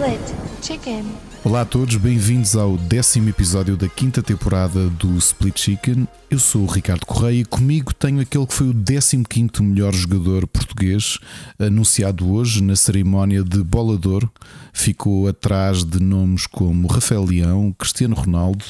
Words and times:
Split 0.00 0.34
Chicken. 0.62 1.04
Olá 1.44 1.60
a 1.60 1.64
todos, 1.66 1.96
bem-vindos 1.96 2.56
ao 2.56 2.78
décimo 2.78 3.28
episódio 3.28 3.76
da 3.76 3.86
quinta 3.86 4.22
temporada 4.22 4.88
do 4.88 5.14
Split 5.18 5.60
Chicken. 5.60 6.08
Eu 6.30 6.38
sou 6.38 6.62
o 6.62 6.66
Ricardo 6.66 7.04
Correia 7.04 7.40
e 7.40 7.44
comigo 7.44 7.92
tenho 7.92 8.18
aquele 8.18 8.46
que 8.46 8.54
foi 8.54 8.70
o 8.70 8.74
15 8.74 9.62
melhor 9.62 9.92
jogador 9.92 10.46
português 10.46 11.18
anunciado 11.58 12.32
hoje 12.32 12.62
na 12.62 12.76
cerimónia 12.76 13.44
de 13.44 13.62
Bolador. 13.62 14.26
Ficou 14.72 15.28
atrás 15.28 15.84
de 15.84 16.02
nomes 16.02 16.46
como 16.46 16.88
Rafael 16.88 17.26
Leão, 17.26 17.70
Cristiano 17.78 18.14
Ronaldo, 18.14 18.64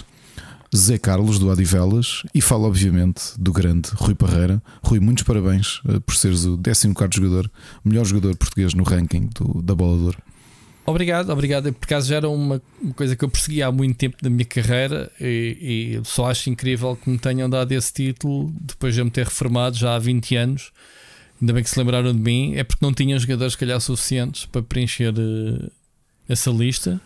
Zé 0.77 0.99
Carlos 0.99 1.39
do 1.39 1.49
Adivelas 1.49 2.25
e 2.35 2.41
fala 2.41 2.67
obviamente 2.67 3.35
do 3.39 3.53
grande 3.53 3.91
Rui 3.95 4.17
Parreira. 4.17 4.61
Rui, 4.83 4.99
muitos 4.99 5.23
parabéns 5.23 5.81
eh, 5.89 6.01
por 6.01 6.17
seres 6.17 6.45
o 6.45 6.59
14 6.59 6.93
jogador, 7.13 7.49
melhor 7.85 8.05
jogador 8.05 8.37
português 8.37 8.75
no 8.75 8.83
ranking 8.83 9.31
do, 9.33 9.63
da 9.63 9.77
Bolador. 9.77 10.17
Obrigado, 10.91 11.31
obrigado. 11.31 11.73
Por 11.73 11.85
acaso 11.85 12.09
já 12.09 12.17
era 12.17 12.29
uma, 12.29 12.61
coisa 12.95 13.15
que 13.15 13.25
eu 13.25 13.29
persegui 13.29 13.63
há 13.63 13.71
muito 13.71 13.97
tempo 13.97 14.17
da 14.21 14.29
minha 14.29 14.45
carreira 14.45 15.11
e, 15.21 15.99
e, 16.01 16.05
só 16.05 16.31
acho 16.31 16.51
incrível 16.51 16.97
que 16.97 17.09
me 17.09 17.19
tenham 17.19 17.49
dado 17.49 17.73
esse 17.73 17.93
título 17.93 18.53
depois 18.61 18.95
de 18.95 19.01
eu 19.01 19.05
me 19.05 19.11
ter 19.11 19.25
reformado 19.25 19.77
já 19.77 19.95
há 19.95 19.99
20 19.99 20.37
anos. 20.37 20.73
Ainda 21.41 21.53
bem 21.53 21.63
que 21.63 21.71
se 21.71 21.79
lembraram 21.79 22.13
de 22.13 22.21
mim. 22.21 22.55
É 22.57 22.65
porque 22.65 22.85
não 22.85 22.93
tinham 22.93 23.19
jogadores, 23.19 23.55
se 23.55 23.59
calhar, 23.59 23.81
suficientes 23.81 24.45
para 24.45 24.63
preencher 24.63 25.15
uh, 25.15 25.71
essa 26.29 26.51
lista. 26.51 27.01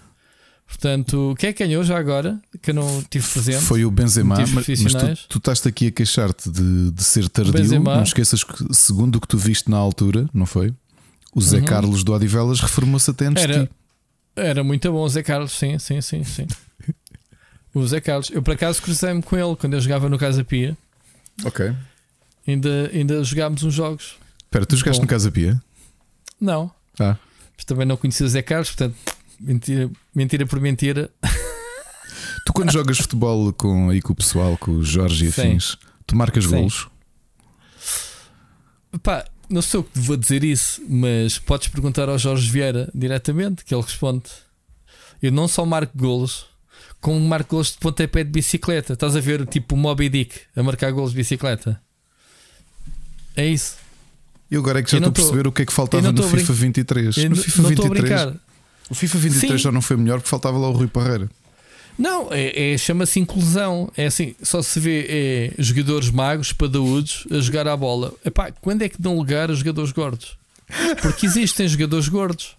Portanto, 0.66 1.34
quem 1.38 1.50
é 1.50 1.52
que 1.52 1.64
ganhou 1.64 1.84
já 1.84 1.98
agora? 1.98 2.40
Que 2.60 2.70
eu 2.70 2.74
não 2.74 3.02
tive 3.08 3.26
presente. 3.28 3.62
Foi 3.62 3.84
o 3.84 3.90
Benzema, 3.90 4.36
mas, 4.38 4.66
mas 4.66 4.94
tu, 4.94 5.28
tu 5.28 5.38
estás 5.38 5.64
aqui 5.66 5.88
a 5.88 5.90
queixar-te 5.90 6.50
de, 6.50 6.90
de 6.90 7.04
ser 7.04 7.28
tardio. 7.28 7.52
Benzema. 7.52 7.96
Não 7.96 8.02
esqueças 8.02 8.42
que, 8.42 8.74
segundo 8.74 9.16
o 9.16 9.20
que 9.20 9.28
tu 9.28 9.36
viste 9.36 9.70
na 9.70 9.76
altura, 9.76 10.28
não 10.32 10.46
foi? 10.46 10.74
O 11.34 11.40
Zé 11.40 11.58
uhum. 11.58 11.64
Carlos 11.64 12.04
do 12.04 12.12
Odivelas 12.12 12.60
reformou-se 12.60 13.10
até 13.10 13.26
antes 13.26 13.42
era, 13.42 13.60
de 13.60 13.66
ti. 13.66 13.72
Era 14.36 14.64
muito 14.64 14.90
bom 14.90 15.02
o 15.02 15.08
Zé 15.08 15.22
Carlos, 15.22 15.52
sim, 15.52 15.78
sim, 15.78 16.00
sim, 16.00 16.24
sim. 16.24 16.46
o 17.74 17.86
Zé 17.86 18.00
Carlos. 18.00 18.30
Eu 18.30 18.42
por 18.42 18.54
acaso 18.54 18.82
cruzei-me 18.82 19.22
com 19.22 19.36
ele 19.36 19.56
quando 19.56 19.74
eu 19.74 19.80
jogava 19.80 20.08
no 20.08 20.18
Casa 20.18 20.44
Pia. 20.44 20.76
Ok. 21.44 21.72
Ainda, 22.46 22.90
ainda 22.92 23.24
jogámos 23.24 23.62
uns 23.62 23.74
jogos. 23.74 24.16
Espera, 24.44 24.66
tu 24.66 24.76
jogaste 24.76 24.98
bom. 24.98 25.04
no 25.04 25.08
Casa 25.08 25.30
Pia? 25.30 25.60
Não. 26.40 26.70
Ah. 26.98 27.16
Mas 27.56 27.64
também 27.64 27.86
não 27.86 27.96
conhecia 27.96 28.26
o 28.26 28.28
Zé 28.28 28.42
Carlos, 28.42 28.70
portanto, 28.70 28.96
mentira, 29.40 29.90
mentira 30.14 30.46
por 30.46 30.60
mentira. 30.60 31.10
Tu 32.44 32.52
quando 32.52 32.70
jogas 32.70 32.98
futebol 32.98 33.52
com, 33.54 33.88
aí 33.88 34.02
com 34.02 34.12
o 34.12 34.16
pessoal, 34.16 34.58
com 34.58 34.72
o 34.72 34.84
Jorge 34.84 35.24
e 35.24 35.28
afins, 35.28 35.78
tu 36.06 36.14
marcas 36.14 36.44
Sim. 36.44 36.50
golos? 36.50 36.88
Pá, 39.02 39.24
não 39.48 39.62
sou 39.62 39.80
eu 39.80 39.84
que 39.84 39.98
vou 39.98 40.16
dizer 40.16 40.44
isso, 40.44 40.82
mas 40.88 41.38
podes 41.38 41.68
perguntar 41.68 42.08
ao 42.08 42.18
Jorge 42.18 42.50
Vieira 42.50 42.90
diretamente, 42.94 43.64
que 43.64 43.74
ele 43.74 43.82
responde. 43.82 44.24
Eu 45.22 45.32
não 45.32 45.48
só 45.48 45.64
marco 45.64 45.96
golos, 45.96 46.46
como 47.00 47.20
marco 47.20 47.50
golos 47.50 47.72
de 47.72 47.78
pontapé 47.78 48.24
de 48.24 48.30
bicicleta. 48.30 48.94
Estás 48.94 49.16
a 49.16 49.20
ver 49.20 49.46
tipo 49.46 49.74
o 49.74 49.78
Moby 49.78 50.08
Dick 50.08 50.40
a 50.56 50.62
marcar 50.62 50.90
golos 50.92 51.10
de 51.10 51.16
bicicleta. 51.16 51.80
É 53.36 53.46
isso. 53.46 53.76
Eu 54.50 54.60
agora 54.60 54.80
é 54.80 54.82
que 54.82 54.90
já 54.90 54.98
estou 54.98 55.10
a 55.10 55.12
perceber 55.12 55.46
o 55.46 55.52
que 55.52 55.62
é 55.62 55.66
que 55.66 55.72
faltava 55.72 56.12
no 56.12 56.22
FIFA 56.22 56.52
23. 56.52 57.16
Eu 57.16 57.30
no 57.30 57.36
FIFA 57.36 57.62
não 57.62 57.68
23. 57.68 58.34
O 58.90 58.94
FIFA 58.94 59.18
23 59.18 59.52
Sim. 59.52 59.58
já 59.58 59.72
não 59.72 59.80
foi 59.80 59.96
melhor 59.96 60.18
porque 60.18 60.28
faltava 60.28 60.58
lá 60.58 60.68
o 60.68 60.72
Rui 60.72 60.86
Parreira. 60.86 61.28
Não, 61.98 62.28
é, 62.32 62.72
é 62.72 62.78
chama-se 62.78 63.20
inclusão. 63.20 63.90
É 63.96 64.06
assim, 64.06 64.34
só 64.42 64.60
se 64.62 64.80
vê 64.80 65.06
é, 65.08 65.62
jogadores 65.62 66.10
magos, 66.10 66.52
padaúdos, 66.52 67.26
a 67.30 67.38
jogar 67.40 67.68
a 67.68 67.76
bola. 67.76 68.12
Epá, 68.24 68.50
quando 68.60 68.82
é 68.82 68.88
que 68.88 69.00
dão 69.00 69.16
lugar 69.16 69.50
a 69.50 69.54
jogadores 69.54 69.92
gordos? 69.92 70.36
Porque 71.00 71.26
existem 71.26 71.68
jogadores 71.68 72.08
gordos. 72.08 72.56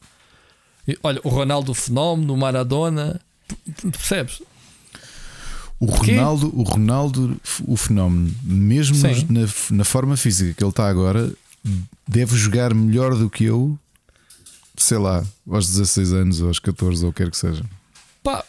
Olha, 1.02 1.20
o 1.24 1.30
Ronaldo 1.30 1.72
o 1.72 1.76
Fenómeno, 1.76 2.34
o 2.34 2.38
Maradona, 2.38 3.20
percebes? 3.92 4.42
O 5.80 5.88
Ronaldo, 5.88 6.52
o 6.56 6.64
Ronaldo, 6.64 7.42
o 7.68 7.76
fenómeno, 7.76 8.34
mesmo 8.44 8.96
na, 9.30 9.42
na, 9.72 9.84
forma 9.84 10.16
física 10.16 10.54
que 10.54 10.64
ele 10.64 10.70
está 10.70 10.88
agora, 10.88 11.32
deve 12.08 12.38
jogar 12.38 12.74
melhor 12.74 13.14
do 13.14 13.30
que 13.30 13.44
eu, 13.44 13.78
sei 14.78 14.98
lá, 14.98 15.24
aos 15.50 15.68
16 15.68 16.14
anos, 16.14 16.42
ou 16.42 16.48
aos 16.48 16.60
14, 16.60 17.04
ou 17.04 17.10
o 17.10 17.14
que 17.14 17.24
quer 17.24 17.30
que 17.30 17.38
seja. 17.38 17.64
Pá, 18.24 18.44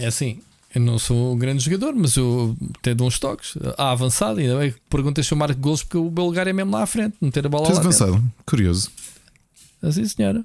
é 0.00 0.06
assim, 0.06 0.40
eu 0.74 0.80
não 0.80 0.98
sou 0.98 1.34
um 1.34 1.38
grande 1.38 1.64
jogador, 1.64 1.94
mas 1.94 2.16
eu 2.16 2.56
até 2.78 2.94
dou 2.94 3.08
uns 3.08 3.18
toques. 3.18 3.54
À 3.76 3.90
avançada, 3.90 4.40
ainda 4.40 4.56
bem 4.58 4.70
que 4.72 4.78
perguntas 4.88 5.26
se 5.26 5.32
eu 5.32 5.38
marco 5.38 5.60
gols 5.60 5.82
porque 5.82 5.98
o 5.98 6.10
meu 6.10 6.24
lugar 6.24 6.46
é 6.46 6.52
mesmo 6.52 6.72
lá 6.72 6.82
à 6.82 6.86
frente, 6.86 7.16
meter 7.20 7.44
a 7.46 7.48
bola 7.48 7.66
Tens 7.66 7.74
lá. 7.76 7.80
avançado, 7.80 8.12
dentro. 8.12 8.32
curioso. 8.46 8.90
Assim, 9.82 10.04
senhora. 10.06 10.44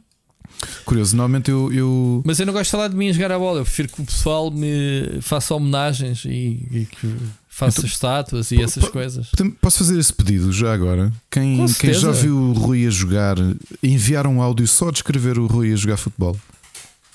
Curioso, 0.85 1.15
normalmente 1.15 1.51
eu, 1.51 1.71
eu, 1.71 2.23
Mas 2.25 2.39
eu 2.39 2.45
não 2.45 2.53
gosto 2.53 2.65
de 2.65 2.71
falar 2.71 2.87
de 2.87 2.95
mim 2.95 3.09
a 3.09 3.13
jogar 3.13 3.31
a 3.31 3.37
bola, 3.37 3.59
eu 3.59 3.63
prefiro 3.65 3.89
que 3.89 4.01
o 4.01 4.05
pessoal 4.05 4.49
me 4.49 5.19
faça 5.21 5.53
homenagens 5.53 6.23
e, 6.25 6.67
e 6.71 6.87
que 6.89 7.15
faça 7.47 7.79
então, 7.79 7.89
estátuas 7.89 8.51
e 8.51 8.61
essas 8.61 8.87
coisas. 8.89 9.27
Posso 9.61 9.79
fazer 9.79 9.99
esse 9.99 10.13
pedido 10.13 10.51
já 10.51 10.73
agora? 10.73 11.11
Quem, 11.29 11.65
quem 11.73 11.93
já 11.93 12.11
viu 12.11 12.37
o 12.37 12.53
Rui 12.53 12.87
a 12.87 12.89
jogar, 12.89 13.35
enviar 13.83 14.25
um 14.27 14.41
áudio 14.41 14.67
só 14.67 14.91
de 14.91 14.99
escrever 14.99 15.37
o 15.37 15.45
Rui 15.45 15.71
a 15.73 15.75
jogar 15.75 15.97
futebol. 15.97 16.37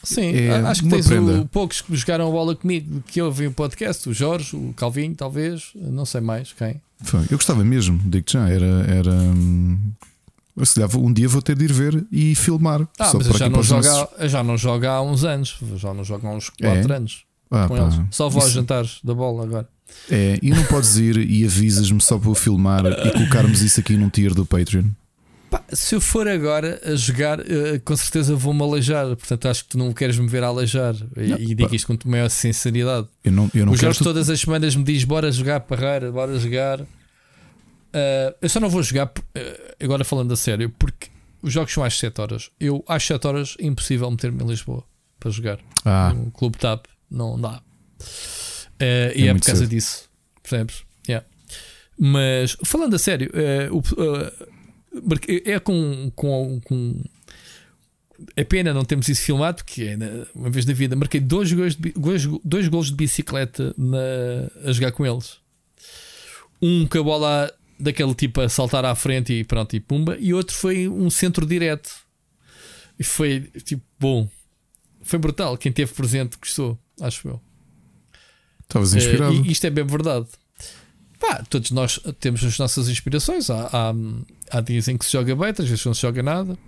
Sim, 0.02 0.32
é 0.32 0.54
acho 0.60 0.82
que 0.82 0.88
tens 0.88 1.10
o, 1.10 1.46
poucos 1.46 1.80
que 1.80 1.94
jogaram 1.94 2.28
a 2.28 2.30
bola 2.30 2.56
comigo 2.56 3.02
que 3.06 3.20
ouvem 3.20 3.48
o 3.48 3.52
podcast, 3.52 4.08
o 4.08 4.14
Jorge, 4.14 4.56
o 4.56 4.72
Calvinho, 4.74 5.14
talvez, 5.14 5.70
não 5.74 6.06
sei 6.06 6.20
mais 6.20 6.52
quem. 6.52 6.80
Eu 7.30 7.36
gostava 7.36 7.64
mesmo, 7.64 7.98
digo 8.04 8.26
já, 8.28 8.48
era. 8.48 8.66
era 8.88 9.12
hum, 9.12 9.78
um 10.96 11.12
dia 11.12 11.28
vou 11.28 11.40
ter 11.40 11.56
de 11.56 11.64
ir 11.64 11.72
ver 11.72 12.06
e 12.12 12.34
filmar. 12.34 12.86
Ah, 12.98 13.06
só 13.06 13.18
mas 13.18 13.26
eu 13.28 13.38
já, 13.38 13.48
não 13.48 13.62
joga, 13.62 13.88
nossos... 13.90 14.30
já 14.30 14.44
não 14.44 14.56
joga 14.58 14.90
há 14.90 15.02
uns 15.02 15.24
anos, 15.24 15.58
já 15.76 15.94
não 15.94 16.04
joga 16.04 16.28
há 16.28 16.32
uns 16.32 16.50
4 16.50 16.92
é? 16.92 16.96
anos. 16.96 17.24
Ah, 17.50 17.66
com 17.66 17.76
eles. 17.76 17.94
Só 18.10 18.28
vou 18.28 18.42
aos 18.42 18.52
jantares 18.52 19.00
da 19.02 19.14
bola 19.14 19.44
agora. 19.44 19.68
É, 20.08 20.38
e 20.40 20.50
não 20.50 20.62
podes 20.64 20.96
ir 20.96 21.16
e 21.16 21.44
avisas-me 21.44 22.00
só 22.00 22.18
para 22.18 22.34
filmar 22.34 22.86
e 22.86 23.10
colocarmos 23.12 23.60
isso 23.60 23.80
aqui 23.80 23.96
num 23.96 24.08
tier 24.08 24.34
do 24.34 24.46
Patreon. 24.46 24.84
Pá, 25.50 25.64
se 25.72 25.96
eu 25.96 26.00
for 26.00 26.28
agora 26.28 26.80
a 26.84 26.94
jogar, 26.94 27.40
uh, 27.40 27.44
com 27.84 27.96
certeza 27.96 28.36
vou-me 28.36 28.62
aleijar. 28.62 29.04
Portanto, 29.16 29.48
acho 29.48 29.64
que 29.64 29.70
tu 29.70 29.78
não 29.78 29.92
queres 29.92 30.16
me 30.16 30.28
ver 30.28 30.44
a 30.44 30.46
aleijar. 30.46 30.94
Não, 31.16 31.36
e, 31.36 31.56
digo 31.56 31.74
isto 31.74 31.88
com 31.88 32.08
maior 32.08 32.30
sinceridade. 32.30 33.08
Eu 33.24 33.32
não, 33.32 33.50
eu 33.52 33.66
não 33.66 33.72
o 33.72 33.76
Jorge 33.76 33.98
tu... 33.98 34.04
todas 34.04 34.30
as 34.30 34.40
semanas 34.40 34.76
me 34.76 34.84
diz: 34.84 35.02
bora 35.02 35.30
jogar 35.32 35.58
parreira, 35.60 36.12
bora 36.12 36.38
jogar. 36.38 36.80
Uh, 36.80 36.86
eu 38.40 38.48
só 38.48 38.60
não 38.60 38.70
vou 38.70 38.80
jogar, 38.80 39.06
uh, 39.08 39.74
agora 39.82 40.04
falando 40.04 40.32
a 40.32 40.36
sério, 40.36 40.70
porque 40.78 41.08
os 41.42 41.52
jogos 41.52 41.72
são 41.72 41.82
às 41.82 41.98
7 41.98 42.20
horas. 42.20 42.50
Eu 42.60 42.84
às 42.86 43.02
7 43.02 43.26
horas 43.26 43.56
é 43.58 43.66
impossível 43.66 44.08
meter-me 44.08 44.44
em 44.44 44.46
Lisboa 44.46 44.84
para 45.18 45.32
jogar. 45.32 45.58
Ah. 45.84 46.14
No 46.14 46.30
Clube 46.30 46.58
TAP, 46.58 46.86
não 47.10 47.40
dá. 47.40 47.60
É 48.78 49.12
e 49.16 49.26
é 49.26 49.34
por 49.34 49.44
causa 49.44 49.62
cedo. 49.62 49.70
disso, 49.70 50.08
percebes? 50.44 50.84
Yeah. 51.08 51.26
Mas 51.98 52.56
falando 52.64 52.94
a 52.94 52.98
sério, 52.98 53.30
o 53.72 53.82
é 55.44 55.58
com, 55.60 56.10
com, 56.14 56.60
com 56.64 57.02
é 58.36 58.44
pena 58.44 58.74
não 58.74 58.84
termos 58.84 59.08
isso 59.08 59.22
filmado, 59.22 59.64
porque 59.64 59.82
é 59.82 59.96
uma 60.34 60.50
vez 60.50 60.66
na 60.66 60.72
vida 60.72 60.96
marquei 60.96 61.20
dois 61.20 61.52
gols 61.52 61.76
de, 61.76 61.92
dois, 61.92 62.26
dois 62.44 62.68
gols 62.68 62.88
de 62.88 62.94
bicicleta 62.94 63.74
na, 63.76 64.68
a 64.68 64.72
jogar 64.72 64.92
com 64.92 65.06
eles. 65.06 65.38
Um 66.60 66.86
com 66.86 66.98
a 66.98 67.02
bola 67.02 67.54
daquele 67.78 68.14
tipo 68.14 68.40
a 68.40 68.48
saltar 68.48 68.84
à 68.84 68.94
frente 68.94 69.32
e 69.32 69.44
pronto, 69.44 69.74
e 69.74 69.80
pumba, 69.80 70.16
e 70.18 70.34
outro 70.34 70.54
foi 70.54 70.88
um 70.88 71.08
centro 71.08 71.46
direto. 71.46 71.90
E 72.98 73.04
foi 73.04 73.40
tipo 73.64 73.82
bom, 73.98 74.28
foi 75.00 75.18
brutal. 75.18 75.56
Quem 75.56 75.72
teve 75.72 75.92
presente 75.94 76.36
gostou, 76.38 76.78
acho 77.00 77.28
eu. 77.28 77.40
Estavas 78.62 78.94
inspirado. 78.94 79.32
Uh, 79.32 79.46
e 79.46 79.52
isto 79.52 79.66
é 79.66 79.70
bem 79.70 79.84
verdade. 79.84 80.28
Pá, 81.20 81.44
todos 81.48 81.70
nós 81.70 82.00
temos 82.18 82.42
as 82.42 82.58
nossas 82.58 82.88
inspirações. 82.88 83.50
Há, 83.50 83.68
há, 83.72 83.94
há 84.50 84.60
dias 84.62 84.88
em 84.88 84.96
que 84.96 85.04
se 85.04 85.12
joga 85.12 85.36
bem, 85.36 85.50
às 85.50 85.58
vezes 85.58 85.84
não 85.84 85.94
se 85.94 86.00
joga 86.00 86.22
nada. 86.22 86.58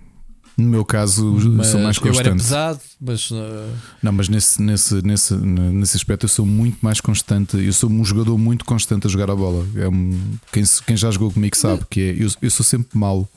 No 0.55 0.69
meu 0.69 0.85
caso, 0.85 1.25
mas 1.51 1.67
sou 1.67 1.79
mais 1.79 1.97
constante. 1.97 2.27
Eu 2.27 2.31
era 2.31 2.35
pesado, 2.35 2.79
mas. 3.01 3.31
Uh... 3.31 3.71
Não, 4.03 4.11
mas 4.11 4.29
nesse, 4.29 4.61
nesse, 4.61 5.01
nesse, 5.01 5.33
nesse 5.33 5.97
aspecto 5.97 6.25
eu 6.25 6.29
sou 6.29 6.45
muito 6.45 6.77
mais 6.79 7.01
constante. 7.01 7.57
Eu 7.57 7.73
sou 7.73 7.89
um 7.89 8.05
jogador 8.05 8.37
muito 8.37 8.63
constante 8.63 9.07
a 9.07 9.09
jogar 9.09 9.31
a 9.31 9.35
bola. 9.35 9.65
É 9.75 9.87
um, 9.87 10.37
quem, 10.51 10.63
quem 10.85 10.95
já 10.95 11.09
jogou 11.09 11.31
comigo 11.31 11.57
sabe 11.57 11.79
mas... 11.79 11.87
que 11.89 12.01
é. 12.01 12.23
Eu, 12.23 12.29
eu 12.39 12.51
sou 12.51 12.63
sempre 12.63 12.95
mau. 12.95 13.27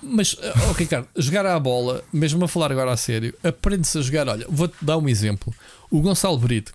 Mas, 0.00 0.36
ok, 0.70 0.84
Ricardo, 0.84 1.08
jogar 1.16 1.46
a 1.46 1.58
bola, 1.58 2.04
mesmo 2.12 2.44
a 2.44 2.46
falar 2.46 2.70
agora 2.70 2.92
a 2.92 2.96
sério, 2.96 3.34
aprende-se 3.42 3.98
a 3.98 4.02
jogar. 4.02 4.28
Olha, 4.28 4.46
vou-te 4.48 4.76
dar 4.80 4.98
um 4.98 5.08
exemplo. 5.08 5.52
O 5.90 6.00
Gonçalo 6.00 6.38
Brito, 6.38 6.72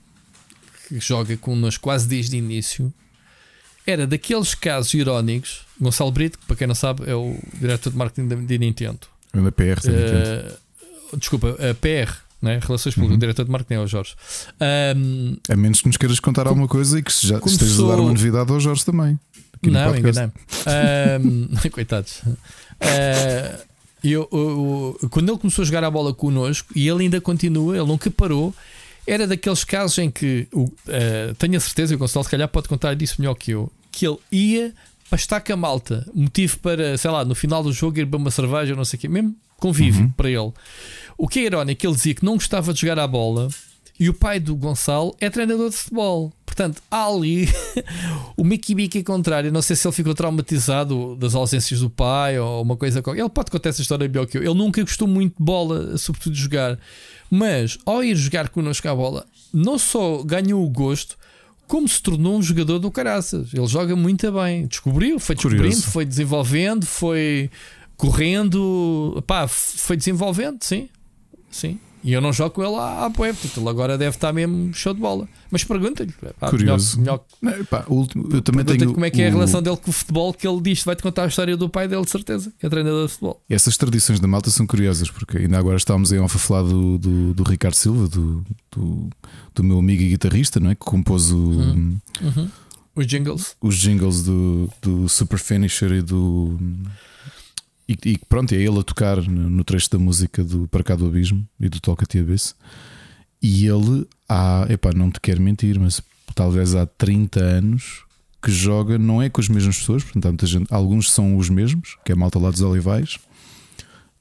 que 0.89 1.00
joga 1.00 1.38
connosco 1.38 1.81
quase 1.81 2.09
desde 2.09 2.35
o 2.35 2.39
início, 2.39 2.94
era 3.86 4.06
daqueles 4.07 4.54
casos 4.54 4.94
irónicos. 4.94 5.62
Gonçalo 5.80 6.12
Brito, 6.12 6.38
para 6.48 6.56
quem 6.56 6.68
não 6.68 6.75
sabe, 6.75 7.10
é 7.10 7.16
o 7.16 7.38
diretor 7.60 7.92
de 7.92 7.98
marketing 7.98 8.28
da, 8.28 8.57
Nintendo. 8.57 9.00
É 9.33 9.42
da 9.42 9.51
PR, 9.51 9.63
uh, 9.63 9.92
Nintendo. 9.92 10.57
Desculpa, 11.18 11.50
a 11.50 11.74
PR, 11.74 12.13
né? 12.42 12.60
Relações 12.62 12.95
Públicas, 12.95 13.12
uhum. 13.12 13.18
o 13.18 13.19
diretor 13.19 13.45
de 13.45 13.51
marketing 13.51 13.74
é 13.74 13.80
o 13.80 13.88
Jorge. 13.88 14.16
Um, 14.95 15.38
a 15.50 15.56
menos 15.56 15.81
que 15.81 15.88
nos 15.88 15.98
queiras 15.98 16.19
contar 16.19 16.48
alguma 16.48 16.68
coisa 16.68 17.00
e 17.00 17.04
que 17.04 17.12
já 17.12 17.39
começou... 17.39 17.68
estejas 17.68 17.80
a 17.80 17.95
dar 17.95 18.01
uma 18.01 18.12
novidade 18.12 18.51
ao 18.51 18.60
Jorge 18.60 18.86
também. 18.86 19.19
Não, 19.63 19.95
enganei. 19.95 20.31
Um, 21.22 21.50
coitados. 21.72 22.22
Uh, 22.24 23.72
eu, 24.04 24.27
eu, 24.31 24.98
eu, 25.01 25.10
quando 25.10 25.30
ele 25.30 25.38
começou 25.38 25.62
a 25.62 25.66
jogar 25.66 25.84
a 25.84 25.92
bola 25.92 26.13
connosco, 26.13 26.69
e 26.75 26.88
ele 26.88 27.04
ainda 27.04 27.22
continua, 27.22 27.77
ele 27.77 27.86
nunca 27.86 28.10
parou, 28.10 28.54
era 29.13 29.28
daqueles 29.28 29.63
casos 29.63 29.98
em 29.98 30.10
que 30.10 30.48
uh, 30.54 30.69
tenho 31.38 31.58
a 31.58 31.60
certeza, 31.60 31.94
e 31.94 31.96
o 31.96 32.00
Gonçalo 32.00 32.24
se 32.24 32.31
calhar 32.31 32.48
pode 32.48 32.68
contar 32.68 32.94
disso 32.94 33.16
melhor 33.19 33.36
que 33.36 33.52
eu, 33.52 33.72
que 33.92 34.08
ele 34.08 34.18
ia 34.31 34.74
para 35.10 35.18
estar 35.18 35.42
com 35.42 35.52
a 35.52 35.58
malta, 35.58 36.08
motivo 36.13 36.58
para, 36.60 36.98
sei 36.98 37.12
lá, 37.12 37.25
no 37.25 37.36
final 37.36 37.62
do 37.62 37.74
jogo 37.74 38.00
ir 38.00 38.06
para 38.06 38.18
uma 38.18 38.31
cerveja, 38.31 38.75
não 38.75 38.86
sei 38.86 38.98
o 38.98 39.02
quê, 39.02 39.08
mesmo 39.10 39.36
convívio 39.58 40.06
uhum. 40.06 40.12
para 40.12 40.30
ele. 40.30 40.52
O 41.18 41.28
que 41.28 41.40
é 41.40 41.44
irónico, 41.44 41.86
ele 41.86 41.94
dizia 41.94 42.16
que 42.16 42.25
não 42.25 42.34
gostava 42.34 42.74
de 42.74 42.81
jogar 42.81 42.98
a 42.98 43.06
bola 43.06 43.48
e 44.00 44.10
o 44.10 44.13
pai 44.16 44.40
do 44.40 44.56
Gonçalo 44.56 45.16
é 45.19 45.30
treinador 45.30 45.69
de 45.69 45.75
futebol. 45.75 46.34
Portanto, 46.44 46.81
há 46.90 47.06
ali 47.06 47.48
o 48.36 48.44
Mickey 48.44 48.74
Mickey 48.74 49.04
contrário. 49.04 49.52
Não 49.52 49.62
sei 49.62 49.75
se 49.75 49.88
ele 49.88 49.94
ficou 49.94 50.16
traumatizado 50.16 51.16
das 51.16 51.36
ausências 51.36 51.81
do 51.81 51.90
pai 51.90 52.40
ou 52.40 52.63
uma 52.63 52.75
coisa 52.75 53.02
qualquer. 53.02 53.22
Ele 53.22 53.30
pode 53.30 53.52
contar 53.52 53.69
essa 53.69 53.81
história 53.81 54.08
melhor 54.08 54.25
que 54.25 54.38
eu. 54.38 54.42
Ele 54.42 54.56
nunca 54.56 54.81
gostou 54.81 55.08
muito 55.08 55.38
de 55.38 55.44
bola, 55.44 55.98
sobretudo 56.00 56.34
de 56.34 56.42
jogar. 56.42 56.80
Mas 57.33 57.78
ao 57.86 58.04
ir 58.04 58.13
jogar 58.16 58.50
connosco 58.50 58.88
à 58.89 58.94
bola, 58.94 59.25
não 59.54 59.80
só 59.80 60.22
ganhou 60.22 60.66
o 60.66 60.69
gosto, 60.69 61.18
como 61.66 61.88
se 61.88 62.04
tornou 62.04 62.38
um 62.38 62.42
jogador 62.42 62.78
do 62.78 62.92
caraças. 62.92 63.54
Ele 63.54 63.66
joga 63.66 63.95
muito 63.95 64.30
bem. 64.33 64.68
Descobriu, 64.68 65.18
foi 65.18 65.36
descobrindo, 65.36 65.63
Curioso. 65.63 65.89
foi 65.89 66.04
desenvolvendo, 66.04 66.86
foi 66.86 67.50
correndo, 67.95 69.24
pá, 69.25 69.48
foi 69.48 69.95
desenvolvendo, 69.95 70.62
sim. 70.62 70.89
Sim. 71.50 71.80
E 72.03 72.13
eu 72.13 72.21
não 72.21 72.33
jogo 72.33 72.51
com 72.51 72.63
ele 72.63 72.75
à, 72.75 73.06
à 73.06 73.12
web, 73.18 73.38
ele 73.56 73.69
agora 73.69 73.98
deve 73.98 74.15
estar 74.15 74.33
mesmo 74.33 74.74
show 74.74 74.94
de 74.94 75.00
bola. 75.00 75.27
Mas 75.51 75.63
pergunta-lhe, 75.63 76.13
curioso. 76.50 77.00
Melhor, 77.00 77.24
melhor, 77.42 77.59
não, 77.59 77.65
pá, 77.65 77.86
último, 77.88 78.27
eu 78.31 78.42
também 78.42 78.65
tenho 78.65 78.94
como 78.94 79.06
é 79.06 79.09
que 79.09 79.21
é 79.21 79.27
a 79.27 79.30
relação 79.30 79.62
dele 79.62 79.77
com 79.77 79.89
o 79.89 79.94
futebol, 79.94 80.33
que 80.33 80.48
ele 80.48 80.62
diz, 80.62 80.83
vai-te 80.83 81.03
contar 81.03 81.25
a 81.25 81.27
história 81.27 81.56
do 81.56 81.69
pai 81.69 81.88
dele, 81.88 82.03
de 82.03 82.09
certeza, 82.09 82.51
que 82.57 82.65
é 82.65 82.69
treinador 82.69 83.06
de 83.06 83.12
futebol. 83.12 83.42
E 83.50 83.53
essas 83.53 83.77
tradições 83.77 84.19
da 84.19 84.27
malta 84.27 84.50
são 84.50 84.65
curiosas, 84.65 85.12
porque 85.12 85.38
ainda 85.38 85.57
agora 85.57 85.77
estávamos 85.77 86.12
aí 86.12 86.19
a 86.19 86.27
falar 86.27 86.63
do, 86.63 86.98
do, 86.98 87.33
do, 87.33 87.44
Ricardo 87.44 87.75
Silva, 87.75 88.07
do, 88.07 88.44
do, 88.71 89.09
do, 89.53 89.63
meu 89.63 89.77
amigo 89.77 90.01
e 90.01 90.09
guitarrista, 90.09 90.59
não 90.59 90.71
é? 90.71 90.75
Que 90.75 90.86
compôs 90.86 91.31
o. 91.31 91.38
Uhum. 91.38 92.00
Uhum. 92.21 92.50
Os 92.95 93.07
jingles. 93.07 93.56
Os 93.62 93.75
jingles 93.75 94.24
do, 94.24 94.69
do 94.81 95.07
Super 95.07 95.39
Finisher 95.39 95.92
e 95.92 96.01
do. 96.01 96.57
E, 97.91 98.11
e, 98.11 98.17
pronto, 98.17 98.53
é 98.53 98.57
ele 98.57 98.79
a 98.79 98.83
tocar 98.83 99.21
no 99.21 99.63
trecho 99.65 99.89
da 99.89 99.99
música 99.99 100.43
do 100.43 100.65
Para 100.67 100.83
Cá 100.83 100.95
do 100.95 101.05
Abismo 101.05 101.45
e 101.59 101.67
do 101.67 101.79
Toca-te 101.81 102.19
Abyss. 102.19 102.55
E 103.41 103.67
ele 103.67 104.07
há, 104.29 104.65
epá, 104.69 104.93
não 104.93 105.11
te 105.11 105.19
quero 105.19 105.41
mentir, 105.41 105.77
mas 105.77 106.01
talvez 106.33 106.73
há 106.73 106.85
30 106.85 107.39
anos 107.41 108.03
que 108.41 108.51
joga, 108.51 108.97
não 108.97 109.21
é 109.21 109.29
com 109.29 109.41
as 109.41 109.49
mesmas 109.49 109.77
pessoas, 109.77 110.03
portanto, 110.03 110.25
muita 110.25 110.47
gente, 110.47 110.73
alguns 110.73 111.11
são 111.11 111.38
os 111.38 111.49
mesmos, 111.49 111.97
que 112.05 112.11
é 112.11 112.15
a 112.15 112.17
malta 112.17 112.39
lá 112.39 112.49
dos 112.49 112.61
Olivais, 112.61 113.19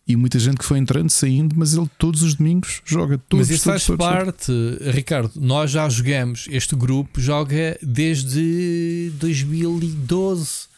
e 0.06 0.17
muita 0.17 0.38
gente 0.38 0.58
que 0.58 0.64
foi 0.64 0.78
entrando, 0.78 1.08
saindo, 1.08 1.55
mas 1.56 1.72
ele 1.72 1.88
todos 1.96 2.22
os 2.22 2.34
domingos 2.34 2.82
joga. 2.84 3.17
Todos, 3.17 3.49
mas 3.49 3.56
isso 3.56 3.64
todos, 3.64 3.84
faz 3.84 3.87
todos, 3.87 4.06
parte, 4.06 4.46
todos. 4.46 4.94
Ricardo. 4.94 5.32
Nós 5.37 5.70
já 5.70 5.88
jogamos, 5.88 6.49
este 6.50 6.75
grupo 6.75 7.20
joga 7.20 7.78
desde 7.81 9.12
2012. 9.20 10.69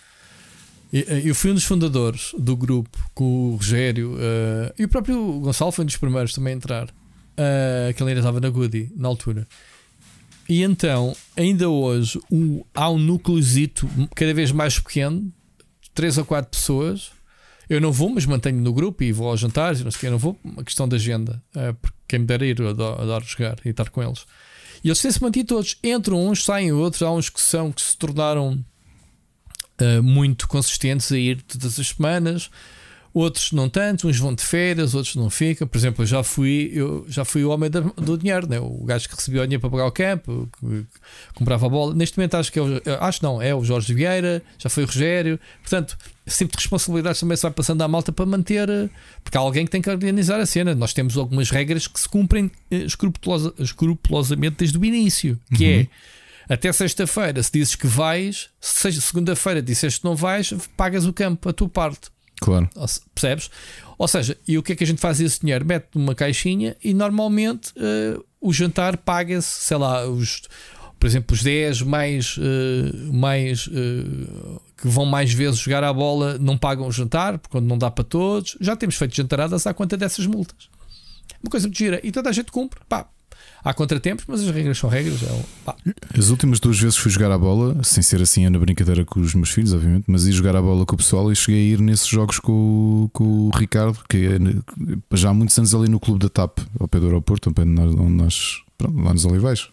Eh, 0.93 1.23
eu 1.25 1.35
fui 1.35 1.51
um 1.51 1.55
dos 1.55 1.65
fundadores 1.65 2.33
do 2.39 2.57
grupo 2.57 2.99
com 3.15 3.53
o 3.53 3.57
Rogério 3.57 4.13
uh, 4.15 4.75
e 4.79 4.85
o 4.85 4.89
próprio 4.89 5.41
Gonçalo 5.41 5.73
foi 5.73 5.85
um 5.85 5.87
dos 5.87 5.97
primeiros 5.97 6.35
também 6.35 6.53
a 6.53 6.57
entrar. 6.57 6.89
Uh, 7.33 7.95
que 7.97 8.03
ele 8.03 8.11
ainda 8.11 8.21
estava 8.21 8.41
na 8.41 8.51
Goody 8.51 8.93
na 8.95 9.09
altura. 9.09 9.49
E 10.47 10.63
então, 10.63 11.17
ainda 11.35 11.69
hoje, 11.69 12.21
um, 12.31 12.63
há 12.75 12.91
um 12.91 12.99
núcleozito 12.99 13.89
cada 14.15 14.35
vez 14.35 14.53
mais 14.53 14.79
pequeno, 14.79 15.33
três 15.95 16.19
ou 16.19 16.27
quatro 16.27 16.51
pessoas. 16.51 17.11
Eu 17.71 17.81
não 17.81 17.91
vou, 17.91 18.11
mas 18.11 18.27
mantenho 18.27 18.61
no 18.61 18.73
grupo 18.73 19.03
e 19.03 19.13
vou 19.13 19.29
aos 19.29 19.41
jantares 19.41 19.81
e 19.81 19.85
não 19.85 19.91
sei 19.91 19.97
o 19.97 20.01
que. 20.01 20.11
Não 20.11 20.19
vou, 20.19 20.39
uma 20.45 20.63
questão 20.63 20.87
de 20.87 20.97
agenda. 20.97 21.43
Uh, 21.57 21.73
porque 21.81 21.97
quem 22.07 22.19
me 22.19 22.27
der 22.27 22.43
ir, 22.43 22.61
eu 22.61 22.69
adoro, 22.69 23.01
adoro 23.01 23.25
jogar 23.25 23.57
e 23.65 23.71
estar 23.71 23.89
com 23.89 24.03
eles. 24.03 24.27
E 24.85 24.89
eles 24.89 25.01
têm-se 25.01 25.23
mantido 25.23 25.49
todos. 25.49 25.79
Entram 25.83 26.29
uns, 26.29 26.45
saem 26.45 26.71
outros. 26.73 27.03
Há 27.03 27.11
uns 27.11 27.31
que 27.31 27.41
são 27.41 27.73
que 27.73 27.81
se 27.81 27.97
tornaram 27.97 28.63
uh, 29.83 30.03
muito 30.03 30.47
consistentes 30.49 31.11
a 31.13 31.19
ir 31.19 31.43
todas 31.43 31.79
as 31.79 31.89
semanas, 31.89 32.51
outros 33.15 33.53
não 33.53 33.69
tanto, 33.69 34.09
uns 34.09 34.19
vão 34.19 34.35
de 34.35 34.43
férias, 34.43 34.95
outros 34.95 35.15
não 35.17 35.29
ficam. 35.29 35.67
Por 35.67 35.77
exemplo, 35.77 36.03
eu 36.03 36.07
já 36.07 36.23
fui, 36.23 36.71
eu 36.75 37.05
já 37.09 37.25
fui 37.25 37.45
o 37.45 37.51
homem 37.51 37.71
do, 37.71 37.83
do 37.95 38.17
dinheiro, 38.17 38.49
né? 38.49 38.59
o 38.59 38.85
gajo 38.85 39.09
que 39.09 39.15
recebia 39.15 39.43
o 39.43 39.47
dinheiro 39.47 39.61
para 39.61 39.71
pagar 39.71 39.87
o 39.87 39.93
campo, 39.93 40.49
que, 40.59 40.87
comprava 41.35 41.67
a 41.67 41.69
bola. 41.69 41.95
Neste 41.95 42.17
momento 42.17 42.37
acho 42.37 42.51
que 42.51 42.59
é 42.59 42.63
o, 42.63 42.81
acho 43.01 43.23
não, 43.23 43.41
é 43.41 43.55
o 43.55 43.63
Jorge 43.63 43.93
Vieira, 43.93 44.43
já 44.59 44.71
foi 44.71 44.85
o 44.85 44.87
Rogério. 44.87 45.39
Portanto, 45.61 45.97
esse 46.27 46.39
tipo 46.39 46.53
de 46.53 46.59
responsabilidades 46.59 47.21
também 47.21 47.37
se 47.37 47.43
vai 47.43 47.51
passando 47.51 47.83
à 47.83 47.89
malta 47.89 48.13
para 48.13 48.25
manter, 48.25 48.69
porque 49.23 49.37
há 49.37 49.41
alguém 49.41 49.65
que 49.65 49.71
tem 49.71 49.83
que 49.83 49.91
organizar 49.91 50.41
a 50.41 50.47
cena. 50.47 50.75
Nós 50.75 50.95
temos 50.95 51.17
algumas 51.17 51.51
regras 51.51 51.87
que 51.87 52.01
se 52.01 52.09
cumprem 52.09 52.51
eh, 52.71 52.77
escrupulosa, 52.77 53.53
escrupulosamente 53.59 54.57
desde 54.59 54.79
o 54.79 54.85
início, 54.85 55.39
que 55.55 55.65
é, 55.65 55.69
uhum. 55.69 55.83
é 55.83 55.89
até 56.49 56.73
sexta-feira, 56.73 57.43
se 57.43 57.53
dizes 57.53 57.75
que 57.75 57.87
vais, 57.87 58.51
se 58.61 58.93
segunda-feira 59.01 59.63
disseste 59.63 60.01
que 60.01 60.07
não 60.07 60.17
vais, 60.17 60.53
pagas 60.77 61.07
o 61.07 61.13
campo, 61.13 61.49
a 61.49 61.53
tua 61.53 61.69
parte. 61.69 62.11
Claro. 62.41 62.69
Percebes? 63.15 63.51
Ou 63.97 64.09
seja, 64.09 64.37
e 64.47 64.59
o 64.59 64.63
que 64.63 64.73
é 64.73 64.77
que 64.77 64.83
a 64.83 64.87
gente 64.87 65.01
faz 65.01 65.21
esse 65.21 65.41
dinheiro? 65.41 65.65
Mete 65.65 65.91
numa 65.95 66.15
caixinha 66.15 66.77
e 66.83 66.93
normalmente 66.93 67.73
uh, 67.77 68.25
o 68.41 68.53
jantar 68.53 68.97
paga-se, 68.97 69.65
sei 69.65 69.77
lá, 69.77 70.09
os, 70.09 70.43
por 70.99 71.07
exemplo, 71.07 71.35
os 71.35 71.43
10 71.43 71.83
mais, 71.83 72.37
uh, 72.37 73.13
mais 73.13 73.69
uh, 73.69 74.61
que 74.77 74.89
vão 74.89 75.07
mais 75.07 75.33
vezes 75.33 75.61
jogar 75.61 75.85
a 75.85 75.93
bola 75.93 76.37
não 76.39 76.59
pagam 76.59 76.87
o 76.89 76.93
jantar, 76.93 77.39
porque 77.39 77.53
quando 77.53 77.67
não 77.67 77.79
dá 77.79 77.91
para 77.91 78.03
todos. 78.03 78.57
Já 78.61 78.75
temos 78.75 78.97
feito 78.97 79.15
jantaradas 79.15 79.67
à 79.67 79.73
conta 79.73 79.97
dessas 79.97 80.27
multas. 80.27 80.69
Uma 81.43 81.51
coisa 81.51 81.69
muito 81.69 81.79
gira. 81.79 82.01
E 82.03 82.11
toda 82.11 82.29
a 82.29 82.33
gente 82.33 82.51
cumpre. 82.51 82.81
Pá, 82.89 83.09
Há 83.65 83.73
contratempos, 83.73 84.25
mas 84.27 84.41
as 84.41 84.51
regras 84.51 84.77
são 84.77 84.91
regras. 84.91 85.21
É 85.23 86.19
as 86.19 86.31
últimas 86.31 86.59
duas 86.59 86.79
vezes 86.79 86.97
fui 86.97 87.11
jogar 87.11 87.31
a 87.31 87.39
bola, 87.39 87.77
sem 87.85 88.03
ser 88.03 88.21
assim 88.21 88.49
na 88.49 88.59
brincadeira 88.59 89.05
com 89.05 89.21
os 89.21 89.35
meus 89.35 89.51
filhos, 89.51 89.73
obviamente, 89.73 90.05
mas 90.09 90.27
ia 90.27 90.33
jogar 90.33 90.57
a 90.57 90.63
bola 90.63 90.85
com 90.85 90.95
o 90.95 90.99
pessoal 90.99 91.31
e 91.31 91.37
cheguei 91.37 91.61
a 91.61 91.75
ir 91.75 91.81
nesses 91.81 92.09
jogos 92.09 92.41
com, 92.41 93.09
com 93.13 93.25
o 93.25 93.51
Ricardo, 93.55 93.99
que 94.09 94.27
é 94.27 95.17
já 95.17 95.31
há 95.31 95.35
muitos 95.35 95.57
anos 95.57 95.75
ali 95.75 95.89
no 95.89 96.01
clube 96.01 96.21
da 96.21 96.29
TAP, 96.29 96.59
ao 96.79 96.89
pé 96.89 96.99
do 96.99 97.07
aeroporto, 97.07 97.53
onde 97.57 97.71
nós, 97.71 98.63
pronto, 98.77 99.01
lá 99.01 99.13
nos 99.13 99.25
Olivais. 99.25 99.69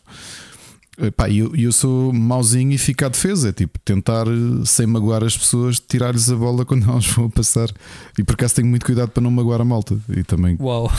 E 1.29 1.37
eu, 1.37 1.55
eu 1.55 1.71
sou 1.71 2.11
mauzinho 2.11 2.73
e 2.73 2.77
fico 2.77 3.05
à 3.05 3.09
defesa, 3.09 3.49
é 3.49 3.51
tipo 3.53 3.79
tentar, 3.79 4.25
sem 4.65 4.85
magoar 4.85 5.23
as 5.23 5.37
pessoas, 5.37 5.79
tirar-lhes 5.79 6.29
a 6.29 6.35
bola 6.35 6.63
quando 6.65 6.89
elas 6.89 7.07
vão 7.07 7.29
passar. 7.29 7.69
E 8.17 8.23
por 8.23 8.33
acaso 8.33 8.55
tenho 8.55 8.67
muito 8.67 8.85
cuidado 8.85 9.09
para 9.09 9.23
não 9.23 9.31
magoar 9.31 9.61
a 9.61 9.65
malta. 9.65 9.97
E 10.09 10.23
também. 10.23 10.57
Uau! 10.59 10.91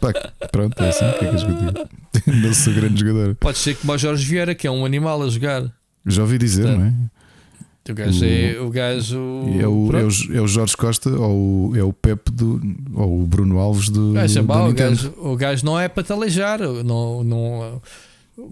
Pá, 0.00 0.12
pronto, 0.50 0.82
é 0.82 0.88
assim. 0.88 1.04
O 1.04 1.18
que 1.18 1.24
é 1.24 1.28
que 1.28 1.36
eu 1.36 1.40
digo? 1.40 1.88
Não 2.46 2.54
sou 2.54 2.72
grande 2.72 3.00
jogador. 3.00 3.34
Pode 3.36 3.58
ser 3.58 3.76
como 3.76 3.92
o 3.92 3.98
Jorge 3.98 4.24
Vieira, 4.24 4.54
que 4.54 4.66
é 4.66 4.70
um 4.70 4.84
animal 4.84 5.22
a 5.22 5.28
jogar. 5.28 5.70
Já 6.06 6.22
ouvi 6.22 6.36
dizer, 6.36 6.66
não 6.66 6.84
é? 6.84 6.92
O 7.88 7.94
gajo, 7.94 8.24
o, 8.24 8.28
é, 8.28 8.60
o 8.60 8.70
gajo 8.70 9.16
é, 9.60 9.68
o, 9.68 9.96
é, 9.96 10.04
o, 10.04 10.36
é 10.36 10.40
o 10.40 10.48
Jorge 10.48 10.74
Costa 10.76 11.10
ou 11.10 11.70
o, 11.70 11.76
é 11.76 11.82
o 11.82 11.92
Pepe 11.92 12.30
do, 12.30 12.60
ou 12.94 13.22
o 13.22 13.26
Bruno 13.26 13.58
Alves 13.58 13.90
do. 13.90 14.16
É, 14.16 14.24
o, 14.24 14.72
gajo, 14.72 15.14
o 15.18 15.36
gajo 15.36 15.66
não 15.66 15.78
é 15.78 15.86
para 15.86 16.02
te 16.02 16.12
aleijar. 16.12 16.60
Não, 16.60 17.22
não, 17.22 17.82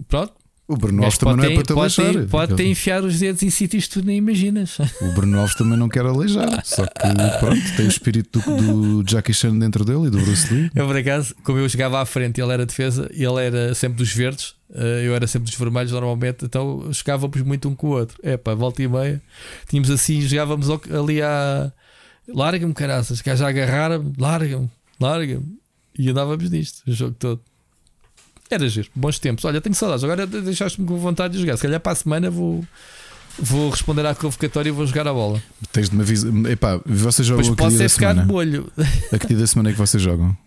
pronto, 0.07 0.33
o 0.65 0.77
Bruno 0.77 1.03
Alves 1.03 1.17
também 1.17 1.35
não 1.35 1.43
é 1.43 1.53
para 1.55 1.63
te 1.63 1.73
pode 1.73 2.01
aleijar. 2.01 2.23
Ter, 2.23 2.29
pode 2.29 2.55
ter 2.55 2.65
enfiar 2.65 3.03
os 3.03 3.19
dedos 3.19 3.43
em 3.43 3.49
sítios 3.49 3.85
que 3.85 3.93
tu 3.93 4.05
nem 4.05 4.17
imaginas. 4.17 4.77
O 5.01 5.11
Bruno 5.13 5.39
Alves 5.39 5.55
também 5.55 5.77
não 5.77 5.89
quer 5.89 6.05
aleijar. 6.05 6.61
Só 6.63 6.85
que 6.85 7.39
pronto, 7.39 7.75
tem 7.75 7.85
o 7.85 7.89
espírito 7.89 8.39
do, 8.39 9.03
do 9.03 9.09
Jackie 9.09 9.33
Chan 9.33 9.57
dentro 9.57 9.83
dele 9.83 10.07
e 10.07 10.09
do 10.09 10.19
Bruce 10.19 10.53
Lee. 10.53 10.71
Eu, 10.73 10.87
por 10.87 10.95
acaso, 10.95 11.35
como 11.43 11.59
eu 11.59 11.67
jogava 11.67 12.01
à 12.01 12.05
frente, 12.05 12.39
ele 12.39 12.51
era 12.53 12.65
defesa 12.65 13.09
e 13.13 13.23
ele 13.23 13.43
era 13.43 13.75
sempre 13.75 13.97
dos 13.97 14.13
verdes, 14.13 14.55
eh, 14.73 15.03
eu 15.05 15.13
era 15.13 15.27
sempre 15.27 15.49
dos 15.49 15.59
vermelhos 15.59 15.91
normalmente, 15.91 16.45
então 16.45 16.87
jogávamos 16.91 17.41
muito 17.41 17.67
um 17.67 17.75
com 17.75 17.87
o 17.87 17.91
outro. 17.91 18.17
É 18.23 18.37
pá, 18.37 18.53
volta 18.53 18.81
e 18.81 18.87
meia. 18.87 19.21
Tínhamos 19.67 19.89
assim, 19.91 20.21
jogávamos 20.21 20.69
ali 20.69 21.21
a. 21.21 21.71
Larga-me, 22.25 22.73
caraças, 22.73 23.21
que 23.21 23.35
já 23.35 23.49
agarrar-me, 23.49 24.13
larga-me, 24.17 24.71
larga-me. 24.97 25.57
E 25.99 26.09
andávamos 26.09 26.49
nisto, 26.49 26.81
o 26.87 26.93
jogo 26.93 27.15
todo. 27.19 27.41
Era 28.53 28.69
giro, 28.69 28.87
bons 28.95 29.19
tempos. 29.19 29.45
Olha, 29.45 29.59
tenho 29.59 29.75
saudades. 29.75 30.03
Agora 30.03 30.27
deixaste-me 30.27 30.87
com 30.87 30.97
vontade 30.97 31.33
de 31.33 31.41
jogar. 31.41 31.57
Se 31.57 31.63
calhar 31.63 31.79
para 31.79 31.91
a 31.91 31.95
semana 31.95 32.29
vou. 32.29 32.63
Vou 33.39 33.71
responder 33.71 34.05
à 34.05 34.13
convocatória 34.13 34.69
e 34.69 34.71
vou 34.71 34.85
jogar 34.85 35.07
a 35.07 35.13
bola. 35.13 35.41
Tens 35.71 35.89
de 35.89 35.95
me 35.95 36.03
avisar. 36.03 36.31
Epá, 36.51 36.79
vocês 36.85 37.27
jogam 37.27 37.43
pois 37.43 37.71
posso 37.71 37.81
é 37.81 37.89
ficar 37.89 38.13
de 38.13 38.21
bolho. 38.21 38.71
A 39.11 39.17
que 39.17 39.25
dia 39.25 39.37
da 39.37 39.47
semana 39.47 39.69
é 39.69 39.71
que 39.71 39.79
vocês 39.79 40.03
jogam? 40.03 40.37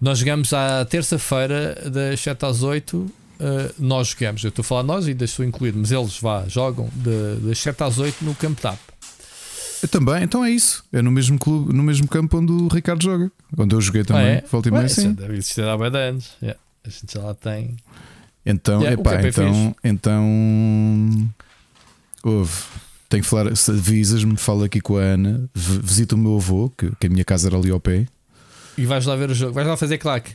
Nós 0.00 0.18
jogamos 0.18 0.52
à 0.52 0.84
terça-feira, 0.84 1.80
das 1.88 2.20
7 2.20 2.44
às 2.44 2.62
8. 2.64 2.96
Uh, 2.96 3.12
eh, 3.38 3.70
nós 3.78 4.08
jogamos, 4.08 4.42
eu 4.42 4.48
estou 4.48 4.62
a 4.62 4.64
falar 4.64 4.82
nós 4.82 5.06
e 5.06 5.12
estou 5.12 5.44
incluído, 5.44 5.78
mas 5.78 5.92
eles 5.92 6.18
vá, 6.18 6.44
jogam 6.48 6.88
de, 6.94 7.46
das 7.46 7.58
7 7.58 7.82
às 7.84 7.98
8 7.98 8.24
no 8.24 8.34
Campo 8.34 8.60
TAP. 8.60 8.78
Eu 9.82 9.88
também, 9.88 10.22
então 10.22 10.44
é 10.44 10.50
isso. 10.50 10.84
É 10.92 11.02
no 11.02 11.10
mesmo 11.10 11.38
clube, 11.38 11.72
no 11.72 11.82
mesmo 11.82 12.08
campo 12.08 12.38
onde 12.38 12.50
o 12.50 12.68
Ricardo 12.68 13.02
joga. 13.02 13.30
Onde 13.56 13.74
eu 13.74 13.80
joguei 13.80 14.04
também. 14.04 14.24
Ah, 14.24 14.28
é? 14.28 14.44
Volta 14.50 14.68
e 14.68 14.72
meia, 14.72 14.88
sim. 14.88 15.12
Deve 15.12 15.34
existir 15.34 15.62
há 15.62 15.76
bem 15.76 16.00
anos. 16.00 16.32
Yeah. 16.42 16.58
A 16.86 16.90
gente 16.90 17.12
já 17.12 17.22
lá 17.22 17.34
tem. 17.34 17.76
Então, 18.44 18.80
yeah, 18.80 19.00
epá, 19.00 19.14
é 19.16 19.28
então, 19.28 19.76
então 19.82 21.30
houve. 22.22 22.52
Tenho 23.08 23.22
que 23.22 23.28
falar, 23.28 23.54
se 23.56 23.70
avisas-me, 23.70 24.36
fala 24.36 24.66
aqui 24.66 24.80
com 24.80 24.96
a 24.96 25.00
Ana, 25.00 25.48
visita 25.54 26.16
o 26.16 26.18
meu 26.18 26.36
avô, 26.36 26.70
que, 26.70 26.90
que 26.98 27.06
a 27.06 27.10
minha 27.10 27.24
casa 27.24 27.48
era 27.48 27.56
ali 27.56 27.70
ao 27.70 27.78
pé, 27.78 28.06
E 28.76 28.84
vais 28.84 29.06
lá 29.06 29.14
ver 29.14 29.30
o 29.30 29.34
jogo, 29.34 29.52
vais 29.52 29.66
lá 29.66 29.76
fazer 29.76 29.98
claque. 29.98 30.32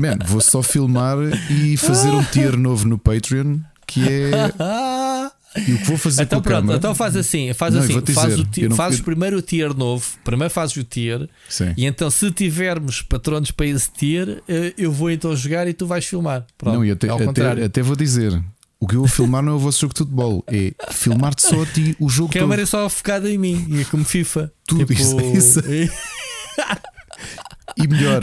Man, 0.00 0.18
vou 0.26 0.40
só 0.40 0.62
filmar 0.62 1.16
e 1.48 1.76
fazer 1.76 2.08
um 2.08 2.24
tier 2.24 2.56
novo 2.56 2.88
no 2.88 2.98
Patreon 2.98 3.60
que 3.86 4.02
é. 4.02 4.30
E 5.56 5.72
o 5.72 5.78
que 5.78 5.84
vou 5.84 5.96
fazer 5.96 6.22
então, 6.22 6.40
com 6.40 6.48
pronto, 6.48 6.72
então 6.72 6.94
faz 6.94 7.16
assim, 7.16 7.52
faz 7.54 7.74
não, 7.74 7.80
assim, 7.80 8.00
faz 8.12 8.38
o 8.38 8.44
tier, 8.44 8.68
não... 8.68 8.76
fazes 8.76 9.00
primeiro 9.00 9.38
o 9.38 9.42
tier 9.42 9.74
novo, 9.74 10.04
primeiro 10.24 10.52
fazes 10.52 10.76
o 10.76 10.84
tier, 10.84 11.28
Sim. 11.48 11.72
e 11.76 11.86
então 11.86 12.10
se 12.10 12.30
tivermos 12.30 13.02
patronos 13.02 13.50
para 13.50 13.66
esse 13.66 13.90
tier, 13.90 14.42
eh, 14.48 14.74
eu 14.76 14.92
vou 14.92 15.10
então 15.10 15.34
jogar 15.34 15.66
e 15.66 15.72
tu 15.72 15.86
vais 15.86 16.04
filmar. 16.04 16.46
Pronto, 16.58 16.74
não, 16.74 16.84
e 16.84 16.90
até, 16.90 17.08
até, 17.08 17.64
até, 17.64 17.82
vou 17.82 17.96
dizer. 17.96 18.42
O 18.78 18.86
que 18.86 18.94
eu 18.94 19.00
vou 19.00 19.08
filmar 19.08 19.42
não 19.42 19.52
é 19.52 19.54
o 19.56 19.58
vosso 19.58 19.80
jogo 19.80 19.94
de 19.94 19.98
futebol, 20.00 20.44
é 20.46 20.72
filmar-te 20.92 21.42
só 21.42 21.62
a 21.62 21.66
ti 21.66 21.96
o 21.98 22.10
jogo 22.10 22.30
a 22.30 22.32
câmera 22.34 22.62
todo. 22.62 22.62
é 22.62 22.66
só 22.66 22.88
focada 22.90 23.30
em 23.30 23.38
mim, 23.38 23.66
e 23.70 23.80
é 23.80 23.84
como 23.84 24.04
FIFA. 24.04 24.52
Tudo 24.66 24.84
tipo... 24.86 24.92
isso. 24.92 25.20
isso. 25.20 25.60
E 27.76 27.86
melhor. 27.86 28.22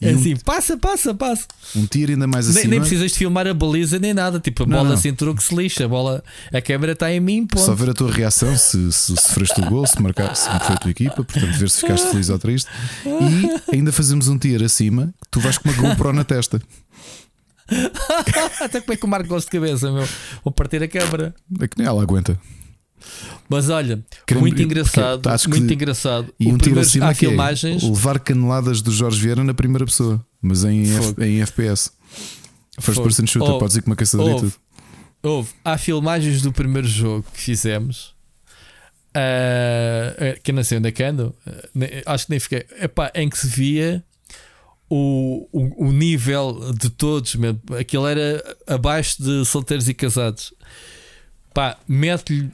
É 0.00 0.10
assim, 0.10 0.34
um, 0.34 0.38
passa, 0.38 0.76
passa, 0.76 1.14
passa. 1.14 1.46
Um 1.74 1.84
tiro 1.86 2.12
ainda 2.12 2.26
mais 2.26 2.48
assim. 2.48 2.60
Nem, 2.60 2.68
nem 2.68 2.80
precisas 2.80 3.12
de 3.12 3.18
filmar 3.18 3.46
a 3.46 3.52
baliza 3.52 3.98
nem 3.98 4.14
nada. 4.14 4.40
Tipo, 4.40 4.62
a 4.62 4.66
não, 4.66 4.78
bola 4.78 4.96
cinturou 4.96 5.34
que 5.34 5.42
se 5.42 5.54
lixa. 5.54 5.84
A, 5.84 5.88
bola, 5.88 6.24
a 6.52 6.60
câmera 6.62 6.92
está 6.92 7.12
em 7.12 7.20
mim. 7.20 7.46
Ponto. 7.46 7.62
Só 7.62 7.74
ver 7.74 7.90
a 7.90 7.94
tua 7.94 8.10
reação 8.10 8.56
se, 8.56 8.90
se 8.92 9.14
sofreste 9.16 9.60
o 9.60 9.66
gol, 9.68 9.86
se, 9.86 10.00
marcar, 10.00 10.34
se 10.34 10.48
foi 10.48 10.74
a 10.74 10.78
tua 10.78 10.90
equipa. 10.90 11.22
Portanto, 11.22 11.58
ver 11.58 11.68
se 11.68 11.80
ficaste 11.80 12.08
feliz 12.10 12.30
ou 12.30 12.38
triste. 12.38 12.70
E 13.04 13.74
ainda 13.74 13.92
fazemos 13.92 14.28
um 14.28 14.38
tiro 14.38 14.64
acima. 14.64 15.12
Tu 15.30 15.40
vais 15.40 15.58
com 15.58 15.68
uma 15.68 15.90
GoPro 15.90 16.12
na 16.12 16.24
testa. 16.24 16.60
Até 18.60 18.80
como 18.80 18.92
é 18.92 18.96
que 18.96 19.04
o 19.04 19.08
Marco 19.08 19.28
gosta 19.28 19.50
de 19.50 19.58
cabeça, 19.58 19.90
meu? 19.90 20.08
Vou 20.44 20.52
partir 20.52 20.82
a 20.82 20.88
câmera. 20.88 21.34
É 21.60 21.68
que 21.68 21.76
nem 21.76 21.86
ela 21.86 22.02
aguenta. 22.02 22.38
Mas 23.48 23.68
olha, 23.68 24.04
muito 24.34 24.60
engraçado, 24.60 25.28
muito 25.48 25.72
engraçado. 25.72 26.34
E 26.38 26.46
o 26.46 26.54
um 26.54 26.58
tiro 26.58 26.80
acima 26.80 27.08
há 27.08 27.14
filmagens. 27.14 27.82
É 27.82 27.86
levar 27.86 28.18
caneladas 28.18 28.82
do 28.82 28.90
Jorge 28.90 29.20
Vieira 29.20 29.44
na 29.44 29.54
primeira 29.54 29.84
pessoa, 29.84 30.24
mas 30.42 30.64
em, 30.64 30.82
F, 30.82 31.14
em 31.24 31.40
FPS. 31.42 31.92
First 32.80 33.02
person 33.02 33.26
shooter, 33.26 33.58
podes 33.58 33.76
ir 33.76 33.82
com 33.82 33.90
uma 33.90 33.96
caçadora 33.96 34.32
houve, 34.32 34.46
e 34.46 34.50
tudo. 34.50 34.60
Houve, 35.22 35.50
há 35.64 35.78
filmagens 35.78 36.42
do 36.42 36.52
primeiro 36.52 36.86
jogo 36.86 37.24
que 37.32 37.40
fizemos. 37.40 38.14
Uh, 39.16 40.38
que 40.42 40.50
eu 40.50 40.54
não 40.54 40.62
sei 40.62 40.78
onde 40.78 40.88
é 40.88 40.92
que 40.92 41.02
ando. 41.02 41.34
Uh, 41.46 42.02
acho 42.04 42.26
que 42.26 42.30
nem 42.30 42.40
fiquei. 42.40 42.66
Epá, 42.80 43.10
em 43.14 43.28
que 43.30 43.38
se 43.38 43.46
via 43.46 44.04
o, 44.90 45.48
o, 45.52 45.88
o 45.88 45.92
nível 45.92 46.72
de 46.78 46.90
todos 46.90 47.34
mesmo. 47.36 47.60
Aquilo 47.78 48.06
era 48.06 48.42
abaixo 48.66 49.22
de 49.22 49.44
solteiros 49.44 49.88
e 49.88 49.94
casados. 49.94 50.52
Pá, 51.54 51.78
mete-lhe 51.88 52.50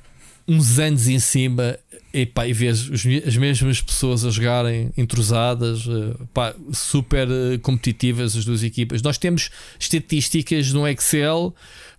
uns 0.47 0.79
anos 0.79 1.09
em 1.09 1.19
cima 1.19 1.79
e, 2.13 2.27
pá, 2.27 2.47
e 2.47 2.53
vês 2.53 2.91
as 3.27 3.37
mesmas 3.37 3.81
pessoas 3.81 4.25
a 4.25 4.31
jogarem 4.31 4.93
entrosadas, 4.97 5.87
eh, 5.87 6.55
super 6.73 7.27
eh, 7.29 7.59
competitivas 7.59 8.37
as 8.37 8.45
duas 8.45 8.63
equipas. 8.63 9.01
Nós 9.01 9.17
temos 9.17 9.51
estatísticas 9.79 10.73
no 10.73 10.87
Excel 10.87 11.55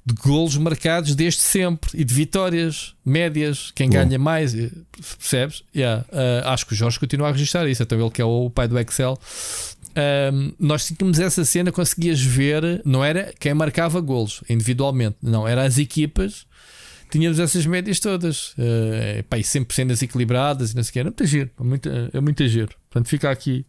de 0.05 0.13
golos 0.13 0.57
marcados 0.57 1.15
desde 1.15 1.41
sempre 1.41 1.89
e 1.93 2.03
de 2.03 2.13
vitórias 2.13 2.93
médias, 3.05 3.71
quem 3.73 3.87
Bom. 3.87 3.93
ganha 3.93 4.19
mais, 4.19 4.53
eh, 4.53 4.69
percebes? 5.17 5.63
Yeah. 5.75 6.05
Uh, 6.11 6.47
acho 6.49 6.65
que 6.65 6.73
o 6.73 6.75
Jorge 6.75 6.99
continua 6.99 7.29
a 7.29 7.31
registrar 7.31 7.67
isso, 7.67 7.81
então 7.81 7.99
ele 7.99 8.11
que 8.11 8.21
é 8.21 8.25
o 8.25 8.49
pai 8.49 8.67
do 8.67 8.77
Excel. 8.77 9.17
Um, 9.95 10.53
nós 10.59 10.87
tínhamos 10.87 11.19
essa 11.19 11.45
cena, 11.45 11.71
conseguias 11.71 12.19
ver, 12.19 12.81
não 12.83 13.03
era 13.03 13.31
quem 13.39 13.53
marcava 13.53 14.01
golos 14.01 14.43
individualmente, 14.49 15.17
não, 15.21 15.47
era 15.47 15.63
as 15.63 15.77
equipas 15.77 16.45
tínhamos 17.13 17.39
essas 17.39 17.65
médias 17.65 17.99
todas. 17.99 18.53
Uh, 18.53 19.23
pá, 19.29 19.37
e 19.37 19.43
sempre 19.43 19.75
cenas 19.75 20.01
equilibradas 20.01 20.71
e 20.71 20.75
não 20.75 20.83
sei 20.83 20.89
o 20.89 20.93
que. 20.93 20.99
É 20.99 21.03
muito 21.03 21.25
giro, 21.25 21.49
é 21.59 21.63
muito, 21.63 21.89
é 22.13 22.19
muito 22.19 22.47
giro. 22.47 22.75
Portanto, 22.89 23.07
fica 23.07 23.29
aqui, 23.29 23.65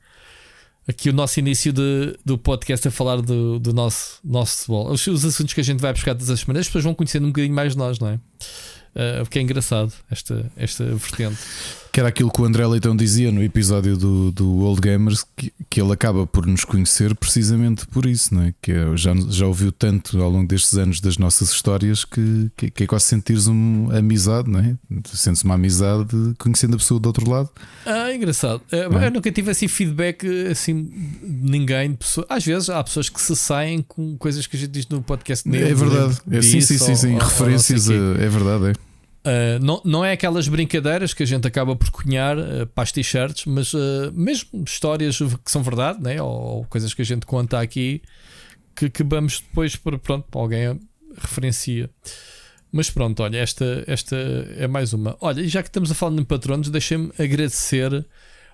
aqui 0.88 1.10
o 1.10 1.12
nosso 1.12 1.38
início 1.38 1.72
de, 1.72 2.16
do 2.24 2.38
podcast 2.38 2.88
a 2.88 2.90
falar 2.90 3.20
do, 3.20 3.58
do 3.58 3.72
nosso, 3.74 4.18
nosso 4.24 4.58
futebol. 4.58 4.90
Os, 4.90 5.06
os 5.06 5.24
assuntos 5.24 5.52
que 5.52 5.60
a 5.60 5.64
gente 5.64 5.80
vai 5.80 5.92
buscar 5.92 6.14
todas 6.14 6.30
as 6.30 6.40
semanas, 6.40 6.62
as 6.62 6.66
pessoas 6.68 6.84
vão 6.84 6.94
conhecendo 6.94 7.24
um 7.24 7.28
bocadinho 7.28 7.54
mais 7.54 7.72
de 7.72 7.78
nós, 7.78 7.98
não 7.98 8.08
é? 8.08 8.14
Uh, 8.14 9.22
porque 9.22 9.38
é 9.38 9.42
engraçado 9.42 9.92
esta, 10.10 10.50
esta 10.56 10.84
vertente. 10.84 11.38
Que 11.94 12.00
era 12.00 12.08
aquilo 12.08 12.28
que 12.28 12.42
o 12.42 12.44
André 12.44 12.66
Leitão 12.66 12.96
dizia 12.96 13.30
no 13.30 13.40
episódio 13.40 13.96
do, 13.96 14.32
do 14.32 14.58
Old 14.64 14.80
Gamers, 14.80 15.24
que, 15.36 15.52
que 15.70 15.80
ele 15.80 15.92
acaba 15.92 16.26
por 16.26 16.44
nos 16.44 16.64
conhecer 16.64 17.14
precisamente 17.14 17.86
por 17.86 18.04
isso, 18.04 18.34
não 18.34 18.42
é? 18.42 18.54
Que 18.60 18.72
é, 18.72 18.96
já, 18.96 19.14
já 19.30 19.46
ouviu 19.46 19.70
tanto 19.70 20.20
ao 20.20 20.28
longo 20.28 20.48
destes 20.48 20.76
anos 20.76 21.00
das 21.00 21.18
nossas 21.18 21.52
histórias 21.52 22.04
que, 22.04 22.50
que, 22.56 22.68
que 22.68 22.82
é 22.82 22.86
quase 22.88 23.04
sentires 23.04 23.46
uma 23.46 23.96
amizade, 23.96 24.50
não 24.50 24.58
é? 24.58 24.74
Sentes 25.04 25.44
uma 25.44 25.54
amizade 25.54 26.34
conhecendo 26.36 26.74
a 26.74 26.78
pessoa 26.78 26.98
do 26.98 27.06
outro 27.06 27.30
lado. 27.30 27.48
Ah, 27.86 28.12
engraçado. 28.12 28.60
É? 28.72 28.86
Eu 28.86 29.10
nunca 29.12 29.30
tive 29.30 29.52
assim 29.52 29.68
feedback 29.68 30.26
assim 30.50 30.82
de 30.82 31.48
ninguém. 31.48 31.92
De 31.92 31.98
pessoa. 31.98 32.26
Às 32.28 32.44
vezes 32.44 32.70
há 32.70 32.82
pessoas 32.82 33.08
que 33.08 33.20
se 33.20 33.36
saem 33.36 33.82
com 33.82 34.16
coisas 34.18 34.48
que 34.48 34.56
a 34.56 34.58
gente 34.58 34.72
diz 34.72 34.88
no 34.88 35.00
podcast. 35.00 35.48
É 35.48 35.72
verdade. 35.72 36.18
É, 36.28 36.42
sim, 36.42 36.60
sim, 36.60 36.76
sim, 36.76 36.96
sim. 36.96 37.14
Ou, 37.14 37.20
Referências, 37.20 37.88
ou 37.88 38.16
é 38.16 38.28
verdade. 38.28 38.70
É. 38.70 38.72
Uh, 39.24 39.58
não, 39.58 39.80
não 39.86 40.04
é 40.04 40.12
aquelas 40.12 40.46
brincadeiras 40.48 41.14
que 41.14 41.22
a 41.22 41.26
gente 41.26 41.48
acaba 41.48 41.74
por 41.74 41.90
cunhar 41.90 42.36
uh, 42.36 42.66
para 42.66 42.84
as 42.84 42.92
t-shirts, 42.92 43.46
mas 43.46 43.72
uh, 43.72 44.12
mesmo 44.12 44.62
histórias 44.66 45.16
que 45.16 45.50
são 45.50 45.62
verdade, 45.62 46.02
né? 46.02 46.20
ou, 46.20 46.28
ou, 46.28 46.64
coisas 46.66 46.92
que 46.92 47.00
a 47.00 47.04
gente 47.06 47.24
conta 47.24 47.58
aqui 47.58 48.02
que, 48.76 48.90
que 48.90 49.02
vamos 49.02 49.40
depois 49.40 49.76
para 49.76 49.98
pronto, 49.98 50.26
alguém 50.38 50.78
referencia. 51.16 51.88
Mas 52.70 52.90
pronto, 52.90 53.22
olha, 53.22 53.38
esta, 53.38 53.82
esta 53.86 54.14
é 54.58 54.66
mais 54.66 54.92
uma. 54.92 55.16
Olha, 55.22 55.40
e 55.40 55.48
já 55.48 55.62
que 55.62 55.70
estamos 55.70 55.90
a 55.90 55.94
falar 55.94 56.16
de 56.16 56.24
patronos, 56.24 56.68
deixem-me 56.68 57.10
agradecer 57.18 58.04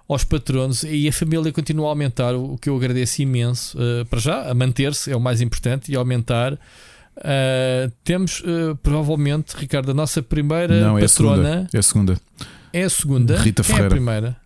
aos 0.09 0.23
patronos 0.23 0.85
e 0.85 1.09
a 1.09 1.12
família 1.12 1.53
continua 1.53 1.87
a 1.87 1.91
aumentar, 1.91 2.37
o 2.37 2.57
que 2.59 2.69
eu 2.69 2.77
agradeço 2.77 3.23
imenso. 3.23 3.77
para 4.09 4.21
já, 4.21 4.49
a 4.49 4.55
manter-se 4.55 5.11
é 5.11 5.17
o 5.17 5.21
mais 5.21 5.41
importante 5.41 5.91
e 5.91 5.97
aumentar. 5.97 6.59
Uh, 7.21 7.93
temos 8.03 8.41
uh, 8.41 8.75
provavelmente, 8.83 9.55
Ricardo, 9.57 9.91
a 9.91 9.95
nossa 9.95 10.23
primeira 10.23 10.81
Não, 10.81 10.99
patrona. 10.99 11.69
É 11.73 11.79
a 11.79 11.83
segunda. 11.83 12.21
É 12.73 12.83
a 12.83 12.91
segunda. 12.91 13.37
Rita 13.37 13.62
Quem 13.62 13.75
Ferreira. 13.75 13.85
É 13.85 13.87
a 13.87 13.91
primeira. 13.91 14.37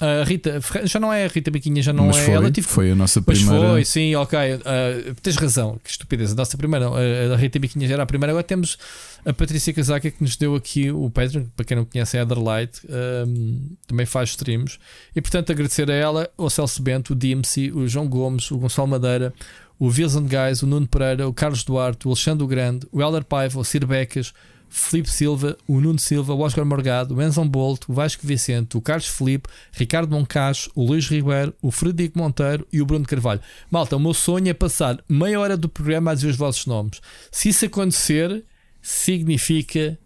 A 0.00 0.24
Rita 0.24 0.60
já 0.84 0.98
não 0.98 1.12
é 1.12 1.26
a 1.26 1.28
Rita 1.28 1.50
Biquinha, 1.50 1.82
já 1.82 1.92
não 1.92 2.06
Mas 2.06 2.16
é 2.16 2.24
foi, 2.24 2.34
ela. 2.34 2.50
Tipo, 2.50 2.68
foi 2.68 2.90
a 2.90 2.94
nossa 2.94 3.20
primeira. 3.20 3.60
Mas 3.60 3.70
foi, 3.70 3.84
sim, 3.84 4.14
ok. 4.14 4.38
Uh, 4.38 5.14
tens 5.22 5.36
razão, 5.36 5.78
que 5.84 5.90
estupidez. 5.90 6.32
A 6.32 6.34
nossa 6.34 6.56
primeira, 6.56 6.86
a 6.88 7.36
Rita 7.36 7.58
Biquinha 7.58 7.86
já 7.86 7.94
era 7.94 8.02
a 8.02 8.06
primeira. 8.06 8.32
Agora 8.32 8.42
temos 8.42 8.78
a 9.26 9.32
Patrícia 9.32 9.74
Casaca 9.74 10.10
que 10.10 10.22
nos 10.22 10.36
deu 10.36 10.54
aqui 10.54 10.90
o 10.90 11.10
Patreon. 11.10 11.44
Para 11.54 11.66
quem 11.66 11.76
não 11.76 11.84
conhece, 11.84 12.16
é 12.16 12.20
a 12.20 12.24
Light, 12.24 12.80
um, 12.88 13.76
também 13.86 14.06
faz 14.06 14.30
streams. 14.30 14.78
E 15.14 15.20
portanto, 15.20 15.52
agradecer 15.52 15.90
a 15.90 15.94
ela, 15.94 16.30
o 16.38 16.48
Celso 16.48 16.82
Bento, 16.82 17.12
o 17.12 17.14
DMC, 17.14 17.70
o 17.72 17.86
João 17.86 18.08
Gomes, 18.08 18.50
o 18.50 18.56
Gonçalo 18.56 18.88
Madeira, 18.88 19.34
o 19.80 19.86
Wilson 19.86 20.26
Guys, 20.26 20.62
o 20.62 20.66
Nuno 20.66 20.86
Pereira, 20.86 21.26
o 21.26 21.32
Carlos 21.32 21.64
Duarte, 21.64 22.06
o 22.06 22.10
Alexandre 22.10 22.46
Grande, 22.46 22.86
o 22.92 23.00
Helder 23.00 23.24
Paiva, 23.24 23.58
o 23.58 23.64
Cir 23.64 23.86
Becas, 23.86 24.34
Felipe 24.68 25.10
Silva, 25.10 25.56
o 25.66 25.80
Nuno 25.80 25.98
Silva, 25.98 26.34
o 26.34 26.40
Oscar 26.40 26.66
Morgado, 26.66 27.14
o 27.14 27.22
Enzon 27.22 27.48
Bolt, 27.48 27.88
o 27.88 27.94
Vasco 27.94 28.24
Vicente, 28.24 28.76
o 28.76 28.80
Carlos 28.82 29.08
Felipe, 29.08 29.48
Ricardo 29.72 30.14
Moncacho, 30.14 30.70
o 30.74 30.84
Luís 30.84 31.06
Ribeiro, 31.06 31.54
o 31.62 31.70
Frederico 31.70 32.18
Monteiro 32.18 32.66
e 32.70 32.82
o 32.82 32.86
Bruno 32.86 33.06
Carvalho. 33.06 33.40
Malta, 33.70 33.96
o 33.96 34.00
meu 34.00 34.12
sonho 34.12 34.48
é 34.50 34.54
passar 34.54 35.02
meia 35.08 35.40
hora 35.40 35.56
do 35.56 35.68
programa 35.68 36.10
a 36.10 36.14
dizer 36.14 36.28
os 36.28 36.36
vossos 36.36 36.66
nomes. 36.66 37.00
Se 37.32 37.48
isso 37.48 37.64
acontecer, 37.64 38.44
significa 38.82 39.98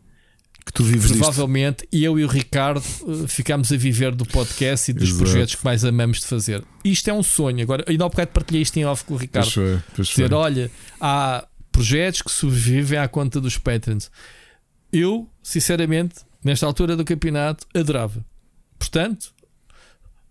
que 0.64 0.72
tu 0.72 0.82
vives 0.82 1.12
Provavelmente 1.12 1.86
disto. 1.90 2.04
eu 2.04 2.18
e 2.18 2.24
o 2.24 2.28
Ricardo 2.28 2.82
uh, 3.02 3.28
ficamos 3.28 3.70
a 3.70 3.76
viver 3.76 4.14
do 4.14 4.24
podcast 4.24 4.90
e 4.90 4.94
dos 4.94 5.10
Exato. 5.10 5.18
projetos 5.24 5.54
que 5.56 5.64
mais 5.64 5.84
amamos 5.84 6.20
de 6.20 6.26
fazer. 6.26 6.64
Isto 6.84 7.10
é 7.10 7.12
um 7.12 7.22
sonho. 7.22 7.62
Agora, 7.62 7.84
ainda 7.86 8.04
há 8.04 8.08
bocado 8.08 8.30
partilhei 8.30 8.62
isto 8.62 8.76
em 8.78 8.84
off 8.84 9.04
com 9.04 9.14
o 9.14 9.16
Ricardo. 9.16 9.50
Pois 9.52 10.08
foi, 10.08 10.24
Dizer, 10.24 10.32
olha, 10.32 10.70
há 11.00 11.46
projetos 11.70 12.22
que 12.22 12.30
sobrevivem 12.30 12.98
à 12.98 13.06
conta 13.08 13.40
dos 13.40 13.58
patrons. 13.58 14.10
Eu, 14.92 15.28
sinceramente, 15.42 16.16
nesta 16.42 16.64
altura 16.66 16.96
do 16.96 17.04
campeonato, 17.04 17.66
adorava. 17.74 18.24
Portanto, 18.78 19.34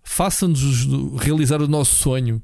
faça-nos 0.03 0.85
realizar 1.21 1.61
o 1.61 1.67
nosso 1.67 1.95
sonho. 1.95 2.41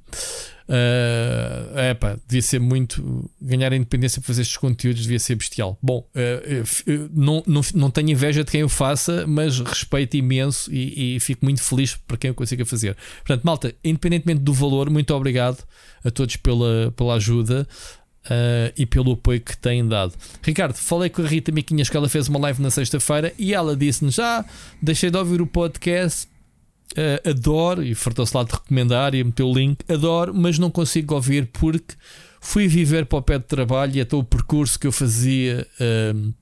Uh, 0.69 1.79
é 1.79 1.93
pá, 1.95 2.15
devia 2.27 2.43
ser 2.43 2.59
muito. 2.59 3.27
Ganhar 3.41 3.73
a 3.73 3.75
independência 3.75 4.21
para 4.21 4.27
fazer 4.27 4.43
estes 4.43 4.57
conteúdos 4.57 5.01
devia 5.01 5.17
ser 5.17 5.33
bestial. 5.33 5.79
Bom, 5.81 6.07
uh, 6.13 7.09
não, 7.11 7.43
não, 7.47 7.61
não 7.73 7.89
tenho 7.89 8.11
inveja 8.11 8.43
de 8.43 8.51
quem 8.51 8.63
o 8.63 8.69
faça, 8.69 9.25
mas 9.25 9.59
respeito 9.59 10.15
imenso 10.15 10.71
e, 10.71 11.15
e, 11.15 11.19
fico 11.19 11.43
muito 11.43 11.63
feliz 11.63 11.95
para 11.95 12.17
quem 12.17 12.29
o 12.29 12.35
consiga 12.35 12.65
fazer. 12.67 12.95
Portanto, 13.25 13.43
malta, 13.43 13.73
independentemente 13.83 14.41
do 14.41 14.53
valor, 14.53 14.91
muito 14.91 15.11
obrigado 15.15 15.63
a 16.05 16.11
todos 16.11 16.35
pela, 16.35 16.93
pela 16.95 17.15
ajuda. 17.15 17.67
Uh, 18.25 18.69
e 18.77 18.85
pelo 18.85 19.13
apoio 19.13 19.39
que 19.39 19.57
têm 19.57 19.87
dado. 19.87 20.13
Ricardo, 20.43 20.75
falei 20.75 21.09
com 21.09 21.23
a 21.23 21.25
Rita 21.25 21.53
Miquinhas 21.53 21.89
que 21.89 21.95
ela 21.95 22.07
fez 22.09 22.27
uma 22.27 22.37
live 22.37 22.61
na 22.61 22.69
sexta-feira 22.69 23.33
e 23.39 23.53
ela 23.53 23.75
disse-nos: 23.77 24.19
ah, 24.19 24.45
deixei 24.79 25.09
de 25.09 25.17
ouvir 25.17 25.41
o 25.41 25.47
podcast 25.47 26.27
uh, 26.97 27.29
adoro, 27.29 27.83
e 27.83 27.93
fartou-se 27.95 28.35
lá 28.35 28.43
de 28.43 28.51
recomendar 28.51 29.13
e 29.13 29.23
meteu 29.23 29.47
o 29.47 29.53
link, 29.53 29.79
adoro, 29.91 30.33
mas 30.33 30.57
não 30.57 30.69
consigo 30.69 31.15
ouvir 31.15 31.47
porque 31.53 31.95
fui 32.41 32.67
viver 32.67 33.05
para 33.05 33.19
o 33.19 33.21
pé 33.21 33.37
de 33.37 33.45
trabalho 33.45 33.95
e 33.95 34.01
até 34.01 34.15
o 34.15 34.23
percurso 34.23 34.79
que 34.79 34.87
eu 34.87 34.91
fazia 34.91 35.67
uh, 35.79 36.33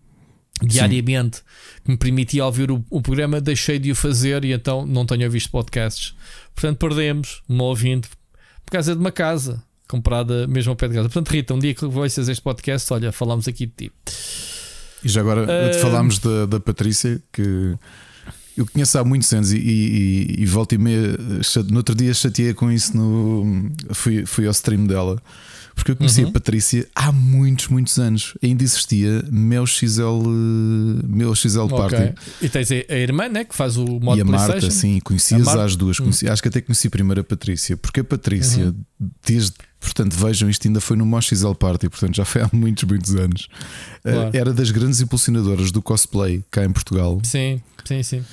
diariamente 0.66 1.38
Sim. 1.38 1.44
que 1.84 1.92
me 1.92 1.98
permitia 1.98 2.46
ouvir 2.46 2.72
o, 2.72 2.84
o, 2.89 3.01
programa, 3.01 3.42
deixei 3.42 3.80
de 3.80 3.92
o 3.92 3.96
fazer 3.96 4.44
e 4.46 4.54
então 4.54 4.86
não 4.86 5.06
tenho 5.06 5.25
ouvido 5.25 5.50
podcasts. 5.50 6.16
Portanto, 6.56 6.77
perdemos 6.77 7.42
uma 7.48 7.63
ouvinte 7.63 8.10
por 8.66 8.72
causa 8.72 8.94
de 8.94 9.00
uma 9.00 9.12
casa 9.12 9.63
comprada 9.88 10.46
mesmo 10.48 10.72
ao 10.72 10.75
pé 10.75 10.88
de 10.88 10.96
casa. 10.96 11.10
Portanto, 11.10 11.30
Rita, 11.30 11.54
um 11.54 11.60
dia 11.60 11.74
que 11.74 11.86
ouças 11.86 12.27
este 12.27 12.42
podcast, 12.42 12.92
olha, 12.92 13.12
falamos 13.12 13.48
aqui 13.48 13.66
de 13.66 13.88
ti. 13.88 13.92
E 15.04 15.10
já 15.10 15.22
agora 15.22 15.44
uh, 15.44 15.80
falámos 15.80 16.20
da, 16.20 16.46
da 16.46 16.60
Patrícia, 16.60 17.22
que 17.32 17.75
eu 18.58 18.66
conheço 18.66 18.98
há 18.98 19.04
muitos 19.04 19.32
anos 19.32 19.52
e, 19.52 19.58
e, 19.58 20.36
e 20.40 20.46
volta 20.46 20.76
e 20.76 20.78
meia. 20.78 21.16
No 21.70 21.78
outro 21.78 21.94
dia 21.94 22.14
chateei 22.14 22.54
com 22.54 22.72
isso. 22.72 22.98
No, 22.98 23.72
fui, 23.92 24.26
fui 24.26 24.46
ao 24.46 24.52
stream 24.52 24.88
dela. 24.88 25.22
Porque 25.78 25.92
eu 25.92 25.96
conheci 25.96 26.24
uhum. 26.24 26.30
a 26.30 26.32
Patrícia 26.32 26.88
há 26.96 27.12
muitos, 27.12 27.68
muitos 27.68 28.00
anos. 28.00 28.34
Ainda 28.42 28.64
existia 28.64 29.24
Meu 29.30 29.66
XL, 29.68 30.28
Meu 31.08 31.36
XL 31.36 31.68
Party. 31.68 31.96
Okay. 31.96 32.14
E 32.42 32.50
tens 32.50 32.72
a, 32.72 32.96
irmã, 32.96 33.30
né? 33.30 33.46
Que 33.46 33.56
faz 33.56 33.78
o 33.78 33.86
modo 33.86 34.18
E 34.18 34.22
a 34.22 34.26
Marta, 34.26 34.72
sim, 34.72 35.00
conhecias 35.00 35.48
as 35.48 35.76
duas. 35.76 36.00
Conheci, 36.00 36.26
uhum. 36.26 36.34
Acho 36.34 36.42
que 36.42 36.48
até 36.48 36.62
conheci 36.62 36.90
primeiro 36.90 37.22
a 37.22 37.24
Patrícia. 37.24 37.78
Porque 37.78 38.00
a 38.00 38.04
Patrícia, 38.04 38.66
uhum. 38.66 39.10
desde. 39.24 39.54
Portanto, 39.80 40.16
vejam, 40.16 40.50
isto 40.50 40.68
ainda 40.68 40.82
foi 40.82 40.98
no 40.98 41.06
Mo 41.06 41.22
XL 41.22 41.54
Party, 41.54 41.88
portanto 41.88 42.16
já 42.16 42.26
foi 42.26 42.42
há 42.42 42.50
muitos, 42.52 42.84
muitos 42.86 43.14
anos. 43.14 43.48
Eh, 44.04 44.12
claro. 44.12 44.32
Era 44.34 44.52
das 44.52 44.72
grandes 44.72 45.00
impulsionadoras 45.00 45.72
do 45.72 45.84
cosplay 45.84 46.44
cá 46.50 46.66
em 46.66 46.72
Portugal. 46.72 47.22
Sim, 47.24 47.62
sim, 47.86 48.02
sim. 48.02 48.24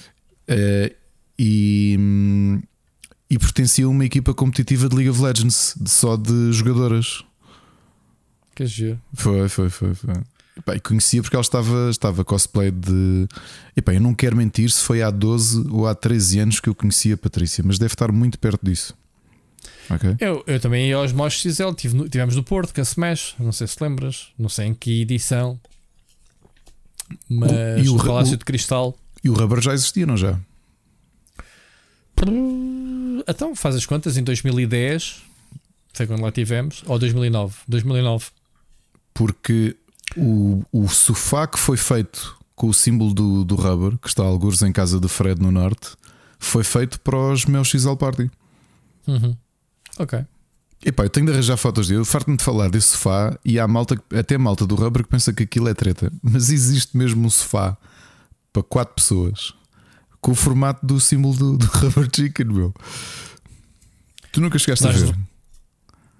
Uh, 0.48 0.94
e, 1.38 1.98
e 3.28 3.38
pertencia 3.38 3.86
a 3.86 3.88
uma 3.88 4.04
equipa 4.04 4.34
competitiva 4.34 4.88
de 4.88 4.96
League 4.96 5.10
of 5.10 5.20
Legends, 5.20 5.74
de, 5.80 5.90
só 5.90 6.16
de 6.16 6.52
jogadoras. 6.52 7.24
Que 8.54 8.66
giro. 8.66 9.00
Foi, 9.12 9.48
foi, 9.48 9.68
foi. 9.68 9.94
foi. 9.94 10.14
Epá, 10.56 10.78
conhecia 10.78 11.20
porque 11.20 11.34
ela 11.34 11.42
estava, 11.42 11.90
estava 11.90 12.24
cosplay 12.24 12.70
de. 12.70 13.26
Epá, 13.76 13.92
eu 13.92 14.00
não 14.00 14.14
quero 14.14 14.36
mentir 14.36 14.70
se 14.70 14.84
foi 14.84 15.02
há 15.02 15.10
12 15.10 15.66
ou 15.68 15.86
há 15.86 15.94
13 15.94 16.38
anos 16.38 16.60
que 16.60 16.68
eu 16.68 16.74
conhecia 16.74 17.14
a 17.14 17.16
Patrícia, 17.16 17.64
mas 17.66 17.76
deve 17.76 17.92
estar 17.92 18.12
muito 18.12 18.38
perto 18.38 18.64
disso. 18.64 18.96
Okay. 19.90 20.16
Eu, 20.20 20.44
eu 20.46 20.60
também 20.60 20.88
ia 20.88 20.96
aos 20.96 21.12
Mosh 21.12 21.40
XL, 21.40 21.72
tive, 21.76 22.08
tivemos 22.08 22.36
no 22.36 22.44
Porto, 22.44 22.72
que 22.72 22.80
a 22.80 22.84
Smash, 22.84 23.34
não 23.38 23.52
sei 23.52 23.66
se 23.66 23.82
lembras, 23.82 24.28
não 24.38 24.48
sei 24.48 24.66
em 24.66 24.74
que 24.74 25.02
edição, 25.02 25.58
mas 27.28 27.50
o, 27.50 27.78
e 27.80 27.88
o, 27.88 27.96
o 27.96 28.04
Palácio 28.04 28.36
de 28.36 28.44
Cristal. 28.44 28.96
E 29.25 29.31
o 29.31 29.35
Rubber 29.35 29.61
já 29.61 29.73
existia, 29.73 30.07
não 30.07 30.16
já? 30.16 30.38
Então, 33.26 33.57
faz 33.57 33.75
as 33.75 33.87
contas, 33.87 34.16
em 34.16 34.23
2010 34.23 35.23
foi 35.93 36.07
quando 36.07 36.23
lá 36.23 36.33
tivemos, 36.33 36.83
ou 36.87 36.99
2009? 36.99 37.57
2009 37.69 38.26
porque 39.14 39.76
o, 40.16 40.62
o 40.73 40.88
sofá 40.88 41.47
que 41.47 41.59
foi 41.59 41.76
feito 41.76 42.37
com 42.57 42.69
o 42.69 42.75
símbolo 42.75 43.14
do, 43.14 43.45
do 43.45 43.54
rubber, 43.54 43.97
que 43.99 44.09
está 44.09 44.23
alguns 44.23 44.61
em 44.62 44.73
casa 44.73 45.00
de 45.00 45.09
Fred 45.09 45.40
no 45.40 45.50
Norte, 45.50 45.90
foi 46.38 46.64
feito 46.64 47.00
para 47.00 47.16
os 47.16 47.47
meus 47.47 47.69
XL 47.69 47.95
Party. 47.95 48.31
Uhum. 49.07 49.37
Ok. 49.99 50.25
Epá, 50.85 51.04
eu 51.04 51.11
tenho 51.11 51.26
de 51.26 51.33
arranjar 51.33 51.57
fotos 51.57 51.88
dele. 51.88 52.04
Farto-me 52.04 52.37
de 52.37 52.45
falar 52.45 52.69
desse 52.69 52.88
sofá 52.88 53.38
e 53.45 53.59
há 53.59 53.66
malta, 53.66 53.97
até 54.14 54.37
malta 54.37 54.66
do 54.66 54.75
rubber 54.75 55.02
que 55.04 55.09
pensa 55.09 55.33
que 55.33 55.45
aquilo 55.45 55.69
é 55.69 55.75
treta. 55.75 56.12
Mas 56.23 56.50
existe 56.50 56.97
mesmo 56.97 57.25
um 57.25 57.31
sofá 57.31 57.76
para 58.54 58.62
quatro 58.62 58.94
pessoas 58.94 59.52
com 60.20 60.30
o 60.30 60.34
formato 60.34 60.87
do 60.87 60.99
símbolo 60.99 61.37
do, 61.37 61.58
do 61.58 61.66
rubber 61.76 62.08
chicken, 62.11 62.46
meu. 62.46 62.75
Tu 64.32 64.40
nunca 64.40 64.58
chegaste 64.58 64.84
Nós 64.87 65.02
a 65.02 65.06
ver? 65.06 65.16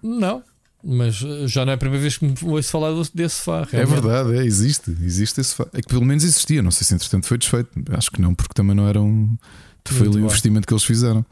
Não. 0.03 0.43
Mas 0.87 1.23
eh, 1.23 1.49
já 1.49 1.65
não 1.65 1.73
é 1.73 1.75
a 1.77 1.79
primeira 1.79 2.03
vez 2.03 2.19
que 2.19 2.27
me 2.27 2.35
ouço 2.43 2.71
falar 2.71 2.91
desse 3.15 3.37
sofá. 3.37 3.67
É 3.73 3.87
verdade, 3.87 4.37
é, 4.37 4.45
existe, 4.45 4.91
existe 4.91 5.41
esse 5.41 5.51
sofá. 5.51 5.67
É 5.73 5.81
que 5.81 5.89
pelo 5.89 6.05
menos 6.05 6.23
existia, 6.23 6.63
não 6.63 6.71
sei 6.71 6.87
se 6.87 6.95
entretanto 6.95 7.27
foi 7.27 7.39
desfeito. 7.39 7.71
Acho 7.93 8.11
que 8.11 8.21
não, 8.21 8.35
porque 8.35 8.53
também 8.53 8.77
não 8.77 8.87
era 8.87 9.01
um. 9.01 9.39
Foi 9.87 10.07
ali 10.07 10.17
o 10.19 10.27
investimento 10.27 10.67
que 10.67 10.75
eles 10.75 10.85
fizeram. 10.85 11.25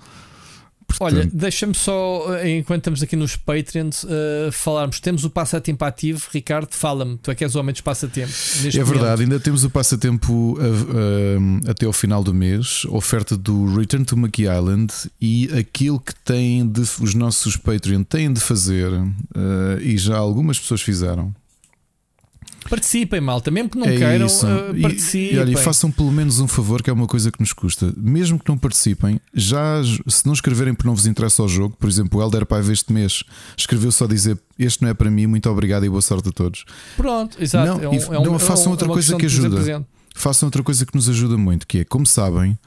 Portanto... 0.98 1.18
Olha, 1.18 1.30
deixa-me 1.32 1.74
só, 1.74 2.34
eh, 2.36 2.58
enquanto 2.58 2.80
estamos 2.80 3.02
aqui 3.02 3.16
nos 3.16 3.36
Patreons, 3.36 4.04
uh, 4.04 4.08
falarmos. 4.52 5.00
Temos 5.00 5.24
o 5.24 5.30
passatempo 5.30 5.84
ativo. 5.84 6.28
Ricardo, 6.32 6.74
fala-me, 6.74 7.18
tu 7.18 7.30
é 7.30 7.34
que 7.34 7.44
és 7.44 7.54
o 7.54 7.60
homem 7.60 7.72
dos 7.72 7.82
passatempos. 7.82 8.64
É 8.66 8.70
verdade, 8.70 8.92
momento. 8.98 9.20
ainda 9.20 9.40
temos 9.40 9.64
o 9.64 9.70
passatempo 9.70 10.32
uh, 10.32 10.58
uh, 10.58 11.70
até 11.70 11.86
ao 11.86 11.92
final 11.92 12.22
do 12.22 12.34
mês. 12.34 12.84
Oferta 12.86 13.36
do 13.36 13.76
Return 13.76 14.04
to 14.04 14.16
Monkey 14.16 14.42
Island 14.42 14.92
e 15.20 15.48
aquilo 15.58 16.00
que 16.00 16.14
têm 16.14 16.66
de, 16.66 16.80
os 16.80 17.14
nossos 17.14 17.56
Patreon 17.56 18.02
têm 18.02 18.32
de 18.32 18.40
fazer, 18.40 18.90
e 19.80 19.96
já 19.96 20.16
algumas 20.16 20.58
pessoas 20.58 20.80
fizeram, 20.80 21.34
Participem, 22.72 23.20
malta, 23.20 23.50
mesmo 23.50 23.68
que 23.68 23.76
não 23.76 23.84
é 23.84 23.98
queiram, 23.98 24.26
uh, 24.26 24.80
participem. 24.80 25.36
E, 25.36 25.38
olha, 25.38 25.50
e 25.52 25.56
façam 25.58 25.90
pelo 25.90 26.10
menos 26.10 26.40
um 26.40 26.48
favor, 26.48 26.82
que 26.82 26.88
é 26.88 26.92
uma 26.92 27.06
coisa 27.06 27.30
que 27.30 27.38
nos 27.38 27.52
custa. 27.52 27.92
Mesmo 27.98 28.38
que 28.38 28.48
não 28.48 28.56
participem, 28.56 29.20
já 29.34 29.82
se 30.08 30.24
não 30.24 30.32
escreverem 30.32 30.72
porque 30.72 30.88
não 30.88 30.94
vos 30.94 31.04
interessa 31.04 31.42
o 31.42 31.48
jogo, 31.48 31.76
por 31.78 31.86
exemplo, 31.86 32.18
o 32.18 32.22
Elder 32.22 32.46
Paiva 32.46 32.72
este 32.72 32.90
mês 32.90 33.24
escreveu 33.58 33.92
só 33.92 34.06
dizer 34.06 34.38
este 34.58 34.80
não 34.80 34.88
é 34.88 34.94
para 34.94 35.10
mim, 35.10 35.26
muito 35.26 35.50
obrigado 35.50 35.84
e 35.84 35.88
boa 35.90 36.00
sorte 36.00 36.30
a 36.30 36.32
todos. 36.32 36.64
Pronto, 36.96 37.36
exato. 37.38 37.66
Não, 37.66 37.84
é 37.84 37.88
um, 37.90 38.14
é 38.14 38.18
um, 38.20 38.24
não 38.24 38.38
façam 38.38 38.68
é 38.68 38.70
outra 38.70 38.88
coisa 38.88 39.16
que 39.18 39.26
ajuda. 39.26 39.86
Façam 40.14 40.46
outra 40.46 40.62
coisa 40.62 40.86
que 40.86 40.94
nos 40.94 41.10
ajuda 41.10 41.36
muito, 41.36 41.66
que 41.66 41.80
é, 41.80 41.84
como 41.84 42.06
sabem, 42.06 42.58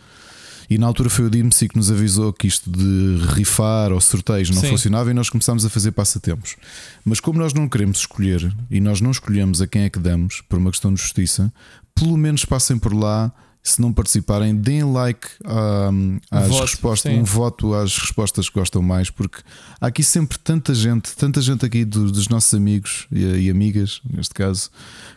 e 0.69 0.77
na 0.77 0.87
altura 0.87 1.09
foi 1.09 1.25
o 1.25 1.29
DMC 1.29 1.69
que 1.69 1.77
nos 1.77 1.91
avisou 1.91 2.33
que 2.33 2.47
isto 2.47 2.69
de 2.69 3.25
rifar 3.33 3.91
ou 3.91 4.01
sorteios 4.01 4.49
não 4.49 4.61
Sim. 4.61 4.69
funcionava 4.69 5.11
e 5.11 5.13
nós 5.13 5.29
começámos 5.29 5.65
a 5.65 5.69
fazer 5.69 5.91
passatempos. 5.91 6.55
Mas 7.03 7.19
como 7.19 7.39
nós 7.39 7.53
não 7.53 7.67
queremos 7.67 7.99
escolher 7.99 8.55
e 8.69 8.79
nós 8.79 9.01
não 9.01 9.11
escolhemos 9.11 9.61
a 9.61 9.67
quem 9.67 9.83
é 9.83 9.89
que 9.89 9.99
damos, 9.99 10.41
por 10.41 10.57
uma 10.57 10.71
questão 10.71 10.93
de 10.93 11.01
justiça, 11.01 11.53
pelo 11.93 12.17
menos 12.17 12.45
passem 12.45 12.77
por 12.77 12.93
lá. 12.93 13.31
Se 13.67 13.81
não 13.81 13.91
participarem, 13.91 14.55
deem 14.55 14.83
like 14.83 15.27
um, 15.43 16.19
às 16.29 16.49
voto, 16.49 16.61
respostas, 16.61 17.11
sim. 17.11 17.19
um 17.19 17.23
voto 17.23 17.73
às 17.73 17.97
respostas 17.97 18.47
que 18.47 18.59
gostam 18.59 18.79
mais, 18.79 19.09
porque 19.09 19.39
há 19.81 19.87
aqui 19.87 20.03
sempre 20.03 20.37
tanta 20.37 20.71
gente, 20.75 21.15
tanta 21.15 21.41
gente 21.41 21.65
aqui 21.65 21.83
dos, 21.83 22.11
dos 22.11 22.27
nossos 22.27 22.53
amigos 22.53 23.07
e, 23.11 23.23
e 23.23 23.49
amigas, 23.49 24.01
neste 24.07 24.35
caso, 24.35 24.69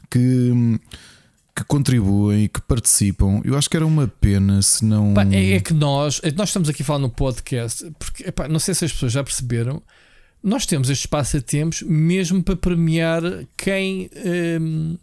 que 0.09 0.19
hum, 0.19 0.79
que 1.59 1.65
contribuem 1.65 2.45
e 2.45 2.49
que 2.49 2.61
participam. 2.61 3.41
Eu 3.45 3.59
acho 3.59 3.69
que 3.69 3.77
era 3.77 3.87
uma 3.87 4.07
pena 4.07 4.63
se 4.63 4.85
não. 4.85 5.15
Pá, 5.15 5.27
é, 5.31 5.55
é, 5.55 5.61
que 5.61 5.75
nós, 5.75 6.21
é, 6.23 6.31
nós 6.31 6.51
estamos 6.51 6.69
aqui 6.69 6.85
falando 6.85 7.03
no 7.03 7.11
podcast, 7.11 7.91
porque 7.99 8.29
epá, 8.29 8.49
não 8.49 8.61
sei 8.61 8.75
se 8.75 8.85
as 8.85 8.93
pessoas 8.93 9.13
já 9.13 9.25
perceberam, 9.25 9.83
nós 10.43 10.67
temos 10.67 10.89
estes 10.89 11.07
passatempos 11.07 11.83
mesmo 11.83 12.43
para 12.43 12.57
premiar 12.57 13.23
quem, 13.57 14.09
um, 14.61 14.97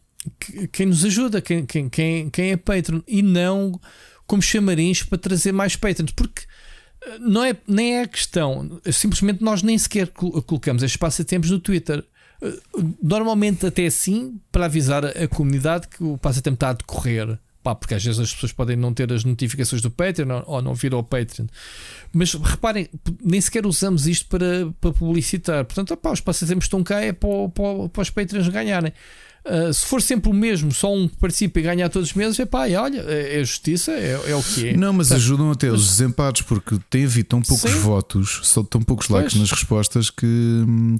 quem 0.72 0.86
nos 0.86 1.04
ajuda, 1.04 1.42
quem, 1.42 1.66
quem, 1.66 1.90
quem, 1.90 2.30
quem 2.30 2.52
é 2.52 2.58
Patreon, 2.58 3.02
e 3.08 3.22
não 3.22 3.80
como 4.26 4.42
chamarins 4.42 5.04
para 5.04 5.18
trazer 5.18 5.52
mais 5.52 5.76
Patrons, 5.76 6.12
porque 6.12 6.44
eh, 7.06 7.20
não 7.20 7.44
é, 7.44 7.56
nem 7.68 7.98
é 7.98 8.02
a 8.04 8.08
questão, 8.08 8.82
simplesmente 8.92 9.44
nós 9.44 9.62
nem 9.62 9.78
sequer 9.78 10.08
colocamos 10.08 10.82
estes 10.82 10.98
passatempos 10.98 11.52
no 11.52 11.60
Twitter. 11.60 12.04
Normalmente, 13.02 13.66
até 13.66 13.86
assim, 13.86 14.40
para 14.52 14.66
avisar 14.66 15.06
a 15.06 15.28
comunidade 15.28 15.88
que 15.88 16.04
o 16.04 16.18
passatempo 16.18 16.56
está 16.56 16.70
a 16.70 16.74
decorrer. 16.74 17.40
Pá, 17.64 17.74
porque 17.74 17.96
às 17.96 18.04
vezes 18.04 18.20
as 18.20 18.32
pessoas 18.32 18.52
podem 18.52 18.76
não 18.76 18.94
ter 18.94 19.12
as 19.12 19.24
notificações 19.24 19.82
do 19.82 19.90
Patreon 19.90 20.44
ou 20.46 20.62
não 20.62 20.76
vir 20.76 20.94
ao 20.94 21.04
Patreon. 21.04 21.48
Mas 22.14 22.36
reparem, 22.36 22.88
nem 23.24 23.42
sequer 23.42 23.66
usamos 23.66 24.06
isto 24.06 24.28
para, 24.30 24.72
para 24.80 24.94
publicitar. 24.94 25.66
Portanto, 25.66 25.92
opá, 25.96 26.12
os 26.12 26.22
passatempos 26.22 26.66
estão 26.66 26.84
cá 26.84 27.02
é 27.02 27.12
para, 27.12 27.50
para, 27.50 27.90
para 27.90 28.02
os 28.04 28.10
Patreons 28.12 28.48
ganharem. 28.50 28.94
Uh, 29.46 29.72
se 29.72 29.86
for 29.86 30.02
sempre 30.02 30.32
o 30.32 30.34
mesmo, 30.34 30.74
só 30.74 30.92
um 30.92 31.08
participa 31.08 31.60
e 31.60 31.62
ganha 31.62 31.88
todos 31.88 32.10
os 32.10 32.16
meses, 32.16 32.40
é 32.40 32.48
pá, 32.48 32.62
olha, 32.62 33.06
é, 33.08 33.40
é 33.40 33.44
justiça, 33.44 33.92
é, 33.92 34.20
é, 34.28 34.36
o 34.36 34.42
que 34.42 34.70
é. 34.70 34.76
Não, 34.76 34.92
mas 34.92 35.12
ajudam 35.12 35.52
até 35.52 35.70
os 35.70 35.86
desempates, 35.86 36.42
porque 36.42 36.80
tem 36.90 37.06
havido 37.06 37.30
tão 37.30 37.42
poucos 37.44 37.70
Sim. 37.70 37.78
votos, 37.78 38.40
só 38.42 38.64
tão 38.64 38.82
poucos 38.82 39.06
pois. 39.06 39.22
likes 39.22 39.40
nas 39.40 39.52
respostas 39.52 40.10
que, 40.10 40.26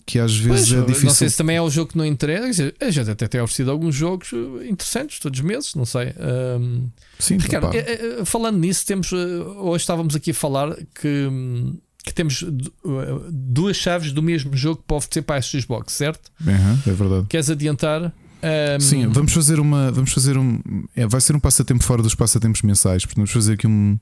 que 0.06 0.20
às 0.20 0.36
vezes 0.36 0.70
pois, 0.70 0.84
é 0.84 0.86
difícil. 0.86 1.08
Não 1.08 1.16
sei 1.16 1.30
se 1.30 1.38
também 1.38 1.56
é 1.56 1.62
o 1.62 1.72
jogo 1.72 1.92
que 1.92 1.98
não 1.98 2.06
interessa. 2.06 2.72
A 2.80 2.92
gente 2.92 3.10
até 3.10 3.28
tem 3.28 3.42
oferecido 3.42 3.72
alguns 3.72 3.96
jogos 3.96 4.32
interessantes 4.70 5.18
todos 5.18 5.40
os 5.40 5.46
meses, 5.46 5.74
não 5.74 5.86
sei. 5.86 6.14
Um, 6.60 6.88
Sim, 7.18 7.38
Ricardo, 7.38 7.76
é, 7.76 8.20
é, 8.20 8.26
falando 8.26 8.60
nisso, 8.60 8.86
temos 8.86 9.12
hoje 9.12 9.82
estávamos 9.82 10.16
aqui 10.16 10.30
a 10.30 10.36
falar 10.36 10.76
que 11.02 11.30
que 12.06 12.14
temos 12.14 12.46
duas 13.32 13.76
chaves 13.76 14.12
do 14.12 14.22
mesmo 14.22 14.56
jogo 14.56 14.84
para 14.86 14.98
oferecer 14.98 15.24
para 15.24 15.38
a 15.38 15.42
Xbox, 15.42 15.94
certo? 15.94 16.32
Uhum, 16.46 16.80
é 16.86 16.92
verdade. 16.92 17.26
Queres 17.28 17.50
adiantar? 17.50 18.14
Um... 18.44 18.80
Sim, 18.80 19.08
vamos 19.08 19.34
fazer 19.34 19.60
uma. 19.60 19.92
Vamos 19.92 20.12
fazer 20.12 20.38
um. 20.38 20.60
É, 20.96 21.08
vai 21.08 21.22
ser 21.22 21.36
um 21.36 21.40
passatempo 21.40 21.84
fora 21.84 22.02
dos 22.02 22.16
passatempos 22.16 22.62
mensais. 22.62 23.06
Portanto, 23.06 23.18
vamos 23.18 23.32
fazer 23.32 23.54
aqui 23.54 23.68
um, 23.68 23.98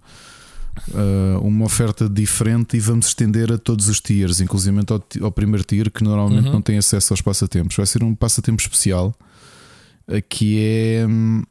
uh, 0.89 1.39
uma 1.41 1.65
oferta 1.65 2.09
diferente 2.09 2.77
e 2.77 2.79
vamos 2.79 3.07
estender 3.07 3.51
a 3.51 3.57
todos 3.57 3.87
os 3.87 3.99
tiers, 3.99 4.41
inclusive 4.41 4.77
ao, 4.89 5.25
ao 5.25 5.31
primeiro 5.31 5.63
tier 5.63 5.89
que 5.91 6.03
normalmente 6.03 6.47
uhum. 6.47 6.53
não 6.53 6.61
tem 6.61 6.77
acesso 6.77 7.13
aos 7.13 7.21
passatempos. 7.21 7.75
Vai 7.75 7.85
ser 7.85 8.03
um 8.03 8.15
passatempo 8.15 8.61
especial 8.61 9.15
uh, 10.07 10.21
que 10.27 10.59
é. 10.59 11.05
Um, 11.07 11.43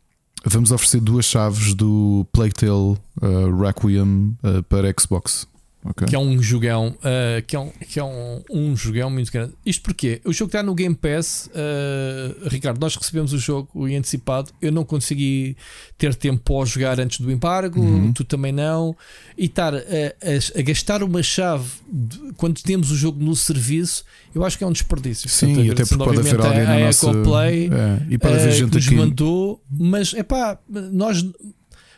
vamos 0.45 0.73
oferecer 0.73 1.01
duas 1.01 1.25
chaves 1.25 1.73
do 1.75 2.27
Plague 2.33 2.55
Tale 2.55 2.73
uh, 2.73 3.63
Requiem 3.63 4.37
para 4.69 4.93
Xbox. 4.99 5.47
Okay. 5.85 6.07
Que 6.07 6.15
é 6.15 6.19
um 6.19 6.41
jogão, 6.41 6.95
uh, 6.99 7.43
que 7.45 7.57
é, 7.57 7.59
um, 7.59 7.71
que 7.71 7.99
é 7.99 8.05
um, 8.05 8.41
um 8.49 8.77
jogão 8.77 9.11
muito 9.11 9.33
grande. 9.33 9.53
Isto 9.67 9.83
porque 9.83 10.21
o 10.25 10.33
jogo 10.33 10.49
está 10.49 10.63
no 10.63 10.75
Game 10.77 10.95
Pass, 10.95 11.51
uh, 11.53 12.49
Ricardo. 12.49 12.81
Nós 12.81 12.95
recebemos 12.95 13.33
o 13.33 13.39
jogo 13.39 13.89
em 13.89 13.97
antecipado. 13.97 14.53
Eu 14.63 14.71
não 14.71 14.85
consegui 14.85 15.57
ter 15.99 16.15
tempo 16.15 16.41
para 16.45 16.65
jogar 16.67 17.01
antes 17.01 17.19
do 17.19 17.33
embargo, 17.33 17.81
uhum. 17.81 18.13
tu 18.13 18.23
também 18.23 18.53
não. 18.53 18.97
E 19.37 19.47
estar 19.47 19.75
a, 19.75 19.79
a, 19.79 20.61
a 20.61 20.63
gastar 20.63 21.03
uma 21.03 21.23
chave 21.23 21.69
de, 21.91 22.33
quando 22.37 22.63
temos 22.63 22.93
o 22.93 22.97
jogo 22.97 23.23
no 23.23 23.35
serviço, 23.35 24.05
eu 24.33 24.45
acho 24.45 24.57
que 24.57 24.63
é 24.63 24.67
um 24.67 24.73
desperdício. 24.73 25.29
Sim, 25.29 25.55
Portanto, 25.55 25.73
até 25.73 25.85
porque 25.85 26.05
pode 26.05 26.19
haver 26.21 26.41
alguém 26.41 26.61
a, 26.61 26.75
a 26.75 26.79
nossa... 26.79 27.11
Ecoplay, 27.11 27.67
é, 27.73 28.03
e 28.09 28.15
haver 28.15 28.49
uh, 28.49 28.53
gente 28.53 28.71
que 28.71 28.77
nos 28.77 28.87
aqui... 28.87 28.95
mandou, 28.95 29.61
mas 29.69 30.15
é 30.15 30.23
pá, 30.23 30.59
nós 30.69 31.25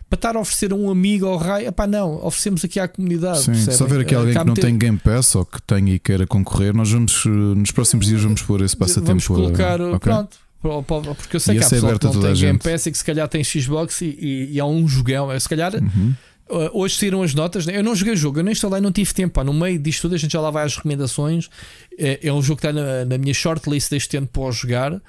para 0.09 0.17
estar 0.17 0.37
a 0.37 0.41
oferecer 0.41 0.73
a 0.73 0.75
um 0.75 0.91
amigo 0.91 1.27
ao 1.27 1.37
raio, 1.37 1.69
epá, 1.69 1.87
não, 1.87 2.25
oferecemos 2.25 2.65
aqui 2.65 2.79
à 2.79 2.87
comunidade. 2.87 3.43
Sim, 3.43 3.55
se 3.55 3.83
houver 3.83 4.01
aqui 4.01 4.15
alguém 4.15 4.35
que 4.35 4.45
não 4.45 4.55
ter... 4.55 4.63
tem 4.63 4.79
Game 4.79 4.99
Pass 4.99 5.35
ou 5.35 5.45
que 5.45 5.61
tenha 5.63 5.95
e 5.95 5.99
queira 5.99 6.27
concorrer, 6.27 6.75
nós 6.75 6.91
vamos 6.91 7.25
nos 7.25 7.71
próximos 7.71 8.07
dias 8.07 8.23
vamos 8.23 8.43
pôr 8.43 8.63
esse 8.63 8.77
passatempo. 8.77 9.07
Vamos 9.07 9.27
colocar, 9.27 9.81
a... 9.81 9.89
okay. 9.89 9.99
pronto. 9.99 10.45
Porque 11.17 11.37
eu 11.37 11.41
sei 11.41 11.57
e 11.57 11.59
que 11.59 11.65
há 11.65 11.67
é 11.67 11.71
pessoal 11.71 11.99
que 11.99 12.07
não 12.07 12.21
tem 12.21 12.35
Game 12.35 12.59
Pass 12.59 12.87
e 12.87 12.91
que 12.91 12.97
se 12.97 13.05
calhar 13.05 13.29
tem 13.29 13.45
Xbox 13.45 14.01
e, 14.01 14.17
e, 14.19 14.53
e 14.53 14.61
há 14.61 14.65
um 14.65 14.89
jogão. 14.89 15.31
É, 15.31 15.39
se 15.39 15.47
calhar 15.47 15.75
uhum. 15.75 16.15
hoje 16.73 16.97
saíram 16.97 17.23
as 17.23 17.35
notas. 17.35 17.67
Né? 17.67 17.77
Eu 17.77 17.85
não 17.85 17.95
joguei 17.95 18.15
o 18.15 18.17
jogo, 18.17 18.39
eu 18.39 18.45
nem 18.45 18.53
instalei, 18.53 18.81
não 18.81 18.91
tive 18.91 19.13
tempo. 19.13 19.35
Pá. 19.35 19.45
No 19.45 19.53
meio 19.53 19.79
disto 19.79 20.03
tudo, 20.03 20.15
a 20.15 20.19
gente 20.19 20.33
já 20.33 20.41
lá 20.41 20.51
vai 20.51 20.65
às 20.65 20.75
recomendações. 20.75 21.51
É, 21.99 22.29
é 22.29 22.33
um 22.33 22.41
jogo 22.41 22.63
que 22.63 22.67
está 22.67 22.81
na, 22.81 23.05
na 23.05 23.19
minha 23.19 23.35
shortlist 23.35 23.91
deste 23.91 24.17
ano 24.17 24.27
para 24.27 24.51
jogar 24.53 25.03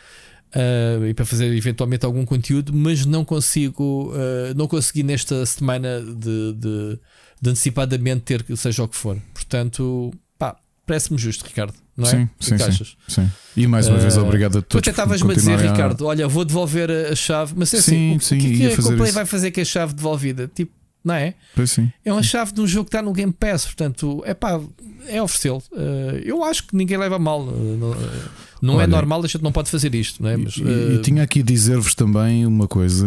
uh, 0.56 1.06
e 1.06 1.14
para 1.14 1.26
fazer 1.26 1.54
eventualmente 1.54 2.06
algum 2.06 2.26
conteúdo, 2.26 2.74
mas 2.74 3.06
não 3.06 3.26
consigo, 3.26 4.12
uh, 4.14 4.56
não 4.56 4.68
consegui 4.68 5.04
nesta 5.04 5.46
semana 5.46 6.02
de, 6.02 6.54
de, 6.54 7.00
de, 7.42 7.50
antecipadamente 7.50 8.22
ter 8.22 8.46
seja 8.56 8.84
o 8.84 8.88
que 8.88 8.96
for. 8.96 9.18
Portanto, 9.34 10.12
pá, 10.40 10.56
parece-me 10.86 11.18
justo, 11.18 11.46
Ricardo. 11.46 11.74
Não 11.98 12.06
é? 12.06 12.12
Sim, 12.12 12.30
sim, 12.42 12.58
sim, 12.58 12.86
sim, 13.08 13.32
E 13.56 13.66
mais 13.68 13.88
uma 13.88 13.98
vez, 13.98 14.18
obrigado 14.18 14.58
a 14.58 14.62
todos. 14.62 14.70
Tu 14.70 14.78
até 14.80 14.90
estavas-me 14.90 15.32
a 15.32 15.36
dizer, 15.36 15.54
a... 15.54 15.72
Ricardo, 15.72 16.06
olha, 16.06 16.28
vou 16.28 16.44
devolver 16.44 16.92
a 16.92 17.16
chave, 17.16 17.54
mas 17.56 17.74
é 17.74 17.78
assim, 17.78 17.92
sim, 17.92 18.18
o, 18.18 18.22
sim, 18.22 18.38
o 18.38 18.42
que, 18.42 18.66
é 18.66 18.70
que 18.70 18.74
a 18.74 18.84
Coldplay 18.84 19.12
vai 19.12 19.26
fazer 19.26 19.52
com 19.52 19.62
a 19.62 19.66
chave 19.66 19.94
devolvida? 19.94 20.52
Tipo, 20.54 20.74
não 21.06 21.14
é? 21.14 21.36
Pois 21.56 21.70
sim. 21.70 21.92
É 22.04 22.12
uma 22.12 22.24
chave 22.24 22.52
de 22.52 22.60
um 22.60 22.66
jogo 22.66 22.86
que 22.86 22.90
está 22.90 23.02
no 23.02 23.14
Game 23.14 23.32
Pass, 23.32 23.66
portanto, 23.66 24.24
é 24.26 24.34
pá, 24.34 24.60
é 25.08 25.22
oferecê-lo. 25.22 25.62
Uh, 25.72 26.18
eu 26.24 26.44
acho 26.44 26.66
que 26.66 26.76
ninguém 26.76 26.98
leva 26.98 27.20
mal. 27.20 27.44
Uh, 27.44 27.96
não 28.60 28.74
é 28.74 28.78
Olha, 28.78 28.84
é 28.86 28.88
normal, 28.88 29.24
a 29.24 29.28
gente 29.28 29.44
não 29.44 29.52
pode 29.52 29.70
fazer 29.70 29.94
isto, 29.94 30.24
não 30.24 30.30
é? 30.32 30.36
Mas, 30.36 30.56
e, 30.56 30.64
uh... 30.64 30.96
e 30.96 31.02
tinha 31.04 31.22
aqui 31.22 31.44
dizer-vos 31.44 31.94
também 31.94 32.44
uma 32.48 32.68
coisa: 32.68 33.06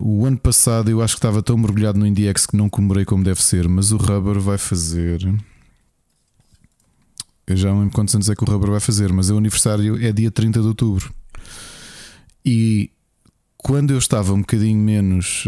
o 0.00 0.24
ano 0.24 0.38
passado 0.38 0.88
eu 0.88 1.02
acho 1.02 1.14
que 1.14 1.18
estava 1.18 1.42
tão 1.42 1.58
mergulhado 1.58 1.98
no 1.98 2.06
IndieX 2.06 2.46
que 2.46 2.56
não 2.56 2.70
comemorei 2.70 3.04
como 3.04 3.24
deve 3.24 3.42
ser, 3.42 3.68
mas 3.68 3.90
o 3.90 3.96
Rubber 3.96 4.38
vai 4.38 4.56
fazer. 4.56 5.28
Eu 7.48 7.56
já 7.56 7.70
não 7.70 7.80
lembro 7.80 7.94
quantos 7.94 8.14
anos 8.14 8.30
é 8.30 8.36
que 8.36 8.44
o 8.44 8.46
Rubber 8.46 8.70
vai 8.70 8.80
fazer, 8.80 9.12
mas 9.12 9.28
o 9.28 9.36
aniversário 9.36 10.00
é 10.04 10.12
dia 10.12 10.30
30 10.30 10.60
de 10.60 10.66
outubro. 10.68 11.12
E 12.44 12.90
quando 13.56 13.90
eu 13.90 13.98
estava 13.98 14.32
um 14.32 14.40
bocadinho 14.40 14.78
menos 14.78 15.44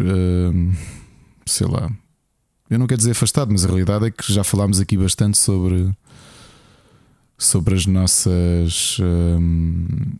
sei 1.50 1.66
lá. 1.66 1.90
Eu 2.68 2.78
não 2.78 2.86
quero 2.86 2.98
dizer 2.98 3.12
afastado, 3.12 3.50
mas 3.50 3.64
a 3.64 3.68
realidade 3.68 4.06
é 4.06 4.10
que 4.10 4.32
já 4.32 4.44
falámos 4.44 4.78
aqui 4.80 4.96
bastante 4.96 5.36
sobre 5.36 5.90
sobre 7.36 7.74
as 7.74 7.86
nossas 7.86 8.98
hum, 9.00 10.12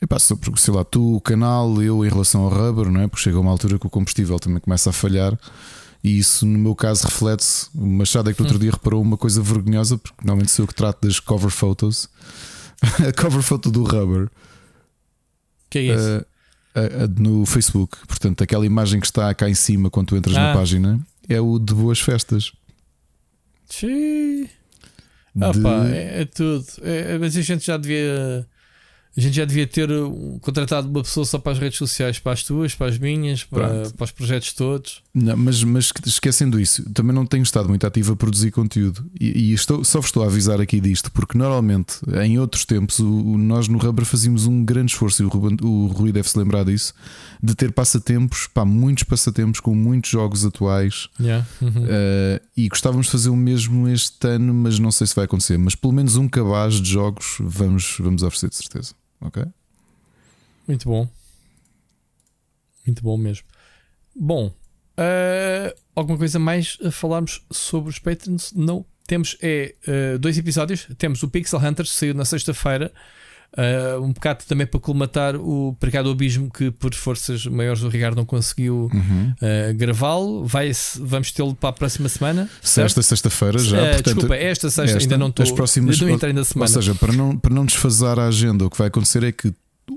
epá, 0.00 0.18
sobre, 0.18 0.58
sei 0.60 0.72
lá, 0.72 0.84
tu, 0.84 1.16
o 1.16 1.20
canal, 1.20 1.82
eu 1.82 2.04
em 2.04 2.08
relação 2.08 2.42
ao 2.42 2.48
rubber, 2.48 2.90
não 2.90 3.00
é? 3.00 3.08
Porque 3.08 3.22
chega 3.22 3.40
uma 3.40 3.50
altura 3.50 3.78
que 3.78 3.86
o 3.86 3.90
combustível 3.90 4.38
também 4.38 4.60
começa 4.60 4.90
a 4.90 4.92
falhar 4.92 5.38
e 6.02 6.18
isso 6.18 6.46
no 6.46 6.58
meu 6.58 6.74
caso 6.74 7.04
reflete-se. 7.04 7.68
O 7.74 7.86
Machado 7.86 8.30
é 8.30 8.34
que 8.34 8.40
outro 8.40 8.56
hum. 8.56 8.60
dia 8.60 8.70
reparou 8.70 9.02
uma 9.02 9.16
coisa 9.16 9.42
vergonhosa, 9.42 9.98
porque 9.98 10.24
normalmente 10.24 10.52
sou 10.52 10.62
eu 10.62 10.68
que 10.68 10.74
trato 10.74 11.06
das 11.06 11.18
cover 11.18 11.50
photos. 11.50 12.08
a 13.06 13.12
cover 13.12 13.42
photo 13.42 13.70
do 13.70 13.82
rubber. 13.82 14.30
Que 15.68 15.78
é 15.78 15.82
isso? 15.82 16.18
Uh, 16.18 16.26
no 17.18 17.46
Facebook. 17.46 17.98
Portanto, 18.06 18.42
aquela 18.42 18.66
imagem 18.66 19.00
que 19.00 19.06
está 19.06 19.32
cá 19.34 19.48
em 19.48 19.54
cima 19.54 19.90
quando 19.90 20.08
tu 20.08 20.16
entras 20.16 20.36
ah. 20.36 20.48
na 20.48 20.54
página 20.54 21.00
é 21.28 21.40
o 21.40 21.58
de 21.58 21.74
boas 21.74 22.00
festas. 22.00 22.52
Sim. 23.68 24.48
De... 25.34 25.44
Opa, 25.44 25.88
é, 25.88 26.22
é 26.22 26.24
tudo. 26.24 26.64
É, 26.82 27.18
mas 27.18 27.36
a 27.36 27.42
gente 27.42 27.66
já 27.66 27.76
devia 27.76 28.46
a 29.16 29.20
gente 29.20 29.34
já 29.34 29.44
devia 29.46 29.66
ter 29.66 29.88
contratado 30.42 30.88
uma 30.88 31.02
pessoa 31.02 31.24
só 31.24 31.38
para 31.38 31.52
as 31.52 31.58
redes 31.58 31.78
sociais, 31.78 32.18
para 32.18 32.32
as 32.32 32.42
tuas, 32.42 32.74
para 32.74 32.88
as 32.88 32.98
minhas, 32.98 33.44
para, 33.44 33.88
para 33.90 34.04
os 34.04 34.10
projetos 34.10 34.52
todos. 34.52 35.02
Não, 35.14 35.34
mas, 35.34 35.64
mas 35.64 35.90
esquecendo 36.04 36.60
isso, 36.60 36.88
também 36.92 37.14
não 37.14 37.24
tenho 37.24 37.42
estado 37.42 37.66
muito 37.66 37.86
ativo 37.86 38.12
a 38.12 38.16
produzir 38.16 38.50
conteúdo. 38.50 39.08
E, 39.18 39.50
e 39.50 39.52
estou, 39.54 39.82
só 39.84 40.00
vos 40.00 40.08
estou 40.08 40.22
a 40.22 40.26
avisar 40.26 40.60
aqui 40.60 40.80
disto, 40.80 41.10
porque 41.12 41.38
normalmente, 41.38 41.98
em 42.22 42.38
outros 42.38 42.66
tempos, 42.66 42.98
o, 42.98 43.06
o 43.06 43.38
nós 43.38 43.68
no 43.68 43.78
Rubber 43.78 44.04
fazíamos 44.04 44.46
um 44.46 44.62
grande 44.62 44.92
esforço, 44.92 45.22
e 45.22 45.26
o, 45.26 45.28
Ruben, 45.28 45.56
o 45.62 45.86
Rui 45.86 46.12
deve 46.12 46.28
se 46.28 46.38
lembrar 46.38 46.64
disso, 46.64 46.92
de 47.42 47.54
ter 47.54 47.72
passatempos, 47.72 48.46
pá, 48.46 48.66
muitos 48.66 49.04
passatempos 49.04 49.60
com 49.60 49.74
muitos 49.74 50.10
jogos 50.10 50.44
atuais. 50.44 51.08
Yeah. 51.18 51.46
Uhum. 51.62 51.84
Uh, 51.84 52.40
e 52.54 52.68
gostávamos 52.68 53.06
de 53.06 53.12
fazer 53.12 53.30
o 53.30 53.36
mesmo 53.36 53.88
este 53.88 54.28
ano, 54.28 54.52
mas 54.52 54.78
não 54.78 54.90
sei 54.90 55.06
se 55.06 55.14
vai 55.14 55.24
acontecer. 55.24 55.56
Mas 55.56 55.74
pelo 55.74 55.94
menos 55.94 56.16
um 56.16 56.28
cabaz 56.28 56.74
de 56.74 56.90
jogos 56.90 57.38
vamos, 57.40 57.96
vamos 57.98 58.22
oferecer 58.22 58.50
de 58.50 58.56
certeza. 58.56 59.05
Ok? 59.20 59.44
Muito 60.66 60.88
bom. 60.88 61.08
Muito 62.86 63.02
bom 63.02 63.16
mesmo. 63.16 63.46
Bom, 64.14 64.46
uh, 64.46 65.80
alguma 65.94 66.18
coisa 66.18 66.38
mais 66.38 66.78
a 66.84 66.90
falarmos 66.90 67.44
sobre 67.50 67.90
os 67.90 67.98
Patrons? 67.98 68.52
Não. 68.52 68.84
Temos 69.06 69.36
é, 69.40 69.74
uh, 69.86 70.18
dois 70.18 70.36
episódios. 70.36 70.88
Temos 70.98 71.22
o 71.22 71.28
Pixel 71.28 71.60
Hunters, 71.60 71.92
saiu 71.92 72.14
na 72.14 72.24
sexta-feira. 72.24 72.92
Uh, 73.56 74.02
um 74.02 74.12
bocado 74.12 74.44
também 74.46 74.66
para 74.66 74.78
colmatar 74.78 75.34
o 75.34 75.74
Precado 75.80 76.10
Abismo 76.10 76.50
que 76.50 76.70
por 76.70 76.94
forças 76.94 77.46
maiores 77.46 77.82
o 77.82 77.88
Ricardo 77.88 78.16
não 78.16 78.26
conseguiu 78.26 78.90
uhum. 78.92 79.32
uh, 79.32 79.74
gravá-lo. 79.74 80.46
Vamos 81.00 81.32
tê-lo 81.32 81.54
para 81.54 81.70
a 81.70 81.72
próxima 81.72 82.08
semana. 82.08 82.50
Esta 82.62 83.02
sexta-feira 83.02 83.58
já. 83.58 83.76
Uh, 83.76 83.80
portanto, 83.86 84.04
desculpa, 84.04 84.36
esta 84.36 84.70
sexta 84.70 84.98
ainda 84.98 85.16
não 85.16 85.28
estou. 85.28 85.42
As 85.42 85.50
próximas, 85.50 85.98
não 85.98 86.10
entrei 86.10 86.32
na 86.32 86.44
semana. 86.44 86.68
Ou 86.68 86.74
seja, 86.74 86.94
para 86.94 87.12
não, 87.12 87.36
para 87.36 87.54
não 87.54 87.64
desfasar 87.64 88.18
a 88.18 88.26
agenda, 88.26 88.66
o 88.66 88.70
que 88.70 88.76
vai 88.76 88.88
acontecer 88.88 89.22
é 89.22 89.32
que 89.32 89.54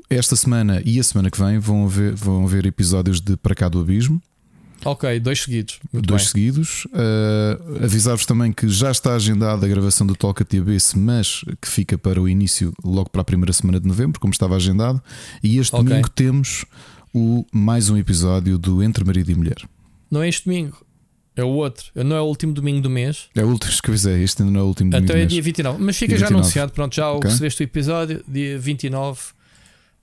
esta 0.10 0.36
semana 0.36 0.82
e 0.86 1.00
a 1.00 1.04
semana 1.04 1.30
que 1.30 1.39
vem 1.39 1.60
vão 1.60 1.86
haver, 1.86 2.13
vão 2.15 2.45
haver 2.45 2.65
episódios 2.65 3.19
de 3.19 3.36
Para 3.38 3.56
Cá 3.56 3.67
do 3.67 3.80
Abismo. 3.80 4.22
Ok, 4.86 5.20
dois 5.20 5.42
seguidos. 5.42 5.80
Muito 5.92 6.08
dois 6.08 6.24
bem. 6.24 6.32
seguidos. 6.32 6.86
Uh, 6.86 7.84
Avisar-vos 7.84 8.26
também 8.26 8.52
que 8.52 8.68
já 8.70 8.92
está 8.92 9.13
agendada 9.13 9.65
a 9.65 9.70
gravação 9.70 10.08
do 10.08 10.15
Talk 10.15 10.44
TBS, 10.44 10.94
mas 10.96 11.44
que 11.62 11.68
fica 11.68 11.98
para 11.98 12.22
o 12.22 12.30
início, 12.30 12.74
logo 12.84 13.10
para 13.10 13.22
a 13.22 13.26
primeira 13.26 13.52
semana 13.52 13.80
de 13.80 13.88
novembro, 13.88 14.20
como 14.20 14.32
estava 14.32 14.56
agendado. 14.56 15.02
E 15.44 15.58
este 15.58 15.76
okay. 15.76 15.88
domingo 15.88 16.10
temos 16.10 16.65
o, 17.13 17.46
mais 17.52 17.89
um 17.89 17.98
episódio 17.98 18.58
do 18.58 18.82
Entre 18.82 19.04
Marido 19.04 19.32
e 19.32 19.36
Mulher. 19.36 19.58
Não 20.10 20.24
é 20.24 20.30
este 20.30 20.46
domingo, 20.46 20.78
é 21.36 21.44
o 21.44 21.50
outro. 21.50 21.86
Não 21.96 22.15
é 22.15 22.22
o 22.22 22.26
último 22.26 22.54
domingo 22.54 22.82
do 22.82 22.89
mês. 22.89 23.28
É 23.36 23.44
o 23.44 23.48
último, 23.48 23.72
que 23.84 23.92
é, 23.92 24.24
este 24.24 24.42
ainda 24.42 24.54
não 24.54 24.62
é 24.62 24.63
o 24.63 24.68
último 24.68 24.92
domingo. 24.92 25.06
Então 25.06 25.15
é 25.15 25.26
dia 25.26 25.42
29. 25.42 25.82
Mas 25.82 25.98
fica 25.98 26.13
já 26.18 26.28
29. 26.28 26.36
anunciado, 26.36 26.72
pronto, 26.72 26.96
já 26.96 27.12
okay. 27.12 27.30
recebeste 27.30 27.62
o 27.62 27.65
episódio, 27.65 28.24
dia 28.28 28.58
29 28.58 29.20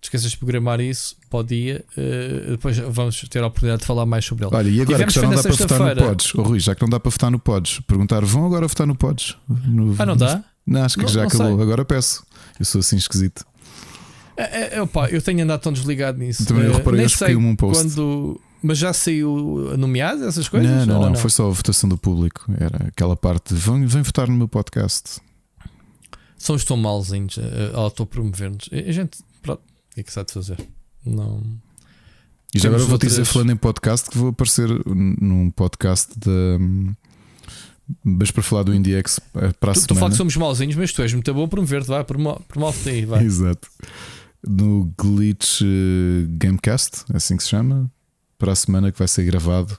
esqueças 0.06 0.30
de 0.30 0.36
programar 0.36 0.80
isso 0.80 1.16
para 1.28 1.40
o 1.40 1.42
dia, 1.42 1.84
uh, 1.96 2.50
depois 2.52 2.78
vamos 2.78 3.20
ter 3.28 3.42
a 3.42 3.46
oportunidade 3.46 3.80
de 3.80 3.86
falar 3.86 4.06
mais 4.06 4.24
sobre 4.24 4.46
ele. 4.46 4.54
Olha, 4.54 4.68
e 4.68 4.80
agora 4.80 4.86
Tivemos 4.86 5.14
que 5.14 5.20
já 5.20 5.26
não 5.26 5.34
dá 5.34 5.42
para 5.42 5.52
votar 5.52 5.96
no 5.96 6.02
Pods, 6.02 6.34
oh, 6.34 6.42
Rui, 6.42 6.60
já 6.60 6.74
que 6.74 6.82
não 6.82 6.88
dá 6.88 7.00
para 7.00 7.10
votar 7.10 7.30
no 7.30 7.38
Pods, 7.38 7.80
perguntar, 7.80 8.24
vão 8.24 8.46
agora 8.46 8.66
votar 8.66 8.86
no 8.86 8.96
Pods? 8.96 9.36
No, 9.48 9.94
ah, 9.98 10.06
não 10.06 10.16
dá? 10.16 10.44
Não, 10.66 10.82
acho 10.82 10.96
que 10.96 11.02
não, 11.02 11.08
já 11.08 11.20
não 11.20 11.28
acabou, 11.28 11.54
sei. 11.54 11.62
agora 11.62 11.84
peço. 11.84 12.24
Eu 12.58 12.64
sou 12.64 12.80
assim 12.80 12.96
esquisito. 12.96 13.44
É, 14.36 14.76
é, 14.76 14.82
opa, 14.82 15.08
eu 15.08 15.22
tenho 15.22 15.42
andado 15.42 15.60
tão 15.60 15.72
desligado 15.72 16.18
nisso. 16.18 16.44
Também 16.44 16.64
eu 16.64 16.72
eh, 16.72 16.76
reparei, 16.76 17.00
Nem 17.00 17.08
sei 17.08 17.36
um 17.36 17.56
post. 17.56 17.82
Quando, 17.82 18.40
mas 18.62 18.78
já 18.78 18.92
saiu 18.92 19.74
nomeado 19.78 20.24
essas 20.24 20.48
coisas? 20.48 20.68
Não, 20.68 20.86
não, 20.86 21.02
não, 21.02 21.10
não, 21.10 21.16
foi 21.16 21.30
só 21.30 21.48
a 21.48 21.52
votação 21.52 21.88
do 21.88 21.96
público. 21.96 22.44
Era 22.58 22.88
aquela 22.88 23.16
parte 23.16 23.54
de 23.54 23.60
vem, 23.60 23.86
vem 23.86 24.02
votar 24.02 24.28
no 24.28 24.34
meu 24.34 24.48
podcast. 24.48 25.20
São 26.36 26.54
os 26.54 26.64
tão 26.64 26.76
malzinhos 26.76 27.38
a 27.74 27.78
autopromover-nos. 27.78 28.68
A 28.70 28.92
gente, 28.92 29.18
que 29.96 30.00
é 30.00 30.02
que 30.02 30.12
se 30.12 30.20
há 30.20 30.22
de 30.22 30.32
fazer? 30.32 30.58
Não. 31.04 31.42
E 32.54 32.58
já 32.58 32.68
agora 32.68 32.82
vou 32.82 32.92
outras... 32.92 33.12
dizer, 33.12 33.24
falando 33.24 33.52
em 33.52 33.56
podcast, 33.56 34.10
que 34.10 34.18
vou 34.18 34.28
aparecer 34.28 34.68
num 34.86 35.50
podcast 35.50 36.12
de. 36.18 36.94
Mas 38.04 38.30
para 38.30 38.42
falar 38.42 38.64
do 38.64 38.74
IndieX 38.74 39.20
eh, 39.36 39.52
para 39.58 39.70
a 39.70 39.74
tu, 39.74 39.80
semana. 39.80 39.86
Tu 39.86 39.94
falas 39.94 40.14
que 40.14 40.18
somos 40.18 40.36
malzinhos, 40.36 40.76
mas 40.76 40.92
tu 40.92 41.02
és 41.02 41.12
muito 41.12 41.32
bom 41.32 41.48
promover-te, 41.48 41.88
vai, 41.88 42.04
promove-te 42.04 42.88
aí, 42.90 43.04
vai. 43.06 43.24
Exato. 43.24 43.68
No 44.46 44.92
Glitch 44.98 45.62
eh, 45.62 46.26
Gamecast, 46.28 47.04
é 47.12 47.16
assim 47.16 47.36
que 47.36 47.44
se 47.44 47.48
chama, 47.48 47.90
para 48.36 48.52
a 48.52 48.56
semana 48.56 48.92
que 48.92 48.98
vai 48.98 49.08
ser 49.08 49.24
gravado. 49.24 49.78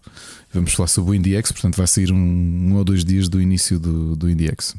Vamos 0.53 0.73
falar 0.73 0.87
sobre 0.87 1.11
o 1.11 1.15
IndieX, 1.15 1.51
portanto 1.51 1.75
vai 1.75 1.85
sair 1.87 2.11
um, 2.11 2.17
um 2.17 2.75
ou 2.75 2.83
dois 2.83 3.05
dias 3.05 3.29
do 3.29 3.41
início 3.41 3.77
do, 3.77 4.15
do 4.15 4.29
IndieX. 4.29 4.75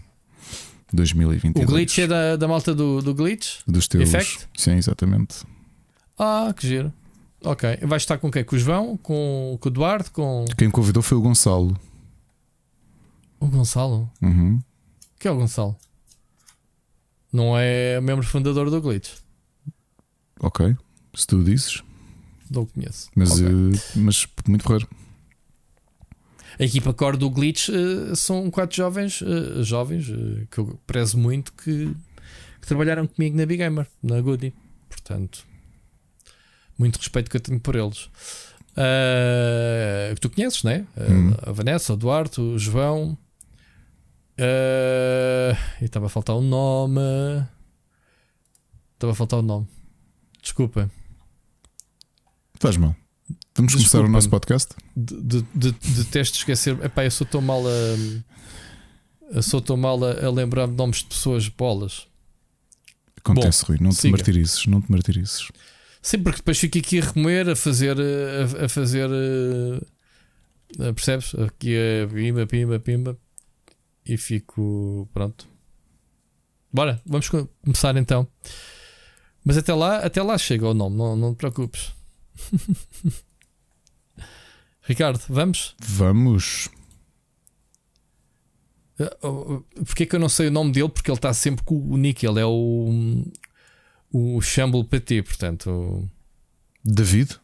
2022. 0.92 1.68
O 1.68 1.72
glitch 1.72 1.98
é 1.98 2.06
da, 2.06 2.36
da 2.36 2.48
malta 2.48 2.74
do, 2.74 3.02
do 3.02 3.14
glitch? 3.14 3.60
Dos 3.66 3.88
teus. 3.88 4.08
Effect? 4.08 4.48
Sim, 4.56 4.72
exatamente. 4.72 5.44
Ah, 6.18 6.52
que 6.56 6.66
giro. 6.66 6.92
Ok. 7.44 7.78
Vais 7.82 8.02
estar 8.02 8.18
com 8.18 8.30
quem? 8.30 8.44
Com 8.44 8.56
o 8.56 8.58
João? 8.58 8.96
Com, 8.96 9.56
com 9.60 9.68
o 9.68 9.72
Eduardo? 9.72 10.10
Com... 10.10 10.44
Quem 10.56 10.70
convidou 10.70 11.02
foi 11.02 11.16
o 11.16 11.20
Gonçalo. 11.20 11.78
O 13.38 13.46
Gonçalo? 13.46 14.10
Uhum. 14.20 14.60
Que 15.18 15.28
é 15.28 15.30
o 15.30 15.36
Gonçalo? 15.36 15.76
Não 17.32 17.56
é 17.56 18.00
membro 18.00 18.26
fundador 18.26 18.70
do 18.70 18.80
Glitch. 18.80 19.10
Ok, 20.40 20.74
se 21.14 21.26
tu 21.26 21.42
dizes. 21.42 21.82
Não 22.50 22.64
conheço. 22.64 23.10
Mas, 23.14 23.32
okay. 23.32 23.46
uh, 23.46 23.72
mas 23.96 24.26
muito 24.46 24.66
raro. 24.66 24.88
A 26.58 26.64
equipa 26.64 26.92
core 26.92 27.16
do 27.16 27.30
Glitch 27.30 27.68
uh, 27.68 28.16
são 28.16 28.50
quatro 28.50 28.76
jovens, 28.76 29.20
uh, 29.20 29.62
jovens 29.62 30.06
que 30.50 30.58
eu 30.58 30.78
prezo 30.86 31.16
muito 31.16 31.52
que, 31.52 31.94
que, 32.60 32.66
trabalharam 32.66 33.06
comigo 33.06 33.36
na 33.36 33.46
Big 33.46 33.62
Gamer, 33.62 33.86
na 34.02 34.20
Goody. 34.20 34.52
Portanto, 34.88 35.46
muito 36.76 36.96
respeito 36.96 37.30
que 37.30 37.36
eu 37.36 37.40
tenho 37.40 37.60
por 37.60 37.76
eles. 37.76 38.10
que 40.14 40.20
tu 40.20 40.30
conheces, 40.30 40.64
né? 40.64 40.84
Hum. 40.98 41.32
A 41.42 41.52
Vanessa, 41.52 41.92
o 41.92 41.96
Duarte, 41.96 42.40
o 42.40 42.58
João. 42.58 43.16
e 45.80 45.84
estava 45.84 46.06
a 46.06 46.08
faltar 46.08 46.34
o 46.34 46.40
um 46.40 46.42
nome. 46.42 47.00
Estava 48.94 49.12
a 49.12 49.14
faltar 49.14 49.38
o 49.38 49.42
um 49.42 49.46
nome. 49.46 49.68
Desculpa. 50.42 50.90
Faz 52.58 52.76
mal. 52.76 52.96
Vamos 53.58 53.74
começar 53.74 54.04
o 54.04 54.08
nosso 54.08 54.30
podcast? 54.30 54.72
De, 54.96 55.20
de, 55.20 55.42
de, 55.52 55.72
detesto 55.72 56.38
esquecer. 56.38 56.80
Epá, 56.80 57.04
eu 57.04 57.10
sou 57.10 57.26
tão 57.26 57.40
mal 57.40 57.60
a. 57.66 59.42
Sou 59.42 59.60
tão 59.60 59.76
mal 59.76 59.98
a, 60.04 60.26
a 60.26 60.30
lembrar-me 60.30 60.72
de 60.74 60.78
nomes 60.78 60.98
de 60.98 61.06
pessoas 61.06 61.48
bolas. 61.48 62.06
Acontece, 63.16 63.62
Bom, 63.62 63.72
Rui. 63.72 63.78
Não 63.80 63.90
te 63.90 63.96
siga. 63.96 64.16
martirizes. 64.16 64.64
Não 64.66 64.80
te 64.80 64.92
martirizes. 64.92 65.48
Sim, 66.00 66.22
porque 66.22 66.36
depois 66.36 66.56
fico 66.56 66.78
aqui 66.78 67.00
a 67.00 67.04
remoer, 67.04 67.48
a 67.48 67.56
fazer. 67.56 67.96
A, 68.00 68.66
a 68.66 68.68
fazer. 68.68 69.10
A, 70.78 70.92
percebes? 70.92 71.34
Aqui 71.34 71.74
a 71.76 72.06
pimba, 72.06 72.46
pimba, 72.46 72.78
pimba. 72.78 73.18
E 74.06 74.16
fico. 74.16 75.08
Pronto. 75.12 75.48
Bora, 76.72 77.02
vamos 77.04 77.28
começar 77.28 77.96
então. 77.96 78.24
Mas 79.44 79.56
até 79.56 79.74
lá, 79.74 79.96
até 79.96 80.22
lá 80.22 80.38
chega 80.38 80.68
o 80.68 80.74
nome, 80.74 80.96
não, 80.96 81.16
não 81.16 81.34
te 81.34 81.38
preocupes. 81.38 81.92
Ricardo, 84.88 85.20
vamos? 85.28 85.76
Vamos. 85.78 86.70
Eh, 88.98 89.16
oh, 89.22 89.62
oh, 89.78 89.84
Porquê 89.84 90.06
que 90.06 90.16
eu 90.16 90.18
não 90.18 90.30
sei 90.30 90.48
o 90.48 90.50
nome 90.50 90.72
dele? 90.72 90.88
Porque 90.88 91.10
ele 91.10 91.18
está 91.18 91.34
sempre 91.34 91.62
com 91.62 91.76
o 91.76 91.98
nick, 91.98 92.24
ele 92.24 92.40
é 92.40 92.46
o, 92.46 93.22
o 94.10 94.40
Shamble 94.40 94.82
PT, 94.84 95.24
portanto. 95.24 96.08
David? 96.82 97.38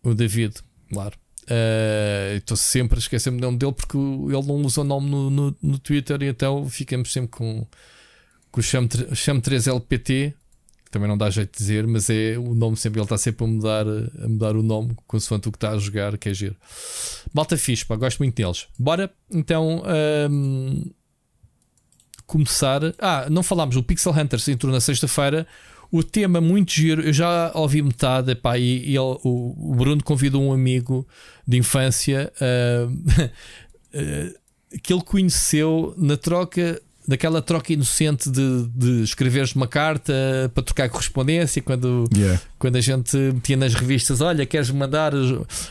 O 0.00 0.14
David, 0.14 0.54
claro. 0.88 1.18
Uh, 1.42 2.36
Estou 2.36 2.56
sempre 2.56 2.98
a 2.98 3.00
esquecer-me 3.00 3.40
do 3.40 3.46
nome 3.46 3.58
dele 3.58 3.72
porque 3.72 3.98
ele 3.98 4.46
não 4.46 4.62
usa 4.62 4.82
o 4.82 4.84
nome 4.84 5.10
no, 5.10 5.28
no, 5.28 5.56
no 5.60 5.78
Twitter 5.80 6.22
e 6.22 6.26
então 6.26 6.68
ficamos 6.68 7.12
sempre 7.12 7.30
com, 7.30 7.66
com 8.52 8.60
o 8.60 8.62
Chame, 8.62 8.88
Chame 9.12 9.40
3LPT 9.40 10.34
também 10.96 11.08
não 11.08 11.18
dá 11.18 11.28
jeito 11.28 11.52
de 11.52 11.58
dizer, 11.58 11.86
mas 11.86 12.08
é 12.08 12.38
o 12.38 12.54
nome 12.54 12.74
sempre, 12.76 12.98
ele 12.98 13.04
está 13.04 13.18
sempre 13.18 13.44
a 13.44 13.46
mudar, 13.46 13.86
a 13.86 14.28
mudar 14.28 14.56
o 14.56 14.62
nome, 14.62 14.96
consoante 15.06 15.46
o 15.46 15.52
que 15.52 15.58
está 15.58 15.70
a 15.70 15.78
jogar, 15.78 16.16
que 16.16 16.30
é 16.30 16.34
giro. 16.34 16.56
Malta 17.34 17.56
fixe, 17.58 17.84
pá, 17.84 17.96
gosto 17.96 18.18
muito 18.18 18.34
deles. 18.34 18.66
Bora 18.78 19.12
então 19.30 19.82
um, 20.30 20.90
começar. 22.26 22.80
Ah, 22.98 23.26
não 23.30 23.42
falámos, 23.42 23.76
o 23.76 23.82
Pixel 23.82 24.12
Hunters 24.12 24.48
entrou 24.48 24.72
na 24.72 24.80
sexta-feira. 24.80 25.46
O 25.92 26.02
tema 26.02 26.40
muito 26.40 26.72
giro, 26.72 27.02
eu 27.02 27.12
já 27.12 27.52
ouvi 27.54 27.82
metade, 27.82 28.34
pá, 28.34 28.58
e, 28.58 28.86
ele, 28.86 29.18
o, 29.22 29.74
Bruno 29.76 30.02
convidou 30.02 30.42
um 30.42 30.52
amigo 30.52 31.06
de 31.46 31.58
infância 31.58 32.32
uh, 32.40 33.30
que 34.82 34.92
ele 34.92 35.02
conheceu 35.02 35.94
na 35.98 36.16
troca 36.16 36.80
daquela 37.06 37.40
troca 37.40 37.72
inocente 37.72 38.28
de, 38.30 38.66
de 38.74 39.02
escreveres 39.02 39.54
uma 39.54 39.68
carta 39.68 40.12
para 40.52 40.62
trocar 40.62 40.88
correspondência 40.88 41.62
quando, 41.62 42.04
yeah. 42.14 42.40
quando 42.58 42.76
a 42.76 42.80
gente 42.80 43.16
metia 43.16 43.56
nas 43.56 43.74
revistas, 43.74 44.20
olha, 44.20 44.44
queres 44.44 44.70
mandar 44.70 45.12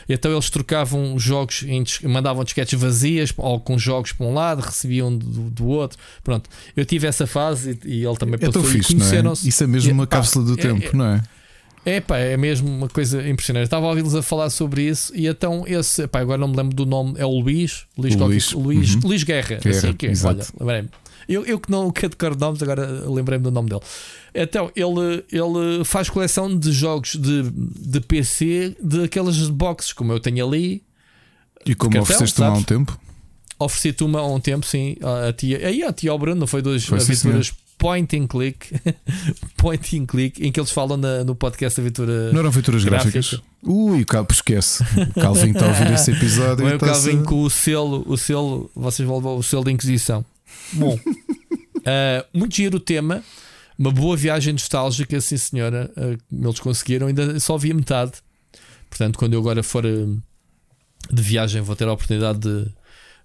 então 0.08 0.32
eles 0.32 0.48
trocavam 0.48 1.18
jogos 1.18 1.62
em, 1.64 1.84
mandavam 2.08 2.42
disquetes 2.42 2.78
vazias 2.78 3.32
ou 3.36 3.60
com 3.60 3.78
jogos 3.78 4.12
para 4.12 4.26
um 4.26 4.32
lado, 4.32 4.60
recebiam 4.60 5.16
do, 5.16 5.50
do 5.50 5.66
outro 5.66 5.98
pronto, 6.24 6.48
eu 6.74 6.84
tive 6.84 7.06
essa 7.06 7.26
fase 7.26 7.78
e, 7.84 8.00
e 8.00 8.06
ele 8.06 8.16
também 8.16 8.36
é 8.36 8.38
passou 8.38 8.62
tão 8.62 8.64
fixe, 8.64 8.94
não 8.94 9.06
é? 9.06 9.32
Isso 9.32 9.62
é 9.62 9.66
mesmo 9.66 9.92
uma 9.92 10.06
cápsula 10.06 10.44
do 10.44 10.54
é, 10.54 10.62
tempo, 10.62 10.86
é, 10.86 10.96
não 10.96 11.04
é? 11.04 11.22
É 11.84 12.00
pá, 12.00 12.18
é 12.18 12.36
mesmo 12.36 12.68
uma 12.68 12.88
coisa 12.88 13.28
impressionante. 13.28 13.64
estava 13.64 13.86
a 13.86 13.90
ouvi-los 13.90 14.14
a 14.14 14.22
falar 14.22 14.50
sobre 14.50 14.82
isso 14.82 15.12
e 15.14 15.28
então 15.28 15.64
esse, 15.68 16.08
pá, 16.08 16.20
agora 16.20 16.38
não 16.38 16.48
me 16.48 16.56
lembro 16.56 16.74
do 16.74 16.86
nome, 16.86 17.14
é 17.18 17.24
o 17.24 17.38
Luís, 17.38 17.84
Luís, 17.96 18.14
o 18.14 18.24
Luís, 18.24 18.52
Luís, 18.52 18.94
uhum. 18.94 19.00
Luís 19.04 19.22
Guerra, 19.22 19.58
Guerra, 19.62 19.70
assim 19.70 19.92
que 19.92 20.06
é, 20.06 20.12
olha, 20.24 20.44
lembrei-me. 20.58 20.88
Eu, 21.28 21.44
eu 21.44 21.58
que 21.58 21.70
não 21.70 21.90
que 21.90 22.08
decoro 22.08 22.36
nomes, 22.38 22.62
agora 22.62 22.86
lembrei-me 23.08 23.44
do 23.44 23.50
nome 23.50 23.68
dele. 23.68 23.80
Então, 24.34 24.70
ele, 24.76 25.24
ele 25.32 25.84
faz 25.84 26.08
coleção 26.08 26.56
de 26.56 26.70
jogos 26.72 27.16
de, 27.16 27.50
de 27.50 28.00
PC 28.00 28.76
daquelas 28.80 29.36
boxes, 29.48 29.92
como 29.92 30.12
eu 30.12 30.20
tenho 30.20 30.46
ali. 30.46 30.82
E 31.64 31.74
como 31.74 32.00
ofereceste 32.00 32.40
uma 32.40 32.50
há 32.50 32.54
um 32.54 32.62
tempo? 32.62 32.98
Ofereci-te 33.58 34.04
uma 34.04 34.20
há 34.20 34.26
um 34.26 34.38
tempo, 34.38 34.64
sim. 34.64 34.96
A 35.28 35.32
tia, 35.32 35.66
aí 35.66 35.82
a 35.82 35.92
tia 35.92 36.10
ao 36.10 36.18
Bruno, 36.18 36.46
foi 36.46 36.62
duas 36.62 36.84
foi 36.84 36.98
aventuras 36.98 37.52
point 37.78 38.16
and 38.16 38.26
click. 38.26 38.68
point 39.56 39.98
and 39.98 40.06
click, 40.06 40.44
em 40.44 40.52
que 40.52 40.60
eles 40.60 40.70
falam 40.70 40.96
na, 40.96 41.24
no 41.24 41.34
podcast 41.34 41.80
Aventura. 41.80 42.32
Não 42.32 42.40
eram 42.40 42.48
aventuras 42.48 42.84
gráficas? 42.84 43.30
gráficas? 43.30 43.56
Ui, 43.62 44.02
o 44.02 44.32
esquece. 44.32 44.82
O 44.82 45.20
Calvin 45.20 45.50
está 45.50 45.66
a 45.66 45.68
ouvir 45.68 45.92
esse 45.92 46.10
episódio. 46.12 46.64
Não 46.64 46.72
é 46.72 46.76
o 46.76 46.78
Calvin 46.78 47.22
com 47.24 47.42
o 47.42 47.50
selo, 47.50 48.04
o 48.06 48.16
selo, 48.16 48.70
vocês 48.74 49.06
vão 49.06 49.16
levar 49.16 49.30
o 49.30 49.42
selo 49.42 49.64
de 49.64 49.72
Inquisição. 49.72 50.24
Bom, 50.72 50.94
uh, 50.94 52.26
muito 52.34 52.54
giro 52.56 52.76
o 52.76 52.80
tema. 52.80 53.22
Uma 53.78 53.92
boa 53.92 54.16
viagem 54.16 54.52
nostálgica, 54.52 55.20
sim 55.20 55.36
senhora. 55.36 55.90
Uh, 55.96 56.46
eles 56.46 56.60
conseguiram, 56.60 57.06
ainda 57.06 57.38
só 57.40 57.58
vi 57.58 57.72
a 57.72 57.74
metade. 57.74 58.12
Portanto, 58.88 59.18
quando 59.18 59.34
eu 59.34 59.40
agora 59.40 59.62
for 59.62 59.84
uh, 59.84 60.22
de 61.12 61.22
viagem, 61.22 61.60
vou 61.60 61.76
ter 61.76 61.86
a 61.86 61.92
oportunidade 61.92 62.38
de, 62.38 62.66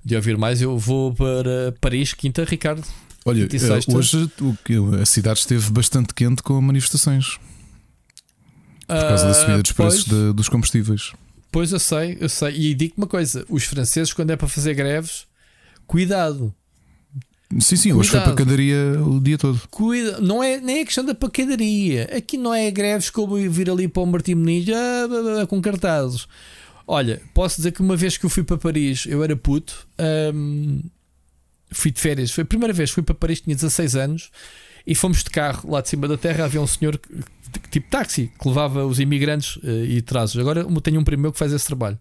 de 0.04 0.15
ouvir 0.15 0.38
mais. 0.38 0.62
Eu 0.62 0.77
vou 0.77 1.13
para 1.13 1.73
Paris, 1.80 2.13
quinta, 2.13 2.43
Ricardo. 2.43 2.86
Olha, 3.23 3.47
hoje 3.93 4.30
a 4.99 5.06
cidade 5.06 5.39
esteve 5.39 5.69
bastante 5.69 6.13
quente 6.13 6.41
com 6.41 6.60
manifestações 6.60 7.38
por 8.88 9.08
causa 9.08 9.27
da 9.27 9.34
subida 9.34 9.62
dos 9.62 9.71
preços 9.71 10.06
de, 10.06 10.34
dos 10.34 10.49
combustíveis. 10.49 11.13
Pois 11.51 11.71
eu 11.71 11.80
sei, 11.80 12.17
eu 12.19 12.30
sei. 12.30 12.56
E 12.56 12.73
digo-te 12.73 12.97
uma 12.97 13.08
coisa: 13.08 13.45
os 13.49 13.63
franceses, 13.63 14.13
quando 14.13 14.32
é 14.32 14.36
para 14.36 14.47
fazer 14.47 14.73
greves, 14.73 15.25
cuidado, 15.86 16.54
Sim, 17.60 17.76
sim, 17.76 17.94
hoje 17.94 18.10
foi 18.10 18.22
pancadaria 18.22 18.78
o 19.06 19.20
dia 19.20 19.38
todo. 19.38 19.62
Cuida, 19.70 20.22
não 20.22 20.42
é 20.42 20.60
nem 20.60 20.82
a 20.82 20.86
questão 20.86 21.04
da 21.04 21.14
pancadaria. 21.14 22.10
Aqui 22.16 22.38
não 22.38 22.54
é 22.54 22.72
greves 22.72 23.10
como 23.10 23.36
vir 23.50 23.70
ali 23.70 23.88
para 23.88 24.04
o 24.04 24.06
Martim 24.06 24.36
Muniz 24.36 24.70
ah, 24.70 24.74
ah, 24.74 25.42
ah, 25.42 25.48
com 25.48 25.62
cartazes. 25.62 26.28
Olha, 26.88 27.22
posso 27.34 27.58
dizer 27.58 27.72
que 27.72 27.82
uma 27.82 27.96
vez 27.96 28.18
que 28.18 28.26
eu 28.26 28.30
fui 28.30 28.44
para 28.44 28.58
Paris, 28.58 29.06
eu 29.06 29.24
era 29.24 29.36
puto, 29.36 29.88
hum, 30.34 30.82
fui 31.72 31.92
de 31.92 32.00
férias. 32.00 32.32
Foi 32.32 32.44
a 32.44 32.46
primeira 32.46 32.74
vez 32.74 32.90
que 32.90 32.96
fui 32.96 33.04
para 33.04 33.16
Paris, 33.16 33.42
tinha 33.42 33.56
16 33.56 33.96
anos, 33.96 34.32
e 34.86 34.96
fomos 34.96 35.24
de 35.24 35.30
carro 35.30 35.70
lá 35.72 35.82
de 35.82 35.90
cima 35.90 36.08
da 36.08 36.18
terra. 36.18 36.46
Havia 36.46 36.62
um 36.62 36.68
senhor, 36.68 37.00
tipo 37.70 37.90
táxi, 37.90 38.32
que 38.40 38.48
levava 38.48 38.86
os 38.86 39.00
imigrantes 39.00 39.58
uh, 39.58 39.86
e 39.86 40.02
trazos. 40.02 40.40
Agora 40.40 40.66
tenho 40.82 41.00
um 41.00 41.04
primo 41.04 41.24
meu 41.24 41.32
que 41.32 41.40
faz 41.40 41.52
esse 41.52 41.66
trabalho. 41.66 41.98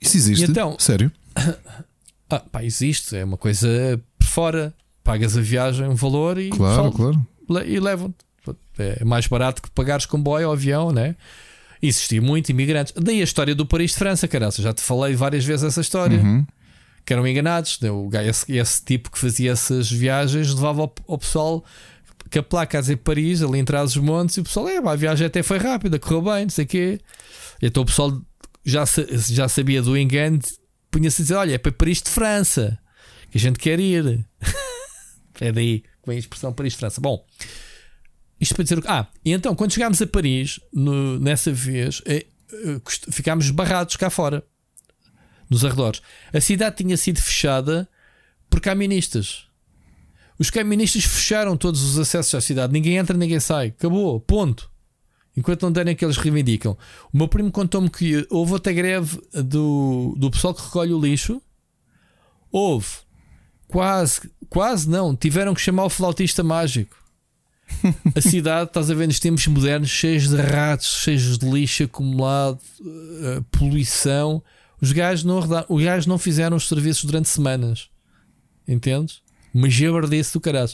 Isso 0.00 0.16
existe? 0.16 0.46
E 0.46 0.50
então, 0.50 0.76
Sério? 0.78 1.10
Ah, 2.32 2.38
pá, 2.38 2.62
existe, 2.62 3.16
é 3.16 3.24
uma 3.24 3.36
coisa 3.36 4.00
fora. 4.30 4.74
Pagas 5.02 5.36
a 5.36 5.40
viagem, 5.40 5.88
um 5.88 5.94
valor 5.94 6.38
e, 6.38 6.50
claro, 6.50 6.92
claro. 6.92 7.26
e 7.66 7.80
levam-te. 7.80 8.16
É 8.78 9.04
mais 9.04 9.26
barato 9.26 9.62
que 9.62 9.70
pagares 9.70 10.06
comboio 10.06 10.46
ou 10.46 10.52
avião, 10.52 10.90
né? 10.90 11.16
Existia 11.82 12.20
muito 12.20 12.50
imigrantes. 12.50 12.92
Daí 12.96 13.20
a 13.20 13.24
história 13.24 13.54
do 13.54 13.64
Paris 13.66 13.92
de 13.92 13.98
França, 13.98 14.28
caraça. 14.28 14.62
Já 14.62 14.72
te 14.72 14.82
falei 14.82 15.14
várias 15.14 15.44
vezes 15.44 15.64
essa 15.64 15.80
história. 15.80 16.18
Uhum. 16.18 16.46
Que 17.04 17.12
eram 17.12 17.26
enganados. 17.26 17.80
Né? 17.80 17.90
O 17.90 18.10
esse, 18.12 18.52
esse, 18.52 18.84
tipo 18.84 19.10
que 19.10 19.18
fazia 19.18 19.52
essas 19.52 19.90
viagens 19.90 20.54
levava 20.54 20.82
ao, 20.82 20.94
ao 21.08 21.18
pessoal 21.18 21.64
que 22.30 22.38
a 22.38 22.42
placa 22.42 22.78
a 22.78 22.80
dizer 22.80 22.96
Paris, 22.98 23.42
ali 23.42 23.58
em 23.58 23.64
trás 23.64 23.94
dos 23.94 24.02
montes, 24.02 24.36
e 24.36 24.40
o 24.40 24.44
pessoal, 24.44 24.68
é, 24.68 24.76
a 24.76 24.94
viagem 24.94 25.26
até 25.26 25.42
foi 25.42 25.58
rápida, 25.58 25.98
correu 25.98 26.22
bem, 26.22 26.44
não 26.44 26.50
sei 26.50 26.64
o 26.64 26.68
quê. 26.68 27.00
Então 27.60 27.82
o 27.82 27.86
pessoal 27.86 28.20
já, 28.64 28.84
já 29.28 29.48
sabia 29.48 29.82
do 29.82 29.96
engano 29.96 30.38
punha-se 30.90 31.22
a 31.22 31.24
dizer: 31.24 31.34
Olha, 31.34 31.54
é 31.54 31.58
para 31.58 31.72
Paris 31.72 32.02
de 32.02 32.10
França 32.10 32.78
que 33.30 33.38
a 33.38 33.40
gente 33.40 33.58
quer 33.58 33.78
ir. 33.80 34.24
é 35.40 35.52
daí 35.52 35.80
que 35.80 36.06
vem 36.06 36.16
a 36.16 36.20
expressão 36.20 36.52
Paris 36.52 36.72
de 36.72 36.78
França. 36.78 37.00
Bom, 37.00 37.24
isto 38.40 38.54
para 38.54 38.64
dizer. 38.64 38.82
Ah, 38.86 39.06
e 39.24 39.32
então, 39.32 39.54
quando 39.54 39.72
chegámos 39.72 40.00
a 40.00 40.06
Paris, 40.06 40.60
no, 40.72 41.18
nessa 41.18 41.52
vez, 41.52 42.02
é, 42.06 42.26
ficámos 43.10 43.50
barrados 43.50 43.96
cá 43.96 44.10
fora, 44.10 44.44
nos 45.48 45.64
arredores. 45.64 46.00
A 46.32 46.40
cidade 46.40 46.76
tinha 46.76 46.96
sido 46.96 47.20
fechada 47.20 47.88
por 48.48 48.60
caministas. 48.60 49.46
Os 50.38 50.48
caministas 50.48 51.04
fecharam 51.04 51.56
todos 51.56 51.82
os 51.82 51.98
acessos 51.98 52.34
à 52.34 52.40
cidade. 52.40 52.72
Ninguém 52.72 52.96
entra, 52.96 53.16
ninguém 53.16 53.40
sai. 53.40 53.68
Acabou. 53.68 54.18
Ponto. 54.20 54.70
Enquanto 55.36 55.62
não 55.62 55.72
derem 55.72 55.94
que 55.94 56.04
eles 56.04 56.16
reivindicam. 56.16 56.78
O 57.12 57.16
meu 57.16 57.28
primo 57.28 57.52
contou-me 57.52 57.90
que 57.90 58.26
houve 58.30 58.52
outra 58.52 58.72
greve 58.72 59.20
do, 59.32 60.14
do 60.16 60.30
pessoal 60.30 60.54
que 60.54 60.62
recolhe 60.62 60.92
o 60.92 61.00
lixo. 61.00 61.42
Houve. 62.50 62.88
Quase, 63.70 64.30
quase 64.48 64.88
não, 64.88 65.14
tiveram 65.14 65.54
que 65.54 65.60
chamar 65.60 65.84
o 65.84 65.90
flautista 65.90 66.42
mágico. 66.42 66.96
a 68.14 68.20
cidade, 68.20 68.68
estás 68.68 68.90
a 68.90 68.94
ver, 68.94 69.06
nos 69.06 69.20
tempos 69.20 69.46
modernos, 69.46 69.88
cheios 69.88 70.28
de 70.28 70.36
ratos, 70.36 71.02
cheios 71.02 71.38
de 71.38 71.48
lixo 71.48 71.84
acumulado, 71.84 72.58
uh, 72.80 73.42
poluição. 73.50 74.42
Os 74.80 74.92
gajos 74.92 75.24
não, 75.24 75.40
os 75.68 75.84
gajos 75.84 76.06
não 76.06 76.18
fizeram 76.18 76.56
os 76.56 76.66
serviços 76.66 77.04
durante 77.04 77.28
semanas. 77.28 77.88
Entendes? 78.66 79.22
Uma 79.52 79.68
jabardice 79.68 80.32
do 80.32 80.40
caralho. 80.40 80.70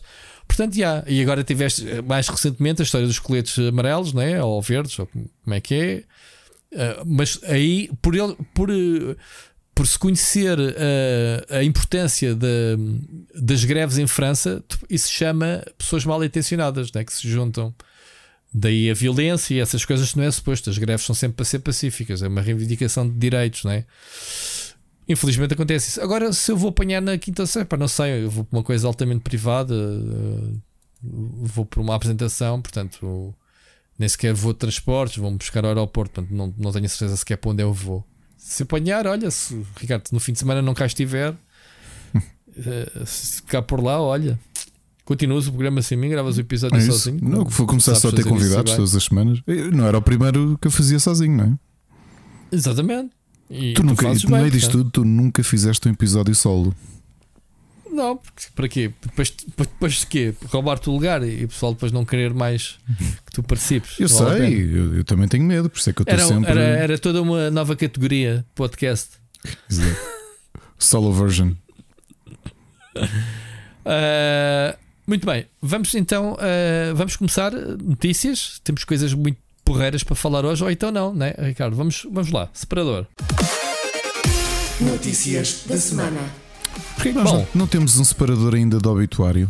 Portanto, 0.46 0.76
já. 0.76 1.02
E 1.06 1.20
agora 1.20 1.42
tiveste 1.42 1.88
eh, 1.88 2.02
mais 2.02 2.28
recentemente 2.28 2.80
a 2.80 2.84
história 2.84 3.06
dos 3.06 3.18
coletes 3.18 3.58
amarelos, 3.58 4.12
né? 4.12 4.42
ou 4.42 4.60
verdes, 4.62 4.98
ou 4.98 5.06
como 5.06 5.54
é 5.54 5.60
que 5.60 5.74
é. 5.74 6.04
Uh, 6.72 7.04
mas 7.06 7.40
aí, 7.44 7.90
por, 8.02 8.14
ele, 8.14 8.36
por, 8.54 8.70
uh, 8.70 9.16
por 9.76 9.86
se 9.86 9.98
conhecer 9.98 10.58
uh, 10.58 11.54
a 11.54 11.62
importância 11.62 12.34
de, 12.34 12.78
das 13.34 13.62
greves 13.62 13.98
em 13.98 14.06
França, 14.06 14.64
isso 14.88 15.12
chama 15.12 15.62
pessoas 15.76 16.02
mal 16.06 16.24
intencionadas, 16.24 16.90
né? 16.92 17.04
que 17.04 17.12
se 17.12 17.28
juntam. 17.28 17.74
Daí 18.52 18.90
a 18.90 18.94
violência 18.94 19.52
e 19.52 19.60
essas 19.60 19.84
coisas 19.84 20.14
não 20.14 20.24
é 20.24 20.30
suposto. 20.30 20.70
As 20.70 20.78
greves 20.78 21.04
são 21.04 21.14
sempre 21.14 21.36
para 21.36 21.44
ser 21.44 21.58
pacíficas, 21.58 22.22
é 22.22 22.28
uma 22.28 22.40
reivindicação 22.40 23.06
de 23.06 23.18
direitos, 23.18 23.64
não 23.64 23.70
é? 23.70 23.84
Infelizmente 25.06 25.52
acontece 25.52 25.90
isso. 25.90 26.00
Agora, 26.00 26.32
se 26.32 26.50
eu 26.50 26.56
vou 26.56 26.70
apanhar 26.70 27.02
na 27.02 27.18
quinta-feira, 27.18 27.68
não 27.76 27.86
sei, 27.86 28.24
eu 28.24 28.30
vou 28.30 28.44
para 28.44 28.56
uma 28.56 28.64
coisa 28.64 28.86
altamente 28.86 29.20
privada, 29.20 29.74
uh, 29.74 30.62
vou 31.02 31.66
para 31.66 31.82
uma 31.82 31.94
apresentação, 31.94 32.62
portanto, 32.62 33.34
nem 33.98 34.08
sequer 34.08 34.32
vou 34.32 34.54
de 34.54 34.58
transportes, 34.58 35.18
vou-me 35.18 35.36
buscar 35.36 35.66
ao 35.66 35.68
aeroporto, 35.68 36.14
portanto, 36.14 36.34
não, 36.34 36.54
não 36.56 36.72
tenho 36.72 36.88
certeza 36.88 37.14
sequer 37.18 37.36
para 37.36 37.50
onde 37.50 37.62
eu 37.62 37.74
vou. 37.74 38.02
Se 38.48 38.62
apanhar, 38.62 39.08
olha, 39.08 39.28
se 39.28 39.60
Ricardo 39.76 40.04
no 40.12 40.20
fim 40.20 40.32
de 40.32 40.38
semana 40.38 40.62
não 40.62 40.72
cá 40.72 40.86
estiver, 40.86 41.32
uh, 41.32 41.36
se 43.04 43.38
ficar 43.38 43.60
por 43.62 43.82
lá, 43.82 44.00
olha, 44.00 44.38
continuas 45.04 45.48
o 45.48 45.50
programa 45.50 45.82
sem 45.82 45.98
mim, 45.98 46.08
gravas 46.08 46.36
o 46.36 46.40
episódio 46.40 46.78
é 46.78 46.80
sozinho. 46.80 47.18
Não, 47.20 47.44
vou 47.44 47.66
começar 47.66 47.96
só 47.96 48.08
a 48.08 48.12
ter 48.12 48.24
convidados 48.24 48.72
todas 48.72 48.94
as 48.94 49.02
semanas. 49.02 49.42
Não 49.72 49.84
era 49.84 49.98
o 49.98 50.02
primeiro 50.02 50.56
que 50.60 50.68
eu 50.68 50.70
fazia 50.70 51.00
sozinho, 51.00 51.36
não 51.36 51.44
é? 51.44 51.58
Exatamente. 52.52 53.10
E 53.50 53.74
tu 53.74 53.82
nunca, 53.82 54.14
no 54.14 54.30
meio 54.30 54.50
disto 54.50 54.70
tudo, 54.70 54.90
tu 54.90 55.04
nunca 55.04 55.42
fizeste 55.42 55.88
um 55.88 55.90
episódio 55.90 56.34
solo. 56.34 56.72
Não, 57.96 58.20
para 58.54 58.68
quê? 58.68 58.92
Depois, 59.00 59.34
depois 59.56 59.94
de 59.94 60.06
quê? 60.06 60.34
Roubar-te 60.48 60.90
o 60.90 60.92
lugar 60.92 61.26
e 61.26 61.46
o 61.46 61.48
pessoal 61.48 61.72
depois 61.72 61.90
não 61.90 62.04
querer 62.04 62.34
mais 62.34 62.78
que 63.24 63.32
tu 63.32 63.42
participes. 63.42 63.98
Eu 63.98 64.06
sei, 64.06 64.64
eu, 64.70 64.96
eu, 64.96 65.04
também 65.04 65.26
tenho 65.26 65.44
medo, 65.44 65.70
por 65.70 65.78
isso 65.78 65.88
é 65.88 65.94
que 65.94 66.02
eu 66.02 66.04
estou 66.06 66.28
sempre. 66.28 66.50
Era, 66.50 66.60
era 66.60 66.98
toda 66.98 67.22
uma 67.22 67.50
nova 67.50 67.74
categoria 67.74 68.44
podcast. 68.54 69.12
Exato. 69.70 69.96
Solo 70.78 71.10
version. 71.10 71.52
Uh, 72.94 74.76
muito 75.08 75.24
bem, 75.24 75.46
vamos 75.62 75.94
então 75.94 76.34
uh, 76.34 76.94
vamos 76.94 77.16
começar 77.16 77.50
notícias. 77.52 78.60
Temos 78.62 78.84
coisas 78.84 79.14
muito 79.14 79.38
porreiras 79.64 80.04
para 80.04 80.14
falar 80.14 80.44
hoje, 80.44 80.62
ou 80.62 80.70
então 80.70 80.92
não, 80.92 81.14
né, 81.14 81.34
Ricardo? 81.38 81.74
Vamos, 81.74 82.06
vamos 82.12 82.30
lá, 82.30 82.50
separador. 82.52 83.06
Notícias 84.82 85.62
da 85.66 85.78
semana. 85.78 86.45
Porquê 86.96 87.12
nós 87.12 87.30
Bom, 87.30 87.38
não, 87.38 87.48
não 87.54 87.66
temos 87.66 87.98
um 87.98 88.04
separador 88.04 88.54
ainda 88.54 88.78
do 88.78 88.90
obituário? 88.90 89.48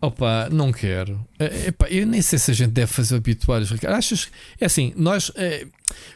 Opa, 0.00 0.48
não 0.50 0.72
quero. 0.72 1.24
Epá, 1.38 1.86
eu 1.88 2.04
nem 2.04 2.20
sei 2.20 2.36
se 2.36 2.50
a 2.50 2.54
gente 2.54 2.72
deve 2.72 2.90
fazer 2.90 3.14
obituários, 3.14 3.70
Ricardo. 3.70 3.94
Achas? 3.94 4.28
É 4.60 4.66
assim, 4.66 4.92
nós 4.96 5.30
é, 5.36 5.64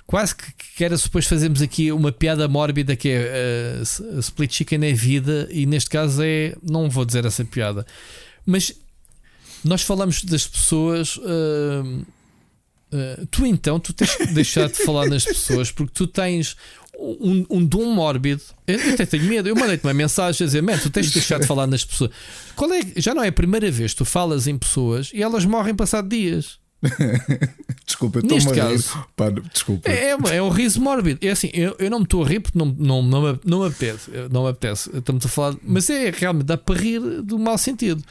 quase 0.05 0.35
que, 0.35 0.53
que 0.77 0.85
era 0.85 0.99
suposto 0.99 1.31
fazermos 1.31 1.63
aqui 1.63 1.93
uma 1.93 2.11
piada 2.11 2.49
mórbida 2.49 2.97
que 2.97 3.09
é 3.09 3.81
uh, 3.81 4.19
split 4.19 4.53
chicken 4.53 4.85
é 4.85 4.93
vida, 4.93 5.49
e 5.53 5.67
neste 5.67 5.89
caso 5.89 6.21
é. 6.25 6.57
Não 6.69 6.91
vou 6.91 7.05
dizer 7.05 7.25
essa 7.27 7.45
piada, 7.45 7.87
mas 8.45 8.73
nós 9.65 9.83
falamos 9.83 10.25
das 10.25 10.47
pessoas. 10.47 11.17
Uh, 11.19 12.05
Uh, 12.87 13.27
tu 13.33 13.45
então, 13.45 13.81
tu 13.81 13.93
tens 13.93 14.15
que 14.15 14.27
deixar 14.29 14.69
de 14.69 14.77
falar 14.85 15.09
nas 15.09 15.25
pessoas 15.25 15.73
porque 15.73 15.93
tu 15.93 16.07
tens 16.07 16.57
um, 16.99 17.47
um 17.51 17.65
dom 17.65 17.93
mórbido. 17.95 18.43
Eu, 18.67 18.95
até 18.95 19.07
tenho 19.07 19.25
medo. 19.25 19.49
Eu 19.49 19.55
mandei-te 19.55 19.85
uma 19.85 19.95
mensagem 19.95 20.45
a 20.45 20.47
dizer: 20.47 20.63
Man, 20.63 20.79
tu 20.79 20.91
tens 20.91 21.07
de 21.07 21.15
deixar 21.15 21.39
de 21.39 21.47
falar 21.47 21.67
nas 21.67 21.85
pessoas. 21.85 22.11
Qual 22.55 22.73
é, 22.73 22.81
já 22.97 23.15
não 23.15 23.23
é 23.23 23.29
a 23.29 23.33
primeira 23.33 23.71
vez 23.71 23.93
que 23.93 23.99
tu 23.99 24.05
falas 24.05 24.47
em 24.47 24.57
pessoas 24.57 25.11
e 25.13 25.23
elas 25.23 25.45
morrem 25.45 25.75
passado 25.75 26.09
dias. 26.09 26.59
desculpa, 27.87 28.19
eu 28.19 28.37
estou 28.37 28.53
a 28.53 28.69
rir. 28.69 28.85
Pá, 29.17 29.31
desculpa. 29.31 29.91
É, 29.91 30.11
é, 30.11 30.37
é 30.37 30.43
um 30.43 30.49
riso 30.49 30.81
mórbido. 30.81 31.19
É 31.25 31.31
assim, 31.31 31.51
eu, 31.53 31.75
eu 31.79 31.91
não 31.91 32.01
me 32.01 32.05
estou 32.05 32.23
a 32.23 32.29
rir 32.29 32.41
porque 32.41 32.59
não, 32.59 32.67
não, 32.67 33.03
não, 33.03 33.23
me, 33.23 33.41
não 33.45 33.61
me 33.61 33.67
apetece. 33.67 34.11
Não 34.31 34.45
me 34.45 34.51
apetece. 34.51 34.91
Estamos 34.97 35.25
a 35.25 35.29
falar, 35.29 35.57
mas 35.63 35.89
é 35.91 36.11
realmente 36.11 36.47
dá 36.47 36.57
para 36.57 36.79
rir 36.79 37.01
do 37.23 37.39
mau 37.39 37.57
sentido. 37.57 38.03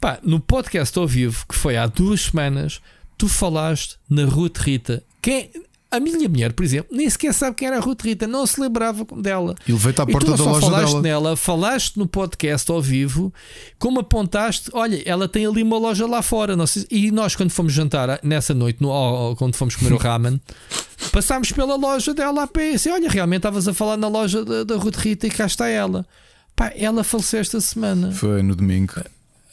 Pá, 0.00 0.18
no 0.22 0.40
podcast 0.40 0.98
ao 0.98 1.06
vivo, 1.06 1.46
que 1.48 1.54
foi 1.54 1.76
há 1.76 1.86
duas 1.86 2.22
semanas, 2.22 2.80
tu 3.16 3.28
falaste 3.28 3.96
na 4.08 4.24
Ruth 4.24 4.58
Rita. 4.58 5.02
Quem, 5.22 5.50
a 5.96 6.00
minha 6.00 6.28
mulher, 6.28 6.52
por 6.52 6.64
exemplo, 6.64 6.96
nem 6.96 7.08
sequer 7.08 7.32
sabe 7.32 7.56
quem 7.56 7.68
era 7.68 7.78
a 7.78 7.80
Ruth 7.80 8.02
Rita, 8.02 8.26
não 8.26 8.46
se 8.46 8.60
lembrava 8.60 9.04
dela. 9.16 9.54
Ele 9.66 9.78
veio-te 9.78 10.00
à 10.00 10.06
porta 10.06 10.36
da 10.36 10.44
loja 10.44 10.60
falaste 10.60 10.88
dela. 10.88 11.02
nela, 11.02 11.36
falaste 11.36 11.98
no 11.98 12.06
podcast 12.06 12.70
ao 12.70 12.80
vivo, 12.82 13.32
como 13.78 14.00
apontaste, 14.00 14.70
olha, 14.72 15.02
ela 15.06 15.28
tem 15.28 15.46
ali 15.46 15.62
uma 15.62 15.78
loja 15.78 16.06
lá 16.06 16.22
fora. 16.22 16.66
Sei, 16.66 16.86
e 16.90 17.10
nós, 17.10 17.34
quando 17.34 17.50
fomos 17.50 17.72
jantar 17.72 18.20
nessa 18.22 18.52
noite, 18.54 18.82
no, 18.82 19.34
quando 19.36 19.54
fomos 19.56 19.74
comer 19.76 19.92
o 19.92 19.96
ramen, 19.96 20.40
passámos 21.12 21.52
pela 21.52 21.76
loja 21.76 22.12
dela 22.12 22.42
a 22.42 22.46
pé 22.46 22.70
e 22.70 22.72
disse, 22.72 22.90
olha, 22.90 23.08
realmente 23.08 23.38
estavas 23.38 23.66
a 23.66 23.74
falar 23.74 23.96
na 23.96 24.08
loja 24.08 24.44
da, 24.44 24.64
da 24.64 24.76
Ruth 24.76 24.96
Rita 24.96 25.26
e 25.26 25.30
cá 25.30 25.46
está 25.46 25.68
ela. 25.68 26.06
Pá, 26.54 26.72
ela 26.74 27.04
faleceu 27.04 27.40
esta 27.40 27.60
semana. 27.60 28.12
Foi 28.12 28.42
no 28.42 28.56
domingo. 28.56 28.94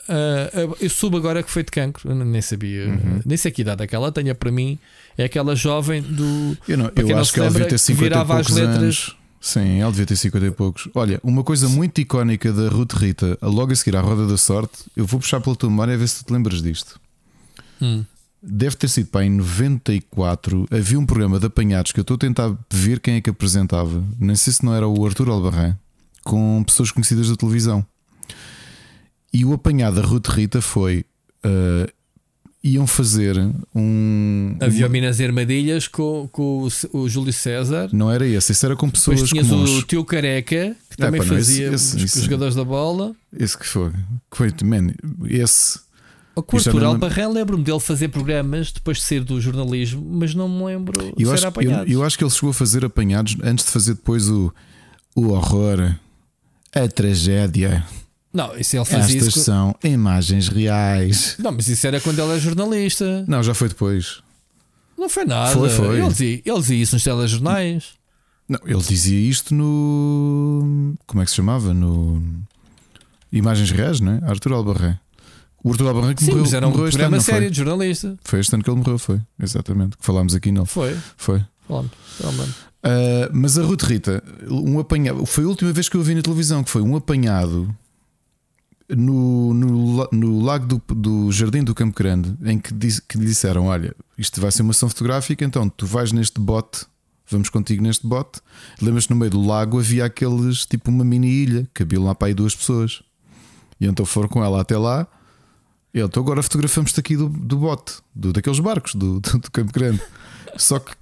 Uh, 0.03 0.75
eu 0.81 0.89
soube 0.89 1.15
agora 1.15 1.41
que 1.41 1.49
foi 1.49 1.63
de 1.63 1.71
cancro, 1.71 2.13
nem 2.13 2.41
sabia, 2.41 2.87
uhum. 2.87 3.21
nem 3.25 3.37
sei 3.37 3.51
que 3.51 3.61
idade 3.61 3.83
aquela 3.83 4.11
tenha 4.11 4.35
para 4.35 4.51
mim. 4.51 4.77
É 5.17 5.25
aquela 5.25 5.55
jovem 5.55 6.01
do. 6.01 6.57
Eu, 6.67 6.77
não, 6.77 6.91
eu 6.95 7.17
acho 7.17 7.33
que 7.33 7.39
ela 7.39 7.49
devia 7.49 7.67
ter 7.67 7.77
50 7.77 8.05
e 8.05 8.25
poucos 8.25 8.57
anos. 8.57 9.15
Sim, 9.39 9.81
ela 9.81 9.91
devia 9.91 10.05
ter 10.05 10.15
50 10.15 10.45
e 10.45 10.51
poucos. 10.51 10.89
Olha, 10.95 11.19
uma 11.21 11.43
coisa 11.43 11.67
muito 11.67 11.99
icónica 11.99 12.51
da 12.53 12.69
Ruth 12.69 12.93
Rita, 12.93 13.37
logo 13.41 13.73
a 13.73 13.75
seguir 13.75 13.97
à 13.97 14.01
Roda 14.01 14.25
da 14.25 14.37
Sorte, 14.37 14.85
eu 14.95 15.05
vou 15.05 15.19
puxar 15.19 15.41
pela 15.41 15.53
tua 15.53 15.69
memória 15.69 15.93
a 15.93 15.97
ver 15.97 16.07
se 16.07 16.23
tu 16.23 16.27
te 16.27 16.33
lembras 16.33 16.61
disto. 16.61 16.97
Hum. 17.81 18.05
Deve 18.41 18.77
ter 18.77 18.87
sido 18.87 19.07
para 19.07 19.25
em 19.25 19.29
94. 19.29 20.65
Havia 20.71 20.97
um 20.97 21.05
programa 21.05 21.39
de 21.39 21.45
apanhados 21.45 21.91
que 21.91 21.99
eu 21.99 22.03
estou 22.03 22.15
a 22.15 22.17
tentar 22.17 22.57
ver 22.71 23.01
quem 23.01 23.15
é 23.15 23.21
que 23.21 23.29
apresentava. 23.29 24.03
Nem 24.17 24.35
sei 24.35 24.53
se 24.53 24.63
não 24.63 24.73
era 24.73 24.87
o 24.87 25.05
Arthur 25.05 25.29
Albarrán, 25.29 25.75
com 26.23 26.63
pessoas 26.65 26.89
conhecidas 26.89 27.29
da 27.29 27.35
televisão. 27.35 27.85
E 29.33 29.43
o 29.43 29.53
apanhado 29.53 30.01
da 30.01 30.07
Ruth 30.07 30.27
Rita 30.27 30.61
foi. 30.61 31.05
Uh, 31.45 31.91
iam 32.63 32.87
fazer 32.87 33.37
um. 33.75 34.55
Havia 34.59 34.85
uma... 34.85 34.89
Minas 34.89 35.19
Armadilhas 35.19 35.87
com, 35.87 36.29
com 36.31 36.65
o, 36.65 36.97
o, 36.97 37.09
Júlio 37.09 37.33
César. 37.33 37.89
Não 37.91 38.09
era 38.09 38.25
esse, 38.25 38.53
esse 38.53 38.65
era 38.65 38.75
com 38.75 38.89
pessoas. 38.89 39.17
Depois 39.17 39.29
tinhas 39.29 39.47
comuns. 39.47 39.69
o 39.71 39.83
tio 39.83 40.05
Careca, 40.05 40.75
que 40.89 40.97
também 40.97 41.19
é, 41.19 41.25
fazia 41.25 41.65
esse, 41.67 41.75
esse, 41.75 41.97
os, 41.97 42.03
esse, 42.03 42.21
jogadores 42.21 42.55
da 42.55 42.63
bola. 42.63 43.13
Esse 43.37 43.57
que 43.57 43.67
foi. 43.67 43.91
Foi 44.31 44.53
man, 44.63 44.93
esse. 45.25 45.79
O 46.35 46.41
Cultural 46.41 46.97
Barran, 46.97 47.29
lembro-me 47.29 47.63
dele 47.63 47.79
fazer 47.79 48.07
programas 48.07 48.71
depois 48.71 48.97
de 48.97 49.03
sair 49.03 49.23
do 49.23 49.39
jornalismo, 49.39 50.03
mas 50.03 50.33
não 50.33 50.49
me 50.49 50.65
lembro 50.65 51.13
eu 51.15 51.31
acho. 51.31 51.45
Eu, 51.61 51.71
eu, 51.85 52.03
acho 52.03 52.17
que 52.17 52.23
ele 52.23 52.31
chegou 52.31 52.49
a 52.49 52.53
fazer 52.53 52.83
apanhados 52.83 53.37
antes 53.43 53.65
de 53.65 53.71
fazer 53.71 53.93
depois 53.93 54.27
o, 54.29 54.51
o 55.15 55.27
horror, 55.27 55.95
a 56.73 56.87
tragédia. 56.87 57.85
Não, 58.33 58.57
isso 58.57 58.75
ele 58.75 58.85
fazia 58.85 59.17
Estas 59.17 59.35
isso... 59.35 59.45
são 59.45 59.75
imagens 59.83 60.47
reais. 60.47 61.35
Não, 61.37 61.51
mas 61.51 61.67
isso 61.67 61.85
era 61.85 62.01
quando 62.01 62.19
ele 62.19 62.31
era 62.31 62.39
jornalista. 62.39 63.23
Não, 63.27 63.43
já 63.43 63.53
foi 63.53 63.69
depois. 63.69 64.23
Não 64.97 65.07
foi 65.07 65.23
nada. 65.23 65.51
Foi, 65.51 65.69
foi. 65.69 65.99
Ele 65.99 66.09
dizia, 66.09 66.41
ele 66.43 66.59
dizia 66.59 66.81
isso 66.81 66.95
nos 66.95 67.03
telejornais. 67.03 67.93
Não, 68.49 68.59
ele 68.65 68.81
dizia 68.81 69.19
isto 69.19 69.53
no. 69.53 70.95
Como 71.05 71.21
é 71.21 71.25
que 71.25 71.29
se 71.29 71.37
chamava? 71.37 71.73
No. 71.73 72.21
Imagens 73.31 73.71
Reais, 73.71 73.99
não 73.99 74.13
é? 74.13 74.21
Arthur 74.23 74.53
Albarré. 74.53 74.99
O 75.63 75.71
Arthur 75.71 75.87
Albarré 75.87 76.13
que 76.15 76.23
Sim, 76.23 76.31
morreu. 76.31 76.43
Mas 76.43 76.53
era 76.53 76.67
um 76.67 76.71
morreu 76.71 76.89
programa 76.89 77.15
ano, 77.17 77.23
sério 77.23 77.51
de 77.51 77.57
jornalista. 77.57 78.17
Foi 78.23 78.39
este 78.39 78.53
ano 78.53 78.63
que 78.63 78.69
ele 78.69 78.77
morreu, 78.77 78.97
foi. 78.97 79.21
Exatamente. 79.39 79.97
Que 79.97 80.05
falámos 80.05 80.33
aqui, 80.35 80.51
não. 80.51 80.65
Foi. 80.65 80.97
Foi. 81.17 81.43
Uh, 81.69 83.29
mas 83.31 83.57
a 83.57 83.63
Ruth 83.63 83.83
Rita, 83.83 84.23
um 84.49 84.79
apanhado. 84.79 85.25
Foi 85.25 85.43
a 85.45 85.47
última 85.47 85.71
vez 85.71 85.87
que 85.87 85.95
eu 85.95 86.01
a 86.01 86.03
vi 86.03 86.15
na 86.15 86.21
televisão, 86.21 86.63
que 86.63 86.69
foi 86.69 86.81
um 86.81 86.95
apanhado 86.95 87.73
no, 88.89 89.53
no, 89.53 90.09
no 90.11 90.41
lago 90.41 90.65
do, 90.65 90.95
do, 90.95 91.31
Jardim 91.31 91.63
do 91.63 91.73
Campo 91.73 91.97
Grande, 91.97 92.35
em 92.43 92.59
que, 92.59 92.73
diz, 92.73 92.99
que 92.99 93.17
lhe 93.17 93.25
disseram: 93.25 93.67
Olha, 93.67 93.95
isto 94.17 94.39
vai 94.41 94.51
ser 94.51 94.61
uma 94.61 94.71
ação 94.71 94.89
fotográfica, 94.89 95.43
então 95.43 95.69
tu 95.69 95.85
vais 95.85 96.11
neste 96.11 96.39
bote, 96.39 96.85
vamos 97.29 97.49
contigo 97.49 97.83
neste 97.83 98.05
bote. 98.05 98.39
Lembras-te 98.81 99.09
no 99.09 99.15
meio 99.15 99.31
do 99.31 99.41
lago 99.41 99.79
havia 99.79 100.05
aqueles 100.05 100.65
tipo 100.65 100.91
uma 100.91 101.03
mini 101.03 101.27
ilha, 101.27 101.67
cabiam 101.73 102.03
lá 102.03 102.13
para 102.13 102.27
aí 102.27 102.33
duas 102.33 102.55
pessoas. 102.55 103.01
E 103.79 103.85
então 103.85 104.05
foram 104.05 104.27
com 104.27 104.43
ela 104.43 104.61
até 104.61 104.77
lá. 104.77 105.07
E 105.93 105.99
então 105.99 106.23
agora 106.23 106.41
fotografamos-te 106.41 106.99
aqui 106.99 107.15
do, 107.15 107.29
do 107.29 107.57
bote, 107.57 107.95
do, 108.15 108.33
daqueles 108.33 108.59
barcos 108.59 108.95
do, 108.95 109.19
do, 109.21 109.37
do 109.39 109.51
Campo 109.51 109.71
Grande. 109.71 110.01
Só 110.57 110.79
que 110.79 110.93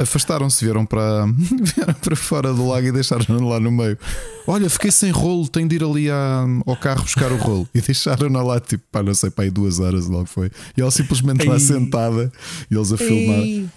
afastaram-se, 0.00 0.64
vieram 0.64 0.84
para, 0.86 1.26
vieram 1.76 1.94
para 1.94 2.16
fora 2.16 2.52
do 2.52 2.66
lago 2.66 2.86
e 2.86 2.92
deixaram-no 2.92 3.48
lá 3.48 3.60
no 3.60 3.70
meio. 3.70 3.98
Olha, 4.46 4.68
fiquei 4.70 4.90
sem 4.90 5.10
rolo, 5.10 5.46
tenho 5.48 5.68
de 5.68 5.76
ir 5.76 5.84
ali 5.84 6.10
à, 6.10 6.44
ao 6.66 6.76
carro 6.76 7.02
buscar 7.02 7.30
o 7.30 7.36
rolo. 7.36 7.68
E 7.74 7.80
deixaram-na 7.80 8.42
lá, 8.42 8.60
tipo, 8.60 8.82
pá, 8.90 9.02
não 9.02 9.14
sei, 9.14 9.30
pá, 9.30 9.42
aí 9.42 9.50
duas 9.50 9.78
horas 9.78 10.06
logo 10.06 10.26
foi. 10.26 10.50
E 10.76 10.80
ela 10.80 10.90
simplesmente 10.90 11.46
lá 11.46 11.58
sentada 11.58 12.32
e 12.70 12.74
eles 12.74 12.92
a 12.92 12.96
filmar. 12.96 13.70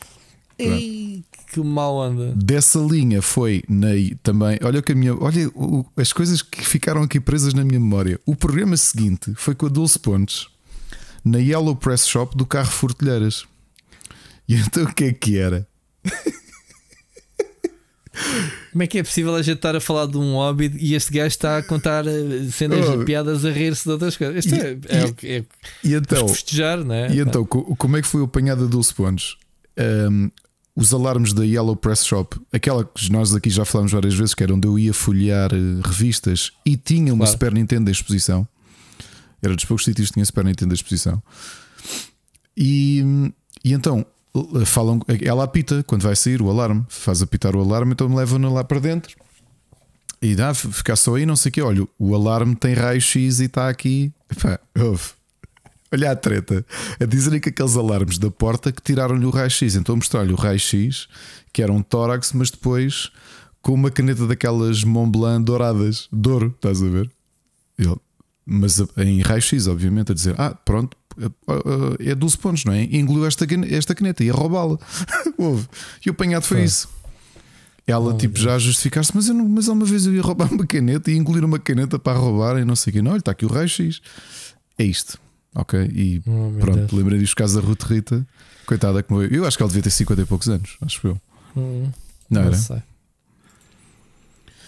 Ei, 0.57 1.24
que 1.51 1.59
mal 1.59 2.01
anda. 2.01 2.34
Dessa 2.36 2.80
linha 2.80 3.21
foi 3.21 3.63
na, 3.67 3.88
também. 4.21 4.57
Olha 4.63 4.82
que 4.82 4.91
a 4.91 4.95
minha. 4.95 5.15
Olha 5.15 5.49
o, 5.49 5.86
as 5.97 6.13
coisas 6.13 6.41
que 6.41 6.65
ficaram 6.65 7.03
aqui 7.03 7.19
presas 7.19 7.53
na 7.53 7.63
minha 7.63 7.80
memória. 7.80 8.19
O 8.26 8.36
programa 8.36 8.78
seguinte 8.78 9.34
foi 9.36 9.53
com 9.55 9.65
a 9.65 9.69
Dulce 9.69 9.99
Pontes 9.99 10.47
na 11.24 11.38
Yellow 11.38 11.76
Press 11.76 12.07
Shop 12.07 12.36
do 12.36 12.45
carro 12.45 12.69
Fortelheiras. 12.69 13.45
E 14.47 14.55
então 14.55 14.84
o 14.84 14.93
que 14.93 15.05
é 15.05 15.13
que 15.13 15.38
era? 15.38 15.67
Como 18.72 18.82
é 18.82 18.88
que 18.88 18.97
é 18.97 19.04
possível 19.04 19.36
a 19.36 19.41
gente 19.41 19.58
estar 19.58 19.76
a 19.76 19.80
falar 19.80 20.08
de 20.08 20.18
um 20.18 20.34
hobby 20.34 20.72
e 20.80 20.95
este 20.95 21.12
gajo 21.14 21.28
está 21.28 21.58
a 21.58 21.64
contar 21.64 22.08
eh, 22.08 22.47
cenas 22.51 22.88
oh. 22.89 22.97
de 22.97 23.06
piadas 23.06 23.45
a 23.45 23.51
rir-se 23.51 23.84
de 23.84 23.91
outras 23.91 24.18
coisas? 24.18 24.45
Isto 24.45 24.56
e, 24.56 24.60
é, 24.60 24.80
é, 24.88 25.38
é, 25.38 25.45
e 25.84 25.93
então, 25.93 26.28
festejar, 26.28 26.84
não 26.84 26.95
é? 26.95 27.14
E 27.14 27.20
então, 27.20 27.45
como 27.45 27.97
é 27.97 28.01
que 28.01 28.08
foi 28.08 28.24
apanhada 28.24 28.66
Dulce 28.68 28.93
Pontes? 28.93 29.36
Um, 30.10 30.32
os 30.76 30.91
alarmes 30.91 31.34
da 31.34 31.43
Yellow 31.43 31.76
Press 31.76 32.04
Shop, 32.04 32.36
aquela 32.51 32.84
que 32.84 33.12
nós 33.12 33.34
aqui 33.36 33.49
já 33.49 33.64
falamos 33.64 33.91
várias 33.91 34.16
vezes, 34.16 34.34
que 34.34 34.41
era 34.41 34.54
onde 34.54 34.68
eu 34.68 34.80
ia 34.80 34.93
folhear 34.93 35.51
eh, 35.54 35.58
revistas 35.86 36.51
e 36.66 36.76
tinha 36.76 37.14
uma 37.14 37.26
claro. 37.26 37.32
Super 37.32 37.54
Nintendo 37.54 37.91
exposição. 37.91 38.47
Era 39.41 39.56
dos 39.56 39.66
poucos 39.66 39.86
sítios 39.86 40.08
que 40.08 40.14
tinha 40.14 40.26
Super 40.26 40.45
Nintendo 40.45 40.74
exposição. 40.74 41.22
E, 42.58 43.04
e 43.64 43.74
então 43.74 44.06
falam, 44.65 44.99
ela 45.21 45.43
apita 45.43 45.84
quando 45.84 46.01
vai 46.01 46.15
sair 46.15 46.41
o 46.41 46.49
alarme, 46.49 46.86
faz 46.89 47.21
apitar 47.21 47.55
o 47.55 47.61
alarme, 47.61 47.93
então 47.93 48.09
me 48.09 48.15
levam-na 48.15 48.49
lá 48.49 48.63
para 48.63 48.79
dentro. 48.79 49.15
E 50.21 50.36
dá, 50.36 50.53
ficar 50.53 50.95
só 50.95 51.15
aí, 51.15 51.25
não 51.25 51.36
sei 51.36 51.49
o 51.49 51.51
que. 51.51 51.61
Olha, 51.61 51.88
o 51.99 52.15
alarme 52.15 52.55
tem 52.55 52.73
raio-x 52.73 53.39
e 53.39 53.45
está 53.45 53.67
aqui. 53.67 54.11
Olha 55.91 56.11
a 56.11 56.15
treta. 56.15 56.65
A 56.99 57.05
dizerem 57.05 57.39
que 57.39 57.49
aqueles 57.49 57.75
alarmes 57.75 58.17
da 58.17 58.31
porta 58.31 58.71
que 58.71 58.81
tiraram-lhe 58.81 59.25
o 59.25 59.29
raio-x. 59.29 59.75
Então 59.75 59.95
mostrar-lhe 59.95 60.31
o 60.31 60.38
raio-x, 60.38 61.07
que 61.51 61.61
era 61.61 61.71
um 61.71 61.84
tórax, 61.84 62.31
mas 62.31 62.49
depois 62.49 63.11
com 63.61 63.73
uma 63.73 63.91
caneta 63.91 64.25
daquelas 64.25 64.84
Montblanc 64.84 65.43
douradas, 65.45 66.07
de 66.11 66.29
ouro, 66.29 66.53
estás 66.55 66.81
a 66.81 66.88
ver? 66.88 67.11
Ele, 67.77 67.95
mas 68.45 68.79
em 68.97 69.21
raio-x, 69.21 69.67
obviamente, 69.67 70.11
a 70.11 70.15
dizer: 70.15 70.36
Ah, 70.38 70.53
pronto, 70.53 70.97
é 71.99 72.16
12 72.16 72.38
pontos, 72.38 72.66
não 72.66 72.74
é? 72.74 72.84
E 72.84 72.97
engoliu 72.97 73.26
esta, 73.26 73.45
esta 73.70 73.95
caneta, 73.95 74.24
ia 74.24 74.34
roubá-la. 74.34 74.78
e 76.05 76.09
o 76.09 76.14
apanhado 76.14 76.45
foi 76.45 76.64
isso. 76.64 76.89
Ela, 77.86 78.14
oh, 78.14 78.18
tipo, 78.18 78.36
Deus. 78.36 78.45
já 78.45 78.57
justificar-se, 78.57 79.11
mas, 79.14 79.28
eu 79.28 79.34
não, 79.34 79.47
mas 79.47 79.68
uma 79.68 79.86
vez 79.86 80.05
eu 80.05 80.14
ia 80.14 80.22
roubar 80.22 80.51
uma 80.53 80.66
caneta 80.66 81.11
e 81.11 81.18
engolir 81.18 81.43
uma 81.43 81.59
caneta 81.59 81.99
para 81.99 82.18
roubar 82.18 82.57
e 82.57 82.64
não 82.64 82.76
sei 82.76 82.91
o 82.91 82.93
quê. 82.93 83.01
Não, 83.01 83.11
olha, 83.11 83.20
está 83.20 83.32
aqui 83.32 83.45
o 83.45 83.49
raio-x. 83.49 84.01
É 84.78 84.86
isto. 84.86 85.20
Ok? 85.53 85.80
E 85.93 86.22
oh, 86.26 86.59
pronto, 86.59 86.95
lembrei 86.95 87.20
disto 87.20 87.36
caso 87.36 87.61
da 87.61 87.68
Ruth 87.68 87.84
Rita. 87.84 88.26
Coitada 88.66 89.03
como 89.03 89.22
eu. 89.22 89.30
Eu 89.30 89.45
acho 89.45 89.57
que 89.57 89.64
ela 89.64 89.70
devia 89.70 89.84
ter 89.84 89.89
50 89.89 90.22
e 90.22 90.26
poucos 90.26 90.47
anos, 90.49 90.78
acho 90.82 91.05
eu. 91.05 91.22
Hum, 91.57 91.89
não, 92.30 92.41
não 92.41 92.47
era? 92.47 92.55
Sei. 92.55 92.82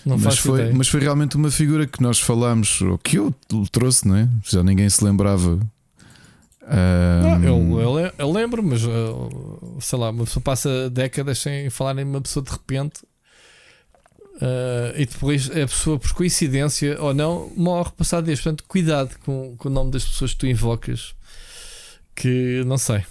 Não 0.06 0.20
mas, 0.20 0.38
foi, 0.38 0.72
mas 0.72 0.88
foi 0.88 1.00
realmente 1.00 1.36
uma 1.36 1.50
figura 1.50 1.88
que 1.88 2.02
nós 2.02 2.20
falámos, 2.20 2.80
ou 2.82 2.98
que 2.98 3.18
eu 3.18 3.34
trouxe, 3.72 4.08
não 4.08 4.16
é? 4.16 4.30
Já 4.44 4.62
ninguém 4.62 4.88
se 4.88 5.04
lembrava. 5.04 5.60
Um... 6.68 7.40
Não, 7.40 7.80
eu, 7.80 8.12
eu, 8.18 8.32
lembro, 8.32 8.64
mas 8.64 8.84
uh, 8.84 9.78
sei 9.80 10.00
lá, 10.00 10.10
uma 10.10 10.24
pessoa 10.24 10.42
passa 10.42 10.90
décadas 10.90 11.38
sem 11.38 11.70
falar 11.70 11.98
em 12.00 12.04
uma 12.04 12.22
pessoa 12.22 12.44
de 12.44 12.52
repente 12.52 13.04
uh, 14.36 14.94
e 14.96 15.06
depois 15.06 15.50
a 15.50 15.68
pessoa, 15.68 16.00
por 16.00 16.14
coincidência 16.14 17.00
ou 17.02 17.14
não, 17.14 17.52
morre 17.56 17.92
passado 17.92 18.26
dias. 18.26 18.42
Portanto, 18.42 18.64
cuidado 18.68 19.16
com, 19.20 19.56
com 19.58 19.70
o 19.70 19.72
nome 19.72 19.92
das 19.92 20.06
pessoas 20.06 20.34
que 20.34 20.40
tu 20.40 20.48
invocas, 20.48 21.16
que 22.16 22.64
não 22.66 22.78
sei. 22.78 23.04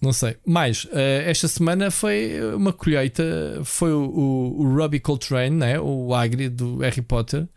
Não 0.00 0.12
sei. 0.12 0.36
Mais, 0.46 0.84
uh, 0.84 0.90
esta 1.24 1.48
semana 1.48 1.90
foi 1.90 2.40
uma 2.54 2.72
colheita. 2.72 3.24
Foi 3.64 3.92
o, 3.92 4.04
o, 4.04 4.60
o 4.60 4.76
Robbie 4.76 5.00
Coltrane, 5.00 5.56
né? 5.56 5.80
o 5.80 6.14
Hagrid 6.14 6.50
do 6.50 6.78
Harry 6.78 7.02
Potter, 7.02 7.48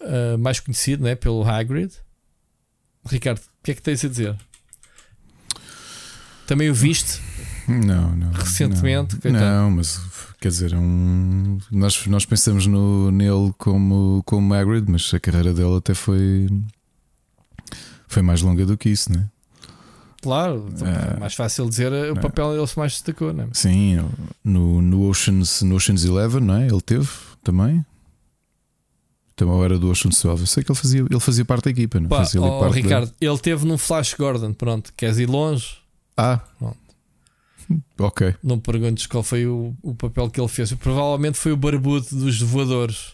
uh, 0.00 0.36
mais 0.38 0.60
conhecido 0.60 1.04
né? 1.04 1.14
pelo 1.14 1.44
Hagrid. 1.44 1.92
Ricardo, 3.08 3.38
o 3.38 3.62
que 3.62 3.72
é 3.72 3.74
que 3.74 3.82
tens 3.82 4.04
a 4.04 4.08
dizer? 4.08 4.36
Também 6.46 6.70
o 6.70 6.74
viste? 6.74 7.20
Não, 7.68 8.16
não. 8.16 8.30
Recentemente? 8.32 9.18
Não, 9.24 9.32
não 9.32 9.70
mas 9.70 10.00
quer 10.40 10.48
dizer, 10.48 10.74
um, 10.74 11.58
nós, 11.70 12.06
nós 12.06 12.24
pensamos 12.24 12.66
no, 12.66 13.10
nele 13.10 13.52
como, 13.58 14.22
como 14.24 14.54
Hagrid, 14.54 14.90
mas 14.90 15.12
a 15.12 15.20
carreira 15.20 15.52
dele 15.52 15.76
até 15.76 15.92
foi, 15.94 16.48
foi 18.06 18.22
mais 18.22 18.40
longa 18.40 18.64
do 18.64 18.78
que 18.78 18.88
isso, 18.88 19.12
né? 19.12 19.28
Claro, 20.22 20.66
é 21.14 21.20
mais 21.20 21.34
fácil 21.34 21.68
dizer 21.68 21.92
o 21.92 22.18
é. 22.18 22.20
papel 22.20 22.56
ele 22.56 22.66
se 22.66 22.78
mais 22.78 22.92
destacou, 22.92 23.32
não 23.32 23.44
é? 23.44 23.48
Sim, 23.52 23.98
no, 24.42 24.82
no, 24.82 25.08
Oceans, 25.08 25.62
no 25.62 25.76
Oceans 25.76 26.04
Eleven, 26.04 26.40
não 26.40 26.56
é? 26.56 26.66
Ele 26.66 26.80
teve 26.80 27.08
também. 27.44 27.84
Também 29.38 29.62
era 29.62 29.78
do 29.78 29.86
12. 29.86 30.08
Eu 30.24 30.46
sei 30.48 30.64
que 30.64 30.72
ele 30.72 30.78
fazia, 30.78 31.00
ele 31.08 31.20
fazia 31.20 31.44
parte 31.44 31.66
da 31.66 31.70
equipa, 31.70 32.00
não 32.00 32.08
Pá, 32.08 32.18
fazia 32.18 32.42
oh, 32.42 32.58
parte 32.58 32.74
Ricardo, 32.74 33.14
ele 33.20 33.38
teve 33.38 33.64
num 33.64 33.78
Flash 33.78 34.14
Gordon. 34.14 34.52
Pronto, 34.52 34.92
queres 34.96 35.16
ir 35.18 35.28
longe? 35.30 35.78
Ah, 36.16 36.40
pronto. 36.58 36.76
ok. 38.00 38.34
Não 38.42 38.58
perguntes 38.58 39.06
qual 39.06 39.22
foi 39.22 39.46
o, 39.46 39.76
o 39.80 39.94
papel 39.94 40.28
que 40.28 40.40
ele 40.40 40.48
fez. 40.48 40.72
Provavelmente 40.72 41.38
foi 41.38 41.52
o 41.52 41.56
barbudo 41.56 42.04
dos 42.10 42.42
voadores. 42.42 43.12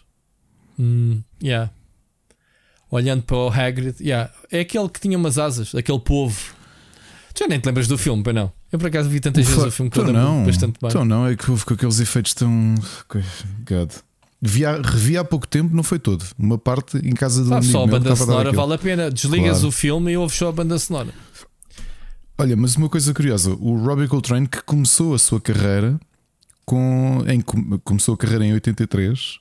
Hum, 0.79 1.21
yeah. 1.43 1.71
Olhando 2.91 3.23
para 3.23 3.37
o 3.37 3.49
Hagrid, 3.51 3.97
yeah. 4.01 4.33
é 4.51 4.61
aquele 4.61 4.89
que 4.89 5.01
tinha 5.01 5.19
umas 5.19 5.39
asas, 5.39 5.75
aquele 5.75 6.01
povo 6.01 6.55
já 7.37 7.49
nem 7.49 7.59
te 7.59 7.67
lembras 7.67 7.89
do 7.89 7.99
filme, 7.99 8.23
pois 8.23 8.35
não? 8.35 8.53
Eu 8.71 8.79
por 8.79 8.87
acaso 8.87 9.09
vi 9.09 9.21
tantas 9.21 9.45
vezes 9.45 9.63
o 9.63 9.71
filme 9.71 9.91
que 9.91 9.99
eu 9.99 10.09
então 10.09 10.15
não 10.15 10.45
bastante 10.47 10.79
bem. 10.81 10.89
Então 10.89 11.05
não, 11.05 11.27
é 11.27 11.37
que 11.37 11.51
houve 11.51 11.65
com 11.65 11.75
aqueles 11.75 12.01
efeitos 12.01 12.33
tão. 12.33 12.75
God. 13.67 13.91
Via, 14.47 14.79
revi 14.83 15.17
há 15.17 15.25
pouco 15.25 15.49
tempo, 15.49 15.75
não 15.75 15.83
foi 15.83 15.99
todo. 15.99 16.23
Uma 16.39 16.59
parte 16.59 16.99
em 16.99 17.15
casa 17.15 17.43
do 17.43 17.55
ah, 17.55 17.57
amigo 17.57 17.73
Só 17.73 17.85
a 17.85 17.87
banda 17.87 18.15
sonora 18.15 18.53
vale 18.53 18.75
a 18.75 18.79
pena. 18.79 19.11
Desligas 19.11 19.53
claro. 19.53 19.69
o 19.69 19.73
filme 19.73 20.13
e 20.13 20.17
ouves 20.19 20.37
só 20.37 20.51
a 20.51 20.53
banda 20.53 20.79
sonora. 20.79 21.09
Olha, 22.37 22.55
mas 22.55 22.77
uma 22.77 22.91
coisa 22.91 23.15
curiosa: 23.15 23.57
o 23.59 23.77
Robbie 23.77 24.07
Coltrane 24.07 24.47
que 24.47 24.63
começou 24.63 25.15
a 25.15 25.19
sua 25.19 25.41
carreira 25.41 25.99
com, 26.67 27.25
em, 27.27 27.41
começou 27.83 28.15
a 28.15 28.19
carreira 28.19 28.45
em 28.45 28.53
83 28.53 29.39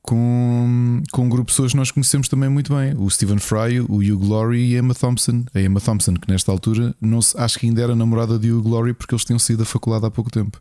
com, 0.00 1.02
com 1.10 1.24
um 1.24 1.28
grupo 1.28 1.46
de 1.46 1.52
pessoas 1.54 1.72
que 1.72 1.78
nós 1.78 1.90
conhecemos 1.90 2.28
também 2.28 2.48
muito 2.48 2.72
bem: 2.74 2.94
o 2.96 3.10
Stephen 3.10 3.38
Fry, 3.38 3.80
o 3.80 3.96
Hugh 3.96 4.18
Glory 4.18 4.70
e 4.70 4.76
a 4.76 4.78
Emma 4.78 4.94
Thompson. 4.94 5.44
A 5.54 5.60
Emma 5.60 5.80
Thompson, 5.80 6.14
que 6.14 6.30
nesta 6.30 6.52
altura 6.52 6.94
não 7.00 7.20
se, 7.20 7.36
acho 7.36 7.58
que 7.58 7.66
ainda 7.66 7.82
era 7.82 7.96
namorada 7.96 8.38
de 8.38 8.52
Hugh 8.52 8.62
Glory 8.62 8.94
porque 8.94 9.14
eles 9.14 9.24
tinham 9.24 9.38
saído 9.38 9.64
da 9.64 9.68
faculdade 9.68 10.04
há 10.06 10.10
pouco 10.10 10.30
tempo. 10.30 10.60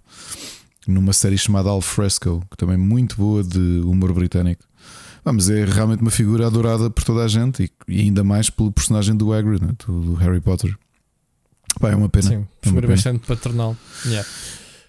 Numa 0.88 1.14
série 1.14 1.38
chamada 1.38 1.70
Al 1.70 1.82
Fresco, 1.82 2.44
que 2.52 2.58
também 2.58 2.76
é 2.76 2.78
muito 2.78 3.16
boa 3.16 3.44
de 3.44 3.82
humor 3.86 4.14
britânico. 4.14 4.64
Vamos, 5.24 5.50
é 5.50 5.64
realmente 5.64 6.02
uma 6.02 6.12
figura 6.12 6.46
adorada 6.48 6.90
por 6.90 7.04
toda 7.04 7.24
a 7.24 7.28
gente 7.28 7.72
e, 7.88 8.02
ainda 8.02 8.24
mais 8.24 8.50
pelo 8.50 8.72
personagem 8.72 9.16
do 9.16 9.32
Hagrid, 9.32 9.64
né? 9.64 9.72
do, 9.88 10.16
Harry 10.16 10.42
Potter. 10.42 10.78
Pá, 11.80 11.92
é 11.92 11.96
uma 11.96 12.10
pena. 12.10 12.30
Sim, 12.30 12.48
é 12.62 12.70
uma 12.70 12.82
pena. 12.82 12.94
bastante 12.94 13.26
paternal. 13.26 13.78
Yeah. 14.06 14.30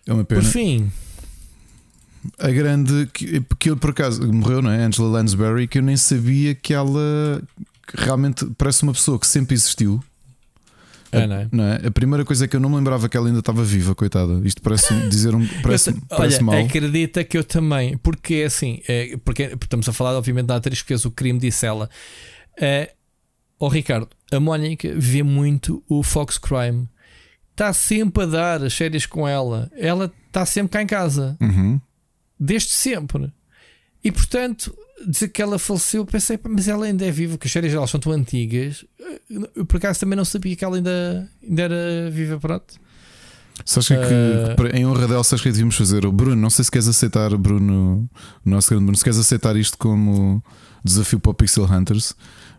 É 0.07 0.13
uma 0.13 0.25
pena. 0.25 0.43
Por 0.43 0.51
fim, 0.51 0.91
a 2.39 2.51
grande 2.51 3.09
que, 3.13 3.41
que 3.59 3.77
por 3.77 3.91
acaso 3.91 4.27
morreu, 4.33 4.61
não 4.61 4.71
é? 4.71 4.83
Angela 4.83 5.09
Lansbury, 5.09 5.69
que 5.69 5.79
eu 5.79 5.83
nem 5.83 5.97
sabia 5.97 6.55
que 6.55 6.75
ela 6.75 7.43
realmente 7.95 8.45
parece 8.59 8.83
uma 8.83 8.93
pessoa 8.93 9.19
que 9.19 9.27
sempre 9.27 9.55
existiu. 9.55 10.03
É, 11.15 11.27
não 11.27 11.37
é? 11.37 11.49
Não 11.51 11.65
é? 11.65 11.87
A 11.87 11.91
primeira 11.91 12.25
coisa 12.25 12.45
é 12.45 12.49
que 12.49 12.57
eu 12.57 12.61
não 12.61 12.69
me 12.69 12.77
lembrava 12.77 13.09
que 13.09 13.17
ela 13.17 13.27
ainda 13.27 13.41
estava 13.41 13.63
viva, 13.63 13.95
coitada. 13.95 14.41
Isto 14.45 14.63
parece 14.63 14.95
dizer 15.09 15.35
um. 15.35 15.47
Parece, 15.63 15.91
eu, 15.91 15.97
parece 16.09 16.37
olha, 16.37 16.45
mal. 16.45 16.65
acredita 16.65 17.25
que 17.25 17.39
eu 17.39 17.45
também, 17.45 17.97
porque 17.99 18.35
é 18.35 18.45
assim, 18.45 18.81
é, 18.89 19.17
porque 19.25 19.43
estamos 19.61 19.89
a 19.89 19.93
falar, 19.93 20.17
obviamente, 20.17 20.47
da 20.47 20.57
atriz 20.57 20.83
que 20.83 20.89
fez 20.89 21.05
o 21.05 21.11
crime, 21.11 21.39
disse 21.39 21.67
ela. 21.67 21.89
É, 22.61 22.93
oh 23.59 23.69
Ricardo, 23.69 24.09
a 24.33 24.39
Mónica 24.39 24.93
vê 24.97 25.23
muito 25.23 25.83
o 25.89 26.03
Fox 26.03 26.39
Crime, 26.39 26.89
está 27.51 27.73
sempre 27.73 28.23
a 28.23 28.27
dar 28.27 28.63
as 28.63 28.75
séries 28.75 29.07
com 29.07 29.27
ela, 29.27 29.71
ela 29.77 30.13
está 30.29 30.47
sempre 30.47 30.73
cá 30.73 30.83
em 30.83 30.87
casa. 30.87 31.37
Uhum 31.41 31.81
desde 32.39 32.71
sempre. 32.71 33.33
E 34.03 34.13
portanto, 34.13 34.77
dizer 35.07 35.29
que 35.29 35.43
ela 35.43 35.59
faleceu, 35.59 36.05
pensei, 36.05 36.39
mas 36.49 36.69
ela 36.69 36.87
ainda 36.87 37.05
é 37.05 37.11
viva, 37.11 37.39
que 37.39 37.47
as 37.47 37.53
séries 37.53 37.73
delas 37.73 37.91
são 37.91 38.01
tão 38.01 38.13
antigas. 38.13 38.85
Eu 39.55 39.65
por 39.67 39.77
acaso 39.77 40.01
também 40.01 40.17
não 40.17 40.25
sabia 40.25 40.55
que 40.57 40.65
ela 40.65 40.77
ainda, 40.77 41.31
ainda 41.43 41.63
era 41.63 42.11
viva, 42.11 42.39
pronto. 42.39 42.75
Sabes 43.65 43.89
que, 43.89 43.95
uh... 43.95 44.71
que 44.71 44.77
em 44.77 44.85
honra 44.85 45.07
dela, 45.07 45.23
sabes 45.23 45.43
que 45.43 45.51
devíamos 45.51 45.77
fazer? 45.77 46.05
O 46.05 46.13
Bruno, 46.13 46.37
não 46.37 46.51
sei 46.51 46.65
se 46.65 46.71
queres 46.71 46.89
aceitar, 46.89 47.37
Bruno, 47.37 48.09
o 48.45 48.51
nosso 48.51 48.71
grande 48.71 48.85
Bruno, 48.85 48.97
se 48.97 49.05
queres 49.05 49.19
aceitar 49.19 49.55
isto 49.57 49.79
como 49.79 50.43
desafio 50.85 51.21
para 51.21 51.31
o 51.31 51.35
Pixel 51.35 51.65
Hunters, 51.65 52.15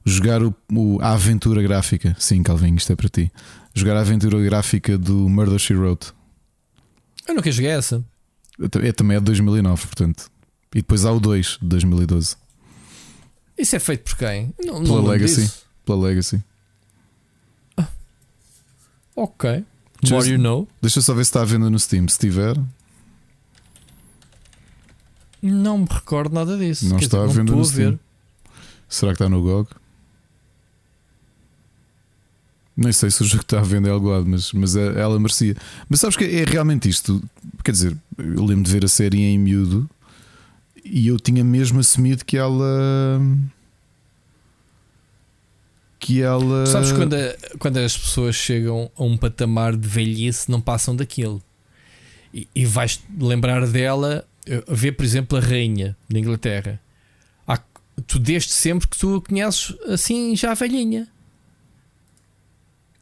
jogar 0.05 0.41
o, 0.41 0.55
o, 0.71 0.99
a 1.01 1.13
aventura 1.13 1.61
gráfica. 1.61 2.15
Sim, 2.17 2.41
Calvin, 2.43 2.75
isto 2.75 2.91
é 2.93 2.95
para 2.95 3.09
ti. 3.09 3.31
Jogar 3.73 3.97
a 3.97 4.01
aventura 4.01 4.41
gráfica 4.41 4.97
do 4.97 5.27
Murder 5.29 5.59
She 5.59 5.75
Wrote. 5.75 6.13
Eu 7.27 7.35
nunca 7.35 7.51
joguei 7.51 7.71
essa. 7.71 8.03
É, 8.81 8.91
também 8.91 9.17
é 9.17 9.19
de 9.19 9.25
2009, 9.25 9.87
portanto. 9.87 10.31
E 10.75 10.79
depois 10.79 11.05
há 11.05 11.11
o 11.13 11.21
2 11.21 11.57
de 11.61 11.67
2012. 11.69 12.35
Isso 13.57 13.77
é 13.77 13.79
feito 13.79 14.03
por 14.03 14.17
quem? 14.17 14.53
Não, 14.59 14.83
Pela 14.83 15.01
não 15.01 15.07
Legacy. 15.07 15.49
Pela 15.85 16.07
Legacy. 16.07 16.43
Ah. 17.77 17.87
Ok. 19.15 19.63
Just, 20.03 20.11
More 20.11 20.29
you 20.29 20.37
know. 20.37 20.67
Deixa 20.81 20.99
só 20.99 21.13
ver 21.13 21.23
se 21.23 21.29
está 21.29 21.43
à 21.43 21.45
venda 21.45 21.69
no 21.69 21.79
Steam. 21.79 22.05
Se 22.09 22.19
tiver. 22.19 22.57
Não 25.41 25.77
me 25.77 25.87
recordo 25.89 26.35
nada 26.35 26.57
disso. 26.57 26.89
Não 26.89 26.97
Quer 26.97 27.05
está 27.05 27.19
dizer, 27.25 27.29
à 27.29 27.33
venda 27.33 27.55
no 27.55 27.63
Steam. 27.63 27.97
Será 28.89 29.13
que 29.13 29.15
está 29.15 29.29
no 29.29 29.41
GOG? 29.41 29.69
Nem 32.75 32.91
sei 32.91 33.09
se 33.09 33.21
o 33.21 33.25
jogo 33.25 33.43
está 33.43 33.59
à 33.59 33.63
venda 33.63 33.87
em 33.87 33.91
algum 33.91 34.09
lado, 34.09 34.25
mas, 34.27 34.51
mas 34.51 34.75
é, 34.75 34.99
ela 34.99 35.17
merecia. 35.17 35.55
Mas 35.87 36.01
sabes 36.01 36.17
que 36.17 36.25
é 36.25 36.43
realmente 36.43 36.89
isto. 36.89 37.23
Quer 37.63 37.71
dizer, 37.71 37.97
eu 38.17 38.43
lembro 38.43 38.63
de 38.63 38.71
ver 38.71 38.83
a 38.83 38.89
série 38.89 39.21
em 39.21 39.39
miúdo 39.39 39.89
e 40.85 41.07
eu 41.07 41.19
tinha 41.19 41.43
mesmo 41.43 41.79
assumido 41.79 42.23
que 42.23 42.37
ela. 42.37 43.19
Que 45.99 46.21
ela. 46.21 46.67
Sabes 46.67 46.91
quando, 46.91 47.15
a, 47.15 47.35
quando 47.57 47.77
as 47.77 47.97
pessoas 47.97 48.35
chegam 48.35 48.91
a 48.95 49.03
um 49.03 49.17
patamar 49.17 49.75
de 49.75 49.87
velhice, 49.87 50.49
não 50.49 50.61
passam 50.61 50.95
daquilo. 50.95 51.41
E, 52.31 52.47
e 52.53 52.65
vais 52.65 53.01
lembrar 53.19 53.65
dela, 53.65 54.27
ver, 54.67 54.91
por 54.91 55.03
exemplo, 55.03 55.37
a 55.37 55.41
Rainha 55.41 55.97
da 56.07 56.19
Inglaterra. 56.19 56.79
Há, 57.47 57.59
tu 58.05 58.19
desde 58.19 58.51
sempre 58.51 58.87
que 58.87 58.97
tu 58.97 59.15
a 59.15 59.21
conheces 59.21 59.75
assim, 59.87 60.35
já 60.35 60.53
velhinha. 60.53 61.07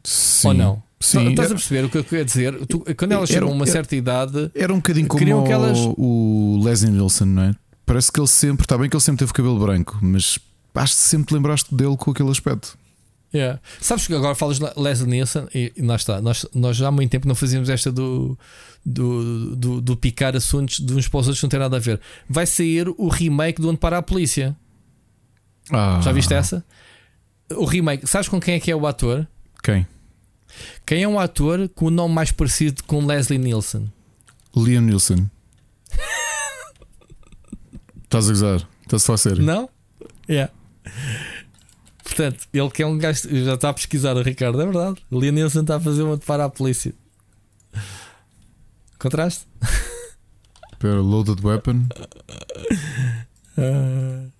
Sim. 0.03 0.47
Ou 0.47 0.53
não? 0.53 0.83
Sim. 1.01 1.31
Estás 1.31 1.51
a 1.51 1.55
perceber 1.55 1.83
o 1.83 1.89
que 1.89 1.97
eu 1.97 2.03
queria 2.03 2.23
dizer? 2.23 2.65
Tu, 2.65 2.79
quando 2.95 3.11
elas 3.11 3.29
chegam 3.29 3.49
a 3.49 3.51
uma 3.51 3.67
certa 3.67 3.93
idade. 3.93 4.49
Era 4.55 4.71
um 4.73 4.77
bocadinho 4.77 5.07
como 5.07 5.47
elas... 5.47 5.77
o 5.97 6.61
Leslie 6.63 6.91
Nielsen, 6.91 7.27
não 7.27 7.43
é? 7.43 7.55
Parece 7.85 8.11
que 8.11 8.19
ele 8.19 8.27
sempre. 8.27 8.65
Está 8.65 8.77
bem 8.77 8.89
que 8.89 8.95
ele 8.95 9.03
sempre 9.03 9.19
teve 9.19 9.33
cabelo 9.33 9.59
branco, 9.59 9.97
mas 10.01 10.39
acho 10.75 10.95
que 10.95 11.01
sempre 11.01 11.35
lembraste 11.35 11.73
dele 11.73 11.97
com 11.97 12.11
aquele 12.11 12.29
aspecto. 12.29 12.77
Yeah. 13.33 13.59
Sabes 13.81 14.05
que 14.05 14.13
agora 14.13 14.35
falas 14.35 14.59
Leslie 14.77 15.09
Nielsen 15.09 15.47
e, 15.55 15.73
e 15.75 15.81
lá 15.81 15.95
está. 15.95 16.21
Nós, 16.21 16.45
nós 16.53 16.77
já 16.77 16.87
há 16.87 16.91
muito 16.91 17.09
tempo 17.09 17.27
não 17.27 17.33
fazíamos 17.33 17.67
esta 17.67 17.91
do, 17.91 18.37
do, 18.85 19.55
do, 19.55 19.81
do 19.81 19.97
picar 19.97 20.35
assuntos 20.35 20.79
de 20.79 20.93
uns 20.93 21.07
para 21.07 21.19
os 21.19 21.27
outros 21.27 21.41
não 21.41 21.49
tem 21.49 21.59
nada 21.59 21.77
a 21.77 21.79
ver. 21.79 21.99
Vai 22.29 22.45
sair 22.45 22.87
o 22.89 23.07
remake 23.07 23.59
do 23.59 23.69
Onde 23.69 23.79
Para 23.79 23.97
a 23.97 24.03
Polícia. 24.03 24.55
Ah. 25.71 25.99
Já 26.03 26.11
viste 26.11 26.33
essa? 26.33 26.63
O 27.55 27.65
remake, 27.65 28.05
sabes 28.05 28.29
com 28.29 28.39
quem 28.39 28.55
é 28.55 28.59
que 28.59 28.69
é 28.69 28.75
o 28.75 28.85
ator? 28.85 29.27
Quem? 29.63 29.87
Quem 30.85 31.01
é 31.01 31.07
um 31.07 31.19
ator 31.19 31.67
com 31.69 31.85
o 31.85 31.91
nome 31.91 32.13
mais 32.13 32.31
parecido 32.31 32.83
com 32.83 33.03
Leslie 33.03 33.39
Nielsen? 33.39 33.91
Liam 34.55 34.81
Nielsen. 34.83 35.29
Estás 38.13 38.27
a 38.27 38.29
gozar? 38.29 38.69
Estás 38.83 39.01
a 39.01 39.05
falar 39.07 39.17
sério? 39.17 39.43
Não? 39.43 39.67
É. 40.27 40.33
Yeah. 40.33 40.53
Portanto, 42.03 42.47
ele 42.53 42.69
que 42.69 42.83
é 42.83 42.85
um 42.85 42.95
gajo. 42.95 43.27
Já 43.43 43.55
está 43.55 43.69
a 43.69 43.73
pesquisar 43.73 44.15
o 44.15 44.21
Ricardo, 44.21 44.61
é 44.61 44.65
verdade. 44.65 45.01
O 45.09 45.19
Liam 45.19 45.31
Nielsen 45.31 45.61
está 45.61 45.77
a 45.77 45.79
fazer 45.79 46.03
uma 46.03 46.15
de 46.15 46.23
para 46.23 46.45
a 46.45 46.49
polícia. 46.49 46.93
Contraste? 48.99 49.47
Espera, 50.71 51.01
loaded 51.01 51.43
weapon. 51.43 51.87
Uh... 53.57 54.31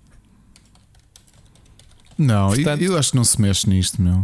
Não, 2.15 2.49
Portanto, 2.49 2.80
eu, 2.80 2.91
eu, 2.91 2.99
acho 2.99 3.09
que 3.09 3.17
não 3.17 3.24
se 3.24 3.41
mexe 3.41 3.67
nisto, 3.67 3.99
meu. 3.99 4.24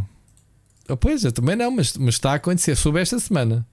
Oh, 0.88 0.96
pois, 0.96 1.24
eu 1.24 1.32
também 1.32 1.56
não, 1.56 1.72
mas, 1.72 1.98
mas 1.98 2.14
está 2.14 2.34
a 2.34 2.36
acontecer. 2.36 2.76
Soube 2.76 3.00
esta 3.00 3.18
semana. 3.18 3.66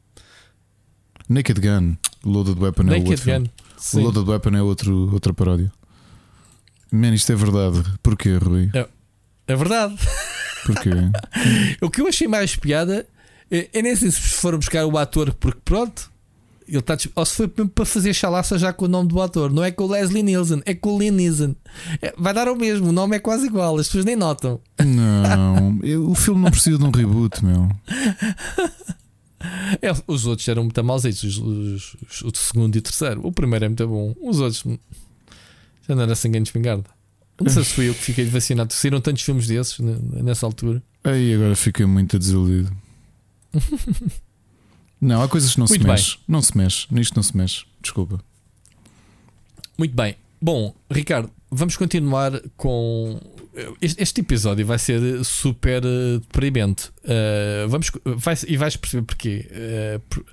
Naked 1.29 1.61
Gun. 1.61 1.97
Loaded 2.24 2.59
Weapon 2.59 2.85
Naked 2.85 3.09
é 3.09 3.11
outro. 3.11 3.31
Gun. 3.31 3.66
O 3.95 4.01
Loaded 4.01 4.28
Weapon 4.28 4.57
é 4.57 4.62
outro, 4.62 5.12
outra 5.12 5.32
paródia. 5.32 5.72
Man, 6.91 7.14
isto 7.14 7.32
é 7.32 7.34
verdade. 7.37 7.82
Porquê, 8.03 8.37
Rui? 8.37 8.70
É, 8.74 8.89
é 9.49 9.57
verdade. 9.57 9.97
Porquê? 10.64 10.91
o 11.80 11.91
que 11.91 12.01
eu 12.01 12.09
achei 12.09 12.26
mais 12.26 12.57
piada 12.57 13.07
é, 13.51 13.68
é 13.72 13.82
nem 13.82 13.95
sei 13.95 14.11
se 14.11 14.20
foram 14.20 14.59
buscar 14.59 14.84
o 14.87 14.99
ator, 14.99 15.32
porque 15.34 15.61
pronto. 15.64 16.11
Ele 16.68 16.78
está 16.78 16.97
ou 17.14 17.24
se 17.24 17.37
foi 17.37 17.47
para 17.47 17.84
fazer 17.84 18.12
chalaça 18.12 18.59
já 18.59 18.72
com 18.72 18.87
o 18.87 18.89
nome 18.89 19.09
do 19.09 19.22
ator, 19.22 19.53
não 19.53 19.62
é 19.62 19.70
com 19.70 19.84
o 19.84 19.87
Leslie 19.87 20.20
Nielsen, 20.20 20.62
é 20.66 20.74
com 20.74 20.97
o 20.97 20.99
Liam 20.99 21.14
Neeson. 21.14 21.55
É, 22.03 22.12
vai 22.18 22.34
dar 22.34 22.49
o 22.49 22.57
mesmo, 22.57 22.89
o 22.89 22.93
nome 22.93 23.14
é 23.14 23.20
quase 23.20 23.47
igual, 23.47 23.78
as 23.78 23.87
pessoas 23.87 24.05
nem 24.05 24.16
notam. 24.16 24.61
Não, 24.84 25.78
eu, 25.84 26.11
o 26.11 26.14
filme 26.16 26.43
não 26.43 26.51
precisa 26.51 26.76
de 26.76 26.82
um 26.82 26.91
reboot, 26.91 27.45
meu. 27.45 27.70
É, 29.82 29.90
os 30.07 30.26
outros 30.26 30.47
eram 30.49 30.62
muito 30.64 30.84
mauzitos, 30.84 31.22
os, 31.24 31.38
os, 31.38 31.97
os, 32.09 32.22
o 32.22 32.32
segundo 32.34 32.76
e 32.76 32.78
o 32.78 32.82
terceiro. 32.82 33.26
O 33.26 33.32
primeiro 33.32 33.64
é 33.64 33.68
muito 33.68 33.86
bom, 33.86 34.14
os 34.22 34.40
outros 34.40 34.64
já 35.88 35.94
não 35.94 36.03
era 36.03 36.14
sem 36.14 36.30
ganho 36.30 36.42
de 36.44 36.49
espingarda. 36.49 36.88
Não 37.40 37.53
sei 37.53 37.64
se 37.64 37.74
fui 37.74 37.88
eu 37.88 37.94
que 37.94 38.01
fiquei 38.01 38.24
vacinado. 38.24 38.72
Saíram 38.72 39.01
tantos 39.01 39.22
filmes 39.22 39.47
desses 39.47 39.78
nessa 39.78 40.47
altura. 40.47 40.82
Aí 41.05 41.34
agora 41.34 41.55
fiquei 41.55 41.84
muito 41.84 42.18
desiludido. 42.18 42.74
não, 45.01 45.22
há 45.22 45.28
coisas 45.28 45.53
que 45.53 45.59
não 45.59 45.66
muito 45.66 45.82
se 45.82 45.86
mexe. 45.86 46.18
Não 46.26 46.42
se 46.42 46.57
mexe. 46.57 46.86
Nisto 46.90 47.14
não 47.14 47.22
se 47.22 47.36
mexe. 47.36 47.64
Desculpa. 47.82 48.20
Muito 49.76 49.94
bem. 49.94 50.16
Bom, 50.40 50.74
Ricardo, 50.90 51.30
vamos 51.51 51.76
continuar 51.76 52.40
com. 52.57 53.20
Este 53.81 54.21
episódio 54.21 54.67
vai 54.67 54.79
ser 54.79 55.25
super 55.25 55.83
uh, 55.83 56.21
deprimente. 56.21 56.91
Uh, 57.05 57.69
vamos, 57.69 57.91
vai, 58.05 58.35
e 58.47 58.57
vais 58.57 58.77
perceber 58.77 59.03
porquê. 59.03 59.47
Uh, 59.51 60.01
por, 60.01 60.25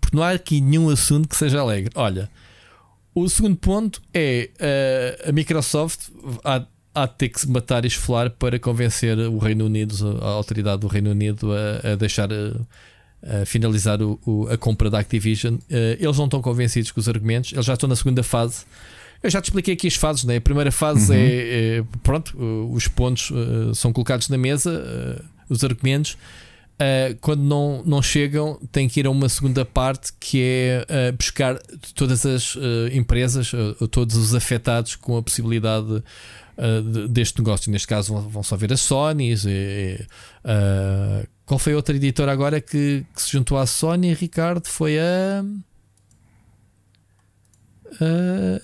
porque 0.00 0.16
não 0.16 0.22
há 0.22 0.30
aqui 0.30 0.60
nenhum 0.60 0.90
assunto 0.90 1.28
que 1.28 1.36
seja 1.36 1.60
alegre. 1.60 1.90
Olha, 1.94 2.28
o 3.14 3.28
segundo 3.28 3.56
ponto 3.56 4.02
é 4.12 4.50
uh, 4.58 5.28
a 5.28 5.32
Microsoft 5.32 6.08
há, 6.44 6.66
há 6.92 7.06
de 7.06 7.14
ter 7.14 7.28
que 7.28 7.40
se 7.40 7.48
matar 7.48 7.84
e 7.84 7.88
esfolar 7.88 8.30
para 8.30 8.58
convencer 8.58 9.16
o 9.18 9.38
Reino 9.38 9.66
Unido, 9.66 10.18
a 10.20 10.26
autoridade 10.26 10.80
do 10.80 10.88
Reino 10.88 11.10
Unido, 11.10 11.52
a, 11.52 11.92
a 11.92 11.94
deixar 11.94 12.28
a, 12.32 13.46
finalizar 13.46 14.02
o, 14.02 14.20
o, 14.26 14.48
a 14.48 14.58
compra 14.58 14.90
da 14.90 14.98
Activision. 14.98 15.56
Eles 15.70 16.18
não 16.18 16.26
estão 16.26 16.42
convencidos 16.42 16.90
com 16.90 17.00
os 17.00 17.08
argumentos, 17.08 17.52
eles 17.52 17.64
já 17.64 17.72
estão 17.72 17.88
na 17.88 17.96
segunda 17.96 18.22
fase. 18.22 18.66
Eu 19.24 19.30
já 19.30 19.40
te 19.40 19.46
expliquei 19.46 19.74
aqui 19.74 19.86
as 19.86 19.96
fases, 19.96 20.24
né? 20.24 20.36
A 20.36 20.40
primeira 20.40 20.70
fase 20.70 21.10
uhum. 21.10 21.18
é, 21.18 21.78
é, 21.78 21.84
pronto, 22.02 22.36
os 22.70 22.86
pontos 22.86 23.30
uh, 23.30 23.74
são 23.74 23.92
colocados 23.92 24.28
na 24.28 24.36
mesa, 24.36 25.24
os 25.48 25.64
argumentos. 25.64 26.16
Uh, 26.74 27.16
quando 27.20 27.40
não, 27.40 27.84
não 27.86 28.02
chegam, 28.02 28.58
tem 28.72 28.88
que 28.88 28.98
ir 28.98 29.06
a 29.06 29.10
uma 29.10 29.28
segunda 29.28 29.64
parte 29.64 30.12
que 30.18 30.42
é 30.42 30.86
uh, 30.90 31.16
buscar 31.16 31.56
todas 31.94 32.26
as 32.26 32.56
uh, 32.56 32.88
empresas, 32.92 33.52
todos 33.92 34.16
os 34.16 34.34
afetados 34.34 34.96
com 34.96 35.16
a 35.16 35.22
possibilidade 35.22 36.02
de, 36.92 37.08
deste 37.08 37.38
negócio. 37.38 37.70
Neste 37.70 37.86
caso, 37.86 38.12
vão, 38.12 38.28
vão 38.28 38.42
só 38.42 38.56
ver 38.56 38.72
as 38.72 38.80
Sony. 38.80 39.34
qual 41.46 41.58
foi 41.58 41.74
a 41.74 41.76
outra 41.76 41.94
editora 41.94 42.32
agora 42.32 42.60
que, 42.60 43.04
que, 43.14 43.22
se 43.22 43.30
juntou 43.30 43.56
à 43.56 43.66
Sony, 43.66 44.12
Ricardo? 44.12 44.66
Foi 44.66 44.98
a. 44.98 45.44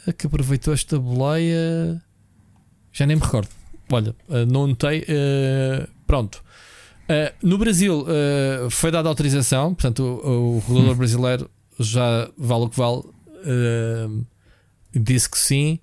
a 0.07 0.13
que 0.13 0.27
aproveitou 0.27 0.75
esta 0.75 0.99
boleia. 0.99 2.03
Já 2.93 3.07
nem 3.07 3.17
me 3.17 3.23
recordo. 3.23 3.49
Olha, 3.91 4.15
não 4.49 4.67
notei. 4.67 5.05
pronto. 6.07 6.43
Uh, 7.11 7.35
no 7.43 7.59
Brasil 7.59 8.03
uh, 8.03 8.71
foi 8.71 8.93
dada 8.93 9.09
autorização, 9.09 9.75
portanto, 9.75 10.01
o, 10.01 10.57
o 10.57 10.59
regulador 10.61 10.93
hum. 10.93 10.97
brasileiro 10.97 11.51
já 11.77 12.31
vale 12.39 12.65
o 12.67 12.69
que 12.69 12.77
vale, 12.77 12.99
uh, 13.01 14.27
disse 14.95 15.29
que 15.29 15.37
sim. 15.37 15.81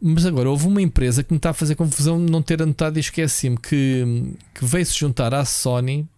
Mas 0.00 0.24
agora 0.24 0.48
houve 0.48 0.68
uma 0.68 0.80
empresa 0.80 1.24
que 1.24 1.32
me 1.32 1.38
está 1.38 1.50
a 1.50 1.54
fazer 1.54 1.74
confusão 1.74 2.20
não 2.20 2.40
ter 2.40 2.62
anotado 2.62 2.98
e 2.98 3.00
esqueci-me 3.00 3.56
que, 3.56 4.32
que 4.54 4.64
veio 4.64 4.86
se 4.86 4.96
juntar 4.96 5.34
à 5.34 5.44
Sony 5.44 6.08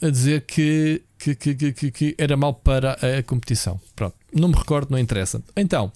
a 0.00 0.10
dizer 0.10 0.40
que, 0.46 1.02
que, 1.34 1.72
que, 1.72 1.90
que, 1.90 2.14
era 2.18 2.36
mal 2.36 2.54
para 2.54 2.92
a 2.94 3.22
competição. 3.22 3.80
Pronto, 3.94 4.16
não 4.32 4.48
me 4.48 4.54
recordo, 4.54 4.90
não 4.90 4.98
interessa. 4.98 5.42
Então, 5.56 5.92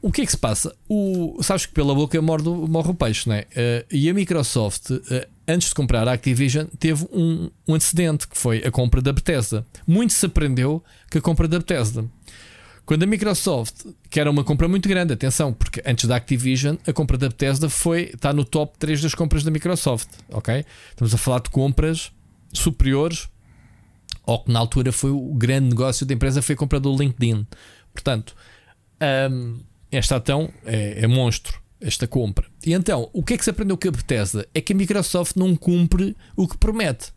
o 0.00 0.10
que 0.10 0.22
é 0.22 0.26
que 0.26 0.30
se 0.30 0.38
passa? 0.38 0.74
O, 0.88 1.38
sabes 1.42 1.66
que 1.66 1.72
pela 1.72 1.94
boca 1.94 2.20
morre, 2.20 2.44
morre 2.44 2.90
o 2.90 2.94
peixe, 2.94 3.28
não 3.28 3.36
é? 3.36 3.42
Uh, 3.42 3.86
e 3.90 4.08
a 4.08 4.14
Microsoft, 4.14 4.90
uh, 4.90 5.00
antes 5.46 5.68
de 5.68 5.74
comprar 5.74 6.06
a 6.08 6.12
Activision, 6.12 6.66
teve 6.78 7.06
um, 7.12 7.50
um 7.66 7.74
antecedente 7.74 8.28
que 8.28 8.36
foi 8.36 8.58
a 8.58 8.70
compra 8.70 9.00
da 9.00 9.12
Bethesda. 9.12 9.66
Muito 9.86 10.12
se 10.12 10.26
aprendeu 10.26 10.82
com 11.10 11.18
a 11.18 11.20
compra 11.20 11.48
da 11.48 11.58
Bethesda. 11.58 12.04
Quando 12.84 13.04
a 13.04 13.06
Microsoft, 13.06 13.86
que 14.10 14.18
era 14.18 14.30
uma 14.30 14.42
compra 14.42 14.66
muito 14.66 14.88
grande, 14.88 15.12
atenção, 15.12 15.52
porque 15.52 15.80
antes 15.86 16.06
da 16.06 16.16
Activision, 16.16 16.76
a 16.86 16.92
compra 16.92 17.16
da 17.16 17.28
Bethesda 17.28 17.68
foi, 17.68 18.10
está 18.12 18.32
no 18.32 18.44
top 18.44 18.76
3 18.78 19.02
das 19.02 19.14
compras 19.14 19.44
da 19.44 19.50
Microsoft, 19.50 20.08
ok? 20.30 20.64
Estamos 20.90 21.14
a 21.14 21.18
falar 21.18 21.40
de 21.40 21.50
compras 21.50 22.10
superiores 22.52 23.28
ao 24.24 24.44
que 24.44 24.52
na 24.52 24.58
altura 24.58 24.92
foi 24.92 25.10
o 25.10 25.34
grande 25.34 25.68
negócio 25.68 26.06
da 26.06 26.14
empresa, 26.14 26.42
foi 26.42 26.54
a 26.54 26.58
compra 26.58 26.78
do 26.78 26.94
LinkedIn. 26.94 27.46
Portanto, 27.92 28.34
um, 29.30 29.60
esta 29.90 30.16
então 30.16 30.52
é, 30.64 31.04
é 31.04 31.06
monstro, 31.06 31.60
esta 31.80 32.06
compra. 32.06 32.46
E 32.64 32.72
então, 32.72 33.10
o 33.12 33.22
que 33.22 33.34
é 33.34 33.38
que 33.38 33.44
se 33.44 33.50
aprendeu 33.50 33.76
com 33.76 33.88
a 33.88 33.90
Bethesda? 33.90 34.46
É 34.54 34.60
que 34.60 34.72
a 34.72 34.76
Microsoft 34.76 35.36
não 35.36 35.56
cumpre 35.56 36.16
o 36.36 36.46
que 36.46 36.56
promete. 36.56 37.12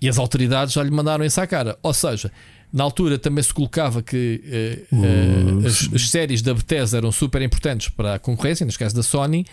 E 0.00 0.08
as 0.08 0.18
autoridades 0.18 0.74
já 0.74 0.82
lhe 0.82 0.90
mandaram 0.90 1.24
isso 1.24 1.40
à 1.40 1.46
cara. 1.46 1.78
Ou 1.82 1.94
seja, 1.94 2.30
na 2.72 2.84
altura 2.84 3.18
também 3.18 3.42
se 3.42 3.54
colocava 3.54 4.02
que 4.02 4.86
uh, 4.92 4.96
uh, 4.96 5.66
as, 5.66 5.88
as, 5.94 6.10
séries 6.10 6.42
da 6.42 6.52
Bethesda 6.52 6.98
eram 6.98 7.10
super 7.10 7.40
importantes 7.40 7.88
para 7.88 8.16
a 8.16 8.18
concorrência, 8.18 8.66
neste 8.66 8.78
caso 8.78 8.94
da 8.94 9.02
Sony. 9.02 9.46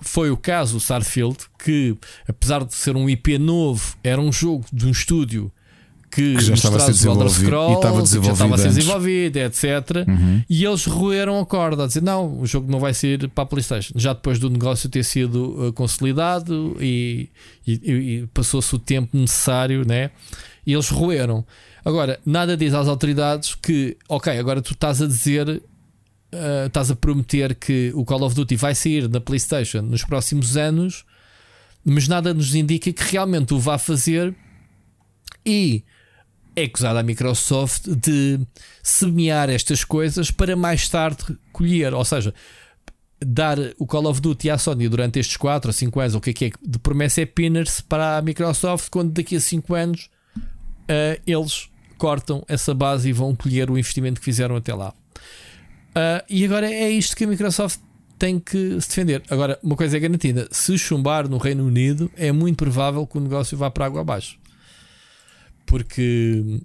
Foi 0.00 0.30
o 0.30 0.36
caso 0.36 0.74
do 0.74 0.78
Starfield, 0.78 1.36
que 1.62 1.96
apesar 2.28 2.64
de 2.64 2.74
ser 2.74 2.96
um 2.96 3.08
IP 3.08 3.38
novo, 3.38 3.96
era 4.02 4.20
um 4.20 4.32
jogo 4.32 4.64
de 4.72 4.86
um 4.86 4.90
estúdio 4.90 5.52
que, 6.10 6.34
que 6.34 6.40
já 6.40 6.54
estava 6.54 6.76
a 6.76 6.80
ser 6.80 6.92
desenvolvido 6.92 7.30
Scroll, 7.30 7.70
e 7.70 7.74
estava 7.76 8.02
desenvolvido, 8.02 8.26
já 8.26 8.32
estava 8.32 8.54
a 8.54 8.58
ser 8.58 8.68
desenvolvido, 8.68 9.36
etc. 9.36 9.64
Uhum. 10.08 10.42
E 10.50 10.64
eles 10.64 10.84
roeram 10.84 11.38
a 11.38 11.46
corda 11.46 11.84
a 11.84 11.86
dizer: 11.86 12.02
não, 12.02 12.40
o 12.40 12.46
jogo 12.46 12.70
não 12.70 12.80
vai 12.80 12.92
ser 12.92 13.28
para 13.28 13.44
a 13.44 13.46
PlayStation. 13.46 13.92
Já 13.96 14.12
depois 14.12 14.38
do 14.38 14.50
negócio 14.50 14.88
ter 14.88 15.04
sido 15.04 15.68
uh, 15.68 15.72
consolidado 15.72 16.76
e, 16.80 17.28
e, 17.66 17.72
e 17.72 18.26
passou-se 18.34 18.74
o 18.74 18.78
tempo 18.78 19.16
necessário, 19.16 19.86
né? 19.86 20.10
E 20.66 20.72
eles 20.72 20.88
roeram. 20.88 21.44
Agora, 21.84 22.18
nada 22.26 22.56
diz 22.56 22.74
às 22.74 22.88
autoridades 22.88 23.54
que, 23.54 23.96
ok, 24.08 24.36
agora 24.36 24.60
tu 24.60 24.72
estás 24.72 25.00
a 25.00 25.06
dizer, 25.06 25.62
uh, 26.32 26.66
estás 26.66 26.90
a 26.90 26.96
prometer 26.96 27.54
que 27.54 27.92
o 27.94 28.04
Call 28.04 28.22
of 28.22 28.34
Duty 28.34 28.56
vai 28.56 28.74
sair 28.74 29.08
na 29.08 29.20
PlayStation 29.20 29.82
nos 29.82 30.04
próximos 30.04 30.56
anos, 30.56 31.04
mas 31.84 32.08
nada 32.08 32.34
nos 32.34 32.54
indica 32.54 32.92
que 32.92 33.12
realmente 33.12 33.54
o 33.54 33.58
vá 33.58 33.78
fazer 33.78 34.34
e 35.44 35.84
é 36.54 36.64
acusada 36.64 37.00
a 37.00 37.02
Microsoft 37.02 37.88
de 37.88 38.40
semear 38.82 39.48
estas 39.48 39.84
coisas 39.84 40.30
para 40.30 40.56
mais 40.56 40.88
tarde 40.88 41.38
colher. 41.52 41.94
Ou 41.94 42.04
seja, 42.04 42.34
dar 43.24 43.58
o 43.78 43.86
Call 43.86 44.06
of 44.06 44.20
Duty 44.20 44.50
à 44.50 44.58
Sony 44.58 44.88
durante 44.88 45.18
estes 45.18 45.36
4 45.36 45.68
ou 45.68 45.72
5 45.72 46.00
anos, 46.00 46.14
o 46.14 46.20
que 46.20 46.30
é 46.30 46.32
que 46.32 46.44
é 46.46 46.50
de 46.62 46.78
promessa 46.78 47.20
é 47.20 47.26
pinners 47.26 47.80
para 47.80 48.18
a 48.18 48.22
Microsoft, 48.22 48.88
quando 48.90 49.12
daqui 49.12 49.36
a 49.36 49.40
5 49.40 49.74
anos 49.74 50.10
uh, 50.34 51.20
eles 51.26 51.68
cortam 51.98 52.44
essa 52.48 52.74
base 52.74 53.08
e 53.08 53.12
vão 53.12 53.34
colher 53.34 53.70
o 53.70 53.78
investimento 53.78 54.20
que 54.20 54.24
fizeram 54.24 54.56
até 54.56 54.74
lá. 54.74 54.94
Uh, 55.90 56.24
e 56.28 56.44
agora 56.44 56.70
é 56.70 56.90
isto 56.90 57.16
que 57.16 57.24
a 57.24 57.26
Microsoft 57.26 57.80
tem 58.18 58.38
que 58.38 58.80
se 58.80 58.88
defender. 58.88 59.22
Agora, 59.30 59.58
uma 59.62 59.76
coisa 59.76 59.96
é 59.96 60.00
garantida: 60.00 60.48
se 60.50 60.76
chumbar 60.78 61.28
no 61.28 61.38
Reino 61.38 61.66
Unido, 61.66 62.10
é 62.16 62.30
muito 62.32 62.56
provável 62.56 63.06
que 63.06 63.18
o 63.18 63.20
negócio 63.20 63.56
vá 63.56 63.70
para 63.70 63.86
água 63.86 64.00
abaixo 64.00 64.40
porque 65.70 66.60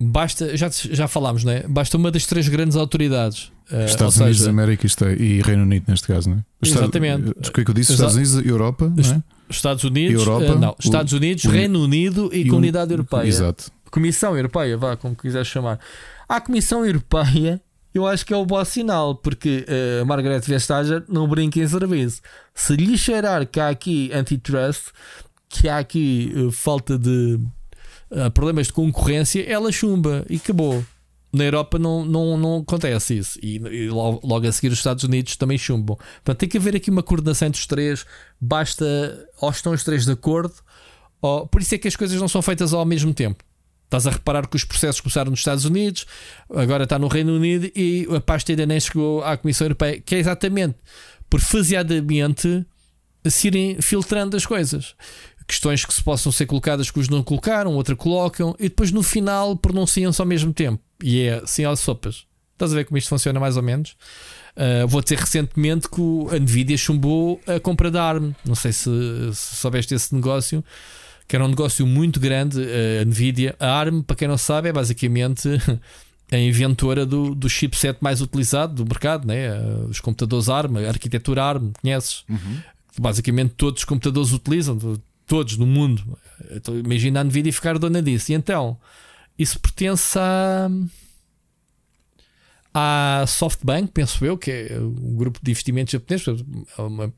basta, 0.00 0.56
já, 0.56 0.68
já 0.68 1.06
falámos, 1.06 1.44
não 1.44 1.52
é? 1.52 1.62
Basta 1.68 1.96
uma 1.96 2.10
das 2.10 2.26
três 2.26 2.48
grandes 2.48 2.76
autoridades. 2.76 3.52
Uh, 3.70 3.84
Estados 3.84 4.14
seja, 4.14 4.24
Unidos, 4.24 4.48
América 4.48 4.86
e 5.16 5.40
Reino 5.42 5.62
Unido, 5.62 5.84
neste 5.86 6.08
caso, 6.08 6.28
não 6.28 6.38
é? 6.38 6.44
Exatamente. 6.66 7.30
O 7.30 7.52
que 7.52 7.60
é 7.60 7.64
que 7.64 7.70
eu 7.70 7.74
disse? 7.74 7.92
Estados 7.92 8.16
Unidos, 8.16 8.44
Europa, 8.44 8.92
não 8.94 9.14
é? 9.14 9.22
Estados 9.48 9.84
Unidos, 9.84 10.20
Europa, 10.20 10.52
uh, 10.52 10.58
não, 10.58 10.76
Estados 10.78 11.12
Unidos, 11.12 11.44
o, 11.44 11.50
Reino 11.50 11.82
Unido 11.82 12.30
e, 12.32 12.40
e 12.40 12.48
Comunidade 12.48 12.90
Europeia. 12.90 13.28
Exato. 13.28 13.70
Comissão 13.90 14.36
Europeia, 14.36 14.76
vá, 14.76 14.96
como 14.96 15.14
quiseres 15.14 15.46
chamar. 15.46 15.78
A 16.28 16.40
Comissão 16.40 16.84
Europeia, 16.84 17.60
eu 17.94 18.06
acho 18.06 18.24
que 18.24 18.32
é 18.32 18.36
o 18.36 18.44
bom 18.44 18.64
sinal, 18.64 19.14
porque 19.14 19.64
uh, 19.68 20.06
Margaret 20.06 20.40
Vestager 20.40 21.04
não 21.08 21.26
brinca 21.26 21.58
em 21.58 21.66
serviço. 21.66 22.20
Se 22.54 22.76
lhe 22.76 22.96
cheirar 22.98 23.46
que 23.46 23.58
há 23.58 23.68
aqui 23.68 24.10
antitrust, 24.12 24.92
que 25.48 25.68
há 25.68 25.78
aqui 25.78 26.32
uh, 26.36 26.50
falta 26.50 26.98
de 26.98 27.38
uh, 28.10 28.30
problemas 28.32 28.66
de 28.66 28.72
concorrência, 28.72 29.42
ela 29.50 29.72
chumba 29.72 30.24
e 30.28 30.36
acabou. 30.36 30.84
Na 31.32 31.44
Europa 31.44 31.78
não, 31.78 32.04
não, 32.04 32.38
não 32.38 32.58
acontece 32.58 33.18
isso. 33.18 33.38
E, 33.42 33.56
e 33.56 33.90
logo, 33.90 34.26
logo, 34.26 34.46
a 34.46 34.52
seguir 34.52 34.72
os 34.72 34.78
Estados 34.78 35.04
Unidos 35.04 35.36
também 35.36 35.58
chumbam. 35.58 35.96
Portanto, 35.96 36.38
tem 36.38 36.48
que 36.48 36.56
haver 36.56 36.74
aqui 36.76 36.90
uma 36.90 37.02
coordenação 37.02 37.48
entre 37.48 37.60
os 37.60 37.66
três. 37.66 38.06
Basta, 38.40 39.28
ou 39.40 39.50
estão 39.50 39.72
os 39.72 39.84
três 39.84 40.06
de 40.06 40.12
acordo, 40.12 40.54
ou, 41.20 41.46
por 41.46 41.60
isso 41.60 41.74
é 41.74 41.78
que 41.78 41.88
as 41.88 41.96
coisas 41.96 42.18
não 42.18 42.28
são 42.28 42.40
feitas 42.40 42.72
ao 42.72 42.84
mesmo 42.86 43.12
tempo. 43.12 43.44
Estás 43.88 44.06
a 44.06 44.10
reparar 44.10 44.46
que 44.46 44.54
os 44.54 44.64
processos 44.64 45.00
começaram 45.00 45.30
nos 45.30 45.40
Estados 45.40 45.64
Unidos, 45.64 46.06
agora 46.54 46.84
está 46.84 46.98
no 46.98 47.08
Reino 47.08 47.34
Unido 47.34 47.70
e 47.74 48.06
a 48.14 48.20
pasta 48.20 48.52
ainda 48.52 48.66
nem 48.66 48.78
chegou 48.78 49.24
à 49.24 49.34
Comissão 49.34 49.64
Europeia, 49.64 49.98
que 49.98 50.14
é 50.14 50.18
exatamente 50.18 50.76
por 51.30 51.40
faseadamente 51.40 52.66
se 53.26 53.46
irem 53.46 53.80
filtrando 53.80 54.36
as 54.36 54.44
coisas 54.44 54.94
questões 55.48 55.82
que 55.82 55.94
se 55.94 56.02
possam 56.04 56.30
ser 56.30 56.44
colocadas 56.44 56.90
que 56.90 57.00
os 57.00 57.08
não 57.08 57.22
colocaram, 57.22 57.72
outra 57.72 57.96
colocam, 57.96 58.54
e 58.58 58.64
depois 58.64 58.92
no 58.92 59.02
final 59.02 59.56
pronunciam-se 59.56 60.20
ao 60.20 60.26
mesmo 60.26 60.52
tempo. 60.52 60.82
E 61.02 61.22
é 61.22 61.36
assim 61.36 61.64
às 61.64 61.80
sopas. 61.80 62.26
Estás 62.52 62.72
a 62.72 62.74
ver 62.74 62.84
como 62.84 62.98
isto 62.98 63.08
funciona 63.08 63.40
mais 63.40 63.56
ou 63.56 63.62
menos? 63.62 63.96
Uh, 64.54 64.86
vou 64.86 65.00
dizer 65.00 65.16
recentemente 65.18 65.88
que 65.88 66.02
a 66.34 66.38
Nvidia 66.38 66.76
chumbou 66.76 67.40
a 67.46 67.58
compra 67.58 67.90
da 67.90 68.04
ARM. 68.04 68.32
Não 68.44 68.54
sei 68.54 68.72
se, 68.72 68.90
se 69.32 69.56
soubeste 69.56 69.94
esse 69.94 70.14
negócio, 70.14 70.62
que 71.28 71.36
era 71.36 71.44
um 71.44 71.48
negócio 71.48 71.86
muito 71.86 72.18
grande. 72.18 72.58
A 73.00 73.04
Nvidia, 73.04 73.54
a 73.60 73.78
ARM, 73.78 74.00
para 74.00 74.16
quem 74.16 74.26
não 74.26 74.38
sabe, 74.38 74.70
é 74.70 74.72
basicamente 74.72 75.48
a 76.32 76.38
inventora 76.38 77.04
do, 77.04 77.34
do 77.34 77.48
chipset 77.48 77.98
mais 78.00 78.22
utilizado 78.22 78.82
do 78.82 78.88
mercado, 78.88 79.26
né? 79.26 79.50
os 79.88 80.00
computadores 80.00 80.48
ARM, 80.48 80.78
a 80.78 80.88
arquitetura 80.88 81.44
ARM, 81.44 81.70
conheces? 81.80 82.24
Uhum. 82.28 82.60
Basicamente 82.98 83.52
todos 83.56 83.82
os 83.82 83.84
computadores 83.84 84.32
utilizam, 84.32 84.98
todos 85.26 85.58
no 85.58 85.66
mundo. 85.66 86.18
Então, 86.50 86.76
imagina 86.76 87.20
a 87.20 87.24
Nvidia 87.24 87.52
ficar 87.52 87.78
dona 87.78 88.02
disso. 88.02 88.32
E 88.32 88.34
então, 88.34 88.76
isso 89.38 89.60
pertence 89.60 90.18
a. 90.18 90.66
À 90.66 91.07
SoftBank, 93.26 93.90
penso 93.92 94.24
eu, 94.24 94.36
que 94.36 94.50
é 94.50 94.78
um 94.78 95.16
grupo 95.16 95.38
de 95.42 95.50
investimentos 95.50 95.92
japonês, 95.92 96.24
uma, 96.78 97.12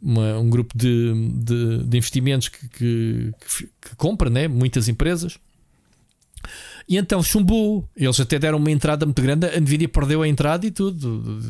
uma, 0.00 0.38
um 0.38 0.50
grupo 0.50 0.76
de, 0.76 1.12
de, 1.34 1.84
de 1.84 1.96
investimentos 1.96 2.48
que, 2.48 2.68
que, 2.68 3.32
que, 3.80 3.96
compra 3.96 4.28
né? 4.28 4.48
muitas 4.48 4.88
empresas. 4.88 5.38
E 6.88 6.96
então 6.96 7.22
chumbou. 7.22 7.88
Eles 7.96 8.18
até 8.18 8.38
deram 8.38 8.58
uma 8.58 8.70
entrada 8.70 9.06
muito 9.06 9.22
grande. 9.22 9.46
A 9.46 9.60
Nvidia 9.60 9.88
perdeu 9.88 10.22
a 10.22 10.28
entrada 10.28 10.66
e 10.66 10.70
tudo. 10.70 11.40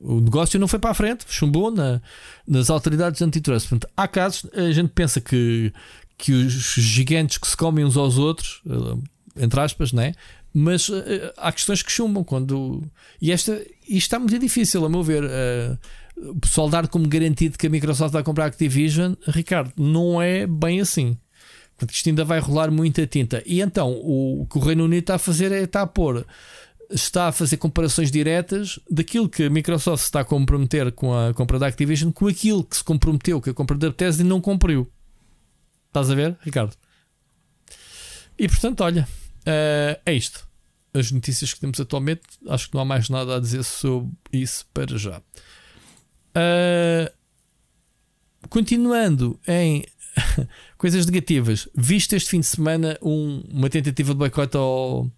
O 0.00 0.20
negócio 0.20 0.58
não 0.58 0.68
foi 0.68 0.78
para 0.78 0.90
a 0.90 0.94
frente. 0.94 1.24
Chumbou 1.28 1.70
na, 1.70 2.00
nas 2.46 2.70
autoridades 2.70 3.20
antitrust. 3.20 3.68
Portanto, 3.68 3.90
há 3.96 4.06
casos, 4.06 4.48
a 4.54 4.70
gente 4.70 4.90
pensa 4.90 5.20
que, 5.20 5.72
que 6.16 6.32
os 6.32 6.52
gigantes 6.52 7.38
que 7.38 7.48
se 7.48 7.56
comem 7.56 7.84
uns 7.84 7.96
aos 7.96 8.16
outros, 8.16 8.62
eh, 8.66 9.42
entre 9.44 9.60
aspas, 9.60 9.92
né? 9.92 10.12
Mas 10.54 10.88
uh, 10.88 11.02
há 11.36 11.50
questões 11.50 11.82
que 11.82 11.90
chumbam 11.90 12.22
quando. 12.22 12.80
E 13.20 13.32
esta, 13.32 13.54
isto 13.82 13.92
está 13.92 14.18
muito 14.20 14.38
difícil, 14.38 14.84
a 14.84 14.88
meu 14.88 15.02
ver. 15.02 15.24
Uh, 15.24 15.76
o 16.16 16.38
pessoal 16.38 16.70
dar 16.70 16.86
como 16.86 17.08
garantido 17.08 17.58
que 17.58 17.66
a 17.66 17.70
Microsoft 17.70 18.12
vai 18.12 18.22
comprar 18.22 18.44
a 18.44 18.46
Activision, 18.46 19.14
Ricardo, 19.26 19.72
não 19.76 20.22
é 20.22 20.46
bem 20.46 20.80
assim. 20.80 21.18
Portanto, 21.76 21.92
isto 21.92 22.08
ainda 22.08 22.24
vai 22.24 22.38
rolar 22.38 22.70
muita 22.70 23.04
tinta. 23.04 23.42
E 23.44 23.60
então, 23.60 23.90
o, 23.90 24.46
que 24.48 24.56
o 24.56 24.60
Reino 24.60 24.84
Unido 24.84 25.00
está 25.00 25.16
a 25.16 25.18
fazer 25.18 25.50
é 25.50 25.62
está 25.62 25.82
a 25.82 25.86
pôr, 25.88 26.24
está 26.88 27.28
a 27.28 27.32
fazer 27.32 27.56
comparações 27.56 28.12
diretas 28.12 28.78
daquilo 28.88 29.28
que 29.28 29.44
a 29.44 29.50
Microsoft 29.50 30.04
está 30.04 30.20
a 30.20 30.24
comprometer 30.24 30.92
com 30.92 31.12
a 31.12 31.34
compra 31.34 31.58
da 31.58 31.66
Activision 31.66 32.12
com 32.12 32.28
aquilo 32.28 32.62
que 32.62 32.76
se 32.76 32.84
comprometeu 32.84 33.40
com 33.40 33.50
a 33.50 33.54
compra 33.54 33.76
da 33.76 33.90
Bethesda 33.90 34.22
e 34.22 34.26
não 34.26 34.40
cumpriu. 34.40 34.88
Estás 35.88 36.10
a 36.10 36.14
ver, 36.14 36.36
Ricardo? 36.42 36.76
E 38.38 38.48
portanto, 38.48 38.82
olha, 38.82 39.08
uh, 39.46 40.00
é 40.04 40.12
isto. 40.12 40.46
As 40.92 41.10
notícias 41.10 41.52
que 41.52 41.60
temos 41.60 41.80
atualmente, 41.80 42.22
acho 42.48 42.68
que 42.68 42.74
não 42.74 42.82
há 42.82 42.84
mais 42.84 43.08
nada 43.08 43.36
a 43.36 43.40
dizer 43.40 43.64
sobre 43.64 44.12
isso 44.32 44.66
para 44.72 44.96
já. 44.96 45.18
Uh, 46.36 47.10
continuando 48.48 49.40
em 49.46 49.84
Coisas 50.78 51.06
negativas. 51.06 51.68
Viste 51.74 52.16
este 52.16 52.30
fim 52.30 52.40
de 52.40 52.46
semana 52.46 52.98
um, 53.02 53.42
uma 53.50 53.68
tentativa 53.68 54.12
de 54.12 54.18
boicote 54.18 54.56
ao, 54.56 55.10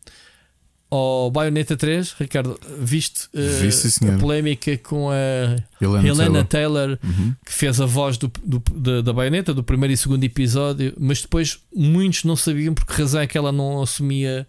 ao 0.91 1.30
Bayonetta 1.30 1.76
3, 1.76 2.12
Ricardo? 2.12 2.59
Viste 2.78 3.28
uh, 3.34 4.14
a 4.14 4.18
polémica 4.18 4.76
com 4.78 5.11
a 5.11 5.57
Helena, 5.80 6.09
Helena 6.09 6.45
Taylor, 6.45 6.97
Taylor 6.97 6.99
uhum. 7.03 7.34
que 7.45 7.53
fez 7.53 7.80
a 7.80 7.87
voz 7.87 8.16
do, 8.16 8.30
do, 8.45 8.62
da, 8.74 9.01
da 9.03 9.12
Bayonetta, 9.12 9.53
do 9.53 9.64
primeiro 9.64 9.93
e 9.93 9.97
segundo 9.97 10.22
episódio, 10.24 10.95
mas 10.99 11.22
depois 11.22 11.61
muitos 11.74 12.24
não 12.24 12.37
sabiam 12.37 12.74
por 12.74 12.87
que 12.87 12.93
razão 13.01 13.20
é 13.20 13.26
que 13.26 13.37
ela 13.37 13.53
não 13.53 13.82
assumia 13.82 14.47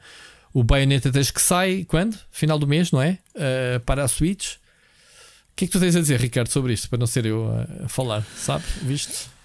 o 0.54 0.64
Bayonetta 0.64 1.12
3 1.12 1.32
que 1.32 1.42
sai 1.42 1.86
quando? 1.88 2.18
Final 2.32 2.60
do 2.60 2.68
mês, 2.68 2.92
não 2.92 3.02
é? 3.02 3.20
Uh, 3.36 3.80
para 3.82 4.04
a 4.04 4.08
Switch. 4.08 4.56
O 4.56 5.56
que 5.58 5.66
é 5.66 5.68
que 5.68 5.74
tu 5.74 5.80
tens 5.80 5.96
a 5.96 6.00
dizer, 6.00 6.20
Ricardo, 6.20 6.50
sobre 6.50 6.74
isto? 6.74 6.88
Para 6.88 7.00
não 7.00 7.08
ser 7.08 7.26
eu 7.26 7.50
a 7.84 7.90
falar, 7.90 8.24
sabe? 8.36 8.64
Viste? 8.84 9.37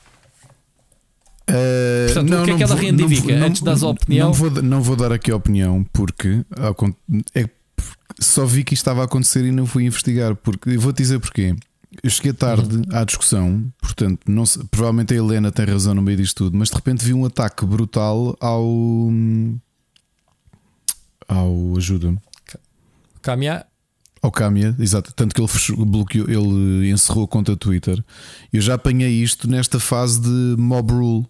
Uh, 1.52 2.06
Portanto, 2.06 2.30
não, 2.30 2.42
o 2.42 2.44
que 2.46 2.50
é 2.52 2.56
que 2.56 2.62
ela 2.62 2.74
reivindica 2.74 3.34
antes 3.34 3.62
das 3.62 3.82
opinião? 3.82 4.28
Não 4.28 4.32
vou, 4.32 4.50
não 4.50 4.82
vou 4.82 4.96
dar 4.96 5.12
aqui 5.12 5.30
a 5.30 5.36
opinião 5.36 5.84
porque 5.92 6.44
é, 7.34 7.48
só 8.18 8.46
vi 8.46 8.64
que 8.64 8.72
isto 8.72 8.82
estava 8.82 9.02
a 9.02 9.04
acontecer 9.04 9.44
e 9.44 9.52
não 9.52 9.66
fui 9.66 9.84
investigar. 9.84 10.34
Porque 10.34 10.76
vou-te 10.78 10.98
dizer 10.98 11.18
porquê. 11.20 11.54
Eu 12.02 12.08
cheguei 12.08 12.32
tarde 12.32 12.76
uhum. 12.76 12.84
à 12.90 13.04
discussão, 13.04 13.70
portanto, 13.78 14.20
não, 14.26 14.44
provavelmente 14.70 15.12
a 15.12 15.16
Helena 15.18 15.52
tem 15.52 15.66
razão 15.66 15.94
no 15.94 16.00
meio 16.00 16.16
disto 16.16 16.44
tudo, 16.44 16.56
mas 16.56 16.70
de 16.70 16.74
repente 16.74 17.04
vi 17.04 17.12
um 17.12 17.26
ataque 17.26 17.66
brutal 17.66 18.34
ao. 18.40 18.66
ao. 21.28 21.76
ajuda-me. 21.76 22.18
Camia 23.20 23.66
ao 24.22 24.30
Camia, 24.30 24.74
exato. 24.78 25.12
Tanto 25.12 25.34
que 25.34 25.40
ele 25.40 25.48
fechou, 25.48 25.84
bloqueou, 25.84 26.28
ele 26.30 26.90
encerrou 26.90 27.24
a 27.24 27.28
conta 27.28 27.56
Twitter. 27.56 28.02
Eu 28.52 28.60
já 28.60 28.74
apanhei 28.74 29.10
isto 29.10 29.50
nesta 29.50 29.80
fase 29.80 30.20
de 30.20 30.54
mob 30.56 30.92
rule 30.92 31.26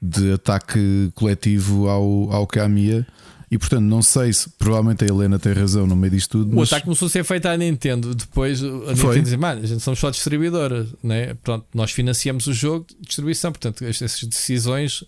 de 0.00 0.32
ataque 0.32 1.10
coletivo 1.14 1.88
ao, 1.88 2.32
ao 2.32 2.46
Kamiya. 2.46 3.06
E 3.50 3.58
portanto, 3.58 3.82
não 3.82 4.00
sei 4.00 4.32
se 4.32 4.48
provavelmente 4.50 5.04
a 5.04 5.08
Helena 5.08 5.36
tem 5.36 5.52
razão 5.52 5.84
no 5.84 5.96
meio 5.96 6.12
disto 6.12 6.38
tudo. 6.38 6.56
O 6.56 6.62
ataque 6.62 6.84
começou 6.84 7.06
a 7.06 7.10
ser 7.10 7.24
feito 7.24 7.46
à 7.46 7.56
Nintendo. 7.56 8.14
Depois 8.14 8.62
a 8.62 8.92
Nintendo 8.92 9.22
dizia: 9.22 9.38
Mano, 9.38 9.62
a 9.62 9.66
gente 9.66 9.82
somos 9.82 9.98
só 9.98 10.08
distribuidora, 10.08 10.86
né? 11.02 11.34
Pronto, 11.42 11.66
nós 11.74 11.90
financiamos 11.90 12.46
o 12.46 12.52
jogo 12.52 12.86
de 12.88 13.08
distribuição. 13.08 13.50
Portanto, 13.50 13.84
essas 13.84 14.22
decisões 14.22 15.02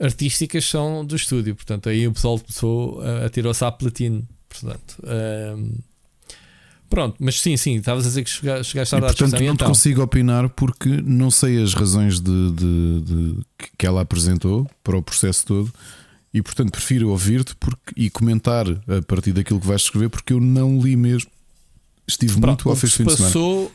artísticas 0.00 0.64
são 0.64 1.04
do 1.04 1.16
estúdio. 1.16 1.54
Portanto, 1.54 1.90
aí 1.90 2.08
o 2.08 2.12
pessoal 2.12 2.38
começou 2.38 3.02
a, 3.02 3.26
a 3.26 3.28
tirar-se 3.28 3.62
à 3.62 3.70
platina. 3.70 4.22
Portanto, 4.48 4.96
um, 5.04 5.72
pronto, 6.88 7.16
mas 7.18 7.40
sim, 7.40 7.56
sim, 7.56 7.76
estavas 7.76 8.04
a 8.04 8.08
dizer 8.08 8.24
que 8.24 8.30
chegaste 8.30 8.94
a 8.94 9.00
dar 9.00 9.06
a 9.06 9.14
Portanto, 9.14 9.40
não 9.40 9.52
então. 9.54 9.68
consigo 9.68 10.02
opinar 10.02 10.48
porque 10.50 10.88
não 10.88 11.30
sei 11.30 11.62
as 11.62 11.74
razões 11.74 12.20
de, 12.20 12.50
de, 12.52 13.00
de, 13.00 13.38
que 13.78 13.86
ela 13.86 14.00
apresentou 14.00 14.68
para 14.82 14.96
o 14.96 15.02
processo 15.02 15.46
todo. 15.46 15.72
E 16.34 16.42
portanto 16.42 16.70
prefiro 16.70 17.08
ouvir-te 17.08 17.56
e 17.96 18.10
comentar 18.10 18.66
a 18.68 19.02
partir 19.06 19.32
daquilo 19.32 19.58
que 19.58 19.66
vais 19.66 19.80
escrever, 19.82 20.10
porque 20.10 20.34
eu 20.34 20.40
não 20.40 20.78
li 20.78 20.94
mesmo. 20.94 21.30
Estive 22.06 22.38
Pronto, 22.40 22.66
muito 22.66 22.70
ao 22.70 22.76
fim 22.76 22.86
de 23.04 23.16
semana. 23.16 23.70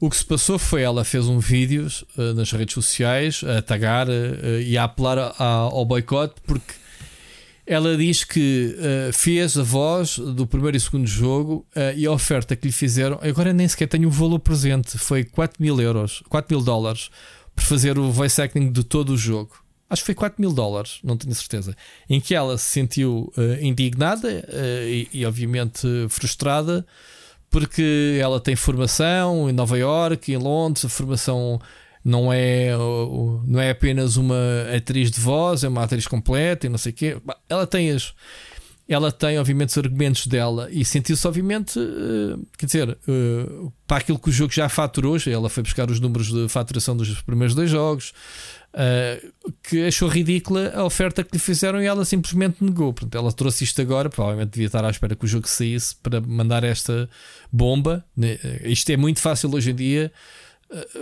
O 0.00 0.08
que 0.08 0.16
se 0.16 0.24
passou 0.24 0.58
foi 0.58 0.82
ela 0.82 1.04
fez 1.04 1.26
um 1.26 1.40
vídeo 1.40 1.88
uh, 2.16 2.34
nas 2.34 2.52
redes 2.52 2.74
sociais 2.74 3.42
a 3.42 3.60
tagar 3.60 4.08
uh, 4.08 4.60
e 4.64 4.78
a 4.78 4.84
apelar 4.84 5.18
a, 5.18 5.44
ao 5.44 5.84
boicote 5.84 6.36
porque 6.46 6.74
ela 7.68 7.96
diz 7.96 8.24
que 8.24 8.76
uh, 8.78 9.12
fez 9.12 9.56
a 9.58 9.62
voz 9.62 10.18
do 10.18 10.46
primeiro 10.46 10.76
e 10.76 10.80
segundo 10.80 11.06
jogo 11.06 11.66
e 11.96 12.06
a 12.06 12.10
oferta 12.10 12.56
que 12.56 12.66
lhe 12.66 12.72
fizeram, 12.72 13.18
agora 13.22 13.52
nem 13.52 13.68
sequer 13.68 13.86
tenho 13.86 14.08
o 14.08 14.10
valor 14.10 14.38
presente, 14.38 14.96
foi 14.98 15.24
4 15.24 15.62
mil 15.62 15.80
euros, 15.80 16.22
4 16.28 16.56
mil 16.56 16.64
dólares 16.64 17.10
por 17.54 17.62
fazer 17.62 17.98
o 17.98 18.10
voice 18.10 18.40
acting 18.40 18.72
de 18.72 18.82
todo 18.82 19.10
o 19.10 19.16
jogo. 19.16 19.52
Acho 19.90 20.02
que 20.02 20.06
foi 20.06 20.14
4 20.14 20.40
mil 20.40 20.52
dólares, 20.52 20.98
não 21.02 21.16
tenho 21.16 21.34
certeza. 21.34 21.74
Em 22.08 22.20
que 22.20 22.34
ela 22.34 22.58
se 22.58 22.66
sentiu 22.66 23.32
indignada 23.60 24.44
e, 24.86 25.08
e, 25.12 25.24
obviamente, 25.24 25.86
frustrada 26.08 26.84
porque 27.50 28.18
ela 28.20 28.40
tem 28.40 28.54
formação 28.56 29.48
em 29.48 29.52
Nova 29.52 29.78
York, 29.78 30.32
em 30.32 30.36
Londres, 30.36 30.84
a 30.84 30.88
formação 30.88 31.60
não 32.08 32.32
é, 32.32 32.70
não 33.46 33.60
é 33.60 33.70
apenas 33.70 34.16
uma 34.16 34.34
atriz 34.74 35.10
de 35.10 35.20
voz, 35.20 35.62
é 35.62 35.68
uma 35.68 35.84
atriz 35.84 36.06
completa 36.06 36.66
e 36.66 36.70
não 36.70 36.78
sei 36.78 36.92
o 36.92 36.94
quê. 36.94 37.16
Ela 37.48 37.66
tem 37.66 37.90
as. 37.90 38.14
Ela 38.88 39.12
tem, 39.12 39.38
obviamente, 39.38 39.68
os 39.68 39.76
argumentos 39.76 40.26
dela 40.26 40.66
e 40.70 40.82
sentiu-se, 40.82 41.28
obviamente, 41.28 41.78
uh, 41.78 42.46
quer 42.56 42.64
dizer, 42.64 42.88
uh, 43.06 43.70
para 43.86 43.98
aquilo 43.98 44.18
que 44.18 44.30
o 44.30 44.32
jogo 44.32 44.50
já 44.50 44.66
faturou. 44.70 45.18
Ela 45.26 45.50
foi 45.50 45.62
buscar 45.62 45.90
os 45.90 46.00
números 46.00 46.32
de 46.32 46.48
faturação 46.48 46.96
dos 46.96 47.20
primeiros 47.20 47.54
dois 47.54 47.68
jogos, 47.68 48.14
uh, 48.72 49.52
que 49.62 49.86
achou 49.86 50.08
ridícula 50.08 50.72
a 50.74 50.84
oferta 50.84 51.22
que 51.22 51.34
lhe 51.34 51.38
fizeram 51.38 51.82
e 51.82 51.84
ela 51.84 52.06
simplesmente 52.06 52.64
negou. 52.64 52.94
Portanto, 52.94 53.18
ela 53.18 53.30
trouxe 53.30 53.64
isto 53.64 53.82
agora, 53.82 54.08
provavelmente 54.08 54.52
devia 54.52 54.68
estar 54.68 54.82
à 54.82 54.88
espera 54.88 55.14
que 55.14 55.26
o 55.26 55.28
jogo 55.28 55.46
saísse 55.46 55.94
para 55.96 56.22
mandar 56.22 56.64
esta 56.64 57.10
bomba. 57.52 58.02
Né? 58.16 58.38
Isto 58.62 58.88
é 58.88 58.96
muito 58.96 59.20
fácil 59.20 59.54
hoje 59.54 59.72
em 59.72 59.74
dia 59.74 60.10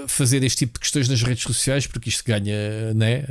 fazer 0.07 0.43
este 0.45 0.59
tipo 0.59 0.75
de 0.75 0.81
questões 0.81 1.09
nas 1.09 1.23
redes 1.23 1.43
sociais, 1.43 1.87
porque 1.87 2.09
isto 2.09 2.25
ganha 2.25 2.95
né, 2.95 3.25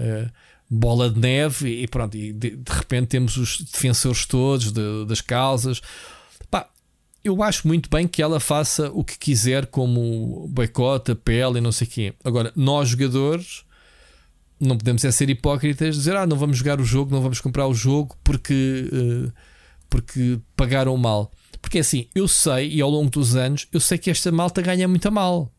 bola 0.69 1.09
de 1.09 1.19
neve 1.19 1.83
e 1.83 1.87
pronto, 1.87 2.17
e 2.17 2.33
de, 2.33 2.51
de 2.51 2.71
repente 2.71 3.07
temos 3.07 3.37
os 3.37 3.61
defensores 3.61 4.25
todos 4.25 4.71
de, 4.71 5.05
das 5.05 5.21
causas. 5.21 5.81
Pá, 6.49 6.69
eu 7.23 7.41
acho 7.41 7.67
muito 7.67 7.89
bem 7.89 8.07
que 8.07 8.21
ela 8.21 8.39
faça 8.39 8.91
o 8.91 9.03
que 9.03 9.17
quiser, 9.17 9.67
como 9.67 10.47
boicote, 10.49 11.11
apelo 11.11 11.57
e 11.57 11.61
não 11.61 11.71
sei 11.71 11.87
o 11.87 11.89
quê. 11.89 12.13
Agora, 12.23 12.51
nós 12.55 12.89
jogadores 12.89 13.65
não 14.59 14.77
podemos 14.77 15.03
é 15.03 15.11
ser 15.11 15.29
hipócritas, 15.29 15.95
dizer 15.95 16.15
ah, 16.15 16.25
não 16.25 16.37
vamos 16.37 16.57
jogar 16.57 16.79
o 16.79 16.85
jogo, 16.85 17.11
não 17.11 17.21
vamos 17.21 17.41
comprar 17.41 17.67
o 17.67 17.73
jogo 17.73 18.15
porque, 18.23 18.89
uh, 18.91 19.31
porque 19.89 20.39
pagaram 20.55 20.95
mal. 20.97 21.31
Porque 21.61 21.79
assim, 21.79 22.07
eu 22.15 22.27
sei, 22.27 22.69
e 22.71 22.81
ao 22.81 22.89
longo 22.89 23.09
dos 23.09 23.35
anos, 23.35 23.67
eu 23.71 23.79
sei 23.79 23.97
que 23.97 24.09
esta 24.09 24.31
malta 24.31 24.61
ganha 24.61 24.87
muito 24.87 25.11
mal. 25.11 25.51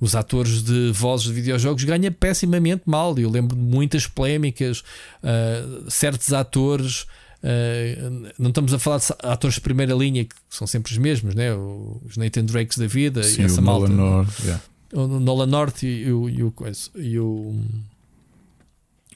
Os 0.00 0.14
atores 0.14 0.62
de 0.62 0.90
vozes 0.92 1.26
de 1.26 1.32
videojogos 1.34 1.84
ganham 1.84 2.12
pessimamente 2.12 2.82
mal. 2.86 3.18
Eu 3.18 3.28
lembro 3.28 3.54
de 3.54 3.62
muitas 3.62 4.06
polémicas, 4.06 4.80
uh, 5.22 5.90
certos 5.90 6.32
atores. 6.32 7.02
Uh, 7.42 8.30
não 8.38 8.48
estamos 8.48 8.72
a 8.72 8.78
falar 8.78 8.98
de 8.98 9.06
atores 9.22 9.56
de 9.56 9.60
primeira 9.60 9.94
linha 9.94 10.24
que 10.24 10.34
são 10.48 10.66
sempre 10.66 10.92
os 10.92 10.98
mesmos, 10.98 11.34
né? 11.34 11.54
os 11.54 12.16
Nathan 12.16 12.44
Drakes 12.44 12.78
da 12.78 12.86
vida 12.86 13.22
Sim, 13.22 13.42
e 13.42 13.44
essa 13.44 13.60
o 13.60 13.64
malta. 13.64 13.88
Nolan 13.88 14.16
North, 14.16 14.40
yeah. 14.40 14.62
O 14.92 15.06
Nolan 15.06 15.46
North 15.46 15.82
e, 15.82 16.10
o, 16.10 16.28
e, 16.28 16.42
o, 16.42 16.54
e 16.96 17.18
o 17.18 17.54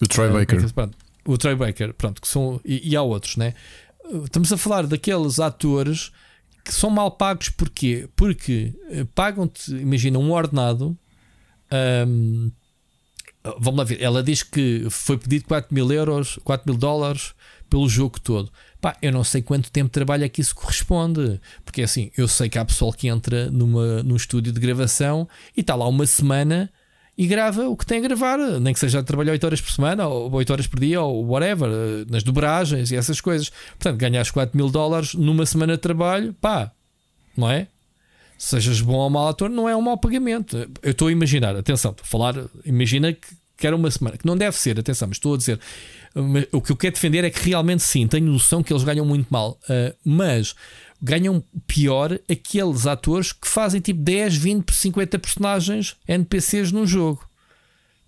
o 0.00 0.06
Troy 0.06 0.28
uh, 0.28 0.32
Baker. 0.32 0.72
Pronto, 0.72 0.98
o 1.24 1.38
Troy 1.38 1.54
Baker, 1.54 1.94
pronto, 1.94 2.20
que 2.20 2.28
são, 2.28 2.60
e, 2.64 2.90
e 2.90 2.96
há 2.96 3.02
outros, 3.02 3.36
né? 3.36 3.54
Estamos 4.24 4.52
a 4.52 4.56
falar 4.58 4.86
daqueles 4.86 5.40
atores 5.40 6.12
que 6.64 6.74
são 6.74 6.90
mal 6.90 7.10
pagos 7.10 7.48
porquê? 7.50 8.08
Porque 8.16 8.74
uh, 8.90 9.06
pagam-te, 9.14 9.70
imagina, 9.74 10.18
um 10.18 10.32
ordenado. 10.32 10.96
Um, 12.06 12.50
vamos 13.58 13.78
lá 13.78 13.84
ver, 13.84 14.00
ela 14.00 14.22
diz 14.22 14.42
que 14.42 14.86
foi 14.90 15.18
pedido 15.18 15.44
4 15.46 15.74
mil 15.74 15.92
euros, 15.92 16.38
4 16.44 16.70
mil 16.70 16.78
dólares 16.78 17.34
pelo 17.68 17.88
jogo 17.88 18.18
todo. 18.20 18.50
Pá, 18.80 18.96
eu 19.02 19.12
não 19.12 19.24
sei 19.24 19.42
quanto 19.42 19.70
tempo 19.70 19.88
de 19.88 19.92
trabalho 19.92 20.24
é 20.24 20.28
que 20.28 20.40
isso 20.40 20.54
corresponde. 20.54 21.40
Porque 21.64 21.82
assim, 21.82 22.10
eu 22.16 22.28
sei 22.28 22.48
que 22.48 22.58
há 22.58 22.64
pessoal 22.64 22.92
que 22.92 23.08
entra 23.08 23.50
numa, 23.50 24.02
num 24.02 24.16
estúdio 24.16 24.52
de 24.52 24.60
gravação 24.60 25.28
e 25.56 25.60
está 25.60 25.74
lá 25.74 25.86
uma 25.88 26.06
semana 26.06 26.70
e 27.16 27.26
grava 27.26 27.68
o 27.68 27.76
que 27.76 27.86
tem 27.86 27.98
a 27.98 28.02
gravar, 28.02 28.38
nem 28.60 28.74
que 28.74 28.80
seja 28.80 29.02
trabalhar 29.02 29.32
8 29.32 29.44
horas 29.44 29.60
por 29.60 29.70
semana 29.70 30.06
ou 30.08 30.32
8 30.32 30.52
horas 30.52 30.66
por 30.66 30.80
dia 30.80 31.00
ou 31.00 31.24
whatever, 31.24 31.70
nas 32.10 32.22
dobragens 32.22 32.90
e 32.90 32.96
essas 32.96 33.20
coisas. 33.20 33.50
Portanto, 33.78 33.96
ganhas 33.96 34.30
4 34.30 34.56
mil 34.56 34.68
dólares 34.68 35.14
numa 35.14 35.46
semana 35.46 35.74
de 35.74 35.78
trabalho, 35.78 36.34
pá, 36.40 36.72
não 37.36 37.50
é? 37.50 37.68
Sejas 38.36 38.80
bom 38.80 38.96
ou 38.96 39.10
mau 39.10 39.28
ator, 39.28 39.48
não 39.48 39.68
é 39.68 39.76
um 39.76 39.80
mau 39.80 39.96
pagamento. 39.96 40.68
Eu 40.82 40.90
estou 40.90 41.08
a 41.08 41.12
imaginar, 41.12 41.54
atenção, 41.54 41.92
estou 41.92 42.04
a 42.04 42.06
falar, 42.06 42.44
imagina 42.64 43.12
que, 43.12 43.28
que 43.56 43.66
era 43.66 43.76
uma 43.76 43.90
semana, 43.90 44.18
que 44.18 44.26
não 44.26 44.36
deve 44.36 44.56
ser, 44.56 44.78
atenção, 44.78 45.06
mas 45.06 45.16
estou 45.16 45.34
a 45.34 45.38
dizer, 45.38 45.60
o 46.52 46.60
que 46.60 46.70
eu 46.70 46.76
quero 46.76 46.94
defender 46.94 47.24
é 47.24 47.30
que 47.30 47.48
realmente 47.48 47.82
sim, 47.82 48.06
tenho 48.06 48.26
noção 48.26 48.62
que 48.62 48.72
eles 48.72 48.84
ganham 48.84 49.04
muito 49.04 49.26
mal, 49.30 49.58
uh, 49.64 49.94
mas 50.04 50.54
ganham 51.02 51.42
pior 51.66 52.18
aqueles 52.30 52.86
atores 52.86 53.32
que 53.32 53.48
fazem 53.48 53.80
tipo 53.80 54.00
10, 54.00 54.36
20, 54.36 54.72
50 54.72 55.18
personagens 55.18 55.96
NPCs 56.06 56.72
num 56.72 56.86
jogo. 56.86 57.28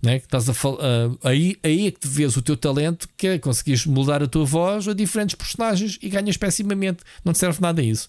Né? 0.00 0.16
Estás 0.16 0.48
a 0.48 0.52
uh, 0.52 1.18
aí, 1.24 1.56
aí 1.62 1.88
é 1.88 1.90
que 1.90 2.06
vês 2.06 2.36
o 2.36 2.42
teu 2.42 2.56
talento, 2.56 3.08
que 3.16 3.26
é 3.26 3.38
conseguires 3.38 3.84
mudar 3.86 4.22
a 4.22 4.28
tua 4.28 4.44
voz 4.44 4.86
a 4.86 4.94
diferentes 4.94 5.34
personagens 5.34 5.98
e 6.00 6.08
ganhas 6.08 6.36
pessimamente. 6.36 7.02
Não 7.24 7.32
te 7.32 7.38
serve 7.38 7.60
nada 7.60 7.80
a 7.80 7.84
isso. 7.84 8.08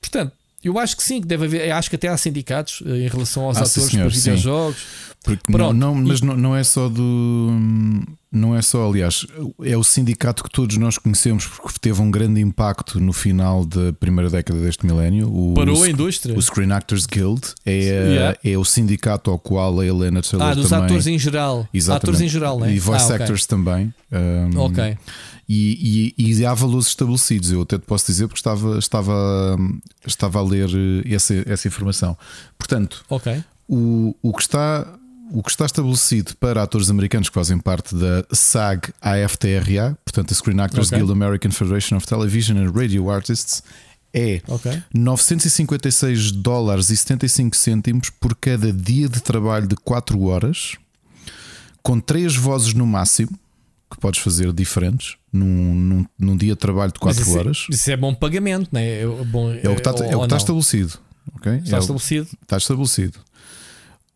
Portanto, 0.00 0.34
eu 0.64 0.78
acho 0.78 0.96
que 0.96 1.02
sim, 1.02 1.20
que 1.20 1.26
deve 1.26 1.44
haver. 1.46 1.72
Acho 1.72 1.90
que 1.90 1.96
até 1.96 2.08
há 2.08 2.16
sindicatos 2.16 2.82
eh, 2.86 3.06
em 3.06 3.08
relação 3.08 3.44
aos 3.44 3.56
ah, 3.56 3.62
atores 3.62 3.90
sim, 3.90 4.02
dos 4.02 4.14
videojogos. 4.14 4.76
Porque 5.24 5.52
não, 5.52 5.72
não, 5.72 5.94
mas 5.94 6.20
não, 6.20 6.36
não 6.36 6.56
é 6.56 6.64
só 6.64 6.88
do. 6.88 7.50
Não 8.30 8.56
é 8.56 8.62
só, 8.62 8.88
aliás, 8.88 9.24
é 9.62 9.76
o 9.76 9.84
sindicato 9.84 10.42
que 10.42 10.50
todos 10.50 10.76
nós 10.78 10.98
conhecemos 10.98 11.46
porque 11.46 11.78
teve 11.80 12.00
um 12.00 12.10
grande 12.10 12.40
impacto 12.40 12.98
no 12.98 13.12
final 13.12 13.64
da 13.64 13.92
primeira 13.92 14.28
década 14.28 14.58
deste 14.60 14.84
milénio. 14.84 15.28
O, 15.28 15.54
Parou 15.54 15.82
a 15.82 15.88
indústria. 15.88 16.36
O 16.36 16.42
Screen 16.42 16.72
Actors 16.72 17.06
Guild 17.06 17.40
é, 17.64 17.72
yeah. 17.72 18.38
é 18.42 18.58
o 18.58 18.64
sindicato 18.64 19.30
ao 19.30 19.38
qual 19.38 19.78
a 19.78 19.86
Helena 19.86 20.22
Taylor 20.22 20.48
Ah, 20.48 20.54
dos 20.54 20.70
também, 20.70 20.86
atores 20.86 21.06
em 21.06 21.18
geral. 21.18 21.68
Exatamente. 21.72 22.02
Atores 22.02 22.20
em 22.20 22.28
geral, 22.28 22.58
né? 22.58 22.72
E 22.72 22.78
voice 22.78 23.04
ah, 23.04 23.14
okay. 23.14 23.22
actors 23.22 23.46
também. 23.46 23.94
Um, 24.10 24.58
ok. 24.58 24.96
E, 25.48 26.14
e, 26.16 26.32
e, 26.32 26.46
há 26.46 26.54
valores 26.54 26.86
estabelecidos. 26.86 27.50
Eu 27.50 27.62
até 27.62 27.78
te 27.78 27.84
posso 27.84 28.06
dizer 28.06 28.26
porque 28.26 28.38
estava, 28.38 28.78
estava, 28.78 29.56
estava 30.06 30.38
a 30.38 30.42
ler 30.42 30.70
essa, 31.06 31.34
essa 31.46 31.68
informação. 31.68 32.16
Portanto, 32.56 33.04
okay. 33.08 33.44
o, 33.68 34.14
o 34.22 34.32
que 34.32 34.42
está 34.42 34.86
o 35.32 35.42
que 35.42 35.50
está 35.50 35.64
estabelecido 35.64 36.36
para 36.36 36.62
atores 36.62 36.90
americanos 36.90 37.30
que 37.30 37.34
fazem 37.34 37.58
parte 37.58 37.94
da 37.94 38.24
SAG-AFTRA, 38.30 39.96
portanto 40.04 40.30
a 40.30 40.34
Screen 40.34 40.60
Actors 40.60 40.88
okay. 40.88 40.98
Guild 40.98 41.10
American 41.10 41.50
Federation 41.50 41.96
of 41.96 42.06
Television 42.06 42.58
and 42.58 42.70
Radio 42.70 43.10
Artists, 43.10 43.62
é 44.12 44.42
okay. 44.46 44.82
956 44.92 46.32
dólares 46.32 46.90
e 46.90 46.96
75 46.96 47.56
cêntimos 47.56 48.10
por 48.10 48.36
cada 48.36 48.70
dia 48.70 49.08
de 49.08 49.22
trabalho 49.22 49.66
de 49.66 49.74
4 49.76 50.20
horas, 50.22 50.76
com 51.82 51.98
3 51.98 52.36
vozes 52.36 52.74
no 52.74 52.86
máximo, 52.86 53.30
que 53.92 54.00
podes 54.00 54.20
fazer 54.20 54.52
diferentes 54.52 55.16
num, 55.32 55.74
num, 55.74 56.06
num 56.18 56.36
dia 56.36 56.52
de 56.52 56.58
trabalho 56.58 56.92
de 56.92 56.98
4 56.98 57.22
isso, 57.22 57.38
horas. 57.38 57.66
Isso 57.70 57.90
é 57.90 57.96
bom 57.96 58.14
pagamento, 58.14 58.68
não 58.72 58.80
é? 58.80 59.02
É, 59.02 59.06
bom, 59.06 59.50
é 59.50 59.68
o 59.68 59.74
que 59.74 59.80
está, 59.80 59.90
é 60.04 60.16
o 60.16 60.18
que 60.18 60.24
está 60.24 60.36
estabelecido. 60.36 60.98
Okay? 61.36 61.56
Está 61.58 61.76
é 61.76 61.80
estabelecido. 61.80 62.28
O, 62.32 62.42
está 62.42 62.56
estabelecido 62.56 63.18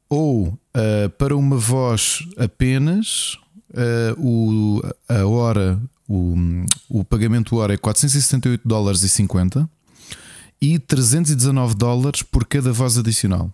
ou 0.08 0.48
uh, 0.48 1.10
para 1.18 1.36
uma 1.36 1.56
voz 1.56 2.20
apenas 2.36 3.38
uh, 3.70 4.20
o, 4.20 4.82
a 5.08 5.26
hora, 5.26 5.80
o, 6.08 6.36
o 6.88 7.04
pagamento 7.04 7.56
hora 7.56 7.74
é 7.74 7.76
478 7.76 8.66
dólares 8.66 9.02
e 9.02 9.08
50 9.08 9.68
e 10.60 10.78
319 10.78 11.74
dólares 11.74 12.22
por 12.22 12.44
cada 12.46 12.72
voz 12.72 12.96
adicional. 12.96 13.50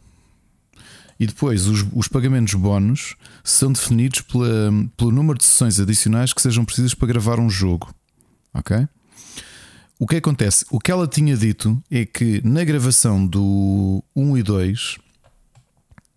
E 1.18 1.26
depois 1.26 1.66
os, 1.66 1.84
os 1.92 2.08
pagamentos 2.08 2.54
bónus 2.54 3.16
são 3.44 3.72
definidos 3.72 4.20
pela, 4.22 4.70
pelo 4.96 5.10
número 5.10 5.38
de 5.38 5.44
sessões 5.44 5.78
adicionais 5.78 6.32
que 6.32 6.42
sejam 6.42 6.64
precisas 6.64 6.94
para 6.94 7.08
gravar 7.08 7.38
um 7.38 7.50
jogo. 7.50 7.94
Ok? 8.54 8.86
O 9.98 10.06
que 10.06 10.16
acontece? 10.16 10.64
O 10.70 10.80
que 10.80 10.90
ela 10.90 11.06
tinha 11.06 11.36
dito 11.36 11.80
é 11.90 12.04
que 12.04 12.40
na 12.44 12.64
gravação 12.64 13.24
do 13.24 14.02
1 14.16 14.38
e 14.38 14.42
2 14.42 14.98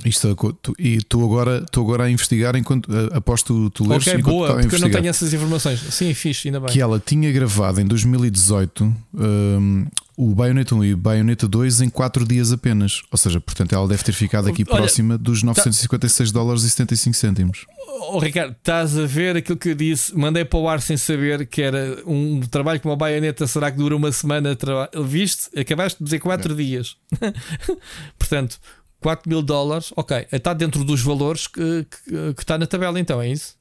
isto, 0.04 0.28
é 0.28 0.72
e 0.78 0.96
estou 0.98 1.24
agora, 1.24 1.64
estou 1.64 1.84
agora 1.84 2.04
a 2.04 2.12
investigar 2.12 2.56
enquanto 2.56 2.90
aposto 3.14 3.70
tu 3.70 3.88
lês. 3.88 4.06
Ok, 4.06 4.22
boa, 4.22 4.56
porque 4.56 4.76
eu 4.76 4.80
não 4.80 4.90
tenho 4.90 5.08
essas 5.08 5.34
informações. 5.34 5.80
Sim, 5.80 6.14
fixe, 6.14 6.48
ainda 6.48 6.60
bem. 6.60 6.70
Que 6.70 6.82
ela 6.82 7.02
tinha 7.04 7.32
gravado 7.32 7.80
em 7.80 7.86
2018 7.86 8.94
um, 9.14 9.86
o 10.18 10.34
Bayonetta 10.36 10.76
1 10.76 10.84
e 10.84 10.94
o 10.94 10.98
Bayonetta 10.98 11.48
2 11.48 11.82
em 11.82 11.90
4 11.90 12.26
dias 12.26 12.52
apenas. 12.52 13.02
Ou 13.12 13.18
seja, 13.18 13.40
portanto, 13.40 13.74
ela 13.74 13.88
deve 13.88 14.04
ter 14.04 14.12
ficado 14.12 14.48
aqui 14.48 14.64
Olha, 14.68 14.78
próxima 14.78 15.18
dos 15.18 15.44
956 15.44 16.32
tá... 16.32 16.40
dólares 16.40 16.64
e 16.64 16.70
75 16.70 17.16
cêntimos. 17.16 17.66
Oh, 17.88 18.20
Ricardo, 18.20 18.52
estás 18.52 18.98
a 18.98 19.06
ver 19.06 19.38
aquilo 19.38 19.58
que 19.58 19.70
eu 19.70 19.76
disse? 19.76 20.16
Mandei 20.16 20.46
para 20.46 20.60
o 20.60 20.70
ar 20.70 20.82
sem 20.82 20.98
saber 20.98 21.46
que 21.48 21.62
era 21.62 22.02
um 22.06 22.42
trabalho 22.42 22.80
com 22.80 22.90
uma 22.90 22.96
baioneta. 22.96 23.48
Será 23.48 23.72
que 23.72 23.78
dura 23.78 23.96
uma 23.96 24.12
semana? 24.12 24.58
Viste? 25.04 25.58
Acabaste 25.60 26.00
de 26.00 26.06
dizer 26.06 26.20
4 26.20 26.54
é. 26.54 26.56
dias. 26.56 26.98
portanto, 28.20 28.60
4 29.02 29.30
mil 29.30 29.42
dólares, 29.42 29.92
ok, 29.96 30.28
está 30.32 30.54
dentro 30.54 30.84
dos 30.84 31.02
valores 31.02 31.48
que, 31.48 31.86
que, 31.86 32.34
que 32.34 32.42
está 32.42 32.58
na 32.58 32.66
tabela, 32.66 33.00
então, 33.00 33.22
é 33.22 33.30
isso? 33.30 33.56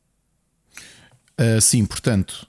Uh, 1.39 1.61
sim, 1.61 1.85
portanto. 1.85 2.47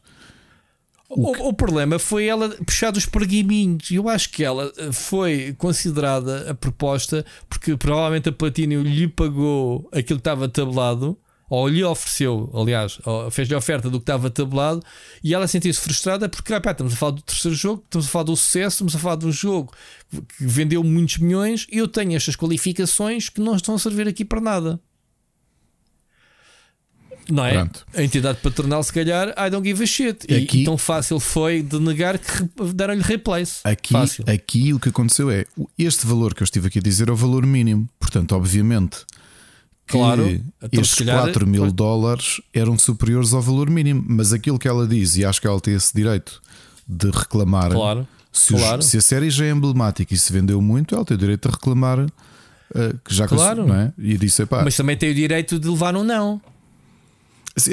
O, 1.09 1.29
o, 1.29 1.47
o, 1.49 1.53
problema 1.53 1.99
foi 1.99 2.25
ela 2.25 2.49
puxar 2.49 2.91
dos 2.91 3.05
pergaminhos. 3.05 3.89
Eu 3.91 4.09
acho 4.09 4.29
que 4.31 4.43
ela 4.43 4.71
eh, 4.77 4.91
foi 4.91 5.55
considerada 5.57 6.51
a 6.51 6.55
proposta 6.55 7.23
porque 7.47 7.77
provavelmente 7.77 8.27
a 8.27 8.31
Platinum 8.31 8.81
lhe 8.81 9.07
pagou 9.07 9.87
aquilo 9.91 10.19
que 10.19 10.21
estava 10.21 10.49
tabelado 10.49 11.17
ou 11.49 11.67
lhe 11.67 11.83
ofereceu, 11.83 12.49
aliás, 12.53 12.97
fez-lhe 13.31 13.55
oferta 13.55 13.89
do 13.89 13.99
que 13.99 14.03
estava 14.03 14.29
tabelado 14.29 14.81
e 15.23 15.33
ela 15.33 15.47
sentiu-se 15.47 15.79
frustrada 15.79 16.27
porque 16.27 16.51
rapaz, 16.51 16.73
estamos 16.73 16.93
a 16.93 16.95
falar 16.95 17.11
do 17.11 17.21
terceiro 17.21 17.55
jogo, 17.55 17.83
estamos 17.85 18.07
a 18.07 18.09
falar 18.09 18.23
do 18.23 18.35
sucesso, 18.35 18.75
estamos 18.75 18.95
a 18.95 18.99
falar 18.99 19.15
de 19.15 19.25
um 19.27 19.31
jogo 19.31 19.73
que 20.09 20.45
vendeu 20.45 20.83
muitos 20.83 21.17
milhões 21.17 21.67
e 21.71 21.77
eu 21.77 21.87
tenho 21.87 22.15
estas 22.15 22.35
qualificações 22.35 23.29
que 23.29 23.39
não 23.39 23.55
estão 23.55 23.75
a 23.75 23.79
servir 23.79 24.07
aqui 24.07 24.25
para 24.25 24.41
nada. 24.41 24.79
Não 27.29 27.43
é? 27.43 27.53
Pronto. 27.53 27.85
A 27.95 28.03
entidade 28.03 28.39
patronal, 28.41 28.83
se 28.83 28.93
calhar, 28.93 29.29
I 29.29 29.49
don't 29.49 29.67
give 29.67 29.81
a 29.81 29.87
shit. 29.87 30.25
E, 30.29 30.35
aqui, 30.35 30.63
tão 30.63 30.77
fácil 30.77 31.19
foi 31.19 31.61
de 31.61 31.79
negar 31.79 32.19
que 32.19 32.43
deram-lhe 32.73 33.01
replace. 33.01 33.61
Aqui, 33.63 33.95
aqui 34.27 34.73
o 34.73 34.79
que 34.79 34.89
aconteceu 34.89 35.31
é 35.31 35.45
este 35.77 36.05
valor 36.05 36.33
que 36.33 36.43
eu 36.43 36.45
estive 36.45 36.67
aqui 36.67 36.79
a 36.79 36.81
dizer 36.81 37.09
é 37.09 37.11
o 37.11 37.15
valor 37.15 37.45
mínimo. 37.45 37.89
Portanto, 37.99 38.35
obviamente, 38.35 39.05
Claro, 39.87 40.27
então, 40.27 40.69
estes 40.71 40.97
calhar, 40.97 41.21
4 41.23 41.45
mil 41.45 41.71
dólares 41.71 42.41
eram 42.53 42.77
superiores 42.77 43.33
ao 43.33 43.41
valor 43.41 43.69
mínimo, 43.69 44.03
mas 44.07 44.33
aquilo 44.33 44.57
que 44.57 44.67
ela 44.67 44.87
diz, 44.87 45.15
e 45.15 45.23
acho 45.23 45.39
que 45.39 45.45
ela 45.45 45.59
tem 45.59 45.75
esse 45.75 45.93
direito 45.93 46.41
de 46.87 47.11
reclamar, 47.11 47.71
claro, 47.71 48.07
se, 48.31 48.53
claro. 48.53 48.81
se 48.81 48.97
a 48.97 49.01
série 49.01 49.29
já 49.29 49.45
é 49.45 49.51
emblemática 49.51 50.13
e 50.13 50.17
se 50.17 50.33
vendeu 50.33 50.59
muito, 50.59 50.95
ela 50.95 51.05
tem 51.05 51.15
o 51.15 51.19
direito 51.19 51.47
de 51.47 51.53
reclamar, 51.53 51.99
uh, 51.99 52.09
já 53.07 53.27
claro. 53.27 53.63
que, 53.63 53.69
não 53.69 53.75
é? 53.75 53.93
E 53.97 54.17
disse, 54.17 54.41
Epá, 54.41 54.63
mas 54.63 54.75
também 54.75 54.97
tem 54.97 55.11
o 55.11 55.13
direito 55.13 55.59
de 55.59 55.69
levar 55.69 55.95
um 55.95 56.03
não. 56.03 56.41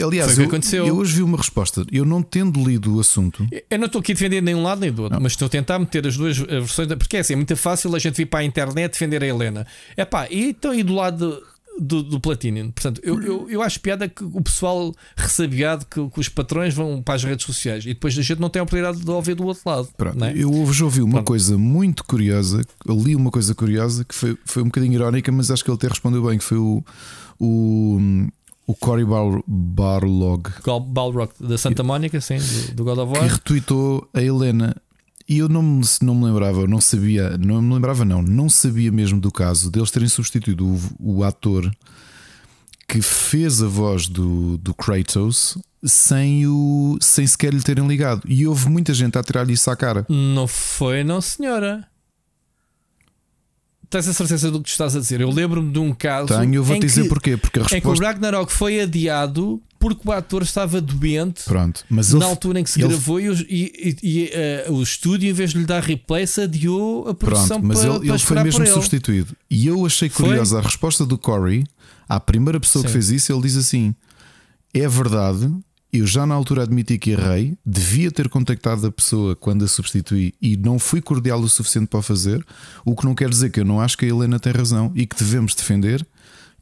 Aliás, 0.00 0.38
eu, 0.38 0.86
eu, 0.86 0.96
hoje 0.96 1.16
vi 1.16 1.22
uma 1.24 1.36
resposta. 1.36 1.84
Eu 1.90 2.04
não 2.04 2.22
tendo 2.22 2.62
lido 2.62 2.96
o 2.96 3.00
assunto. 3.00 3.44
Eu 3.68 3.78
não 3.78 3.86
estou 3.86 4.00
aqui 4.00 4.12
a 4.12 4.14
defender 4.14 4.40
nem 4.40 4.54
um 4.54 4.62
lado 4.62 4.80
nem 4.80 4.92
do 4.92 5.02
outro, 5.02 5.16
não. 5.16 5.22
mas 5.22 5.32
estou 5.32 5.46
a 5.46 5.48
tentar 5.48 5.76
meter 5.76 6.06
as 6.06 6.16
duas 6.16 6.38
versões. 6.38 6.86
Porque 6.94 7.16
é 7.16 7.20
assim, 7.20 7.32
é 7.32 7.36
muito 7.36 7.56
fácil 7.56 7.92
a 7.96 7.98
gente 7.98 8.14
vir 8.14 8.26
para 8.26 8.40
a 8.40 8.44
internet 8.44 8.92
defender 8.92 9.24
a 9.24 9.26
Helena. 9.26 9.66
É 9.96 10.04
pá, 10.04 10.28
e 10.30 10.50
então 10.50 10.70
aí 10.70 10.84
do 10.84 10.94
lado 10.94 11.42
do, 11.82 12.02
do 12.02 12.20
Platinum. 12.20 12.70
Portanto, 12.70 13.00
eu, 13.02 13.20
eu, 13.22 13.50
eu 13.50 13.62
acho 13.62 13.80
piada 13.80 14.08
que 14.08 14.22
o 14.22 14.40
pessoal 14.40 14.94
ressabiado 15.16 15.84
que, 15.86 16.08
que, 16.08 16.20
os 16.20 16.28
patrões 16.28 16.72
vão 16.72 17.02
para 17.02 17.14
as 17.14 17.24
redes 17.24 17.44
sociais 17.44 17.84
e 17.84 17.88
depois 17.88 18.16
a 18.16 18.22
gente 18.22 18.40
não 18.40 18.48
tem 18.48 18.60
a 18.60 18.62
oportunidade 18.62 19.04
de 19.04 19.10
ouvir 19.10 19.34
do 19.34 19.44
outro 19.44 19.62
lado. 19.66 19.88
É? 20.26 20.32
Eu 20.36 20.52
hoje 20.52 20.84
ouvi 20.84 21.02
uma 21.02 21.14
Pronto. 21.14 21.26
coisa 21.26 21.58
muito 21.58 22.04
curiosa, 22.04 22.62
li 22.86 23.16
uma 23.16 23.30
coisa 23.30 23.54
curiosa 23.54 24.04
que 24.04 24.14
foi, 24.14 24.38
foi 24.44 24.62
um 24.62 24.66
bocadinho 24.66 24.94
irónica, 24.94 25.32
mas 25.32 25.50
acho 25.50 25.64
que 25.64 25.70
ele 25.70 25.76
até 25.76 25.88
respondeu 25.88 26.22
bem, 26.22 26.38
que 26.38 26.44
foi 26.44 26.58
o, 26.58 26.84
o, 27.40 28.00
o 28.66 28.74
Cory 28.74 29.04
Bar, 29.04 29.42
Barlog. 29.46 30.48
Balrog 30.86 31.32
da 31.40 31.58
Santa 31.58 31.82
Mónica, 31.82 32.20
sim, 32.20 32.38
do, 32.38 32.76
do 32.76 32.84
God 32.84 32.98
of 32.98 33.12
War. 33.12 33.26
Que 33.26 33.34
retweetou 33.34 34.08
a 34.14 34.22
Helena 34.22 34.76
e 35.28 35.38
eu 35.38 35.48
não 35.48 35.62
me, 35.62 35.84
não 36.02 36.14
me 36.14 36.24
lembrava, 36.26 36.66
não 36.66 36.80
sabia, 36.80 37.36
não 37.38 37.60
me 37.62 37.74
lembrava, 37.74 38.04
não, 38.04 38.22
não 38.22 38.48
sabia 38.48 38.90
mesmo 38.90 39.20
do 39.20 39.30
caso 39.30 39.70
deles 39.70 39.90
terem 39.90 40.08
substituído 40.08 40.66
o, 40.66 40.80
o 40.98 41.24
ator 41.24 41.70
que 42.88 43.00
fez 43.00 43.62
a 43.62 43.66
voz 43.66 44.06
do, 44.06 44.58
do 44.58 44.74
Kratos 44.74 45.56
sem, 45.82 46.46
o, 46.46 46.98
sem 47.00 47.26
sequer 47.26 47.52
lhe 47.52 47.62
terem 47.62 47.86
ligado. 47.86 48.22
E 48.26 48.46
houve 48.46 48.68
muita 48.68 48.92
gente 48.92 49.16
a 49.16 49.22
tirar-lhe 49.22 49.54
isso 49.54 49.70
à 49.70 49.76
cara. 49.76 50.04
Não 50.08 50.46
foi, 50.46 51.02
não, 51.02 51.20
senhora. 51.20 51.86
Tens 53.88 54.08
a 54.08 54.12
certeza 54.12 54.50
do 54.50 54.62
que 54.62 54.70
estás 54.70 54.96
a 54.96 55.00
dizer? 55.00 55.20
Eu 55.20 55.30
lembro-me 55.30 55.72
de 55.72 55.78
um 55.78 55.92
caso. 55.92 56.28
Tenho, 56.28 56.54
eu 56.54 56.64
vou 56.64 56.76
te 56.78 56.86
dizer 56.86 57.02
que, 57.02 57.08
porquê. 57.08 57.36
Porque 57.36 57.58
a 57.58 57.62
resposta... 57.62 57.76
Em 57.76 57.80
que 57.80 57.88
o 57.88 58.06
Ragnarok 58.06 58.52
foi 58.52 58.80
adiado 58.80 59.62
porque 59.82 60.08
o 60.08 60.12
ator 60.12 60.42
estava 60.42 60.80
doente 60.80 61.42
Pronto, 61.42 61.84
mas 61.90 62.12
na 62.12 62.20
ele, 62.20 62.24
altura 62.26 62.60
em 62.60 62.64
que 62.64 62.70
se 62.70 62.80
ele, 62.80 62.90
gravou 62.90 63.18
e, 63.18 63.26
e, 63.50 63.96
e 64.00 64.30
uh, 64.68 64.74
o 64.74 64.80
estúdio, 64.80 65.28
em 65.28 65.32
vez 65.32 65.50
de 65.50 65.58
lhe 65.58 65.66
dar 65.66 65.82
replace, 65.82 66.40
adiou 66.40 67.08
a 67.08 67.14
produção 67.14 67.60
Pronto, 67.60 67.66
mas 67.66 67.80
para, 67.80 67.96
ele, 67.96 68.08
ele 68.08 68.18
foi 68.20 68.42
mesmo 68.44 68.66
substituído. 68.68 69.36
E 69.50 69.66
eu 69.66 69.84
achei 69.84 70.08
curiosa 70.08 70.60
a 70.60 70.62
resposta 70.62 71.04
do 71.04 71.18
Corey 71.18 71.64
à 72.08 72.20
primeira 72.20 72.60
pessoa 72.60 72.82
Sim. 72.82 72.86
que 72.86 72.92
fez 72.92 73.10
isso. 73.10 73.32
Ele 73.32 73.42
diz 73.42 73.56
assim: 73.56 73.92
É 74.72 74.86
verdade, 74.86 75.52
eu 75.92 76.06
já 76.06 76.24
na 76.24 76.36
altura 76.36 76.62
admiti 76.62 76.96
que 76.96 77.10
errei, 77.10 77.58
devia 77.66 78.12
ter 78.12 78.28
contactado 78.28 78.86
a 78.86 78.92
pessoa 78.92 79.34
quando 79.34 79.64
a 79.64 79.68
substituí 79.68 80.32
e 80.40 80.56
não 80.56 80.78
fui 80.78 81.02
cordial 81.02 81.40
o 81.40 81.48
suficiente 81.48 81.88
para 81.88 82.02
fazer, 82.02 82.46
o 82.84 82.94
que 82.94 83.04
não 83.04 83.16
quer 83.16 83.28
dizer 83.28 83.50
que 83.50 83.58
eu 83.58 83.64
não 83.64 83.80
acho 83.80 83.98
que 83.98 84.04
a 84.04 84.08
Helena 84.08 84.38
tem 84.38 84.52
razão 84.52 84.92
e 84.94 85.06
que 85.06 85.16
devemos 85.16 85.56
defender 85.56 86.06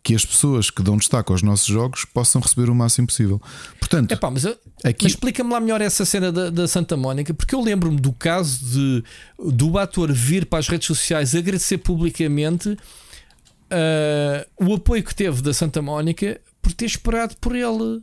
que 0.02 0.14
as 0.14 0.24
pessoas 0.24 0.70
que 0.70 0.82
dão 0.82 0.96
destaque 0.96 1.30
aos 1.30 1.42
nossos 1.42 1.66
jogos 1.66 2.04
possam 2.04 2.40
receber 2.40 2.70
o 2.70 2.74
máximo 2.74 3.06
possível. 3.06 3.40
Portanto, 3.78 4.12
Epá, 4.12 4.30
mas, 4.30 4.46
aqui... 4.46 5.02
mas 5.02 5.12
explica-me 5.12 5.50
lá 5.50 5.60
melhor 5.60 5.80
essa 5.80 6.04
cena 6.04 6.32
da, 6.32 6.48
da 6.48 6.66
Santa 6.66 6.96
Mónica, 6.96 7.34
porque 7.34 7.54
eu 7.54 7.60
lembro-me 7.60 8.00
do 8.00 8.12
caso 8.12 8.64
de 8.64 9.04
do 9.52 9.78
ator 9.78 10.12
vir 10.12 10.46
para 10.46 10.58
as 10.58 10.68
redes 10.68 10.86
sociais 10.86 11.34
agradecer 11.34 11.78
publicamente 11.78 12.70
uh, 12.70 14.66
o 14.66 14.74
apoio 14.74 15.02
que 15.04 15.14
teve 15.14 15.42
da 15.42 15.52
Santa 15.52 15.82
Mónica 15.82 16.40
por 16.62 16.72
ter 16.72 16.86
esperado 16.86 17.36
por 17.40 17.54
ele 17.54 18.02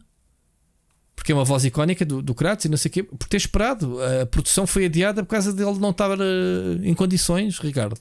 porque 1.16 1.32
é 1.32 1.36
uma 1.36 1.44
voz 1.44 1.66
icónica 1.66 2.06
do, 2.06 2.22
do 2.22 2.36
Kratos 2.36 2.66
e 2.66 2.70
não 2.70 2.78
sei 2.78 2.90
o 2.90 2.94
quê, 2.94 3.04
por 3.04 3.28
ter 3.28 3.38
esperado. 3.38 3.98
A 4.22 4.26
produção 4.28 4.68
foi 4.68 4.86
adiada 4.86 5.24
por 5.24 5.30
causa 5.32 5.52
dele 5.52 5.78
não 5.80 5.90
estar 5.90 6.12
uh, 6.12 6.80
em 6.84 6.94
condições, 6.94 7.58
Ricardo. 7.58 7.98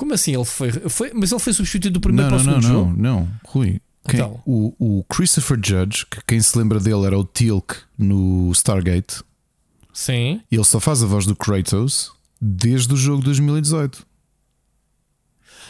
Como 0.00 0.14
assim 0.14 0.34
ele 0.34 0.46
foi, 0.46 0.72
foi? 0.72 1.12
Mas 1.12 1.30
ele 1.30 1.38
foi 1.38 1.52
substituído 1.52 1.92
do 1.92 2.00
primeiro 2.00 2.30
não, 2.30 2.38
para 2.38 2.42
o 2.42 2.46
não, 2.46 2.62
segundo 2.62 2.72
não, 2.72 2.84
jogo? 2.86 3.02
Não, 3.02 3.20
não, 3.20 3.28
Rui. 3.44 3.82
Quem, 4.08 4.18
então. 4.18 4.40
o, 4.46 4.72
o 4.78 5.04
Christopher 5.04 5.58
Judge, 5.62 6.06
que 6.06 6.24
quem 6.26 6.40
se 6.40 6.56
lembra 6.56 6.80
dele 6.80 7.04
era 7.04 7.18
o 7.18 7.22
Tilk 7.22 7.76
no 7.98 8.50
Stargate. 8.52 9.22
Sim. 9.92 10.40
Ele 10.50 10.64
só 10.64 10.80
faz 10.80 11.02
a 11.02 11.06
voz 11.06 11.26
do 11.26 11.36
Kratos 11.36 12.12
desde 12.40 12.94
o 12.94 12.96
jogo 12.96 13.22
2018. 13.22 14.06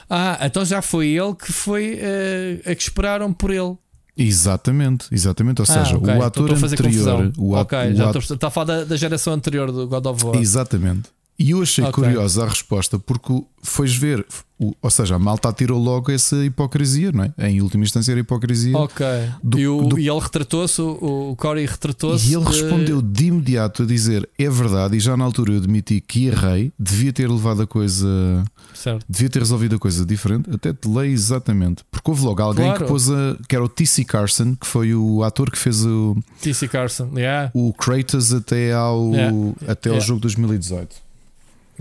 Ah, 0.08 0.38
então 0.42 0.64
já 0.64 0.80
foi 0.80 1.08
ele 1.08 1.34
que 1.34 1.52
foi 1.52 1.94
uh, 1.94 2.70
a 2.70 2.74
que 2.76 2.82
esperaram 2.82 3.32
por 3.32 3.50
ele. 3.50 3.76
Exatamente, 4.16 5.08
exatamente. 5.10 5.60
Ou 5.60 5.66
ah, 5.68 5.84
seja, 5.84 5.98
okay. 5.98 6.14
o 6.14 6.22
ator 6.22 6.52
anterior. 6.52 7.32
O 7.36 7.54
ok, 7.54 7.78
o 7.78 7.96
já 7.96 8.06
estou, 8.12 8.36
está 8.36 8.46
a 8.46 8.50
falar 8.50 8.66
da, 8.66 8.84
da, 8.84 8.96
geração 8.96 9.32
anterior 9.32 9.72
do 9.72 9.88
God 9.88 10.06
of 10.06 10.24
War. 10.24 10.36
Exatamente. 10.36 11.10
E 11.40 11.52
eu 11.52 11.62
achei 11.62 11.82
okay. 11.82 12.04
curiosa 12.04 12.44
a 12.44 12.48
resposta 12.48 12.98
porque 12.98 13.42
foi 13.62 13.88
ver, 13.88 14.26
ou 14.58 14.90
seja, 14.90 15.14
a 15.14 15.18
malta 15.18 15.50
tirou 15.50 15.82
logo 15.82 16.12
essa 16.12 16.36
hipocrisia, 16.44 17.10
não 17.12 17.24
é? 17.24 17.48
Em 17.48 17.62
última 17.62 17.82
instância 17.82 18.12
era 18.12 18.20
hipocrisia. 18.20 18.76
Ok. 18.76 19.06
Do, 19.42 19.58
e, 19.58 19.66
o, 19.66 19.80
do... 19.84 19.98
e, 19.98 20.06
ele 20.06 20.20
retratou-se, 20.20 20.82
o, 20.82 21.30
o 21.30 21.36
Corey 21.36 21.64
retratou-se. 21.64 22.30
E 22.30 22.34
ele 22.34 22.44
de... 22.44 22.50
respondeu 22.50 23.00
de 23.00 23.24
imediato 23.28 23.84
a 23.84 23.86
dizer: 23.86 24.28
é 24.38 24.50
verdade, 24.50 24.98
e 24.98 25.00
já 25.00 25.16
na 25.16 25.24
altura 25.24 25.52
eu 25.52 25.56
admiti 25.56 25.98
que 26.02 26.26
errei, 26.26 26.74
devia 26.78 27.10
ter 27.10 27.26
levado 27.26 27.62
a 27.62 27.66
coisa. 27.66 28.44
Certo. 28.74 29.06
Devia 29.08 29.30
ter 29.30 29.38
resolvido 29.38 29.76
a 29.76 29.78
coisa 29.78 30.04
diferente. 30.04 30.50
Até 30.50 30.74
te 30.74 30.86
leio 30.88 31.10
exatamente. 31.10 31.82
Porque 31.90 32.10
houve 32.10 32.22
logo 32.22 32.42
alguém 32.42 32.66
claro. 32.66 32.84
que 32.84 32.84
pôs 32.84 33.10
a. 33.10 33.38
que 33.48 33.56
era 33.56 33.64
o 33.64 33.68
T.C. 33.68 34.04
Carson, 34.04 34.54
que 34.56 34.66
foi 34.66 34.94
o 34.94 35.22
ator 35.22 35.50
que 35.50 35.58
fez 35.58 35.86
o. 35.86 36.14
T.C. 36.42 36.68
Carson, 36.68 37.10
yeah. 37.16 37.50
O 37.54 37.72
Kratos 37.72 38.30
até 38.30 38.74
ao, 38.74 39.10
yeah. 39.14 39.34
até 39.66 39.88
ao 39.88 39.94
yeah. 39.94 40.06
jogo 40.06 40.20
2018. 40.20 41.09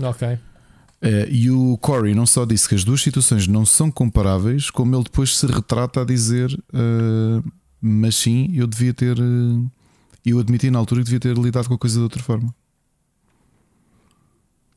Ok. 0.02 0.28
Uh, 1.02 1.26
e 1.30 1.50
o 1.50 1.78
Corey 1.78 2.14
não 2.14 2.26
só 2.26 2.44
disse 2.44 2.68
que 2.68 2.74
as 2.74 2.84
duas 2.84 3.00
situações 3.00 3.46
não 3.46 3.64
são 3.64 3.90
comparáveis, 3.90 4.68
como 4.70 4.94
ele 4.94 5.04
depois 5.04 5.36
se 5.36 5.46
retrata 5.46 6.02
a 6.02 6.04
dizer: 6.04 6.52
uh, 6.52 7.52
Mas 7.80 8.16
sim, 8.16 8.50
eu 8.54 8.66
devia 8.66 8.92
ter. 8.92 9.18
Uh, 9.18 9.70
eu 10.24 10.38
admiti 10.38 10.70
na 10.70 10.78
altura 10.78 11.00
que 11.00 11.06
devia 11.06 11.20
ter 11.20 11.36
lidado 11.38 11.68
com 11.68 11.74
a 11.74 11.78
coisa 11.78 11.96
de 11.96 12.02
outra 12.02 12.22
forma. 12.22 12.54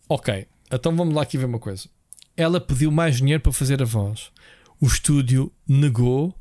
Ok, 0.07 0.47
então 0.71 0.95
vamos 0.95 1.13
lá 1.13 1.24
aqui 1.24 1.38
ver 1.38 1.45
uma 1.45 1.59
coisa. 1.59 1.89
Ela 2.38 2.61
pediu 2.61 2.91
mais 2.91 3.17
dinheiro 3.17 3.41
para 3.41 3.51
fazer 3.51 3.82
a 3.82 3.86
voz. 3.86 4.32
o 4.80 4.86
estúdio 4.86 5.51
negou 5.67 6.34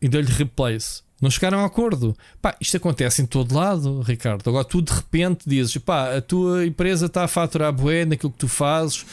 e 0.00 0.08
deu-lhe 0.08 0.30
replace. 0.30 1.02
Não 1.20 1.30
chegaram 1.30 1.60
a 1.60 1.64
acordo. 1.64 2.14
Pá, 2.42 2.56
isto 2.60 2.76
acontece 2.76 3.22
em 3.22 3.26
todo 3.26 3.54
lado, 3.54 4.02
Ricardo. 4.02 4.48
Agora 4.48 4.64
tu 4.64 4.82
de 4.82 4.92
repente 4.92 5.48
dizes: 5.48 5.76
pá, 5.78 6.16
a 6.16 6.20
tua 6.20 6.66
empresa 6.66 7.06
está 7.06 7.24
a 7.24 7.28
faturar 7.28 7.72
bué 7.72 8.04
naquilo 8.04 8.32
que 8.32 8.38
tu 8.38 8.48
fazes 8.48 9.06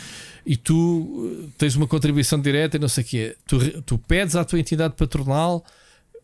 e 0.46 0.58
tu 0.58 1.42
eh, 1.46 1.50
tens 1.58 1.76
uma 1.76 1.88
contribuição 1.88 2.40
direta 2.40 2.78
e 2.78 2.80
não 2.80 2.90
sei 2.90 3.04
o 3.04 3.08
quê. 3.08 3.36
Tu, 3.48 3.82
tu 3.84 3.98
pedes 3.98 4.36
à 4.36 4.44
tua 4.44 4.60
entidade 4.60 4.96
patronal 4.96 5.64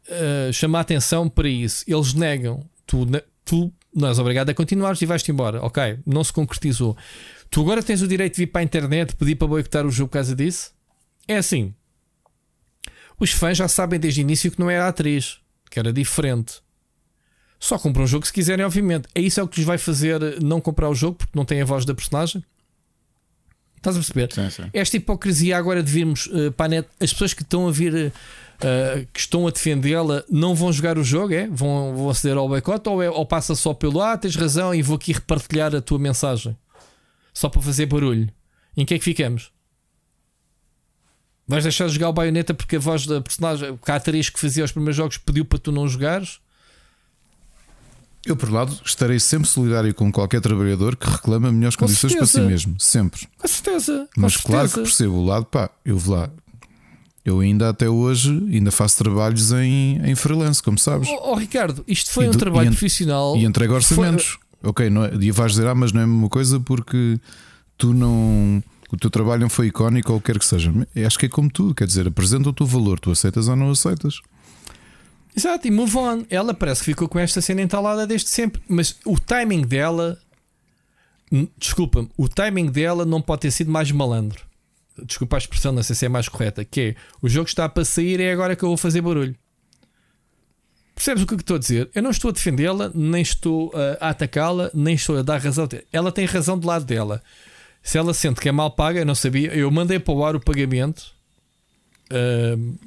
uh, 0.09 0.51
chamar 0.51 0.81
atenção 0.81 1.29
para 1.29 1.47
isso. 1.47 1.85
Eles 1.87 2.13
negam. 2.13 2.61
Tu, 2.85 3.07
tu 3.45 3.71
não 3.95 4.09
és 4.09 4.19
obrigado 4.19 4.49
a 4.49 4.53
continuar 4.53 4.97
e 5.01 5.05
vais-te 5.05 5.31
embora. 5.31 5.63
Ok, 5.63 5.99
não 6.05 6.23
se 6.23 6.33
concretizou. 6.33 6.97
Tu 7.49 7.61
agora 7.61 7.81
tens 7.81 8.01
o 8.01 8.07
direito 8.07 8.33
de 8.35 8.41
vir 8.41 8.47
para 8.47 8.61
a 8.61 8.63
internet 8.63 9.15
pedir 9.15 9.35
para 9.35 9.47
boicotar 9.47 9.85
o 9.85 9.91
jogo 9.91 10.09
por 10.09 10.13
causa 10.13 10.35
disso? 10.35 10.71
É 11.27 11.37
assim. 11.37 11.73
Os 13.19 13.31
fãs 13.31 13.57
já 13.57 13.67
sabem 13.67 13.99
desde 13.99 14.21
o 14.21 14.23
início 14.23 14.51
que 14.51 14.59
não 14.59 14.69
era 14.69 14.87
atriz, 14.87 15.39
que 15.69 15.79
era 15.79 15.93
diferente. 15.93 16.61
Só 17.59 17.77
compram 17.77 18.05
o 18.05 18.07
jogo 18.07 18.25
se 18.25 18.31
quiserem, 18.31 18.65
obviamente. 18.65 19.07
É 19.13 19.21
isso 19.21 19.39
é 19.39 19.43
o 19.43 19.47
que 19.47 19.59
lhes 19.59 19.65
vai 19.65 19.77
fazer 19.77 20.41
não 20.41 20.61
comprar 20.61 20.89
o 20.89 20.95
jogo 20.95 21.17
porque 21.17 21.37
não 21.37 21.43
tem 21.43 21.61
a 21.61 21.65
voz 21.65 21.83
da 21.83 21.93
personagem? 21.93 22.43
Estás 23.75 23.95
a 23.95 23.99
perceber? 23.99 24.31
Sim, 24.33 24.49
sim. 24.49 24.69
Esta 24.73 24.97
hipocrisia 24.97 25.57
agora 25.57 25.81
de 25.81 25.91
virmos 25.91 26.27
uh, 26.27 26.51
para 26.51 26.65
a 26.65 26.69
net, 26.69 26.89
as 26.99 27.11
pessoas 27.13 27.33
que 27.33 27.43
estão 27.43 27.67
a 27.67 27.71
vir, 27.71 27.93
uh, 27.93 29.07
que 29.13 29.19
estão 29.19 29.47
a 29.47 29.51
defendê-la, 29.51 30.23
não 30.29 30.53
vão 30.53 30.71
jogar 30.71 30.97
o 30.97 31.03
jogo, 31.03 31.33
é? 31.33 31.47
Vão, 31.47 31.95
vão 31.95 32.09
aceder 32.09 32.37
ao 32.37 32.47
boicote 32.47 32.89
ou, 32.89 33.01
é, 33.01 33.09
ou 33.09 33.25
passa 33.25 33.55
só 33.55 33.73
pelo 33.73 34.01
ah, 34.01 34.17
tens 34.17 34.35
razão 34.35 34.75
e 34.75 34.81
vou 34.81 34.97
aqui 34.97 35.13
repartilhar 35.13 35.73
a 35.73 35.81
tua 35.81 35.97
mensagem 35.97 36.57
só 37.33 37.47
para 37.47 37.61
fazer 37.61 37.85
barulho. 37.85 38.29
Em 38.75 38.85
que 38.85 38.93
é 38.93 38.97
que 38.97 39.03
ficamos? 39.03 39.51
Vais 41.49 41.63
deixar 41.63 41.87
de 41.87 41.95
jogar 41.95 42.09
o 42.09 42.13
baioneta 42.13 42.53
porque 42.53 42.75
a 42.75 42.79
voz 42.79 43.07
da 43.07 43.19
personagem, 43.19 43.71
o 43.71 43.91
atriz 43.91 44.29
que 44.29 44.39
fazia 44.39 44.63
os 44.63 44.71
primeiros 44.71 44.95
jogos, 44.95 45.17
pediu 45.17 45.43
para 45.43 45.57
tu 45.57 45.71
não 45.71 45.87
jogares? 45.87 46.39
Eu, 48.23 48.35
por 48.35 48.51
lado, 48.51 48.79
estarei 48.85 49.19
sempre 49.19 49.49
solidário 49.49 49.91
com 49.95 50.11
qualquer 50.11 50.41
trabalhador 50.41 50.95
que 50.95 51.09
reclama 51.09 51.51
melhores 51.51 51.75
com 51.75 51.85
condições 51.85 52.11
certeza. 52.11 52.33
para 52.33 52.43
si 52.43 52.47
mesmo. 52.47 52.79
Sempre. 52.79 53.27
Com 53.35 53.47
certeza. 53.47 54.07
Com 54.13 54.21
Mas 54.21 54.33
certeza. 54.33 54.53
claro 54.53 54.69
que 54.69 54.75
percebo 54.75 55.13
o 55.15 55.25
lado, 55.25 55.45
pá, 55.45 55.71
eu 55.83 55.97
vou 55.97 56.17
lá. 56.17 56.29
Eu 57.25 57.39
ainda 57.39 57.69
até 57.69 57.89
hoje 57.89 58.29
ainda 58.29 58.69
faço 58.69 58.99
trabalhos 58.99 59.51
em, 59.51 59.99
em 60.03 60.13
freelance, 60.13 60.61
como 60.61 60.77
sabes. 60.77 61.09
Oh, 61.09 61.31
oh 61.31 61.35
Ricardo, 61.35 61.83
isto 61.87 62.11
foi 62.11 62.25
e 62.25 62.27
um 62.27 62.31
do, 62.31 62.37
trabalho 62.37 62.67
e 62.67 62.69
profissional. 62.69 63.35
E 63.35 63.43
entrego 63.43 63.73
orçamentos. 63.73 64.37
Foi... 64.61 64.69
Ok, 64.69 64.89
não 64.91 65.03
é, 65.03 65.15
e 65.19 65.31
vais 65.31 65.53
dizer, 65.53 65.65
ah, 65.65 65.73
mas 65.73 65.91
não 65.91 66.01
é 66.01 66.03
a 66.03 66.07
mesma 66.07 66.29
coisa 66.29 66.59
porque 66.59 67.19
tu 67.75 67.91
não. 67.91 68.61
O 68.91 68.97
teu 68.97 69.09
trabalho 69.09 69.41
não 69.41 69.49
foi 69.49 69.67
icónico 69.67 70.11
ou 70.11 70.17
o 70.17 70.21
que 70.21 70.31
quer 70.31 70.39
que 70.39 70.45
seja. 70.45 70.73
Acho 71.05 71.19
que 71.19 71.27
é 71.27 71.29
como 71.29 71.49
tudo, 71.49 71.75
quer 71.75 71.85
dizer, 71.85 72.07
apresenta 72.07 72.49
o 72.49 72.53
teu 72.53 72.65
valor, 72.65 72.99
tu 72.99 73.11
aceitas 73.11 73.47
ou 73.47 73.55
não 73.55 73.69
aceitas. 73.71 74.19
Exato, 75.35 75.67
e 75.67 75.71
move 75.71 75.95
on. 75.95 76.25
Ela 76.29 76.53
parece 76.53 76.81
que 76.81 76.85
ficou 76.85 77.07
com 77.07 77.19
esta 77.19 77.39
cena 77.39 77.61
entalada 77.61 78.07
desde 78.07 78.29
sempre, 78.29 78.61
mas 78.67 78.95
o 79.05 79.19
timing 79.19 79.61
dela, 79.61 80.19
desculpa-me, 81.57 82.09
o 82.17 82.27
timing 82.27 82.65
dela 82.65 83.05
não 83.05 83.21
pode 83.21 83.41
ter 83.41 83.51
sido 83.51 83.71
mais 83.71 83.91
malandro. 83.91 84.43
Desculpa 85.05 85.37
a 85.37 85.39
expressão, 85.39 85.71
não 85.71 85.83
sei 85.83 85.95
se 85.95 86.05
é 86.05 86.09
mais 86.09 86.27
correta. 86.27 86.65
Que 86.65 86.81
é 86.81 86.95
o 87.21 87.29
jogo 87.29 87.47
está 87.47 87.69
para 87.69 87.85
sair, 87.85 88.19
é 88.19 88.33
agora 88.33 88.55
que 88.55 88.63
eu 88.63 88.69
vou 88.69 88.77
fazer 88.77 89.01
barulho. 89.01 89.35
Percebes 90.93 91.23
o 91.23 91.27
que 91.27 91.35
eu 91.35 91.37
estou 91.37 91.55
a 91.55 91.59
dizer? 91.59 91.89
Eu 91.95 92.03
não 92.03 92.09
estou 92.09 92.29
a 92.29 92.33
defendê-la, 92.33 92.91
nem 92.93 93.21
estou 93.21 93.71
a 94.01 94.09
atacá-la, 94.09 94.69
nem 94.73 94.95
estou 94.95 95.17
a 95.17 95.21
dar 95.21 95.39
razão. 95.39 95.69
Ela 95.93 96.11
tem 96.11 96.25
razão 96.25 96.59
do 96.59 96.67
lado 96.67 96.83
dela. 96.83 97.23
Se 97.81 97.97
ela 97.97 98.13
sente 98.13 98.39
que 98.39 98.49
é 98.49 98.51
mal 98.51 98.71
paga, 98.71 98.99
eu 98.99 99.05
não 99.05 99.15
sabia. 99.15 99.53
Eu 99.53 99.71
mandei 99.71 99.99
para 99.99 100.13
o 100.13 100.25
ar 100.25 100.35
o 100.35 100.39
pagamento 100.39 101.13
uh, 102.11 102.77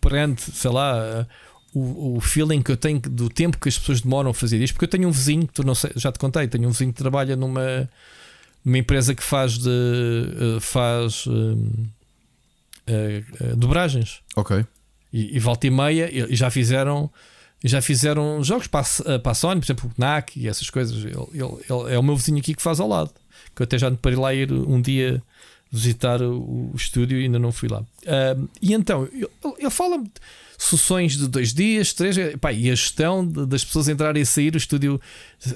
perante, 0.00 0.50
sei 0.52 0.70
lá, 0.70 1.26
o, 1.74 2.16
o, 2.16 2.20
feeling 2.20 2.62
que 2.62 2.72
eu 2.72 2.76
tenho 2.76 3.00
do 3.00 3.28
tempo 3.28 3.58
que 3.58 3.68
as 3.68 3.78
pessoas 3.78 4.00
demoram 4.00 4.30
a 4.30 4.34
fazer 4.34 4.60
isto, 4.60 4.74
porque 4.74 4.86
eu 4.86 4.90
tenho 4.90 5.08
um 5.08 5.12
vizinho, 5.12 5.46
tu 5.46 5.62
não 5.62 5.74
sei, 5.74 5.90
já 5.96 6.10
te 6.10 6.18
contei, 6.18 6.48
tenho 6.48 6.68
um 6.68 6.72
vizinho 6.72 6.92
que 6.92 6.98
trabalha 6.98 7.36
numa, 7.36 7.88
numa 8.64 8.78
empresa 8.78 9.14
que 9.14 9.22
faz 9.22 9.58
de 9.58 9.68
uh, 9.68 10.60
faz 10.60 11.26
uh, 11.26 11.32
uh, 11.32 13.56
dobragens. 13.56 14.20
Ok. 14.34 14.64
E, 15.12 15.36
e 15.36 15.38
volta 15.38 15.66
e 15.66 15.70
meia 15.70 16.10
e 16.12 16.34
já 16.34 16.50
fizeram 16.50 17.10
já 17.64 17.82
fizeram 17.82 18.42
jogos 18.44 18.68
para 18.68 18.86
a, 19.14 19.18
para 19.18 19.32
a 19.32 19.34
Sony, 19.34 19.60
por 19.60 19.66
exemplo, 19.66 19.90
o 19.90 20.00
NAC 20.00 20.36
e 20.36 20.48
essas 20.48 20.70
coisas. 20.70 21.04
Ele, 21.04 21.16
ele, 21.32 21.58
ele, 21.68 21.94
é 21.94 21.98
o 21.98 22.02
meu 22.02 22.14
vizinho 22.14 22.38
aqui 22.38 22.54
que 22.54 22.62
faz 22.62 22.78
ao 22.78 22.88
lado. 22.88 23.10
Que 23.58 23.62
eu 23.62 23.64
até 23.64 23.76
já 23.76 23.90
parei 23.90 24.16
lá 24.16 24.32
ir 24.32 24.52
um 24.52 24.80
dia 24.80 25.20
visitar 25.68 26.22
o, 26.22 26.70
o 26.72 26.76
estúdio 26.76 27.20
e 27.20 27.24
ainda 27.24 27.40
não 27.40 27.50
fui 27.50 27.68
lá. 27.68 27.82
e 28.62 28.72
então, 28.72 29.08
ele, 29.12 29.70
fala-me 29.70 30.08
sessões 30.56 31.16
de 31.16 31.28
dois 31.28 31.52
dias, 31.52 31.92
três, 31.92 32.16
pá, 32.40 32.52
e 32.52 32.70
a 32.70 32.74
gestão 32.74 33.26
das 33.26 33.64
pessoas 33.64 33.88
entrarem 33.88 34.22
e 34.22 34.26
sair, 34.26 34.54
o 34.54 34.56
estúdio 34.56 35.00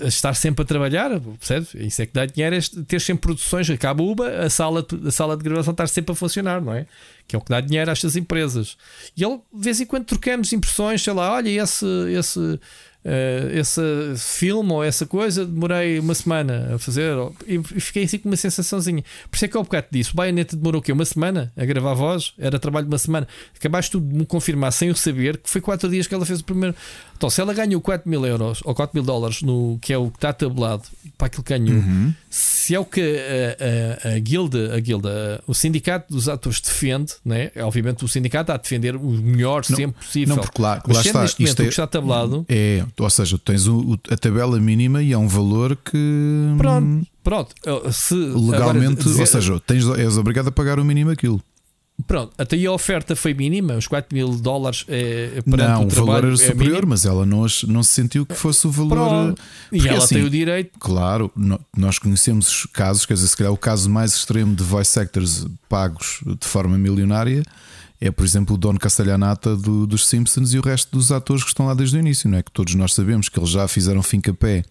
estar 0.02 0.34
sempre 0.34 0.62
a 0.62 0.64
trabalhar, 0.64 1.10
percebe? 1.38 1.66
Isso 1.86 2.02
é 2.02 2.06
que 2.06 2.12
dá 2.12 2.26
dinheiro, 2.26 2.54
é 2.54 2.60
ter 2.86 3.00
sempre 3.00 3.22
produções, 3.22 3.68
acaba 3.70 4.02
UBA, 4.02 4.44
a 4.44 4.50
sala, 4.50 4.86
a 5.06 5.10
sala 5.10 5.36
de 5.36 5.42
gravação 5.42 5.72
estar 5.72 5.88
sempre 5.88 6.12
a 6.12 6.14
funcionar, 6.14 6.60
não 6.60 6.72
é? 6.72 6.86
Que 7.26 7.34
é 7.34 7.38
o 7.38 7.42
que 7.42 7.48
dá 7.48 7.60
dinheiro 7.60 7.90
a 7.90 7.92
estas 7.92 8.14
empresas. 8.14 8.76
E 9.16 9.24
ele, 9.24 9.40
de 9.52 9.64
vez 9.64 9.80
em 9.80 9.86
quando, 9.86 10.04
trocamos 10.04 10.52
impressões, 10.52 11.02
sei 11.02 11.12
lá, 11.12 11.32
olha, 11.32 11.48
esse, 11.48 11.86
esse 12.16 12.60
uh, 13.04 13.58
esse 13.58 13.80
filme 14.16 14.72
ou 14.72 14.82
essa 14.82 15.06
coisa, 15.06 15.44
demorei 15.44 15.98
uma 15.98 16.14
semana 16.14 16.74
a 16.74 16.78
fazer 16.78 17.14
e 17.46 17.62
fiquei 17.62 18.04
assim 18.04 18.18
com 18.18 18.28
uma 18.28 18.36
sensaçãozinha. 18.36 19.02
Por 19.30 19.36
isso 19.36 19.44
é 19.44 19.48
que 19.48 19.56
eu 19.56 19.62
bocado 19.62 19.86
disse: 19.90 20.12
o 20.12 20.16
Bayonetta 20.16 20.56
demorou 20.56 20.80
o 20.80 20.82
quê? 20.82 20.92
Uma 20.92 21.04
semana 21.04 21.52
a 21.56 21.64
gravar 21.64 21.92
a 21.92 21.94
voz? 21.94 22.34
Era 22.38 22.58
trabalho 22.58 22.86
de 22.86 22.92
uma 22.92 22.98
semana. 22.98 23.26
Acabaste 23.58 23.92
tu 23.92 24.00
de 24.00 24.14
me 24.14 24.26
confirmar 24.26 24.72
sem 24.72 24.88
eu 24.88 24.94
saber 24.94 25.38
que 25.38 25.48
foi 25.48 25.60
4 25.60 25.88
dias 25.88 26.06
que 26.06 26.14
ela 26.14 26.26
fez 26.26 26.40
o 26.40 26.44
primeiro. 26.44 26.74
Então, 27.22 27.30
se 27.30 27.40
ela 27.40 27.54
ganhou 27.54 27.80
4 27.80 28.10
mil 28.10 28.26
euros 28.26 28.60
ou 28.64 28.74
4 28.74 28.98
mil 28.98 29.04
dólares, 29.04 29.42
no, 29.42 29.78
que 29.80 29.92
é 29.92 29.96
o 29.96 30.10
que 30.10 30.16
está 30.16 30.32
tabelado 30.32 30.82
para 31.16 31.28
aquilo 31.28 31.44
que 31.44 31.56
ganhou, 31.56 31.76
uhum. 31.76 32.12
se 32.28 32.74
é 32.74 32.80
o 32.80 32.84
que 32.84 33.00
a, 33.00 34.08
a, 34.08 34.14
a 34.16 34.18
guilda, 34.18 34.74
a 34.74 34.80
guilda, 34.80 35.40
o 35.46 35.54
sindicato 35.54 36.12
dos 36.12 36.28
atores 36.28 36.60
defende, 36.60 37.12
né? 37.24 37.52
obviamente 37.60 38.04
o 38.04 38.08
sindicato 38.08 38.42
está 38.50 38.54
a 38.54 38.56
defender 38.56 38.96
o 38.96 39.08
melhor 39.08 39.62
não, 39.70 39.76
sempre 39.76 40.04
possível. 40.04 40.34
Não, 40.34 40.42
porque 40.42 40.60
lá, 40.60 40.82
Mas 40.84 40.96
lá 40.96 41.02
está, 41.04 41.22
neste 41.22 41.42
momento 41.42 41.60
é, 41.60 41.62
o 41.62 41.66
que 41.66 41.70
está 41.70 41.86
tabelado. 41.86 42.44
É, 42.48 42.84
ou 42.98 43.10
seja, 43.10 43.38
tens 43.38 43.68
o, 43.68 43.96
a 44.10 44.16
tabela 44.16 44.58
mínima 44.58 45.00
e 45.00 45.12
é 45.12 45.18
um 45.18 45.28
valor 45.28 45.76
que. 45.76 46.56
Pronto, 46.58 47.06
pronto. 47.22 47.54
Se, 47.92 48.14
legalmente, 48.16 49.02
agora, 49.02 49.20
ou 49.20 49.26
seja, 49.26 49.60
tens, 49.60 49.86
és 49.96 50.18
obrigado 50.18 50.48
a 50.48 50.52
pagar 50.52 50.80
o 50.80 50.84
mínimo 50.84 51.12
aquilo. 51.12 51.40
Pronto, 52.06 52.32
até 52.38 52.56
aí 52.56 52.66
a 52.66 52.72
oferta 52.72 53.14
foi 53.16 53.34
mínima, 53.34 53.74
os 53.74 53.86
4 53.86 54.14
mil 54.14 54.28
dólares 54.36 54.84
é, 54.88 55.42
não, 55.46 55.82
o, 55.82 55.86
o 55.86 55.88
valor 55.88 56.24
era 56.24 56.34
é 56.34 56.36
superior, 56.36 56.86
mas 56.86 57.04
ela 57.04 57.24
não, 57.26 57.46
não 57.66 57.82
se 57.82 57.92
sentiu 57.92 58.24
que 58.26 58.34
fosse 58.34 58.66
o 58.66 58.70
valor. 58.70 59.34
e 59.70 59.86
ela 59.86 59.98
assim, 59.98 60.16
tem 60.16 60.24
o 60.24 60.30
direito. 60.30 60.78
Claro, 60.78 61.30
nós 61.76 61.98
conhecemos 61.98 62.66
casos, 62.72 63.06
quer 63.06 63.14
dizer, 63.14 63.28
se 63.28 63.36
calhar 63.36 63.52
o 63.52 63.58
caso 63.58 63.88
mais 63.90 64.14
extremo 64.14 64.54
de 64.54 64.62
voice 64.62 64.98
actors 64.98 65.46
pagos 65.68 66.20
de 66.40 66.46
forma 66.46 66.76
milionária 66.78 67.42
é, 68.02 68.10
por 68.10 68.24
exemplo, 68.24 68.56
o 68.56 68.58
Don 68.58 68.76
Castellanata 68.76 69.56
do, 69.56 69.86
dos 69.86 70.08
Simpsons 70.08 70.52
e 70.52 70.58
o 70.58 70.60
resto 70.60 70.90
dos 70.90 71.12
atores 71.12 71.44
que 71.44 71.50
estão 71.50 71.66
lá 71.66 71.74
desde 71.74 71.96
o 71.96 72.00
início, 72.00 72.28
não 72.28 72.36
é? 72.36 72.42
Que 72.42 72.50
todos 72.50 72.74
nós 72.74 72.94
sabemos 72.94 73.28
que 73.28 73.38
eles 73.38 73.50
já 73.50 73.68
fizeram 73.68 74.02
fim 74.02 74.20
pé 74.20 74.64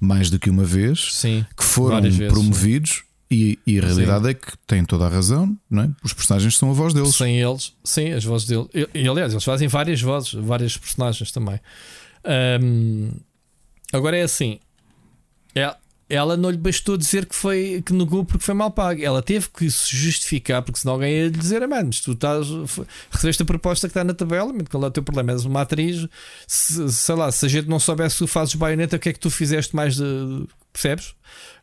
mais 0.00 0.30
do 0.30 0.36
que 0.36 0.50
uma 0.50 0.64
vez, 0.64 1.14
Sim, 1.14 1.46
que 1.56 1.62
foram 1.62 2.00
promovidos. 2.28 3.04
E, 3.32 3.58
e, 3.66 3.78
a 3.78 3.82
realidade 3.82 4.24
sim. 4.24 4.30
é 4.30 4.34
que 4.34 4.58
têm 4.66 4.84
toda 4.84 5.06
a 5.06 5.08
razão, 5.08 5.56
não 5.70 5.84
é? 5.84 5.90
Os 6.04 6.12
personagens 6.12 6.58
são 6.58 6.70
a 6.70 6.74
voz 6.74 6.92
deles. 6.92 7.14
Sem 7.14 7.40
eles, 7.40 7.72
sim, 7.82 8.12
as 8.12 8.22
vozes 8.22 8.46
deles. 8.46 8.66
E, 8.74 8.86
e 8.92 9.08
aliás, 9.08 9.32
eles 9.32 9.42
fazem 9.42 9.68
várias 9.68 10.02
vozes, 10.02 10.34
vários 10.34 10.76
personagens 10.76 11.32
também. 11.32 11.58
Agora 13.90 14.18
é 14.18 14.22
assim: 14.22 14.60
é, 15.54 15.74
ela 16.08 16.36
não 16.36 16.50
lhe 16.50 16.58
bastou 16.58 16.98
dizer 16.98 17.24
que 17.24 17.34
foi 17.34 17.82
que 17.86 17.94
negou 17.94 18.22
porque 18.22 18.44
foi 18.44 18.54
mal 18.54 18.70
pago. 18.70 19.02
Ela 19.02 19.22
teve 19.22 19.48
que 19.48 19.70
se 19.70 19.96
justificar, 19.96 20.62
porque 20.62 20.78
senão 20.78 20.94
alguém 20.94 21.14
ia 21.14 21.24
lhe 21.24 21.30
dizer: 21.30 21.66
Mano, 21.66 21.88
tu 22.04 22.12
estás, 22.12 22.46
recebeste 23.10 23.42
a 23.42 23.46
proposta 23.46 23.88
que 23.88 23.92
está 23.92 24.04
na 24.04 24.12
tabela, 24.12 24.52
qual 24.70 24.84
é 24.84 24.86
o 24.88 24.90
teu 24.90 25.02
problema? 25.02 25.32
És 25.32 25.46
uma 25.46 25.62
atriz, 25.62 26.06
se, 26.46 26.92
sei 26.92 27.14
lá, 27.14 27.32
se 27.32 27.46
a 27.46 27.48
gente 27.48 27.66
não 27.66 27.80
soubesse 27.80 28.16
que 28.16 28.24
tu 28.24 28.26
fazes 28.26 28.54
baioneta, 28.54 28.96
o 28.96 28.98
que 28.98 29.08
é 29.08 29.12
que 29.14 29.20
tu 29.20 29.30
fizeste 29.30 29.74
mais 29.74 29.96
de. 29.96 30.46
Percebes? 30.70 31.14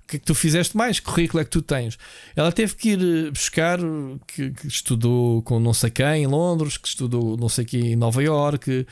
Que 0.09 0.15
é 0.17 0.19
que 0.19 0.25
tu 0.25 0.33
fizeste 0.33 0.75
mais? 0.75 0.99
Que 0.99 1.05
currículo 1.05 1.41
é 1.41 1.43
que 1.43 1.51
tu 1.51 1.61
tens? 1.61 1.97
Ela 2.35 2.51
teve 2.51 2.75
que 2.75 2.89
ir 2.89 2.99
eh, 2.99 3.31
buscar, 3.31 3.79
que, 4.27 4.49
que, 4.49 4.67
estudou 4.67 5.41
com 5.43 5.59
não 5.59 5.73
sei 5.73 5.91
quem 5.91 6.23
em 6.23 6.27
Londres, 6.27 6.77
que 6.77 6.87
estudou 6.87 7.37
não 7.37 7.47
sei 7.47 7.63
quem 7.63 7.93
em 7.93 7.95
Nova 7.95 8.21
York. 8.23 8.87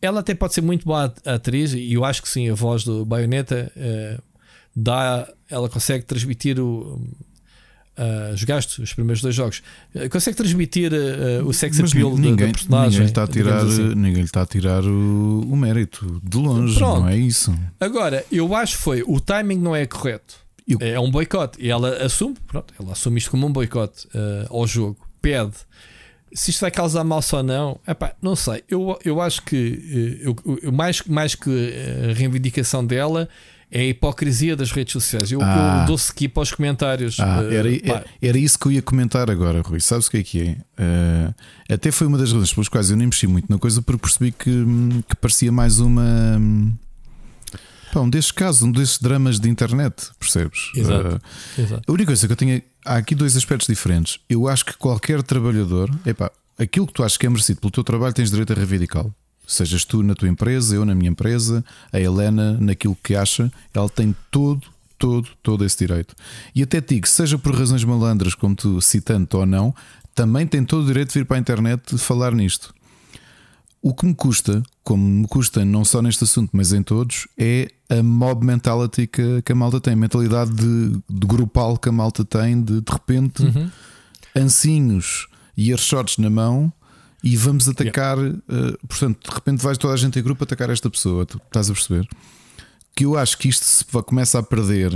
Ela 0.00 0.20
até 0.20 0.34
pode 0.34 0.54
ser 0.54 0.62
muito 0.62 0.86
boa 0.86 1.12
atriz, 1.24 1.74
e 1.74 1.92
eu 1.92 2.04
acho 2.04 2.22
que 2.22 2.28
sim, 2.28 2.48
a 2.48 2.54
voz 2.54 2.82
do 2.82 3.04
Baioneta 3.04 3.70
eh, 3.76 4.18
dá, 4.74 5.30
ela 5.50 5.68
consegue 5.68 6.04
transmitir 6.04 6.58
o. 6.58 7.00
Uh, 7.96 8.34
os 8.34 8.42
gastos, 8.42 8.78
os 8.78 8.92
primeiros 8.92 9.22
dois 9.22 9.36
jogos, 9.36 9.62
uh, 9.94 10.10
consegue 10.10 10.36
transmitir 10.36 10.90
uh, 10.92 11.46
o 11.46 11.52
sex 11.54 11.78
appeal 11.78 12.16
ninguém, 12.16 12.48
da, 12.48 12.52
personagem. 12.52 12.90
Ninguém 12.90 13.06
está 13.06 13.22
a 13.22 13.28
tirar, 13.28 13.58
assim. 13.58 13.94
ninguém 13.94 14.24
está 14.24 14.42
a 14.42 14.46
tirar 14.46 14.84
o, 14.84 15.42
o 15.42 15.56
mérito 15.56 16.20
de 16.20 16.36
longe, 16.36 16.74
Pronto. 16.74 17.02
não 17.02 17.08
é 17.08 17.16
isso. 17.16 17.56
Agora, 17.78 18.26
eu 18.32 18.52
acho 18.56 18.78
que 18.78 18.82
foi 18.82 19.04
o 19.06 19.20
timing 19.20 19.58
não 19.58 19.76
é 19.76 19.86
correto. 19.86 20.43
Eu... 20.66 20.78
É 20.80 20.98
um 20.98 21.10
boicote. 21.10 21.60
E 21.60 21.70
ela 21.70 21.96
assume, 22.04 22.36
pronto, 22.46 22.72
ela 22.80 22.92
assume 22.92 23.18
isto 23.18 23.30
como 23.30 23.46
um 23.46 23.52
boicote 23.52 24.08
ao 24.48 24.66
jogo. 24.66 24.98
Pede 25.20 25.54
se 26.34 26.50
isto 26.50 26.60
vai 26.62 26.70
causar 26.70 27.04
mal 27.04 27.20
ou 27.32 27.42
não, 27.44 27.80
epá, 27.86 28.12
não 28.20 28.34
sei. 28.34 28.64
Eu, 28.68 28.98
eu 29.04 29.20
acho 29.20 29.42
que 29.42 30.18
eu, 30.20 30.36
eu, 30.62 30.72
mais, 30.72 31.00
mais 31.02 31.36
que 31.36 31.72
a 32.10 32.12
reivindicação 32.12 32.84
dela 32.84 33.28
é 33.70 33.80
a 33.80 33.84
hipocrisia 33.86 34.56
das 34.56 34.72
redes 34.72 34.92
sociais. 34.92 35.30
Eu, 35.30 35.40
ah. 35.42 35.80
eu 35.82 35.86
dou 35.86 35.96
aqui 35.96 36.28
para 36.28 36.42
os 36.42 36.52
comentários. 36.52 37.18
Ah, 37.20 37.40
uh, 37.40 37.52
era, 37.52 38.04
era, 38.20 38.38
isso 38.38 38.58
que 38.58 38.66
eu 38.66 38.72
ia 38.72 38.82
comentar 38.82 39.30
agora, 39.30 39.62
Rui. 39.62 39.80
Sabes 39.80 40.08
o 40.08 40.10
que 40.10 40.18
é 40.18 40.22
que 40.22 40.42
é? 40.42 40.50
Uh, 40.82 41.34
até 41.68 41.92
foi 41.92 42.06
uma 42.06 42.18
das 42.18 42.32
razões 42.32 42.52
pelas 42.52 42.68
quais 42.68 42.90
eu 42.90 42.96
nem 42.96 43.06
mexi 43.06 43.26
muito 43.26 43.50
na 43.50 43.58
coisa, 43.58 43.80
porque 43.80 44.00
percebi 44.00 44.32
que, 44.32 44.50
hum, 44.50 45.02
que 45.08 45.16
parecia 45.16 45.52
mais 45.52 45.78
uma. 45.78 46.36
Hum, 46.38 46.72
pá, 47.94 48.00
um 48.00 48.10
destes 48.10 48.32
casos, 48.32 48.62
um 48.62 48.72
destes 48.72 48.98
dramas 48.98 49.38
de 49.38 49.48
internet, 49.48 50.10
percebes? 50.18 50.72
Exato. 50.74 51.16
Uh, 51.16 51.60
Exato. 51.60 51.82
A 51.86 51.92
única 51.92 52.08
coisa 52.08 52.26
que 52.26 52.32
eu 52.32 52.36
tenho. 52.36 52.62
Há 52.84 52.96
aqui 52.96 53.14
dois 53.14 53.36
aspectos 53.36 53.68
diferentes. 53.68 54.18
Eu 54.28 54.48
acho 54.48 54.66
que 54.66 54.76
qualquer 54.76 55.22
trabalhador, 55.22 55.88
epá, 56.04 56.30
aquilo 56.58 56.86
que 56.86 56.92
tu 56.92 57.02
achas 57.02 57.16
que 57.16 57.24
é 57.24 57.30
merecido 57.30 57.60
pelo 57.60 57.70
teu 57.70 57.84
trabalho, 57.84 58.12
tens 58.12 58.30
direito 58.30 58.52
a 58.52 58.56
reivindicá-lo. 58.56 59.14
Sejas 59.46 59.84
tu 59.84 60.02
na 60.02 60.14
tua 60.14 60.28
empresa, 60.28 60.74
eu 60.74 60.84
na 60.84 60.94
minha 60.94 61.10
empresa, 61.10 61.64
a 61.92 62.00
Helena 62.00 62.58
naquilo 62.60 62.96
que 63.02 63.14
acha, 63.14 63.50
ela 63.72 63.88
tem 63.88 64.14
todo, 64.30 64.66
todo, 64.98 65.28
todo 65.42 65.64
esse 65.64 65.78
direito. 65.78 66.14
E 66.54 66.62
até 66.62 66.80
digo, 66.80 67.06
seja 67.06 67.38
por 67.38 67.54
razões 67.54 67.84
malandras, 67.84 68.34
como 68.34 68.54
tu 68.54 68.80
citando 68.80 69.28
ou 69.34 69.46
não, 69.46 69.74
também 70.14 70.46
tem 70.46 70.64
todo 70.64 70.84
o 70.84 70.86
direito 70.86 71.12
de 71.12 71.20
vir 71.20 71.24
para 71.24 71.36
a 71.36 71.40
internet 71.40 71.96
falar 71.96 72.34
nisto. 72.34 72.74
O 73.86 73.92
que 73.92 74.06
me 74.06 74.14
custa, 74.14 74.62
como 74.82 75.04
me 75.04 75.28
custa 75.28 75.62
não 75.62 75.84
só 75.84 76.00
neste 76.00 76.24
assunto, 76.24 76.48
mas 76.54 76.72
em 76.72 76.82
todos, 76.82 77.28
é 77.36 77.70
a 77.90 78.02
mob 78.02 78.42
mentality 78.42 79.06
que, 79.06 79.42
que 79.42 79.52
a 79.52 79.54
malta 79.54 79.78
tem, 79.78 79.92
a 79.92 79.96
mentalidade 79.96 80.52
de, 80.54 81.02
de 81.06 81.26
grupal 81.26 81.76
que 81.76 81.90
a 81.90 81.92
malta 81.92 82.24
tem, 82.24 82.62
de 82.62 82.80
de 82.80 82.90
repente, 82.90 83.42
uhum. 83.42 83.70
ancinhos 84.34 85.28
e 85.54 85.70
airshots 85.70 86.16
na 86.16 86.30
mão 86.30 86.72
e 87.22 87.36
vamos 87.36 87.68
atacar. 87.68 88.16
Yeah. 88.16 88.38
Uh, 88.48 88.86
portanto, 88.88 89.28
de 89.28 89.34
repente 89.34 89.62
vais 89.62 89.76
toda 89.76 89.92
a 89.92 89.98
gente 89.98 90.18
em 90.18 90.22
grupo 90.22 90.44
atacar 90.44 90.70
esta 90.70 90.88
pessoa. 90.88 91.26
Tu 91.26 91.36
estás 91.36 91.68
a 91.68 91.74
perceber? 91.74 92.08
Que 92.96 93.04
eu 93.04 93.18
acho 93.18 93.36
que 93.36 93.48
isto 93.50 93.66
se 93.66 93.84
começa 93.84 94.38
a 94.38 94.42
perder, 94.42 94.92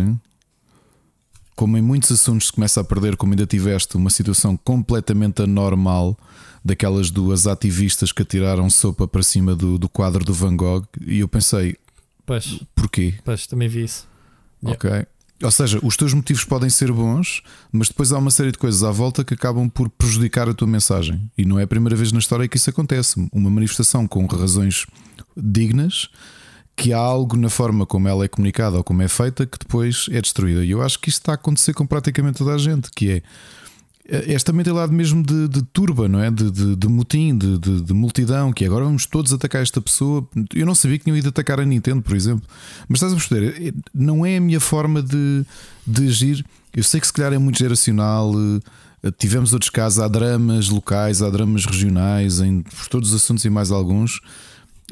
como 1.55 1.77
em 1.77 1.83
muitos 1.83 2.11
assuntos 2.11 2.47
se 2.47 2.53
começa 2.55 2.81
a 2.81 2.85
perder, 2.85 3.19
como 3.19 3.35
ainda 3.35 3.45
tiveste 3.45 3.99
uma 3.99 4.09
situação 4.09 4.57
completamente 4.57 5.43
anormal 5.43 6.17
daquelas 6.65 7.11
duas 7.11 7.47
ativistas 7.47 8.13
que 8.13 8.23
atiraram 8.23 8.69
sopa 8.69 9.07
para 9.07 9.23
cima 9.23 9.55
do, 9.55 9.79
do 9.79 9.89
quadro 9.89 10.25
do 10.25 10.35
Van 10.35 10.57
Gogh, 10.57 10.85
e 11.07 11.21
eu 11.21 11.29
pensei, 11.29 11.77
pois, 12.27 12.61
porquê? 12.75 13.15
Pois, 13.25 13.47
também 13.47 13.69
vi 13.69 13.85
isso. 13.85 14.07
Ok. 14.63 14.89
Yeah. 14.89 15.09
Ou 15.43 15.51
seja, 15.53 15.79
os 15.85 15.97
teus 15.97 16.13
motivos 16.13 16.43
podem 16.43 16.69
ser 16.69 16.91
bons, 16.91 17.43
mas 17.71 17.89
depois 17.89 18.11
há 18.11 18.19
uma 18.19 18.31
série 18.31 18.51
de 18.51 18.59
coisas 18.59 18.83
à 18.83 18.91
volta 18.91 19.25
que 19.25 19.35
acabam 19.35 19.69
por 19.69 19.89
prejudicar 19.89 20.49
a 20.49 20.55
tua 20.55 20.67
mensagem. 20.67 21.31
E 21.39 21.45
não 21.45 21.61
é 21.61 21.63
a 21.63 21.67
primeira 21.67 21.95
vez 21.95 22.11
na 22.11 22.19
história 22.19 22.49
que 22.49 22.57
isso 22.57 22.71
acontece. 22.71 23.29
Uma 23.33 23.49
manifestação 23.49 24.07
com 24.09 24.27
razões 24.27 24.85
dignas, 25.37 26.09
que 26.75 26.93
há 26.93 26.99
algo 26.99 27.37
na 27.37 27.49
forma 27.49 27.87
como 27.87 28.09
ela 28.09 28.25
é 28.25 28.29
comunicada 28.29 28.79
ou 28.79 28.85
como 28.85 29.03
é 29.03 29.09
feita 29.09 29.47
que 29.47 29.59
depois 29.59 30.07
é 30.11 30.21
destruída. 30.21 30.65
E 30.65 30.73
eu 30.73 30.83
acho 30.83 30.99
que 30.99 31.09
isto 31.09 31.21
está 31.21 31.33
a 31.33 31.35
acontecer 31.37 31.73
com 31.73 31.87
praticamente 31.87 32.39
toda 32.39 32.55
a 32.55 32.59
gente, 32.59 32.91
que 32.91 33.11
é 33.11 33.23
esta 34.09 34.55
mentalidade 34.55 34.91
mesmo 34.91 35.23
de, 35.23 35.49
de 35.49 35.63
turba, 35.63 36.09
não 36.09 36.19
é? 36.19 36.31
De, 36.31 36.51
de, 36.51 36.77
de 36.77 36.89
motim, 36.89 37.37
de, 37.37 37.59
de, 37.59 37.93
multidão, 37.93 38.51
que 38.55 38.65
agora 38.65 38.87
vamos 38.87 39.05
todos 39.05 39.35
atacar 39.35 39.61
esta 39.61 39.83
pessoa. 39.83 40.27
Eu 40.55 40.65
não 40.65 40.75
sabia 40.75 40.99
que 40.99 41.05
tinham 41.05 41.17
ido 41.17 41.29
atacar 41.29 41.61
a 41.61 41.65
Nintendo, 41.65 42.01
por 42.01 42.17
exemplo. 42.17 42.43
Mas 42.89 43.03
estás 43.03 43.13
a 43.13 43.17
perceber? 43.17 43.75
Não 43.95 44.25
é 44.25 44.39
a 44.39 44.41
minha 44.41 44.61
forma 44.61 45.03
de, 45.03 45.45
de 45.87 46.07
agir. 46.09 46.45
Eu 46.75 46.83
sei 46.83 47.01
que 47.01 47.07
se 47.07 47.13
calhar 47.13 47.35
é 47.35 47.39
muito 47.39 47.59
geracional. 47.59 48.33
Eh, 49.03 49.11
tivemos 49.19 49.53
outros 49.53 49.69
casos, 49.69 49.99
há 49.99 50.09
dramas 50.09 50.71
locais, 50.71 51.21
há 51.21 51.29
dramas 51.29 51.67
regionais, 51.67 52.41
em 52.41 52.63
por 52.63 52.89
todos 52.89 53.13
os 53.13 53.23
assuntos 53.23 53.45
e 53.45 53.51
mais 53.51 53.71
alguns. 53.71 54.23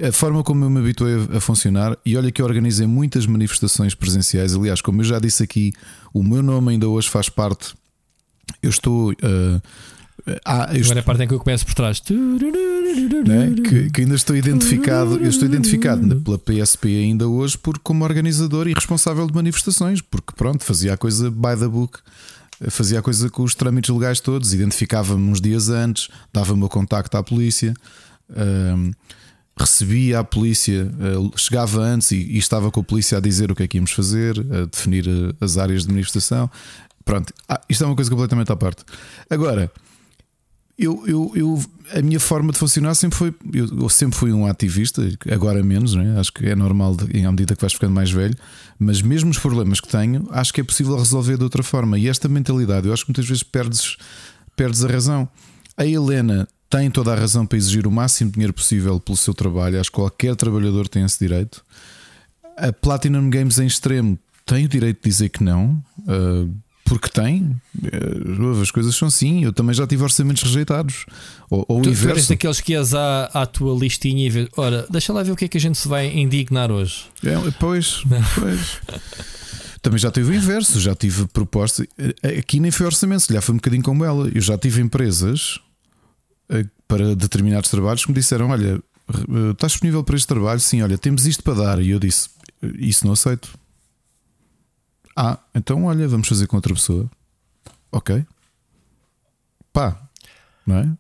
A 0.03 0.13
forma 0.13 0.45
como 0.45 0.63
eu 0.63 0.69
me 0.69 0.79
habituei 0.79 1.15
a 1.35 1.41
funcionar, 1.41 1.97
e 2.05 2.19
olha 2.19 2.31
que 2.31 2.43
eu 2.43 2.45
organizei 2.45 2.87
muitas 2.87 3.25
manifestações 3.25 3.95
presenciais. 3.95 4.55
Aliás, 4.55 4.83
como 4.83 5.01
eu 5.01 5.07
já 5.07 5.19
disse 5.19 5.43
aqui, 5.43 5.73
o 6.13 6.23
meu 6.23 6.43
nome 6.43 6.73
ainda 6.73 6.87
hoje 6.87 7.09
faz 7.09 7.31
parte 7.31 7.75
eu 8.63 8.71
estou. 8.71 9.13
Uh, 9.13 9.61
ah, 10.45 10.71
eu 10.73 10.83
Agora 10.85 11.01
a 11.01 11.03
parte 11.03 11.23
em 11.23 11.29
que 11.29 11.35
eu 11.35 11.39
começo 11.39 11.65
por 11.65 11.75
trás. 11.75 12.03
Né? 12.11 13.55
Que, 13.69 13.91
que, 13.91 14.01
ainda 14.01 14.15
estou 14.15 14.35
identificado, 14.35 15.19
eu 15.19 15.29
estou 15.29 15.47
identificado 15.47 16.21
pela 16.21 16.39
PSP 16.39 16.89
ainda 16.89 17.29
hoje 17.29 17.57
por, 17.57 17.79
como 17.79 18.03
organizador 18.03 18.67
e 18.67 18.73
responsável 18.73 19.27
de 19.27 19.35
manifestações, 19.35 20.01
porque 20.01 20.33
pronto, 20.35 20.65
fazia 20.65 20.95
a 20.95 20.97
coisa 20.97 21.31
by 21.31 21.57
the 21.59 21.69
book, 21.69 22.01
fazia 22.71 22.99
a 22.99 23.03
coisa 23.03 23.31
com 23.31 23.43
os 23.45 23.55
trâmites 23.55 23.95
legais 23.95 24.19
todos, 24.19 24.53
identificava-me 24.53 25.31
uns 25.31 25.41
dias 25.41 25.69
antes, 25.69 26.09
dava 26.33 26.55
o 26.55 26.57
meu 26.57 26.69
contacto 26.69 27.17
à 27.17 27.23
polícia. 27.23 27.73
Um, 28.29 28.91
recebia 29.59 30.19
a 30.19 30.25
polícia, 30.25 30.91
chegava 31.37 31.81
antes 31.81 32.11
e, 32.11 32.17
e, 32.17 32.37
estava 32.37 32.71
com 32.71 32.81
a 32.81 32.85
polícia 32.85 33.17
a 33.17 33.21
dizer 33.21 33.51
o 33.51 33.55
que 33.55 33.63
é 33.63 33.69
que 33.69 33.79
íamos 33.79 33.91
fazer, 33.91 34.39
a 34.39 34.67
definir 34.67 35.07
as 35.41 35.57
áreas 35.57 35.85
de 35.85 35.89
manifestação. 35.89 36.51
Pronto, 37.07 37.33
ah, 37.49 37.61
isto 37.69 37.85
é 37.85 37.87
uma 37.87 37.95
coisa 37.95 38.11
completamente 38.11 38.51
à 38.51 38.57
parte. 38.57 38.85
Agora, 39.31 39.71
eu, 40.77 41.05
eu, 41.07 41.33
eu, 41.37 41.65
a 41.95 42.03
minha 42.03 42.19
forma 42.19 42.53
de 42.53 42.59
funcionar 42.59 42.97
sempre 42.97 43.17
foi. 43.17 43.33
Eu, 43.55 43.69
eu 43.83 43.89
sempre 43.89 44.19
fui 44.19 44.33
um 44.33 44.45
ativista, 44.45 45.09
agora 45.31 45.63
menos, 45.63 45.95
é? 45.95 46.19
acho 46.19 46.33
que 46.33 46.45
é 46.47 46.57
normal 46.57 46.97
de, 46.97 47.25
à 47.25 47.31
medida 47.31 47.55
que 47.55 47.61
vais 47.61 47.73
ficando 47.73 47.95
mais 47.95 48.11
velho, 48.11 48.35
mas 48.77 49.01
mesmo 49.01 49.31
os 49.31 49.39
problemas 49.39 49.81
que 49.81 49.87
tenho, 49.87 50.27
acho 50.33 50.53
que 50.53 50.61
é 50.61 50.65
possível 50.65 50.97
resolver 50.97 51.39
de 51.39 51.45
outra 51.45 51.63
forma. 51.63 51.97
E 51.97 52.09
esta 52.09 52.29
mentalidade, 52.29 52.89
eu 52.89 52.93
acho 52.93 53.05
que 53.05 53.11
muitas 53.11 53.27
vezes 53.27 53.45
perdes, 53.45 53.97
perdes 54.57 54.85
a 54.85 54.89
razão. 54.89 55.29
A 55.77 55.87
Helena 55.87 56.49
tem 56.69 56.91
toda 56.91 57.13
a 57.13 57.15
razão 57.15 57.47
para 57.47 57.57
exigir 57.57 57.87
o 57.87 57.91
máximo 57.91 58.33
dinheiro 58.33 58.53
possível 58.53 58.99
pelo 58.99 59.17
seu 59.17 59.33
trabalho, 59.33 59.79
acho 59.79 59.93
que 59.93 59.97
qualquer 59.97 60.35
trabalhador 60.35 60.89
tem 60.89 61.05
esse 61.05 61.21
direito. 61.21 61.65
A 62.57 62.73
Platinum 62.73 63.31
Games 63.31 63.61
em 63.61 63.67
extremo 63.67 64.19
tem 64.45 64.65
o 64.65 64.69
direito 64.69 65.03
de 65.05 65.09
dizer 65.09 65.29
que 65.29 65.45
não. 65.45 65.81
Uh, 66.01 66.66
porque 66.87 67.09
tem, 67.09 67.61
eh, 67.85 68.63
as 68.63 68.71
coisas 68.71 68.95
são 68.95 69.09
assim. 69.09 69.45
Eu 69.45 69.53
também 69.53 69.75
já 69.75 69.87
tive 69.87 70.03
orçamentos 70.03 70.43
rejeitados. 70.43 71.05
Ou, 71.51 71.65
ou 71.69 71.83
tu, 71.83 71.91
inverso. 71.91 72.27
Tu 72.27 72.29
daqueles 72.31 72.61
que 72.61 72.73
ias 72.73 72.95
à, 72.95 73.25
à 73.27 73.45
tua 73.45 73.77
listinha 73.79 74.25
e 74.27 74.31
vês, 74.31 74.49
ora, 74.57 74.87
deixa 74.89 75.13
lá 75.13 75.23
ver 75.23 75.33
o 75.33 75.37
que 75.37 75.45
é 75.45 75.49
que 75.49 75.59
a 75.59 75.61
gente 75.61 75.77
se 75.77 75.89
vai 75.89 76.07
indignar 76.17 76.71
hoje. 76.71 77.07
É, 77.25 77.35
pois, 77.59 78.03
pois. 78.39 78.81
também 79.83 79.99
já 79.99 80.11
tive 80.11 80.31
o 80.31 80.35
inverso, 80.35 80.81
já 80.81 80.95
tive 80.95 81.27
proposta. 81.27 81.87
Eh, 81.99 82.39
aqui 82.39 82.61
nem 82.61 82.71
foi 82.71 82.87
orçamento, 82.87 83.23
se 83.23 83.29
calhar 83.29 83.43
foi 83.43 83.55
um 83.55 83.59
bocadinho 83.59 83.83
como 83.83 84.05
ela. 84.05 84.31
Eu 84.33 84.41
já 84.41 84.57
tive 84.57 84.81
empresas 84.81 85.59
eh, 86.49 86.65
para 86.87 87.17
determinados 87.17 87.69
trabalhos 87.69 88.05
que 88.05 88.11
me 88.11 88.15
disseram: 88.15 88.51
Olha, 88.51 88.81
estás 89.51 89.73
disponível 89.73 90.05
para 90.05 90.17
este 90.17 90.29
trabalho? 90.29 90.61
Sim, 90.61 90.83
olha, 90.83 90.97
temos 90.97 91.27
isto 91.27 91.43
para 91.43 91.55
dar. 91.55 91.83
E 91.83 91.91
eu 91.91 91.99
disse: 91.99 92.29
Isso 92.79 93.05
não 93.05 93.13
aceito. 93.13 93.49
Ah, 95.17 95.39
então 95.55 95.85
olha, 95.85 96.07
vamos 96.07 96.29
fazer 96.29 96.47
com 96.47 96.57
outra 96.57 96.75
pessoa. 96.75 97.11
Ok. 97.91 98.25
Pá, 99.73 99.99
não 100.67 100.77
é? 100.77 100.93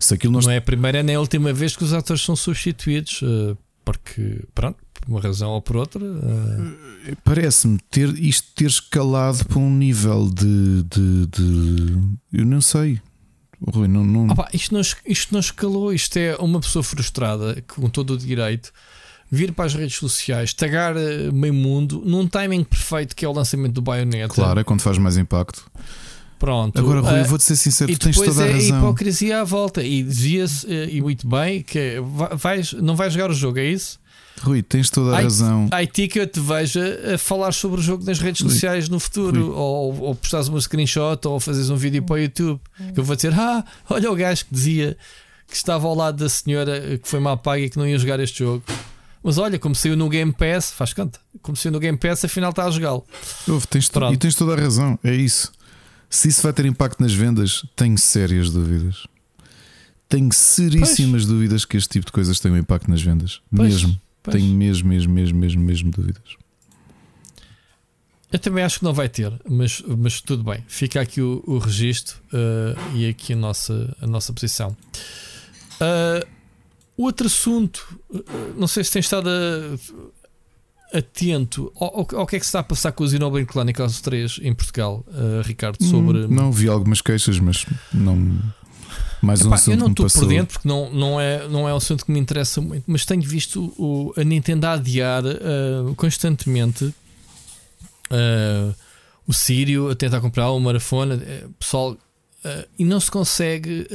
Se 0.00 0.14
aquilo 0.14 0.32
nós... 0.32 0.46
Não 0.46 0.52
é 0.52 0.56
a 0.56 0.62
primeira 0.62 1.02
nem 1.02 1.16
a 1.16 1.20
última 1.20 1.52
vez 1.52 1.76
que 1.76 1.84
os 1.84 1.92
atores 1.92 2.22
são 2.22 2.34
substituídos, 2.34 3.20
uh, 3.22 3.58
porque, 3.84 4.44
pronto, 4.54 4.78
por 4.94 5.08
uma 5.08 5.20
razão 5.20 5.50
ou 5.50 5.60
por 5.60 5.76
outra. 5.76 6.02
Uh... 6.02 7.16
Parece-me 7.24 7.78
ter 7.90 8.08
isto 8.18 8.48
ter 8.54 8.66
escalado 8.66 9.44
para 9.44 9.58
um 9.58 9.70
nível 9.70 10.30
de. 10.30 10.82
de, 10.84 11.26
de... 11.26 11.98
Eu 12.32 12.46
não 12.46 12.60
sei. 12.60 13.00
Rui, 13.60 13.88
não, 13.88 14.04
não... 14.04 14.28
Opa, 14.28 14.48
isto, 14.52 14.72
não, 14.72 14.80
isto 14.80 15.32
não 15.32 15.40
escalou, 15.40 15.92
isto 15.92 16.16
é 16.16 16.36
uma 16.36 16.60
pessoa 16.60 16.82
frustrada 16.82 17.60
com 17.62 17.90
todo 17.90 18.12
o 18.12 18.16
direito 18.16 18.72
vir 19.30 19.52
para 19.52 19.66
as 19.66 19.74
redes 19.74 19.96
sociais, 19.96 20.52
tagar 20.52 20.96
eh, 20.96 21.30
meio 21.32 21.54
mundo 21.54 22.02
num 22.04 22.26
timing 22.26 22.64
perfeito 22.64 23.14
que 23.14 23.24
é 23.24 23.28
o 23.28 23.32
lançamento 23.32 23.72
do 23.72 23.82
Bayonetta. 23.82 24.34
Claro, 24.34 24.60
é 24.60 24.64
quando 24.64 24.80
faz 24.80 24.98
mais 24.98 25.16
impacto. 25.16 25.70
Pronto. 26.38 26.78
Agora, 26.78 27.00
Rui, 27.00 27.20
uh, 27.20 27.24
vou-te 27.24 27.44
ser 27.44 27.56
sincero, 27.56 27.92
tu 27.92 27.98
tens 27.98 28.16
toda 28.16 28.44
a 28.44 28.46
é 28.46 28.52
razão. 28.52 28.76
a 28.76 28.78
hipocrisia 28.78 29.40
à 29.40 29.44
volta. 29.44 29.82
E 29.82 30.02
dizia-se, 30.02 30.66
uh, 30.66 30.88
e 30.88 31.02
muito 31.02 31.28
bem, 31.28 31.62
que 31.62 31.96
vais, 32.36 32.72
não 32.74 32.94
vais 32.94 33.12
jogar 33.12 33.30
o 33.30 33.34
jogo, 33.34 33.58
é 33.58 33.64
isso? 33.64 33.98
Rui, 34.40 34.62
tens 34.62 34.88
toda 34.88 35.16
a 35.16 35.20
I, 35.20 35.24
razão. 35.24 35.68
IT 35.72 36.08
que 36.08 36.20
eu 36.20 36.26
te 36.26 36.38
veja 36.38 37.14
a 37.14 37.18
falar 37.18 37.50
sobre 37.52 37.80
o 37.80 37.82
jogo 37.82 38.04
nas 38.04 38.20
redes 38.20 38.40
Rui, 38.40 38.50
sociais 38.50 38.88
no 38.88 39.00
futuro, 39.00 39.52
ou, 39.52 40.00
ou 40.00 40.14
postares 40.14 40.46
uma 40.46 40.60
screenshot, 40.60 41.26
ou 41.26 41.40
fazes 41.40 41.70
um 41.70 41.76
vídeo 41.76 42.04
para 42.04 42.14
o 42.14 42.18
YouTube. 42.18 42.60
Que 42.94 43.00
eu 43.00 43.04
vou 43.04 43.16
dizer: 43.16 43.34
Ah, 43.34 43.64
olha 43.90 44.10
o 44.10 44.14
gajo 44.14 44.44
que 44.44 44.54
dizia 44.54 44.96
que 45.48 45.56
estava 45.56 45.88
ao 45.88 45.94
lado 45.94 46.18
da 46.18 46.28
senhora 46.28 46.98
que 47.02 47.08
foi 47.08 47.18
mal 47.18 47.36
paga 47.36 47.62
e 47.62 47.70
que 47.70 47.78
não 47.78 47.86
ia 47.86 47.98
jogar 47.98 48.20
este 48.20 48.40
jogo. 48.40 48.62
Mas 49.28 49.36
olha, 49.36 49.58
como 49.58 49.76
saiu 49.76 49.94
no 49.94 50.08
Game 50.08 50.32
Pass, 50.32 50.72
faz 50.72 50.94
conta. 50.94 51.20
Como 51.42 51.54
saiu 51.54 51.70
no 51.70 51.78
Game 51.78 51.98
Pass, 51.98 52.24
afinal 52.24 52.48
está 52.48 52.64
a 52.64 52.70
jogá-lo. 52.70 53.04
E 54.10 54.16
tens 54.16 54.34
toda 54.34 54.54
a 54.54 54.56
razão, 54.56 54.98
é 55.04 55.14
isso. 55.14 55.52
Se 56.08 56.28
isso 56.28 56.40
vai 56.40 56.50
ter 56.50 56.64
impacto 56.64 56.98
nas 56.98 57.12
vendas, 57.12 57.62
tenho 57.76 57.98
sérias 57.98 58.50
dúvidas. 58.50 59.06
Tenho 60.08 60.32
seríssimas 60.32 61.10
pois. 61.10 61.26
dúvidas 61.26 61.66
que 61.66 61.76
este 61.76 61.90
tipo 61.90 62.06
de 62.06 62.12
coisas 62.12 62.40
tenham 62.40 62.56
impacto 62.56 62.90
nas 62.90 63.02
vendas. 63.02 63.42
Pois, 63.54 63.74
mesmo. 63.74 64.00
Pois. 64.22 64.34
Tenho 64.34 64.54
mesmo, 64.54 64.88
mesmo, 64.88 65.12
mesmo, 65.12 65.38
mesmo, 65.38 65.62
mesmo 65.62 65.90
dúvidas. 65.90 66.36
Eu 68.32 68.38
também 68.38 68.64
acho 68.64 68.78
que 68.78 68.84
não 68.86 68.94
vai 68.94 69.10
ter, 69.10 69.30
mas, 69.46 69.82
mas 69.86 70.22
tudo 70.22 70.42
bem. 70.42 70.64
Fica 70.66 71.02
aqui 71.02 71.20
o, 71.20 71.44
o 71.46 71.58
registro 71.58 72.16
uh, 72.32 72.96
e 72.96 73.06
aqui 73.06 73.34
a 73.34 73.36
nossa, 73.36 73.94
a 74.00 74.06
nossa 74.06 74.32
posição. 74.32 74.74
Uh, 75.74 76.37
outro 77.04 77.26
assunto, 77.26 77.98
uh, 78.10 78.24
não 78.56 78.66
sei 78.66 78.84
se 78.84 78.92
tem 78.92 79.00
estado 79.00 79.28
a, 79.28 80.98
atento 80.98 81.72
ao, 81.78 82.06
ao, 82.16 82.26
que 82.26 82.36
é 82.36 82.38
que 82.38 82.44
se 82.44 82.48
está 82.48 82.60
a 82.60 82.64
passar 82.64 82.92
com 82.92 83.04
o 83.04 83.08
Xenoblade 83.08 83.46
Chronicles 83.50 84.00
3 84.00 84.40
em 84.42 84.54
Portugal, 84.54 85.04
Ricardo, 85.44 85.82
sobre. 85.84 86.24
Hum, 86.24 86.28
não 86.28 86.50
vi 86.50 86.68
algumas 86.68 87.00
queixas, 87.00 87.38
mas 87.38 87.66
não. 87.92 88.40
Mais 89.20 89.42
um 89.42 89.48
Epá, 89.48 89.56
assunto 89.56 89.74
eu 89.74 89.78
não 89.78 89.88
estou 89.88 90.08
por 90.08 90.28
dentro 90.28 90.54
porque 90.54 90.68
não, 90.68 90.90
não, 90.92 91.20
é, 91.20 91.46
não 91.48 91.68
é 91.68 91.74
um 91.74 91.76
assunto 91.76 92.06
que 92.06 92.12
me 92.12 92.20
interessa 92.20 92.60
muito, 92.60 92.84
mas 92.86 93.04
tenho 93.04 93.22
visto 93.22 93.74
o, 93.76 94.14
a 94.16 94.22
Nintendo 94.22 94.66
a 94.66 94.74
adiar 94.74 95.24
constantemente 95.96 96.94
uh, 98.10 98.74
o 99.26 99.32
Sírio 99.32 99.90
a 99.90 99.94
tentar 99.94 100.20
comprar 100.20 100.50
o 100.50 100.60
Marafona, 100.60 101.16
uh, 101.16 101.48
pessoal, 101.58 101.96
uh, 102.44 102.68
e 102.78 102.84
não 102.84 103.00
se 103.00 103.10
consegue, 103.10 103.86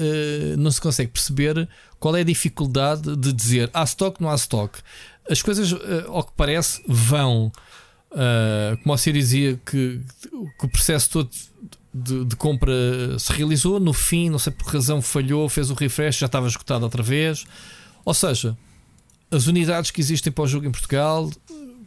não 0.57 0.71
se 0.71 0.81
consegue 0.81 1.11
perceber 1.11 1.67
qual 1.99 2.15
é 2.15 2.21
a 2.21 2.23
dificuldade 2.23 3.15
de 3.15 3.31
dizer 3.31 3.69
há 3.73 3.83
stock, 3.83 4.21
não 4.21 4.29
há 4.29 4.35
stock. 4.35 4.79
As 5.29 5.41
coisas, 5.41 5.73
ao 6.07 6.23
que 6.23 6.33
parece, 6.35 6.83
vão. 6.85 7.51
como 8.83 8.97
Sírio 8.97 9.21
dizia, 9.21 9.59
que, 9.65 10.01
que 10.59 10.65
o 10.65 10.69
processo 10.69 11.09
todo 11.09 11.29
de, 11.93 12.25
de, 12.25 12.35
compra 12.35 12.73
se 13.17 13.31
realizou, 13.31 13.79
no 13.79 13.93
fim, 13.93 14.29
não 14.29 14.39
sei 14.39 14.51
por 14.51 14.65
que 14.65 14.73
razão 14.73 15.01
falhou, 15.01 15.47
fez 15.47 15.69
o 15.69 15.73
refresh, 15.73 16.17
já 16.17 16.25
estava 16.25 16.47
esgotado 16.47 16.83
outra 16.83 17.01
vez. 17.01 17.45
Ou 18.03 18.13
seja, 18.13 18.57
as 19.31 19.47
unidades 19.47 19.91
que 19.91 20.01
existem 20.01 20.33
para 20.33 20.43
o 20.43 20.47
jogo 20.47 20.67
em 20.67 20.71
Portugal 20.71 21.29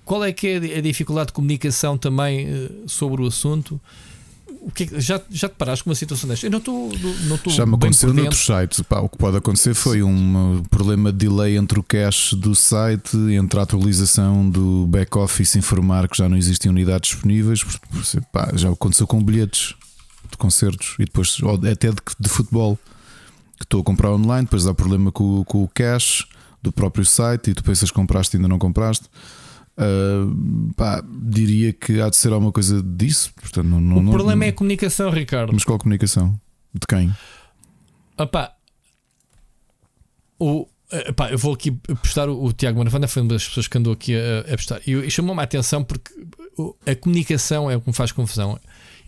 qual 0.07 0.25
é 0.25 0.33
que 0.33 0.47
é 0.47 0.79
a 0.79 0.81
dificuldade 0.81 1.27
de 1.27 1.33
comunicação 1.33 1.99
também 1.99 2.47
uh, 2.49 2.89
sobre 2.89 3.21
o 3.23 3.27
assunto? 3.27 3.79
O 4.67 4.71
que 4.73 4.83
é, 4.83 5.01
já, 5.01 5.21
já 5.31 5.49
te 5.49 5.55
paraste 5.55 5.85
com 5.85 5.91
uma 5.91 5.95
situação 5.95 6.29
desta? 6.29 6.45
Eu 6.45 6.51
não 6.51 6.59
estou. 6.59 6.91
Não 7.29 7.39
já 7.53 7.65
me 7.65 7.77
aconteceu 7.77 8.13
noutros 8.13 8.45
sites. 8.45 8.81
Pá, 8.81 8.99
o 8.99 9.09
que 9.09 9.17
pode 9.17 9.37
acontecer 9.37 9.75
foi 9.75 10.03
um 10.03 10.61
problema 10.69 11.13
de 11.13 11.19
delay 11.19 11.57
entre 11.57 11.79
o 11.79 11.85
cache 11.85 12.35
do 12.35 12.53
site, 12.53 13.17
entre 13.17 13.61
a 13.61 13.63
atualização 13.63 14.51
do 14.51 14.89
back-office 14.89 15.55
informar 15.55 16.09
que 16.09 16.19
já 16.19 16.29
não 16.29 16.37
existem 16.37 16.69
unidades 16.69 17.11
disponíveis. 17.11 17.65
Pá, 18.33 18.51
já 18.57 18.69
aconteceu 18.69 19.07
com 19.07 19.23
bilhetes 19.23 19.77
de 20.29 20.37
concertos 20.37 20.97
e 20.99 21.05
depois 21.05 21.39
até 21.71 21.91
de, 21.91 21.99
de 22.19 22.29
futebol 22.29 22.77
que 23.57 23.65
estou 23.65 23.83
a 23.83 23.85
comprar 23.85 24.11
online. 24.11 24.47
Depois 24.47 24.67
há 24.67 24.75
problema 24.75 25.13
com, 25.13 25.45
com 25.45 25.63
o 25.63 25.69
cache 25.69 26.25
do 26.61 26.73
próprio 26.73 27.05
site 27.05 27.53
e 27.53 27.55
tu 27.55 27.63
pensas 27.63 27.89
que 27.89 27.95
compraste 27.95 28.35
e 28.35 28.39
ainda 28.39 28.49
não 28.49 28.59
compraste. 28.59 29.07
Uh, 29.79 30.73
pá, 30.75 31.05
diria 31.07 31.73
que 31.73 32.01
há 32.01 32.09
de 32.09 32.17
ser 32.17 32.33
alguma 32.33 32.51
coisa 32.51 32.83
disso. 32.83 33.33
Portanto, 33.35 33.67
não, 33.67 33.81
não, 33.81 33.99
o 33.99 34.11
problema 34.11 34.41
não, 34.41 34.47
é 34.47 34.49
a 34.49 34.53
comunicação, 34.53 35.11
Ricardo. 35.11 35.53
Mas 35.53 35.65
qual 35.65 35.79
comunicação? 35.79 36.41
De 36.73 36.87
quem? 36.87 37.15
Opa, 38.19 38.55
o, 40.39 40.67
epá, 40.91 41.31
eu 41.31 41.39
vou 41.39 41.55
aqui 41.55 41.71
postar 41.71 42.29
o, 42.29 42.45
o 42.45 42.53
Tiago 42.53 42.79
Manafanda, 42.79 43.09
foi 43.09 43.23
uma 43.23 43.31
das 43.31 43.47
pessoas 43.47 43.69
que 43.69 43.77
andou 43.77 43.93
aqui 43.93 44.15
a, 44.15 44.53
a 44.53 44.57
postar. 44.57 44.81
E, 44.87 44.93
e 44.93 45.11
chamou-me 45.11 45.41
a 45.41 45.45
atenção 45.45 45.85
porque 45.85 46.13
a 46.87 46.95
comunicação 46.95 47.71
é 47.71 47.77
o 47.77 47.81
que 47.81 47.89
me 47.89 47.95
faz 47.95 48.13
confusão. 48.13 48.59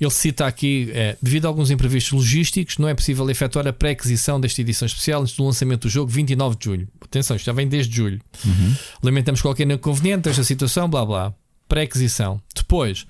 Ele 0.00 0.10
cita 0.10 0.46
aqui: 0.46 0.90
é, 0.92 1.16
devido 1.20 1.46
a 1.46 1.48
alguns 1.48 1.70
imprevistos 1.70 2.12
logísticos, 2.12 2.78
não 2.78 2.88
é 2.88 2.94
possível 2.94 3.28
efetuar 3.30 3.66
a 3.66 3.72
pré-aquisição 3.72 4.40
desta 4.40 4.60
edição 4.60 4.86
especial 4.86 5.22
antes 5.22 5.36
do 5.36 5.44
lançamento 5.44 5.82
do 5.82 5.88
jogo, 5.88 6.10
29 6.10 6.56
de 6.56 6.64
julho. 6.64 6.88
Atenção, 7.00 7.36
isto 7.36 7.46
já 7.46 7.52
vem 7.52 7.68
desde 7.68 7.94
julho. 7.94 8.20
Uhum. 8.44 8.74
Lamentamos 9.02 9.42
qualquer 9.42 9.68
inconveniente 9.68 10.28
esta 10.28 10.44
situação, 10.44 10.88
blá 10.88 11.04
blá. 11.04 11.34
Pré-aquisição. 11.68 12.40
Depois, 12.54 13.06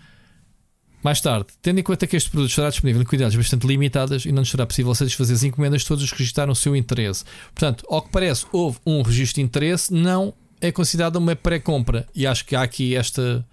mais 1.02 1.20
tarde, 1.20 1.46
tendo 1.62 1.78
em 1.78 1.82
conta 1.82 2.06
que 2.06 2.16
este 2.16 2.30
produto 2.30 2.50
estará 2.50 2.70
disponível 2.70 3.00
em 3.02 3.04
quantidades 3.04 3.36
bastante 3.36 3.66
limitadas 3.66 4.24
e 4.24 4.32
não 4.32 4.44
será 4.44 4.66
possível 4.66 4.94
satisfazer 4.94 5.36
as 5.36 5.44
encomendas 5.44 5.84
todos 5.84 6.02
os 6.02 6.10
que 6.10 6.18
registraram 6.18 6.52
o 6.52 6.56
seu 6.56 6.74
interesse. 6.74 7.24
Portanto, 7.54 7.84
ao 7.88 8.02
que 8.02 8.10
parece, 8.10 8.46
houve 8.52 8.78
um 8.84 9.02
registro 9.02 9.36
de 9.36 9.42
interesse, 9.42 9.92
não 9.92 10.34
é 10.60 10.72
considerada 10.72 11.18
uma 11.18 11.36
pré-compra. 11.36 12.06
E 12.14 12.26
acho 12.26 12.44
que 12.44 12.56
há 12.56 12.62
aqui 12.62 12.96
esta 12.96 13.46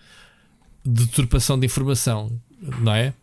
deturpação 0.84 1.60
de 1.60 1.66
informação 1.66 2.32
não 2.80 2.94
é? 2.94 3.14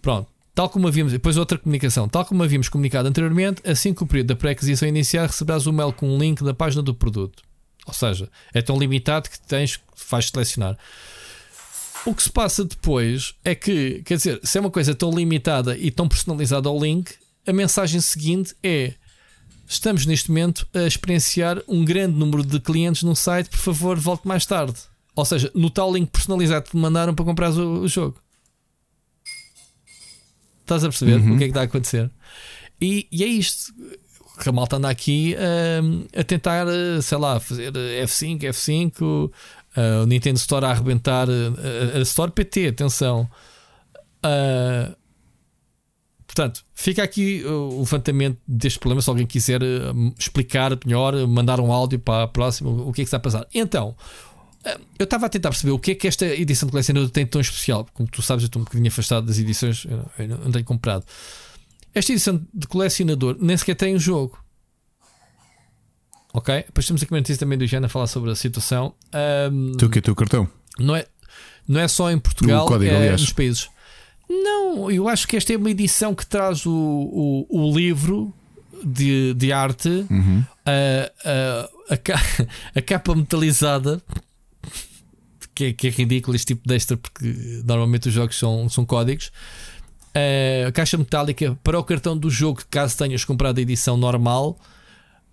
Pronto. 0.00 0.28
Tal 0.54 0.68
como 0.68 0.88
havíamos, 0.88 1.12
depois 1.12 1.36
outra 1.36 1.56
comunicação, 1.56 2.08
tal 2.08 2.24
como 2.24 2.42
havíamos 2.42 2.68
comunicado 2.68 3.08
anteriormente, 3.08 3.62
assim 3.64 3.94
que 3.94 4.02
o 4.02 4.06
período 4.06 4.28
da 4.28 4.36
pré-aquisição 4.36 4.88
iniciar, 4.88 5.26
receberás 5.26 5.68
o 5.68 5.70
um 5.70 5.72
mail 5.72 5.92
com 5.92 6.08
um 6.08 6.18
link 6.18 6.42
da 6.42 6.52
página 6.52 6.82
do 6.82 6.92
produto. 6.92 7.44
Ou 7.86 7.94
seja, 7.94 8.28
é 8.52 8.60
tão 8.60 8.76
limitado 8.76 9.30
que 9.30 9.40
tens 9.40 9.78
faz 9.94 10.26
selecionar. 10.28 10.76
O 12.04 12.14
que 12.14 12.22
se 12.22 12.30
passa 12.30 12.64
depois 12.64 13.34
é 13.44 13.54
que, 13.54 14.02
quer 14.04 14.16
dizer, 14.16 14.40
se 14.42 14.58
é 14.58 14.60
uma 14.60 14.70
coisa 14.70 14.94
tão 14.94 15.10
limitada 15.10 15.76
e 15.76 15.90
tão 15.90 16.08
personalizada 16.08 16.68
ao 16.68 16.78
link, 16.78 17.14
a 17.46 17.52
mensagem 17.52 18.00
seguinte 18.00 18.54
é: 18.62 18.94
estamos 19.66 20.06
neste 20.06 20.28
momento 20.28 20.66
a 20.74 20.82
experienciar 20.82 21.62
um 21.68 21.84
grande 21.84 22.16
número 22.16 22.44
de 22.44 22.60
clientes 22.60 23.02
no 23.02 23.14
site, 23.14 23.50
por 23.50 23.58
favor, 23.58 23.98
volte 23.98 24.26
mais 24.26 24.44
tarde. 24.44 24.78
Ou 25.14 25.24
seja, 25.24 25.50
no 25.54 25.70
tal 25.70 25.92
link 25.92 26.10
personalizado 26.10 26.64
que 26.64 26.70
te 26.70 26.76
mandaram 26.76 27.14
para 27.14 27.24
comprar 27.24 27.50
o, 27.50 27.80
o 27.80 27.88
jogo. 27.88 28.16
Estás 30.68 30.84
a 30.84 30.88
perceber 30.88 31.14
uhum. 31.14 31.34
o 31.34 31.38
que 31.38 31.44
é 31.44 31.46
que 31.46 31.50
está 31.50 31.62
a 31.62 31.64
acontecer? 31.64 32.10
E, 32.78 33.08
e 33.10 33.24
é 33.24 33.26
isto. 33.26 33.72
Que 34.38 34.50
a 34.50 34.52
malta 34.52 34.76
anda 34.76 34.90
aqui 34.90 35.34
uh, 35.34 36.06
a 36.20 36.22
tentar, 36.22 36.66
uh, 36.66 37.00
sei 37.00 37.16
lá, 37.16 37.40
fazer 37.40 37.72
F5, 37.72 38.40
F5, 38.42 39.02
uh, 39.02 39.30
o 40.02 40.06
Nintendo 40.06 40.36
Store 40.36 40.66
a 40.66 40.68
arrebentar, 40.68 41.26
a 41.94 41.98
Store 42.00 42.30
PT, 42.30 42.68
atenção. 42.68 43.28
portanto, 46.26 46.62
fica 46.74 47.02
aqui 47.02 47.42
o 47.46 47.78
levantamento 47.78 48.38
deste 48.46 48.78
problema. 48.78 49.00
Se 49.00 49.08
alguém 49.08 49.26
quiser 49.26 49.62
explicar 50.18 50.78
melhor, 50.84 51.16
mandar 51.26 51.60
um 51.60 51.72
áudio 51.72 51.98
para 51.98 52.24
a 52.24 52.28
próxima, 52.28 52.70
o 52.70 52.92
que 52.92 53.00
é 53.00 53.04
que 53.04 53.08
está 53.08 53.16
a 53.16 53.20
passar. 53.20 53.46
Então, 53.54 53.96
eu 54.98 55.04
estava 55.04 55.26
a 55.26 55.28
tentar 55.28 55.50
perceber 55.50 55.72
o 55.72 55.78
que 55.78 55.92
é 55.92 55.94
que 55.94 56.08
esta 56.08 56.26
edição 56.26 56.66
de 56.66 56.72
colecionador 56.72 57.10
tem 57.10 57.26
tão 57.26 57.40
especial. 57.40 57.86
Como 57.94 58.08
tu 58.08 58.22
sabes, 58.22 58.42
eu 58.42 58.46
estou 58.46 58.60
um 58.60 58.64
bocadinho 58.64 58.88
afastado 58.88 59.26
das 59.26 59.38
edições, 59.38 59.86
eu 60.18 60.28
não 60.28 60.50
tenho 60.50 60.64
comprado. 60.64 61.04
Esta 61.94 62.12
edição 62.12 62.44
de 62.52 62.66
colecionador 62.66 63.36
nem 63.40 63.56
sequer 63.56 63.74
tem 63.74 63.92
o 63.92 63.96
um 63.96 63.98
jogo. 63.98 64.38
Ok? 66.34 66.54
Depois 66.66 66.86
temos 66.86 67.02
aqui 67.02 67.12
uma 67.12 67.18
notícia 67.18 67.40
também 67.40 67.56
do 67.56 67.66
Jana 67.66 67.86
a 67.86 67.88
falar 67.88 68.06
sobre 68.06 68.30
a 68.30 68.34
situação. 68.34 68.94
Um, 69.50 69.72
teu 69.76 69.88
que 69.88 69.98
é 69.98 70.02
teu 70.02 70.14
cartão? 70.14 70.48
Não 70.78 70.94
é, 70.94 71.06
não 71.66 71.80
é 71.80 71.88
só 71.88 72.10
em 72.10 72.18
Portugal, 72.18 72.66
código, 72.66 72.92
é 72.92 72.96
aliás. 72.96 73.20
nos 73.20 73.32
países. 73.32 73.68
Não, 74.28 74.90
eu 74.90 75.08
acho 75.08 75.26
que 75.26 75.36
esta 75.36 75.52
é 75.52 75.56
uma 75.56 75.70
edição 75.70 76.14
que 76.14 76.26
traz 76.26 76.66
o, 76.66 76.70
o, 76.70 77.46
o 77.48 77.76
livro 77.76 78.34
de, 78.84 79.32
de 79.34 79.52
arte, 79.52 79.88
uhum. 80.10 80.44
a, 80.66 81.10
a, 81.24 81.94
a, 81.94 81.98
a 82.78 82.82
capa 82.82 83.14
metalizada 83.14 84.02
que 85.58 85.64
é, 85.64 85.72
que 85.72 85.88
é 85.88 85.90
ridículo 85.90 86.36
este 86.36 86.54
tipo 86.54 86.68
de 86.68 86.76
extra, 86.76 86.96
porque 86.96 87.24
normalmente 87.64 88.06
os 88.06 88.14
jogos 88.14 88.38
são, 88.38 88.68
são 88.68 88.84
códigos. 88.84 89.32
Uh, 90.14 90.68
a 90.68 90.72
caixa 90.72 90.96
metálica 90.96 91.58
para 91.64 91.76
o 91.78 91.82
cartão 91.82 92.16
do 92.16 92.30
jogo, 92.30 92.62
caso 92.70 92.96
tenhas 92.96 93.24
comprado 93.24 93.58
a 93.58 93.60
edição 93.60 93.96
normal, 93.96 94.56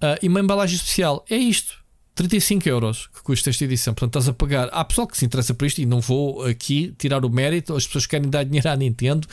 uh, 0.02 0.18
e 0.24 0.28
uma 0.28 0.40
embalagem 0.40 0.78
especial. 0.78 1.24
É 1.30 1.38
isto. 1.38 1.86
35 2.16 2.68
euros 2.70 3.08
que 3.08 3.22
custa 3.22 3.50
esta 3.50 3.66
edição. 3.66 3.94
Portanto, 3.94 4.18
estás 4.18 4.30
a 4.30 4.34
pagar. 4.34 4.70
Há 4.72 4.84
pessoal 4.86 5.06
que 5.06 5.18
se 5.18 5.26
interessa 5.26 5.54
por 5.54 5.66
isto 5.66 5.80
e 5.80 5.86
não 5.86 6.00
vou 6.00 6.44
aqui 6.46 6.96
tirar 6.98 7.24
o 7.26 7.30
mérito. 7.30 7.76
As 7.76 7.86
pessoas 7.86 8.08
querem 8.08 8.30
dar 8.30 8.44
dinheiro 8.44 8.70
à 8.70 8.76
Nintendo, 8.76 9.28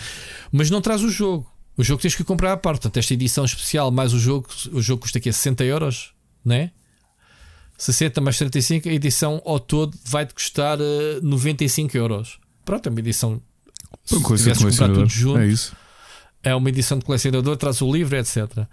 mas 0.50 0.68
não 0.68 0.82
traz 0.82 1.02
o 1.02 1.08
jogo. 1.08 1.50
O 1.76 1.84
jogo 1.84 2.02
tens 2.02 2.16
que 2.16 2.24
comprar 2.24 2.52
à 2.52 2.56
parte. 2.56 2.82
Portanto, 2.82 2.98
esta 2.98 3.14
edição 3.14 3.44
especial 3.44 3.90
mais 3.90 4.12
o 4.12 4.18
jogo, 4.18 4.48
o 4.72 4.82
jogo 4.82 5.02
custa 5.02 5.18
aqui 5.18 5.32
60 5.32 5.64
euros, 5.64 6.12
né? 6.44 6.72
60 7.82 8.20
mais 8.20 8.38
35, 8.38 8.88
a 8.88 8.92
edição 8.92 9.42
ao 9.44 9.58
todo 9.58 9.98
vai-te 10.04 10.32
custar 10.34 10.78
uh, 10.80 10.82
eh, 11.16 11.20
95 11.20 11.96
euros. 11.96 12.38
Pronto, 12.64 12.86
é 12.86 12.90
uma 12.90 13.00
edição. 13.00 13.42
Se 14.04 14.22
tivesse 14.22 14.64
comprar 14.64 14.88
tudo 14.88 15.08
junto, 15.08 15.38
é 15.40 15.46
isso. 15.48 15.74
É 16.44 16.54
uma 16.54 16.68
edição 16.68 16.98
de 16.98 17.04
colecionador, 17.04 17.56
traz 17.56 17.82
o 17.82 17.92
livro, 17.92 18.16
etc. 18.16 18.66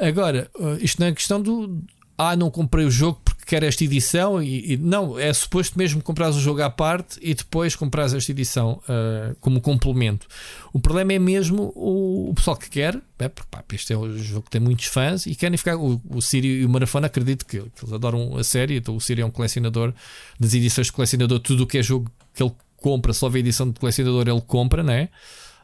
Agora, 0.00 0.48
uh, 0.56 0.76
isto 0.80 1.00
não 1.00 1.08
é 1.08 1.12
questão 1.12 1.42
do. 1.42 1.82
Ah, 2.16 2.36
não 2.36 2.50
comprei 2.50 2.86
o 2.86 2.90
jogo 2.90 3.20
porque 3.42 3.46
quero 3.46 3.66
esta 3.66 3.84
edição. 3.84 4.42
E, 4.42 4.74
e 4.74 4.76
não, 4.76 5.18
é 5.18 5.32
suposto 5.32 5.76
mesmo 5.78 6.02
comprar 6.02 6.30
o 6.30 6.32
jogo 6.32 6.62
à 6.62 6.70
parte 6.70 7.18
e 7.20 7.34
depois 7.34 7.74
comprar 7.74 8.04
esta 8.04 8.30
edição 8.30 8.80
uh, 8.84 9.34
como 9.40 9.60
complemento. 9.60 10.26
O 10.72 10.78
problema 10.78 11.12
é 11.12 11.18
mesmo 11.18 11.72
o, 11.74 12.30
o 12.30 12.34
pessoal 12.34 12.56
que 12.56 12.70
quer, 12.70 13.00
é, 13.18 13.28
porque 13.28 13.48
pá, 13.50 13.62
este 13.72 13.92
é 13.92 13.96
um 13.96 14.16
jogo 14.16 14.42
que 14.42 14.50
tem 14.50 14.60
muitos 14.60 14.86
fãs 14.86 15.26
e 15.26 15.34
querem 15.34 15.58
ficar. 15.58 15.76
O, 15.76 16.00
o 16.08 16.36
e 16.36 16.64
o 16.64 16.68
Marafona 16.68 17.08
acredito 17.08 17.44
que, 17.44 17.60
que, 17.60 17.84
eles 17.84 17.92
adoram 17.92 18.36
a 18.36 18.44
série. 18.44 18.76
Então 18.76 18.96
o 18.96 19.00
Sírio 19.00 19.22
é 19.22 19.26
um 19.26 19.30
colecionador 19.30 19.92
das 20.38 20.54
edições 20.54 20.86
de 20.86 20.92
colecionador, 20.92 21.40
tudo 21.40 21.64
o 21.64 21.66
que 21.66 21.78
é 21.78 21.82
jogo 21.82 22.10
que 22.34 22.42
ele 22.42 22.52
compra, 22.76 23.12
só 23.12 23.28
vê 23.28 23.38
a 23.38 23.40
edição 23.40 23.70
de 23.70 23.78
colecionador, 23.78 24.26
ele 24.28 24.40
compra, 24.40 24.82
né? 24.82 25.08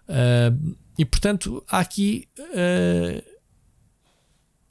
Uh, 0.09 0.77
e 0.99 1.05
portanto, 1.05 1.63
há 1.69 1.79
aqui. 1.79 2.29
Uh, 2.39 3.23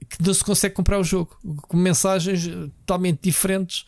que 0.09 0.23
não 0.25 0.33
se 0.33 0.43
consegue 0.43 0.75
comprar 0.75 0.99
o 0.99 1.03
jogo 1.03 1.37
com 1.67 1.77
mensagens 1.77 2.47
totalmente 2.85 3.19
diferentes. 3.21 3.85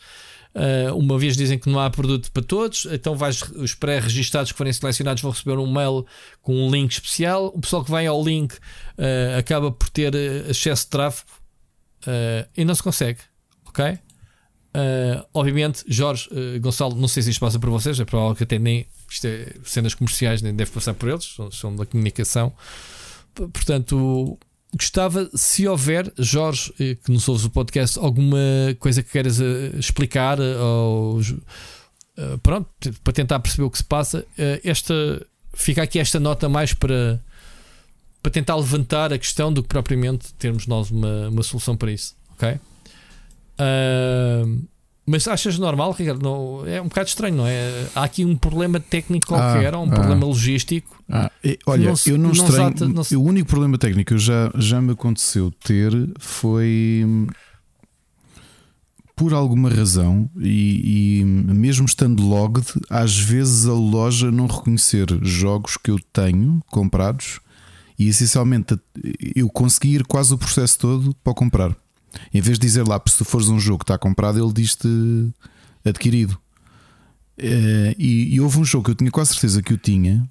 Uh, 0.52 0.96
uma 0.96 1.16
vez 1.16 1.36
dizem 1.36 1.56
que 1.58 1.70
não 1.70 1.78
há 1.78 1.88
produto 1.88 2.32
para 2.32 2.42
todos, 2.42 2.84
então 2.90 3.14
vais, 3.14 3.40
os 3.54 3.72
pré-registados 3.72 4.50
que 4.50 4.58
forem 4.58 4.72
selecionados 4.72 5.22
vão 5.22 5.30
receber 5.30 5.56
um 5.58 5.72
mail 5.72 6.04
com 6.42 6.56
um 6.56 6.70
link 6.70 6.90
especial. 6.90 7.46
O 7.54 7.60
pessoal 7.60 7.84
que 7.84 7.90
vai 7.90 8.06
ao 8.06 8.22
link 8.22 8.52
uh, 8.54 9.38
acaba 9.38 9.70
por 9.70 9.88
ter 9.90 10.12
acesso 10.48 10.86
de 10.86 10.90
tráfego 10.90 11.30
uh, 12.06 12.48
e 12.56 12.64
não 12.64 12.74
se 12.74 12.82
consegue. 12.82 13.20
Ok? 13.66 13.98
obviamente, 15.34 15.82
Jorge, 15.88 16.28
Gonçalo, 16.60 16.94
não 16.94 17.08
sei 17.08 17.24
se 17.24 17.30
isto 17.30 17.40
passa 17.40 17.58
por 17.58 17.68
vocês, 17.70 17.98
é 17.98 18.04
provável 18.04 18.36
que 18.36 18.44
até 18.44 18.56
nem 18.56 18.86
isto 19.10 19.26
é, 19.26 19.52
cenas 19.64 19.94
comerciais 19.94 20.40
nem 20.40 20.54
deve 20.54 20.70
passar 20.70 20.94
por 20.94 21.08
eles, 21.08 21.24
são, 21.24 21.50
são 21.50 21.74
da 21.74 21.84
comunicação. 21.84 22.52
Portanto, 23.34 24.38
gostava, 24.74 25.28
se 25.34 25.66
houver, 25.66 26.12
Jorge, 26.18 26.72
eh, 26.78 26.94
que 26.94 27.10
nos 27.10 27.28
ouves 27.28 27.44
o 27.44 27.50
podcast, 27.50 27.98
alguma 27.98 28.38
coisa 28.78 29.02
que 29.02 29.10
queiras 29.10 29.40
eh, 29.40 29.72
explicar 29.78 30.38
eh, 30.38 30.56
ou 30.58 31.20
pronto, 32.42 32.68
para 33.02 33.12
tentar 33.12 33.40
perceber 33.40 33.64
o 33.64 33.70
que 33.70 33.78
se 33.78 33.84
passa, 33.84 34.26
esta 34.62 34.94
fica 35.54 35.82
aqui 35.82 35.98
esta 35.98 36.20
nota 36.20 36.48
mais 36.48 36.74
para, 36.74 37.22
para 38.22 38.30
tentar 38.30 38.56
levantar 38.56 39.12
a 39.12 39.18
questão 39.18 39.52
do 39.52 39.62
que 39.62 39.68
propriamente 39.68 40.32
termos 40.34 40.66
nós 40.66 40.90
uma, 40.90 41.28
uma 41.28 41.42
solução 41.42 41.76
para 41.76 41.90
isso, 41.90 42.14
ok? 42.32 42.58
Uh, 43.58 44.62
mas 45.10 45.26
achas 45.26 45.58
normal, 45.58 45.90
Ricardo? 45.90 46.22
Não, 46.22 46.64
é 46.64 46.80
um 46.80 46.84
bocado 46.84 47.08
estranho, 47.08 47.34
não 47.34 47.46
é? 47.46 47.88
Há 47.96 48.04
aqui 48.04 48.24
um 48.24 48.36
problema 48.36 48.78
técnico 48.78 49.26
qualquer, 49.26 49.74
ah, 49.74 49.78
um 49.80 49.90
ah, 49.90 49.94
problema 49.94 50.24
logístico. 50.24 51.02
Ah, 51.10 51.28
olha, 51.66 51.90
não 51.90 51.94
eu 52.06 52.16
não, 52.16 52.30
estranho. 52.30 52.74
Não 52.78 53.18
o 53.18 53.24
único 53.24 53.48
problema 53.48 53.76
técnico 53.76 54.14
que 54.14 54.18
já, 54.20 54.52
já 54.54 54.80
me 54.80 54.92
aconteceu 54.92 55.50
ter 55.64 55.92
foi 56.20 57.04
por 59.16 59.34
alguma 59.34 59.68
razão, 59.68 60.30
e, 60.38 61.18
e, 61.20 61.24
mesmo 61.24 61.86
estando 61.86 62.22
logged, 62.22 62.66
às 62.88 63.18
vezes 63.18 63.66
a 63.66 63.72
loja 63.72 64.30
não 64.30 64.46
reconhecer 64.46 65.08
jogos 65.22 65.76
que 65.76 65.90
eu 65.90 65.98
tenho 66.12 66.62
comprados 66.70 67.40
e 67.98 68.08
essencialmente 68.08 68.78
eu 69.34 69.48
consegui 69.50 69.96
ir 69.96 70.06
quase 70.06 70.32
o 70.32 70.38
processo 70.38 70.78
todo 70.78 71.14
para 71.24 71.34
comprar. 71.34 71.76
Em 72.32 72.40
vez 72.40 72.58
de 72.58 72.66
dizer 72.66 72.86
lá, 72.86 73.00
se 73.06 73.24
fores 73.24 73.48
um 73.48 73.58
jogo 73.58 73.78
que 73.78 73.84
está 73.84 73.98
comprado, 73.98 74.42
ele 74.42 74.52
diz-te 74.52 74.88
adquirido. 75.84 76.38
Uh, 77.38 77.94
e, 77.98 78.34
e, 78.34 78.40
houve 78.40 78.58
um 78.58 78.64
jogo 78.64 78.84
que 78.84 78.90
eu 78.90 78.94
tinha 78.94 79.10
quase 79.10 79.30
certeza 79.30 79.62
que 79.62 79.72
eu 79.72 79.78
tinha. 79.78 80.28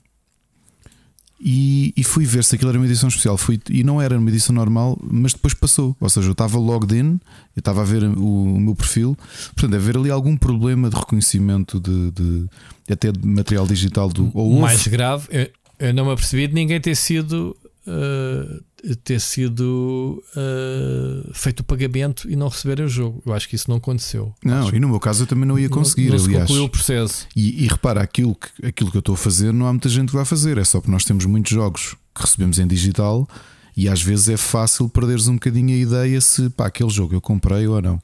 E, 1.41 1.93
e, 1.95 2.03
fui 2.03 2.25
ver 2.25 2.43
se 2.43 2.53
aquilo 2.53 2.69
era 2.69 2.77
uma 2.77 2.85
edição 2.85 3.07
especial. 3.07 3.37
Fui, 3.37 3.59
e 3.69 3.83
não 3.83 4.01
era 4.01 4.17
uma 4.17 4.29
edição 4.29 4.53
normal, 4.53 4.99
mas 5.01 5.33
depois 5.33 5.53
passou. 5.53 5.95
Ou 5.99 6.09
seja, 6.09 6.27
eu 6.27 6.33
estava 6.33 6.59
logged 6.59 6.93
in, 6.93 7.19
eu 7.55 7.59
estava 7.59 7.81
a 7.81 7.85
ver 7.85 8.03
o, 8.03 8.55
o 8.55 8.59
meu 8.59 8.75
perfil. 8.75 9.17
Portanto, 9.55 9.71
deve 9.71 9.83
haver 9.89 9.97
ali 9.97 10.11
algum 10.11 10.35
problema 10.37 10.89
de 10.89 10.95
reconhecimento 10.97 11.79
de, 11.79 12.11
de 12.11 12.47
até 12.91 13.11
de 13.11 13.25
material 13.25 13.65
digital 13.65 14.09
do. 14.09 14.29
Ou 14.33 14.59
Mais 14.59 14.85
grave, 14.85 15.27
eu, 15.31 15.49
eu 15.79 15.93
não 15.93 16.05
me 16.05 16.11
apercebi 16.11 16.45
de 16.47 16.53
ninguém 16.53 16.79
ter 16.79 16.95
sido 16.95 17.55
uh, 17.87 18.95
ter 19.03 19.19
sido 19.19 20.23
uh, 20.35 21.33
feito 21.33 21.61
o 21.61 21.63
pagamento 21.63 22.29
e 22.29 22.35
não 22.35 22.47
receber 22.47 22.81
o 22.81 22.87
jogo. 22.87 23.21
Eu 23.25 23.33
acho 23.33 23.47
que 23.47 23.55
isso 23.55 23.69
não 23.69 23.77
aconteceu. 23.77 24.33
Não, 24.43 24.67
acho 24.67 24.75
e 24.75 24.79
no 24.79 24.89
meu 24.89 24.99
caso 24.99 25.23
eu 25.23 25.27
também 25.27 25.45
não 25.45 25.57
ia 25.57 25.69
conseguir, 25.69 26.09
não, 26.09 26.17
não 26.17 26.25
aliás. 26.25 26.43
concluiu 26.43 26.65
o 26.65 26.69
processo. 26.69 27.27
E, 27.35 27.63
e, 27.63 27.67
repara, 27.67 28.01
aquilo 28.01 28.35
que, 28.35 28.65
aquilo 28.65 28.91
que 28.91 28.97
eu 28.97 29.01
estou 29.01 29.15
a 29.15 29.17
fazer 29.17 29.53
não 29.53 29.67
há 29.67 29.73
muita 29.73 29.89
gente 29.89 30.09
que 30.09 30.15
vai 30.15 30.25
fazer, 30.25 30.57
é 30.57 30.63
só 30.63 30.79
porque 30.79 30.91
nós 30.91 31.05
temos 31.05 31.25
muitos 31.25 31.51
jogos 31.51 31.95
que 32.15 32.21
recebemos 32.21 32.59
em 32.59 32.67
digital 32.67 33.27
e 33.75 33.87
às 33.87 34.01
vezes 34.01 34.29
é 34.29 34.37
fácil 34.37 34.89
perderes 34.89 35.27
um 35.27 35.35
bocadinho 35.35 35.73
a 35.73 35.77
ideia 35.77 36.21
se 36.21 36.49
pá, 36.49 36.67
aquele 36.67 36.89
jogo 36.89 37.15
eu 37.15 37.21
comprei 37.21 37.67
ou 37.67 37.81
não. 37.81 38.01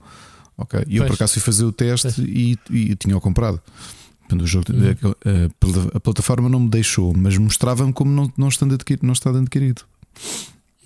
Ok. 0.57 0.83
E 0.87 0.97
eu 0.97 1.05
por 1.05 1.15
acaso 1.15 1.33
fui 1.33 1.41
fazer 1.41 1.65
o 1.65 1.71
teste 1.71 2.21
e, 2.21 2.57
e 2.69 2.95
tinha-o 2.95 3.19
comprado. 3.19 3.61
O 4.31 4.47
jogo, 4.47 4.65
hum. 4.73 5.13
a, 5.93 5.97
a, 5.97 5.99
plataforma 5.99 6.49
não 6.49 6.61
me 6.61 6.69
deixou, 6.69 7.13
mas 7.15 7.37
mostrava-me 7.37 7.93
como 7.93 8.11
não, 8.11 8.31
não, 8.35 8.47
estando 8.47 8.73
adquirido, 8.73 9.05
não 9.05 9.13
estando 9.13 9.37
adquirido. 9.37 9.83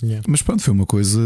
Yeah. 0.03 0.25
Mas 0.27 0.41
pronto, 0.41 0.61
foi 0.61 0.73
uma 0.73 0.85
coisa. 0.85 1.19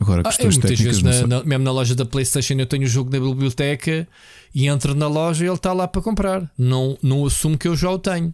Agora, 0.00 0.22
questões 0.22 0.56
ah, 0.56 0.58
é, 0.58 0.62
técnicas. 0.62 1.00
Vezes 1.00 1.20
na, 1.22 1.26
na, 1.26 1.44
mesmo 1.44 1.64
na 1.64 1.72
loja 1.72 1.94
da 1.94 2.04
PlayStation, 2.04 2.54
eu 2.54 2.66
tenho 2.66 2.84
o 2.84 2.86
jogo 2.86 3.10
da 3.10 3.20
biblioteca 3.20 4.08
e 4.54 4.66
entro 4.66 4.94
na 4.94 5.06
loja 5.06 5.44
e 5.44 5.48
ele 5.48 5.54
está 5.54 5.72
lá 5.72 5.86
para 5.86 6.00
comprar. 6.02 6.50
Não, 6.56 6.98
não 7.02 7.24
assumo 7.26 7.58
que 7.58 7.68
eu 7.68 7.76
já 7.76 7.90
o 7.90 7.98
tenho. 7.98 8.32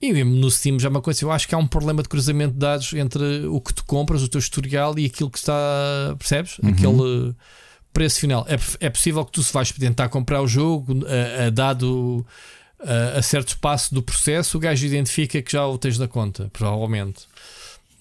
E 0.00 0.12
mesmo 0.12 0.34
no 0.34 0.50
Steam 0.50 0.78
já 0.80 0.88
é 0.88 0.90
uma 0.90 1.00
coisa, 1.00 1.24
eu 1.24 1.30
acho 1.30 1.46
que 1.46 1.54
há 1.54 1.58
um 1.58 1.66
problema 1.66 2.02
de 2.02 2.08
cruzamento 2.08 2.54
de 2.54 2.58
dados 2.58 2.92
entre 2.92 3.46
o 3.46 3.60
que 3.60 3.72
tu 3.72 3.84
compras, 3.84 4.20
o 4.22 4.28
teu 4.28 4.40
historial 4.40 4.98
e 4.98 5.06
aquilo 5.06 5.30
que 5.30 5.38
está, 5.38 5.54
percebes? 6.18 6.58
Uhum. 6.58 6.70
Aquele 6.70 7.34
preço 7.92 8.20
final. 8.20 8.46
É, 8.48 8.86
é 8.86 8.90
possível 8.90 9.24
que 9.24 9.32
tu 9.32 9.42
se 9.42 9.52
vais 9.52 9.70
tentar 9.72 10.08
comprar 10.08 10.40
o 10.42 10.48
jogo, 10.48 11.04
a, 11.06 11.46
a 11.46 11.50
dado 11.50 12.26
a, 12.80 13.18
a 13.18 13.22
certo 13.22 13.48
espaço 13.48 13.94
do 13.94 14.02
processo, 14.02 14.56
o 14.56 14.60
gajo 14.60 14.84
identifica 14.84 15.40
que 15.40 15.52
já 15.52 15.66
o 15.66 15.78
tens 15.78 15.98
na 15.98 16.08
conta, 16.08 16.50
provavelmente. 16.52 17.26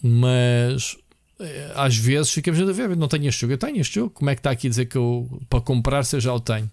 Mas 0.02 0.98
eh, 1.40 1.72
às 1.76 1.96
vezes 1.96 2.32
ficamos 2.32 2.60
a 2.60 2.72
ver, 2.72 2.96
não 2.96 3.08
tenho 3.08 3.28
este 3.28 3.42
jogo, 3.42 3.54
eu 3.54 3.58
tenho 3.58 3.80
este 3.80 3.96
jogo, 3.96 4.10
como 4.10 4.30
é 4.30 4.36
que 4.36 4.40
está 4.40 4.52
aqui 4.52 4.68
a 4.68 4.70
dizer 4.70 4.86
que 4.86 4.98
eu 4.98 5.42
para 5.50 5.62
comprar 5.62 6.04
se 6.04 6.16
eu 6.16 6.20
já 6.20 6.34
o 6.34 6.40
tenho? 6.40 6.70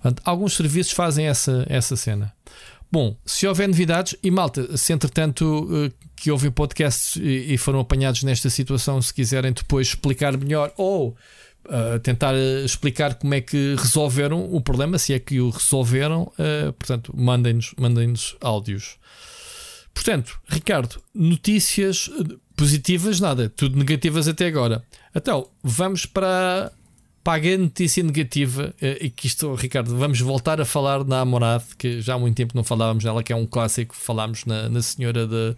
Portanto, 0.00 0.22
alguns 0.24 0.54
serviços 0.54 0.92
fazem 0.92 1.26
essa, 1.26 1.66
essa 1.68 1.96
cena. 1.96 2.32
Bom, 2.90 3.16
se 3.26 3.46
houver 3.46 3.66
novidades, 3.66 4.14
e 4.22 4.30
malta, 4.30 4.76
se 4.76 4.92
entretanto 4.92 5.68
eh, 5.72 5.92
que 6.16 6.30
ouvem 6.30 6.50
podcasts 6.50 7.16
e 7.20 7.56
foram 7.58 7.80
apanhados 7.80 8.22
nesta 8.22 8.48
situação, 8.48 9.02
se 9.02 9.12
quiserem 9.12 9.52
depois 9.52 9.88
explicar 9.88 10.36
melhor 10.36 10.72
ou 10.76 11.16
tentar 12.02 12.34
explicar 12.64 13.14
como 13.14 13.34
é 13.34 13.40
que 13.40 13.74
resolveram 13.76 14.52
o 14.52 14.60
problema, 14.60 14.98
se 14.98 15.12
é 15.14 15.18
que 15.18 15.40
o 15.40 15.50
resolveram, 15.50 16.32
uh, 16.38 16.72
portanto, 16.74 17.12
mandem-nos 17.16 17.74
mandem 17.78 18.12
áudios. 18.40 18.96
Portanto, 19.94 20.40
Ricardo, 20.48 21.00
notícias 21.14 22.10
positivas, 22.56 23.20
nada, 23.20 23.48
tudo 23.48 23.78
negativas 23.78 24.26
até 24.28 24.46
agora. 24.46 24.84
Então, 25.14 25.48
vamos 25.62 26.04
para, 26.04 26.72
para 27.22 27.54
a 27.54 27.58
notícia 27.58 28.02
negativa 28.02 28.74
uh, 28.82 29.04
e 29.04 29.08
que 29.08 29.26
isto, 29.26 29.54
Ricardo, 29.54 29.96
vamos 29.96 30.20
voltar 30.20 30.60
a 30.60 30.64
falar 30.64 31.04
na 31.04 31.20
Amorad, 31.20 31.62
que 31.78 32.00
já 32.00 32.14
há 32.14 32.18
muito 32.18 32.36
tempo 32.36 32.56
não 32.56 32.64
falávamos 32.64 33.04
nela, 33.04 33.22
que 33.22 33.32
é 33.32 33.36
um 33.36 33.46
clássico, 33.46 33.94
falámos 33.94 34.44
na, 34.44 34.68
na 34.68 34.82
senhora 34.82 35.26
de, 35.26 35.56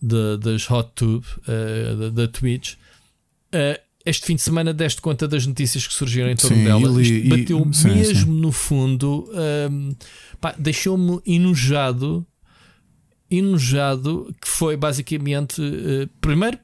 de, 0.00 0.36
das 0.38 0.70
Hot 0.70 0.90
Tube, 0.94 1.26
uh, 1.48 1.96
da, 1.96 2.22
da 2.22 2.28
Twitch. 2.28 2.74
Uh, 3.54 3.83
este 4.04 4.26
fim 4.26 4.36
de 4.36 4.42
semana 4.42 4.74
deste 4.74 5.00
conta 5.00 5.26
das 5.26 5.46
notícias 5.46 5.86
que 5.86 5.94
surgiram 5.94 6.30
em 6.30 6.36
torno 6.36 6.56
sim, 6.56 6.64
dela. 6.64 7.02
Isto 7.02 7.28
bateu 7.28 7.72
sim, 7.72 7.88
mesmo 7.88 8.34
sim. 8.34 8.40
no 8.40 8.52
fundo, 8.52 9.30
um, 9.70 9.94
deixou-me 10.58 11.20
enojado. 11.26 12.26
Enojado, 13.30 14.32
que 14.40 14.46
foi 14.46 14.76
basicamente, 14.76 15.60
uh, 15.60 16.08
primeiro, 16.20 16.58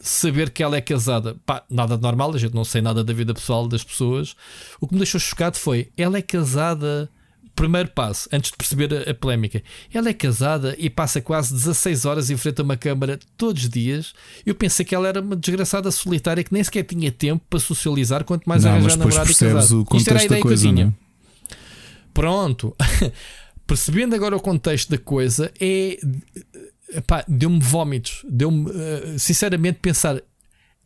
saber 0.00 0.50
que 0.50 0.62
ela 0.62 0.76
é 0.76 0.80
casada. 0.80 1.36
Pá, 1.44 1.62
nada 1.68 1.96
de 1.96 2.02
normal, 2.02 2.34
a 2.34 2.38
gente 2.38 2.54
não 2.54 2.64
sei 2.64 2.80
nada 2.80 3.04
da 3.04 3.12
vida 3.12 3.34
pessoal 3.34 3.68
das 3.68 3.84
pessoas. 3.84 4.34
O 4.80 4.88
que 4.88 4.94
me 4.94 4.98
deixou 5.00 5.20
chocado 5.20 5.58
foi: 5.58 5.92
ela 5.96 6.16
é 6.16 6.22
casada 6.22 7.10
primeiro 7.56 7.88
passo, 7.88 8.28
antes 8.30 8.50
de 8.50 8.56
perceber 8.56 8.94
a, 8.94 9.10
a, 9.10 9.14
polémica, 9.14 9.62
ela 9.92 10.10
é 10.10 10.12
casada 10.12 10.76
e 10.78 10.88
passa 10.88 11.20
quase 11.20 11.52
16 11.54 12.04
horas 12.04 12.30
em 12.30 12.36
frente 12.36 12.60
a 12.60 12.64
uma 12.64 12.76
câmara 12.76 13.18
todos 13.36 13.64
os 13.64 13.68
dias. 13.68 14.12
Eu 14.44 14.54
pensei 14.54 14.84
que 14.84 14.94
ela 14.94 15.08
era 15.08 15.20
uma 15.20 15.34
desgraçada 15.34 15.90
solitária 15.90 16.44
que 16.44 16.52
nem 16.52 16.62
sequer 16.62 16.84
tinha 16.84 17.10
tempo 17.10 17.44
para 17.48 17.58
socializar, 17.58 18.22
quanto 18.24 18.46
mais 18.46 18.62
não, 18.62 18.72
arranjar 18.72 18.98
namorado 18.98 19.30
e 19.30 19.34
casado. 19.34 19.86
Isto 19.94 20.10
era 20.10 20.20
a 20.20 20.24
ideia 20.24 20.42
coisa, 20.42 20.62
que 20.62 20.68
eu 20.68 20.74
tinha. 20.74 20.86
É? 20.86 21.54
Pronto. 22.12 22.76
Percebendo 23.66 24.14
agora 24.14 24.36
o 24.36 24.40
contexto 24.40 24.90
da 24.90 24.98
coisa, 24.98 25.50
é. 25.58 25.98
Deu-me 27.26 27.58
vómitos. 27.58 28.24
Deu-me, 28.28 28.70
uh, 28.70 29.18
sinceramente, 29.18 29.80
pensar. 29.80 30.22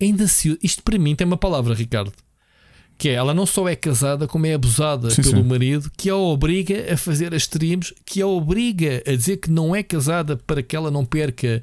Ainda 0.00 0.26
se. 0.28 0.56
Isto 0.62 0.82
para 0.82 0.98
mim 0.98 1.14
tem 1.14 1.26
uma 1.26 1.36
palavra, 1.36 1.74
Ricardo 1.74 2.12
que 3.00 3.08
é, 3.08 3.14
ela 3.14 3.32
não 3.32 3.46
só 3.46 3.66
é 3.66 3.74
casada, 3.74 4.28
como 4.28 4.44
é 4.44 4.52
abusada 4.52 5.08
sim, 5.08 5.22
pelo 5.22 5.42
sim. 5.42 5.48
marido, 5.48 5.90
que 5.96 6.10
a 6.10 6.16
obriga 6.16 6.92
a 6.92 6.98
fazer 6.98 7.34
as 7.34 7.44
streams, 7.44 7.94
que 8.04 8.20
a 8.20 8.26
obriga 8.26 9.02
a 9.06 9.16
dizer 9.16 9.38
que 9.38 9.50
não 9.50 9.74
é 9.74 9.82
casada 9.82 10.36
para 10.36 10.62
que 10.62 10.76
ela 10.76 10.90
não 10.90 11.02
perca 11.02 11.62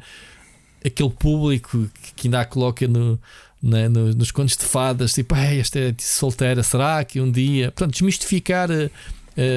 aquele 0.84 1.12
público 1.12 1.88
que 2.16 2.28
ainda 2.28 2.42
a 2.42 2.46
coloca 2.46 2.88
no, 2.88 3.22
né, 3.62 3.88
no, 3.88 4.16
nos 4.16 4.32
contos 4.32 4.58
de 4.58 4.66
fadas, 4.66 5.14
tipo, 5.14 5.36
ah, 5.36 5.54
esta 5.54 5.78
é 5.78 5.94
solteira, 6.00 6.64
será 6.64 7.06
que 7.06 7.22
um 7.22 7.30
dia. 7.30 7.72
Portanto, 7.72 7.92
desmistificar 7.92 8.72
a, 8.72 8.90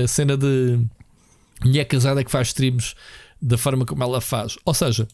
a 0.04 0.06
cena 0.06 0.36
de 0.36 0.78
mulher 1.64 1.86
casada 1.86 2.22
que 2.22 2.30
faz 2.30 2.48
streams 2.48 2.94
da 3.40 3.56
forma 3.56 3.86
como 3.86 4.02
ela 4.02 4.20
faz. 4.20 4.58
Ou 4.66 4.74
seja, 4.74 5.08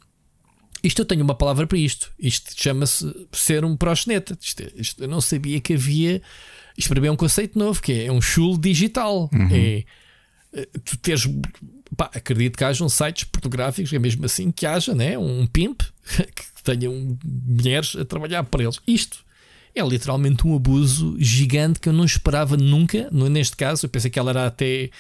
isto 0.83 1.03
eu 1.03 1.07
tenho 1.07 1.23
uma 1.23 1.35
palavra 1.37 1.65
para 1.65 1.79
isto. 1.79 2.11
Isto 2.19 2.61
chama-se 2.61 3.29
ser 3.33 3.65
um 3.65 3.77
proxeneta. 3.77 4.37
Isto, 4.41 4.65
isto, 4.75 5.05
eu 5.05 5.09
não 5.09 5.21
sabia 5.21 5.61
que 5.61 5.75
havia 5.75 6.21
isto 6.77 6.89
para 6.89 7.01
mim 7.01 7.09
é 7.09 7.11
um 7.11 7.17
conceito 7.17 7.59
novo, 7.59 7.81
que 7.81 8.05
é 8.05 8.13
um 8.13 8.21
chulo 8.21 8.59
digital. 8.59 9.31
Uhum. 9.33 9.49
É 9.51 9.85
eh, 10.57 10.69
tu 10.85 10.97
teres. 10.99 11.29
Pá, 11.97 12.11
acredito 12.15 12.57
que 12.57 12.65
hajam 12.65 12.89
sites 12.89 13.25
pornográficos, 13.25 13.93
é 13.93 13.99
mesmo 13.99 14.25
assim 14.25 14.51
que 14.51 14.67
haja 14.67 14.95
né? 14.95 15.17
um 15.17 15.47
pimp 15.47 15.83
que 16.35 16.63
tenha 16.65 16.91
um, 16.91 17.17
mulheres 17.25 17.95
a 17.95 18.05
trabalhar 18.05 18.43
para 18.45 18.65
eles. 18.65 18.81
Isto 18.87 19.25
é 19.75 19.83
literalmente 19.83 20.47
um 20.47 20.57
abuso 20.57 21.17
gigante 21.19 21.79
que 21.79 21.89
eu 21.89 21.93
não 21.93 22.05
esperava 22.05 22.57
nunca. 22.57 23.09
Neste 23.13 23.57
caso, 23.57 23.87
eu 23.87 23.91
pensei 23.91 24.11
que 24.11 24.19
ela 24.19 24.31
era 24.31 24.47
até 24.47 24.91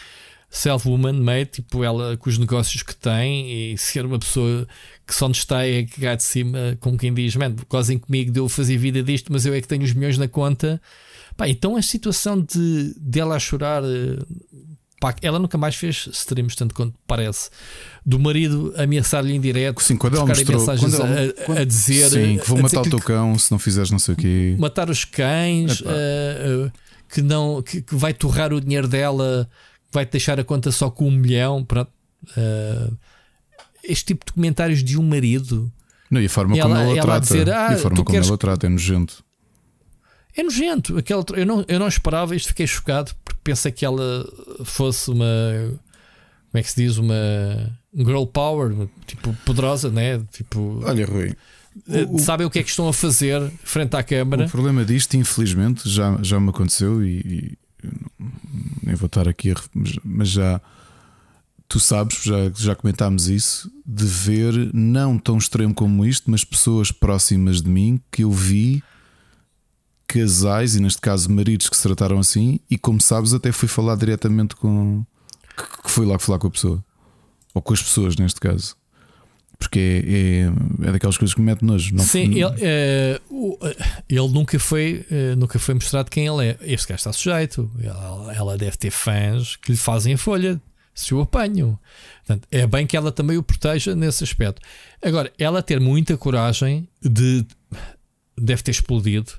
self-woman 0.49 1.15
made, 1.15 1.47
tipo 1.47 1.83
ela 1.83 2.17
com 2.17 2.31
os 2.31 2.39
negócios 2.39 2.83
que 2.83 2.95
tem 2.95 3.73
e 3.73 3.79
ser 3.79 4.07
uma 4.07 4.19
pessoa 4.19 4.67
que 5.05 5.15
só 5.15 5.29
nos 5.29 5.39
está 5.39 5.63
a 5.63 5.87
cagar 5.93 6.17
de 6.17 6.23
cima, 6.23 6.77
como 6.79 6.97
quem 6.97 7.13
diz, 7.13 7.35
man, 7.35 7.55
gozem 7.69 7.99
comigo 7.99 8.31
de 8.31 8.39
eu 8.39 8.49
fazer 8.49 8.77
vida 8.77 9.03
disto, 9.03 9.33
mas 9.33 9.45
eu 9.45 9.53
é 9.53 9.61
que 9.61 9.67
tenho 9.67 9.83
os 9.83 9.93
milhões 9.93 10.19
na 10.19 10.29
conta. 10.29 10.81
Pá, 11.37 11.49
então 11.49 11.77
a 11.77 11.83
situação 11.83 12.41
de 12.41 12.95
dela 12.97 13.37
a 13.37 13.39
chorar, 13.39 13.83
eh, 13.85 14.19
pá, 15.01 15.15
ela 15.21 15.39
nunca 15.39 15.59
mais 15.59 15.75
fez 15.75 16.09
streams, 16.13 16.57
tanto 16.57 16.75
quanto 16.75 16.95
parece. 17.07 17.51
Do 18.05 18.19
marido 18.19 18.73
ameaçar-lhe 18.77 19.35
em 19.35 19.41
direto, 19.41 19.83
sim, 19.83 19.97
quando 19.97 20.17
ela 20.17 20.27
mostrou, 20.27 20.59
mensagens 20.59 20.95
quando 20.95 21.07
ela, 21.07 21.59
a, 21.59 21.61
a, 21.61 21.65
dizer 21.65 22.11
sim, 22.11 22.39
que 22.39 22.49
vou 22.49 22.63
matar 22.63 22.81
o 22.81 22.89
teu 22.89 23.01
cão 23.01 23.39
se 23.39 23.51
não 23.51 23.59
fizeres 23.59 23.91
não 23.91 23.99
sei 23.99 24.15
o 24.15 24.17
quê. 24.17 24.57
Matar 24.59 24.89
os 24.89 25.05
cães, 25.05 25.81
uh, 25.81 25.85
uh, 26.67 26.73
que, 27.13 27.21
não, 27.21 27.63
que, 27.63 27.83
que 27.83 27.95
vai 27.95 28.15
torrar 28.15 28.53
o 28.53 28.61
dinheiro 28.61 28.89
dela 28.89 29.49
vai-te 29.93 30.13
deixar 30.13 30.39
a 30.39 30.45
conta 30.45 30.71
só 30.71 30.91
com 30.91 31.09
um 31.09 31.11
milhão. 31.11 31.65
Pronto. 31.65 31.91
Uh, 32.37 32.97
este 33.83 34.07
tipo 34.07 34.27
de 34.27 34.33
comentários 34.33 34.83
de 34.83 34.99
um 34.99 35.03
marido. 35.03 35.73
Não, 36.11 36.21
e 36.21 36.27
a 36.27 36.29
forma 36.29 36.57
como 36.57 36.75
ela, 36.75 36.83
ela, 36.83 36.93
ela 36.93 37.03
trata. 37.03 37.21
Dizer, 37.21 37.51
ah, 37.51 37.69
e 37.71 37.75
a 37.75 37.79
forma 37.79 37.97
como 37.97 38.11
queres... 38.11 38.29
ela 38.29 38.39
trata 38.39 38.67
é 38.67 38.69
nojento. 38.69 39.25
É 40.37 40.43
nojento. 40.43 40.99
Aquela, 40.99 41.25
eu, 41.35 41.47
não, 41.47 41.65
eu 41.67 41.79
não 41.79 41.89
esperava 41.89 42.37
isto, 42.37 42.49
fiquei 42.49 42.67
chocado 42.67 43.13
porque 43.25 43.41
pensei 43.43 43.73
que 43.73 43.85
ela 43.85 44.29
fosse 44.65 45.11
uma. 45.11 45.25
Como 46.51 46.61
é 46.61 46.63
que 46.63 46.71
se 46.71 46.83
diz? 46.83 46.99
Uma 46.99 47.15
girl 47.95 48.25
power, 48.25 48.89
tipo 49.07 49.33
poderosa, 49.45 49.91
né? 49.91 50.23
Tipo, 50.31 50.81
Olha, 50.85 51.07
Rui. 51.07 51.35
O, 52.11 52.19
sabem 52.19 52.47
o 52.47 52.51
que 52.51 52.59
é 52.59 52.63
que 52.63 52.71
estão 52.71 52.89
a 52.89 52.93
fazer 52.93 53.51
frente 53.63 53.95
à 53.97 54.03
câmara. 54.03 54.47
O 54.47 54.51
problema 54.51 54.85
disto, 54.85 55.15
infelizmente, 55.15 55.89
já, 55.89 56.19
já 56.23 56.41
me 56.41 56.49
aconteceu 56.49 57.05
e, 57.05 57.59
nem 58.83 58.95
vou 58.95 59.07
estar 59.07 59.29
aqui, 59.29 59.53
mas 60.03 60.29
já 60.29 60.61
tu 61.69 61.81
sabes, 61.81 62.23
já, 62.23 62.51
já 62.55 62.75
comentámos 62.75 63.29
isso, 63.29 63.71
de 63.85 64.05
ver 64.05 64.71
não 64.73 65.19
tão 65.19 65.37
extremo 65.37 65.75
como 65.75 66.05
isto, 66.05 66.31
mas 66.31 66.45
pessoas 66.45 66.91
próximas 66.91 67.61
de 67.61 67.69
mim 67.69 68.01
que 68.11 68.25
eu 68.25 68.31
vi 68.31 68.83
casais, 70.07 70.77
e 70.77 70.81
neste 70.81 71.01
caso 71.01 71.31
maridos 71.31 71.69
que 71.69 71.77
se 71.77 71.83
trataram 71.83 72.19
assim, 72.19 72.61
e 72.71 72.79
como 72.79 73.01
sabes, 73.01 73.35
até 73.35 73.53
fui 73.53 73.69
falar 73.69 73.97
diretamente 73.97 74.55
com 74.57 75.05
que 75.85 75.91
fui 75.91 76.07
lá 76.07 76.19
falar 76.19 76.39
com 76.39 76.49
a 76.49 76.51
pessoa, 76.51 76.85
ou 77.55 77.63
com 77.63 77.73
as 77.73 77.83
pessoas 77.83 78.17
neste 78.17 78.41
caso. 78.41 78.77
Porque 79.59 79.79
é, 79.79 80.87
é, 80.87 80.89
é 80.89 80.93
daquelas 80.93 81.17
coisas 81.17 81.35
que 81.35 81.41
me 81.41 81.47
mete 81.47 81.65
nojo. 81.65 81.95
Não, 81.95 82.05
Sim, 82.05 82.35
ele, 82.35 82.55
é, 82.61 83.19
ele 84.07 84.29
nunca 84.29 84.59
foi, 84.59 85.07
eh, 85.11 85.35
nunca 85.35 85.59
foi 85.59 85.75
mostrado 85.75 86.11
quem 86.11 86.27
ele 86.27 86.49
é. 86.49 86.59
Este 86.61 86.89
gajo 86.89 86.99
está 86.99 87.13
sujeito. 87.13 87.71
Ela, 87.83 88.35
ela 88.35 88.59
deve 88.59 88.77
ter 88.77 88.91
fãs 88.91 89.57
que 89.57 89.73
lhe 89.73 89.79
fazem 89.79 90.13
a 90.13 90.19
folha 90.19 90.61
se 90.95 91.15
o 91.15 91.23
apanham. 91.23 91.79
Portanto, 92.27 92.47
é 92.51 92.67
bem 92.67 92.87
que 92.87 92.99
ela 92.99 93.11
também 93.11 93.39
o 93.39 93.43
proteja 93.43 93.95
nesse 93.95 94.25
aspecto. 94.25 94.61
Agora, 95.03 95.33
ela 95.39 95.63
ter 95.63 95.81
muita 95.81 96.19
coragem 96.19 96.87
de. 97.03 97.47
Deve 98.39 98.63
ter 98.63 98.73
explodido. 98.73 99.33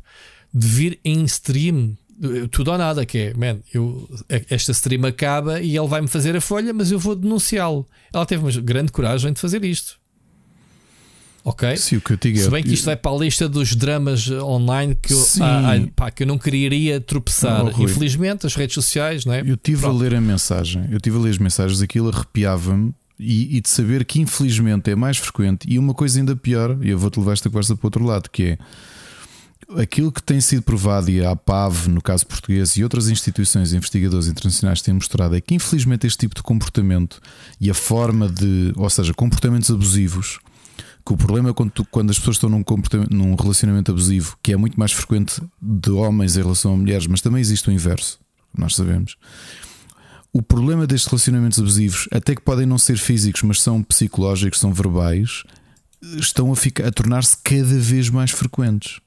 De 0.58 0.68
vir 0.68 1.00
em 1.04 1.24
stream 1.26 1.96
tudo 2.50 2.72
ou 2.72 2.78
nada, 2.78 3.06
que 3.06 3.18
é, 3.18 3.34
man, 3.36 3.60
eu, 3.74 4.10
esta 4.50 4.72
stream 4.72 5.06
acaba 5.06 5.62
e 5.62 5.78
ele 5.78 5.88
vai-me 5.88 6.08
fazer 6.08 6.36
a 6.36 6.42
folha, 6.42 6.74
mas 6.74 6.92
eu 6.92 6.98
vou 6.98 7.16
denunciá-lo. 7.16 7.88
Ela 8.12 8.26
teve 8.26 8.44
uma 8.44 8.52
grande 8.62 8.92
coragem 8.92 9.32
de 9.32 9.40
fazer 9.40 9.64
isto. 9.64 10.00
Ok? 11.44 11.78
Sim, 11.78 12.02
digo 12.20 12.40
é 12.40 12.42
Se 12.42 12.50
bem 12.50 12.62
que 12.62 12.74
isto 12.74 12.84
vai 12.84 12.98
para 12.98 13.10
a 13.10 13.18
lista 13.18 13.48
dos 13.48 13.74
dramas 13.74 14.30
online 14.30 14.96
que 14.96 15.14
eu, 15.14 15.26
ah, 15.40 15.76
ah, 15.76 15.88
pá, 15.96 16.12
que 16.12 16.24
eu 16.24 16.28
não 16.28 16.38
queria 16.38 17.00
tropeçar. 17.00 17.66
Oh, 17.66 17.84
Infelizmente, 17.84 18.46
as 18.46 18.54
redes 18.54 18.74
sociais, 18.74 19.24
não 19.24 19.34
é? 19.34 19.44
Eu 19.46 19.56
tive 19.56 19.82
Pronto. 19.82 19.96
a 19.96 20.02
ler 20.02 20.16
a 20.16 20.20
mensagem, 20.20 20.86
eu 20.92 21.00
tive 21.00 21.18
a 21.18 21.22
ler 21.22 21.30
as 21.30 21.38
mensagens, 21.38 21.82
aquilo 21.82 22.10
arrepiava-me 22.10 22.94
e, 23.18 23.58
e, 23.58 23.62
de 23.62 23.70
saber 23.70 24.04
que 24.04 24.20
infelizmente 24.20 24.92
é 24.92 24.96
mais 24.96 25.18
frequente 25.18 25.66
e 25.70 25.80
uma 25.80 25.94
coisa 25.94 26.20
ainda 26.20 26.36
pior, 26.36 26.78
e 26.82 26.90
eu 26.90 27.00
vou-te 27.00 27.18
levar 27.18 27.32
esta 27.32 27.50
conversa 27.50 27.78
para 27.78 27.86
o 27.86 27.88
outro 27.88 28.04
lado, 28.04 28.30
que 28.30 28.44
é 28.44 28.58
aquilo 29.76 30.12
que 30.12 30.24
tem 30.24 30.40
sido 30.40 30.62
provado, 30.62 31.10
e 31.10 31.24
a 31.24 31.32
APAV, 31.32 31.88
no 31.90 32.02
caso 32.02 32.26
português, 32.26 32.78
e 32.78 32.84
outras 32.84 33.10
instituições 33.10 33.74
investigadores 33.74 34.28
internacionais 34.28 34.82
têm 34.82 34.94
mostrado, 34.94 35.36
é 35.36 35.42
que 35.42 35.56
infelizmente 35.56 36.08
este 36.08 36.20
tipo 36.20 36.36
de 36.36 36.44
comportamento 36.44 37.20
e 37.60 37.70
a 37.70 37.74
forma 37.74 38.30
de, 38.30 38.74
ou 38.76 38.90
seja, 38.90 39.14
comportamentos 39.14 39.70
abusivos 39.70 40.40
que 41.06 41.14
o 41.14 41.18
problema 41.18 41.50
é 41.50 41.54
quando, 41.54 41.72
tu, 41.72 41.86
quando 41.86 42.10
as 42.10 42.20
pessoas 42.20 42.36
estão 42.36 42.50
num, 42.50 42.64
num 43.10 43.36
relacionamento 43.36 43.92
abusivo, 43.92 44.38
que 44.44 44.52
é 44.52 44.58
muito 44.58 44.78
mais 44.78 44.92
frequente 44.92 45.42
de 45.62 45.90
homens 45.90 46.36
em 46.36 46.42
relação 46.42 46.74
a 46.74 46.78
mulheres, 46.78 47.08
mas 47.08 47.22
também 47.22 47.40
existe 47.40 47.70
o 47.70 47.72
inverso, 47.72 48.20
nós 48.58 48.76
sabemos. 48.76 49.16
O 50.34 50.42
problema 50.42 50.86
destes 50.86 51.10
relacionamentos 51.10 51.60
abusivos, 51.60 52.10
até 52.12 52.36
que 52.36 52.42
podem 52.42 52.66
não 52.66 52.78
ser 52.78 52.98
físicos, 52.98 53.42
mas 53.44 53.62
são 53.62 53.82
psicológicos, 53.82 54.60
são 54.60 54.74
verbais, 54.74 55.44
estão 56.02 56.52
a, 56.52 56.56
ficar, 56.58 56.86
a 56.86 56.92
tornar-se 56.92 57.38
cada 57.42 57.80
vez 57.80 58.10
mais 58.10 58.32
frequentes. 58.32 59.00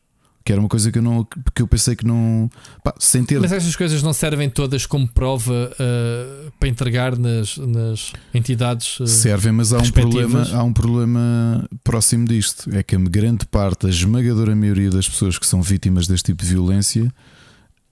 Que 0.42 0.52
era 0.52 0.60
uma 0.60 0.68
coisa 0.68 0.90
que 0.90 0.98
eu, 0.98 1.02
não, 1.02 1.26
que 1.54 1.60
eu 1.60 1.66
pensei 1.66 1.94
que 1.94 2.06
não. 2.06 2.50
Pá, 2.82 2.94
sem 2.98 3.22
ter. 3.24 3.38
Mas 3.40 3.52
estas 3.52 3.76
coisas 3.76 4.02
não 4.02 4.12
servem 4.12 4.48
todas 4.48 4.86
como 4.86 5.06
prova 5.06 5.70
uh, 5.72 6.50
para 6.58 6.68
entregar 6.68 7.16
nas, 7.16 7.58
nas 7.58 8.12
entidades. 8.32 8.98
Uh, 9.00 9.06
servem, 9.06 9.52
mas 9.52 9.72
há 9.72 9.78
um, 9.78 9.90
problema, 9.90 10.48
há 10.52 10.62
um 10.62 10.72
problema 10.72 11.68
próximo 11.84 12.26
disto. 12.26 12.74
É 12.74 12.82
que 12.82 12.96
a 12.96 12.98
grande 12.98 13.44
parte, 13.44 13.86
a 13.86 13.90
esmagadora 13.90 14.56
maioria 14.56 14.90
das 14.90 15.06
pessoas 15.06 15.38
que 15.38 15.46
são 15.46 15.60
vítimas 15.60 16.06
deste 16.06 16.26
tipo 16.32 16.42
de 16.42 16.48
violência 16.48 17.12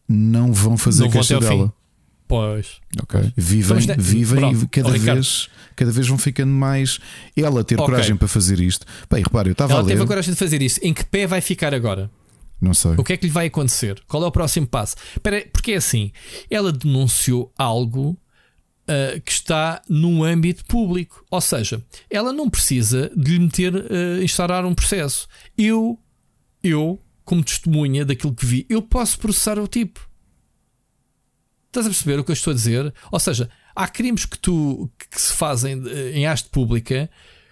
não 0.08 0.52
vão 0.52 0.78
fazer 0.78 1.04
não 1.04 1.40
dela. 1.40 1.66
Fim. 1.66 1.72
Pois. 2.28 2.76
Ok. 3.02 3.32
Vivem, 3.34 3.78
vivem 3.98 4.52
e 4.52 4.66
cada 4.66 4.90
oh, 4.90 4.92
vez, 4.92 5.48
cada 5.74 5.90
vez 5.90 6.06
vão 6.06 6.18
ficando 6.18 6.52
mais. 6.52 6.98
Ela 7.34 7.64
ter 7.64 7.74
okay. 7.76 7.86
coragem 7.86 8.16
para 8.16 8.28
fazer 8.28 8.60
isto. 8.60 8.86
Bem, 9.10 9.22
repare, 9.22 9.48
eu 9.48 9.52
estava 9.52 9.72
Ela 9.72 9.80
a 9.80 9.84
ler. 9.84 9.92
teve 9.92 10.02
a 10.02 10.06
coragem 10.06 10.34
de 10.34 10.38
fazer 10.38 10.60
isso. 10.60 10.78
Em 10.82 10.92
que 10.92 11.04
pé 11.06 11.26
vai 11.26 11.40
ficar 11.40 11.72
agora? 11.72 12.10
Não 12.60 12.74
sei. 12.74 12.92
O 12.96 13.04
que 13.04 13.12
é 13.12 13.16
que 13.16 13.26
lhe 13.26 13.32
vai 13.32 13.46
acontecer? 13.46 14.02
Qual 14.06 14.22
é 14.22 14.26
o 14.26 14.32
próximo 14.32 14.66
passo? 14.66 14.96
porque 15.52 15.72
é 15.72 15.76
assim, 15.76 16.12
ela 16.50 16.72
denunciou 16.72 17.52
algo 17.56 18.10
uh, 18.88 19.20
que 19.20 19.32
está 19.32 19.82
no 19.88 20.24
âmbito 20.24 20.64
público. 20.64 21.24
Ou 21.30 21.40
seja, 21.40 21.84
ela 22.10 22.32
não 22.32 22.48
precisa 22.48 23.10
de 23.16 23.32
lhe 23.32 23.38
meter, 23.38 23.74
uh, 23.74 24.22
instaurar 24.22 24.64
um 24.66 24.74
processo. 24.74 25.28
Eu, 25.56 25.98
eu, 26.62 26.98
como 27.24 27.44
testemunha 27.44 28.04
daquilo 28.04 28.34
que 28.34 28.46
vi, 28.46 28.66
eu 28.68 28.82
posso 28.82 29.18
processar 29.18 29.58
o 29.58 29.68
tipo. 29.68 30.08
Estás 31.68 31.86
a 31.86 31.90
perceber 31.90 32.18
o 32.18 32.24
que 32.24 32.30
eu 32.30 32.34
estou 32.34 32.50
a 32.50 32.54
dizer? 32.54 32.92
Ou 33.12 33.20
seja, 33.20 33.50
há 33.76 33.86
crimes 33.86 34.24
que, 34.24 34.38
tu, 34.38 34.90
que 34.98 35.20
se 35.20 35.34
fazem 35.34 35.82
eh, 35.86 36.12
em 36.14 36.26
haste 36.26 36.48
pública 36.48 37.10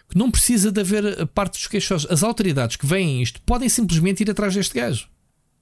que 0.09 0.17
não 0.17 0.31
precisa 0.31 0.71
de 0.71 0.81
haver 0.81 1.21
a 1.23 1.27
parte 1.27 1.55
dos 1.55 1.67
queixosos. 1.67 2.11
As 2.11 2.23
autoridades 2.23 2.77
que 2.77 2.87
veem 2.87 3.23
isto 3.23 3.41
podem 3.43 3.69
simplesmente 3.69 4.23
ir 4.23 4.31
atrás 4.31 4.55
deste 4.55 4.75
gajo. 4.75 5.09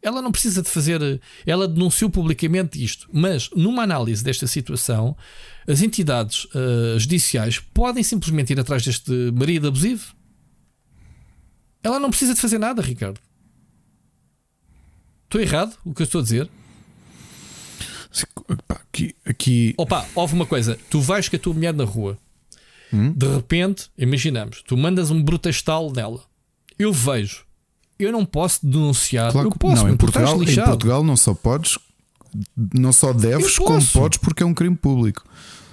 Ela 0.02 0.20
não 0.20 0.30
precisa 0.30 0.62
de 0.62 0.68
fazer. 0.68 1.20
Ela 1.46 1.66
denunciou 1.66 2.10
publicamente 2.10 2.82
isto, 2.82 3.08
mas 3.10 3.48
numa 3.56 3.82
análise 3.82 4.22
desta 4.22 4.46
situação, 4.46 5.16
as 5.66 5.80
entidades 5.80 6.44
uh, 6.46 6.98
judiciais 6.98 7.58
podem 7.58 8.02
simplesmente 8.02 8.52
ir 8.52 8.60
atrás 8.60 8.84
deste 8.84 9.10
marido 9.32 9.68
abusivo. 9.68 10.14
Ela 11.82 11.98
não 11.98 12.10
precisa 12.10 12.34
de 12.34 12.40
fazer 12.40 12.58
nada, 12.58 12.82
Ricardo. 12.82 13.18
Estou 15.24 15.40
errado 15.40 15.76
o 15.84 15.94
que 15.94 16.02
eu 16.02 16.04
estou 16.04 16.20
a 16.20 16.22
dizer? 16.22 16.50
Aqui, 18.68 19.16
aqui. 19.24 19.74
Opa, 19.76 20.06
houve 20.14 20.34
uma 20.34 20.46
coisa. 20.46 20.78
Tu 20.90 21.00
vais 21.00 21.28
com 21.28 21.36
a 21.36 21.38
tua 21.38 21.54
mulher 21.54 21.74
na 21.74 21.84
rua 21.84 22.18
Hum? 22.94 23.12
De 23.12 23.26
repente, 23.26 23.90
imaginamos, 23.98 24.62
tu 24.66 24.76
mandas 24.76 25.10
um 25.10 25.22
brutastal 25.22 25.92
nela. 25.92 26.20
Eu 26.78 26.92
vejo. 26.92 27.44
Eu 27.98 28.12
não 28.12 28.24
posso 28.24 28.66
denunciar. 28.66 29.32
Claro, 29.32 29.48
eu 29.48 29.52
posso, 29.52 29.84
não, 29.84 29.92
em 29.92 29.96
Portugal, 29.96 30.42
em 30.42 30.54
Portugal 30.54 31.04
não 31.04 31.16
só 31.16 31.34
podes, 31.34 31.78
não 32.74 32.92
só 32.92 33.12
deves, 33.12 33.58
como 33.58 33.84
podes, 33.86 34.18
porque 34.18 34.42
é 34.42 34.46
um 34.46 34.54
crime 34.54 34.76
público. 34.76 35.24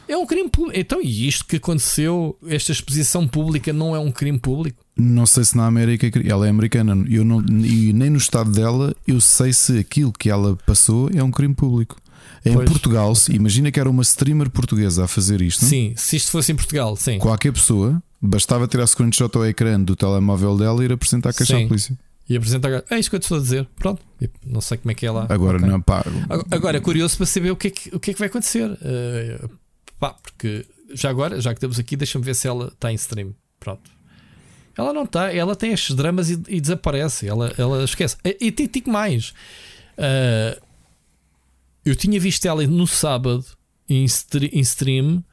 É 0.07 0.17
um 0.17 0.25
crime 0.25 0.49
público. 0.49 0.77
Então, 0.77 1.01
e 1.01 1.27
isto 1.27 1.45
que 1.45 1.55
aconteceu, 1.55 2.37
esta 2.45 2.71
exposição 2.73 3.25
pública, 3.27 3.71
não 3.71 3.95
é 3.95 3.99
um 3.99 4.11
crime 4.11 4.37
público? 4.37 4.83
Não 4.97 5.25
sei 5.25 5.45
se 5.45 5.55
na 5.55 5.65
América 5.65 6.11
ela 6.27 6.45
é 6.45 6.49
americana 6.49 7.05
eu 7.09 7.23
não, 7.23 7.39
e 7.63 7.93
nem 7.93 8.09
no 8.09 8.17
estado 8.17 8.51
dela 8.51 8.93
eu 9.07 9.21
sei 9.21 9.53
se 9.53 9.77
aquilo 9.79 10.11
que 10.11 10.29
ela 10.29 10.57
passou 10.65 11.09
é 11.15 11.23
um 11.23 11.31
crime 11.31 11.55
público. 11.55 12.00
Em 12.43 12.53
pois. 12.53 12.69
Portugal, 12.69 13.13
imagina 13.29 13.71
que 13.71 13.79
era 13.79 13.89
uma 13.89 14.01
streamer 14.01 14.49
portuguesa 14.49 15.05
a 15.05 15.07
fazer 15.07 15.41
isto. 15.41 15.63
Sim, 15.63 15.93
se 15.95 16.15
isto 16.15 16.31
fosse 16.31 16.51
em 16.51 16.55
Portugal, 16.55 16.95
sim. 16.95 17.19
Qualquer 17.19 17.53
pessoa 17.53 18.01
bastava 18.19 18.67
tirar 18.67 18.87
screenshot 18.87 19.35
ao 19.35 19.45
ecrã 19.45 19.79
do 19.79 19.95
telemóvel 19.95 20.57
dela 20.57 20.81
e 20.81 20.85
ir 20.85 20.91
apresentar 20.91 21.29
a 21.29 21.33
queixa 21.33 21.55
sim. 21.55 21.65
à 21.65 21.67
polícia. 21.67 21.97
E 22.27 22.37
apresentar. 22.37 22.83
É 22.89 22.97
isso 22.97 23.09
que 23.09 23.15
eu 23.15 23.19
te 23.19 23.23
estou 23.23 23.37
a 23.37 23.41
dizer. 23.41 23.67
Pronto. 23.75 24.01
Não 24.45 24.61
sei 24.61 24.77
como 24.77 24.91
é 24.91 24.95
que 24.95 25.05
é 25.05 25.11
lá. 25.11 25.25
Agora 25.29 25.57
okay. 25.57 25.69
não 25.69 25.81
pago. 25.81 26.09
Agora 26.49 26.77
é 26.77 26.79
curioso 26.79 27.17
para 27.17 27.25
saber 27.25 27.51
o 27.51 27.55
que 27.55 27.67
é 27.67 27.71
que, 27.71 27.95
o 27.95 27.99
que, 27.99 28.11
é 28.11 28.13
que 28.13 28.19
vai 28.19 28.29
acontecer. 28.29 28.71
Uh, 28.71 29.49
pá, 29.99 30.13
porque 30.13 30.65
já 30.93 31.09
agora, 31.09 31.41
já 31.41 31.51
que 31.51 31.57
estamos 31.57 31.77
aqui, 31.77 31.95
deixa-me 31.95 32.23
ver 32.23 32.35
se 32.35 32.47
ela 32.47 32.67
está 32.67 32.91
em 32.91 32.95
stream. 32.95 33.33
Pronto. 33.59 33.91
Ela 34.77 34.93
não 34.93 35.03
está, 35.03 35.33
ela 35.33 35.55
tem 35.55 35.73
estes 35.73 35.95
dramas 35.95 36.29
e, 36.29 36.41
e, 36.47 36.61
desaparece, 36.61 37.27
ela, 37.27 37.53
ela 37.57 37.83
esquece. 37.83 38.15
E, 38.23 38.37
e 38.39 38.51
tico 38.51 38.89
mais. 38.89 39.33
Uh, 39.97 40.70
eu 41.85 41.95
tinha 41.95 42.19
visto 42.19 42.45
ela 42.45 42.65
no 42.67 42.87
sábado 42.87 43.45
em, 43.87 44.05
stream 44.05 45.23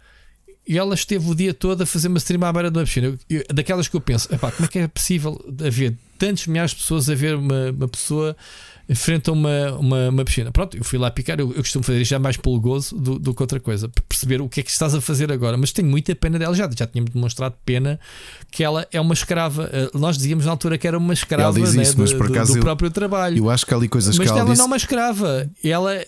e 0.69 0.77
ela 0.77 0.95
esteve 0.95 1.31
o 1.31 1.35
dia 1.35 1.55
todo 1.55 1.81
a 1.81 1.87
fazer 1.87 2.09
uma 2.09 2.19
stream 2.19 2.45
à 2.45 2.53
beira 2.53 2.71
de 2.71 2.79
uma 2.79 2.85
piscina. 2.85 3.19
Eu, 3.31 3.45
daquelas 3.55 3.89
que 3.89 3.97
eu 3.97 4.03
penso, 4.03 4.33
epá, 4.33 4.53
como 4.53 4.67
é 4.67 4.69
que 4.69 4.79
é 4.79 4.87
possível 4.87 5.43
haver 5.67 5.97
tantos 6.19 6.47
milhares 6.47 6.73
de 6.73 6.77
pessoas 6.77 7.09
a 7.09 7.15
ver 7.15 7.37
uma, 7.37 7.71
uma 7.71 7.89
pessoa 7.89 8.37
frente 8.95 9.31
a 9.31 9.33
uma, 9.33 9.73
uma, 9.79 10.09
uma, 10.11 10.25
piscina? 10.27 10.53
Pronto, 10.53 10.77
eu 10.77 10.85
fui 10.85 10.99
lá 10.99 11.11
picar. 11.11 11.41
Eu, 11.41 11.49
eu 11.53 11.63
costumo 11.63 11.83
fazer 11.83 12.03
isto 12.03 12.11
já 12.11 12.19
mais 12.19 12.37
pelo 12.37 12.61
gozo 12.61 12.95
do, 12.95 13.19
do, 13.19 13.35
que 13.35 13.43
outra 13.43 13.59
coisa, 13.59 13.89
para 13.89 14.05
perceber 14.07 14.43
o 14.43 14.49
que 14.49 14.61
é 14.61 14.63
que 14.63 14.71
estás 14.71 14.95
a 14.95 15.01
fazer 15.01 15.33
agora. 15.33 15.57
Mas 15.57 15.73
tenho 15.73 15.89
muita 15.89 16.15
pena 16.15 16.39
dela. 16.39 16.55
Já, 16.55 16.69
já 16.77 16.87
tínhamos 16.87 17.15
demonstrado 17.15 17.55
pena 17.65 17.99
que 18.51 18.63
ela 18.63 18.87
é 18.93 19.01
uma 19.01 19.15
escrava. 19.15 19.71
Eh, 19.73 19.91
nós 19.95 20.19
dizíamos 20.19 20.45
na 20.45 20.51
altura 20.51 20.77
que 20.77 20.87
era 20.87 20.99
uma 20.99 21.15
escrava 21.15 21.59
né, 21.59 21.65
isso, 21.83 21.97
do, 21.97 22.05
do, 22.05 22.45
do, 22.45 22.61
próprio 22.61 22.91
trabalho. 22.91 23.39
Eu 23.39 23.49
acho 23.49 23.65
que 23.65 23.73
há 23.73 23.77
ali 23.79 23.89
coisas 23.89 24.19
mas 24.19 24.27
que 24.27 24.31
ela, 24.31 24.41
ela 24.41 24.51
disse... 24.51 24.59
não 24.59 24.67
é 24.67 24.69
uma 24.69 24.77
escrava. 24.77 25.51
Ela 25.65 26.05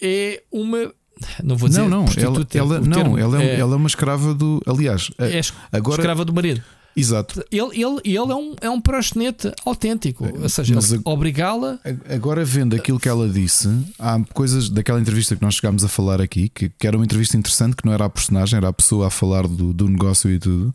é 0.00 0.42
uma 0.52 0.92
não 1.42 1.56
vou 1.56 1.68
dizer. 1.68 1.82
Não, 1.82 1.88
não, 1.88 2.06
ela, 2.16 2.46
ela, 2.54 2.80
não 2.80 3.18
ela, 3.18 3.42
é, 3.42 3.58
ela 3.58 3.72
é 3.74 3.76
uma 3.76 3.86
escrava 3.86 4.34
do. 4.34 4.62
Aliás, 4.66 5.10
é 5.18 5.40
agora, 5.72 6.00
escrava 6.00 6.24
do 6.24 6.32
marido. 6.32 6.62
Exato. 6.94 7.42
Ele, 7.50 7.82
ele, 7.82 8.00
ele 8.04 8.16
é 8.16 8.34
um, 8.34 8.54
é 8.60 8.70
um 8.70 8.80
proxenete 8.80 9.50
autêntico. 9.64 10.28
Ou 10.40 10.48
seja, 10.48 10.74
obrigá-la. 11.04 11.78
Agora, 12.08 12.44
vendo 12.44 12.76
aquilo 12.76 13.00
que 13.00 13.08
ela 13.08 13.28
disse, 13.28 13.68
há 13.98 14.20
coisas 14.32 14.68
daquela 14.68 15.00
entrevista 15.00 15.34
que 15.34 15.42
nós 15.42 15.54
chegámos 15.54 15.84
a 15.84 15.88
falar 15.88 16.20
aqui, 16.20 16.48
que, 16.48 16.68
que 16.68 16.86
era 16.86 16.96
uma 16.96 17.04
entrevista 17.04 17.36
interessante, 17.36 17.76
que 17.76 17.86
não 17.86 17.92
era 17.92 18.04
a 18.04 18.10
personagem, 18.10 18.58
era 18.58 18.68
a 18.68 18.72
pessoa 18.72 19.06
a 19.06 19.10
falar 19.10 19.46
do, 19.48 19.72
do 19.72 19.88
negócio 19.88 20.30
e 20.30 20.38
tudo. 20.38 20.74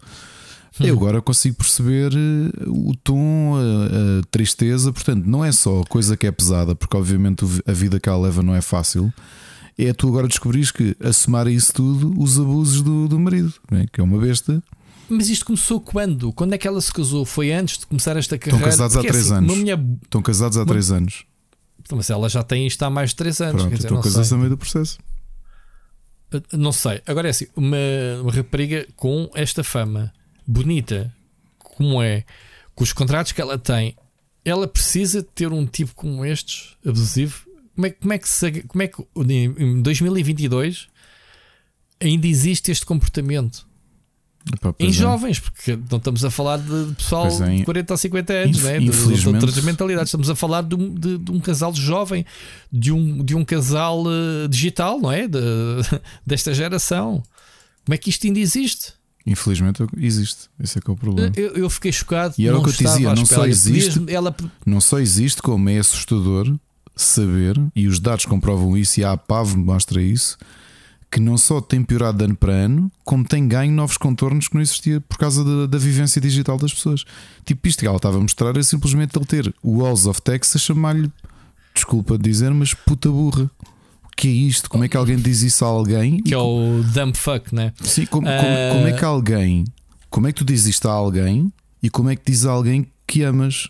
Eu 0.79 0.93
agora 0.93 1.21
consigo 1.21 1.55
perceber 1.55 2.11
eh, 2.13 2.65
o 2.67 2.95
tom, 3.03 3.55
a, 3.55 4.19
a, 4.19 4.23
tristeza. 4.29 4.93
Portanto, 4.93 5.25
não 5.25 5.43
é 5.43 5.51
só 5.51 5.83
coisa 5.89 6.15
que 6.15 6.27
é 6.27 6.31
pesada, 6.31 6.75
porque 6.75 6.95
obviamente 6.95 7.45
a 7.65 7.71
vida 7.71 7.99
que 7.99 8.07
ela 8.07 8.19
leva 8.19 8.43
não 8.43 8.55
é 8.55 8.61
fácil 8.61 9.11
é 9.77 9.93
tu 9.93 10.07
agora 10.07 10.27
descobrires 10.27 10.71
que 10.71 10.95
a 10.99 11.13
somar 11.13 11.47
isso 11.47 11.73
tudo 11.73 12.13
os 12.19 12.39
abusos 12.39 12.81
do, 12.81 13.07
do 13.07 13.19
marido, 13.19 13.53
é? 13.71 13.85
que 13.91 14.01
é 14.01 14.03
uma 14.03 14.17
besta. 14.19 14.61
Mas 15.09 15.29
isto 15.29 15.45
começou 15.45 15.79
quando? 15.79 16.33
Quando 16.33 16.53
é 16.53 16.57
que 16.57 16.67
ela 16.67 16.81
se 16.81 16.91
casou? 16.91 17.23
Foi 17.23 17.53
antes 17.53 17.77
de 17.77 17.85
começar 17.85 18.17
esta 18.17 18.37
carreira? 18.37 18.69
Estão 18.69 18.87
casados 18.87 18.97
há 18.97 19.01
3 19.01 19.15
assim, 19.15 19.33
anos. 19.35 19.57
Mulher... 19.57 19.79
Estão 20.03 20.21
casados 20.21 20.57
há 20.57 20.65
3 20.65 20.89
uma... 20.89 20.97
anos. 20.97 21.25
Então, 21.79 21.97
mas 21.97 22.09
ela 22.09 22.27
já 22.27 22.43
tem 22.43 22.67
isto 22.67 22.83
há 22.83 22.89
mais 22.89 23.11
de 23.11 23.15
3 23.17 23.41
anos. 23.41 23.61
Pronto, 23.61 23.75
dizer, 23.75 23.85
estão 23.85 24.01
casados 24.01 24.33
a 24.33 24.37
meio 24.37 24.49
do 24.49 24.57
processo. 24.57 24.97
Não 26.51 26.73
sei. 26.73 27.01
Agora 27.07 27.27
é 27.27 27.31
assim: 27.31 27.47
uma, 27.55 27.77
uma 28.21 28.31
rapariga 28.31 28.85
com 28.95 29.29
esta 29.33 29.63
fama 29.63 30.11
bonita, 30.45 31.13
como 31.57 32.01
é, 32.01 32.25
com 32.75 32.83
os 32.83 32.91
contratos 32.91 33.31
que 33.31 33.39
ela 33.39 33.57
tem, 33.57 33.95
ela 34.43 34.67
precisa 34.67 35.23
ter 35.23 35.51
um 35.51 35.65
tipo 35.65 35.95
como 35.95 36.25
estes, 36.25 36.75
abusivo, 36.85 37.46
como 37.77 37.85
é, 37.85 37.91
como 37.91 38.13
é 38.13 38.17
que 38.17 38.27
se, 38.27 38.63
como 38.63 38.81
é 38.81 38.87
que 38.87 39.03
em 39.15 39.81
2022 39.83 40.87
ainda 42.01 42.27
existe 42.27 42.71
este 42.71 42.85
comportamento? 42.85 43.67
Em 44.79 44.89
é. 44.89 44.91
jovens, 44.91 45.39
porque 45.39 45.77
não 45.91 45.97
estamos 45.97 46.25
a 46.25 46.31
falar 46.31 46.57
de 46.57 46.95
pessoal 46.95 47.27
é, 47.27 47.57
de 47.57 47.65
40 47.65 47.93
ou 47.93 47.97
50 47.97 48.33
anos, 48.33 48.57
Inf 48.57 48.63
né? 48.63 48.79
de, 48.79 48.89
de 48.89 49.27
outras 49.27 49.63
mentalidades. 49.63 50.07
Estamos 50.07 50.29
a 50.29 50.35
falar 50.35 50.63
de 50.63 50.73
um, 50.73 50.95
de, 50.95 51.17
de 51.17 51.31
um 51.31 51.39
casal 51.39 51.75
jovem, 51.75 52.25
de 52.71 52.91
um, 52.91 53.23
de 53.23 53.35
um 53.35 53.45
casal 53.45 54.03
uh, 54.05 54.47
digital, 54.49 54.99
não 54.99 55.11
é? 55.11 55.27
De, 55.27 55.37
desta 56.25 56.53
geração. 56.53 57.21
Como 57.85 57.93
é 57.93 57.97
que 57.97 58.09
isto 58.09 58.25
ainda 58.25 58.39
existe? 58.39 58.93
Infelizmente 59.25 59.83
existe, 59.97 60.49
esse 60.63 60.77
é 60.77 60.81
que 60.81 60.89
é 60.89 60.93
o 60.93 60.95
problema. 60.95 61.31
Eu, 61.35 61.49
eu 61.49 61.69
fiquei 61.69 61.91
chocado. 61.91 62.33
E 62.37 62.47
era 62.47 62.57
o 62.57 62.63
que 62.63 62.69
eu 62.69 62.73
te 62.73 62.85
dizia, 62.85 63.13
não 63.13 63.25
só, 63.25 63.45
existe, 63.45 64.01
ela... 64.07 64.33
não 64.65 64.79
só 64.79 64.97
existe, 64.97 65.41
como 65.41 65.69
é 65.69 65.77
assustador 65.77 66.57
saber, 67.01 67.59
e 67.75 67.87
os 67.87 67.99
dados 67.99 68.25
comprovam 68.25 68.77
isso, 68.77 68.99
e 68.99 69.03
a 69.03 69.11
APAV 69.13 69.55
mostra 69.55 70.01
isso, 70.01 70.37
que 71.09 71.19
não 71.19 71.37
só 71.37 71.61
tem 71.61 71.83
piorado 71.83 72.17
de 72.17 72.25
ano 72.25 72.35
para 72.35 72.51
ano, 72.51 72.91
como 73.03 73.23
tem 73.23 73.47
ganho 73.47 73.71
novos 73.71 73.97
contornos 73.97 74.47
que 74.47 74.55
não 74.55 74.61
existia 74.61 74.99
por 75.01 75.17
causa 75.17 75.43
da, 75.43 75.65
da 75.65 75.77
vivência 75.77 76.19
digital 76.19 76.57
das 76.57 76.73
pessoas. 76.73 77.05
Tipo, 77.45 77.67
isto 77.67 77.79
que 77.79 77.87
ela 77.87 77.95
estava 77.95 78.17
a 78.17 78.21
mostrar 78.21 78.55
é 78.57 78.63
simplesmente 78.63 79.17
ele 79.17 79.25
ter 79.25 79.53
o 79.63 79.79
Walls 79.79 80.05
of 80.05 80.21
Texas 80.21 80.61
a 80.61 80.65
chamar-lhe, 80.65 81.11
desculpa 81.73 82.17
dizer, 82.17 82.53
mas 82.53 82.73
puta 82.73 83.09
burra. 83.09 83.49
O 84.03 84.15
que 84.17 84.27
é 84.27 84.31
isto? 84.31 84.69
Como 84.69 84.83
é 84.83 84.89
que 84.89 84.97
alguém 84.97 85.15
diz 85.15 85.43
isso 85.43 85.63
a 85.63 85.67
alguém? 85.67 86.21
Que 86.21 86.33
é 86.33 86.37
o 86.37 86.83
dumb 86.93 87.15
fuck, 87.15 87.53
né? 87.53 87.71
Sim, 87.81 88.05
como, 88.07 88.27
como, 88.27 88.73
como 88.73 88.87
é 88.87 88.93
que 88.93 89.05
alguém, 89.05 89.63
como 90.09 90.27
é 90.27 90.31
que 90.31 90.39
tu 90.39 90.45
dizes 90.45 90.67
isto 90.67 90.89
a 90.89 90.91
alguém 90.91 91.53
e 91.81 91.89
como 91.89 92.09
é 92.09 92.15
que 92.15 92.23
dizes 92.25 92.45
a 92.45 92.51
alguém 92.51 92.87
que 93.05 93.21
amas? 93.23 93.69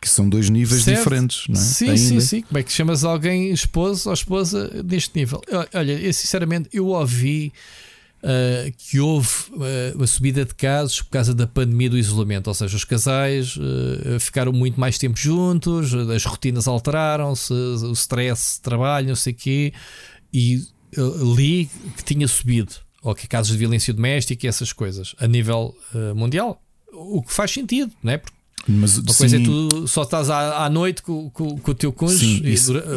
Que 0.00 0.08
são 0.08 0.28
dois 0.28 0.48
níveis 0.48 0.82
certo. 0.82 0.98
diferentes, 0.98 1.46
não 1.48 1.60
é? 1.60 1.62
Sim, 1.62 1.84
Ainda. 1.90 1.98
sim, 1.98 2.20
sim. 2.20 2.42
Como 2.42 2.58
é 2.58 2.62
que 2.62 2.72
chamas 2.72 3.04
alguém 3.04 3.50
esposo 3.52 4.08
ou 4.08 4.14
esposa 4.14 4.82
deste 4.82 5.16
nível? 5.16 5.40
Olha, 5.74 5.92
eu, 5.92 6.12
sinceramente, 6.12 6.68
eu 6.72 6.86
ouvi 6.86 7.52
uh, 8.22 8.72
que 8.76 9.00
houve 9.00 9.28
uh, 9.52 9.96
uma 9.96 10.06
subida 10.06 10.44
de 10.44 10.54
casos 10.54 11.02
por 11.02 11.10
causa 11.10 11.34
da 11.34 11.46
pandemia 11.46 11.90
do 11.90 11.98
isolamento, 11.98 12.48
ou 12.48 12.54
seja, 12.54 12.76
os 12.76 12.84
casais 12.84 13.56
uh, 13.56 14.18
ficaram 14.20 14.52
muito 14.52 14.78
mais 14.78 14.98
tempo 14.98 15.18
juntos, 15.18 15.94
as 15.94 16.24
rotinas 16.24 16.66
alteraram-se, 16.66 17.52
o 17.52 17.92
stress, 17.92 18.60
trabalho, 18.60 19.08
não 19.08 19.16
sei 19.16 19.32
o 19.32 19.36
quê, 19.36 19.72
e 20.32 20.62
li 21.36 21.68
que 21.96 22.04
tinha 22.04 22.26
subido, 22.26 22.74
ou 23.02 23.14
que 23.14 23.28
casos 23.28 23.52
de 23.52 23.58
violência 23.58 23.92
doméstica 23.92 24.46
e 24.46 24.48
essas 24.48 24.72
coisas, 24.72 25.14
a 25.18 25.26
nível 25.26 25.74
mundial. 26.14 26.62
O 26.92 27.22
que 27.22 27.32
faz 27.32 27.50
sentido, 27.50 27.92
não 28.02 28.12
é? 28.12 28.18
Porque 28.18 28.35
mas, 28.68 28.98
Uma 28.98 29.14
coisa 29.14 29.36
é 29.36 29.40
tu 29.40 29.86
só 29.86 30.02
estás 30.02 30.28
à, 30.28 30.64
à 30.64 30.70
noite 30.70 31.02
com, 31.02 31.30
com, 31.30 31.56
com, 31.58 31.70
o 31.70 31.74
teu 31.74 31.92
cônjuge, 31.92 32.42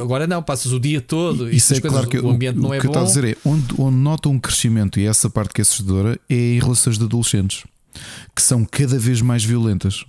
agora 0.01 0.25
não, 0.25 0.41
passas 0.41 0.71
o 0.71 0.79
dia 0.79 1.01
todo. 1.01 1.49
Isso 1.49 1.73
é 1.73 1.79
coisas, 1.79 1.99
claro 1.99 2.09
que 2.09 2.19
o 2.19 2.29
ambiente 2.29 2.57
o, 2.57 2.61
não 2.61 2.73
é 2.73 2.77
o 2.77 2.81
que 2.81 2.87
bom. 2.87 2.93
eu 2.93 3.03
estou 3.03 3.03
a 3.03 3.21
dizer 3.21 3.37
é 3.37 3.37
onde, 3.47 3.65
onde 3.77 3.97
nota 3.97 4.29
um 4.29 4.39
crescimento, 4.39 4.99
e 4.99 5.05
essa 5.05 5.29
parte 5.29 5.53
que 5.53 5.61
é 5.61 5.63
assustadora, 5.63 6.19
é 6.29 6.35
em 6.35 6.59
relações 6.59 6.97
de 6.97 7.03
adolescentes 7.03 7.63
que 8.35 8.41
são 8.41 8.65
cada 8.65 8.97
vez 8.97 9.21
mais 9.21 9.43
violentas. 9.43 10.05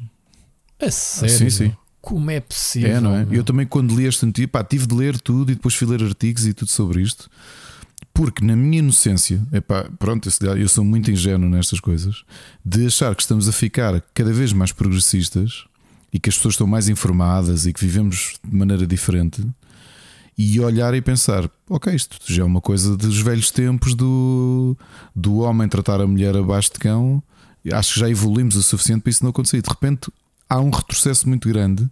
É 0.79 0.91
sério? 0.91 1.37
Sim, 1.37 1.51
sim. 1.51 1.73
Como 2.01 2.31
é 2.31 2.41
possível? 2.41 2.97
É, 2.97 3.01
não 3.01 3.15
é? 3.15 3.27
Eu 3.31 3.45
também, 3.45 3.67
quando 3.67 3.95
li 3.95 4.07
este 4.07 4.25
antigo, 4.25 4.49
pá, 4.49 4.65
tive 4.65 4.87
de 4.87 4.95
ler 4.95 5.19
tudo 5.21 5.53
e 5.53 5.55
depois 5.55 5.75
fui 5.75 5.87
ler 5.87 6.03
artigos 6.03 6.47
e 6.47 6.55
tudo 6.55 6.71
sobre 6.71 7.03
isto. 7.03 7.31
Porque 8.21 8.45
na 8.45 8.55
minha 8.55 8.81
inocência, 8.81 9.41
epá, 9.51 9.89
pronto, 9.99 10.29
eu 10.59 10.69
sou 10.69 10.85
muito 10.85 11.11
ingênuo 11.11 11.49
nestas 11.49 11.81
coisas, 11.81 12.23
de 12.63 12.87
achar 12.87 13.17
que 13.17 13.23
estamos 13.23 13.49
a 13.49 13.53
ficar 13.53 13.99
cada 14.13 14.31
vez 14.31 14.53
mais 14.53 14.73
progressistas 14.73 15.65
e 16.13 16.21
que 16.21 16.29
as 16.29 16.37
pessoas 16.37 16.53
estão 16.53 16.67
mais 16.67 16.91
informadas 16.91 17.65
e 17.65 17.73
que 17.73 17.81
vivemos 17.81 18.39
de 18.45 18.55
maneira 18.55 18.87
diferente, 18.87 19.43
e 20.37 20.61
olhar 20.61 20.93
e 20.93 21.01
pensar: 21.01 21.49
ok, 21.67 21.95
isto 21.95 22.19
já 22.27 22.43
é 22.43 22.45
uma 22.45 22.61
coisa 22.61 22.95
dos 22.95 23.23
velhos 23.23 23.51
tempos 23.51 23.95
do, 23.95 24.77
do 25.17 25.39
homem 25.39 25.67
tratar 25.67 26.03
a 26.03 26.07
mulher 26.07 26.37
abaixo 26.37 26.75
de 26.75 26.79
cão. 26.79 27.23
Acho 27.73 27.95
que 27.95 28.01
já 28.01 28.11
evoluímos 28.11 28.55
o 28.55 28.63
suficiente 28.63 29.01
para 29.01 29.11
isso 29.13 29.25
não 29.25 29.31
acontecer. 29.31 29.63
De 29.63 29.71
repente 29.71 30.13
há 30.47 30.61
um 30.61 30.69
retrocesso 30.69 31.27
muito 31.27 31.49
grande 31.49 31.89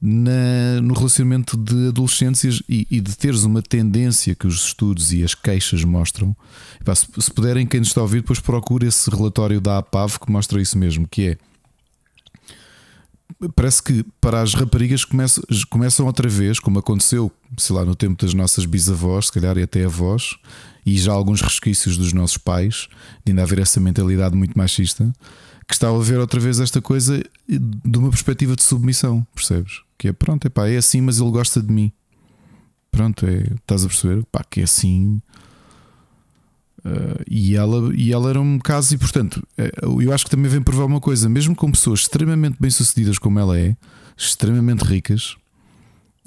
na, 0.00 0.80
no 0.82 0.94
relacionamento 0.94 1.56
de 1.56 1.88
adolescentes 1.88 2.62
e, 2.68 2.86
e, 2.90 3.00
de 3.00 3.16
teres 3.16 3.44
uma 3.44 3.60
tendência 3.60 4.34
que 4.34 4.46
os 4.46 4.66
estudos 4.66 5.12
e 5.12 5.22
as 5.22 5.34
queixas 5.34 5.84
mostram. 5.84 6.34
Se, 6.94 7.22
se, 7.22 7.30
puderem, 7.30 7.66
quem 7.66 7.80
nos 7.80 7.90
está 7.90 8.00
a 8.00 8.04
ouvir, 8.04 8.20
depois 8.20 8.40
procure 8.40 8.86
esse 8.86 9.10
relatório 9.10 9.60
da 9.60 9.78
APAV 9.78 10.18
que 10.18 10.32
mostra 10.32 10.60
isso 10.60 10.78
mesmo, 10.78 11.06
que 11.06 11.28
é 11.28 11.38
parece 13.54 13.82
que 13.82 14.04
para 14.20 14.42
as 14.42 14.54
raparigas 14.54 15.04
começam, 15.04 15.42
começam 15.68 16.06
outra 16.06 16.28
vez, 16.28 16.58
como 16.58 16.78
aconteceu, 16.78 17.30
sei 17.56 17.74
lá, 17.74 17.84
no 17.84 17.94
tempo 17.94 18.22
das 18.22 18.34
nossas 18.34 18.66
bisavós, 18.66 19.26
se 19.26 19.32
calhar 19.32 19.56
e 19.56 19.62
até 19.62 19.84
avós, 19.84 20.36
e 20.84 20.98
já 20.98 21.12
alguns 21.12 21.40
resquícios 21.40 21.96
dos 21.96 22.12
nossos 22.12 22.38
pais, 22.38 22.88
de 23.24 23.32
ainda 23.32 23.42
haver 23.42 23.60
essa 23.60 23.80
mentalidade 23.80 24.36
muito 24.36 24.56
machista, 24.56 25.12
que 25.70 25.76
está 25.76 25.88
a 25.88 25.98
ver 25.98 26.18
outra 26.18 26.40
vez 26.40 26.58
esta 26.58 26.82
coisa 26.82 27.22
de 27.48 27.96
uma 27.98 28.10
perspectiva 28.10 28.56
de 28.56 28.62
submissão, 28.64 29.24
percebes? 29.32 29.82
Que 29.96 30.08
é 30.08 30.12
pronto, 30.12 30.44
epá, 30.44 30.68
é 30.68 30.76
assim, 30.76 31.00
mas 31.00 31.20
ele 31.20 31.30
gosta 31.30 31.62
de 31.62 31.72
mim. 31.72 31.92
Pronto, 32.90 33.24
é, 33.24 33.54
estás 33.54 33.84
a 33.84 33.86
perceber? 33.86 34.24
Pá, 34.32 34.42
que 34.42 34.60
é 34.60 34.64
assim. 34.64 35.22
Uh, 36.80 37.22
e, 37.30 37.54
ela, 37.54 37.94
e 37.94 38.12
ela 38.12 38.30
era 38.30 38.40
um 38.40 38.58
caso, 38.58 38.94
e 38.94 38.98
portanto, 38.98 39.46
eh, 39.56 39.70
eu 39.82 40.12
acho 40.12 40.24
que 40.24 40.30
também 40.30 40.50
vem 40.50 40.60
provar 40.60 40.86
uma 40.86 41.00
coisa: 41.00 41.28
mesmo 41.28 41.54
com 41.54 41.70
pessoas 41.70 42.00
extremamente 42.00 42.56
bem-sucedidas 42.58 43.16
como 43.16 43.38
ela 43.38 43.56
é, 43.56 43.76
extremamente 44.16 44.80
ricas, 44.80 45.36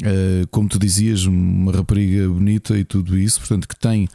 uh, 0.04 0.48
como 0.52 0.70
tu 0.70 0.80
dizias, 0.80 1.26
uma 1.26 1.74
rapariga 1.74 2.30
bonita 2.30 2.78
e 2.78 2.86
tudo 2.86 3.18
isso, 3.18 3.40
portanto, 3.40 3.68
que 3.68 3.78
tem. 3.78 4.08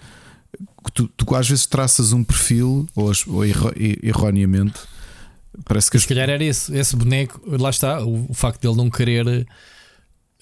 Tu, 0.94 1.06
tu 1.08 1.34
às 1.34 1.46
vezes 1.46 1.66
traças 1.66 2.14
um 2.14 2.24
perfil, 2.24 2.86
ou, 2.94 3.12
ou 3.26 3.44
erro, 3.44 3.72
erroneamente, 3.76 4.80
Parece 5.64 5.90
que. 5.90 5.98
Se 5.98 6.08
calhar 6.08 6.28
era 6.28 6.42
esse, 6.44 6.74
esse 6.76 6.96
boneco, 6.96 7.40
lá 7.46 7.70
está, 7.70 8.02
o, 8.02 8.26
o 8.30 8.34
facto 8.34 8.60
dele 8.60 8.76
não 8.76 8.90
querer 8.90 9.46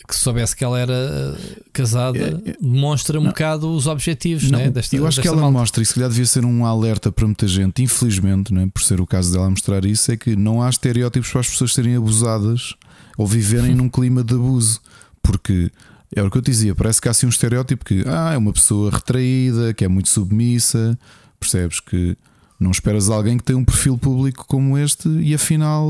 que 0.06 0.14
soubesse 0.14 0.54
que 0.54 0.62
ela 0.62 0.78
era 0.78 0.92
eh, 0.94 1.62
casada, 1.72 2.18
é, 2.18 2.50
é, 2.50 2.56
demonstra 2.60 3.18
um 3.18 3.24
não, 3.24 3.30
bocado 3.30 3.68
os 3.72 3.86
objetivos 3.86 4.50
não, 4.50 4.58
né, 4.58 4.70
desta 4.70 4.94
Eu 4.94 5.06
acho 5.06 5.20
que 5.20 5.26
ela 5.26 5.36
malta. 5.40 5.58
mostra, 5.58 5.82
e 5.82 5.86
se 5.86 5.94
calhar 5.94 6.08
devia 6.08 6.26
ser 6.26 6.44
um 6.44 6.64
alerta 6.64 7.10
para 7.10 7.26
muita 7.26 7.48
gente, 7.48 7.82
infelizmente, 7.82 8.54
né, 8.54 8.68
por 8.72 8.82
ser 8.82 9.00
o 9.00 9.06
caso 9.06 9.32
dela 9.32 9.50
mostrar 9.50 9.84
isso, 9.84 10.12
é 10.12 10.16
que 10.16 10.36
não 10.36 10.62
há 10.62 10.70
estereótipos 10.70 11.30
para 11.30 11.40
as 11.40 11.48
pessoas 11.48 11.74
serem 11.74 11.96
abusadas 11.96 12.74
ou 13.16 13.26
viverem 13.26 13.74
num 13.74 13.88
clima 13.88 14.22
de 14.22 14.34
abuso. 14.34 14.80
Porque 15.22 15.72
é 16.14 16.22
o 16.22 16.30
que 16.30 16.38
eu 16.38 16.42
te 16.42 16.50
dizia, 16.50 16.74
parece 16.74 17.00
que 17.00 17.08
há 17.08 17.10
assim 17.10 17.26
um 17.26 17.30
estereótipo 17.30 17.84
que 17.84 18.04
ah, 18.06 18.32
é 18.34 18.38
uma 18.38 18.52
pessoa 18.52 18.90
retraída, 18.92 19.74
que 19.74 19.84
é 19.84 19.88
muito 19.88 20.08
submissa, 20.08 20.96
percebes 21.40 21.80
que 21.80 22.16
não 22.58 22.70
esperas 22.70 23.10
alguém 23.10 23.36
que 23.36 23.44
tem 23.44 23.56
um 23.56 23.64
perfil 23.64 23.98
público 23.98 24.44
como 24.46 24.76
este 24.78 25.08
e 25.08 25.34
afinal 25.34 25.88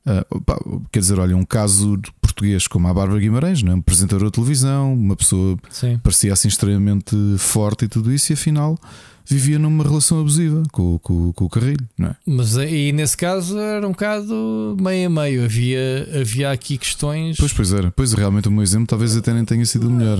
Uh, 0.00 0.40
pá, 0.40 0.58
quer 0.90 1.00
dizer, 1.00 1.18
olha, 1.18 1.36
um 1.36 1.44
caso 1.44 2.00
português 2.22 2.66
como 2.66 2.88
a 2.88 2.94
Bárbara 2.94 3.20
Guimarães, 3.20 3.62
não 3.62 3.72
é? 3.72 3.74
um 3.74 3.80
apresentador 3.80 4.28
de 4.28 4.32
televisão, 4.32 4.94
uma 4.94 5.14
pessoa 5.14 5.58
Sim. 5.68 6.00
parecia 6.02 6.32
assim 6.32 6.48
extremamente 6.48 7.14
forte 7.36 7.84
e 7.84 7.88
tudo 7.88 8.10
isso, 8.10 8.32
e 8.32 8.34
afinal 8.34 8.78
vivia 9.26 9.58
numa 9.58 9.84
relação 9.84 10.18
abusiva 10.18 10.62
com, 10.72 10.98
com, 10.98 11.32
com 11.32 11.44
o 11.44 11.48
Carrilho, 11.48 11.86
não 11.96 12.08
é? 12.08 12.16
Mas 12.26 12.56
e 12.56 12.92
nesse 12.92 13.16
caso 13.16 13.58
era 13.58 13.86
um 13.86 13.92
bocado 13.92 14.76
meio 14.80 15.06
a 15.06 15.10
meio, 15.10 15.44
havia, 15.44 16.08
havia 16.20 16.50
aqui 16.50 16.78
questões. 16.78 17.36
Pois, 17.36 17.52
pois 17.52 17.72
era, 17.72 17.92
pois 17.92 18.12
realmente 18.12 18.48
o 18.48 18.50
meu 18.50 18.62
exemplo 18.62 18.86
talvez 18.86 19.16
até 19.16 19.32
nem 19.32 19.44
tenha 19.44 19.64
sido 19.66 19.86
o 19.86 19.90
melhor. 19.90 20.18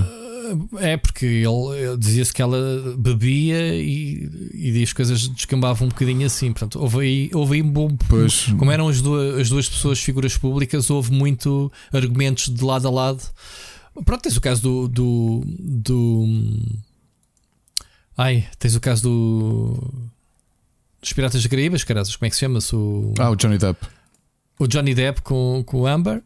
É 0.78 0.96
porque 0.96 1.26
ele, 1.26 1.78
ele 1.78 1.96
dizia-se 1.96 2.32
que 2.32 2.42
ela 2.42 2.94
bebia 2.96 3.74
e, 3.74 4.30
e 4.54 4.82
as 4.82 4.92
coisas 4.92 5.28
descambavam 5.28 5.86
um 5.86 5.90
bocadinho 5.90 6.26
assim. 6.26 6.52
Portanto, 6.52 6.80
houve 6.80 7.00
aí, 7.00 7.30
houve 7.34 7.56
aí 7.56 7.62
um 7.62 7.70
bom. 7.70 7.96
Pois. 8.08 8.46
Como 8.58 8.70
eram 8.70 8.88
as 8.88 9.00
duas, 9.00 9.40
as 9.40 9.48
duas 9.48 9.68
pessoas 9.68 10.00
figuras 10.00 10.36
públicas, 10.36 10.90
houve 10.90 11.12
muito 11.12 11.70
argumentos 11.92 12.48
de 12.48 12.64
lado 12.64 12.88
a 12.88 12.90
lado. 12.90 13.22
Pronto, 14.04 14.22
tens 14.22 14.36
o 14.36 14.40
caso 14.40 14.62
do. 14.62 14.88
do, 14.88 15.42
do 15.46 16.26
ai, 18.16 18.46
tens 18.58 18.74
o 18.74 18.80
caso 18.80 19.02
do. 19.02 20.10
Dos 21.00 21.12
Piratas 21.12 21.42
das 21.42 21.50
Caraíbas, 21.50 21.82
caras, 21.82 22.14
como 22.14 22.26
é 22.26 22.30
que 22.30 22.36
se 22.36 22.40
chama-se? 22.40 22.76
O... 22.76 23.14
Ah, 23.18 23.30
o 23.30 23.36
Johnny 23.36 23.56
Depp. 23.56 23.86
O 24.58 24.66
Johnny 24.66 24.94
Depp 24.94 25.22
com, 25.22 25.62
com 25.64 25.80
o 25.80 25.86
Amber 25.86 26.22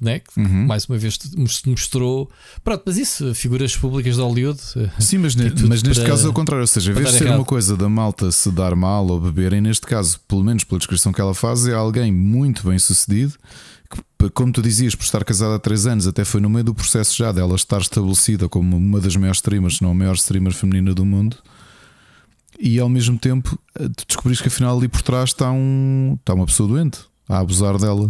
né? 0.00 0.20
que 0.20 0.40
uhum. 0.40 0.66
mais 0.66 0.86
uma 0.86 0.96
vez 0.96 1.18
mostrou. 1.66 2.30
Pronto, 2.64 2.82
mas 2.86 2.96
isso, 2.96 3.34
figuras 3.34 3.76
públicas 3.76 4.16
de 4.16 4.20
Hollywood. 4.20 4.60
Eh, 4.76 4.90
Sim, 4.98 5.18
mas, 5.18 5.34
ne, 5.34 5.52
mas 5.68 5.82
neste 5.82 6.04
caso 6.04 6.26
é 6.26 6.30
o 6.30 6.32
contrário. 6.32 6.62
Ou 6.62 6.66
seja, 6.66 6.92
em 6.92 6.94
vez 6.94 7.10
de 7.10 7.18
ser 7.18 7.24
errado. 7.24 7.38
uma 7.38 7.44
coisa 7.44 7.76
da 7.76 7.88
malta 7.88 8.30
se 8.32 8.50
dar 8.50 8.74
mal 8.74 9.06
ou 9.06 9.20
beberem, 9.20 9.60
neste 9.60 9.86
caso, 9.86 10.20
pelo 10.26 10.42
menos 10.42 10.64
pela 10.64 10.78
descrição 10.78 11.12
que 11.12 11.20
ela 11.20 11.34
faz, 11.34 11.66
é 11.66 11.74
alguém 11.74 12.10
muito 12.10 12.66
bem 12.68 12.78
sucedido. 12.78 13.34
Que, 14.18 14.30
como 14.30 14.52
tu 14.52 14.62
dizias, 14.62 14.94
por 14.94 15.04
estar 15.04 15.24
casada 15.24 15.56
há 15.56 15.58
3 15.58 15.86
anos, 15.86 16.06
até 16.06 16.24
foi 16.24 16.40
no 16.40 16.48
meio 16.48 16.64
do 16.64 16.74
processo 16.74 17.16
já 17.16 17.32
dela 17.32 17.56
estar 17.56 17.80
estabelecida 17.80 18.48
como 18.48 18.76
uma 18.76 19.00
das 19.00 19.16
maiores 19.16 19.38
streamers, 19.38 19.78
se 19.78 19.82
não 19.82 19.90
a 19.90 19.94
maior 19.94 20.14
streamer 20.14 20.52
feminina 20.52 20.94
do 20.94 21.04
mundo 21.04 21.36
e 22.60 22.78
ao 22.78 22.88
mesmo 22.88 23.18
tempo 23.18 23.58
eh, 23.74 23.88
tu 23.88 24.04
descobriste 24.06 24.42
que 24.42 24.48
afinal 24.48 24.76
ali 24.76 24.86
por 24.86 25.00
trás 25.00 25.30
está, 25.30 25.50
um, 25.50 26.18
está 26.20 26.34
uma 26.34 26.44
pessoa 26.44 26.68
doente 26.68 27.00
a 27.26 27.38
abusar 27.38 27.78
dela. 27.78 28.06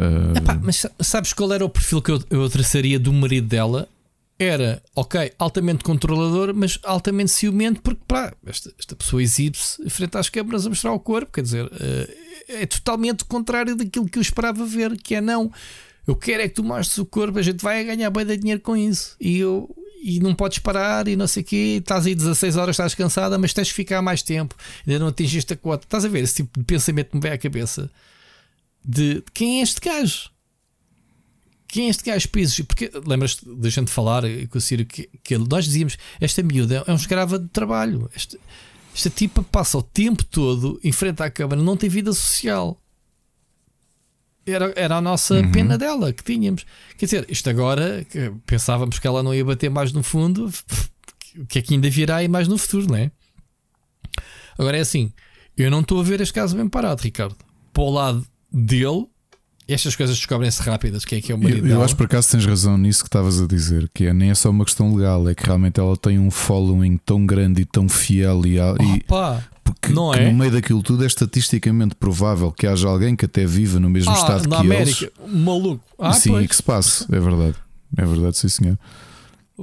Uh... 0.00 0.38
Epá, 0.38 0.58
mas 0.62 0.86
sabes 1.00 1.34
qual 1.34 1.52
era 1.52 1.64
o 1.64 1.68
perfil 1.68 2.00
que 2.00 2.10
eu, 2.10 2.22
eu 2.30 2.48
traçaria 2.48 2.98
do 2.98 3.12
marido 3.12 3.46
dela? 3.46 3.86
Era, 4.38 4.82
ok, 4.96 5.32
altamente 5.38 5.84
controlador, 5.84 6.54
mas 6.54 6.78
altamente 6.82 7.30
ciumento, 7.30 7.82
porque 7.82 8.00
pá, 8.08 8.32
esta, 8.46 8.72
esta 8.78 8.96
pessoa 8.96 9.22
exibe-se 9.22 9.90
frente 9.90 10.16
às 10.16 10.30
câmaras 10.30 10.64
a 10.64 10.70
mostrar 10.70 10.92
o 10.92 10.98
corpo, 10.98 11.30
quer 11.30 11.42
dizer, 11.42 11.66
uh, 11.66 11.70
é 12.48 12.64
totalmente 12.64 13.22
o 13.22 13.26
contrário 13.26 13.76
daquilo 13.76 14.08
que 14.08 14.16
eu 14.16 14.22
esperava 14.22 14.64
ver, 14.64 14.96
que 14.96 15.14
é 15.14 15.20
não. 15.20 15.52
Eu 16.06 16.16
quero 16.16 16.42
é 16.42 16.48
que 16.48 16.54
tu 16.54 16.64
mostres 16.64 16.96
o 16.96 17.04
corpo, 17.04 17.38
a 17.38 17.42
gente 17.42 17.62
vai 17.62 17.84
ganhar 17.84 18.08
bem 18.08 18.24
de 18.24 18.38
dinheiro 18.38 18.62
com 18.62 18.74
isso. 18.74 19.14
E 19.20 19.38
eu, 19.38 19.68
e 20.02 20.18
não 20.20 20.34
podes 20.34 20.58
parar 20.58 21.06
e 21.06 21.16
não 21.16 21.26
sei 21.26 21.42
o 21.42 21.46
quê, 21.46 21.76
estás 21.78 22.06
aí 22.06 22.14
16 22.14 22.56
horas, 22.56 22.74
estás 22.74 22.94
cansada, 22.94 23.36
mas 23.36 23.52
tens 23.52 23.68
que 23.68 23.74
ficar 23.74 24.00
mais 24.00 24.22
tempo, 24.22 24.54
ainda 24.86 24.98
não 24.98 25.08
atingiste 25.08 25.52
a 25.52 25.56
quota. 25.56 25.84
Estás 25.84 26.06
a 26.06 26.08
ver 26.08 26.24
esse 26.24 26.36
tipo 26.36 26.58
de 26.58 26.64
pensamento 26.64 27.10
me 27.12 27.20
vem 27.20 27.32
à 27.32 27.36
cabeça 27.36 27.90
de 28.84 29.22
quem 29.32 29.60
é 29.60 29.62
este 29.62 29.80
gajo? 29.80 30.30
Quem 31.68 31.86
é 31.86 31.90
este 31.90 32.04
gajo 32.04 32.28
pisos? 32.30 32.66
Porque 32.66 32.90
lembras-te 33.06 33.44
da 33.44 33.68
gente 33.68 33.90
falar 33.90 34.22
com 34.48 34.58
o 34.58 34.60
Ciro 34.60 34.84
que, 34.84 35.08
que 35.22 35.38
nós 35.38 35.64
dizíamos: 35.64 35.96
esta 36.20 36.42
miúda 36.42 36.84
é 36.86 36.92
um 36.92 36.96
escrava 36.96 37.38
de 37.38 37.48
trabalho. 37.48 38.10
Esta, 38.14 38.36
esta 38.94 39.10
tipa 39.10 39.42
passa 39.42 39.78
o 39.78 39.82
tempo 39.82 40.24
todo 40.24 40.80
em 40.82 40.92
frente 40.92 41.22
à 41.22 41.30
câmara, 41.30 41.62
não 41.62 41.76
tem 41.76 41.88
vida 41.88 42.12
social. 42.12 42.80
Era, 44.44 44.72
era 44.74 44.96
a 44.96 45.00
nossa 45.00 45.34
uhum. 45.34 45.52
pena 45.52 45.78
dela 45.78 46.12
que 46.12 46.24
tínhamos. 46.24 46.66
Quer 46.98 47.04
dizer, 47.04 47.26
isto 47.28 47.48
agora, 47.48 48.04
que 48.04 48.32
pensávamos 48.46 48.98
que 48.98 49.06
ela 49.06 49.22
não 49.22 49.34
ia 49.34 49.44
bater 49.44 49.70
mais 49.70 49.92
no 49.92 50.02
fundo, 50.02 50.50
o 51.36 51.46
que 51.46 51.60
é 51.60 51.62
que 51.62 51.74
ainda 51.74 51.88
virá 51.88 52.16
aí 52.16 52.28
mais 52.28 52.48
no 52.48 52.58
futuro, 52.58 52.88
não 52.88 52.96
é? 52.96 53.12
Agora 54.58 54.76
é 54.76 54.80
assim, 54.80 55.12
eu 55.56 55.70
não 55.70 55.80
estou 55.80 56.00
a 56.00 56.02
ver 56.02 56.20
este 56.20 56.34
caso 56.34 56.56
bem 56.56 56.68
parado, 56.68 57.02
Ricardo. 57.02 57.36
Para 57.72 57.82
o 57.82 57.90
lado 57.90 58.26
dele. 58.52 59.06
Estas 59.68 59.94
coisas 59.94 60.16
descobrem-se 60.16 60.60
rápidas, 60.62 61.04
que 61.04 61.14
é 61.14 61.20
que 61.20 61.30
é 61.30 61.34
o 61.34 61.38
marido 61.38 61.58
eu, 61.58 61.62
dela. 61.62 61.74
Eu 61.76 61.84
acho 61.84 61.94
por 61.94 62.06
acaso 62.06 62.30
tens 62.30 62.44
razão 62.44 62.76
nisso 62.76 63.04
que 63.04 63.08
estavas 63.08 63.40
a 63.40 63.46
dizer, 63.46 63.88
que 63.94 64.06
é, 64.06 64.12
nem 64.12 64.30
é 64.30 64.34
só 64.34 64.50
uma 64.50 64.64
questão 64.64 64.92
legal, 64.94 65.28
é 65.28 65.34
que 65.34 65.46
realmente 65.46 65.78
ela 65.78 65.96
tem 65.96 66.18
um 66.18 66.30
following 66.30 66.96
tão 66.98 67.24
grande 67.24 67.62
e 67.62 67.64
tão 67.64 67.88
fiel 67.88 68.42
e, 68.46 68.58
Opa, 68.58 69.44
porque 69.62 69.92
não 69.92 70.12
é? 70.12 70.28
no 70.28 70.36
meio 70.36 70.50
daquilo 70.50 70.82
tudo 70.82 71.04
é 71.04 71.06
estatisticamente 71.06 71.94
provável 71.94 72.50
que 72.50 72.66
haja 72.66 72.88
alguém 72.88 73.14
que 73.14 73.24
até 73.24 73.46
viva 73.46 73.78
no 73.78 73.88
mesmo 73.88 74.10
ah, 74.10 74.14
estado 74.14 74.48
na 74.48 74.56
que 74.56 74.62
América, 74.62 75.12
eles. 75.24 75.32
maluco. 75.32 75.84
Ah, 75.96 76.12
sim, 76.12 76.30
pois. 76.30 76.48
que 76.48 76.56
se 76.56 76.62
passe, 76.62 77.04
é 77.04 77.20
verdade. 77.20 77.54
É 77.96 78.04
verdade, 78.04 78.38
sim 78.38 78.48
senhor. 78.48 78.78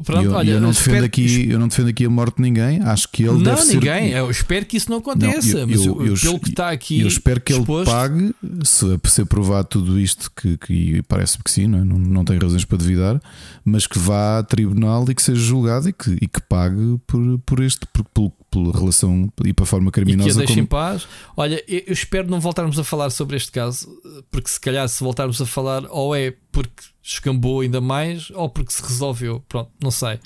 Pronto, 0.03 0.25
eu, 0.25 0.31
olha, 0.33 0.51
eu, 0.51 0.61
não 0.61 0.71
defendo 0.71 1.03
aqui, 1.03 1.49
eu 1.49 1.59
não 1.59 1.67
defendo 1.67 1.89
aqui 1.89 2.05
a 2.05 2.09
morte 2.09 2.37
de 2.37 2.41
ninguém. 2.41 2.81
Acho 2.81 3.09
que 3.09 3.23
ele 3.23 3.33
não, 3.33 3.55
deve 3.55 3.63
ninguém. 3.65 4.09
Ser... 4.09 4.17
Eu 4.17 4.31
espero 4.31 4.65
que 4.65 4.77
isso 4.77 4.89
não 4.89 4.97
aconteça. 4.97 5.65
Não, 5.65 5.73
eu, 5.73 5.95
mas 5.95 6.13
eu, 6.13 6.15
pelo 6.15 6.39
que 6.39 6.49
está 6.49 6.69
aqui. 6.69 7.01
Eu 7.01 7.07
espero 7.07 7.41
que 7.41 7.53
exposto... 7.53 7.89
ele 7.89 7.97
pague, 7.97 8.35
se, 8.63 8.85
se 9.05 9.21
aprovar 9.21 9.63
tudo 9.63 9.99
isto, 9.99 10.31
que, 10.35 10.57
que 10.57 11.01
parece-me 11.03 11.43
que 11.43 11.51
sim, 11.51 11.67
não, 11.67 11.79
é? 11.79 11.83
não, 11.83 11.97
não 11.97 12.25
tem 12.25 12.37
razões 12.37 12.65
para 12.65 12.77
duvidar, 12.77 13.21
mas 13.63 13.87
que 13.87 13.97
vá 13.97 14.39
a 14.39 14.43
tribunal 14.43 15.05
e 15.09 15.15
que 15.15 15.21
seja 15.21 15.41
julgado 15.41 15.89
e 15.89 15.93
que, 15.93 16.17
e 16.21 16.27
que 16.27 16.41
pague 16.41 16.99
por, 17.05 17.39
por 17.45 17.63
este, 17.63 17.85
por, 17.87 18.03
por, 18.05 18.31
pela 18.51 18.71
relação 18.71 19.31
e 19.43 19.53
para 19.53 19.63
a 19.63 19.67
forma 19.67 19.91
criminosa. 19.91 20.29
E 20.29 20.33
que 20.33 20.37
a 20.37 20.39
deixe 20.39 20.53
como... 20.53 20.63
em 20.63 20.65
paz. 20.65 21.07
Olha, 21.35 21.63
eu 21.67 21.93
espero 21.93 22.29
não 22.29 22.39
voltarmos 22.39 22.77
a 22.79 22.83
falar 22.83 23.09
sobre 23.09 23.35
este 23.37 23.51
caso, 23.51 23.87
porque 24.31 24.49
se 24.49 24.59
calhar 24.59 24.87
se 24.87 25.03
voltarmos 25.03 25.41
a 25.41 25.45
falar, 25.45 25.83
ou 25.89 26.15
é 26.15 26.33
porque 26.51 26.83
escambou 27.13 27.61
ainda 27.61 27.79
mais, 27.79 28.29
ou 28.31 28.49
porque 28.49 28.71
se 28.71 28.81
resolveu. 28.81 29.43
Pronto, 29.47 29.71
não 29.81 29.91
sei. 29.91 30.19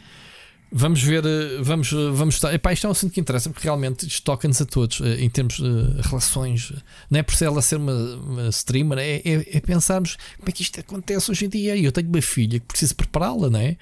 Vamos 0.74 1.04
ver, 1.04 1.26
eh, 1.26 1.62
vamos, 1.62 1.92
eh, 1.92 2.12
vamos 2.14 2.36
estar. 2.36 2.54
Epá, 2.54 2.72
isto 2.72 2.86
é 2.86 2.88
um 2.88 2.94
assunto 2.94 3.12
que 3.12 3.20
interessa 3.20 3.50
porque 3.50 3.68
realmente 3.68 4.08
isto 4.08 4.24
toca-nos 4.24 4.62
a 4.62 4.66
todos 4.66 5.02
eh, 5.02 5.22
em 5.22 5.30
termos 5.30 5.56
de 5.56 6.02
relações. 6.02 6.72
Não 7.10 7.20
é 7.20 7.24
por 7.24 7.36
ser 7.36 7.46
ela 7.46 7.62
ser 7.62 7.76
uma, 7.76 7.94
uma 7.94 8.48
streamer, 8.50 9.00
é, 9.00 9.18
é, 9.18 9.58
é, 9.58 9.60
pensarmos 9.60 10.16
como 10.38 10.48
é 10.48 10.52
que 10.54 10.62
isto 10.62 10.80
acontece 10.80 11.30
hoje 11.30 11.46
em 11.46 11.50
dia. 11.50 11.76
E 11.76 11.84
eu 11.84 11.92
tenho 11.92 12.08
uma 12.08 12.22
filha 12.22 12.58
que 12.60 12.68
preciso 12.68 12.96
prepará-la, 12.96 13.50
não 13.50 13.60
é? 13.60 13.76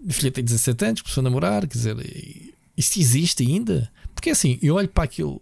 Minha 0.00 0.14
filha 0.14 0.32
tem 0.32 0.42
17 0.42 0.84
anos, 0.86 1.02
começou 1.02 1.20
a 1.20 1.24
namorar, 1.24 1.66
quer 1.66 1.76
dizer, 1.76 1.96
isto 2.76 2.98
existe 2.98 3.42
ainda? 3.42 3.92
Porque 4.14 4.30
assim, 4.30 4.58
eu 4.62 4.74
olho 4.74 4.88
para 4.88 5.04
aquilo, 5.04 5.38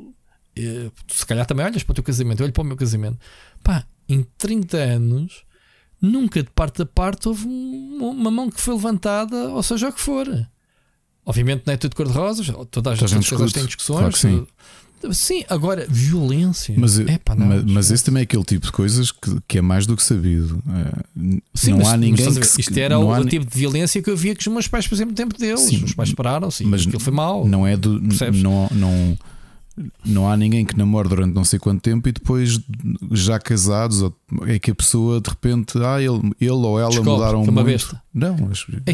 se 1.08 1.24
calhar 1.24 1.46
também 1.46 1.64
olhas 1.64 1.82
para 1.82 1.92
o 1.92 1.94
teu 1.94 2.04
casamento, 2.04 2.40
eu 2.40 2.44
olho 2.44 2.52
para 2.52 2.62
o 2.62 2.66
meu 2.66 2.76
casamento, 2.76 3.18
pá, 3.62 3.86
em 4.08 4.26
30 4.36 4.76
anos. 4.76 5.44
Nunca 6.00 6.42
de 6.42 6.50
parte 6.50 6.82
a 6.82 6.86
parte 6.86 7.28
houve 7.28 7.46
uma 7.46 8.30
mão 8.30 8.50
que 8.50 8.60
foi 8.60 8.74
levantada, 8.74 9.50
ou 9.50 9.62
seja, 9.62 9.88
o 9.88 9.92
que 9.92 10.00
for. 10.00 10.26
Obviamente 11.26 11.62
não 11.66 11.74
é 11.74 11.76
tudo 11.76 11.94
cor-de-rosas, 11.94 12.50
todas 12.70 13.02
as 13.02 13.12
pessoas 13.12 13.52
têm 13.52 13.66
discussões. 13.66 13.98
Claro 13.98 14.16
sim. 14.16 14.46
sim. 15.12 15.44
agora, 15.48 15.86
violência. 15.88 16.74
Mas, 16.76 16.98
Epa, 16.98 17.34
não, 17.34 17.46
mas, 17.46 17.64
mas 17.64 17.90
esse 17.90 18.02
também 18.02 18.22
é 18.22 18.24
aquele 18.24 18.44
tipo 18.44 18.64
de 18.64 18.72
coisas 18.72 19.12
que, 19.12 19.38
que 19.46 19.58
é 19.58 19.62
mais 19.62 19.86
do 19.86 19.94
que 19.94 20.02
sabido. 20.02 20.62
É, 20.68 21.42
sim, 21.54 21.72
não 21.72 21.78
mas, 21.78 21.88
há 21.88 21.96
ninguém 21.98 22.24
mas, 22.24 22.38
que 22.38 22.46
se, 22.46 22.60
Isto 22.62 22.78
era 22.78 22.98
o, 22.98 23.12
há... 23.12 23.24
tipo 23.26 23.44
de 23.44 23.56
violência 23.56 24.02
que 24.02 24.08
eu 24.08 24.16
via 24.16 24.34
que 24.34 24.40
os 24.40 24.46
meus 24.52 24.66
pais 24.66 24.86
faziam 24.86 25.06
no 25.06 25.14
tempo 25.14 25.36
deles. 25.36 25.60
Sim, 25.60 25.84
os 25.84 25.92
pais 25.92 26.08
separaram-se, 26.08 26.64
mas 26.64 26.86
aquilo 26.86 27.00
foi 27.00 27.12
mal. 27.12 27.46
Não 27.46 27.66
é 27.66 27.76
do. 27.76 28.00
Não, 28.00 28.68
não, 28.72 29.18
não 30.04 30.30
há 30.30 30.36
ninguém 30.36 30.64
que 30.64 30.76
namore 30.76 31.08
durante 31.08 31.34
não 31.34 31.44
sei 31.44 31.58
quanto 31.58 31.80
tempo 31.80 32.08
e 32.08 32.12
depois, 32.12 32.60
já 33.12 33.38
casados, 33.38 34.02
é 34.46 34.58
que 34.58 34.70
a 34.70 34.74
pessoa 34.74 35.20
de 35.20 35.30
repente, 35.30 35.78
ah, 35.78 36.00
ele, 36.00 36.32
ele 36.40 36.50
ou 36.50 36.78
ela 36.78 36.90
Descobre, 36.90 37.12
mudaram 37.12 37.44
muito. 37.44 37.64
Besta. 37.64 38.02
Não, 38.12 38.36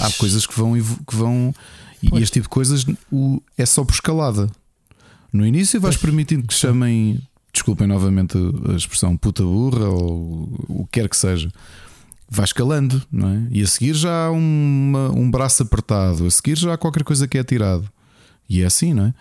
há 0.00 0.10
coisas 0.18 0.46
que 0.46 0.56
vão, 0.56 0.74
que 0.74 1.16
vão 1.16 1.54
e 2.02 2.18
este 2.18 2.34
tipo 2.34 2.44
de 2.44 2.50
coisas 2.50 2.84
o, 3.10 3.42
é 3.56 3.66
só 3.66 3.84
por 3.84 3.94
escalada. 3.94 4.50
No 5.32 5.46
início 5.46 5.80
vais 5.80 5.96
permitindo 5.96 6.46
que 6.46 6.54
chamem, 6.54 7.20
desculpem 7.52 7.86
novamente 7.86 8.36
a 8.70 8.74
expressão 8.74 9.16
puta 9.16 9.42
burra 9.42 9.88
ou 9.88 10.64
o 10.68 10.84
que 10.86 11.00
quer 11.00 11.08
que 11.08 11.16
seja. 11.16 11.50
Vai 12.28 12.44
escalando, 12.44 13.02
não 13.10 13.28
é? 13.28 13.46
E 13.50 13.62
a 13.62 13.66
seguir 13.66 13.94
já 13.94 14.26
há 14.26 14.30
uma, 14.30 15.10
um 15.12 15.30
braço 15.30 15.62
apertado, 15.62 16.26
a 16.26 16.30
seguir 16.30 16.56
já 16.56 16.74
há 16.74 16.78
qualquer 16.78 17.04
coisa 17.04 17.28
que 17.28 17.38
é 17.38 17.44
tirado. 17.44 17.88
E 18.48 18.62
é 18.62 18.66
assim, 18.66 18.94
não 18.94 19.06
é? 19.06 19.14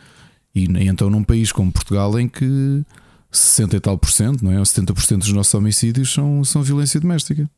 E, 0.56 0.65
e 0.65 0.88
então 0.88 1.10
num 1.10 1.23
país 1.23 1.52
como 1.52 1.72
Portugal 1.72 2.18
em 2.19 2.27
que 2.27 2.84
60 3.32 3.76
e 3.76 3.80
tal 3.80 3.98
por 3.98 4.10
cento, 4.10 4.44
não 4.44 4.52
é? 4.52 4.57
Ou 4.57 4.64
70% 4.64 5.18
dos 5.18 5.34
nossos 5.34 5.53
homicídios 5.53 6.14
são, 6.14 6.44
são 6.44 6.64
violência 6.64 6.99
doméstica. 6.99 7.49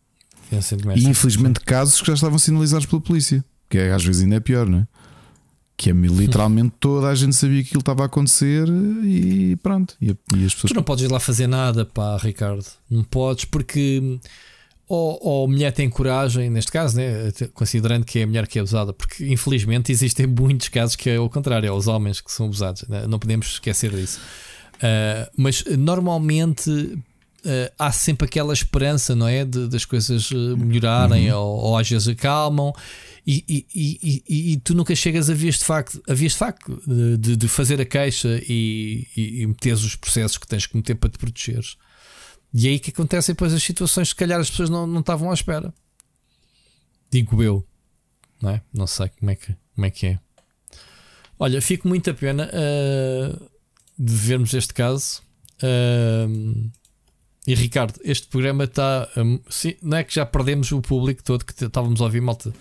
E 0.95 1.07
infelizmente 1.07 1.60
casos 1.60 1.99
que 2.02 2.07
já 2.07 2.14
estavam 2.14 2.40
sinalizados 2.40 2.86
pela 2.86 3.02
polícia, 3.02 3.44
que 3.69 3.78
é, 3.78 3.91
às 3.91 4.03
vezes 4.03 4.24
ainda 4.24 4.36
é 4.36 4.40
pior, 4.40 4.68
não 4.68 4.80
é? 4.80 4.88
Que 5.76 5.91
é 5.91 5.94
literalmente 5.94 6.74
toda 6.80 7.07
a 7.07 7.15
gente 7.15 7.36
sabia 7.36 7.61
que 7.61 7.69
aquilo 7.69 7.82
estava 7.82 8.03
a 8.03 8.06
acontecer 8.07 8.68
e 9.03 9.56
pronto. 9.61 9.95
E, 10.02 10.07
e 10.36 10.45
as 10.45 10.53
pessoas... 10.56 10.72
Tu 10.72 10.76
não 10.76 10.84
podes 10.84 11.03
ir 11.03 11.11
lá 11.11 11.19
fazer 11.19 11.48
nada, 11.48 11.86
pá, 11.86 12.18
Ricardo. 12.18 12.65
Não 12.90 13.03
podes, 13.03 13.45
porque 13.45 14.19
ou, 14.88 15.20
ou 15.22 15.46
a 15.46 15.48
mulher 15.48 15.72
tem 15.72 15.90
coragem, 15.90 16.50
neste 16.50 16.72
caso, 16.72 16.98
né, 16.98 17.32
considerando 17.54 18.06
que 18.06 18.20
é 18.20 18.24
a 18.24 18.28
mulher 18.28 18.48
que 18.48 18.58
é 18.58 18.62
abusada, 18.62 18.94
porque 18.94 19.26
infelizmente 19.26 19.92
existem 19.92 20.26
muitos 20.26 20.70
casos 20.70 20.96
que 20.96 21.10
é 21.10 21.20
o 21.20 21.30
contrário, 21.30 21.68
é 21.68 21.72
os 21.72 21.88
homens 21.88 22.22
que 22.22 22.32
são 22.32 22.46
abusados, 22.46 22.84
né? 22.88 23.06
não 23.06 23.20
podemos 23.20 23.48
esquecer 23.48 23.92
disso. 23.92 24.20
Uh, 24.76 25.30
mas 25.36 25.64
normalmente 25.78 26.70
uh, 26.70 27.74
há 27.78 27.92
sempre 27.92 28.28
aquela 28.28 28.54
esperança, 28.54 29.16
não 29.16 29.28
é? 29.28 29.44
De, 29.44 29.68
das 29.68 29.84
coisas 29.86 30.30
ah, 30.32 30.56
melhorarem 30.56 31.32
uhum. 31.32 31.40
ou, 31.40 31.58
ou 31.58 31.78
às 31.78 31.90
vezes 31.90 32.08
acalmam. 32.08 32.72
E, 33.26 33.44
e, 33.50 33.66
e, 33.76 34.54
e, 34.54 34.58
tu 34.58 34.74
nunca 34.74 34.96
chegas 34.96 35.30
a 35.30 35.34
vias 35.34 35.58
de 35.58 35.66
facto, 35.66 36.02
a 36.08 36.14
vias 36.14 36.32
de 36.32 36.38
facto 36.38 36.82
de, 37.18 37.36
de 37.36 37.48
fazer 37.50 37.82
a 37.82 37.86
queixa 37.86 38.42
e, 38.48 39.06
e, 39.18 39.42
e 39.42 39.48
meteres 39.48 39.84
os 39.84 39.96
processos 39.98 40.38
que 40.38 40.48
tens 40.48 40.66
que 40.66 40.78
meter 40.78 40.96
para 40.96 41.10
te 41.10 41.18
protegeres. 41.18 41.76
E 42.53 42.68
é 42.68 42.72
aí 42.72 42.80
que 42.80 42.91
acontecem 42.91 43.34
depois 43.34 43.53
as 43.53 43.61
situações 43.64 44.10
se 44.10 44.15
calhar, 44.15 44.40
as 44.40 44.49
pessoas 44.49 44.69
não, 44.69 44.88
não 44.88 45.02
estavam 45.02 45.30
à 45.30 45.34
espera. 45.34 45.74
Digo 47.11 47.41
eu, 47.41 47.65
não 48.41 48.52
é? 48.52 48.61
Não 48.74 48.88
sei 48.88 49.10
como 49.10 49.32
é 49.32 49.36
que, 49.36 49.56
como 49.76 49.86
é, 49.86 49.91
que 49.91 50.07
é. 50.07 50.19
Olha, 51.40 51.61
fico 51.61 51.88
muito 51.88 52.10
a 52.10 52.14
pena 52.14 52.49
uh, 52.49 53.49
de 53.98 54.14
vermos 54.14 54.53
este 54.53 54.74
caso. 54.74 55.22
Uh, 55.61 56.69
e 57.48 57.56
Ricardo, 57.56 57.98
este 58.03 58.28
programa 58.28 58.65
está. 58.65 59.07
Um, 59.15 59.40
sim, 59.49 59.76
não 59.82 59.98
é 59.98 60.03
que 60.03 60.14
já 60.14 60.26
perdemos 60.26 60.69
o 60.74 60.82
público 60.82 61.24
todo 61.24 61.45
que 61.45 61.64
estávamos 61.64 62.02
a 62.02 62.03
ouvir, 62.03 62.22
malta. 62.22 62.53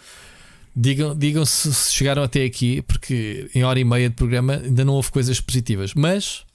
Digam, 0.76 1.16
digam 1.16 1.44
se, 1.44 1.74
se 1.74 1.92
chegaram 1.92 2.22
até 2.22 2.44
aqui, 2.44 2.82
porque 2.82 3.50
em 3.52 3.64
hora 3.64 3.80
e 3.80 3.84
meia 3.84 4.08
de 4.08 4.14
programa 4.14 4.60
ainda 4.62 4.84
não 4.84 4.94
houve 4.94 5.10
coisas 5.10 5.40
positivas. 5.40 5.92
Mas 5.92 6.45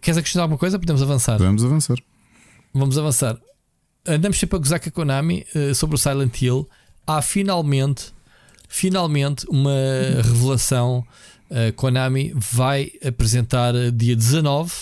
Queres 0.00 0.18
acrescentar 0.18 0.42
alguma 0.42 0.58
coisa? 0.58 0.78
Podemos 0.78 1.02
avançar. 1.02 1.38
Vamos 1.38 1.64
avançar. 1.64 1.98
Vamos 2.72 2.98
avançar. 2.98 3.38
Andamos 4.06 4.38
sempre 4.38 4.56
a 4.56 4.58
gozar 4.58 4.80
com 4.80 4.88
a 4.88 4.92
Konami 4.92 5.46
uh, 5.54 5.74
sobre 5.74 5.96
o 5.96 5.98
Silent 5.98 6.40
Hill. 6.40 6.68
Há 7.06 7.20
finalmente, 7.20 8.12
finalmente 8.68 9.46
uma 9.48 9.74
revelação. 10.22 11.04
A 11.50 11.72
Konami 11.72 12.32
vai 12.34 12.92
apresentar 13.04 13.74
dia 13.92 14.14
19 14.14 14.72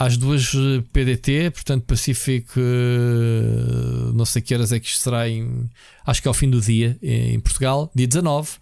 às 0.00 0.16
duas 0.16 0.54
eh, 0.54 0.82
PDT, 0.94 1.50
portanto, 1.50 1.84
Pacífico, 1.84 2.58
uh, 2.58 4.12
não 4.14 4.24
sei 4.24 4.40
que 4.40 4.54
horas 4.54 4.72
é 4.72 4.80
que 4.80 4.86
isto 4.86 5.02
será 5.02 5.28
em. 5.28 5.68
Acho 6.06 6.22
que 6.22 6.28
é 6.28 6.30
ao 6.30 6.34
fim 6.34 6.48
do 6.48 6.58
dia 6.58 6.98
em 7.02 7.38
Portugal, 7.38 7.90
dia 7.94 8.06
19, 8.06 8.52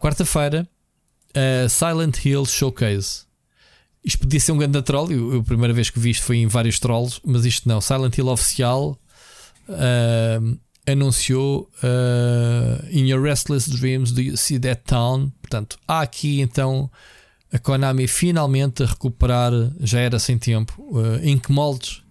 quarta-feira, 0.00 0.68
uh, 1.30 1.68
Silent 1.68 2.24
Hill 2.24 2.44
Showcase. 2.44 3.23
Isto 4.04 4.18
podia 4.18 4.38
ser 4.38 4.52
um 4.52 4.58
grande 4.58 4.82
troll. 4.82 5.10
Eu, 5.10 5.40
a 5.40 5.42
primeira 5.42 5.72
vez 5.72 5.88
que 5.88 5.98
vi 5.98 6.10
isto 6.10 6.24
foi 6.24 6.38
em 6.38 6.46
vários 6.46 6.78
trolls, 6.78 7.20
mas 7.24 7.44
isto 7.46 7.68
não. 7.68 7.80
Silent 7.80 8.16
Hill 8.18 8.28
Oficial 8.28 8.98
uh, 9.68 10.58
anunciou 10.86 11.70
uh, 11.82 12.86
In 12.90 13.06
Your 13.06 13.22
Restless 13.22 13.70
Dreams 13.70 14.12
Do 14.12 14.20
You 14.20 14.36
See 14.36 14.58
That 14.58 14.82
Town. 14.84 15.32
Portanto, 15.40 15.78
há 15.88 16.02
aqui 16.02 16.40
então 16.40 16.90
a 17.52 17.58
Konami 17.58 18.06
finalmente 18.06 18.82
a 18.82 18.86
recuperar, 18.86 19.52
já 19.80 20.00
era 20.00 20.18
sem 20.18 20.36
tempo, 20.36 20.82
uh, 20.90 21.16
em 21.22 21.38
que 21.38 21.50
moldes. 21.50 22.02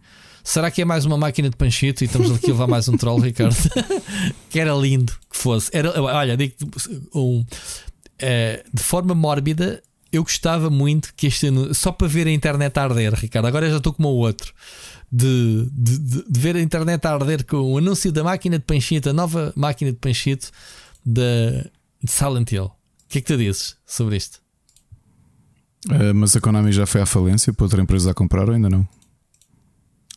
Será 0.44 0.72
que 0.72 0.82
é 0.82 0.86
mais 0.86 1.06
uma 1.06 1.18
máquina 1.18 1.50
de 1.50 1.56
panchito 1.56 2.04
e 2.04 2.08
estamos 2.08 2.32
aqui 2.32 2.48
a 2.48 2.54
levar 2.54 2.68
mais 2.68 2.90
um 2.90 2.98
troll, 2.98 3.20
Ricardo? 3.22 3.56
que 4.50 4.60
era 4.60 4.74
lindo 4.74 5.14
que 5.30 5.38
fosse. 5.38 5.70
Era, 5.72 6.02
olha, 6.02 6.36
digo 6.36 6.56
um, 7.14 7.40
uh, 7.40 7.46
de 8.74 8.82
forma 8.82 9.14
mórbida 9.14 9.82
eu 10.14 10.22
gostava 10.24 10.70
muito 10.70 11.12
que 11.16 11.26
este 11.26 11.48
ano, 11.48 11.74
só 11.74 11.92
para 11.92 12.08
ver 12.08 12.28
a 12.28 12.32
internet 12.32 12.78
a 12.78 12.84
arder, 12.84 13.16
Ricardo, 13.16 13.48
agora 13.48 13.68
já 13.68 13.78
estou 13.78 13.92
como 13.92 14.10
o 14.10 14.18
outro, 14.18 14.54
de, 15.12 15.68
de, 15.72 15.98
de, 16.30 16.40
ver 16.40 16.56
a 16.56 16.62
internet 16.62 17.04
a 17.06 17.14
arder 17.14 17.44
com 17.44 17.58
o 17.58 17.80
anúncio 17.80 18.12
da 18.12 18.24
máquina 18.24 18.60
de 18.60 18.64
panchito, 18.64 19.10
a 19.10 19.14
nova 19.14 19.52
máquina 19.56 19.92
de 19.92 19.98
panchito 19.98 20.52
da, 21.04 21.68
de 22.02 22.12
Silent 22.12 22.52
Hill. 22.52 22.66
O 22.66 22.74
que 23.10 23.18
é 23.18 23.22
que 23.22 23.28
tu 23.28 23.38
dizes 23.38 23.76
sobre 23.88 24.16
isto? 24.18 24.40
Uh, 25.90 26.14
mas 26.14 26.36
a 26.36 26.40
Konami 26.40 26.72
já 26.72 26.86
foi 26.86 27.02
à 27.02 27.06
falência 27.08 27.52
para 27.52 27.66
outra 27.66 27.82
empresa 27.82 28.12
a 28.12 28.14
comprar 28.14 28.48
ou 28.48 28.54
ainda 28.54 28.70
não? 28.70 28.88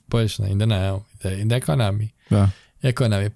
Pois, 0.09 0.39
ainda 0.41 0.67
não. 0.67 1.05
Ainda 1.25 1.57
é 1.57 1.61
Konami. 1.61 2.13
Ah. 2.31 2.51
É 2.83 2.93
Konami. 2.93 3.33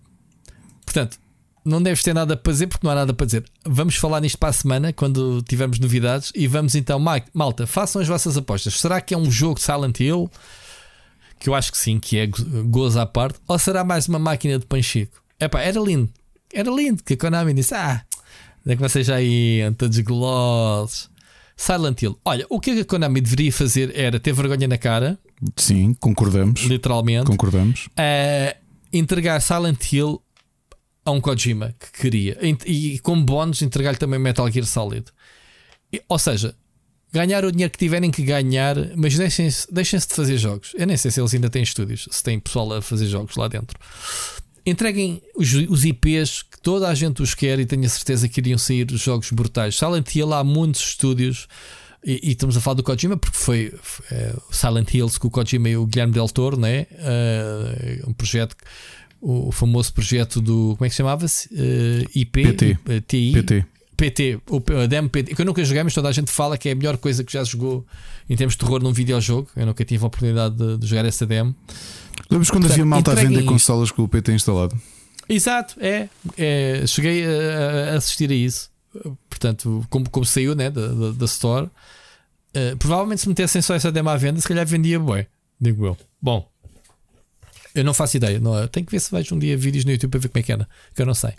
Portanto, 0.84 1.18
não 1.64 1.82
deves 1.82 2.02
ter 2.02 2.14
nada 2.14 2.36
para 2.36 2.52
dizer 2.52 2.66
porque 2.66 2.86
não 2.86 2.92
há 2.92 2.96
nada 2.96 3.12
para 3.12 3.26
dizer. 3.26 3.44
Vamos 3.64 3.96
falar 3.96 4.20
nisto 4.20 4.38
para 4.38 4.48
a 4.48 4.52
semana 4.52 4.92
quando 4.92 5.42
tivermos 5.42 5.78
novidades 5.78 6.32
e 6.34 6.46
vamos 6.46 6.74
então, 6.74 6.98
malta, 7.32 7.66
façam 7.66 8.00
as 8.00 8.08
vossas 8.08 8.36
apostas. 8.36 8.74
Será 8.74 9.00
que 9.00 9.14
é 9.14 9.18
um 9.18 9.30
jogo 9.30 9.60
Silent 9.60 10.00
Hill? 10.00 10.30
Que 11.38 11.48
eu 11.48 11.54
acho 11.54 11.72
que 11.72 11.78
sim, 11.78 11.98
que 11.98 12.18
é 12.18 12.26
gozo 12.26 13.00
à 13.00 13.06
parte, 13.06 13.38
ou 13.48 13.58
será 13.58 13.82
mais 13.82 14.06
uma 14.08 14.18
máquina 14.18 14.58
de 14.58 14.66
panchico? 14.66 15.22
Epá, 15.38 15.60
era 15.60 15.80
lindo, 15.80 16.10
era 16.52 16.70
lindo 16.70 17.02
que 17.02 17.14
a 17.14 17.16
Konami 17.16 17.54
disse: 17.54 17.74
Ah, 17.74 18.04
onde 18.64 18.74
é 18.74 18.76
que 18.76 18.82
vocês 18.82 19.06
já 19.06 19.20
iam, 19.22 19.72
todos 19.72 19.98
glossos. 20.00 21.08
Silent 21.56 22.00
Hill. 22.00 22.18
Olha, 22.24 22.46
o 22.48 22.58
que 22.58 22.70
a 22.70 22.84
Konami 22.84 23.20
deveria 23.20 23.52
fazer 23.52 23.92
era 23.94 24.18
ter 24.18 24.32
vergonha 24.32 24.66
na 24.66 24.78
cara. 24.78 25.18
Sim, 25.56 25.94
concordamos. 26.00 26.62
Literalmente. 26.62 27.26
Concordamos. 27.26 27.86
Uh, 27.88 28.56
entregar 28.90 29.40
Silent 29.40 29.92
Hill 29.92 30.22
a 31.04 31.10
um 31.10 31.20
Kojima 31.20 31.74
que 31.78 32.00
queria. 32.00 32.38
E, 32.42 32.94
e 32.94 32.98
como 33.00 33.24
bónus 33.24 33.62
entregar-lhe 33.62 33.98
também 33.98 34.18
Metal 34.18 34.50
Gear 34.50 34.66
Solid. 34.66 35.06
E, 35.92 36.02
ou 36.08 36.18
seja, 36.18 36.54
ganhar 37.12 37.44
o 37.44 37.50
dinheiro 37.50 37.72
que 37.72 37.78
tiverem 37.78 38.10
que 38.10 38.22
ganhar, 38.22 38.76
mas 38.96 39.16
deixem-se 39.16 39.72
deixem 39.72 39.98
de 39.98 40.06
fazer 40.06 40.38
jogos. 40.38 40.72
Eu 40.74 40.86
nem 40.86 40.96
sei 40.96 41.10
se 41.10 41.20
eles 41.20 41.34
ainda 41.34 41.50
têm 41.50 41.62
estúdios, 41.62 42.08
se 42.10 42.22
tem 42.22 42.38
pessoal 42.38 42.72
a 42.74 42.82
fazer 42.82 43.06
jogos 43.06 43.36
lá 43.36 43.48
dentro. 43.48 43.78
Entreguem 44.64 45.22
os, 45.34 45.52
os 45.68 45.84
IPs 45.84 46.42
que 46.42 46.60
toda 46.60 46.88
a 46.88 46.94
gente 46.94 47.22
os 47.22 47.34
quer 47.34 47.58
e 47.58 47.66
tenho 47.66 47.84
a 47.84 47.88
certeza 47.88 48.28
que 48.28 48.40
iriam 48.40 48.58
sair 48.58 48.86
jogos 48.90 49.30
brutais. 49.30 49.76
Silent 49.76 50.14
Hill 50.14 50.32
há 50.32 50.44
muitos 50.44 50.80
estúdios. 50.80 51.48
E, 52.02 52.28
e, 52.28 52.30
estamos 52.30 52.56
a 52.56 52.62
falar 52.62 52.74
do 52.74 52.82
Kojima 52.82 53.14
porque 53.16 53.36
foi, 53.36 53.74
foi 53.82 54.06
é, 54.10 54.34
Silent 54.50 54.94
Hills 54.94 55.20
com 55.20 55.28
o 55.28 55.30
Kojima 55.30 55.68
e 55.68 55.76
o 55.76 55.84
Guilherme 55.84 56.14
Del 56.14 56.28
Toro, 56.30 56.58
né? 56.58 56.86
Uh, 56.92 58.08
um 58.08 58.12
projeto 58.14 58.56
que 58.56 58.64
o 59.20 59.52
famoso 59.52 59.92
projeto 59.92 60.40
do. 60.40 60.74
Como 60.76 60.86
é 60.86 60.88
que 60.88 60.94
se 60.94 60.98
chamava-se? 60.98 61.48
Uh, 61.48 62.10
IP? 62.14 62.42
PT. 62.42 62.78
Uh, 62.86 63.00
TI? 63.00 63.32
PT. 63.32 63.64
PT, 64.00 64.40
o 64.48 64.60
DMPT, 64.88 65.34
que 65.34 65.42
eu 65.42 65.44
nunca 65.44 65.62
joguei, 65.62 65.82
mas 65.82 65.92
toda 65.92 66.08
a 66.08 66.12
gente 66.12 66.30
fala 66.30 66.56
que 66.56 66.70
é 66.70 66.72
a 66.72 66.74
melhor 66.74 66.96
coisa 66.96 67.22
que 67.22 67.30
já 67.30 67.44
jogou 67.44 67.86
em 68.30 68.34
termos 68.34 68.54
de 68.54 68.58
terror 68.58 68.82
num 68.82 68.94
videojogo. 68.94 69.50
Eu 69.54 69.66
nunca 69.66 69.84
tive 69.84 70.02
a 70.02 70.06
oportunidade 70.06 70.56
de, 70.56 70.78
de 70.78 70.86
jogar 70.86 71.04
essa 71.04 71.26
demo. 71.26 71.54
Lembras 72.30 72.48
quando 72.48 72.62
Portanto, 72.62 72.72
havia 72.72 72.86
malta 72.86 73.12
a 73.12 73.14
vender 73.14 73.44
consolas 73.44 73.90
com 73.90 74.02
o 74.02 74.08
PT 74.08 74.32
instalado? 74.32 74.74
Exato, 75.28 75.76
é. 75.78 76.08
é 76.38 76.86
cheguei 76.86 77.26
a, 77.26 77.92
a, 77.92 77.96
assistir 77.96 78.30
a 78.30 78.34
isso. 78.34 78.70
Portanto, 79.28 79.84
como, 79.90 80.08
como 80.08 80.24
saiu 80.24 80.54
né, 80.54 80.70
da, 80.70 80.88
da, 80.88 81.10
da 81.12 81.24
Store, 81.26 81.66
uh, 81.66 82.76
provavelmente 82.78 83.20
se 83.20 83.28
metessem 83.28 83.60
só 83.60 83.74
essa 83.74 83.92
demo 83.92 84.08
à 84.08 84.16
venda, 84.16 84.40
se 84.40 84.48
calhar 84.48 84.66
vendia 84.66 84.98
bué, 84.98 85.26
digo 85.60 85.84
eu. 85.84 85.96
Bom, 86.22 86.50
eu 87.74 87.84
não 87.84 87.94
faço 87.94 88.16
ideia. 88.16 88.38
Não, 88.40 88.66
tenho 88.68 88.86
que 88.86 88.92
ver 88.92 89.00
se 89.00 89.10
vejo 89.10 89.34
um 89.34 89.38
dia 89.38 89.56
vídeos 89.56 89.84
no 89.84 89.90
YouTube 89.90 90.10
para 90.10 90.20
ver 90.20 90.28
como 90.28 90.40
é 90.40 90.42
que 90.42 90.52
era. 90.52 90.68
Que 90.94 91.02
eu 91.02 91.06
não 91.06 91.14
sei. 91.14 91.32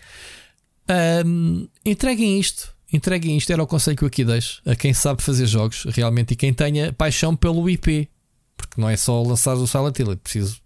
Um, 1.26 1.68
entreguem 1.86 2.40
isto. 2.40 2.74
Entreguem 2.92 3.38
isto. 3.38 3.52
Era 3.52 3.64
o 3.64 3.68
conselho 3.68 3.98
que 3.98 4.04
eu 4.04 4.08
aqui 4.08 4.24
deixo 4.24 4.62
a 4.66 4.76
quem 4.76 4.94
sabe 4.94 5.22
fazer 5.22 5.46
jogos 5.46 5.86
realmente 5.90 6.32
e 6.32 6.36
quem 6.36 6.54
tenha 6.54 6.94
paixão 6.94 7.36
pelo 7.36 7.70
IP. 7.70 8.10
Porque 8.56 8.80
não 8.80 8.90
é 8.90 8.98
só 8.98 9.22
lançar 9.22 9.56
o 9.56 9.68
Silent 9.68 9.98
Hill. 10.00 10.12
É 10.12 10.16
preciso 10.16 10.62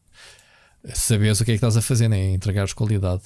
saber 0.93 1.31
o 1.31 1.37
que 1.37 1.43
é 1.43 1.45
que 1.45 1.51
estás 1.53 1.77
a 1.77 1.81
fazer, 1.81 2.07
né? 2.07 2.31
entregar 2.31 2.71
qualidade. 2.73 3.23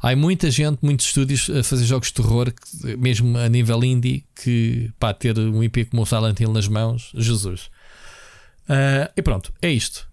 Há 0.00 0.14
muita 0.14 0.50
gente, 0.50 0.78
muitos 0.82 1.06
estúdios 1.06 1.50
a 1.50 1.62
fazer 1.62 1.84
jogos 1.84 2.08
de 2.08 2.14
terror, 2.14 2.52
mesmo 2.98 3.36
a 3.38 3.48
nível 3.48 3.82
indie, 3.82 4.24
que 4.34 4.92
pá, 4.98 5.12
ter 5.12 5.38
um 5.38 5.62
IP 5.62 5.86
como 5.86 6.02
o 6.02 6.06
Silent 6.06 6.38
Hill 6.38 6.52
nas 6.52 6.68
mãos, 6.68 7.10
Jesus. 7.14 7.70
Uh, 8.68 9.10
e 9.16 9.22
pronto, 9.22 9.52
é 9.60 9.70
isto. 9.70 10.07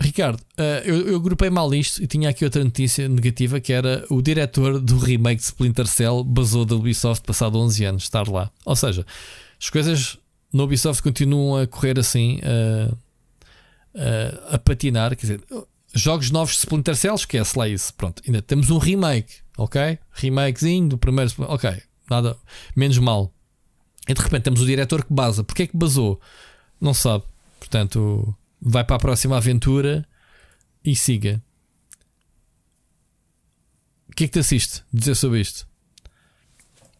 Ricardo, 0.00 0.40
uh, 0.40 0.62
eu, 0.84 1.08
eu 1.08 1.20
grupei 1.20 1.50
mal 1.50 1.74
isto 1.74 2.02
e 2.02 2.06
tinha 2.06 2.28
aqui 2.28 2.44
outra 2.44 2.62
notícia 2.62 3.08
negativa 3.08 3.58
que 3.60 3.72
era 3.72 4.04
o 4.08 4.22
diretor 4.22 4.80
do 4.80 4.96
remake 4.96 5.40
de 5.40 5.44
Splinter 5.46 5.86
Cell 5.86 6.22
basou 6.22 6.64
da 6.64 6.76
Ubisoft 6.76 7.26
passado 7.26 7.58
11 7.58 7.84
anos 7.84 8.02
estar 8.04 8.28
lá. 8.28 8.50
Ou 8.64 8.76
seja, 8.76 9.04
as 9.60 9.68
coisas 9.68 10.16
no 10.52 10.64
Ubisoft 10.64 11.02
continuam 11.02 11.60
a 11.60 11.66
correr 11.66 11.98
assim, 11.98 12.38
uh, 12.38 12.94
uh, 13.94 14.54
a 14.54 14.58
patinar. 14.58 15.16
Quer 15.16 15.22
dizer, 15.22 15.40
jogos 15.92 16.30
novos 16.30 16.54
de 16.54 16.58
Splinter 16.60 16.96
Cell, 16.96 17.14
esquece 17.16 17.58
lá 17.58 17.68
isso. 17.68 17.92
Pronto, 17.94 18.22
ainda 18.24 18.40
temos 18.40 18.70
um 18.70 18.78
remake, 18.78 19.34
ok? 19.56 19.98
Remakezinho 20.12 20.90
do 20.90 20.98
primeiro, 20.98 21.32
ok, 21.38 21.70
nada 22.08 22.36
menos 22.76 22.98
mal. 22.98 23.32
E 24.08 24.14
de 24.14 24.20
repente 24.20 24.44
temos 24.44 24.60
o 24.60 24.66
diretor 24.66 25.04
que 25.04 25.12
basa. 25.12 25.42
Porquê 25.42 25.64
é 25.64 25.66
que 25.66 25.76
basou? 25.76 26.20
Não 26.80 26.94
sabe. 26.94 27.24
Portanto 27.58 28.34
vai 28.60 28.84
para 28.84 28.96
a 28.96 29.00
próxima 29.00 29.36
aventura 29.36 30.06
e 30.84 30.94
siga. 30.94 31.42
O 34.10 34.14
que 34.14 34.24
é 34.24 34.26
que 34.26 34.32
te 34.32 34.38
assiste 34.38 34.82
dizer 34.92 35.14
sobre 35.14 35.40
isto? 35.40 35.66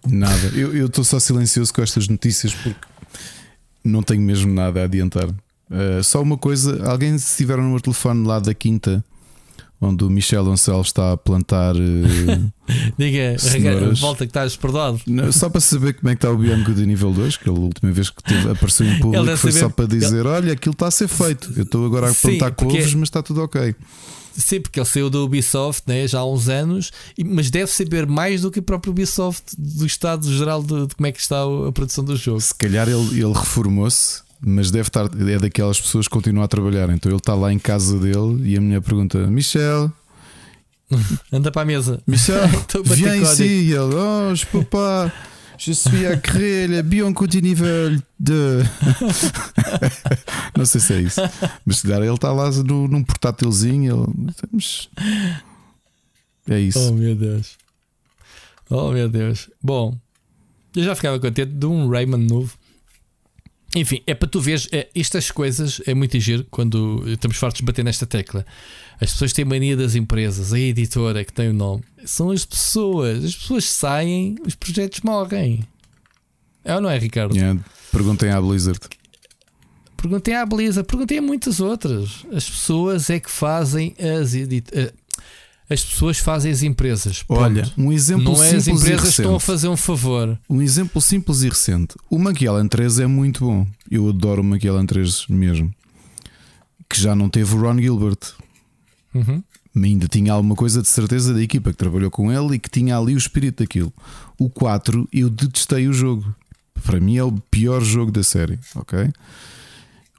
Nada, 0.06 0.48
eu 0.54 0.86
estou 0.86 1.02
só 1.02 1.18
silencioso 1.18 1.74
com 1.74 1.82
estas 1.82 2.06
notícias 2.08 2.54
porque 2.54 2.80
não 3.82 4.02
tenho 4.02 4.22
mesmo 4.22 4.52
nada 4.52 4.80
a 4.80 4.84
adiantar. 4.84 5.28
Uh, 5.28 6.02
só 6.04 6.22
uma 6.22 6.38
coisa: 6.38 6.88
alguém, 6.88 7.18
se 7.18 7.36
tiver 7.36 7.58
no 7.58 7.70
meu 7.70 7.80
telefone 7.80 8.26
lá 8.26 8.38
da 8.38 8.54
Quinta 8.54 9.04
onde 9.80 10.04
o 10.04 10.10
Michel 10.10 10.50
Ancel 10.50 10.80
está 10.80 11.12
a 11.12 11.16
plantar. 11.16 11.74
Uh, 11.76 12.52
Diga, 12.98 13.36
volta 14.00 14.26
que 14.26 14.30
estás 14.30 14.56
perdoado. 14.56 15.00
Não, 15.06 15.30
só 15.32 15.48
para 15.48 15.60
saber 15.60 15.94
como 15.94 16.10
é 16.10 16.16
que 16.16 16.18
está 16.18 16.30
o 16.30 16.36
Bianco 16.36 16.72
de 16.72 16.84
nível 16.84 17.12
2, 17.12 17.36
que 17.36 17.48
a 17.48 17.52
última 17.52 17.92
vez 17.92 18.10
que 18.10 18.22
teve, 18.22 18.50
apareceu 18.50 18.86
em 18.86 18.98
público 18.98 19.24
foi 19.36 19.52
saber... 19.52 19.64
só 19.64 19.68
para 19.70 19.86
dizer: 19.86 20.20
ele... 20.20 20.28
olha, 20.28 20.52
aquilo 20.52 20.72
está 20.72 20.88
a 20.88 20.90
ser 20.90 21.08
feito. 21.08 21.52
Eu 21.56 21.62
estou 21.62 21.86
agora 21.86 22.10
a 22.10 22.14
plantar 22.14 22.48
Sim, 22.48 22.54
couves, 22.66 22.94
mas 22.94 23.08
está 23.08 23.22
tudo 23.22 23.42
ok. 23.42 23.74
Sim, 24.38 24.60
porque 24.60 24.78
ele 24.78 24.86
saiu 24.86 25.10
da 25.10 25.18
Ubisoft 25.18 25.82
né, 25.86 26.06
já 26.06 26.20
há 26.20 26.24
uns 26.24 26.48
anos, 26.48 26.92
mas 27.26 27.50
deve 27.50 27.70
saber 27.72 28.06
mais 28.06 28.42
do 28.42 28.52
que 28.52 28.60
o 28.60 28.62
próprio 28.62 28.92
Ubisoft 28.92 29.42
do 29.58 29.84
estado 29.84 30.32
geral 30.32 30.62
de, 30.62 30.86
de 30.86 30.94
como 30.94 31.06
é 31.08 31.12
que 31.12 31.20
está 31.20 31.42
a 31.42 31.72
produção 31.72 32.04
do 32.04 32.14
jogo. 32.16 32.40
Se 32.40 32.54
calhar 32.54 32.88
ele, 32.88 33.20
ele 33.20 33.32
reformou-se, 33.32 34.22
mas 34.40 34.70
deve 34.70 34.88
estar, 34.88 35.06
é 35.06 35.38
daquelas 35.38 35.80
pessoas 35.80 36.06
que 36.06 36.12
continuam 36.12 36.44
a 36.44 36.48
trabalhar. 36.48 36.88
Então 36.90 37.10
ele 37.10 37.18
está 37.18 37.34
lá 37.34 37.52
em 37.52 37.58
casa 37.58 37.98
dele 37.98 38.48
e 38.50 38.56
a 38.56 38.60
mulher 38.60 38.80
pergunta: 38.80 39.18
Michel. 39.26 39.92
Anda 41.32 41.50
para 41.50 41.62
a 41.62 41.64
mesa. 41.64 42.00
Michel, 42.06 42.48
viens 42.84 43.32
ici. 43.32 43.44
E 43.44 43.72
ele, 43.72 43.94
oh, 43.94 44.58
papá. 44.58 45.12
Je 45.58 45.72
suis 45.72 46.06
à 46.06 46.16
créer 46.16 46.68
le 46.68 46.82
de 46.82 47.42
nível 47.42 48.00
de. 48.18 48.62
não 50.56 50.64
sei 50.64 50.80
se 50.80 50.94
é 50.94 51.00
isso. 51.00 51.20
Mas 51.66 51.78
se 51.78 51.82
calhar 51.82 52.00
ele 52.00 52.14
está 52.14 52.32
lá 52.32 52.48
no, 52.50 52.86
num 52.86 53.02
portátilzinho. 53.02 54.06
Ele... 54.52 54.68
É 56.48 56.60
isso. 56.60 56.78
Oh 56.78 56.92
meu 56.92 57.16
Deus. 57.16 57.56
Oh 58.70 58.92
meu 58.92 59.08
Deus. 59.08 59.50
Bom, 59.60 59.98
eu 60.76 60.84
já 60.84 60.94
ficava 60.94 61.18
contente 61.18 61.52
de 61.52 61.66
um 61.66 61.88
Rayman 61.88 62.24
novo. 62.24 62.56
Enfim, 63.74 64.02
é 64.06 64.14
para 64.14 64.28
tu 64.28 64.40
veres, 64.40 64.66
é, 64.72 64.88
estas 64.94 65.30
coisas 65.30 65.80
é 65.86 65.92
muito 65.92 66.18
giro 66.18 66.46
quando 66.50 67.04
estamos 67.06 67.36
fartos 67.36 67.60
de 67.60 67.66
bater 67.66 67.84
nesta 67.84 68.06
tecla. 68.06 68.46
As 69.00 69.12
pessoas 69.12 69.32
têm 69.32 69.44
mania 69.44 69.76
das 69.76 69.94
empresas, 69.94 70.52
a 70.52 70.58
editora 70.58 71.22
que 71.24 71.32
tem 71.32 71.50
o 71.50 71.52
nome. 71.52 71.84
São 72.04 72.30
as 72.30 72.46
pessoas. 72.46 73.24
As 73.24 73.36
pessoas 73.36 73.64
saem, 73.64 74.36
os 74.46 74.54
projetos 74.54 75.00
morrem. 75.02 75.64
É 76.64 76.74
ou 76.74 76.80
não 76.80 76.88
é, 76.88 76.98
Ricardo? 76.98 77.36
Yeah. 77.36 77.60
Perguntem 77.92 78.30
à 78.30 78.40
Blizzard. 78.40 78.80
Perguntem 79.96 80.34
à 80.34 80.46
Blizzard, 80.46 80.86
perguntem 80.86 81.18
a 81.18 81.22
muitas 81.22 81.60
outras. 81.60 82.24
As 82.32 82.48
pessoas 82.48 83.10
é 83.10 83.20
que 83.20 83.30
fazem 83.30 83.94
as 83.98 84.32
editoras. 84.32 84.92
As 85.70 85.84
pessoas 85.84 86.18
fazem 86.18 86.50
as 86.50 86.62
empresas. 86.62 87.22
Ponto. 87.22 87.40
Olha, 87.40 87.70
um 87.76 87.92
exemplo 87.92 88.32
não 88.32 88.42
é 88.42 88.54
as 88.54 88.66
empresas 88.66 89.10
estão 89.10 89.36
a 89.36 89.40
fazer 89.40 89.68
um 89.68 89.76
favor. 89.76 90.38
Um 90.48 90.62
exemplo 90.62 91.00
simples 91.00 91.42
e 91.42 91.48
recente. 91.48 91.94
O 92.08 92.18
Magellan 92.18 92.66
3 92.66 93.00
é 93.00 93.06
muito 93.06 93.44
bom. 93.44 93.66
Eu 93.90 94.08
adoro 94.08 94.40
o 94.40 94.44
Magellan 94.44 94.86
3 94.86 95.26
mesmo. 95.28 95.72
Que 96.88 96.98
já 96.98 97.14
não 97.14 97.28
teve 97.28 97.54
o 97.54 97.60
Ron 97.60 97.78
Gilbert. 97.78 98.18
Uhum. 99.14 99.42
Ainda 99.76 100.08
tinha 100.08 100.32
alguma 100.32 100.56
coisa 100.56 100.80
de 100.80 100.88
certeza 100.88 101.34
da 101.34 101.42
equipa 101.42 101.70
que 101.70 101.76
trabalhou 101.76 102.10
com 102.10 102.32
ele 102.32 102.56
e 102.56 102.58
que 102.58 102.70
tinha 102.70 102.96
ali 102.96 103.14
o 103.14 103.18
espírito 103.18 103.62
daquilo. 103.62 103.92
O 104.38 104.48
4, 104.48 105.06
eu 105.12 105.28
detestei 105.28 105.86
o 105.86 105.92
jogo. 105.92 106.34
Para 106.82 106.98
mim 106.98 107.18
é 107.18 107.24
o 107.24 107.32
pior 107.32 107.82
jogo 107.82 108.10
da 108.10 108.22
série, 108.22 108.58
ok? 108.74 109.10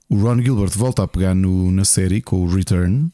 O 0.08 0.18
Ron 0.18 0.42
Gilbert 0.42 0.72
volta 0.76 1.04
a 1.04 1.08
pegar 1.08 1.34
no, 1.34 1.72
na 1.72 1.86
série 1.86 2.22
com 2.22 2.44
o 2.44 2.48
Return 2.48 3.10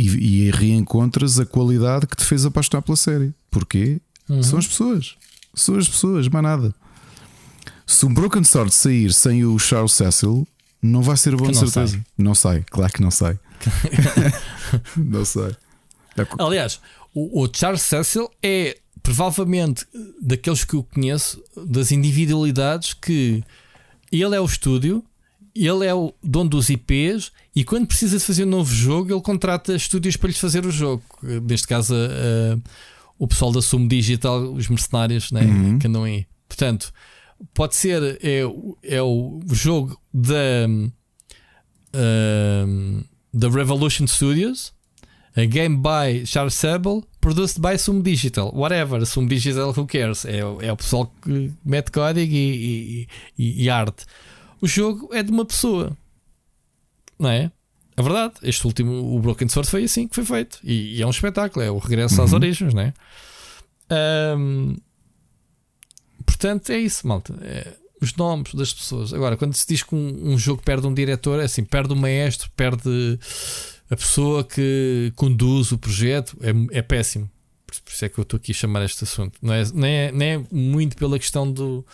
e, 0.00 0.46
e 0.46 0.50
reencontras 0.50 1.38
a 1.38 1.44
qualidade 1.44 2.06
que 2.06 2.16
te 2.16 2.24
fez 2.24 2.46
apaixonar 2.46 2.82
pela 2.82 2.96
série. 2.96 3.34
Porquê? 3.50 4.00
Uhum. 4.28 4.42
São 4.42 4.58
as 4.58 4.66
pessoas. 4.66 5.16
São 5.54 5.76
as 5.76 5.88
pessoas, 5.88 6.28
mais 6.28 6.42
nada. 6.42 6.74
Se 7.86 8.06
um 8.06 8.14
Broken 8.14 8.44
Sword 8.44 8.72
sair 8.72 9.12
sem 9.12 9.44
o 9.44 9.58
Charles 9.58 9.92
Cecil, 9.92 10.46
não 10.80 11.02
vai 11.02 11.16
ser 11.16 11.36
bom 11.36 11.50
de 11.50 11.56
certeza. 11.56 11.88
Sai. 11.88 12.04
Não 12.16 12.34
sai, 12.34 12.64
claro 12.70 12.92
que 12.92 13.02
não 13.02 13.10
sai. 13.10 13.38
não 14.96 15.24
sei. 15.24 15.54
É... 16.16 16.26
Aliás, 16.38 16.80
o, 17.12 17.42
o, 17.42 17.48
Charles 17.52 17.82
Cecil 17.82 18.30
é 18.42 18.78
provavelmente 19.02 19.86
daqueles 20.20 20.64
que 20.64 20.74
eu 20.74 20.84
conheço, 20.84 21.42
das 21.66 21.90
individualidades 21.90 22.94
que 22.94 23.42
ele 24.10 24.34
é 24.34 24.40
o 24.40 24.44
estúdio, 24.44 25.04
ele 25.54 25.84
é 25.84 25.94
o 25.94 26.14
dono 26.22 26.50
dos 26.50 26.70
IPs 26.70 27.32
e 27.54 27.64
quando 27.64 27.86
precisa 27.86 28.18
de 28.18 28.24
fazer 28.24 28.44
um 28.44 28.50
novo 28.50 28.72
jogo, 28.72 29.12
ele 29.12 29.20
contrata 29.20 29.74
estúdios 29.74 30.16
para 30.16 30.28
lhes 30.28 30.38
fazer 30.38 30.64
o 30.64 30.70
jogo. 30.70 31.02
Neste 31.22 31.66
caso, 31.66 31.94
uh, 31.94 32.62
o 33.18 33.26
pessoal 33.26 33.52
da 33.52 33.60
Sumo 33.60 33.88
Digital, 33.88 34.52
os 34.52 34.68
mercenários 34.68 35.32
né, 35.32 35.42
uhum. 35.42 35.78
que 35.78 35.86
andam 35.86 36.04
aí. 36.04 36.26
Portanto, 36.48 36.92
pode 37.52 37.74
ser 37.74 38.18
é, 38.22 38.42
é 38.82 39.02
o 39.02 39.40
jogo 39.52 40.00
da. 40.12 40.68
Uh, 41.92 43.04
da 43.32 43.48
Revolution 43.48 44.06
Studios, 44.06 44.72
a 45.36 45.44
game 45.44 45.76
by 45.76 46.26
Charles 46.26 46.54
Sable, 46.54 47.02
produced 47.20 47.60
by 47.60 47.78
Sum 47.78 48.02
Digital, 48.02 48.52
whatever, 48.54 49.04
Sum 49.06 49.26
Digital, 49.26 49.72
who 49.72 49.86
cares? 49.86 50.24
É, 50.24 50.38
é 50.38 50.72
o 50.72 50.76
pessoal 50.76 51.12
que 51.22 51.52
mete 51.64 51.90
código 51.90 52.32
e, 52.32 53.06
e, 53.38 53.64
e, 53.64 53.70
arte. 53.70 54.04
O 54.60 54.66
jogo 54.66 55.08
é 55.12 55.22
de 55.22 55.30
uma 55.30 55.44
pessoa, 55.44 55.96
não 57.20 57.30
é? 57.30 57.52
É 57.96 58.02
verdade, 58.02 58.34
este 58.42 58.66
último, 58.66 59.14
o 59.14 59.20
Broken 59.20 59.48
Sword, 59.48 59.70
foi 59.70 59.84
assim 59.84 60.08
que 60.08 60.14
foi 60.14 60.24
feito 60.24 60.58
e, 60.64 60.96
e 60.96 61.02
é 61.02 61.06
um 61.06 61.10
espetáculo, 61.10 61.62
é 61.64 61.70
o 61.70 61.78
regresso 61.78 62.16
uhum. 62.18 62.24
às 62.24 62.32
origens, 62.32 62.72
não 62.72 62.82
é? 62.82 62.94
Um, 64.36 64.76
portanto, 66.24 66.70
é 66.70 66.78
isso, 66.78 67.06
malta. 67.06 67.34
É, 67.42 67.74
os 68.00 68.14
nomes 68.14 68.54
das 68.54 68.72
pessoas. 68.72 69.12
Agora, 69.12 69.36
quando 69.36 69.54
se 69.54 69.66
diz 69.68 69.82
que 69.82 69.94
um, 69.94 70.32
um, 70.32 70.38
jogo 70.38 70.62
perde 70.62 70.86
um 70.86 70.94
diretor, 70.94 71.40
é 71.40 71.44
assim: 71.44 71.62
perde 71.62 71.92
o 71.92 71.96
maestro, 71.96 72.50
perde 72.56 73.18
a 73.90 73.96
pessoa 73.96 74.44
que 74.44 75.12
conduz 75.16 75.72
o 75.72 75.78
projeto, 75.78 76.38
é, 76.40 76.78
é 76.78 76.82
péssimo. 76.82 77.30
Por, 77.66 77.74
isso 77.92 78.04
é 78.04 78.08
que 78.08 78.18
eu 78.18 78.22
estou 78.22 78.38
aqui 78.38 78.52
a 78.52 78.54
chamar 78.54 78.84
este 78.84 79.04
assunto. 79.04 79.38
Não 79.42 79.52
é, 79.52 79.62
nem, 79.74 79.94
é, 79.94 80.12
nem 80.12 80.28
é 80.30 80.44
muito 80.50 80.96
pela 80.96 81.18
questão 81.18 81.50
do, 81.50 81.84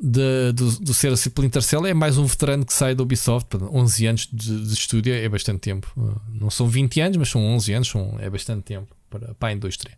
de, 0.00 0.52
do, 0.52 0.70
do 0.80 0.94
ser 0.94 1.10
a 1.10 1.14
Splinter 1.14 1.62
Cell, 1.62 1.84
é 1.86 1.92
mais 1.92 2.18
um 2.18 2.24
veterano 2.24 2.64
que 2.64 2.72
sai 2.72 2.94
da 2.94 3.02
Ubisoft. 3.02 3.56
11 3.56 4.06
anos 4.06 4.28
de, 4.32 4.66
de 4.66 4.72
estúdio 4.72 5.12
é 5.12 5.28
bastante 5.28 5.60
tempo. 5.60 5.92
Não 6.32 6.50
são 6.50 6.68
20 6.68 7.00
anos, 7.00 7.16
mas 7.16 7.28
são 7.28 7.44
11 7.44 7.72
anos, 7.72 7.88
são, 7.88 8.16
é 8.20 8.30
bastante 8.30 8.62
tempo 8.62 8.94
para, 9.10 9.34
para 9.34 9.48
a 9.48 9.52
indústria. 9.52 9.96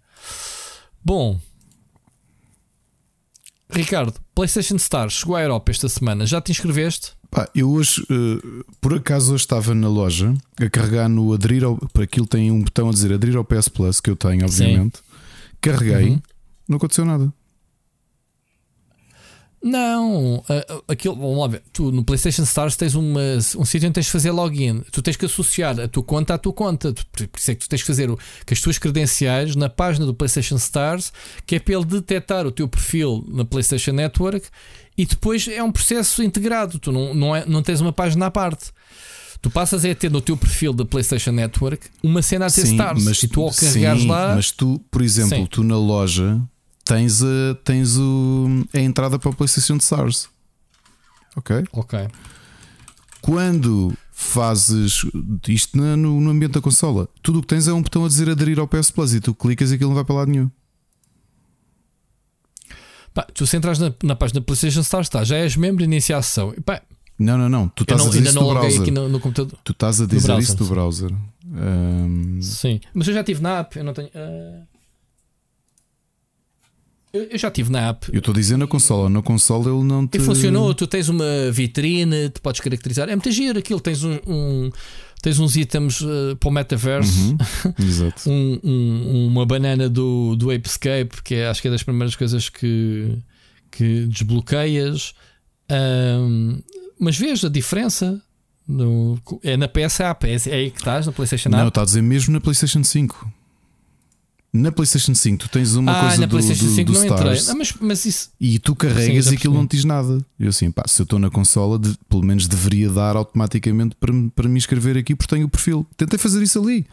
Bom, 1.04 1.38
Ricardo, 3.70 4.14
PlayStation 4.34 4.76
Stars 4.76 5.14
chegou 5.14 5.36
à 5.36 5.42
Europa 5.42 5.70
esta 5.70 5.88
semana. 5.88 6.26
Já 6.26 6.40
te 6.40 6.50
inscreveste? 6.50 7.12
Pá, 7.30 7.48
eu 7.54 7.70
hoje, 7.70 8.02
uh, 8.10 8.64
por 8.80 8.94
acaso, 8.94 9.34
hoje 9.34 9.44
estava 9.44 9.74
na 9.74 9.88
loja 9.88 10.34
a 10.60 10.68
carregar 10.68 11.08
no 11.08 11.32
aderir 11.32 11.62
ao. 11.62 11.76
Para 11.76 12.02
aquilo 12.02 12.26
tem 12.26 12.50
um 12.50 12.62
botão 12.62 12.88
a 12.88 12.92
dizer 12.92 13.12
aderir 13.12 13.36
ao 13.36 13.44
PS 13.44 13.68
Plus, 13.68 14.00
que 14.00 14.10
eu 14.10 14.16
tenho, 14.16 14.44
obviamente. 14.44 14.98
Sim. 14.98 15.04
Carreguei, 15.60 16.10
uhum. 16.10 16.22
não 16.68 16.76
aconteceu 16.78 17.04
nada. 17.04 17.32
Não, 19.62 20.42
aquilo, 20.88 21.14
vamos 21.16 21.38
lá 21.38 21.46
ver. 21.48 21.62
Tu 21.70 21.92
no 21.92 22.02
PlayStation 22.02 22.44
Stars 22.44 22.76
tens 22.76 22.94
uma, 22.94 23.20
um 23.58 23.64
sítio 23.64 23.86
onde 23.86 23.94
tens 23.94 24.06
de 24.06 24.12
fazer 24.12 24.30
login. 24.30 24.80
Tu 24.90 25.02
tens 25.02 25.16
que 25.16 25.26
associar 25.26 25.78
a 25.78 25.86
tua 25.86 26.02
conta 26.02 26.34
à 26.34 26.38
tua 26.38 26.52
conta. 26.52 26.94
Por 27.12 27.28
isso 27.36 27.50
é 27.50 27.54
que 27.54 27.60
tu 27.60 27.68
tens 27.68 27.82
que 27.82 27.86
fazer 27.86 28.10
o, 28.10 28.18
que 28.46 28.54
as 28.54 28.60
tuas 28.60 28.78
credenciais 28.78 29.54
na 29.54 29.68
página 29.68 30.06
do 30.06 30.14
PlayStation 30.14 30.56
Stars, 30.56 31.12
que 31.44 31.56
é 31.56 31.58
para 31.60 31.74
ele 31.74 31.84
detectar 31.84 32.46
o 32.46 32.50
teu 32.50 32.66
perfil 32.66 33.22
na 33.28 33.44
PlayStation 33.44 33.92
Network 33.92 34.48
e 34.96 35.04
depois 35.04 35.46
é 35.46 35.62
um 35.62 35.70
processo 35.70 36.22
integrado. 36.22 36.78
Tu 36.78 36.90
não, 36.90 37.12
não, 37.12 37.36
é, 37.36 37.44
não 37.44 37.62
tens 37.62 37.82
uma 37.82 37.92
página 37.92 38.26
à 38.26 38.30
parte. 38.30 38.70
Tu 39.42 39.50
passas 39.50 39.84
a 39.84 39.94
ter 39.94 40.10
no 40.10 40.22
teu 40.22 40.38
perfil 40.38 40.72
da 40.72 40.86
PlayStation 40.86 41.32
Network 41.32 41.86
uma 42.02 42.22
cena 42.22 42.46
a 42.46 42.48
dizer 42.48 42.64
Stars 42.64 43.04
mas, 43.04 43.22
e 43.22 43.28
tu 43.28 43.42
ao 43.42 43.50
carregares 43.50 44.02
sim, 44.02 44.08
lá. 44.08 44.34
Mas 44.34 44.50
tu, 44.50 44.80
por 44.90 45.02
exemplo, 45.02 45.36
sim. 45.36 45.46
tu 45.46 45.62
na 45.62 45.76
loja 45.76 46.40
tens, 46.84 47.22
a, 47.22 47.54
tens 47.64 47.96
o, 47.96 48.66
a 48.74 48.80
entrada 48.80 49.18
para 49.18 49.30
o 49.30 49.34
PlayStation 49.34 49.76
de 49.76 49.84
SARS. 49.84 50.28
Ok? 51.36 51.64
Ok. 51.72 52.08
Quando 53.20 53.92
fazes 54.12 55.04
isto 55.48 55.76
no, 55.76 55.96
no 55.96 56.30
ambiente 56.30 56.52
da 56.52 56.60
consola, 56.60 57.08
tudo 57.22 57.38
o 57.38 57.42
que 57.42 57.48
tens 57.48 57.68
é 57.68 57.72
um 57.72 57.82
botão 57.82 58.04
a 58.04 58.08
dizer 58.08 58.28
aderir 58.28 58.58
ao 58.58 58.68
PS 58.68 58.90
Plus 58.90 59.14
e 59.14 59.20
tu 59.20 59.34
clicas 59.34 59.70
e 59.70 59.74
aquilo 59.74 59.90
não 59.90 59.94
vai 59.94 60.04
para 60.04 60.14
lado 60.14 60.30
nenhum. 60.30 60.50
Pá, 63.12 63.26
tu 63.34 63.46
se 63.46 63.56
entras 63.56 63.78
na, 63.78 63.92
na 64.02 64.14
página 64.14 64.40
PlayStation 64.40 64.80
Stars, 64.80 65.06
está, 65.06 65.24
já 65.24 65.36
és 65.36 65.56
membro 65.56 65.78
de 65.78 65.84
iniciação. 65.84 66.54
Pá, 66.64 66.82
não, 67.18 67.36
não, 67.36 67.48
não. 67.48 67.68
Tu 67.68 67.82
estás 67.82 68.00
a 68.00 68.08
dizer 68.08 68.22
isso 68.22 68.34
no 68.40 68.48
browser. 68.48 68.80
Aqui 68.80 68.90
no, 68.90 69.08
no, 69.08 69.20
computador. 69.20 69.58
Tu 69.62 69.72
estás 69.72 70.00
a 70.00 70.06
dizer 70.06 70.38
isso 70.38 70.56
no 70.58 70.68
browser. 70.70 71.12
Um... 71.44 72.40
Sim, 72.40 72.80
mas 72.94 73.08
eu 73.08 73.14
já 73.14 73.22
tive 73.22 73.42
na 73.42 73.58
app, 73.58 73.76
eu 73.76 73.84
não 73.84 73.92
tenho. 73.92 74.08
Uh... 74.08 74.69
Eu, 77.12 77.36
já 77.36 77.50
tive 77.50 77.70
na 77.70 77.88
app. 77.88 78.08
Eu 78.12 78.20
estou 78.20 78.32
dizendo 78.32 78.60
na 78.60 78.66
consola. 78.66 79.08
Na 79.08 79.20
consola 79.20 79.68
ele 79.68 79.84
não 79.84 80.06
te. 80.06 80.18
E 80.18 80.20
funcionou. 80.20 80.72
Tu 80.74 80.86
tens 80.86 81.08
uma 81.08 81.50
vitrine, 81.50 82.30
te 82.30 82.40
podes 82.40 82.60
caracterizar. 82.60 83.08
É 83.08 83.16
muito 83.16 83.30
giro 83.32 83.58
aquilo. 83.58 83.80
Tens 83.80 84.04
um, 84.04 84.18
um 84.26 84.70
tens 85.20 85.38
uns 85.38 85.56
itens 85.56 86.00
uh, 86.00 86.36
para 86.38 86.48
o 86.48 86.52
metaverso, 86.52 87.20
uhum, 87.20 87.36
exato. 87.78 88.30
um, 88.30 88.60
um, 88.64 89.26
uma 89.26 89.44
banana 89.44 89.88
do, 89.88 90.34
do 90.34 90.50
Apescape, 90.50 91.22
que 91.22 91.34
é, 91.34 91.48
acho 91.48 91.60
que 91.60 91.68
é 91.68 91.70
das 91.70 91.82
primeiras 91.82 92.16
coisas 92.16 92.48
que, 92.48 93.18
que 93.70 94.06
desbloqueias. 94.06 95.12
Um, 95.70 96.62
mas 96.98 97.18
vês 97.18 97.44
a 97.44 97.48
diferença? 97.48 98.20
No, 98.66 99.20
é 99.42 99.56
na 99.56 99.66
PS 99.66 100.00
App, 100.00 100.26
é, 100.26 100.36
é 100.46 100.54
aí 100.54 100.70
que 100.70 100.78
estás, 100.78 101.04
na 101.06 101.12
PlayStation 101.12 101.48
App? 101.48 101.58
Não, 101.58 101.68
está 101.68 101.82
a 101.82 101.84
dizer 101.84 102.02
mesmo 102.02 102.32
na 102.32 102.40
PlayStation 102.40 102.84
5. 102.84 103.39
Na 104.52 104.72
PlayStation 104.72 105.14
5 105.14 105.38
tu 105.38 105.48
tens 105.48 105.76
uma 105.76 105.92
ah, 105.92 106.00
coisa 106.00 106.18
na 106.18 106.26
do, 106.26 106.30
PlayStation 106.30 106.64
do, 106.64 106.74
5 106.74 106.92
do 106.92 106.98
não 106.98 107.04
Stars, 107.04 107.40
entrei. 107.42 107.54
Ah, 107.54 107.54
mas, 107.56 107.72
mas 107.80 108.04
isso... 108.04 108.30
e 108.40 108.58
tu 108.58 108.74
carregas 108.74 109.26
Sim, 109.26 109.32
e 109.32 109.36
aquilo 109.36 109.54
não 109.54 109.64
te 109.64 109.76
diz 109.76 109.84
nada. 109.84 110.18
Eu 110.38 110.48
assim, 110.48 110.72
pá, 110.72 110.82
se 110.88 111.00
eu 111.00 111.04
estou 111.04 111.20
na 111.20 111.30
consola, 111.30 111.78
de, 111.78 111.96
pelo 112.08 112.24
menos 112.24 112.48
deveria 112.48 112.90
dar 112.90 113.14
automaticamente 113.14 113.94
para, 113.94 114.12
para 114.34 114.48
me 114.48 114.58
inscrever 114.58 114.96
aqui 114.96 115.14
porque 115.14 115.32
tenho 115.32 115.46
o 115.46 115.48
perfil. 115.48 115.86
Tentei 115.96 116.18
fazer 116.18 116.42
isso 116.42 116.60
ali. 116.60 116.84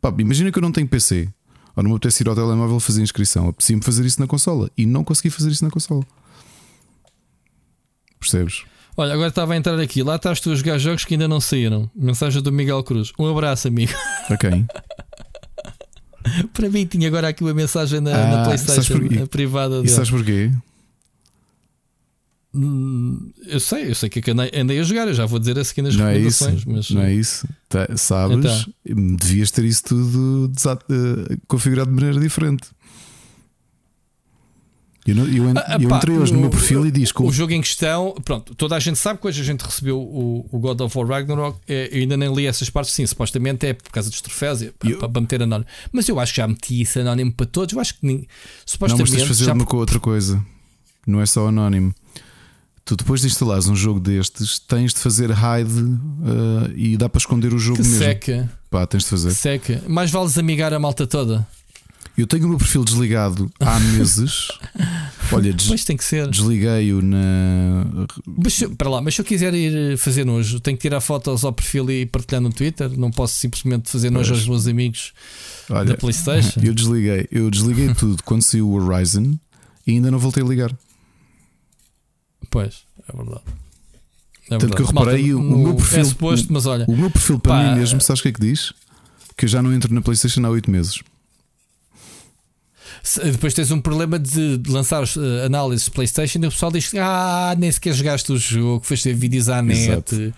Pá, 0.00 0.12
imagina 0.18 0.50
que 0.50 0.58
eu 0.58 0.62
não 0.62 0.72
tenho 0.72 0.88
PC. 0.88 1.28
Ou 1.76 1.82
não 1.82 1.90
me 1.90 1.96
apetece 1.96 2.22
ir 2.22 2.28
ao 2.28 2.34
telemóvel 2.34 2.80
fazer 2.80 3.02
inscrição. 3.02 3.48
Apetecia-me 3.48 3.82
fazer 3.82 4.06
isso 4.06 4.18
na 4.18 4.26
consola 4.26 4.70
e 4.76 4.86
não 4.86 5.04
consegui 5.04 5.28
fazer 5.28 5.50
isso 5.50 5.62
na 5.62 5.70
consola. 5.70 6.02
Percebes? 8.18 8.64
Olha, 8.96 9.12
agora 9.12 9.28
estava 9.28 9.52
a 9.52 9.56
entrar 9.58 9.78
aqui. 9.78 10.02
Lá 10.02 10.16
estás 10.16 10.40
tu 10.40 10.50
a 10.50 10.54
jogar 10.54 10.78
jogos 10.78 11.04
que 11.04 11.12
ainda 11.12 11.28
não 11.28 11.38
saíram. 11.38 11.90
Mensagem 11.94 12.40
do 12.40 12.50
Miguel 12.50 12.82
Cruz. 12.82 13.12
Um 13.18 13.26
abraço, 13.26 13.68
amigo. 13.68 13.92
Ok. 14.30 14.48
Para 16.52 16.68
mim, 16.68 16.86
tinha 16.86 17.08
agora 17.08 17.28
aqui 17.28 17.42
uma 17.42 17.54
mensagem 17.54 18.00
na, 18.00 18.10
ah, 18.10 18.36
na 18.36 18.44
PlayStation 18.44 19.26
privada. 19.26 19.82
E 19.84 19.88
sabes 19.88 20.10
porquê? 20.10 20.50
Hum, 22.54 23.30
eu 23.46 23.60
sei, 23.60 23.90
eu 23.90 23.94
sei 23.94 24.08
que 24.08 24.30
andei, 24.30 24.80
a 24.80 24.82
jogar, 24.82 25.06
eu 25.06 25.14
já 25.14 25.26
vou 25.26 25.38
dizer 25.38 25.58
a 25.58 25.64
seguir 25.64 25.82
nas 25.82 25.94
não 25.94 26.06
recomendações. 26.06 26.62
É 26.62 26.70
mas... 26.70 26.90
Não 26.90 27.02
é 27.02 27.12
isso, 27.12 27.46
tá, 27.68 27.86
sabes? 27.96 28.38
Então. 28.38 29.16
Devias 29.16 29.50
ter 29.50 29.64
isso 29.64 29.84
tudo 29.84 30.46
uh, 30.46 31.38
configurado 31.46 31.90
de 31.90 31.94
maneira 31.94 32.18
diferente. 32.18 32.68
Eu, 35.06 35.16
eu, 35.28 35.44
ah, 35.56 35.78
eu 35.80 35.88
entrei 35.96 36.16
hoje 36.16 36.32
no, 36.32 36.38
no 36.38 36.42
meu 36.42 36.50
perfil 36.50 36.84
e 36.84 36.90
diz 36.90 37.12
que 37.12 37.22
o 37.22 37.30
jogo 37.30 37.52
em 37.52 37.60
questão, 37.60 38.14
pronto, 38.24 38.54
toda 38.56 38.74
a 38.74 38.80
gente 38.80 38.98
sabe 38.98 39.20
que 39.20 39.26
hoje 39.28 39.40
a 39.40 39.44
gente 39.44 39.60
recebeu 39.60 39.98
o, 39.98 40.44
o 40.50 40.58
God 40.58 40.80
of 40.80 40.98
War 40.98 41.06
Ragnarok. 41.06 41.58
É, 41.68 41.88
eu 41.92 42.00
ainda 42.00 42.16
nem 42.16 42.34
li 42.34 42.46
essas 42.46 42.68
partes, 42.68 42.92
sim, 42.92 43.06
supostamente 43.06 43.66
é 43.66 43.72
por 43.72 43.90
causa 43.90 44.10
dos 44.10 44.20
troféus, 44.20 44.62
é, 44.62 44.72
para, 44.76 44.90
eu, 44.90 44.98
para, 44.98 45.20
meter 45.20 45.42
anónimo. 45.42 45.68
Mas 45.92 46.08
eu 46.08 46.18
acho 46.18 46.34
que 46.34 46.40
já 46.40 46.48
meti 46.48 46.80
isso 46.80 46.98
anónimo 46.98 47.32
para 47.32 47.46
todos. 47.46 47.72
Eu 47.72 47.80
acho 47.80 47.94
que 47.94 48.06
nem, 48.06 48.26
supostamente. 48.64 49.10
Não, 49.10 49.18
mas 49.18 49.28
tens 49.28 49.36
de 49.36 49.44
fazer 49.44 49.52
uma 49.52 49.64
com 49.64 49.76
outra 49.76 50.00
coisa, 50.00 50.44
não 51.06 51.20
é 51.20 51.26
só 51.26 51.46
anónimo. 51.46 51.94
Tu 52.84 52.96
depois 52.96 53.20
de 53.20 53.26
instalares 53.26 53.66
um 53.66 53.74
jogo 53.74 53.98
destes, 53.98 54.60
tens 54.60 54.94
de 54.94 55.00
fazer 55.00 55.30
hide 55.30 55.80
uh, 55.80 56.72
e 56.76 56.96
dá 56.96 57.08
para 57.08 57.18
esconder 57.18 57.52
o 57.52 57.58
jogo 57.58 57.82
que 57.82 57.88
mesmo. 57.88 57.98
Seca. 57.98 58.50
Pá, 58.70 58.86
tens 58.86 59.02
de 59.02 59.08
fazer. 59.08 59.30
Seca. 59.32 59.82
Mais 59.88 60.10
vale 60.10 60.26
desamigar 60.26 60.72
a 60.72 60.78
malta 60.78 61.04
toda. 61.04 61.46
Eu 62.16 62.26
tenho 62.26 62.46
o 62.46 62.48
meu 62.48 62.58
perfil 62.58 62.82
desligado 62.82 63.50
há 63.60 63.78
meses. 63.92 64.48
Olha, 65.30 65.52
des 65.52 65.84
tem 65.84 65.96
que 65.96 66.04
ser. 66.04 66.28
desliguei-o 66.28 67.02
na. 67.02 68.06
Mas, 68.26 68.62
para 68.78 68.88
lá, 68.88 69.00
mas 69.02 69.14
se 69.14 69.20
eu 69.20 69.24
quiser 69.24 69.52
ir 69.54 69.98
fazer 69.98 70.24
nojo, 70.24 70.58
tenho 70.60 70.76
que 70.76 70.82
tirar 70.82 71.00
fotos 71.00 71.44
ao 71.44 71.52
perfil 71.52 71.90
e 71.90 72.06
partilhar 72.06 72.40
no 72.40 72.50
Twitter. 72.50 72.90
Não 72.98 73.10
posso 73.10 73.34
simplesmente 73.34 73.90
fazer 73.90 74.10
nojo 74.10 74.30
pois. 74.30 74.40
aos 74.40 74.48
meus 74.48 74.66
amigos 74.66 75.12
Olha, 75.68 75.84
da 75.84 75.96
PlayStation. 75.96 76.60
Eu 76.62 76.72
desliguei, 76.72 77.28
eu 77.30 77.50
desliguei 77.50 77.92
tudo 77.94 78.22
quando 78.22 78.42
saiu 78.42 78.68
o 78.68 78.74
Horizon 78.74 79.38
e 79.86 79.92
ainda 79.92 80.10
não 80.10 80.18
voltei 80.18 80.42
a 80.42 80.46
ligar. 80.46 80.72
Pois, 82.50 82.84
é 83.08 83.16
verdade. 83.16 83.44
É 84.50 84.58
Tanto 84.58 84.76
que 84.76 84.82
eu 84.82 84.86
reparei 84.86 85.32
Malta, 85.32 85.54
o, 85.54 85.58
meu 85.58 85.74
perfil. 85.74 85.98
É 85.98 86.04
suposto, 86.04 86.52
mas 86.52 86.66
olha, 86.66 86.84
o 86.88 86.96
meu 86.96 87.10
perfil 87.10 87.38
para 87.38 87.52
pá, 87.52 87.70
mim 87.70 87.80
mesmo, 87.80 88.00
sabes 88.00 88.20
o 88.20 88.22
que 88.22 88.28
é 88.28 88.32
que 88.32 88.40
diz? 88.40 88.72
Que 89.36 89.44
eu 89.44 89.48
já 89.48 89.60
não 89.60 89.72
entro 89.72 89.92
na 89.92 90.00
PlayStation 90.00 90.44
há 90.46 90.50
8 90.50 90.70
meses. 90.70 91.02
Depois 93.32 93.54
tens 93.54 93.70
um 93.70 93.80
problema 93.80 94.18
de 94.18 94.60
lançar 94.68 95.02
uh, 95.04 95.44
análises 95.44 95.88
PlayStation 95.88 96.38
e 96.42 96.46
o 96.46 96.50
pessoal 96.50 96.72
diz: 96.72 96.92
Ah, 96.94 97.54
nem 97.56 97.70
sequer 97.70 97.94
jogaste 97.94 98.32
o 98.32 98.36
jogo, 98.36 98.84
foste 98.84 99.08
ver 99.08 99.14
vídeos 99.14 99.48
à 99.48 99.62
net, 99.62 99.78
Exato. 99.78 100.34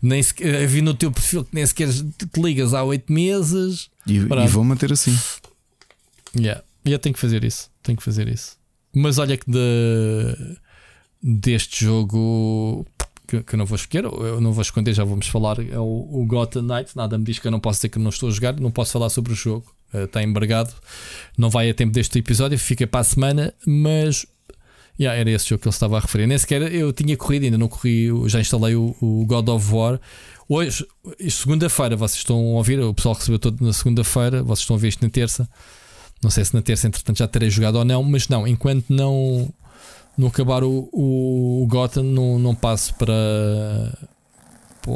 nem 0.00 0.22
sequer, 0.22 0.66
vi 0.68 0.82
no 0.82 0.94
teu 0.94 1.10
perfil 1.10 1.44
que 1.44 1.54
nem 1.54 1.66
sequer 1.66 1.88
te 1.92 2.40
ligas 2.40 2.74
há 2.74 2.84
8 2.84 3.12
meses. 3.12 3.90
E, 4.06 4.16
e 4.16 4.48
vou 4.48 4.62
manter 4.62 4.92
assim. 4.92 5.16
Yeah. 6.36 6.62
Yeah, 6.86 7.00
tenho 7.00 7.14
que 7.14 7.20
fazer 7.20 7.44
isso. 7.44 7.70
Tenho 7.82 7.96
que 7.98 8.04
fazer 8.04 8.28
isso. 8.28 8.56
Mas 8.94 9.18
olha 9.18 9.36
que 9.36 9.50
de, 9.50 10.56
deste 11.22 11.84
jogo 11.84 12.86
que, 13.26 13.42
que 13.42 13.54
eu 13.54 13.58
não 13.58 13.66
vou 13.66 13.76
escolher, 13.76 14.04
eu 14.04 14.40
não 14.40 14.52
vou 14.52 14.62
esconder, 14.62 14.92
já 14.92 15.04
vamos 15.04 15.26
falar. 15.26 15.58
É 15.60 15.78
o, 15.78 16.08
o 16.10 16.24
Gotham 16.26 16.62
Knight. 16.62 16.96
Nada 16.96 17.18
me 17.18 17.24
diz 17.24 17.38
que 17.38 17.46
eu 17.46 17.50
não 17.50 17.60
posso 17.60 17.78
dizer 17.78 17.88
que 17.88 17.98
não 17.98 18.10
estou 18.10 18.28
a 18.28 18.32
jogar, 18.32 18.58
não 18.58 18.70
posso 18.70 18.92
falar 18.92 19.08
sobre 19.08 19.32
o 19.32 19.36
jogo 19.36 19.74
está 19.94 20.20
eh, 20.20 20.24
embargado. 20.24 20.72
Não 21.36 21.50
vai 21.50 21.70
a 21.70 21.74
tempo 21.74 21.92
deste 21.92 22.18
episódio, 22.18 22.58
fica 22.58 22.86
para 22.86 23.00
a 23.00 23.04
semana, 23.04 23.54
mas 23.66 24.26
yeah, 24.98 25.18
era 25.18 25.30
esse 25.30 25.48
jogo 25.48 25.62
que 25.62 25.68
ele 25.68 25.74
estava 25.74 25.96
a 25.96 26.00
referir. 26.00 26.26
Nem 26.26 26.38
sequer 26.38 26.62
eu 26.72 26.92
tinha 26.92 27.16
corrido, 27.16 27.44
ainda 27.44 27.58
não 27.58 27.68
corri, 27.68 28.08
já 28.26 28.40
instalei 28.40 28.74
o, 28.74 28.94
o 29.00 29.24
God 29.26 29.48
of 29.48 29.74
War. 29.74 30.00
Hoje, 30.48 30.86
segunda-feira, 31.30 31.96
vocês 31.96 32.18
estão 32.18 32.36
a 32.36 32.58
ouvir, 32.58 32.80
o 32.80 32.92
pessoal 32.92 33.14
recebeu 33.14 33.38
todo 33.38 33.64
na 33.64 33.72
segunda-feira, 33.72 34.42
vocês 34.42 34.60
estão 34.60 34.76
a 34.76 34.78
ver 34.78 34.88
isto 34.88 35.02
na 35.02 35.10
terça. 35.10 35.48
Não 36.22 36.30
sei 36.30 36.44
se 36.44 36.54
na 36.54 36.62
terça, 36.62 36.86
entretanto, 36.86 37.18
já 37.18 37.26
terei 37.26 37.50
jogado 37.50 37.76
ou 37.76 37.84
não, 37.84 38.02
mas 38.02 38.28
não, 38.28 38.46
enquanto 38.46 38.90
não, 38.90 39.52
não 40.16 40.28
acabar 40.28 40.62
o, 40.62 40.88
o, 40.92 41.62
o 41.64 41.66
Gotham, 41.66 42.04
não, 42.04 42.38
não 42.38 42.54
passo 42.54 42.94
para, 42.94 43.98
para 44.82 44.92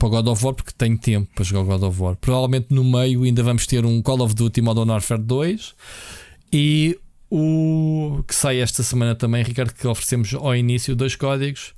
para 0.00 0.08
God 0.08 0.28
of 0.28 0.44
War 0.44 0.54
porque 0.54 0.72
tenho 0.76 0.98
tempo 0.98 1.30
para 1.34 1.44
jogar 1.44 1.76
God 1.76 1.82
of 1.84 2.02
War. 2.02 2.16
Provavelmente 2.16 2.68
no 2.70 2.82
meio 2.82 3.22
ainda 3.22 3.42
vamos 3.42 3.66
ter 3.66 3.84
um 3.84 4.00
Call 4.00 4.22
of 4.22 4.34
Duty 4.34 4.62
Modern 4.62 4.88
Warfare 4.88 5.20
2 5.20 5.74
e 6.52 6.98
o 7.30 8.24
que 8.26 8.34
sai 8.34 8.60
esta 8.60 8.82
semana 8.82 9.14
também, 9.14 9.44
Ricardo, 9.44 9.72
que 9.74 9.86
oferecemos 9.86 10.34
ao 10.34 10.56
início 10.56 10.96
dois 10.96 11.14
códigos, 11.14 11.74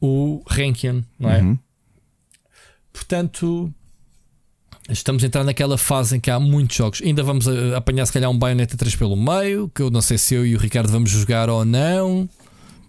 o 0.00 0.42
Rankian, 0.48 1.04
não 1.18 1.30
é? 1.30 1.42
Uhum. 1.42 1.58
Portanto, 2.92 3.72
estamos 4.88 5.22
a 5.22 5.26
entrar 5.26 5.44
naquela 5.44 5.78
fase 5.78 6.16
em 6.16 6.20
que 6.20 6.30
há 6.30 6.40
muitos 6.40 6.76
jogos. 6.76 7.02
Ainda 7.02 7.22
vamos 7.22 7.46
apanhar 7.76 8.06
se 8.06 8.12
calhar 8.12 8.30
um 8.30 8.38
Bayonetta 8.38 8.76
3 8.76 8.96
pelo 8.96 9.16
meio, 9.16 9.68
que 9.68 9.82
eu 9.82 9.90
não 9.90 10.00
sei 10.00 10.18
se 10.18 10.34
eu 10.34 10.44
e 10.44 10.56
o 10.56 10.58
Ricardo 10.58 10.90
vamos 10.90 11.10
jogar 11.10 11.48
ou 11.50 11.64
não, 11.64 12.28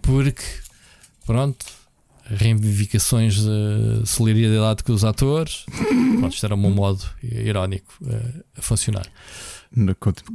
porque 0.02 0.44
pronto, 1.26 1.66
reivindicações 2.36 3.36
de 3.36 4.02
solidariedade 4.06 4.84
com 4.84 4.94
os 4.94 5.04
atores. 5.04 5.66
Pronto, 6.20 6.34
isto 6.34 6.46
era 6.46 6.56
um 6.56 6.72
modo 6.72 7.04
irónico 7.24 7.94
uh, 8.02 8.44
a 8.58 8.62
funcionar. 8.62 9.08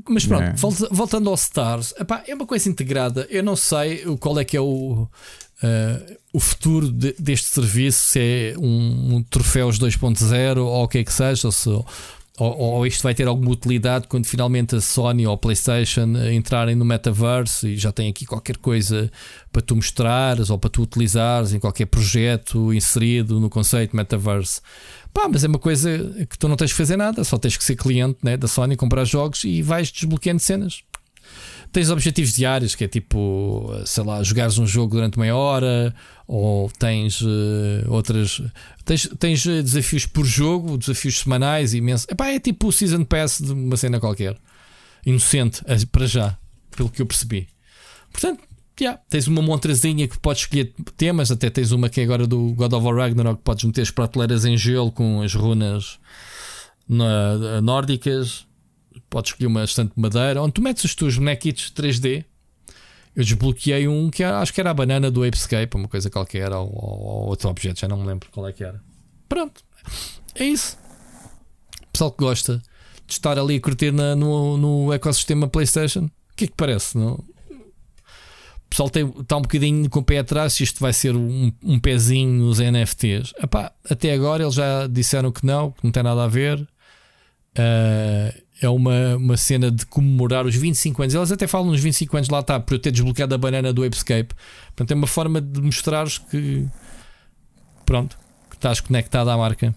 Mas 0.08 0.24
pronto, 0.24 0.44
é. 0.44 0.54
voltando 0.90 1.28
ao 1.28 1.34
Stars, 1.34 1.92
epá, 1.98 2.24
é 2.26 2.34
uma 2.34 2.46
coisa 2.46 2.70
integrada. 2.70 3.26
Eu 3.28 3.42
não 3.42 3.54
sei 3.54 4.02
qual 4.18 4.40
é 4.40 4.44
que 4.44 4.56
é 4.56 4.60
o, 4.60 5.02
uh, 5.62 6.16
o 6.32 6.40
futuro 6.40 6.90
de, 6.90 7.14
deste 7.18 7.48
serviço, 7.48 7.98
se 7.98 8.18
é 8.18 8.54
um, 8.58 9.16
um 9.16 9.22
troféus 9.22 9.78
2.0 9.78 10.58
ou 10.58 10.84
o 10.84 10.88
que 10.88 10.98
é 10.98 11.04
que 11.04 11.12
seja, 11.12 11.48
ou 11.48 11.52
se, 11.52 11.68
ou, 12.38 12.58
ou, 12.58 12.86
isto 12.86 13.02
vai 13.02 13.14
ter 13.14 13.26
alguma 13.26 13.50
utilidade 13.50 14.06
quando 14.08 14.26
finalmente 14.26 14.76
a 14.76 14.80
Sony 14.80 15.26
ou 15.26 15.32
a 15.32 15.38
PlayStation 15.38 16.14
entrarem 16.30 16.74
no 16.74 16.84
metaverse 16.84 17.68
e 17.68 17.76
já 17.78 17.90
tem 17.90 18.08
aqui 18.08 18.26
qualquer 18.26 18.58
coisa 18.58 19.10
para 19.50 19.62
tu 19.62 19.74
mostrares 19.74 20.50
ou 20.50 20.58
para 20.58 20.68
tu 20.68 20.82
utilizares 20.82 21.54
em 21.54 21.58
qualquer 21.58 21.86
projeto 21.86 22.74
inserido 22.74 23.40
no 23.40 23.48
conceito 23.48 23.96
metaverse. 23.96 24.60
Pá, 25.14 25.28
mas 25.32 25.44
é 25.44 25.48
uma 25.48 25.58
coisa 25.58 26.26
que 26.28 26.38
tu 26.38 26.46
não 26.46 26.56
tens 26.56 26.72
que 26.72 26.76
fazer 26.76 26.96
nada, 26.96 27.24
só 27.24 27.38
tens 27.38 27.56
que 27.56 27.64
ser 27.64 27.74
cliente 27.74 28.18
né, 28.22 28.36
da 28.36 28.46
Sony, 28.46 28.76
comprar 28.76 29.04
jogos 29.04 29.44
e 29.44 29.62
vais 29.62 29.90
desbloqueando 29.90 30.40
cenas 30.40 30.82
tens 31.76 31.90
objetivos 31.90 32.32
diários, 32.32 32.74
que 32.74 32.84
é 32.84 32.88
tipo, 32.88 33.70
sei 33.84 34.02
lá, 34.02 34.22
jogares 34.22 34.56
um 34.56 34.66
jogo 34.66 34.94
durante 34.94 35.18
meia 35.18 35.36
hora, 35.36 35.94
ou 36.26 36.70
tens 36.70 37.20
uh, 37.20 37.84
outras. 37.88 38.40
Tens, 38.82 39.06
tens 39.18 39.44
desafios 39.44 40.06
por 40.06 40.24
jogo, 40.24 40.78
desafios 40.78 41.18
semanais 41.18 41.74
imensos. 41.74 42.06
Epá, 42.10 42.28
é 42.28 42.40
tipo 42.40 42.68
o 42.68 42.72
Season 42.72 43.04
Pass 43.04 43.42
de 43.42 43.52
uma 43.52 43.76
cena 43.76 44.00
qualquer. 44.00 44.38
Inocente, 45.04 45.62
eh, 45.66 45.76
para 45.92 46.06
já, 46.06 46.38
pelo 46.74 46.88
que 46.88 47.02
eu 47.02 47.06
percebi. 47.06 47.46
Portanto, 48.10 48.42
yeah, 48.80 48.98
tens 49.10 49.26
uma 49.26 49.42
montrazinha 49.42 50.08
que 50.08 50.18
podes 50.18 50.44
escolher 50.44 50.72
temas, 50.96 51.30
até 51.30 51.50
tens 51.50 51.72
uma 51.72 51.90
que 51.90 52.00
é 52.00 52.04
agora 52.04 52.26
do 52.26 52.54
God 52.54 52.72
of 52.72 52.86
War 52.86 52.96
Ragnarok, 52.96 53.36
que 53.36 53.44
podes 53.44 53.64
meter 53.64 53.82
as 53.82 53.90
prateleiras 53.90 54.46
em 54.46 54.56
gelo 54.56 54.90
com 54.90 55.20
as 55.20 55.34
runas 55.34 55.98
na, 56.88 57.60
nórdicas 57.60 58.45
podes 59.16 59.30
escolher 59.30 59.46
uma 59.46 59.64
estante 59.64 59.94
de 59.94 60.00
madeira, 60.02 60.42
onde 60.42 60.52
tu 60.52 60.60
metes 60.60 60.84
os 60.84 60.94
teus 60.94 61.16
bonequitos 61.16 61.72
3D. 61.74 62.26
Eu 63.14 63.24
desbloqueei 63.24 63.88
um 63.88 64.10
que 64.10 64.22
acho 64.22 64.52
que 64.52 64.60
era 64.60 64.70
a 64.70 64.74
banana 64.74 65.10
do 65.10 65.24
Apescape, 65.24 65.74
uma 65.74 65.88
coisa 65.88 66.10
qualquer, 66.10 66.52
ou, 66.52 66.68
ou, 66.70 67.28
outro 67.28 67.48
objeto, 67.48 67.80
já 67.80 67.88
não 67.88 67.96
me 67.96 68.06
lembro 68.06 68.28
qual 68.30 68.46
é 68.46 68.52
que 68.52 68.62
era. 68.62 68.78
Pronto, 69.26 69.64
é 70.34 70.44
isso. 70.44 70.76
Pessoal 71.90 72.12
que 72.12 72.18
gosta 72.18 72.60
de 73.06 73.12
estar 73.14 73.38
ali 73.38 73.56
a 73.56 73.60
curtir 73.60 73.90
na, 73.90 74.14
no, 74.14 74.58
no 74.58 74.92
ecossistema 74.92 75.48
PlayStation, 75.48 76.10
que 76.36 76.44
é 76.44 76.48
que 76.48 76.54
parece? 76.54 76.98
Não? 76.98 77.14
O 77.14 78.68
pessoal 78.68 78.90
tem, 78.90 79.08
está 79.18 79.38
um 79.38 79.42
bocadinho 79.42 79.88
com 79.88 80.00
o 80.00 80.04
pé 80.04 80.18
atrás 80.18 80.52
se 80.52 80.62
isto 80.62 80.78
vai 80.78 80.92
ser 80.92 81.16
um, 81.16 81.50
um 81.62 81.80
pezinho 81.80 82.30
nos 82.32 82.58
NFTs. 82.58 83.32
Epá, 83.42 83.72
até 83.88 84.12
agora 84.12 84.42
eles 84.42 84.54
já 84.54 84.86
disseram 84.86 85.32
que 85.32 85.46
não, 85.46 85.70
que 85.70 85.82
não 85.82 85.90
tem 85.90 86.02
nada 86.02 86.22
a 86.22 86.28
ver. 86.28 86.60
Uh, 87.58 88.45
é 88.60 88.68
uma, 88.68 89.16
uma 89.16 89.36
cena 89.36 89.70
de 89.70 89.84
comemorar 89.86 90.46
os 90.46 90.54
25 90.54 91.02
anos. 91.02 91.14
Eles 91.14 91.32
até 91.32 91.46
falam 91.46 91.70
nos 91.70 91.80
25 91.80 92.16
anos, 92.16 92.28
lá 92.28 92.40
está, 92.40 92.58
por 92.58 92.74
eu 92.74 92.78
ter 92.78 92.90
desbloqueado 92.90 93.34
a 93.34 93.38
banana 93.38 93.72
do 93.72 93.84
Apescape. 93.84 94.34
Portanto, 94.68 94.90
é 94.90 94.94
uma 94.94 95.06
forma 95.06 95.40
de 95.40 95.60
mostrares 95.60 96.18
que 96.18 96.66
pronto, 97.84 98.18
que 98.50 98.56
estás 98.56 98.80
conectado 98.80 99.28
à 99.30 99.36
marca. 99.36 99.74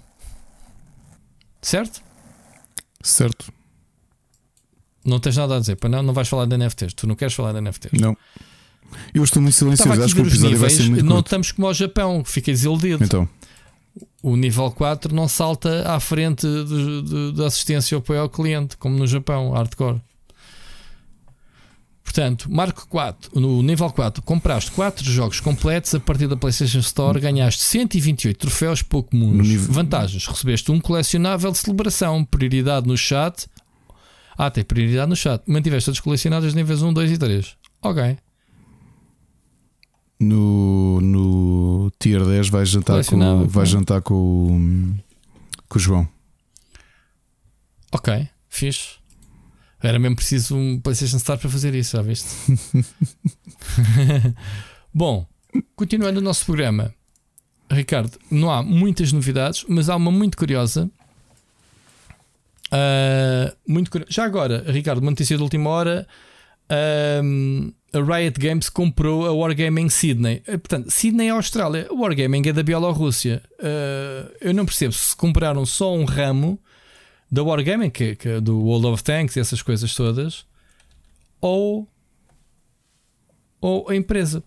Certo? 1.62 2.02
Certo. 3.04 3.52
Não 5.04 5.20
tens 5.20 5.38
nada 5.38 5.58
a 5.58 5.60
dizer, 5.60 5.76
para 5.76 5.90
não, 5.90 6.04
não 6.04 6.14
vais 6.14 6.28
falar 6.28 6.46
de 6.46 6.58
NFTs. 6.58 6.94
Tu 6.94 7.08
não 7.08 7.16
queres 7.16 7.34
falar 7.34 7.54
de 7.54 7.62
NFTs? 7.62 8.00
Não. 8.00 8.16
Eu 9.14 9.24
estou 9.24 9.42
muito 9.42 9.56
silencioso. 9.56 10.04
Acho 10.04 10.16
que 10.16 10.22
o 10.22 10.26
episódio 10.26 10.56
níveis, 10.58 10.60
vai 10.62 10.70
ser 10.70 10.90
muito 10.90 11.06
Não 11.06 11.16
curto. 11.16 11.28
estamos 11.28 11.52
como 11.52 11.68
ao 11.68 11.74
Japão, 11.74 12.24
que 12.24 12.32
fica 12.32 12.52
desiludido. 12.52 13.04
Então. 13.04 13.30
O 14.22 14.36
nível 14.36 14.70
4 14.72 15.14
não 15.14 15.28
salta 15.28 15.90
à 15.90 16.00
frente 16.00 16.46
da 17.36 17.48
assistência 17.48 17.96
ao 17.96 18.00
apoio 18.00 18.22
ao 18.22 18.30
cliente, 18.30 18.78
como 18.78 18.98
no 18.98 19.08
Japão, 19.08 19.52
hardcore. 19.52 20.02
Portanto, 22.04 22.52
Marco 22.52 22.88
4, 22.88 23.40
no 23.40 23.62
nível 23.62 23.90
4, 23.92 24.24
compraste 24.24 24.72
4 24.72 25.06
jogos 25.06 25.40
completos 25.40 25.94
a 25.94 26.00
partir 26.00 26.28
da 26.28 26.36
PlayStation 26.36 26.80
Store, 26.80 27.20
ganhaste 27.20 27.64
128 27.64 28.36
troféus 28.36 28.82
pouco 28.82 29.12
comuns. 29.12 29.48
Nível... 29.48 29.72
Vantagens: 29.72 30.26
recebeste 30.26 30.72
um 30.72 30.80
colecionável 30.80 31.52
de 31.52 31.60
celebração, 31.60 32.26
prioridade 32.26 32.88
no 32.88 32.98
chat. 32.98 33.48
Ah, 34.36 34.50
tem 34.50 34.64
prioridade 34.64 35.08
no 35.08 35.16
chat. 35.16 35.44
Mantiveste 35.46 35.86
todos 35.86 36.00
colecionados 36.00 36.54
níveis 36.54 36.82
1, 36.82 36.94
2 36.94 37.12
e 37.12 37.18
3. 37.18 37.58
Ok. 37.84 38.18
No, 40.20 41.00
no 41.00 41.92
Tier 41.98 42.26
10 42.26 42.50
vais 42.50 42.70
jantar, 42.70 43.06
com, 43.06 43.48
vais 43.48 43.70
jantar 43.70 44.02
com, 44.02 44.94
com 45.70 45.78
o 45.78 45.82
João. 45.82 46.08
Ok, 47.92 48.28
fixe. 48.50 49.00
Era 49.82 49.98
mesmo 49.98 50.18
preciso 50.18 50.58
um 50.58 50.80
PlayStation 50.80 51.20
Star 51.20 51.38
para 51.38 51.50
fazer 51.50 51.74
isso, 51.74 51.96
já 51.96 52.04
viste? 52.04 52.28
Bom, 54.94 55.26
continuando 55.76 56.20
o 56.20 56.24
nosso 56.24 56.46
programa, 56.46 56.94
Ricardo, 57.72 58.18
não 58.30 58.52
há 58.52 58.62
muitas 58.62 59.14
novidades, 59.14 59.64
mas 59.70 59.90
há 59.90 59.96
uma 59.96 60.12
muito 60.12 60.38
curiosa. 60.38 60.90
Uh, 62.68 63.56
muito 63.66 63.90
curiosa. 63.90 64.12
Já 64.12 64.26
agora, 64.26 64.66
Ricardo, 64.68 65.02
uma 65.02 65.12
notícia 65.12 65.38
de 65.38 65.44
última 65.44 65.70
hora. 65.70 66.06
Uh, 66.72 67.74
a 67.92 68.00
Riot 68.00 68.40
Games 68.40 68.70
comprou 68.70 69.26
a 69.26 69.34
Wargaming 69.34 69.90
Sydney. 69.90 70.44
Uh, 70.48 70.60
portanto, 70.60 70.92
Sydney 70.92 71.28
é 71.28 71.32
Austrália. 71.32 71.88
A 71.90 71.94
Wargaming 71.94 72.48
é 72.48 72.54
da 72.54 72.62
Bielorrússia. 72.62 73.42
Uh, 73.60 74.32
eu 74.40 74.54
não 74.54 74.66
percebo 74.66 74.94
se 74.94 75.16
compraram 75.16 75.66
só 75.66 75.94
um 75.94 76.06
ramo 76.06 76.60
da 77.32 77.44
Wargaming, 77.44 77.90
que, 77.90 78.16
que, 78.16 78.40
do 78.40 78.60
World 78.60 78.88
of 78.88 79.04
Tanks 79.04 79.36
e 79.36 79.40
essas 79.40 79.62
coisas 79.62 79.94
todas, 79.94 80.46
ou, 81.40 81.88
ou 83.62 83.90
a 83.90 83.96
empresa. 83.96 84.44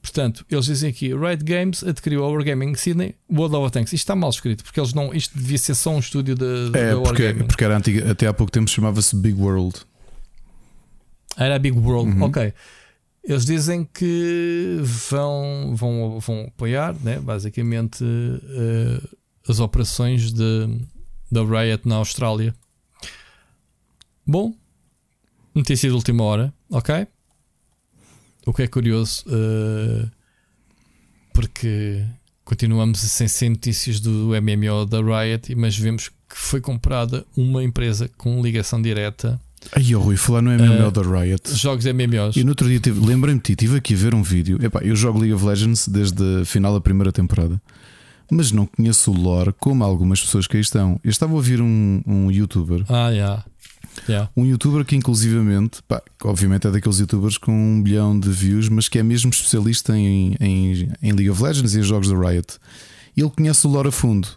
Portanto, 0.00 0.46
eles 0.50 0.64
dizem 0.64 0.90
aqui: 0.90 1.14
Riot 1.14 1.44
Games 1.44 1.84
adquiriu 1.84 2.24
a 2.24 2.28
Wargaming 2.28 2.74
Sydney, 2.74 3.16
World 3.30 3.56
of 3.56 3.70
Tanks. 3.70 3.92
Isto 3.92 4.04
está 4.04 4.16
mal 4.16 4.30
escrito, 4.30 4.64
porque 4.64 4.80
eles 4.80 4.94
não. 4.94 5.12
Isto 5.12 5.36
devia 5.36 5.58
ser 5.58 5.74
só 5.74 5.90
um 5.90 5.98
estúdio 5.98 6.34
da, 6.34 6.78
é, 6.78 6.94
porque, 6.94 7.22
Wargaming. 7.22 7.46
porque 7.46 7.64
era 7.64 7.76
antiga, 7.76 8.10
até 8.10 8.26
há 8.26 8.32
pouco 8.32 8.50
tempo 8.50 8.70
chamava-se 8.70 9.14
Big 9.14 9.38
World. 9.38 9.80
Era 11.36 11.58
Big 11.58 11.78
World, 11.78 12.12
uhum. 12.12 12.22
ok. 12.22 12.54
Eles 13.22 13.44
dizem 13.44 13.84
que 13.84 14.78
vão, 14.82 15.74
vão, 15.74 16.20
vão 16.20 16.44
apoiar, 16.48 16.94
né, 17.02 17.18
basicamente, 17.18 18.04
uh, 18.04 19.16
as 19.48 19.60
operações 19.60 20.30
de, 20.32 20.78
da 21.32 21.42
Riot 21.42 21.88
na 21.88 21.96
Austrália. 21.96 22.54
Bom, 24.26 24.54
notícia 25.54 25.88
de 25.88 25.94
última 25.94 26.22
hora, 26.22 26.54
ok? 26.70 27.06
O 28.46 28.52
que 28.52 28.62
é 28.62 28.66
curioso, 28.66 29.24
uh, 29.26 30.10
porque 31.32 32.04
continuamos 32.44 33.00
sem 33.00 33.26
ser 33.26 33.48
notícias 33.48 34.00
do 34.00 34.30
MMO 34.42 34.84
da 34.86 34.98
Riot, 34.98 35.54
mas 35.54 35.76
vemos 35.76 36.08
que 36.08 36.36
foi 36.36 36.60
comprada 36.60 37.24
uma 37.36 37.64
empresa 37.64 38.10
com 38.18 38.42
ligação 38.42 38.82
direta. 38.82 39.40
Aí, 39.72 39.96
oh, 39.96 40.00
Rui, 40.00 40.16
falar 40.16 40.42
no 40.42 40.50
MMO 40.50 40.88
uh, 40.88 40.90
da 40.90 41.02
Riot. 41.02 41.54
Jogos 41.56 41.86
MMOs. 41.86 42.36
E 42.36 42.44
no 42.44 42.50
outro 42.50 42.68
dia 42.68 42.80
lembrei-me 42.94 43.40
de 43.40 43.44
ti, 43.44 43.52
estive 43.52 43.78
aqui 43.78 43.94
a 43.94 43.96
ver 43.96 44.14
um 44.14 44.22
vídeo. 44.22 44.58
Epá, 44.62 44.80
eu 44.82 44.94
jogo 44.94 45.18
League 45.18 45.32
of 45.32 45.44
Legends 45.44 45.88
desde 45.88 46.42
a 46.42 46.44
final 46.44 46.74
da 46.74 46.80
primeira 46.80 47.10
temporada 47.10 47.60
mas 48.30 48.52
não 48.52 48.66
conheço 48.66 49.10
o 49.10 49.14
lore 49.14 49.52
como 49.58 49.84
algumas 49.84 50.20
pessoas 50.20 50.46
que 50.46 50.56
aí 50.56 50.60
estão. 50.60 51.00
Eu 51.04 51.10
estava 51.10 51.32
a 51.32 51.36
ouvir 51.36 51.60
um, 51.60 52.02
um 52.06 52.30
youtuber. 52.30 52.84
Ah, 52.88 53.10
yeah. 53.10 53.44
Yeah. 54.08 54.30
Um 54.36 54.44
youtuber 54.44 54.84
que, 54.84 54.96
inclusivamente, 54.96 55.82
pá, 55.86 56.02
obviamente 56.22 56.66
é 56.66 56.70
daqueles 56.70 56.98
youtubers 56.98 57.38
com 57.38 57.52
um 57.52 57.82
bilhão 57.82 58.18
de 58.18 58.30
views, 58.30 58.68
mas 58.68 58.88
que 58.88 58.98
é 58.98 59.02
mesmo 59.02 59.30
especialista 59.30 59.96
em, 59.96 60.36
em, 60.40 60.88
em 61.02 61.12
League 61.12 61.30
of 61.30 61.42
Legends 61.42 61.74
e 61.74 61.80
em 61.80 61.82
jogos 61.82 62.08
da 62.08 62.16
Riot. 62.16 62.58
Ele 63.16 63.30
conhece 63.30 63.66
o 63.66 63.70
lore 63.70 63.88
a 63.88 63.92
fundo. 63.92 64.28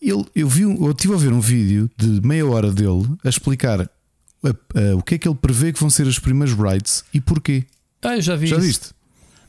Ele, 0.00 0.24
eu, 0.34 0.48
vi, 0.48 0.62
eu 0.62 0.90
estive 0.90 1.14
a 1.14 1.16
ver 1.16 1.32
um 1.32 1.40
vídeo 1.40 1.90
de 1.96 2.20
meia 2.26 2.46
hora 2.46 2.70
dele 2.70 3.06
a 3.24 3.28
explicar 3.28 3.80
a, 3.80 3.88
a, 4.48 4.96
o 4.96 5.02
que 5.02 5.16
é 5.16 5.18
que 5.18 5.28
ele 5.28 5.34
prevê 5.34 5.72
que 5.72 5.80
vão 5.80 5.90
ser 5.90 6.06
as 6.06 6.18
primeiras 6.18 6.54
raids 6.56 7.02
e 7.12 7.20
porquê. 7.20 7.64
Ah, 8.02 8.16
eu 8.16 8.22
já 8.22 8.36
vi. 8.36 8.46
Já 8.46 8.56
isso. 8.56 8.66
viste? 8.66 8.97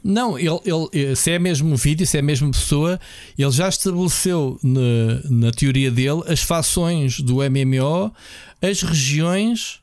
Não, 0.04 0.40
ele, 0.40 0.60
ele, 0.94 1.16
se 1.16 1.32
é 1.32 1.40
mesmo 1.40 1.76
vídeo, 1.76 2.08
se 2.08 2.18
é 2.18 2.20
a 2.22 2.24
mesma 2.24 2.50
pessoa, 2.52 3.00
ele 3.38 3.52
já 3.52 3.68
estabeleceu 3.68 4.58
na, 4.64 5.22
na 5.30 5.52
teoria 5.52 5.92
dele 5.92 6.24
as 6.28 6.42
fações 6.42 7.20
do 7.20 7.38
MMO, 7.38 8.14
as 8.62 8.82
regiões 8.82 9.82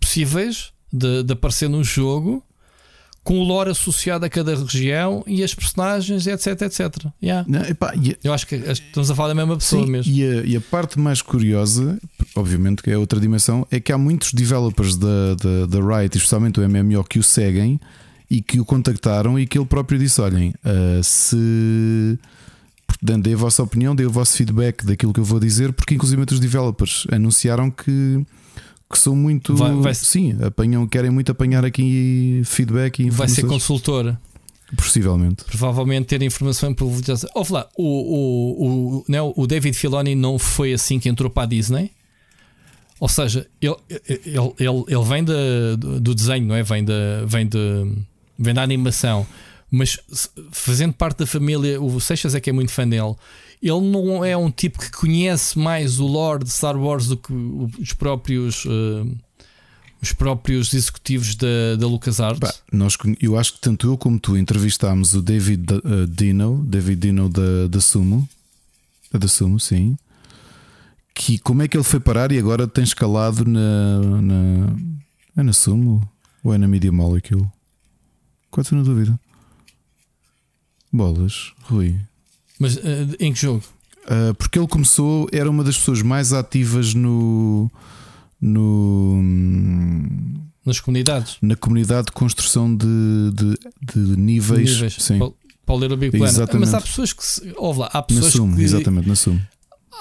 possíveis 0.00 0.72
de, 0.92 1.22
de 1.22 1.32
aparecer 1.32 1.68
no 1.68 1.84
jogo, 1.84 2.44
com 3.24 3.38
o 3.38 3.44
lore 3.44 3.70
associado 3.70 4.24
a 4.24 4.28
cada 4.28 4.54
região 4.56 5.22
e 5.26 5.44
as 5.44 5.54
personagens, 5.54 6.26
etc, 6.26 6.62
etc. 6.62 7.06
Yeah. 7.22 7.46
Não, 7.48 7.62
epá, 7.62 7.90
a... 7.90 8.16
Eu 8.22 8.32
acho 8.32 8.46
que 8.46 8.56
estamos 8.56 9.10
a 9.10 9.14
falar 9.14 9.28
da 9.28 9.34
mesma 9.34 9.56
pessoa 9.56 9.84
Sim, 9.84 9.90
mesmo. 9.90 10.12
E 10.12 10.24
a, 10.24 10.42
e 10.42 10.56
a, 10.56 10.60
parte 10.60 10.98
mais 10.98 11.22
curiosa, 11.22 12.00
obviamente 12.34 12.82
que 12.82 12.90
é 12.90 12.98
outra 12.98 13.20
dimensão, 13.20 13.66
é 13.70 13.78
que 13.78 13.92
há 13.92 13.98
muitos 13.98 14.32
developers 14.32 14.96
da, 14.96 15.34
da, 15.36 15.66
da 15.66 15.98
Riot, 15.98 16.16
especialmente 16.16 16.58
o 16.58 16.68
MMO, 16.68 17.04
que 17.04 17.20
o 17.20 17.22
seguem 17.22 17.80
e 18.32 18.40
que 18.40 18.58
o 18.58 18.64
contactaram 18.64 19.38
e 19.38 19.46
que 19.46 19.58
ele 19.58 19.66
próprio 19.66 19.98
disse: 19.98 20.20
Olhem, 20.20 20.54
uh, 20.64 21.04
se. 21.04 22.18
Dê 23.00 23.34
a 23.34 23.36
vossa 23.36 23.62
opinião, 23.62 23.96
dê 23.96 24.06
o 24.06 24.10
vosso 24.10 24.36
feedback 24.36 24.86
daquilo 24.86 25.12
que 25.12 25.18
eu 25.18 25.24
vou 25.24 25.40
dizer, 25.40 25.72
porque 25.72 25.94
inclusive 25.94 26.24
os 26.30 26.38
developers 26.38 27.04
anunciaram 27.10 27.68
que, 27.70 28.24
que 28.90 28.98
são 28.98 29.16
muito. 29.16 29.56
Vai, 29.56 29.74
vai 29.74 29.94
sim, 29.94 30.36
apanham, 30.40 30.86
querem 30.86 31.10
muito 31.10 31.32
apanhar 31.32 31.64
aqui 31.64 32.42
feedback 32.44 33.00
e 33.00 33.10
Vai 33.10 33.28
ser 33.28 33.44
consultor. 33.44 34.16
Possivelmente. 34.76 35.44
Provavelmente 35.44 36.06
ter 36.06 36.22
informação 36.22 36.72
privilegiada. 36.72 37.28
Ouve 37.34 37.52
lá, 37.52 37.68
o, 37.76 37.84
o, 37.84 38.66
o, 38.98 39.04
não, 39.08 39.28
né, 39.28 39.32
o 39.36 39.46
David 39.46 39.76
Filoni 39.76 40.14
não 40.14 40.38
foi 40.38 40.72
assim 40.72 40.98
que 40.98 41.08
entrou 41.08 41.28
para 41.28 41.42
a 41.42 41.46
Disney? 41.46 41.90
Ou 42.98 43.08
seja, 43.08 43.46
ele, 43.60 43.74
ele, 43.90 44.20
ele, 44.58 44.84
ele 44.88 45.04
vem 45.04 45.24
de, 45.24 45.76
do 46.00 46.14
desenho, 46.14 46.46
não 46.46 46.54
é? 46.54 46.62
Vem, 46.62 46.84
de, 46.84 46.92
vem 47.26 47.46
de 47.46 47.58
vem 48.38 48.54
da 48.54 48.62
animação, 48.62 49.26
mas 49.70 49.98
fazendo 50.50 50.92
parte 50.92 51.18
da 51.18 51.26
família, 51.26 51.80
o 51.80 52.00
Seixas 52.00 52.34
é 52.34 52.40
que 52.40 52.50
é 52.50 52.52
muito 52.52 52.72
fã 52.72 52.86
dele. 52.86 53.14
Ele 53.62 53.80
não 53.80 54.24
é 54.24 54.36
um 54.36 54.50
tipo 54.50 54.78
que 54.78 54.90
conhece 54.90 55.58
mais 55.58 56.00
o 56.00 56.06
lore 56.06 56.44
de 56.44 56.50
Star 56.50 56.76
Wars 56.76 57.06
do 57.06 57.16
que 57.16 57.32
os 57.32 57.92
próprios. 57.92 58.64
Uh, 58.64 59.16
os 60.02 60.12
próprios 60.12 60.74
executivos 60.74 61.36
da, 61.36 61.76
da 61.78 61.86
LucasArts? 61.86 62.40
Bah, 62.40 62.52
nós, 62.72 62.98
eu 63.20 63.38
acho 63.38 63.52
que 63.54 63.60
tanto 63.60 63.86
eu 63.86 63.96
como 63.96 64.18
tu 64.18 64.36
entrevistámos 64.36 65.14
o 65.14 65.22
David 65.22 65.64
uh, 65.72 66.06
Dino, 66.08 66.64
David 66.66 67.00
Dino 67.00 67.28
da, 67.28 67.68
da 67.68 67.80
Sumo, 67.80 68.28
da 69.12 69.28
Sumo, 69.28 69.60
sim. 69.60 69.96
Que 71.14 71.38
como 71.38 71.62
é 71.62 71.68
que 71.68 71.76
ele 71.76 71.84
foi 71.84 72.00
parar 72.00 72.32
e 72.32 72.38
agora 72.38 72.66
tem 72.66 72.82
escalado 72.82 73.44
na, 73.44 74.00
na 74.20 74.76
é 75.36 75.42
na 75.42 75.52
Sumo 75.52 76.02
ou 76.42 76.52
é 76.52 76.58
na 76.58 76.66
Media 76.66 76.90
Molecule? 76.90 77.48
Quase 78.52 78.74
na 78.74 78.82
dúvida. 78.82 79.18
Bolas, 80.92 81.52
Rui. 81.62 81.98
Mas 82.60 82.76
uh, 82.76 82.80
em 83.18 83.32
que 83.32 83.40
jogo? 83.40 83.64
Uh, 84.04 84.34
porque 84.34 84.58
ele 84.58 84.68
começou, 84.68 85.26
era 85.32 85.50
uma 85.50 85.64
das 85.64 85.76
pessoas 85.78 86.02
mais 86.02 86.32
ativas 86.32 86.94
no. 86.94 87.70
no 88.40 89.22
nas 90.64 90.78
comunidades. 90.78 91.38
Na 91.42 91.56
comunidade 91.56 92.06
de 92.06 92.12
construção 92.12 92.76
de, 92.76 92.86
de, 93.32 93.58
de 93.94 94.16
níveis. 94.16 94.74
Níveis. 94.74 94.96
Sim. 95.00 95.18
Para, 95.18 95.74
o 95.74 95.80
Little 95.80 95.96
Big 95.96 96.16
Planet. 96.16 96.34
Exatamente. 96.34 96.70
Mas 96.70 96.74
há 96.74 96.80
pessoas 96.82 97.12
que. 97.12 97.24
Se, 97.24 97.54
ouve 97.56 97.80
lá, 97.80 97.86
há 97.92 98.02
pessoas 98.02 98.32
que. 98.34 98.62
Exatamente, 98.62 99.08
na 99.08 99.16
Sumo. 99.16 99.40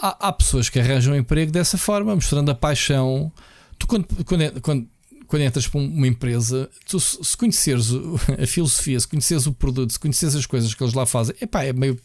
Há, 0.04 0.28
há 0.28 0.34
pessoas 0.34 0.68
que 0.68 0.78
arranjam 0.78 1.14
um 1.14 1.18
emprego 1.18 1.52
dessa 1.52 1.78
forma, 1.78 2.14
mostrando 2.14 2.52
a 2.52 2.56
paixão 2.56 3.32
tu 3.82 3.88
quando, 3.88 4.06
quando, 4.26 4.42
é, 4.42 4.52
quando, 4.62 4.88
quando 5.32 5.44
entras 5.44 5.66
para 5.66 5.80
uma 5.80 6.08
empresa, 6.08 6.70
tu, 6.86 7.00
se 7.00 7.38
conheceres 7.38 7.88
a 8.38 8.46
filosofia, 8.46 9.00
se 9.00 9.08
conheceres 9.08 9.48
o 9.48 9.54
produto, 9.54 9.94
se 9.94 10.00
conheceres 10.00 10.36
as 10.36 10.46
coisas 10.46 10.76
que 10.76 10.84
eles 10.84 10.94
lá 10.94 11.06
fazem, 11.06 11.34
epá, 11.40 11.64
é 11.64 11.72
meio, 11.72 11.98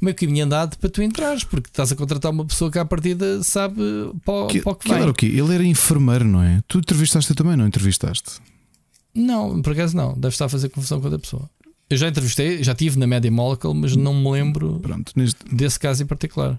meio 0.00 0.16
caminho 0.16 0.44
andado 0.44 0.76
para 0.78 0.90
tu 0.90 1.00
entrares, 1.00 1.44
porque 1.44 1.68
estás 1.68 1.92
a 1.92 1.94
contratar 1.94 2.32
uma 2.32 2.44
pessoa 2.44 2.72
que 2.72 2.78
à 2.80 2.84
partida 2.84 3.44
sabe 3.44 3.80
para, 4.24 4.48
que, 4.48 4.60
para 4.60 4.72
o 4.72 4.74
que, 4.74 4.88
vai. 4.88 5.02
Era 5.02 5.10
o 5.12 5.14
quê? 5.14 5.26
Ele 5.26 5.54
era 5.54 5.64
enfermeiro, 5.64 6.24
não 6.24 6.42
é? 6.42 6.60
Tu 6.66 6.78
entrevistaste 6.78 7.32
também, 7.32 7.56
não 7.56 7.64
entrevistaste? 7.64 8.40
Não, 9.14 9.62
por 9.62 9.72
acaso 9.72 9.96
não. 9.96 10.12
Deve 10.14 10.34
estar 10.34 10.46
a 10.46 10.48
fazer 10.48 10.68
confusão 10.68 10.98
com 10.98 11.04
outra 11.04 11.20
pessoa. 11.20 11.48
Eu 11.88 11.96
já 11.96 12.08
entrevistei, 12.08 12.64
já 12.64 12.72
estive 12.72 12.98
na 12.98 13.06
Media 13.06 13.30
Molecule, 13.30 13.74
mas 13.74 13.94
não 13.94 14.14
me 14.14 14.32
lembro 14.32 14.80
Pronto, 14.80 15.12
neste... 15.14 15.38
desse 15.54 15.78
caso 15.78 16.02
em 16.02 16.06
particular. 16.06 16.58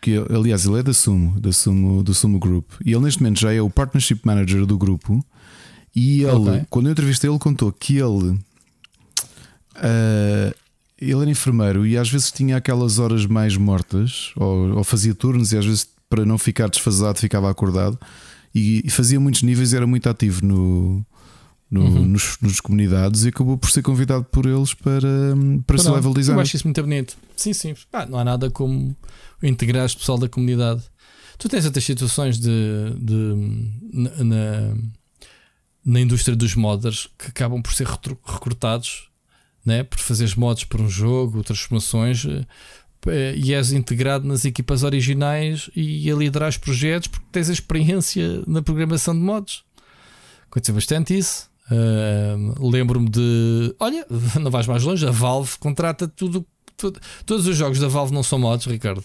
Que, 0.00 0.16
aliás, 0.30 0.64
ele 0.64 0.78
é 0.78 0.82
da 0.82 0.94
Sumo, 0.94 1.38
da 1.38 1.52
Sumo, 1.52 2.02
do 2.02 2.14
Sumo 2.14 2.38
Group. 2.38 2.70
E 2.86 2.92
ele 2.92 3.04
neste 3.04 3.22
momento 3.22 3.38
já 3.38 3.52
é 3.52 3.60
o 3.60 3.68
Partnership 3.68 4.20
Manager 4.24 4.64
do 4.64 4.78
grupo. 4.78 5.22
E 5.94 6.22
ele, 6.22 6.34
okay. 6.34 6.66
quando 6.70 6.86
eu 6.86 6.92
entrevistei, 6.92 7.28
ele 7.28 7.38
contou 7.38 7.70
que 7.72 7.98
ele. 7.98 8.38
Uh, 9.76 10.54
ele 10.98 11.20
era 11.20 11.30
enfermeiro 11.30 11.84
e 11.86 11.98
às 11.98 12.08
vezes 12.08 12.30
tinha 12.30 12.56
aquelas 12.56 12.98
horas 12.98 13.26
mais 13.26 13.56
mortas, 13.56 14.32
ou, 14.36 14.76
ou, 14.76 14.84
fazia 14.84 15.14
turnos, 15.14 15.52
e 15.52 15.58
às 15.58 15.66
vezes, 15.66 15.86
para 16.08 16.24
não 16.24 16.38
ficar 16.38 16.68
desfasado, 16.68 17.18
ficava 17.18 17.50
acordado. 17.50 17.98
E, 18.54 18.82
e 18.84 18.90
fazia 18.90 19.18
muitos 19.18 19.42
níveis, 19.42 19.74
era 19.74 19.86
muito 19.86 20.08
ativo 20.08 20.44
no, 20.44 21.04
no, 21.70 21.80
uhum. 21.80 22.04
nos, 22.04 22.36
nos, 22.40 22.60
comunidades 22.60 23.24
e 23.24 23.28
acabou 23.28 23.56
por 23.56 23.70
ser 23.70 23.82
convidado 23.82 24.24
por 24.24 24.44
eles 24.44 24.74
para, 24.74 25.08
para 25.66 25.78
ser 25.78 25.90
level 25.90 26.12
designer. 26.12 26.38
Eu 26.38 26.42
acho 26.42 26.56
isso 26.56 26.66
muito 26.66 26.82
bonito. 26.82 27.16
Sim, 27.34 27.54
sim. 27.54 27.74
Ah, 27.90 28.04
não 28.04 28.18
há 28.18 28.24
nada 28.24 28.50
como 28.50 28.94
integrar 29.42 29.86
o 29.86 29.96
pessoal 29.96 30.18
da 30.18 30.28
comunidade. 30.28 30.82
Tu 31.38 31.48
tens 31.48 31.64
outras 31.64 31.82
situações 31.82 32.38
de, 32.38 32.50
de 33.00 33.64
na, 34.22 34.74
na 35.84 36.00
indústria 36.00 36.36
dos 36.36 36.54
modders 36.54 37.08
que 37.18 37.26
acabam 37.26 37.60
por 37.60 37.72
ser 37.72 37.86
recrutados 37.86 39.10
né, 39.64 39.82
por 39.82 39.98
fazeres 39.98 40.34
mods 40.34 40.64
para 40.64 40.82
um 40.82 40.88
jogo, 40.88 41.42
transformações 41.42 42.24
eh, 43.06 43.34
e 43.36 43.54
és 43.54 43.72
integrado 43.72 44.26
nas 44.26 44.44
equipas 44.44 44.82
originais 44.82 45.70
e 45.74 46.10
a 46.10 46.14
liderar 46.14 46.48
os 46.48 46.56
projetos 46.56 47.08
porque 47.08 47.26
tens 47.32 47.48
a 47.48 47.52
experiência 47.52 48.42
na 48.46 48.62
programação 48.62 49.14
de 49.14 49.20
mods. 49.20 49.62
Aconteceu 50.50 50.74
bastante 50.74 51.16
isso. 51.16 51.50
Uh, 51.70 52.68
Lembro-me 52.68 53.08
de. 53.08 53.74
Olha, 53.78 54.04
não 54.38 54.50
vais 54.50 54.66
mais 54.66 54.82
longe, 54.82 55.06
a 55.06 55.10
Valve 55.10 55.56
contrata 55.58 56.06
tudo, 56.06 56.44
tudo. 56.76 57.00
Todos 57.24 57.46
os 57.46 57.56
jogos 57.56 57.78
da 57.78 57.88
Valve 57.88 58.12
não 58.12 58.22
são 58.22 58.38
mods, 58.38 58.66
Ricardo. 58.66 59.04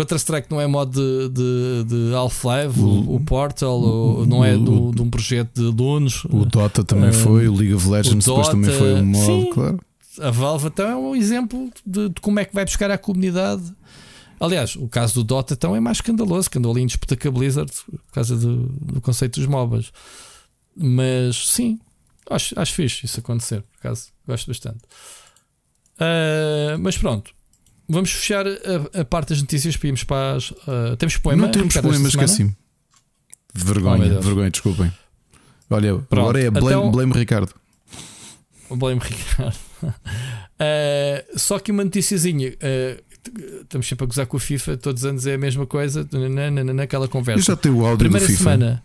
Counter-Strike 0.00 0.50
não 0.50 0.60
é 0.60 0.66
mod 0.66 0.90
de, 0.90 1.28
de, 1.28 1.84
de 1.84 2.14
Half-Life, 2.14 2.80
o, 2.80 3.16
o, 3.16 3.20
Portal, 3.20 3.78
o, 3.78 4.24
não 4.24 4.42
é 4.42 4.56
do, 4.56 4.92
de 4.92 5.02
um 5.02 5.10
projeto 5.10 5.60
de 5.60 5.66
alunos. 5.66 6.24
O 6.24 6.46
Dota 6.46 6.82
também 6.82 7.10
uh, 7.10 7.14
foi, 7.14 7.48
o 7.48 7.54
League 7.54 7.74
of 7.74 7.86
Legends 7.86 8.24
Dota, 8.24 8.54
depois 8.54 8.66
também 8.66 8.78
foi 8.78 8.94
um 8.94 9.04
mod, 9.04 9.26
sim, 9.26 9.50
claro. 9.52 9.78
A 10.20 10.30
Valve 10.30 10.68
então 10.68 10.88
é 10.88 10.96
um 10.96 11.14
exemplo 11.14 11.70
de, 11.86 12.08
de, 12.08 12.20
como 12.20 12.40
é 12.40 12.44
que 12.44 12.54
vai 12.54 12.64
buscar 12.64 12.90
a 12.90 12.96
comunidade. 12.96 13.62
Aliás, 14.40 14.74
o 14.74 14.88
caso 14.88 15.14
do 15.14 15.24
Dota 15.24 15.52
então 15.52 15.76
é 15.76 15.80
mais 15.80 15.98
escandaloso, 15.98 16.50
que 16.50 16.58
andou 16.58 16.72
ali 16.72 16.82
em 16.82 16.86
disputa 16.86 17.14
com 17.14 17.28
a 17.28 17.30
Blizzard 17.30 17.70
por 17.86 18.12
causa 18.12 18.36
do, 18.36 18.66
do 18.66 19.00
conceito 19.02 19.38
dos 19.38 19.48
MOBAs. 19.48 19.92
Mas 20.74 21.48
sim, 21.48 21.78
acho, 22.30 22.58
acho 22.58 22.72
fixe 22.72 23.04
isso 23.04 23.20
acontecer, 23.20 23.62
por 23.62 23.78
acaso, 23.78 24.08
gosto 24.26 24.46
bastante. 24.46 24.80
Uh, 25.96 26.78
mas 26.78 26.96
pronto, 26.96 27.32
vamos 27.90 28.12
fechar 28.12 28.46
a, 28.46 29.00
a, 29.00 29.04
parte 29.04 29.30
das 29.30 29.40
notícias 29.40 29.76
para 29.76 29.88
irmos 29.88 30.04
para 30.04 30.36
as. 30.36 30.50
Uh, 30.50 30.96
temos 30.98 31.16
poema? 31.16 31.46
Não 31.46 31.50
temos 31.50 31.76
poema, 31.76 32.08
esqueci-me. 32.08 32.56
Vergonha, 33.52 34.18
oh, 34.18 34.22
vergonha, 34.22 34.50
desculpem. 34.50 34.92
Olha, 35.68 35.98
Pronto, 35.98 36.20
agora 36.20 36.40
é 36.40 36.50
blame, 36.50 36.66
então, 36.68 36.90
blame 36.90 37.12
Ricardo. 37.12 37.52
Blame 38.70 39.00
Ricardo. 39.02 39.58
uh, 39.82 39.92
só 41.38 41.58
que 41.58 41.72
uma 41.72 41.84
noticiazinha. 41.84 42.50
Uh, 42.50 43.02
estamos 43.62 43.86
sempre 43.86 44.04
a 44.04 44.06
gozar 44.06 44.26
com 44.26 44.36
a 44.36 44.40
FIFA, 44.40 44.76
todos 44.76 45.02
os 45.02 45.06
anos 45.06 45.26
é 45.26 45.34
a 45.34 45.38
mesma 45.38 45.66
coisa, 45.66 46.08
naquela 46.74 47.06
conversa. 47.06 47.40
Eu 47.40 47.44
já 47.44 47.56
tenho 47.56 47.76
o 47.76 47.84
áudio 47.84 47.98
Primeira 47.98 48.26
do 48.26 48.30
FIFA. 48.30 48.42
semana. 48.42 48.82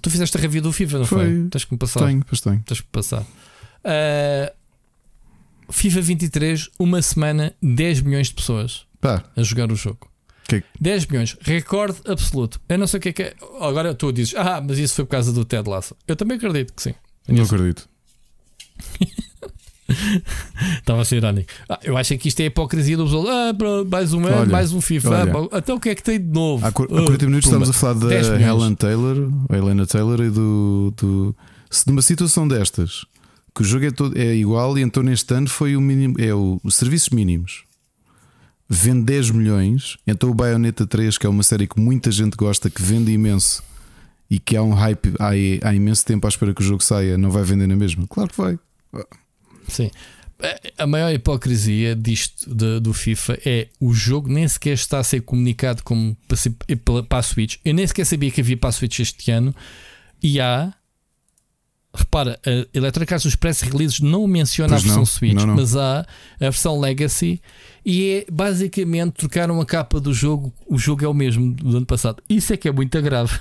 Tu 0.00 0.10
fizeste 0.10 0.36
a 0.36 0.40
review 0.40 0.62
do 0.62 0.72
FIFA, 0.72 0.98
não 0.98 1.06
foi? 1.06 1.24
foi? 1.24 1.48
Tens 1.48 1.64
que 1.64 1.72
me 1.72 1.78
passar. 1.78 2.06
Tenho, 2.06 2.24
pois 2.24 2.40
tenho. 2.40 2.62
Tens 2.64 2.80
que 2.80 2.86
me 2.86 2.92
passar. 2.92 3.22
Uh, 3.22 4.55
FIFA 5.70 6.00
23, 6.00 6.70
uma 6.78 7.02
semana, 7.02 7.54
10 7.62 8.02
milhões 8.02 8.28
de 8.28 8.34
pessoas 8.34 8.86
Pá. 9.00 9.24
a 9.36 9.42
jogar 9.42 9.70
o 9.70 9.76
jogo. 9.76 10.10
Que... 10.48 10.62
10 10.80 11.06
milhões, 11.06 11.36
recorde 11.40 11.98
absoluto. 12.06 12.60
Eu 12.68 12.78
não 12.78 12.86
sei 12.86 12.98
o 12.98 13.00
que 13.00 13.08
é 13.08 13.12
que 13.12 13.22
é. 13.22 13.34
Agora 13.60 13.94
tu 13.94 14.12
dizes, 14.12 14.34
ah, 14.36 14.62
mas 14.66 14.78
isso 14.78 14.94
foi 14.94 15.04
por 15.04 15.10
causa 15.10 15.32
do 15.32 15.44
Ted 15.44 15.68
Lasso. 15.68 15.96
Eu 16.06 16.14
também 16.14 16.36
acredito 16.36 16.72
que 16.72 16.82
sim. 16.82 16.94
Não 17.28 17.42
acredito. 17.42 17.88
Estava 20.78 21.02
a 21.02 21.04
ser 21.04 21.16
irónico. 21.16 21.52
Ah, 21.68 21.78
eu 21.82 21.96
acho 21.96 22.16
que 22.18 22.28
isto 22.28 22.40
é 22.40 22.44
a 22.44 22.46
hipocrisia 22.46 22.96
do 22.96 23.04
pessoal. 23.04 23.26
Ah, 23.28 23.52
mais 23.88 24.12
um 24.12 24.26
ano, 24.26 24.50
mais 24.50 24.72
um 24.72 24.80
FIFA. 24.80 25.10
Olha, 25.10 25.32
ah, 25.52 25.58
então 25.58 25.76
o 25.76 25.80
que 25.80 25.90
é 25.90 25.94
que 25.94 26.02
tem 26.02 26.20
de 26.20 26.32
novo? 26.32 26.64
Há, 26.66 26.72
40 26.72 26.94
uh, 26.94 27.26
minutos 27.26 27.46
estamos 27.46 27.70
a 27.70 27.72
falar 27.72 27.94
da 27.94 28.14
Helen 28.14 28.74
Taylor, 28.74 29.30
a 29.48 29.56
Helena 29.56 29.86
Taylor 29.86 30.20
e 30.20 30.30
do, 30.30 30.92
do. 30.96 31.36
Se 31.70 31.86
numa 31.88 32.02
situação 32.02 32.46
destas 32.46 33.04
que 33.56 33.62
o 33.62 33.64
jogo 33.64 33.86
é, 33.86 33.90
todo, 33.90 34.18
é 34.18 34.34
igual 34.34 34.76
e 34.76 34.82
então 34.82 35.02
neste 35.02 35.32
ano 35.32 35.48
foi 35.48 35.74
o 35.76 35.80
mínimo, 35.80 36.14
é 36.18 36.34
o, 36.34 36.60
os 36.62 36.74
serviços 36.74 37.08
mínimos. 37.08 37.64
Vende 38.68 39.04
10 39.04 39.30
milhões, 39.30 39.96
então 40.06 40.28
o 40.30 40.34
Bayonetta 40.34 40.86
3, 40.86 41.16
que 41.16 41.26
é 41.26 41.30
uma 41.30 41.42
série 41.42 41.66
que 41.66 41.80
muita 41.80 42.10
gente 42.10 42.36
gosta, 42.36 42.68
que 42.68 42.82
vende 42.82 43.10
imenso 43.12 43.62
e 44.28 44.38
que 44.38 44.56
há 44.56 44.62
um 44.62 44.74
hype 44.74 45.14
há, 45.18 45.30
há 45.68 45.74
imenso 45.74 46.04
tempo 46.04 46.26
à 46.26 46.28
espera 46.28 46.52
que 46.52 46.60
o 46.60 46.64
jogo 46.64 46.84
saia, 46.84 47.16
não 47.16 47.30
vai 47.30 47.44
vender 47.44 47.66
na 47.66 47.76
mesma? 47.76 48.06
Claro 48.06 48.28
que 48.28 48.36
vai. 48.36 48.58
Sim. 49.68 49.90
A 50.76 50.86
maior 50.86 51.10
hipocrisia 51.14 51.96
disto 51.96 52.54
de, 52.54 52.78
do 52.78 52.92
FIFA 52.92 53.38
é 53.46 53.68
o 53.80 53.94
jogo 53.94 54.30
nem 54.30 54.46
sequer 54.46 54.74
está 54.74 54.98
a 54.98 55.04
ser 55.04 55.22
comunicado 55.22 55.82
como 55.82 56.14
para, 56.84 57.02
para 57.04 57.18
a 57.18 57.22
Switch. 57.22 57.56
Eu 57.64 57.72
nem 57.72 57.86
sequer 57.86 58.04
sabia 58.04 58.30
que 58.30 58.42
havia 58.42 58.56
para 58.56 58.68
a 58.68 58.72
Switch 58.72 58.98
este 59.00 59.30
ano. 59.30 59.54
E 60.22 60.38
há. 60.40 60.74
Repara, 61.96 62.38
a 62.44 62.76
Electronic 62.76 63.12
Arts, 63.12 63.24
os 63.24 63.36
press 63.36 63.62
releases 63.62 64.00
não 64.00 64.26
menciona 64.26 64.70
pois 64.70 64.82
a 64.82 64.84
versão 64.84 65.00
não, 65.00 65.06
Switch, 65.06 65.34
não, 65.34 65.46
não. 65.46 65.54
mas 65.56 65.76
há 65.76 66.00
a 66.00 66.06
versão 66.38 66.78
Legacy 66.78 67.40
e 67.84 68.26
é 68.28 68.30
basicamente 68.30 69.14
trocaram 69.14 69.60
a 69.60 69.66
capa 69.66 69.98
do 70.00 70.12
jogo. 70.12 70.52
O 70.66 70.78
jogo 70.78 71.04
é 71.04 71.08
o 71.08 71.14
mesmo 71.14 71.52
do 71.52 71.76
ano 71.76 71.86
passado. 71.86 72.22
Isso 72.28 72.52
é 72.52 72.56
que 72.56 72.68
é 72.68 72.72
muito 72.72 73.00
grave. 73.00 73.38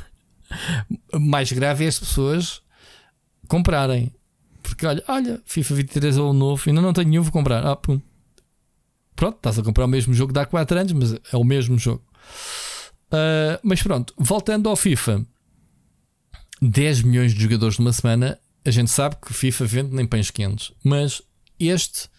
Mais 1.14 1.52
grave 1.52 1.86
é 1.86 1.88
as 1.88 2.00
pessoas 2.00 2.62
comprarem 3.48 4.12
porque 4.70 4.86
olha, 4.86 5.04
olha, 5.08 5.42
FIFA 5.46 5.76
23 5.76 6.18
é 6.18 6.22
o 6.22 6.34
novo, 6.34 6.64
ainda 6.68 6.82
não 6.82 6.92
tenho 6.92 7.10
nenhum, 7.10 7.22
vou 7.22 7.32
comprar. 7.32 7.66
Ah, 7.66 7.76
pum. 7.76 8.02
Pronto, 9.16 9.38
estás 9.38 9.60
a 9.60 9.64
comprar 9.64 9.86
o 9.86 9.88
mesmo 9.88 10.14
jogo 10.14 10.34
de 10.34 10.40
há 10.40 10.46
4 10.46 10.78
anos, 10.78 10.92
mas 10.92 11.14
é 11.14 11.38
o 11.38 11.44
mesmo 11.44 11.78
jogo. 11.78 12.04
Uh, 13.08 13.60
mas 13.64 13.82
pronto, 13.82 14.14
voltando 14.18 14.68
ao 14.68 14.76
FIFA, 14.76 15.26
10 16.62 17.04
milhões 17.04 17.34
de 17.34 17.42
jogadores 17.42 17.78
numa 17.78 17.94
semana. 17.94 18.40
A 18.66 18.72
gente 18.72 18.90
sabe 18.90 19.16
que 19.24 19.34
FIFA 19.34 19.66
vende 19.66 19.96
nem 19.96 20.06
pães 20.08 20.32
quentes, 20.32 20.72
mas 20.84 21.22
este 21.60 22.10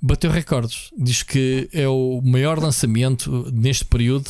bateu 0.00 0.30
recordes. 0.30 0.90
Diz 0.96 1.22
que 1.22 1.68
é 1.72 1.86
o 1.86 2.20
maior 2.24 2.58
lançamento 2.58 3.50
neste 3.52 3.84
período 3.84 4.28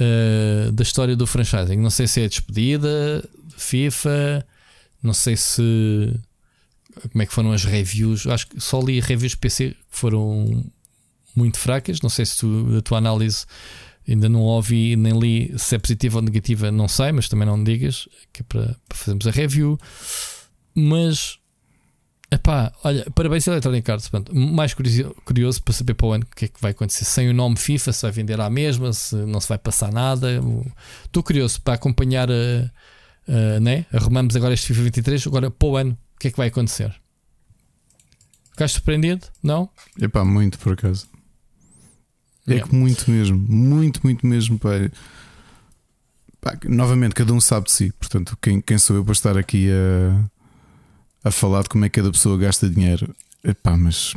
uh, 0.00 0.70
da 0.72 0.82
história 0.82 1.16
do 1.16 1.26
franchising. 1.26 1.76
Não 1.76 1.90
sei 1.90 2.06
se 2.06 2.20
é 2.20 2.24
a 2.24 2.28
despedida, 2.28 3.26
FIFA, 3.56 4.46
não 5.02 5.14
sei 5.14 5.36
se 5.36 5.62
como 7.10 7.22
é 7.22 7.26
que 7.26 7.32
foram 7.32 7.52
as 7.52 7.64
reviews. 7.64 8.26
Acho 8.26 8.46
que 8.48 8.60
só 8.60 8.80
li 8.80 9.00
reviews 9.00 9.34
PC 9.34 9.70
que 9.70 9.76
foram 9.98 10.64
muito 11.34 11.58
fracas. 11.58 12.00
Não 12.00 12.10
sei 12.10 12.26
se 12.26 12.38
tu, 12.38 12.76
a 12.78 12.82
tua 12.82 12.98
análise 12.98 13.44
ainda 14.06 14.28
não 14.28 14.40
ouvi 14.40 14.96
nem 14.96 15.18
li 15.18 15.54
se 15.58 15.74
é 15.74 15.78
positiva 15.78 16.18
ou 16.18 16.22
negativa, 16.22 16.70
não 16.70 16.86
sei, 16.86 17.10
mas 17.10 17.28
também 17.28 17.46
não 17.46 17.62
digas, 17.62 18.06
que 18.32 18.42
é 18.42 18.44
para, 18.44 18.76
para 18.86 18.98
fazermos 18.98 19.26
a 19.26 19.30
review. 19.30 19.78
Mas 20.74 21.38
Epá, 22.30 22.72
olha, 22.82 23.08
parabéns 23.14 23.46
Electronic 23.46 23.88
Arts. 23.88 24.08
Pronto, 24.08 24.34
mais 24.34 24.74
curioso, 24.74 25.14
curioso 25.24 25.62
para 25.62 25.72
saber 25.72 25.94
para 25.94 26.06
o 26.06 26.12
ano 26.12 26.26
o 26.30 26.34
que 26.34 26.46
é 26.46 26.48
que 26.48 26.60
vai 26.60 26.72
acontecer 26.72 27.04
sem 27.04 27.28
o 27.28 27.34
nome 27.34 27.56
FIFA, 27.56 27.92
se 27.92 28.02
vai 28.02 28.10
vender 28.10 28.40
à 28.40 28.50
mesma, 28.50 28.92
se 28.92 29.14
não 29.14 29.40
se 29.40 29.48
vai 29.48 29.58
passar 29.58 29.92
nada. 29.92 30.40
Estou 31.04 31.22
curioso 31.22 31.60
para 31.62 31.74
acompanhar, 31.74 32.28
a, 32.30 32.34
a, 33.28 33.60
né? 33.60 33.86
arrumamos 33.92 34.34
agora 34.34 34.52
este 34.52 34.66
FIFA 34.66 34.82
23. 34.82 35.26
Agora 35.28 35.50
para 35.50 35.68
o 35.68 35.76
ano, 35.76 35.98
que 36.24 36.28
é 36.28 36.30
que 36.30 36.36
vai 36.38 36.48
acontecer? 36.48 36.94
Ficaste 38.50 38.74
surpreendido? 38.74 39.26
Não? 39.42 39.68
Epá, 40.00 40.24
muito 40.24 40.58
por 40.58 40.72
acaso. 40.72 41.06
É 42.46 42.60
que 42.60 42.74
muito 42.74 43.10
mesmo, 43.10 43.38
muito, 43.38 44.00
muito 44.02 44.26
mesmo. 44.26 44.58
Pá. 44.58 44.70
Pá, 46.40 46.58
novamente, 46.66 47.14
cada 47.14 47.32
um 47.32 47.40
sabe 47.40 47.66
de 47.66 47.72
si. 47.72 47.92
Portanto, 47.92 48.36
quem, 48.40 48.60
quem 48.60 48.76
sou 48.76 48.96
eu 48.96 49.04
para 49.04 49.12
estar 49.12 49.36
aqui 49.38 49.70
a, 49.70 50.30
a 51.24 51.30
falar 51.30 51.62
de 51.62 51.70
como 51.70 51.84
é 51.84 51.88
que 51.88 52.00
cada 52.00 52.12
pessoa 52.12 52.38
gasta 52.38 52.68
dinheiro? 52.68 53.14
Epá, 53.42 53.76
mas. 53.76 54.14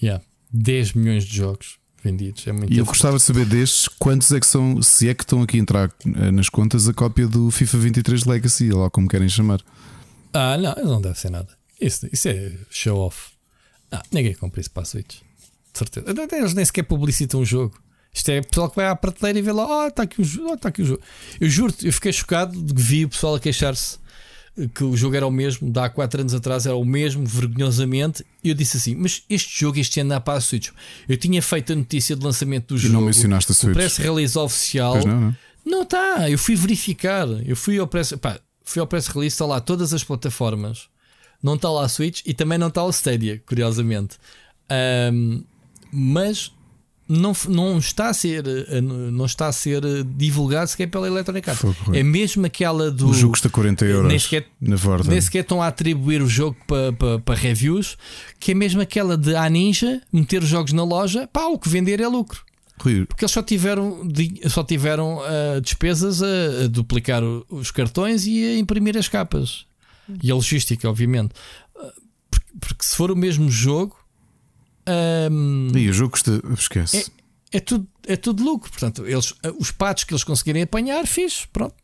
Yeah. 0.00 0.22
10 0.52 0.92
milhões 0.92 1.24
de 1.24 1.36
jogos. 1.36 1.78
vendidos. 2.04 2.46
É 2.46 2.52
e 2.68 2.78
eu 2.78 2.84
gostava 2.84 3.16
de 3.16 3.22
saber 3.22 3.46
destes 3.46 3.88
quantos 3.88 4.30
é 4.32 4.38
que 4.38 4.46
são, 4.46 4.82
se 4.82 5.08
é 5.08 5.14
que 5.14 5.22
estão 5.22 5.42
aqui 5.42 5.56
a 5.56 5.60
entrar 5.60 5.90
eh, 6.04 6.30
nas 6.30 6.48
contas 6.48 6.88
a 6.88 6.92
cópia 6.92 7.26
do 7.26 7.50
FIFA 7.50 7.78
23 7.78 8.24
Legacy, 8.24 8.70
lá 8.70 8.90
como 8.90 9.08
querem 9.08 9.28
chamar. 9.28 9.60
Ah, 10.32 10.58
não, 10.58 10.74
não 10.84 11.00
deve 11.00 11.18
ser 11.18 11.30
nada. 11.30 11.48
Isso, 11.80 12.06
isso 12.12 12.28
é 12.28 12.52
show 12.70 12.98
off. 12.98 13.30
Ah, 13.90 14.02
ninguém 14.12 14.34
compra 14.34 14.60
isso 14.60 14.70
para 14.70 14.82
a 14.82 14.86
Switch. 14.86 15.20
De 15.72 15.78
certeza. 15.78 16.06
Eles 16.32 16.54
nem 16.54 16.64
sequer 16.64 16.82
publicitam 16.82 17.40
o 17.40 17.44
jogo. 17.44 17.80
Isto 18.12 18.30
é 18.30 18.40
o 18.40 18.46
pessoal 18.46 18.68
que 18.68 18.76
vai 18.76 18.86
à 18.86 18.94
prateleira 18.94 19.38
e 19.38 19.42
vê 19.42 19.52
lá, 19.52 19.84
oh, 19.84 19.88
está 19.88 20.02
aqui 20.02 20.20
o 20.20 20.24
jogo, 20.24 20.50
oh, 20.50 20.54
está 20.54 20.68
aqui 20.68 20.82
o 20.82 20.84
jogo. 20.84 21.00
Eu 21.40 21.48
juro 21.48 21.74
eu 21.82 21.92
fiquei 21.92 22.12
chocado 22.12 22.60
de 22.62 22.74
que 22.74 22.82
vi 22.82 23.04
o 23.06 23.08
pessoal 23.08 23.36
a 23.36 23.40
queixar-se 23.40 23.98
que 24.74 24.84
o 24.84 24.96
jogo 24.96 25.16
era 25.16 25.26
o 25.26 25.30
mesmo, 25.30 25.70
de 25.70 25.80
há 25.80 25.88
4 25.88 26.20
anos 26.20 26.34
atrás 26.34 26.66
era 26.66 26.76
o 26.76 26.84
mesmo, 26.84 27.24
vergonhosamente. 27.24 28.24
E 28.44 28.50
eu 28.50 28.54
disse 28.54 28.76
assim: 28.76 28.94
Mas 28.94 29.22
este 29.28 29.60
jogo, 29.60 29.78
este 29.78 30.00
ano, 30.00 30.10
dá 30.10 30.20
para 30.20 30.38
a 30.38 30.40
Switch. 30.40 30.70
Eu 31.08 31.16
tinha 31.16 31.40
feito 31.40 31.72
a 31.72 31.76
notícia 31.76 32.14
de 32.14 32.24
lançamento 32.24 32.68
do 32.68 32.76
e 32.76 32.78
jogo. 32.78 32.94
não 32.94 33.00
mencionaste 33.02 33.52
a 33.52 33.54
Switch. 33.54 33.70
O 33.70 33.74
press 33.74 33.96
release 33.96 34.38
oficial. 34.38 34.92
Pois 34.92 35.04
não, 35.04 35.20
não. 35.20 35.36
Não 35.64 35.82
está. 35.82 36.28
Eu 36.28 36.38
fui 36.38 36.54
verificar. 36.56 37.26
Eu 37.46 37.56
fui 37.56 37.78
ao 37.78 37.86
press, 37.86 38.12
pá, 38.20 38.38
fui 38.64 38.80
ao 38.80 38.86
press 38.86 39.06
release, 39.06 39.34
está 39.34 39.46
lá 39.46 39.60
todas 39.60 39.94
as 39.94 40.04
plataformas. 40.04 40.88
Não 41.42 41.54
está 41.54 41.70
lá 41.70 41.84
a 41.84 41.88
Switch 41.88 42.20
e 42.26 42.34
também 42.34 42.58
não 42.58 42.68
está 42.68 42.84
o 42.84 42.90
Stadia, 42.90 43.42
curiosamente. 43.46 44.18
Um, 45.12 45.42
mas 45.92 46.52
não, 47.08 47.32
não 47.48 47.78
está 47.78 48.08
a 48.08 48.14
ser 48.14 48.46
eh, 48.46 48.80
não 48.80 49.26
está 49.26 49.48
a 49.48 49.52
ser 49.52 49.84
eh, 49.84 50.02
divulgado 50.04 50.70
sequer 50.70 50.88
pela 50.88 51.06
Electronic 51.06 51.50
Arts. 51.50 51.64
É 51.92 52.02
mesmo 52.02 52.46
aquela 52.46 52.90
do. 52.90 53.08
O 53.08 53.14
jogo 53.14 53.32
custa 53.32 53.48
40 53.48 53.84
euros. 53.84 54.08
Nem 54.08 54.18
sequer, 54.18 54.46
na 54.60 54.76
nem 55.06 55.20
sequer 55.20 55.40
estão 55.40 55.60
a 55.62 55.66
atribuir 55.66 56.22
o 56.22 56.28
jogo 56.28 56.56
para 56.66 56.92
pa, 56.92 57.18
pa 57.24 57.34
reviews, 57.34 57.96
que 58.38 58.52
é 58.52 58.54
mesmo 58.54 58.80
aquela 58.80 59.16
de 59.16 59.34
a 59.34 59.48
Ninja 59.48 60.00
meter 60.12 60.42
os 60.42 60.48
jogos 60.48 60.72
na 60.72 60.84
loja, 60.84 61.28
pá, 61.32 61.46
o 61.46 61.58
que 61.58 61.68
vender 61.68 62.00
é 62.00 62.08
lucro. 62.08 62.44
Porque 63.06 63.24
eles 63.24 63.32
só 63.32 63.42
tiveram, 63.42 64.08
só 64.48 64.64
tiveram 64.64 65.18
uh, 65.18 65.60
despesas 65.60 66.20
a, 66.22 66.64
a, 66.64 66.66
duplicar 66.66 67.22
os 67.22 67.70
cartões 67.70 68.26
e 68.26 68.44
a 68.44 68.58
imprimir 68.58 68.96
as 68.96 69.06
capas. 69.06 69.66
E 70.20 70.30
a 70.30 70.34
logística, 70.34 70.88
obviamente. 70.88 71.32
Porque 72.58 72.84
se 72.84 72.96
for 72.96 73.10
o 73.10 73.16
mesmo 73.16 73.48
jogo, 73.50 73.96
um, 74.88 75.70
e 75.74 75.88
o 75.88 75.92
jogo 75.92 76.12
custa. 76.12 76.42
Esquece. 76.58 77.12
É, 77.52 77.58
é, 77.58 77.60
tudo, 77.60 77.86
é 78.06 78.16
tudo 78.16 78.42
lucro. 78.42 78.70
Portanto, 78.70 79.06
eles, 79.06 79.34
os 79.58 79.70
patos 79.70 80.04
que 80.04 80.12
eles 80.12 80.24
conseguirem 80.24 80.62
apanhar, 80.62 81.06
fiz. 81.06 81.46
Pronto. 81.52 81.74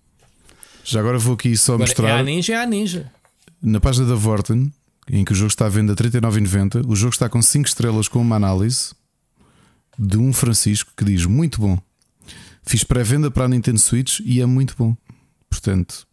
Já 0.84 1.00
agora 1.00 1.18
vou 1.18 1.34
aqui 1.34 1.56
só 1.56 1.74
agora, 1.74 1.86
mostrar. 1.86 2.08
É 2.08 2.20
a 2.20 2.22
ninja, 2.22 2.54
é 2.54 2.62
a 2.62 2.66
ninja. 2.66 3.12
Na 3.62 3.80
página 3.80 4.06
da 4.06 4.14
Vorten, 4.14 4.72
em 5.10 5.24
que 5.24 5.32
o 5.32 5.34
jogo 5.34 5.48
está 5.48 5.66
à 5.66 5.68
venda 5.68 5.92
a 5.92 5.96
39,90, 5.96 6.86
o 6.88 6.96
jogo 6.96 7.12
está 7.12 7.28
com 7.28 7.42
5 7.42 7.68
estrelas 7.68 8.08
com 8.08 8.20
uma 8.20 8.36
análise 8.36 8.94
de 9.98 10.16
um 10.16 10.32
Francisco 10.32 10.92
que 10.96 11.04
diz: 11.04 11.26
Muito 11.26 11.60
bom. 11.60 11.78
Fiz 12.62 12.84
pré-venda 12.84 13.30
para 13.30 13.44
a 13.44 13.48
Nintendo 13.48 13.78
Switch 13.78 14.20
e 14.24 14.40
é 14.40 14.46
muito 14.46 14.74
bom. 14.76 14.96
Portanto, 15.48 16.06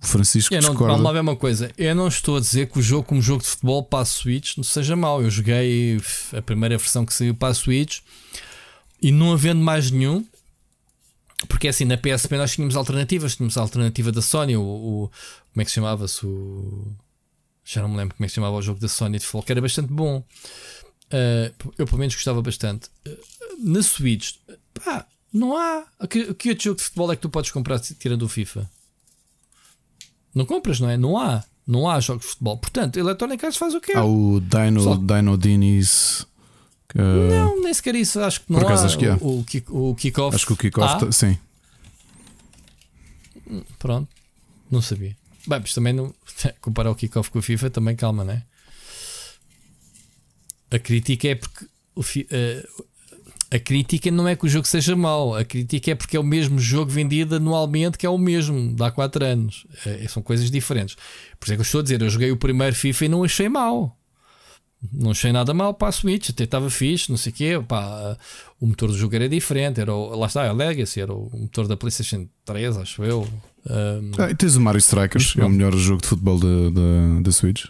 Francisco 0.00 0.54
eu 0.54 0.62
não, 0.62 0.70
discorda. 0.70 0.92
Vamos 0.92 1.04
lá 1.04 1.12
ver 1.12 1.20
uma 1.20 1.36
coisa. 1.36 1.72
Eu 1.76 1.94
não 1.94 2.08
estou 2.08 2.36
a 2.36 2.40
dizer 2.40 2.70
que 2.70 2.78
o 2.78 2.82
jogo 2.82 3.04
como 3.04 3.20
jogo 3.20 3.42
de 3.42 3.48
futebol 3.48 3.82
para 3.82 4.00
a 4.00 4.04
Switch 4.04 4.56
não 4.56 4.64
seja 4.64 4.94
mau. 4.94 5.22
Eu 5.22 5.30
joguei 5.30 6.00
a 6.36 6.40
primeira 6.40 6.78
versão 6.78 7.04
que 7.04 7.12
saiu 7.12 7.34
para 7.34 7.48
a 7.48 7.54
Switch 7.54 8.00
e 9.02 9.10
não 9.10 9.32
havendo 9.32 9.60
mais 9.60 9.90
nenhum. 9.90 10.24
Porque 11.48 11.68
assim, 11.68 11.84
na 11.84 11.96
PSP 11.96 12.36
nós 12.36 12.52
tínhamos 12.52 12.76
alternativas. 12.76 13.36
Tínhamos 13.36 13.56
a 13.56 13.60
alternativa 13.60 14.12
da 14.12 14.22
Sony, 14.22 14.56
o, 14.56 14.62
o 14.62 15.10
como 15.52 15.62
é 15.62 15.64
que 15.64 15.70
se 15.70 15.74
chamava-se? 15.74 16.24
O, 16.24 16.92
já 17.64 17.82
não 17.82 17.88
me 17.88 17.96
lembro 17.96 18.16
como 18.16 18.24
é 18.24 18.26
que 18.26 18.30
se 18.30 18.36
chamava 18.36 18.56
o 18.56 18.62
jogo 18.62 18.80
da 18.80 18.88
Sony 18.88 19.18
de 19.18 19.24
futebol, 19.24 19.42
que 19.42 19.52
era 19.52 19.60
bastante 19.60 19.92
bom. 19.92 20.24
Uh, 21.08 21.72
eu 21.76 21.86
pelo 21.86 21.98
menos 21.98 22.14
gostava 22.14 22.40
bastante. 22.40 22.88
Uh, 23.06 23.18
na 23.58 23.82
Switch, 23.82 24.36
pá, 24.74 25.06
não 25.32 25.56
há. 25.56 25.86
Que, 26.08 26.34
que 26.34 26.50
outro 26.50 26.64
jogo 26.64 26.76
de 26.76 26.84
futebol 26.84 27.12
é 27.12 27.16
que 27.16 27.22
tu 27.22 27.28
podes 27.28 27.50
comprar 27.50 27.80
tirando 27.80 28.22
o 28.22 28.28
FIFA? 28.28 28.68
Não 30.34 30.44
compras, 30.44 30.80
não 30.80 30.88
é? 30.88 30.96
Não 30.96 31.18
há. 31.18 31.44
Não 31.66 31.88
há 31.88 32.00
jogos 32.00 32.24
de 32.24 32.30
futebol. 32.30 32.56
Portanto, 32.56 32.98
Electronic 32.98 33.44
Arts 33.44 33.58
faz 33.58 33.74
o 33.74 33.80
quê? 33.80 33.92
Há 33.94 34.04
o 34.04 34.40
Dino, 34.40 34.80
Só... 34.80 34.96
Dino 34.96 35.36
Dinis. 35.36 36.26
Que... 36.88 36.98
Não, 36.98 37.60
nem 37.60 37.74
sequer 37.74 37.94
isso. 37.94 38.18
Acho 38.20 38.40
que 38.40 38.52
não 38.52 38.60
Por 38.60 38.72
há. 38.72 38.74
Acho 38.74 38.98
que 38.98 39.06
há. 39.06 39.16
O, 39.16 39.44
o, 39.68 39.94
Kickoff. 39.94 40.34
Acho 40.34 40.46
que 40.46 40.52
o 40.54 40.56
Kickoff, 40.56 41.04
ah. 41.04 41.12
sim. 41.12 41.38
Pronto. 43.78 44.08
Não 44.70 44.80
sabia. 44.80 45.16
Bem, 45.46 45.60
mas 45.60 45.74
também 45.74 45.92
não. 45.92 46.14
Comparar 46.60 46.90
o 46.90 46.94
Kickoff 46.94 47.30
com 47.30 47.38
o 47.38 47.42
FIFA, 47.42 47.70
também 47.70 47.94
calma, 47.94 48.24
né? 48.24 48.44
A 50.70 50.78
crítica 50.78 51.28
é 51.28 51.34
porque 51.34 51.66
o, 51.94 52.00
uh, 52.00 52.84
a 53.50 53.58
crítica 53.58 54.10
não 54.10 54.28
é 54.28 54.36
que 54.36 54.44
o 54.44 54.48
jogo 54.48 54.66
seja 54.66 54.94
mau, 54.94 55.34
a 55.34 55.44
crítica 55.44 55.90
é 55.90 55.94
porque 55.94 56.16
é 56.16 56.20
o 56.20 56.24
mesmo 56.24 56.58
jogo 56.58 56.90
vendido 56.90 57.36
anualmente, 57.36 57.96
que 57.96 58.04
é 58.04 58.10
o 58.10 58.18
mesmo, 58.18 58.74
de 58.74 58.82
há 58.82 58.90
4 58.90 59.24
anos. 59.24 59.66
É, 59.86 60.06
são 60.08 60.22
coisas 60.22 60.50
diferentes. 60.50 60.96
Por 61.38 61.46
isso 61.46 61.52
é 61.52 61.56
que 61.56 61.60
eu 61.60 61.64
estou 61.64 61.80
a 61.80 61.82
dizer, 61.82 62.02
eu 62.02 62.10
joguei 62.10 62.30
o 62.30 62.36
primeiro 62.36 62.76
FIFA 62.76 63.04
e 63.06 63.08
não 63.08 63.24
achei 63.24 63.48
mal. 63.48 63.96
Não 64.92 65.10
achei 65.10 65.32
nada 65.32 65.52
mal 65.52 65.74
para 65.74 65.88
a 65.88 65.92
Switch, 65.92 66.30
até 66.30 66.44
estava 66.44 66.70
fixe, 66.70 67.10
não 67.10 67.16
sei 67.16 67.32
o 67.32 67.34
quê. 67.34 67.64
Pá, 67.66 68.16
o 68.60 68.66
motor 68.66 68.90
do 68.90 68.96
jogo 68.96 69.14
era 69.14 69.28
diferente, 69.28 69.80
era 69.80 69.92
o, 69.92 70.14
lá 70.16 70.26
está, 70.26 70.46
a 70.46 70.52
Legacy, 70.52 71.00
era 71.00 71.12
o 71.12 71.30
motor 71.32 71.66
da 71.66 71.76
PlayStation 71.76 72.28
3, 72.44 72.76
acho 72.76 73.02
eu. 73.02 73.26
Um, 73.66 74.12
ah, 74.18 74.30
e 74.30 74.34
tens 74.34 74.56
o 74.56 74.60
Mario 74.60 74.78
Strikers, 74.78 75.34
é 75.36 75.44
o 75.44 75.48
melhor 75.48 75.74
jogo 75.74 76.00
de 76.02 76.08
futebol 76.08 76.38
da 76.38 77.32
Switch. 77.32 77.66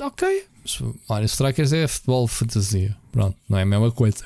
Ok, 0.00 0.46
Mario 1.08 1.26
Strikers 1.26 1.72
é 1.72 1.88
futebol 1.88 2.26
fantasia. 2.26 2.96
Pronto, 3.10 3.36
não 3.48 3.58
é 3.58 3.62
a 3.62 3.66
mesma 3.66 3.90
coisa. 3.90 4.24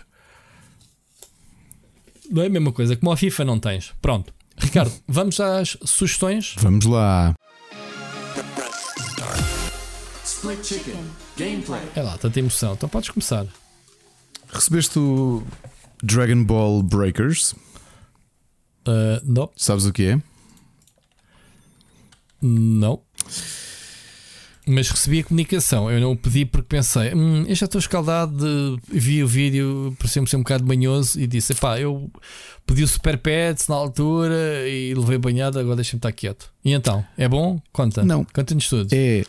Não 2.30 2.42
é 2.42 2.46
a 2.46 2.50
mesma 2.50 2.72
coisa. 2.72 2.96
Como 2.96 3.12
a 3.12 3.16
FIFA 3.16 3.44
não 3.44 3.58
tens. 3.58 3.94
Pronto. 4.00 4.32
Ricardo, 4.58 4.92
vamos 5.06 5.38
às 5.40 5.76
sugestões? 5.84 6.54
Vamos 6.58 6.84
lá. 6.86 7.34
Split 10.24 10.64
Chicken 10.64 11.04
Gameplay. 11.36 11.82
É 11.94 12.02
lá, 12.02 12.18
tanta 12.18 12.38
emoção. 12.38 12.74
Então 12.74 12.88
podes 12.88 13.10
começar. 13.10 13.46
Recebeste 14.48 14.98
o 14.98 15.42
Dragon 16.02 16.44
Ball 16.44 16.82
Breakers? 16.82 17.52
Uh, 18.86 19.20
não. 19.24 19.50
Sabes 19.56 19.86
o 19.86 19.92
que 19.92 20.06
é? 20.06 20.22
Não. 22.40 23.02
Mas 24.68 24.90
recebi 24.90 25.20
a 25.20 25.24
comunicação. 25.24 25.90
Eu 25.90 26.01
não 26.01 26.12
o 26.12 26.16
pedi 26.16 26.44
porque 26.44 26.66
pensei, 26.68 27.14
hum, 27.14 27.44
eu 27.47 27.55
já 27.55 27.66
estou 27.66 27.78
escaldado. 27.78 28.36
De... 28.36 28.98
Vi 28.98 29.22
o 29.22 29.28
vídeo, 29.28 29.94
pareceu-me 29.97 30.28
ser 30.28 30.36
um 30.36 30.40
bocado 30.40 30.64
banhoso 30.64 31.20
e 31.20 31.26
disse: 31.26 31.55
pá, 31.55 31.78
eu 31.78 32.10
pedi 32.66 32.82
o 32.82 32.88
Super 32.88 33.16
Pets 33.16 33.68
na 33.68 33.76
altura 33.76 34.68
e 34.68 34.93
levei 34.93 35.18
banhado, 35.18 35.59
agora 35.59 35.76
deixa-me 35.76 35.98
estar 35.98 36.10
quieto. 36.10 36.51
E 36.64 36.72
então, 36.72 37.05
é 37.16 37.28
bom? 37.28 37.60
Conta. 37.72 38.05
Não. 38.05 38.24
Conta-nos 38.24 38.68
tudo. 38.68 38.88
É 38.93 39.24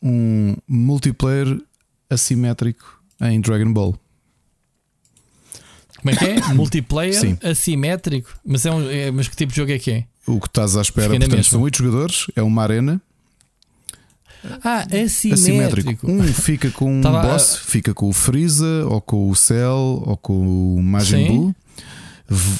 um 0.00 0.54
multiplayer 0.68 1.60
assimétrico 2.08 3.02
em 3.20 3.40
Dragon 3.40 3.72
Ball. 3.72 3.98
Como 5.98 6.10
é 6.10 6.16
que 6.16 6.24
é? 6.24 6.40
multiplayer 6.54 7.14
Sim. 7.14 7.38
assimétrico? 7.42 8.32
Mas, 8.44 8.66
é 8.66 8.70
um, 8.70 8.90
é, 8.90 9.10
mas 9.10 9.28
que 9.28 9.36
tipo 9.36 9.52
de 9.52 9.56
jogo 9.56 9.72
é 9.72 9.78
que 9.78 9.90
é? 9.90 10.04
O 10.26 10.40
que 10.40 10.46
estás 10.46 10.76
à 10.76 10.82
espera, 10.82 11.18
portanto, 11.18 11.42
são 11.44 11.62
8 11.62 11.78
jogadores, 11.78 12.26
é 12.36 12.42
uma 12.42 12.62
arena 12.62 13.00
ah, 14.64 14.80
assimétrico. 14.80 15.34
assimétrico. 15.34 16.10
Um 16.10 16.22
fica 16.32 16.70
com 16.70 16.98
um 16.98 17.00
Tava, 17.00 17.22
boss, 17.22 17.56
fica 17.56 17.94
com 17.94 18.08
o 18.08 18.12
Freeza, 18.12 18.86
ou 18.88 19.00
com 19.00 19.30
o 19.30 19.36
Cell, 19.36 20.02
ou 20.06 20.16
com 20.16 20.76
o 20.76 20.82
Majin 20.82 21.26
Buu. 21.26 21.54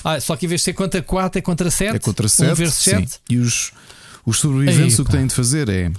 Ah, 0.04 0.20
só 0.20 0.36
que 0.36 0.46
em 0.46 0.48
vez 0.48 0.60
de 0.60 0.66
ser 0.66 0.72
contra 0.74 1.02
4 1.02 1.38
é 1.38 1.42
contra 1.42 1.70
7? 1.70 1.96
É 1.96 1.98
contra 1.98 2.28
7. 2.28 2.52
Um 2.52 2.54
versus 2.54 2.84
7. 2.84 3.20
E 3.30 3.38
os, 3.38 3.72
os 4.24 4.38
sobreviventes 4.38 4.98
Ei, 4.98 5.02
o 5.02 5.04
que 5.06 5.12
têm 5.12 5.26
de 5.26 5.34
fazer 5.34 5.68
é 5.68 5.90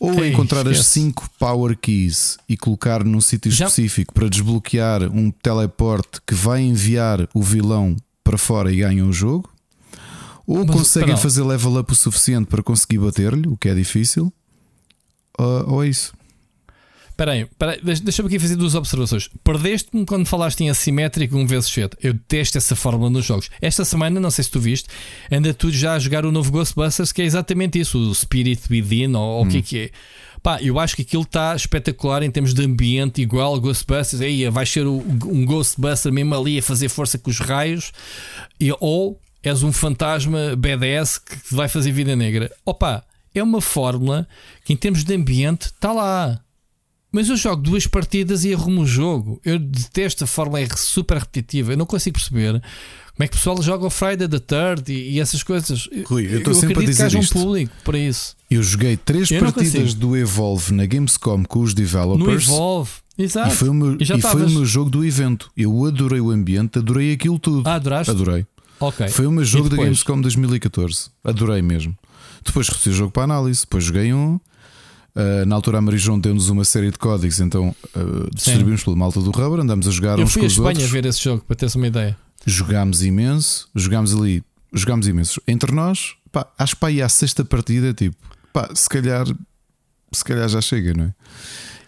ou 0.00 0.24
Ei, 0.24 0.32
encontrar 0.32 0.60
esquece. 0.62 0.80
as 0.80 0.86
5 0.86 1.30
power 1.38 1.76
keys 1.76 2.38
e 2.48 2.56
colocar 2.56 3.04
num 3.04 3.20
sítio 3.20 3.50
específico 3.50 4.14
para 4.14 4.28
desbloquear 4.28 5.02
um 5.04 5.30
teleporte 5.30 6.20
que 6.26 6.34
vai 6.34 6.62
enviar 6.62 7.28
o 7.34 7.42
vilão 7.42 7.94
para 8.24 8.38
fora 8.38 8.72
e 8.72 8.76
ganham 8.76 9.08
o 9.10 9.12
jogo, 9.12 9.50
ou 10.46 10.64
Mas, 10.64 10.74
conseguem 10.74 11.16
fazer 11.16 11.42
level 11.42 11.78
up 11.78 11.92
o 11.92 11.94
suficiente 11.94 12.46
para 12.46 12.62
conseguir 12.62 12.98
bater-lhe, 12.98 13.46
o 13.46 13.56
que 13.56 13.68
é 13.68 13.74
difícil, 13.74 14.32
ou, 15.38 15.74
ou 15.74 15.84
é 15.84 15.88
isso? 15.88 16.12
Espera 17.20 17.32
aí, 17.32 17.46
deixa-me 18.02 18.28
aqui 18.28 18.38
fazer 18.38 18.56
duas 18.56 18.74
observações. 18.74 19.28
Perdeste-me 19.44 20.06
quando 20.06 20.24
falaste 20.24 20.62
em 20.62 20.70
assimétrico 20.70 21.36
um 21.36 21.46
vezes 21.46 21.68
7. 21.68 21.94
Eu 22.02 22.14
detesto 22.14 22.56
essa 22.56 22.74
fórmula 22.74 23.10
nos 23.10 23.26
jogos. 23.26 23.50
Esta 23.60 23.84
semana, 23.84 24.18
não 24.18 24.30
sei 24.30 24.44
se 24.44 24.50
tu 24.50 24.58
viste, 24.58 24.88
anda 25.30 25.52
tu 25.52 25.70
já 25.70 25.92
a 25.92 25.98
jogar 25.98 26.24
o 26.24 26.32
novo 26.32 26.50
Ghostbusters, 26.50 27.12
que 27.12 27.20
é 27.20 27.26
exatamente 27.26 27.78
isso, 27.78 27.98
o 27.98 28.14
Spirit 28.14 28.62
Within, 28.70 29.14
ou, 29.14 29.42
hum. 29.42 29.46
o 29.46 29.50
que 29.50 29.56
é 29.56 29.60
hum. 29.60 29.62
que 29.62 29.78
é. 29.78 29.90
Pá, 30.42 30.62
eu 30.62 30.78
acho 30.78 30.96
que 30.96 31.02
aquilo 31.02 31.24
está 31.24 31.54
espetacular 31.54 32.22
em 32.22 32.30
termos 32.30 32.54
de 32.54 32.64
ambiente, 32.64 33.20
igual 33.20 33.52
ao 33.52 33.60
Ghostbusters. 33.60 34.22
Aí 34.22 34.48
vai 34.48 34.64
ser 34.64 34.86
um 34.86 35.44
Ghostbuster 35.44 36.10
mesmo 36.10 36.34
ali 36.34 36.58
a 36.58 36.62
fazer 36.62 36.88
força 36.88 37.18
com 37.18 37.28
os 37.28 37.38
raios, 37.38 37.92
e, 38.58 38.72
ou 38.80 39.20
és 39.42 39.62
um 39.62 39.72
fantasma 39.72 40.56
BDS 40.56 41.18
que 41.18 41.54
vai 41.54 41.68
fazer 41.68 41.92
vida 41.92 42.16
negra. 42.16 42.50
Opa, 42.64 43.04
é 43.34 43.42
uma 43.42 43.60
fórmula 43.60 44.26
que, 44.64 44.72
em 44.72 44.76
termos 44.76 45.04
de 45.04 45.14
ambiente, 45.14 45.66
está 45.66 45.92
lá. 45.92 46.40
mas 47.12 47.28
eu 47.28 47.36
jogo 47.36 47.62
duas 47.62 47.86
partidas 47.86 48.44
e 48.44 48.52
arrumo 48.54 48.82
o 48.82 48.86
jogo. 48.86 49.40
Eu 49.44 49.58
detesto 49.58 50.24
a 50.24 50.26
fórmula 50.26 50.60
R 50.60 50.76
super 50.76 51.18
repetitiva. 51.18 51.72
Eu 51.72 51.76
não 51.76 51.86
consigo 51.86 52.14
perceber 52.14 52.60
como 53.20 53.24
é 53.24 53.28
que 53.28 53.34
o 53.34 53.38
pessoal 53.38 53.62
joga 53.62 53.86
o 53.86 53.90
Friday 53.90 54.26
the 54.28 54.38
Third 54.38 54.90
e, 54.90 55.12
e 55.12 55.20
essas 55.20 55.42
coisas. 55.42 55.88
Rui, 56.06 56.26
eu 56.26 56.38
estou 56.38 56.54
sempre 56.54 56.82
a 56.82 56.86
dizer 56.86 57.02
que 57.02 57.02
haja 57.02 57.18
isto. 57.18 57.38
um 57.38 57.42
público 57.42 57.72
para 57.84 57.98
isso. 57.98 58.34
Eu 58.50 58.62
joguei 58.62 58.96
três 58.96 59.30
eu 59.30 59.40
partidas 59.40 59.94
do 59.94 60.16
Evolve 60.16 60.72
na 60.72 60.86
Gamescom 60.86 61.44
com 61.44 61.60
os 61.60 61.74
developers. 61.74 62.48
No 62.48 62.54
Evolve, 62.54 62.90
exato. 63.18 63.52
E 63.52 63.56
foi 63.56 63.68
o 63.68 63.74
meu, 63.74 63.92
e 63.92 64.02
e 64.02 64.22
foi 64.22 64.44
o 64.44 64.50
meu 64.50 64.64
jogo 64.64 64.88
do 64.88 65.04
evento. 65.04 65.50
Eu 65.56 65.84
adorei 65.84 66.20
o 66.20 66.30
ambiente, 66.30 66.78
adorei 66.78 67.12
aquilo 67.12 67.38
tudo. 67.38 67.68
Ah, 67.68 67.74
adoraste? 67.74 68.10
Adorei. 68.10 68.46
Okay. 68.80 69.08
Foi 69.08 69.26
o 69.26 69.30
meu 69.30 69.44
jogo 69.44 69.68
da 69.68 69.76
Gamescom 69.76 70.18
2014. 70.18 71.10
Adorei 71.22 71.60
mesmo. 71.60 71.94
Depois 72.44 72.68
recebi 72.68 72.94
o 72.94 72.98
jogo 72.98 73.12
para 73.12 73.24
análise. 73.24 73.60
Depois 73.62 73.84
joguei 73.84 74.12
um. 74.12 74.40
Uh, 75.14 75.44
na 75.44 75.56
altura 75.56 75.78
a 75.78 75.80
Marijon 75.80 76.20
deu-nos 76.20 76.48
uma 76.48 76.64
série 76.64 76.90
de 76.90 76.96
códigos, 76.96 77.40
então 77.40 77.74
uh, 77.96 78.30
distribuímos 78.32 78.84
pelo 78.84 78.96
malta 78.96 79.20
do 79.20 79.32
Rubber, 79.32 79.58
andamos 79.58 79.88
a 79.88 79.90
jogar 79.90 80.16
Eu 80.18 80.24
uns 80.24 80.32
fui 80.32 80.42
com 80.42 80.46
a 80.46 80.48
Espanha 80.48 80.68
outros. 80.68 80.90
ver 80.90 81.04
esse 81.04 81.20
jogo 81.20 81.44
para 81.44 81.56
teres 81.56 81.74
uma 81.74 81.88
ideia. 81.88 82.16
Jogámos 82.46 83.02
imenso, 83.02 83.68
jogámos 83.74 84.14
ali, 84.14 84.44
jogámos 84.72 85.08
imenso. 85.08 85.42
Entre 85.48 85.72
nós, 85.72 86.14
pá, 86.30 86.46
acho 86.56 86.76
que 86.76 86.80
pá, 86.80 86.86
aí 86.86 87.02
à 87.02 87.08
sexta 87.08 87.44
partida, 87.44 87.92
tipo, 87.92 88.16
pá, 88.52 88.70
se 88.72 88.88
calhar, 88.88 89.26
se 90.12 90.24
calhar 90.24 90.48
já 90.48 90.60
chega, 90.60 90.94
não 90.94 91.04
é? 91.06 91.14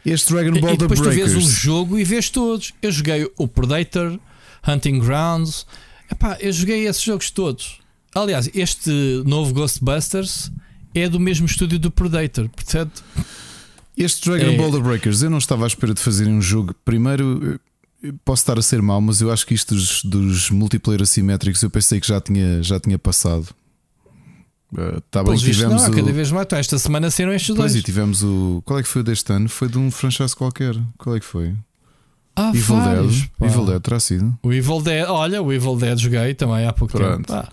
Este 0.05 0.33
Dragon 0.33 0.61
Ball 0.61 0.75
e 0.75 0.77
depois 0.77 0.99
The 0.99 1.07
Breakers. 1.07 1.31
tu 1.31 1.35
vês 1.35 1.47
um 1.47 1.49
jogo 1.49 1.99
e 1.99 2.05
vês 2.05 2.29
todos. 2.29 2.73
Eu 2.83 2.91
joguei 2.91 3.31
o 3.37 3.47
Predator, 3.47 4.19
Hunting 4.67 4.99
Grounds. 4.99 5.65
Epá, 6.11 6.37
eu 6.41 6.53
joguei 6.53 6.89
esses 6.89 7.03
jogos 7.03 7.31
todos. 7.31 7.79
Aliás, 8.15 8.51
este 8.55 8.91
novo 9.25 9.55
Ghostbusters 9.55 10.51
é 10.95 11.09
do 11.09 11.19
mesmo 11.19 11.47
estúdio 11.47 11.79
do 11.79 11.91
Predator, 11.91 12.49
portanto. 12.49 13.03
Este 13.97 14.29
Dragon 14.29 14.53
é... 14.53 14.57
Ball 14.57 14.81
Breakers, 14.81 15.23
eu 15.23 15.31
não 15.31 15.39
estava 15.39 15.65
à 15.65 15.67
espera 15.67 15.95
de 15.95 16.01
fazerem 16.01 16.35
um 16.35 16.43
jogo. 16.43 16.75
Primeiro, 16.85 17.59
posso 18.25 18.43
estar 18.43 18.59
a 18.59 18.63
ser 18.63 18.83
mau, 18.83 19.01
mas 19.01 19.21
eu 19.21 19.31
acho 19.31 19.47
que 19.47 19.55
isto 19.55 19.75
dos, 19.75 20.05
dos 20.05 20.51
multiplayer 20.51 21.03
assimétricos 21.03 21.63
eu 21.63 21.71
pensei 21.71 22.01
que 22.01 22.07
já 22.07 22.21
tinha, 22.21 22.63
já 22.63 22.79
tinha 22.79 22.99
passado. 22.99 23.49
Uh, 24.73 25.01
tá 25.11 25.23
bem, 25.23 25.37
tivemos 25.37 25.83
não, 25.83 25.91
o... 25.91 25.95
cada 25.95 26.13
vez 26.13 26.31
mais. 26.31 26.47
Então, 26.47 26.59
esta 26.59 26.79
semana 26.79 27.11
saíram 27.11 27.35
estes 27.35 27.55
pois, 27.55 27.73
dois. 27.73 27.77
e 27.77 27.83
tivemos 27.83 28.23
o. 28.23 28.63
Qual 28.65 28.79
é 28.79 28.83
que 28.83 28.89
foi 28.89 29.03
deste 29.03 29.31
ano? 29.31 29.49
Foi 29.49 29.69
de 29.69 29.77
um 29.77 29.91
franchise 29.91 30.35
qualquer. 30.35 30.75
Qual 30.97 31.15
é 31.15 31.21
que 31.21 31.27
foi? 31.27 31.55
Ah, 32.35 32.51
Evil 32.55 32.77
vários, 32.77 33.21
Dead. 33.21 33.31
Pá. 33.39 33.47
Evil 33.47 33.67
Dead 33.67 33.81
terá 33.83 34.01
sido. 34.01 34.39
O 34.43 34.51
Evil 34.51 34.81
Dead, 34.81 35.07
olha, 35.07 35.43
o 35.43 35.53
Evil 35.53 35.77
Dead 35.77 35.99
joguei 35.99 36.33
também 36.33 36.67
há 36.67 36.73
pouco 36.73 36.97
Pronto. 36.97 37.27
tempo. 37.27 37.49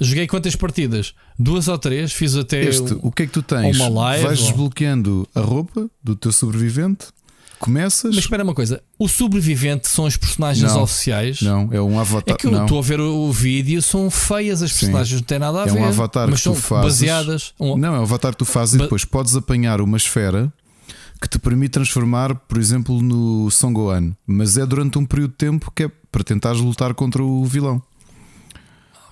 Joguei 0.00 0.26
quantas 0.26 0.54
partidas? 0.54 1.14
Duas 1.38 1.68
ou 1.68 1.78
três, 1.78 2.12
fiz 2.12 2.36
até. 2.36 2.64
Este, 2.64 2.94
um, 2.94 3.00
o 3.02 3.12
que 3.12 3.24
é 3.24 3.26
que 3.26 3.32
tu 3.32 3.42
tens? 3.42 3.76
Uma 3.76 3.88
live, 3.88 4.24
Vais 4.24 4.40
ou... 4.40 4.46
desbloqueando 4.46 5.28
a 5.34 5.40
roupa 5.40 5.90
do 6.02 6.14
teu 6.14 6.30
sobrevivente, 6.30 7.06
começas. 7.58 8.14
Mas 8.14 8.24
espera 8.24 8.44
uma 8.44 8.54
coisa: 8.54 8.80
o 8.98 9.08
sobrevivente 9.08 9.88
são 9.88 10.04
os 10.04 10.16
personagens 10.16 10.72
não, 10.72 10.82
oficiais? 10.82 11.42
Não, 11.42 11.68
é 11.72 11.80
um 11.80 11.98
avatar. 11.98 12.34
É 12.34 12.38
que 12.38 12.46
eu 12.46 12.62
estou 12.62 12.78
a 12.78 12.82
ver 12.82 13.00
o 13.00 13.30
vídeo, 13.32 13.82
são 13.82 14.10
feias 14.10 14.62
as 14.62 14.72
personagens, 14.72 15.08
Sim. 15.08 15.16
não 15.16 15.22
tem 15.22 15.38
nada 15.38 15.64
a 15.64 15.66
é 15.66 15.72
ver. 15.72 15.78
É 15.78 15.82
um 15.82 15.84
avatar 15.88 16.30
mas 16.30 16.42
que 16.42 16.48
tu 16.48 16.54
fazes. 16.54 17.00
baseadas. 17.00 17.54
Um... 17.58 17.76
Não, 17.76 17.94
é 17.94 17.98
um 17.98 18.02
avatar 18.02 18.32
que 18.32 18.38
tu 18.38 18.44
fazes 18.44 18.76
ba... 18.76 18.84
e 18.84 18.86
depois 18.86 19.04
podes 19.04 19.34
apanhar 19.34 19.80
uma 19.80 19.96
esfera 19.96 20.52
que 21.20 21.28
te 21.28 21.38
permite 21.38 21.72
transformar, 21.72 22.34
por 22.34 22.58
exemplo, 22.58 23.02
no 23.02 23.50
Son 23.50 23.72
Gohan, 23.72 24.12
mas 24.24 24.56
é 24.56 24.64
durante 24.64 24.98
um 24.98 25.04
período 25.04 25.32
de 25.32 25.36
tempo 25.36 25.72
que 25.74 25.84
é 25.84 25.90
para 26.12 26.22
tentares 26.22 26.60
lutar 26.60 26.94
contra 26.94 27.22
o 27.22 27.44
vilão. 27.44 27.82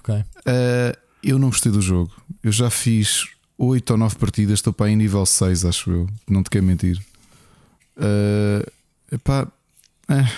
Ok. 0.06 0.14
Uh, 0.14 0.96
eu 1.22 1.38
não 1.38 1.48
gostei 1.48 1.72
do 1.72 1.82
jogo. 1.82 2.12
Eu 2.42 2.52
já 2.52 2.70
fiz 2.70 3.26
8 3.58 3.90
ou 3.90 3.96
9 3.96 4.16
partidas, 4.16 4.60
estou 4.60 4.72
para 4.72 4.90
em 4.90 4.96
nível 4.96 5.26
6, 5.26 5.64
acho 5.64 5.90
eu. 5.90 6.08
Não 6.28 6.42
te 6.42 6.50
quero 6.50 6.64
mentir. 6.64 7.02
Uh, 7.96 8.70
epá, 9.10 9.48
é. 10.08 10.28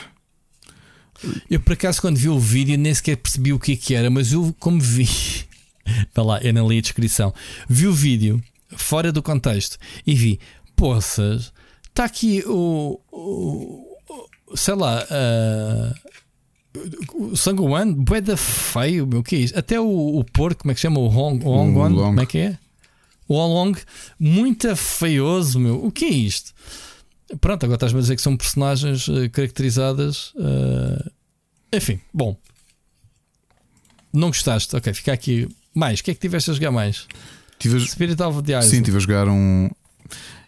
Eu 1.50 1.60
por 1.60 1.72
acaso 1.72 2.00
quando 2.00 2.16
vi 2.16 2.28
o 2.28 2.38
vídeo 2.38 2.78
nem 2.78 2.94
sequer 2.94 3.16
percebi 3.16 3.52
o 3.52 3.58
que, 3.58 3.72
é 3.72 3.76
que 3.76 3.94
era, 3.94 4.08
mas 4.08 4.32
eu 4.32 4.54
como 4.58 4.80
vi, 4.80 5.02
está 6.08 6.22
lá, 6.22 6.40
eu 6.40 6.54
não 6.54 6.68
li 6.68 6.78
a 6.78 6.80
descrição, 6.80 7.34
vi 7.68 7.86
o 7.88 7.92
vídeo 7.92 8.42
fora 8.76 9.10
do 9.10 9.22
contexto 9.22 9.76
e 10.06 10.14
vi, 10.14 10.38
poças, 10.76 11.52
está 11.88 12.04
aqui 12.04 12.44
o, 12.46 13.00
o, 13.10 13.96
sei 14.54 14.74
lá, 14.76 15.04
uh, 15.04 15.94
o 16.08 16.27
Sanguan, 17.34 17.92
boeda 17.92 18.36
feio, 18.36 19.06
meu, 19.06 19.22
que 19.22 19.36
é 19.36 19.38
isso? 19.38 19.58
Até 19.58 19.80
o, 19.80 20.18
o 20.18 20.24
porco, 20.24 20.62
como 20.62 20.72
é 20.72 20.74
que 20.74 20.80
chama? 20.80 21.00
O 21.00 21.08
Hong, 21.08 21.44
o 21.44 21.48
Hong, 21.48 21.78
Hong. 21.78 21.94
como 21.94 22.20
é 22.20 22.26
que 22.26 22.38
é? 22.38 22.58
O 23.26 23.34
Long, 23.34 23.74
muito 24.18 24.74
feioso, 24.74 25.58
meu, 25.58 25.84
o 25.84 25.92
que 25.92 26.04
é 26.04 26.10
isto? 26.10 26.52
Pronto, 27.40 27.64
agora 27.64 27.76
estás-me 27.76 27.98
a 27.98 28.02
dizer 28.02 28.16
que 28.16 28.22
são 28.22 28.36
personagens 28.36 29.06
uh, 29.08 29.28
caracterizadas. 29.30 30.32
Uh, 30.34 31.10
enfim, 31.72 32.00
bom. 32.12 32.36
Não 34.12 34.28
gostaste? 34.28 34.74
Ok, 34.74 34.94
fica 34.94 35.12
aqui. 35.12 35.46
Mais, 35.74 36.00
o 36.00 36.04
que 36.04 36.10
é 36.10 36.14
que 36.14 36.20
tiveste 36.20 36.50
a 36.50 36.54
jogar 36.54 36.70
mais? 36.70 37.06
Tive... 37.58 37.80
Spirit 37.80 38.22
of 38.22 38.42
the 38.42 38.62
Sim, 38.62 38.78
estive 38.78 38.96
a 38.96 39.00
jogar 39.00 39.28
um. 39.28 39.68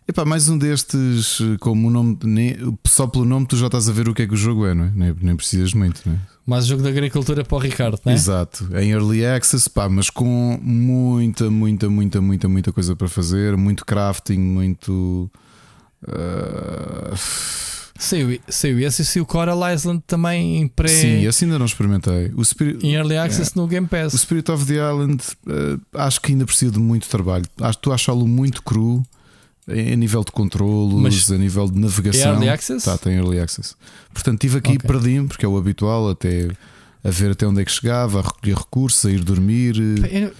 Epá, 0.08 0.24
mais 0.24 0.48
um 0.48 0.58
destes, 0.58 1.40
como 1.60 1.88
o 1.88 1.90
nome. 1.90 2.18
Nem... 2.24 2.56
Só 2.86 3.06
pelo 3.06 3.24
nome 3.24 3.46
tu 3.46 3.56
já 3.56 3.66
estás 3.66 3.88
a 3.88 3.92
ver 3.92 4.08
o 4.08 4.14
que 4.14 4.22
é 4.22 4.26
que 4.26 4.34
o 4.34 4.36
jogo 4.36 4.66
é, 4.66 4.74
não 4.74 4.84
é? 4.84 4.92
Nem, 4.94 5.16
nem 5.20 5.36
precisas 5.36 5.72
muito, 5.72 6.02
não 6.04 6.14
é? 6.14 6.18
Mais 6.46 6.66
jogo 6.66 6.82
da 6.82 6.88
agricultura 6.88 7.44
para 7.44 7.56
o 7.56 7.60
Ricardo, 7.60 8.00
não 8.04 8.12
é? 8.12 8.14
Exato, 8.16 8.68
em 8.76 8.90
early 8.90 9.24
access, 9.24 9.70
pá, 9.70 9.88
mas 9.88 10.10
com 10.10 10.58
muita, 10.60 11.48
muita, 11.48 11.88
muita, 11.88 12.20
muita, 12.20 12.48
muita 12.48 12.72
coisa 12.72 12.96
para 12.96 13.08
fazer, 13.08 13.56
muito 13.56 13.86
crafting, 13.86 14.38
muito 14.38 15.30
Uh... 16.06 17.14
Saiu, 17.98 18.40
saiu 18.48 18.80
esse 18.80 19.02
e 19.02 19.04
saiu 19.04 19.26
Coral 19.26 19.60
Island 19.74 20.02
também 20.06 20.56
em 20.56 20.66
pré. 20.66 20.88
Sim, 20.88 21.26
esse 21.26 21.44
ainda 21.44 21.58
não 21.58 21.66
experimentei. 21.66 22.32
O 22.34 22.42
Spirit... 22.42 22.84
Em 22.84 22.94
Early 22.94 23.18
Access 23.18 23.52
é. 23.54 23.60
no 23.60 23.66
Game 23.66 23.86
Pass. 23.86 24.14
O 24.14 24.18
Spirit 24.18 24.50
of 24.50 24.64
the 24.64 24.76
Island 24.76 25.22
uh, 25.46 25.78
acho 25.92 26.18
que 26.22 26.32
ainda 26.32 26.46
precisa 26.46 26.72
de 26.72 26.78
muito 26.78 27.06
trabalho. 27.08 27.44
Acho 27.60 27.78
tu 27.78 27.92
achas-lo 27.92 28.26
muito 28.26 28.62
cru 28.62 29.02
a 29.68 29.96
nível 29.96 30.24
de 30.24 30.32
controlos, 30.32 31.00
Mas 31.00 31.30
a 31.30 31.38
nível 31.38 31.68
de 31.68 31.78
navegação. 31.78 32.32
É 32.32 32.34
Early 32.34 32.48
Access? 32.48 32.84
Tá, 32.84 32.98
tem 32.98 33.16
Early 33.16 33.40
Access. 33.40 33.74
Portanto, 34.12 34.34
estive 34.34 34.58
aqui 34.58 34.76
okay. 34.76 34.88
perdi-me, 34.88 35.28
porque 35.28 35.44
é 35.44 35.48
o 35.48 35.56
habitual, 35.56 36.10
até 36.10 36.48
a 37.02 37.10
ver 37.10 37.32
até 37.32 37.46
onde 37.46 37.62
é 37.62 37.64
que 37.64 37.70
chegava, 37.70 38.20
a 38.20 38.22
recolher 38.22 38.56
recursos, 38.56 39.04
a 39.06 39.10
ir 39.10 39.22
dormir. 39.22 39.76
Eu... 40.10 40.32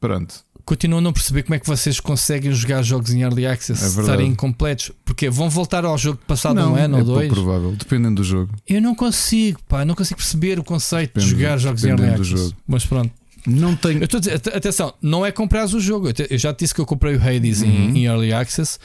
Pronto 0.00 0.46
continuo 0.66 0.98
a 0.98 1.00
não 1.00 1.12
perceber 1.12 1.44
como 1.44 1.54
é 1.54 1.60
que 1.60 1.66
vocês 1.66 2.00
conseguem 2.00 2.52
jogar 2.52 2.82
jogos 2.82 3.12
em 3.12 3.22
early 3.22 3.46
access 3.46 3.82
é 3.82 4.00
estarem 4.00 4.32
incompletos. 4.32 4.90
Porque 5.04 5.30
vão 5.30 5.48
voltar 5.48 5.84
ao 5.84 5.96
jogo 5.96 6.18
passado 6.26 6.56
não, 6.56 6.72
um 6.72 6.76
ano 6.76 6.96
é 6.96 6.98
ou 6.98 7.04
dois. 7.04 7.32
provável, 7.32 7.72
dependendo 7.72 8.16
do 8.16 8.24
jogo. 8.24 8.52
Eu 8.66 8.82
não 8.82 8.94
consigo, 8.94 9.60
pá, 9.68 9.84
não 9.84 9.94
consigo 9.94 10.18
perceber 10.18 10.58
o 10.58 10.64
conceito 10.64 11.14
depende, 11.14 11.26
de 11.26 11.40
jogar 11.40 11.56
jogos 11.56 11.84
em 11.84 11.90
early 11.90 12.08
access. 12.08 12.52
Mas 12.66 12.84
pronto. 12.84 13.12
Não 13.46 13.76
tenho. 13.76 14.02
Eu 14.02 14.20
dizer, 14.20 14.34
atenção, 14.54 14.92
não 15.00 15.24
é 15.24 15.30
comprar 15.30 15.64
o 15.66 15.80
jogo. 15.80 16.08
Eu 16.28 16.38
já 16.38 16.52
te 16.52 16.60
disse 16.60 16.74
que 16.74 16.80
eu 16.80 16.86
comprei 16.86 17.16
o 17.16 17.22
Hades 17.22 17.62
uhum. 17.62 17.68
em, 17.68 17.98
em 17.98 18.04
early 18.06 18.32
access. 18.32 18.78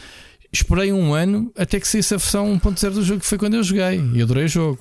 Esperei 0.54 0.92
um 0.94 1.14
ano 1.14 1.52
até 1.58 1.80
que 1.80 1.88
saísse 1.88 2.14
a 2.14 2.18
versão 2.18 2.60
1.0 2.60 2.92
do 2.92 3.04
jogo, 3.04 3.22
que 3.22 3.26
foi 3.26 3.38
quando 3.38 3.56
eu 3.56 3.64
joguei. 3.64 4.02
E 4.14 4.22
adorei 4.22 4.46
o 4.46 4.50
jogo. 4.50 4.80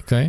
Ok? 0.00 0.28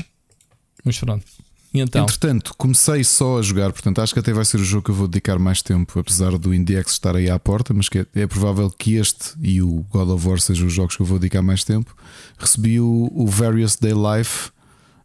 Mas 0.83 0.99
pronto. 0.99 1.25
Então? 1.73 2.03
Entretanto, 2.03 2.53
comecei 2.55 3.03
só 3.03 3.39
a 3.39 3.41
jogar, 3.41 3.71
portanto 3.71 3.99
acho 3.99 4.13
que 4.13 4.19
até 4.19 4.31
vai 4.31 4.45
ser 4.45 4.57
o 4.57 4.63
jogo 4.63 4.83
que 4.83 4.91
eu 4.91 4.95
vou 4.95 5.07
dedicar 5.07 5.39
mais 5.39 5.63
tempo, 5.63 5.99
apesar 5.99 6.37
do 6.37 6.53
Index 6.53 6.91
estar 6.91 7.15
aí 7.15 7.31
à 7.31 7.39
porta, 7.39 7.73
mas 7.73 7.89
que 7.89 7.99
é, 7.99 8.05
é 8.13 8.27
provável 8.27 8.69
que 8.69 8.93
este 8.93 9.33
e 9.41 9.59
o 9.59 9.83
God 9.89 10.09
of 10.09 10.27
War 10.27 10.39
sejam 10.39 10.67
os 10.67 10.73
jogos 10.73 10.95
que 10.95 11.01
eu 11.01 11.05
vou 11.05 11.17
dedicar 11.17 11.41
mais 11.41 11.63
tempo. 11.63 11.95
Recebi 12.37 12.79
o, 12.79 13.11
o 13.11 13.25
Various 13.25 13.75
Day 13.75 13.93
Life 13.93 14.51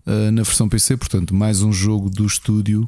uh, 0.06 0.30
na 0.30 0.42
versão 0.42 0.68
PC, 0.68 0.98
portanto, 0.98 1.34
mais 1.34 1.62
um 1.62 1.72
jogo 1.72 2.10
do 2.10 2.26
estúdio 2.26 2.86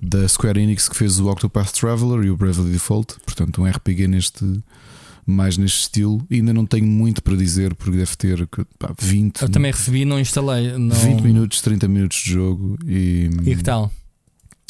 da 0.00 0.26
Square 0.28 0.60
Enix 0.60 0.88
que 0.88 0.96
fez 0.96 1.18
o 1.18 1.28
Octopath 1.28 1.72
Traveler 1.72 2.24
e 2.24 2.30
o 2.30 2.36
Bravely 2.36 2.70
Default, 2.70 3.16
portanto, 3.24 3.62
um 3.62 3.66
RPG 3.66 4.08
neste 4.08 4.62
mais 5.28 5.58
neste 5.58 5.80
estilo. 5.80 6.26
E 6.30 6.36
ainda 6.36 6.54
não 6.54 6.64
tenho 6.64 6.86
muito 6.86 7.22
para 7.22 7.36
dizer, 7.36 7.74
porque 7.74 7.98
deve 7.98 8.16
ter 8.16 8.48
pá, 8.78 8.94
20. 8.98 9.42
Eu 9.42 9.48
também 9.50 9.70
recebi, 9.70 10.04
não 10.06 10.18
instalei. 10.18 10.72
Não... 10.78 10.96
20 10.96 11.20
minutos, 11.20 11.60
30 11.60 11.86
minutos 11.86 12.18
de 12.18 12.32
jogo. 12.32 12.78
E, 12.86 13.28
e 13.44 13.54
que 13.54 13.62
tal? 13.62 13.92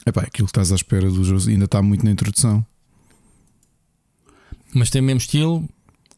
Epá, 0.05 0.23
aquilo 0.23 0.47
que 0.47 0.51
estás 0.51 0.73
à 0.73 0.75
espera 0.75 1.09
do 1.09 1.23
jogo 1.23 1.49
ainda 1.49 1.67
está 1.67 1.81
muito 1.81 2.05
na 2.05 2.11
introdução. 2.11 2.67
Mas 4.75 4.91
tem 4.91 5.01
o 5.01 5.05
mesmo 5.05 5.19
estilo. 5.19 5.59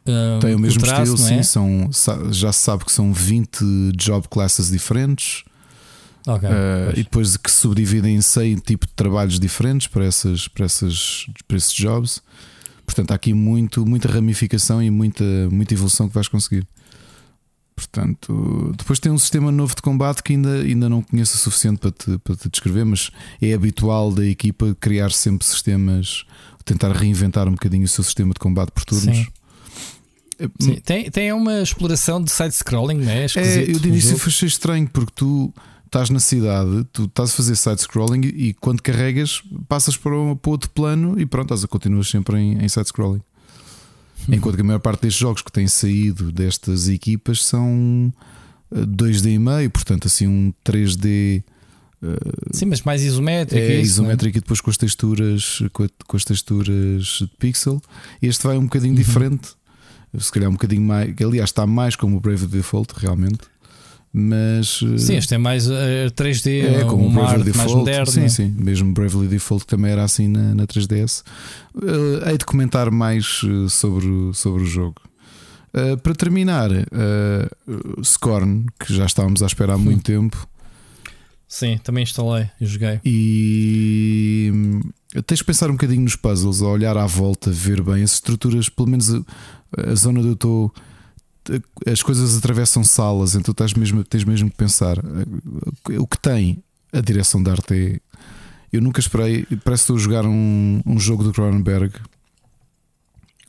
Uh, 0.07 0.41
tem 0.41 0.55
o 0.55 0.59
mesmo 0.59 0.81
traço, 0.81 1.15
estilo, 1.15 1.39
é? 1.39 1.43
sim. 1.43 1.91
São, 1.91 1.91
já 2.32 2.51
se 2.51 2.61
sabe 2.61 2.85
que 2.87 2.93
são 2.93 3.12
20 3.12 3.93
job 3.95 4.27
classes 4.28 4.70
diferentes. 4.70 5.45
Okay, 6.36 6.48
uh, 6.48 6.93
e 6.93 7.02
depois 7.02 7.36
que 7.36 7.51
se 7.51 7.59
subdividem 7.59 8.16
em 8.16 8.20
100 8.20 8.57
tipos 8.57 8.89
de 8.89 8.94
trabalhos 8.94 9.40
diferentes 9.40 9.86
para, 9.86 10.05
essas, 10.05 10.48
para, 10.48 10.65
essas, 10.65 11.27
para 11.48 11.57
esses 11.57 11.73
jobs. 11.73 12.23
Portanto, 12.85 13.12
há 13.12 13.15
aqui 13.15 13.32
muito, 13.32 13.86
muita 13.86 14.09
ramificação 14.09 14.82
e 14.82 14.90
muita, 14.90 15.24
muita 15.51 15.74
evolução 15.74 16.09
que 16.09 16.15
vais 16.15 16.28
conseguir. 16.28 16.66
Portanto, 17.74 18.74
depois 18.77 18.98
tem 18.98 19.11
um 19.11 19.16
sistema 19.16 19.51
novo 19.51 19.74
de 19.74 19.81
combate 19.81 20.23
que 20.23 20.35
ainda, 20.35 20.57
ainda 20.57 20.89
não 20.89 21.01
conheço 21.01 21.36
o 21.36 21.39
suficiente 21.39 21.78
para 21.78 21.90
te, 21.90 22.19
para 22.19 22.36
te 22.36 22.48
descrever, 22.51 22.85
mas 22.85 23.11
é 23.40 23.55
habitual 23.55 24.12
da 24.12 24.27
equipa 24.27 24.77
criar 24.78 25.11
sempre 25.12 25.47
sistemas, 25.47 26.27
tentar 26.65 26.93
reinventar 26.93 27.48
um 27.48 27.52
bocadinho 27.52 27.85
o 27.85 27.89
seu 27.89 28.05
sistema 28.05 28.35
de 28.35 28.40
combate 28.40 28.70
por 28.70 28.85
turnos. 28.85 29.28
Sim, 30.59 30.74
tem, 30.85 31.11
tem 31.11 31.32
uma 31.32 31.62
exploração 31.62 32.23
de 32.23 32.31
side-scrolling, 32.31 32.98
não 32.98 33.11
é? 33.11 33.27
é 33.27 33.70
eu 33.70 33.78
de 33.78 33.89
início 33.89 34.16
achei 34.27 34.48
estranho 34.48 34.89
porque 34.89 35.12
tu 35.15 35.52
estás 35.90 36.08
na 36.08 36.20
cidade, 36.20 36.84
tu 36.92 37.04
estás 37.06 37.30
a 37.30 37.32
fazer 37.32 37.56
side-scrolling 37.56 38.20
e 38.22 38.54
quando 38.54 38.80
carregas 38.80 39.42
passas 39.68 39.96
para, 39.96 40.16
um, 40.16 40.36
para 40.36 40.50
outro 40.52 40.70
plano 40.70 41.20
e 41.20 41.26
pronto, 41.26 41.46
estás 41.46 41.64
a 41.64 41.68
continuar 41.68 42.04
sempre 42.04 42.38
em, 42.38 42.64
em 42.64 42.68
side-scrolling. 42.68 43.20
Hum. 44.28 44.34
Enquanto 44.34 44.54
que 44.54 44.60
a 44.60 44.64
maior 44.64 44.78
parte 44.78 45.02
destes 45.02 45.20
jogos 45.20 45.42
que 45.42 45.50
têm 45.50 45.66
saído 45.66 46.30
destas 46.30 46.88
equipas 46.88 47.44
são 47.44 48.12
2D 48.72 49.26
eh, 49.26 49.30
e 49.30 49.38
meio, 49.38 49.68
portanto, 49.68 50.06
assim 50.06 50.28
um 50.28 50.52
3D. 50.64 51.42
Uh, 52.00 52.06
eh, 52.06 52.16
Sim, 52.52 52.66
mas 52.66 52.82
mais 52.82 53.02
isométrico. 53.02 53.60
É, 53.60 53.72
é 53.72 53.80
isso, 53.80 53.94
isométrico 53.94 54.38
e 54.38 54.40
depois 54.40 54.60
com 54.60 54.70
as 54.70 54.76
texturas 54.76 55.60
com, 55.72 55.82
a, 55.82 55.88
com, 56.06 56.16
as 56.16 56.24
texturas 56.24 57.04
de 57.20 57.30
pixel. 57.36 57.82
Este 58.22 58.46
vai 58.46 58.56
um 58.56 58.64
bocadinho 58.64 58.92
uhum. 58.92 58.98
diferente, 58.98 59.48
se 60.16 60.30
calhar 60.30 60.48
um 60.48 60.54
bocadinho 60.54 60.82
mais. 60.82 61.12
Aliás, 61.20 61.50
está 61.50 61.66
mais 61.66 61.96
como 61.96 62.16
o 62.16 62.20
Brave 62.20 62.46
Default, 62.46 62.94
realmente. 62.96 63.40
Mas 64.12 64.81
sim, 64.99 65.16
este 65.16 65.37
é 65.37 65.39
mais 65.39 65.69
uh, 65.69 66.11
3D, 66.16 66.65
é, 66.65 66.85
como 66.85 67.07
um 67.07 67.12
Bravely 67.12 67.45
Default, 67.45 67.59
mais 67.59 67.73
moderno. 67.73 68.07
Sim, 68.11 68.28
sim, 68.28 68.55
mesmo 68.59 68.93
Bravely 68.93 69.28
Default 69.28 69.65
também 69.66 69.93
era 69.93 70.03
assim 70.03 70.27
na, 70.27 70.53
na 70.55 70.66
3DS. 70.66 71.23
Uh, 71.74 72.28
hei 72.28 72.37
de 72.37 72.45
comentar 72.45 72.91
mais 72.91 73.41
sobre, 73.69 74.35
sobre 74.35 74.62
o 74.65 74.66
jogo. 74.66 75.01
Uh, 75.73 75.97
para 75.99 76.12
terminar, 76.15 76.73
uh, 76.73 78.05
Scorn, 78.05 78.66
que 78.81 78.93
já 78.93 79.07
estávamos 79.07 79.43
à 79.45 79.47
espera 79.47 79.74
há 79.74 79.77
hum. 79.77 79.81
muito 79.81 80.03
tempo. 80.03 80.49
Sim, 81.47 81.78
também 81.82 82.03
instalei 82.03 82.49
e 82.61 82.66
joguei. 82.66 83.01
E 83.05 84.51
hum, 84.53 84.81
tens 85.27 85.39
de 85.39 85.45
pensar 85.45 85.69
um 85.69 85.73
bocadinho 85.73 86.03
nos 86.03 86.15
puzzles, 86.15 86.62
a 86.62 86.66
olhar 86.66 86.97
à 86.97 87.07
volta, 87.07 87.51
ver 87.51 87.82
bem 87.82 88.03
as 88.03 88.12
estruturas, 88.12 88.69
pelo 88.69 88.89
menos 88.89 89.12
a, 89.12 89.20
a 89.77 89.95
zona 89.95 90.20
onde 90.20 90.28
eu 90.28 90.35
estou. 90.35 90.73
As 91.86 92.02
coisas 92.02 92.36
atravessam 92.36 92.84
salas, 92.84 93.34
então 93.34 93.54
tens 93.54 93.74
mesmo, 93.74 94.04
tens 94.04 94.24
mesmo 94.24 94.50
que 94.50 94.56
pensar 94.56 94.98
o 95.98 96.06
que 96.06 96.18
tem 96.18 96.62
a 96.92 97.00
direção 97.00 97.42
da 97.42 97.52
arte. 97.52 97.74
É, 97.74 98.00
eu 98.72 98.80
nunca 98.80 99.00
esperei, 99.00 99.46
parece 99.64 99.84
que 99.84 99.92
estou 99.92 99.96
a 99.96 99.98
jogar 99.98 100.26
um, 100.26 100.80
um 100.86 100.98
jogo 100.98 101.24
do 101.24 101.32
Cronenberg 101.32 101.92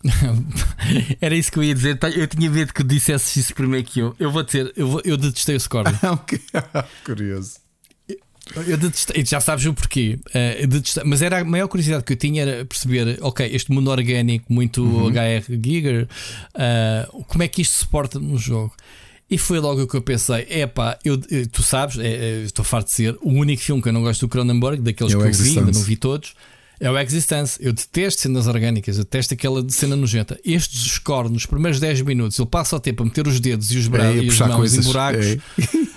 Era 1.21 1.35
isso 1.35 1.51
que 1.51 1.59
eu 1.59 1.63
ia 1.63 1.75
dizer. 1.75 1.97
Tá, 1.97 2.09
eu 2.09 2.27
tinha 2.27 2.49
medo 2.49 2.73
que 2.73 2.83
dissesse 2.83 3.39
isso 3.39 3.53
primeiro 3.53 3.85
que 3.85 3.99
eu. 3.99 4.15
Eu 4.19 4.31
vou 4.31 4.43
dizer, 4.43 4.71
eu, 4.75 4.87
vou, 4.87 5.01
eu 5.05 5.17
detestei 5.17 5.55
o 5.55 5.59
score. 5.59 5.89
Curioso. 7.05 7.60
Eu 8.67 8.77
detestei, 8.77 9.23
já 9.25 9.39
sabes 9.39 9.65
o 9.65 9.73
porquê. 9.73 10.19
Uh, 10.27 11.05
mas 11.05 11.21
era 11.21 11.39
a 11.39 11.43
maior 11.43 11.67
curiosidade 11.67 12.03
que 12.03 12.13
eu 12.13 12.17
tinha 12.17 12.41
era 12.41 12.65
perceber, 12.65 13.17
ok, 13.21 13.49
este 13.51 13.71
mundo 13.71 13.89
orgânico, 13.89 14.51
muito 14.51 14.83
uhum. 14.83 15.07
HR 15.07 15.43
Giger, 15.63 16.07
uh, 16.55 17.23
como 17.25 17.43
é 17.43 17.47
que 17.47 17.61
isto 17.61 17.73
se 17.73 17.79
suporta 17.79 18.19
no 18.19 18.37
jogo? 18.37 18.73
E 19.29 19.37
foi 19.37 19.59
logo 19.59 19.87
que 19.87 19.95
eu 19.95 20.01
pensei: 20.01 20.45
é 20.49 20.67
pá, 20.67 20.99
eu, 21.05 21.17
tu 21.49 21.63
sabes, 21.63 21.97
é, 21.97 22.41
estou 22.43 22.65
farto 22.65 22.87
de 22.87 22.93
ser, 22.93 23.17
o 23.21 23.29
único 23.29 23.61
filme 23.61 23.81
que 23.81 23.87
eu 23.87 23.93
não 23.93 24.01
gosto 24.01 24.21
do 24.21 24.27
Cronenberg, 24.27 24.81
daqueles 24.81 25.13
é 25.13 25.17
que 25.17 25.23
eu 25.23 25.31
vi, 25.31 25.59
ainda 25.59 25.71
não 25.71 25.81
vi 25.81 25.95
todos 25.95 26.33
é 26.81 26.89
o 26.89 26.97
Existence. 26.97 27.63
Eu 27.63 27.71
detesto 27.71 28.23
cenas 28.23 28.47
orgânicas, 28.47 28.97
eu 28.97 29.03
detesto 29.03 29.35
aquela 29.35 29.63
cena 29.69 29.95
nojenta. 29.95 30.37
Estes 30.43 30.93
score 30.93 31.29
nos 31.29 31.45
primeiros 31.45 31.79
10 31.79 32.01
minutos, 32.01 32.39
ele 32.39 32.49
passa 32.49 32.75
o 32.75 32.79
tempo 32.79 33.03
a 33.03 33.05
meter 33.05 33.27
os 33.27 33.39
dedos 33.39 33.71
e 33.71 33.77
os 33.77 33.87
braços 33.87 34.19
é, 34.19 34.23
e 34.23 34.29
as 34.29 34.39
mãos 34.39 34.55
coisas. 34.55 34.83
em 34.83 34.87
buracos. 34.87 35.25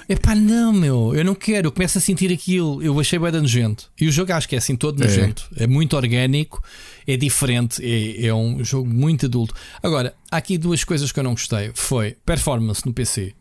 É 0.06 0.14
pá, 0.20 0.34
não, 0.34 0.74
meu, 0.74 1.14
eu 1.14 1.24
não 1.24 1.34
quero. 1.34 1.68
Eu 1.68 1.72
começo 1.72 1.96
a 1.96 2.00
sentir 2.02 2.30
aquilo. 2.30 2.82
Eu 2.82 3.00
achei 3.00 3.18
bem 3.18 3.32
nojento. 3.32 3.90
E 3.98 4.06
o 4.06 4.12
jogo 4.12 4.34
acho 4.34 4.46
que 4.46 4.54
é 4.54 4.58
assim 4.58 4.76
todo 4.76 5.02
é. 5.02 5.06
nojento. 5.06 5.48
É, 5.56 5.64
é 5.64 5.66
muito 5.66 5.96
orgânico, 5.96 6.62
é 7.06 7.16
diferente, 7.16 7.82
é, 7.82 8.26
é 8.26 8.34
um 8.34 8.62
jogo 8.62 8.86
muito 8.86 9.24
adulto. 9.24 9.54
Agora, 9.82 10.14
há 10.30 10.36
aqui 10.36 10.58
duas 10.58 10.84
coisas 10.84 11.10
que 11.10 11.18
eu 11.18 11.24
não 11.24 11.32
gostei: 11.32 11.70
foi 11.74 12.14
performance 12.26 12.84
no 12.84 12.92
PC. 12.92 13.32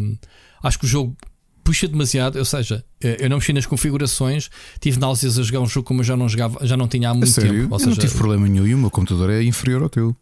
Um, 0.00 0.16
acho 0.60 0.76
que 0.80 0.86
o 0.86 0.88
jogo 0.88 1.16
puxa 1.64 1.88
demasiado, 1.88 2.38
ou 2.38 2.44
seja, 2.44 2.84
eh, 3.02 3.16
eu 3.20 3.30
não 3.30 3.38
mexi 3.38 3.52
nas 3.52 3.64
configurações, 3.64 4.50
tive 4.78 5.00
náuseas 5.00 5.38
a 5.38 5.42
jogar 5.42 5.60
um 5.60 5.66
jogo 5.66 5.86
como 5.86 6.00
eu 6.00 6.04
já 6.04 6.16
não 6.16 6.28
jogava, 6.28 6.64
já 6.66 6.76
não 6.76 6.86
tinha 6.86 7.10
há 7.10 7.14
muito 7.14 7.30
sério? 7.30 7.62
tempo. 7.62 7.74
Ou 7.74 7.76
eu 7.76 7.78
seja, 7.78 7.90
não 7.90 7.96
tive 7.96 8.14
problema 8.14 8.46
nenhum 8.46 8.66
e 8.66 8.74
o 8.74 8.78
meu 8.78 8.90
computador 8.90 9.30
é 9.30 9.42
inferior 9.42 9.82
ao 9.82 9.88
teu. 9.88 10.14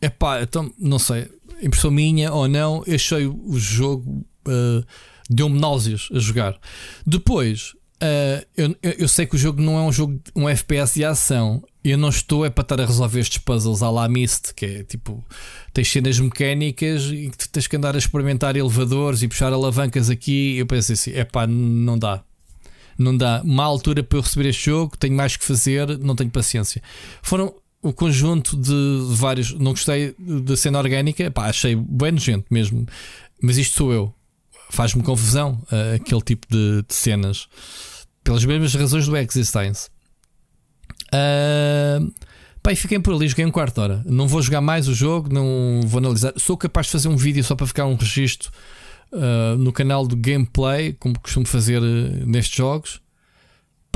É 0.00 0.08
pá, 0.08 0.42
então 0.42 0.72
não 0.78 0.98
sei, 0.98 1.30
impressão 1.62 1.90
minha 1.90 2.32
ou 2.32 2.48
não, 2.48 2.82
achei 2.88 3.26
o 3.26 3.58
jogo 3.58 4.26
uh, 4.48 4.84
deu-me 5.28 5.58
náuseas 5.58 6.08
a 6.12 6.18
jogar. 6.18 6.58
Depois, 7.06 7.74
uh, 8.02 8.46
eu, 8.56 8.76
eu 8.82 9.08
sei 9.08 9.26
que 9.26 9.36
o 9.36 9.38
jogo 9.38 9.60
não 9.60 9.78
é 9.78 9.82
um 9.82 9.92
jogo, 9.92 10.20
um 10.34 10.48
FPS 10.48 10.94
de 10.94 11.04
ação, 11.04 11.62
eu 11.90 11.98
não 11.98 12.08
estou 12.08 12.44
é 12.44 12.50
para 12.50 12.62
estar 12.62 12.80
a 12.80 12.86
resolver 12.86 13.20
estes 13.20 13.38
puzzles 13.38 13.82
à 13.82 13.90
la 13.90 14.08
Mist, 14.08 14.54
que 14.54 14.66
é 14.66 14.82
tipo, 14.82 15.24
tens 15.72 15.90
cenas 15.90 16.18
mecânicas 16.18 17.04
e 17.04 17.30
tens 17.52 17.66
que 17.66 17.76
andar 17.76 17.94
a 17.94 17.98
experimentar 17.98 18.56
elevadores 18.56 19.22
e 19.22 19.28
puxar 19.28 19.52
alavancas 19.52 20.10
aqui. 20.10 20.56
Eu 20.56 20.66
pensei 20.66 20.94
assim, 20.94 21.12
é 21.12 21.24
pá, 21.24 21.46
não 21.46 21.98
dá. 21.98 22.22
Não 22.98 23.16
dá. 23.16 23.42
Uma 23.44 23.64
altura 23.64 24.02
para 24.02 24.18
eu 24.18 24.22
receber 24.22 24.48
este 24.48 24.66
jogo, 24.66 24.96
tenho 24.96 25.14
mais 25.14 25.36
que 25.36 25.44
fazer, 25.44 25.98
não 25.98 26.16
tenho 26.16 26.30
paciência. 26.30 26.82
Foram 27.22 27.54
o 27.82 27.92
conjunto 27.92 28.56
de 28.56 29.14
vários. 29.14 29.52
Não 29.52 29.72
gostei 29.72 30.14
da 30.18 30.56
cena 30.56 30.78
orgânica, 30.78 31.30
pá, 31.30 31.46
achei 31.46 31.76
bem 31.76 32.12
nojento 32.12 32.46
mesmo. 32.50 32.86
Mas 33.40 33.58
isto 33.58 33.76
sou 33.76 33.92
eu. 33.92 34.14
Faz-me 34.70 35.02
confusão 35.02 35.62
uh, 35.70 35.94
aquele 35.94 36.22
tipo 36.22 36.46
de, 36.50 36.82
de 36.82 36.94
cenas. 36.94 37.48
Pelas 38.24 38.44
mesmas 38.44 38.74
razões 38.74 39.06
do 39.06 39.16
Existence. 39.16 39.88
Uh, 41.12 42.12
pá, 42.62 42.72
e 42.72 42.76
fiquei 42.76 42.98
por 42.98 43.14
ali, 43.14 43.28
joguei 43.28 43.44
um 43.44 43.50
quarto 43.50 43.74
de 43.74 43.80
hora. 43.80 44.02
Não 44.06 44.26
vou 44.26 44.42
jogar 44.42 44.60
mais 44.60 44.88
o 44.88 44.94
jogo, 44.94 45.32
não 45.32 45.80
vou 45.84 45.98
analisar. 45.98 46.32
Sou 46.36 46.56
capaz 46.56 46.86
de 46.86 46.92
fazer 46.92 47.08
um 47.08 47.16
vídeo 47.16 47.42
só 47.44 47.54
para 47.54 47.66
ficar 47.66 47.86
um 47.86 47.94
registro 47.94 48.50
uh, 49.12 49.56
no 49.58 49.72
canal 49.72 50.06
do 50.06 50.16
gameplay, 50.16 50.92
como 50.94 51.18
costumo 51.18 51.46
fazer 51.46 51.80
uh, 51.80 52.26
nestes 52.26 52.56
jogos. 52.56 53.00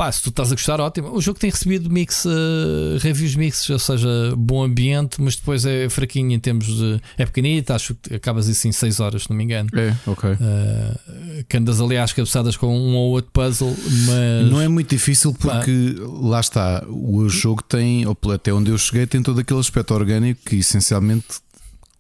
Pá, 0.00 0.10
se 0.10 0.22
tu 0.22 0.30
estás 0.30 0.50
a 0.50 0.54
gostar, 0.54 0.80
ótimo. 0.80 1.14
O 1.14 1.20
jogo 1.20 1.38
tem 1.38 1.50
recebido 1.50 1.90
mix, 1.90 2.24
uh, 2.24 2.96
reviews 3.00 3.34
mixes, 3.34 3.68
ou 3.68 3.78
seja, 3.78 4.08
bom 4.34 4.62
ambiente, 4.62 5.20
mas 5.20 5.36
depois 5.36 5.66
é 5.66 5.90
fraquinho 5.90 6.32
em 6.32 6.40
termos 6.40 6.68
de. 6.68 6.98
É 7.18 7.26
pequenito, 7.26 7.70
acho 7.70 7.94
que 7.94 8.14
acabas 8.14 8.48
assim 8.48 8.72
6 8.72 8.98
horas, 8.98 9.24
se 9.24 9.28
não 9.28 9.36
me 9.36 9.44
engano. 9.44 9.68
É, 9.74 9.94
ok. 10.06 10.30
Uh, 10.30 11.44
que 11.46 11.54
andas 11.54 11.82
ali 11.82 11.98
às 11.98 12.14
cabeçadas 12.14 12.56
com 12.56 12.74
um 12.74 12.96
ou 12.96 13.10
outro 13.10 13.30
puzzle, 13.30 13.76
mas. 14.06 14.50
Não 14.50 14.58
é 14.58 14.68
muito 14.68 14.88
difícil 14.88 15.34
porque 15.34 15.96
lá 16.22 16.40
está, 16.40 16.82
o 16.88 17.28
jogo 17.28 17.62
tem, 17.62 18.06
até 18.34 18.54
onde 18.54 18.70
eu 18.70 18.78
cheguei, 18.78 19.06
tem 19.06 19.22
todo 19.22 19.40
aquele 19.40 19.60
aspecto 19.60 19.92
orgânico 19.92 20.40
que 20.46 20.56
essencialmente 20.56 21.26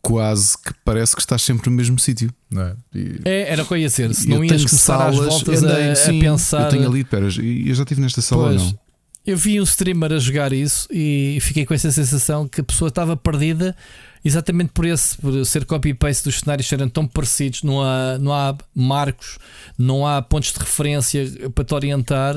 quase 0.02 0.56
que 0.58 0.72
parece 0.84 1.14
que 1.14 1.20
estás 1.20 1.42
sempre 1.42 1.70
no 1.70 1.76
mesmo 1.76 1.98
sítio. 1.98 2.32
Não 2.50 2.62
é? 2.62 2.74
E, 2.94 3.20
é, 3.24 3.52
era 3.52 3.62
o 3.62 3.66
que 3.66 3.74
eu 3.74 3.78
ia 3.78 3.90
ser. 3.90 4.14
Se 4.14 4.28
não 4.28 4.44
ias 4.44 4.64
começar 4.64 4.98
salas, 4.98 5.18
às 5.18 5.26
voltas 5.26 5.62
andei, 5.62 5.90
a, 5.90 5.94
sim, 5.94 6.18
a, 6.18 6.22
pensar. 6.22 6.62
Eu 6.62 6.68
tenho 6.68 6.88
ali, 6.88 7.04
pera, 7.04 7.26
eu 7.26 7.74
já 7.74 7.82
estive 7.82 8.00
nesta 8.00 8.20
sala 8.20 8.48
pois, 8.48 8.62
não? 8.62 8.78
Eu 9.26 9.36
vi 9.36 9.60
um 9.60 9.64
streamer 9.64 10.12
a 10.14 10.18
jogar 10.18 10.52
isso 10.52 10.88
e 10.90 11.38
fiquei 11.42 11.66
com 11.66 11.74
essa 11.74 11.92
sensação 11.92 12.48
que 12.48 12.62
a 12.62 12.64
pessoa 12.64 12.88
estava 12.88 13.16
perdida 13.16 13.76
exatamente 14.24 14.70
por 14.72 14.86
esse, 14.86 15.16
por 15.18 15.44
ser 15.44 15.64
copy-paste 15.64 16.24
dos 16.24 16.40
cenários 16.40 16.66
serem 16.66 16.88
tão 16.88 17.06
parecidos, 17.06 17.62
não 17.62 17.82
há, 17.82 18.18
não 18.18 18.32
há 18.32 18.56
marcos, 18.74 19.38
não 19.78 20.06
há 20.06 20.20
pontos 20.22 20.52
de 20.52 20.58
referência 20.58 21.50
para 21.54 21.64
te 21.64 21.74
orientar. 21.74 22.34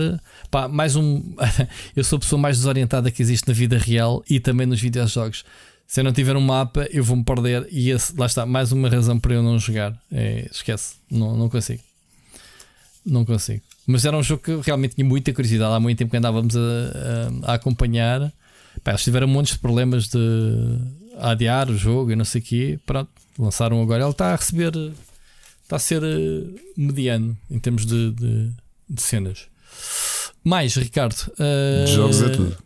Pá, 0.52 0.68
mais 0.68 0.96
um. 0.96 1.24
eu 1.96 2.04
sou 2.04 2.18
a 2.18 2.20
pessoa 2.20 2.40
mais 2.40 2.58
desorientada 2.58 3.12
que 3.12 3.22
existe 3.22 3.48
na 3.48 3.54
vida 3.54 3.78
real 3.78 4.24
e 4.30 4.40
também 4.40 4.68
nos 4.68 4.82
videojogos. 4.82 5.44
Se 5.94 6.00
eu 6.00 6.04
não 6.04 6.12
tiver 6.12 6.36
um 6.36 6.42
mapa, 6.42 6.88
eu 6.90 7.04
vou-me 7.04 7.24
perder. 7.24 7.68
E 7.72 7.92
esse, 7.92 8.18
lá 8.18 8.26
está, 8.26 8.48
mais 8.48 8.72
uma 8.72 8.90
razão 8.90 9.20
para 9.20 9.36
eu 9.36 9.44
não 9.44 9.60
jogar. 9.60 9.96
É, 10.12 10.50
esquece, 10.52 10.96
não, 11.08 11.38
não 11.38 11.48
consigo. 11.48 11.84
Não 13.06 13.24
consigo. 13.24 13.62
Mas 13.86 14.04
era 14.04 14.18
um 14.18 14.24
jogo 14.24 14.42
que 14.42 14.56
realmente 14.66 14.96
tinha 14.96 15.06
muita 15.06 15.32
curiosidade. 15.32 15.72
Há 15.72 15.80
muito 15.80 16.00
tempo 16.00 16.10
que 16.10 16.18
andávamos 16.18 16.56
a, 16.58 16.60
a, 17.46 17.52
a 17.52 17.54
acompanhar. 17.54 18.34
Pá, 18.84 18.90
eles 18.90 19.04
tiveram 19.04 19.28
montes 19.28 19.54
de 19.54 19.60
problemas 19.60 20.08
de 20.08 20.80
adiar 21.20 21.70
o 21.70 21.78
jogo 21.78 22.12
e 22.12 22.16
não 22.16 22.26
sei 22.26 22.42
o 22.42 22.44
quê. 22.44 22.80
Pronto, 22.88 23.12
lançaram 23.38 23.80
agora. 23.80 24.02
Ele 24.02 24.10
está 24.10 24.34
a 24.34 24.36
receber. 24.36 24.74
Está 25.62 25.76
a 25.76 25.80
ser 25.80 26.02
eh, 26.04 26.60
mediano 26.76 27.38
em 27.52 27.60
termos 27.60 27.86
de, 27.86 28.10
de, 28.14 28.52
de 28.90 29.00
cenas. 29.00 29.46
Mais, 30.44 30.74
Ricardo. 30.76 31.32
Uh, 31.34 31.86
jogos 31.86 32.20
é 32.24 32.30
tudo. 32.30 32.58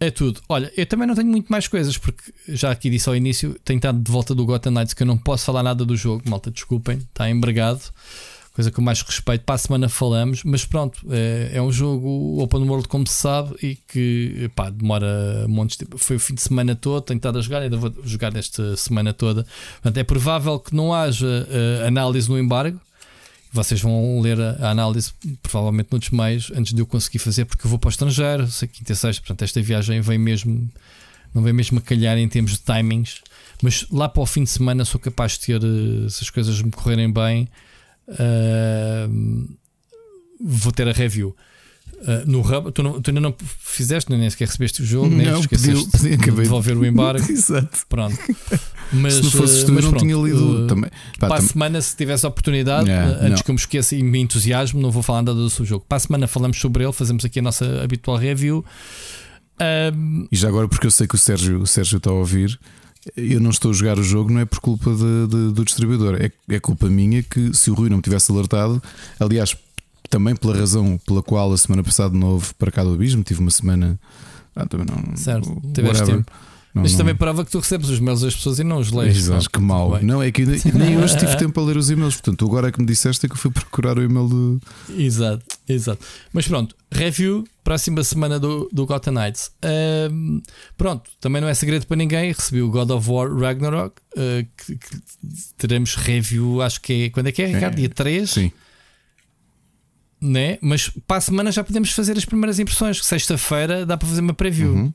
É 0.00 0.10
tudo. 0.10 0.40
Olha, 0.48 0.72
eu 0.76 0.86
também 0.86 1.06
não 1.06 1.14
tenho 1.14 1.28
muito 1.28 1.48
mais 1.48 1.68
coisas, 1.68 1.96
porque 1.96 2.32
já 2.48 2.70
aqui 2.70 2.90
disse 2.90 3.08
ao 3.08 3.16
início, 3.16 3.58
tenho 3.64 3.78
estado 3.78 3.98
de 3.98 4.10
volta 4.10 4.34
do 4.34 4.44
Gotham 4.44 4.72
Knights 4.72 4.94
que 4.94 5.02
eu 5.02 5.06
não 5.06 5.16
posso 5.16 5.44
falar 5.44 5.62
nada 5.62 5.84
do 5.84 5.96
jogo, 5.96 6.22
malta, 6.28 6.50
desculpem, 6.50 6.98
está 6.98 7.30
embregado. 7.30 7.80
Coisa 8.52 8.70
que 8.70 8.78
eu 8.78 8.84
mais 8.84 9.02
respeito, 9.02 9.44
para 9.44 9.56
a 9.56 9.58
semana 9.58 9.88
falamos, 9.88 10.44
mas 10.44 10.64
pronto, 10.64 11.04
é, 11.10 11.50
é 11.54 11.62
um 11.62 11.72
jogo 11.72 12.40
open 12.40 12.62
world, 12.62 12.86
como 12.86 13.04
se 13.04 13.14
sabe, 13.14 13.52
e 13.60 13.74
que 13.74 14.48
pá, 14.54 14.70
demora 14.70 15.44
montes 15.48 15.76
de 15.76 15.84
tempo. 15.84 15.98
Foi 15.98 16.16
o 16.16 16.20
fim 16.20 16.34
de 16.34 16.42
semana 16.42 16.76
todo, 16.76 17.02
tenho 17.02 17.16
estado 17.16 17.38
a 17.38 17.42
jogar, 17.42 17.62
ainda 17.62 17.76
vou 17.76 17.92
jogar 18.04 18.36
esta 18.36 18.76
semana 18.76 19.12
toda. 19.12 19.44
Portanto, 19.82 19.98
é 19.98 20.04
provável 20.04 20.60
que 20.60 20.72
não 20.72 20.94
haja 20.94 21.26
uh, 21.26 21.86
análise 21.86 22.28
no 22.28 22.38
embargo 22.38 22.80
vocês 23.54 23.80
vão 23.80 24.20
ler 24.20 24.38
a, 24.40 24.70
análise, 24.70 25.12
provavelmente 25.40 25.88
noutros 25.92 26.10
meios, 26.10 26.52
antes 26.56 26.74
de 26.74 26.82
eu 26.82 26.86
conseguir 26.86 27.20
fazer, 27.20 27.44
porque 27.44 27.64
eu 27.64 27.70
vou 27.70 27.78
para 27.78 27.86
o 27.86 27.90
estrangeiro, 27.90 28.48
sei 28.48 28.66
quinta 28.66 28.92
e 28.92 28.96
sexta, 28.96 29.22
portanto, 29.22 29.42
esta 29.42 29.62
viagem 29.62 30.00
vem 30.00 30.18
mesmo, 30.18 30.68
não 31.32 31.40
vem 31.40 31.52
mesmo 31.52 31.78
a 31.78 31.80
calhar 31.80 32.18
em 32.18 32.28
termos 32.28 32.52
de 32.52 32.58
timings. 32.58 33.22
Mas 33.62 33.86
lá 33.90 34.08
para 34.08 34.22
o 34.22 34.26
fim 34.26 34.42
de 34.42 34.50
semana 34.50 34.84
sou 34.84 35.00
capaz 35.00 35.32
de 35.32 35.40
ter, 35.40 35.62
eh, 35.62 36.08
se 36.10 36.24
as 36.24 36.30
coisas 36.30 36.60
me 36.60 36.72
correrem 36.72 37.10
bem, 37.10 37.48
uh, 38.08 39.56
vou 40.40 40.72
ter 40.72 40.88
a 40.88 40.92
review. 40.92 41.34
Uh, 42.04 42.30
no 42.30 42.40
Hub, 42.40 42.70
tu, 42.70 42.82
não, 42.82 43.00
tu, 43.00 43.08
ainda 43.08 43.20
não 43.20 43.34
fizeste, 43.58 44.14
nem 44.14 44.28
sequer 44.28 44.46
recebeste 44.46 44.82
o 44.82 44.84
jogo, 44.84 45.08
nem 45.08 45.26
não, 45.26 45.40
esqueceste 45.40 45.88
pediu, 45.90 46.18
de 46.18 46.42
devolver 46.42 46.76
o 46.76 46.84
embargo. 46.84 47.24
Exato. 47.32 47.86
Pronto. 47.88 48.18
Mas, 48.92 49.14
se 49.16 49.22
não 49.22 49.30
fosse 49.30 49.64
tu, 49.64 49.72
eu 49.72 49.82
não 49.82 49.94
tinha 49.94 50.14
lido 50.14 50.64
uh, 50.64 50.66
também. 50.66 50.90
Pá, 51.18 51.28
para 51.28 51.36
a 51.38 51.40
semana, 51.40 51.80
se 51.80 51.96
tivesse 51.96 52.26
a 52.26 52.28
oportunidade, 52.28 52.90
yeah, 52.90 53.12
antes 53.20 53.30
não. 53.30 53.36
que 53.38 53.50
eu 53.50 53.54
me 53.54 53.60
esqueça 53.60 53.96
e 53.96 54.02
me 54.02 54.18
entusiasmo, 54.18 54.82
não 54.82 54.90
vou 54.90 55.02
falar 55.02 55.22
nada 55.22 55.34
do 55.34 55.48
seu 55.48 55.64
jogo. 55.64 55.86
Para 55.88 55.96
a 55.96 56.00
semana 56.00 56.26
falamos 56.26 56.58
sobre 56.58 56.84
ele, 56.84 56.92
fazemos 56.92 57.24
aqui 57.24 57.38
a 57.38 57.42
nossa 57.42 57.82
habitual 57.82 58.18
review. 58.18 58.62
Um, 59.94 60.28
e 60.30 60.36
já 60.36 60.48
agora, 60.48 60.68
porque 60.68 60.86
eu 60.86 60.90
sei 60.90 61.06
que 61.06 61.14
o 61.14 61.18
Sérgio, 61.18 61.62
o 61.62 61.66
Sérgio 61.66 61.96
está 61.96 62.10
a 62.10 62.12
ouvir, 62.14 62.58
eu 63.16 63.40
não 63.40 63.50
estou 63.50 63.70
a 63.70 63.74
jogar 63.74 63.98
o 63.98 64.02
jogo, 64.02 64.32
não 64.32 64.40
é 64.40 64.44
por 64.44 64.60
culpa 64.60 64.90
de, 64.90 65.26
de, 65.28 65.52
do 65.52 65.64
distribuidor, 65.64 66.16
é, 66.20 66.30
é 66.48 66.60
culpa 66.60 66.88
minha 66.88 67.22
que 67.22 67.54
se 67.54 67.70
o 67.70 67.74
Rui 67.74 67.88
não 67.88 67.98
me 67.98 68.02
tivesse 68.02 68.30
alertado, 68.32 68.82
aliás, 69.20 69.56
também 70.14 70.36
pela 70.36 70.56
razão 70.56 70.96
pela 71.04 71.20
qual 71.20 71.52
a 71.52 71.58
semana 71.58 71.82
passada 71.82 72.10
de 72.10 72.18
novo 72.18 72.54
para 72.54 72.70
cá 72.70 72.84
do 72.84 72.94
abismo, 72.94 73.24
tive 73.24 73.40
uma 73.40 73.50
semana. 73.50 73.98
Ah, 74.54 74.64
também 74.64 74.86
não. 74.86 75.16
Certo, 75.16 75.60
tiveste 75.74 76.04
tempo. 76.04 76.30
Não, 76.72 76.84
Isto 76.84 76.94
não... 76.94 76.98
também 76.98 77.16
prova 77.16 77.44
que 77.44 77.50
tu 77.50 77.58
recebes 77.58 77.88
os 77.88 77.98
mails 77.98 78.20
das 78.20 78.34
pessoas 78.34 78.60
e 78.60 78.64
não 78.64 78.78
os 78.78 78.92
lês. 78.92 79.16
Exato, 79.16 79.50
que 79.50 79.60
mal. 79.60 80.00
Não, 80.02 80.22
é 80.22 80.30
que 80.30 80.44
nem 80.72 80.98
hoje 80.98 81.18
tive 81.18 81.36
tempo 81.36 81.60
a 81.60 81.64
ler 81.64 81.76
os 81.76 81.90
e-mails. 81.90 82.14
Portanto, 82.14 82.44
agora 82.44 82.68
é 82.68 82.72
que 82.72 82.80
me 82.80 82.86
disseste 82.86 83.26
é 83.26 83.28
que 83.28 83.34
eu 83.34 83.38
fui 83.38 83.50
procurar 83.50 83.98
o 83.98 84.02
e-mail 84.02 84.28
do. 84.28 84.60
Exato, 84.96 85.44
exato. 85.68 86.04
Mas 86.32 86.46
pronto, 86.46 86.76
review, 86.92 87.44
próxima 87.64 88.04
semana 88.04 88.38
do, 88.38 88.68
do 88.72 88.86
Gotham 88.86 89.14
Knights. 89.14 89.50
Um, 90.12 90.40
pronto, 90.76 91.10
também 91.20 91.42
não 91.42 91.48
é 91.48 91.54
segredo 91.54 91.86
para 91.86 91.96
ninguém. 91.96 92.32
Recebi 92.32 92.62
o 92.62 92.70
God 92.70 92.90
of 92.90 93.10
War 93.10 93.32
Ragnarok. 93.32 93.96
Uh, 94.16 94.46
que, 94.56 94.76
que 94.76 95.00
teremos 95.58 95.96
review, 95.96 96.62
acho 96.62 96.80
que 96.80 97.04
é. 97.04 97.10
Quando 97.10 97.28
é 97.28 97.32
que 97.32 97.42
é, 97.42 97.46
Ricardo? 97.46 97.74
É, 97.74 97.76
Dia 97.78 97.88
3? 97.88 98.30
Sim 98.30 98.52
né? 100.24 100.58
mas 100.60 100.88
para 101.06 101.18
a 101.18 101.20
semana 101.20 101.52
já 101.52 101.62
podemos 101.62 101.90
fazer 101.90 102.16
as 102.16 102.24
primeiras 102.24 102.58
impressões. 102.58 103.04
Sexta-feira 103.04 103.84
dá 103.84 103.96
para 103.96 104.08
fazer 104.08 104.20
uma 104.20 104.34
preview. 104.34 104.72
Uhum. 104.72 104.92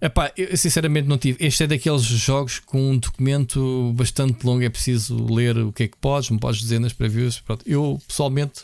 Epá, 0.00 0.32
eu 0.36 0.56
sinceramente 0.56 1.08
não 1.08 1.18
tive. 1.18 1.44
Este 1.44 1.64
é 1.64 1.66
daqueles 1.66 2.02
jogos 2.02 2.60
com 2.60 2.92
um 2.92 2.98
documento 2.98 3.92
bastante 3.96 4.46
longo. 4.46 4.62
É 4.62 4.68
preciso 4.68 5.16
ler 5.26 5.58
o 5.58 5.72
que 5.72 5.84
é 5.84 5.88
que 5.88 5.96
podes, 5.96 6.30
não 6.30 6.38
podes 6.38 6.60
dizer 6.60 6.78
nas 6.78 6.92
previews. 6.92 7.40
Pronto. 7.40 7.64
Eu 7.66 8.00
pessoalmente 8.06 8.62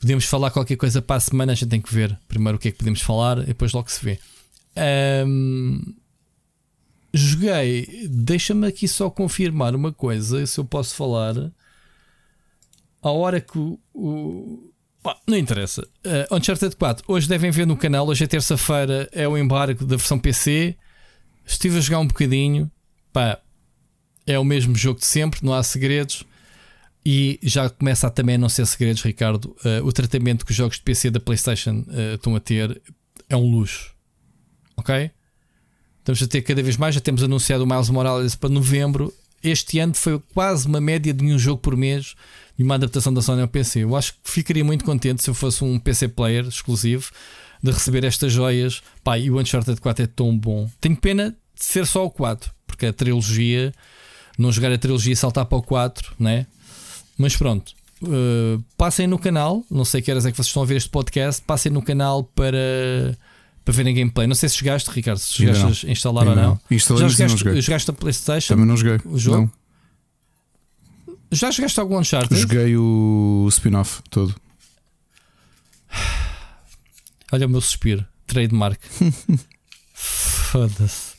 podemos 0.00 0.24
falar 0.24 0.50
qualquer 0.50 0.76
coisa 0.76 1.02
para 1.02 1.16
a 1.16 1.20
semana. 1.20 1.52
A 1.52 1.54
gente 1.54 1.68
tem 1.68 1.80
que 1.80 1.92
ver 1.92 2.18
primeiro 2.26 2.56
o 2.56 2.58
que 2.58 2.68
é 2.68 2.70
que 2.70 2.78
podemos 2.78 3.02
falar 3.02 3.42
e 3.42 3.46
depois 3.46 3.72
logo 3.72 3.90
se 3.90 4.02
vê. 4.02 4.18
Um, 5.26 5.94
joguei. 7.12 8.08
Deixa-me 8.08 8.66
aqui 8.66 8.88
só 8.88 9.10
confirmar 9.10 9.74
uma 9.74 9.92
coisa. 9.92 10.46
Se 10.46 10.58
eu 10.58 10.64
posso 10.64 10.94
falar. 10.94 11.34
A 13.02 13.10
hora 13.10 13.40
que 13.40 13.56
o, 13.58 13.78
o 13.94 14.72
não 15.26 15.36
interessa. 15.36 15.82
Uh, 16.04 16.34
Uncharted 16.34 16.74
4, 16.76 17.04
hoje 17.06 17.28
devem 17.28 17.50
ver 17.50 17.66
no 17.66 17.76
canal. 17.76 18.06
Hoje 18.06 18.24
é 18.24 18.26
terça-feira, 18.26 19.08
é 19.12 19.28
o 19.28 19.36
embargo 19.36 19.84
da 19.84 19.96
versão 19.96 20.18
PC. 20.18 20.76
Estive 21.44 21.78
a 21.78 21.80
jogar 21.80 22.00
um 22.00 22.06
bocadinho. 22.06 22.70
Pá, 23.12 23.38
é 24.26 24.38
o 24.38 24.44
mesmo 24.44 24.74
jogo 24.74 25.00
de 25.00 25.06
sempre, 25.06 25.40
não 25.42 25.52
há 25.52 25.62
segredos. 25.62 26.24
E 27.04 27.38
já 27.42 27.70
começa 27.70 28.08
a 28.08 28.10
também 28.10 28.36
não 28.36 28.48
ser 28.48 28.66
segredos, 28.66 29.02
Ricardo. 29.02 29.56
Uh, 29.64 29.84
o 29.84 29.92
tratamento 29.92 30.44
que 30.44 30.50
os 30.50 30.56
jogos 30.56 30.76
de 30.76 30.82
PC 30.82 31.10
da 31.10 31.20
PlayStation 31.20 31.84
uh, 31.86 32.14
estão 32.14 32.34
a 32.34 32.40
ter 32.40 32.82
é 33.28 33.36
um 33.36 33.48
luxo. 33.48 33.94
Ok? 34.76 35.10
Estamos 36.00 36.22
a 36.22 36.26
ter 36.26 36.42
cada 36.42 36.62
vez 36.62 36.76
mais. 36.76 36.94
Já 36.94 37.00
temos 37.00 37.22
anunciado 37.22 37.62
o 37.62 37.66
Miles 37.66 37.90
Morales 37.90 38.34
para 38.34 38.48
novembro. 38.48 39.12
Este 39.42 39.78
ano 39.78 39.94
foi 39.94 40.18
quase 40.34 40.66
uma 40.66 40.80
média 40.80 41.14
de 41.14 41.24
um 41.24 41.38
jogo 41.38 41.60
por 41.60 41.76
mês 41.76 42.14
e 42.58 42.62
uma 42.62 42.74
adaptação 42.76 43.12
da 43.12 43.20
Sony 43.20 43.42
ao 43.42 43.48
PC. 43.48 43.84
Eu 43.84 43.96
acho 43.96 44.14
que 44.14 44.30
ficaria 44.30 44.64
muito 44.64 44.84
contente 44.84 45.22
se 45.22 45.30
eu 45.30 45.34
fosse 45.34 45.62
um 45.62 45.78
PC 45.78 46.08
player 46.08 46.46
exclusivo 46.46 47.10
de 47.62 47.70
receber 47.70 48.04
estas 48.04 48.32
joias. 48.32 48.82
Pá, 49.04 49.18
e 49.18 49.30
o 49.30 49.38
Uncharted 49.38 49.80
4 49.80 50.04
é 50.04 50.06
tão 50.06 50.36
bom. 50.36 50.68
Tenho 50.80 50.96
pena 50.96 51.30
de 51.30 51.64
ser 51.64 51.86
só 51.86 52.04
o 52.04 52.10
4, 52.10 52.50
porque 52.66 52.86
a 52.86 52.92
trilogia, 52.92 53.72
não 54.38 54.50
jogar 54.50 54.72
a 54.72 54.78
trilogia 54.78 55.12
e 55.12 55.16
saltar 55.16 55.44
para 55.46 55.58
o 55.58 55.62
4, 55.62 56.14
né? 56.18 56.46
Mas 57.18 57.36
pronto. 57.36 57.74
Uh, 58.02 58.62
passem 58.76 59.06
no 59.06 59.18
canal, 59.18 59.64
não 59.70 59.84
sei 59.84 60.02
que 60.02 60.10
horas 60.10 60.26
é 60.26 60.30
que 60.30 60.36
vocês 60.36 60.48
estão 60.48 60.62
a 60.62 60.66
ver 60.66 60.76
este 60.76 60.90
podcast. 60.90 61.42
Passem 61.42 61.72
no 61.72 61.82
canal 61.82 62.24
para, 62.24 63.16
para 63.64 63.74
verem 63.74 63.94
gameplay. 63.94 64.26
Não 64.26 64.34
sei 64.34 64.48
se 64.48 64.58
jogaste, 64.58 64.90
Ricardo, 64.90 65.18
se 65.18 65.44
jogaste 65.44 65.86
a 65.86 65.90
instalar 65.90 66.28
ou 66.28 66.34
não. 66.34 66.60
não. 66.70 66.78
Já 66.78 67.08
jogaste, 67.08 67.60
jogaste 67.60 67.90
a 67.90 67.94
PlayStation? 67.94 68.54
Também 68.54 68.66
não 68.66 68.76
joguei. 68.76 69.00
O 69.04 69.18
jogo? 69.18 69.38
Não. 69.42 69.65
Já 71.32 71.50
jogaste 71.50 71.80
algum 71.80 71.98
Uncharted? 71.98 72.40
Joguei 72.40 72.76
o 72.76 73.46
spin-off 73.50 74.02
todo. 74.10 74.34
Olha 77.32 77.46
o 77.46 77.50
meu 77.50 77.60
suspiro, 77.60 78.06
trademark. 78.26 78.80
Foda-se. 79.94 81.14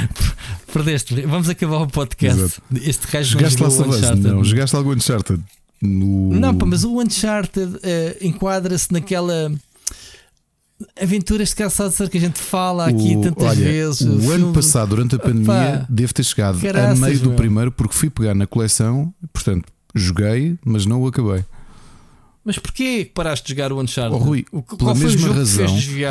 Perdeste. 0.72 1.20
Vamos 1.22 1.48
acabar 1.48 1.82
o 1.82 1.86
podcast. 1.86 2.40
Exato. 2.40 2.62
Este 2.74 3.06
gajo 3.10 3.32
jogaste 3.32 3.62
lá 3.62 3.68
Uncharted. 3.68 4.22
Não, 4.22 4.44
jogaste 4.44 4.76
algum 4.76 4.92
Uncharted? 4.92 5.42
No... 5.82 6.30
Não, 6.34 6.56
pá, 6.56 6.64
mas 6.64 6.82
o 6.82 6.98
Uncharted 6.98 7.76
uh, 7.76 7.80
enquadra-se 8.22 8.90
naquela 8.92 9.52
aventuras 11.00 11.50
de 11.50 11.56
caçador 11.56 12.08
que 12.08 12.18
a 12.18 12.20
gente 12.20 12.38
fala 12.38 12.88
aqui 12.88 13.16
o, 13.16 13.20
tantas 13.20 13.44
olha, 13.44 13.64
vezes. 13.64 14.00
O, 14.02 14.28
o 14.28 14.30
ano 14.30 14.52
passado, 14.52 14.90
durante 14.90 15.14
a 15.14 15.18
pandemia, 15.18 15.76
Opa, 15.76 15.86
devo 15.88 16.14
ter 16.14 16.24
chegado 16.24 16.60
caraças, 16.60 17.02
a 17.02 17.06
meio 17.06 17.18
do 17.20 17.28
meu. 17.28 17.36
primeiro 17.36 17.72
porque 17.72 17.94
fui 17.94 18.10
pegar 18.10 18.34
na 18.34 18.46
coleção, 18.46 19.12
portanto, 19.32 19.66
joguei, 19.94 20.58
mas 20.64 20.86
não 20.86 21.02
o 21.02 21.06
acabei. 21.06 21.44
Mas 22.44 22.58
porquê 22.58 23.04
que 23.04 23.10
paraste 23.12 23.46
de 23.46 23.54
jogar 23.54 23.72
o 23.72 23.80
Uncharted? 23.80 24.20
Oh, 24.20 24.22
Rui, 24.22 24.44
o, 24.52 24.62
pela 24.62 24.94
mesma 24.94 25.32
razão, 25.32 25.66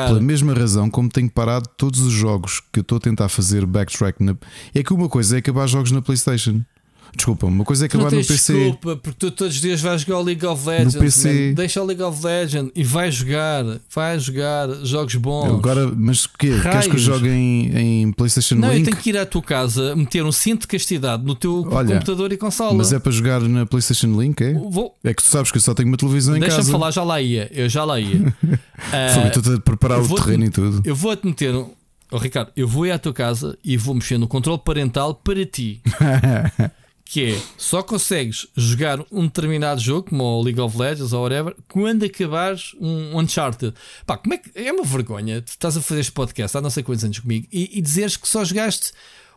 pela 0.07 0.19
mesma 0.19 0.53
razão 0.53 0.89
como 0.89 1.07
tenho 1.07 1.29
parado 1.29 1.69
todos 1.77 1.99
os 1.99 2.11
jogos 2.11 2.59
que 2.71 2.79
eu 2.79 2.81
estou 2.81 2.97
a 2.97 3.01
tentar 3.01 3.29
fazer 3.29 3.65
backtrack 3.67 4.23
na... 4.23 4.35
é 4.73 4.81
que 4.81 4.91
uma 4.93 5.07
coisa 5.07 5.35
é 5.35 5.39
acabar 5.39 5.67
jogos 5.67 5.91
na 5.91 6.01
PlayStation. 6.01 6.61
Desculpa, 7.15 7.45
uma 7.45 7.63
coisa 7.63 7.85
é 7.85 7.87
acabar 7.87 8.11
no 8.11 8.17
PC. 8.17 8.53
Desculpa, 8.53 8.95
porque 8.95 9.17
tu 9.19 9.31
todos 9.31 9.55
os 9.55 9.61
dias 9.61 9.79
vais 9.81 10.01
jogar 10.01 10.19
o 10.19 10.23
League 10.23 10.45
of 10.45 10.67
Legends. 10.67 10.95
No 10.95 11.01
PC. 11.01 11.53
Deixa 11.53 11.81
o 11.81 11.85
League 11.85 12.01
of 12.01 12.25
Legends 12.25 12.71
e 12.75 12.83
vai 12.83 13.11
jogar, 13.11 13.63
vai 13.93 14.19
jogar 14.19 14.69
jogos 14.83 15.15
bons. 15.15 15.59
Agora, 15.59 15.91
mas 15.95 16.25
que 16.25 16.59
Queres 16.59 16.87
que 16.87 16.95
eu 16.95 16.99
jogue 16.99 17.29
em, 17.29 18.01
em 18.01 18.11
PlayStation 18.11 18.55
Não, 18.55 18.69
Link? 18.69 18.79
eu 18.79 18.85
tenho 18.85 18.97
que 18.97 19.09
ir 19.09 19.17
à 19.17 19.25
tua 19.25 19.41
casa, 19.41 19.95
meter 19.95 20.23
um 20.23 20.31
cinto 20.31 20.61
de 20.61 20.67
castidade 20.67 21.23
no 21.23 21.35
teu 21.35 21.65
Olha, 21.69 21.93
computador 21.95 22.31
e 22.31 22.37
consola. 22.37 22.73
Mas 22.73 22.91
é 22.91 22.99
para 22.99 23.11
jogar 23.11 23.41
na 23.41 23.65
PlayStation 23.65 24.07
Link? 24.19 24.41
É? 24.41 24.53
Vou... 24.53 24.95
É 25.03 25.13
que 25.13 25.21
tu 25.21 25.27
sabes 25.27 25.51
que 25.51 25.57
eu 25.57 25.61
só 25.61 25.73
tenho 25.73 25.89
uma 25.89 25.97
televisão 25.97 26.35
em 26.35 26.39
casa. 26.39 26.55
Deixa-me 26.55 26.71
falar, 26.71 26.91
já 26.91 27.03
lá 27.03 27.21
ia. 27.21 27.49
Eu 27.53 27.69
já 27.69 27.83
lá 27.83 27.99
ia. 27.99 28.17
uh, 28.43 29.55
a 29.55 29.59
preparar 29.61 30.01
o 30.01 30.15
terreno 30.15 30.45
e 30.45 30.49
tudo. 30.49 30.81
Eu 30.83 30.95
vou-te 30.95 31.25
meter. 31.25 31.53
Oh, 32.11 32.17
Ricardo, 32.17 32.51
eu 32.55 32.67
vou 32.67 32.85
ir 32.85 32.91
à 32.91 32.99
tua 32.99 33.13
casa 33.13 33.57
e 33.63 33.75
vou 33.75 33.95
mexer 33.95 34.17
no 34.17 34.27
controle 34.27 34.61
parental 34.63 35.15
para 35.15 35.45
ti. 35.45 35.81
que 37.13 37.33
é 37.33 37.41
só 37.59 37.83
consegues 37.83 38.47
jogar 38.57 38.99
um 39.11 39.27
determinado 39.27 39.79
jogo, 39.79 40.09
como 40.09 40.23
o 40.23 40.41
League 40.41 40.59
of 40.59 40.75
Legends 40.75 41.13
ou 41.13 41.21
whatever, 41.21 41.55
quando 41.71 42.03
acabares 42.03 42.75
um 42.81 43.19
Uncharted. 43.19 43.71
Pá, 44.03 44.17
como 44.17 44.33
é 44.33 44.37
que 44.39 44.49
é 44.55 44.73
uma 44.73 44.83
vergonha? 44.83 45.39
Tu 45.39 45.49
estás 45.49 45.77
a 45.77 45.81
fazer 45.81 45.99
este 45.99 46.11
podcast 46.11 46.57
há 46.57 46.61
não 46.61 46.71
sei 46.71 46.81
quantos 46.81 47.03
anos 47.03 47.19
comigo 47.19 47.47
e, 47.53 47.77
e 47.77 47.81
dizeres 47.83 48.17
que 48.17 48.27
só 48.27 48.43
jogaste 48.43 48.93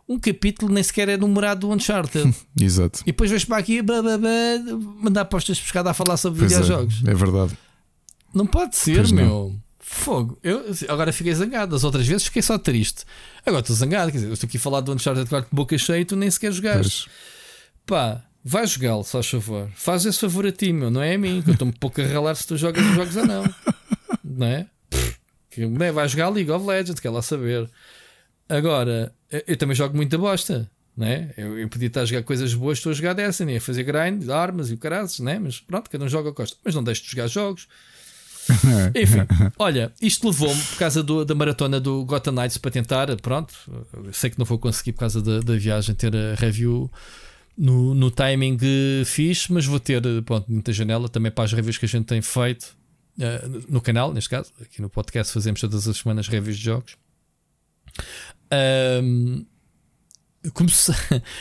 um 0.09 0.19
capítulo, 0.19 0.73
nem 0.73 0.83
sequer 0.83 1.11
é 1.11 1.19
numerado 1.19 1.67
do 1.67 1.71
Uncharted. 1.71 2.35
Exato. 2.59 3.01
E 3.03 3.13
depois 3.13 3.29
vais 3.29 3.45
para 3.45 3.59
aqui 3.59 3.83
blá, 3.83 4.01
blá, 4.01 4.17
blá, 4.17 4.31
mandar 5.03 5.27
postas 5.27 5.61
pescada 5.61 5.91
a 5.91 5.95
falar 5.95 6.17
sobre 6.17 6.39
pois 6.39 6.53
videojogos. 6.53 7.03
É, 7.07 7.11
é 7.11 7.15
verdade. 7.15 7.59
Não 8.33 8.47
pode 8.47 8.75
ser, 8.75 8.97
pois 8.97 9.13
meu. 9.13 9.27
Não. 9.27 9.67
Fogo. 9.81 10.39
Eu 10.43 10.65
agora 10.89 11.13
fiquei 11.13 11.35
zangado. 11.35 11.77
As 11.77 11.85
outras 11.85 12.07
vezes 12.07 12.25
fiquei 12.25 12.41
só 12.41 12.57
triste. 12.57 13.05
Agora 13.45 13.61
estou 13.61 13.77
zangado. 13.77 14.11
Quer 14.11 14.17
dizer, 14.17 14.29
eu 14.29 14.33
estou 14.33 14.49
aqui 14.49 14.57
a 14.57 14.61
falar 14.61 14.81
do 14.81 14.95
Uncharted 14.95 15.29
4 15.29 15.51
de 15.51 15.55
boca 15.55 15.77
cheia 15.77 16.01
e 16.01 16.07
tu 16.07 16.17
nem 16.17 16.31
sequer 16.31 16.53
jogaste. 16.53 17.05
Pois. 17.05 17.36
Pá, 17.87 18.25
vai 18.45 18.67
jogá-lo, 18.67 19.05
só 19.05 19.23
favor. 19.23 19.71
Faz 19.77 20.05
esse 20.05 20.19
favor 20.19 20.45
a 20.45 20.53
ti, 20.53 20.73
meu, 20.73 20.91
não 20.91 21.01
é 21.01 21.15
a 21.15 21.19
mim, 21.19 21.41
que 21.41 21.51
eu 21.51 21.53
estou-me 21.53 21.73
pouco 21.73 22.01
a 22.01 22.05
ralar 22.05 22.35
se 22.35 22.47
tu 22.47 22.57
jogas 22.57 22.85
os 22.85 22.95
jogos 22.95 23.17
ou 23.17 23.27
não. 23.27 23.45
Não 24.29 24.47
é? 24.47 24.67
Que, 25.49 25.65
bem, 25.65 25.91
vai 25.93 26.07
jogar 26.09 26.29
League 26.29 26.51
of 26.51 26.67
Legends, 26.67 27.01
quer 27.01 27.09
lá 27.09 27.23
saber. 27.23 27.71
Agora, 28.49 29.15
eu, 29.47 29.57
também 29.57 29.75
jogo 29.75 29.97
muita 29.97 30.19
bosta. 30.19 30.71
Né? 30.95 31.33
Eu, 31.37 31.59
eu 31.59 31.69
podia 31.69 31.87
estar 31.87 32.03
a 32.03 32.05
jogar 32.05 32.23
coisas 32.23 32.53
boas, 32.53 32.79
estou 32.79 32.91
a 32.91 32.95
jogar 32.95 33.15
Destiny, 33.15 33.57
a 33.57 33.61
fazer 33.61 33.83
grind, 33.85 34.29
armas 34.29 34.71
e 34.71 34.75
o 34.75 34.79
caralho, 34.79 35.09
né? 35.21 35.39
mas 35.39 35.61
pronto, 35.61 35.89
cada 35.89 36.05
um 36.05 36.09
joga 36.09 36.31
a 36.31 36.33
costa. 36.33 36.57
Mas 36.65 36.75
não 36.75 36.85
deixo 36.85 37.05
de 37.05 37.11
jogar 37.11 37.29
jogos. 37.29 37.69
Enfim, 38.95 39.27
olha, 39.59 39.93
isto 40.01 40.27
levou-me 40.27 40.63
por 40.63 40.79
causa 40.79 41.03
do, 41.03 41.25
da 41.25 41.35
maratona 41.35 41.81
do 41.81 42.05
Gotham 42.05 42.33
Knights 42.33 42.59
para 42.59 42.71
tentar. 42.71 43.17
Pronto, 43.17 43.55
sei 44.13 44.31
que 44.31 44.39
não 44.39 44.45
vou 44.47 44.59
conseguir 44.59 44.93
por 44.93 45.01
causa 45.01 45.23
da, 45.23 45.41
da 45.41 45.57
viagem 45.57 45.95
ter 45.95 46.15
a 46.15 46.35
review 46.35 46.91
no, 47.57 47.95
no 47.95 48.11
timing 48.11 48.59
fixe, 49.05 49.53
mas 49.53 49.65
vou 49.65 49.81
ter 49.81 50.03
pronto, 50.25 50.51
muita 50.51 50.73
janela 50.73 51.09
também 51.09 51.33
para 51.33 51.45
as 51.45 51.53
reviews 51.53 51.79
que 51.79 51.87
a 51.87 51.89
gente 51.89 52.05
tem 52.05 52.21
feito 52.21 52.77
uh, 53.19 53.65
no 53.69 53.81
canal, 53.81 54.13
neste 54.13 54.31
caso, 54.31 54.53
aqui 54.61 54.81
no 54.81 54.89
podcast 54.89 55.33
fazemos 55.33 55.61
todas 55.61 55.89
as 55.89 55.97
semanas 55.97 56.29
reviews 56.29 56.59
de 56.59 56.65
jogos. 56.65 56.97
Um, 59.03 59.45
comecei, 60.53 60.95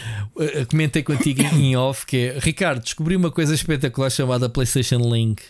comentei 0.70 1.04
contigo 1.04 1.42
em 1.42 1.76
off 1.76 2.06
que 2.06 2.18
é 2.18 2.40
Ricardo, 2.40 2.82
descobri 2.82 3.16
uma 3.16 3.30
coisa 3.30 3.54
espetacular 3.54 4.10
chamada 4.10 4.50
PlayStation 4.50 4.98
Link. 4.98 5.42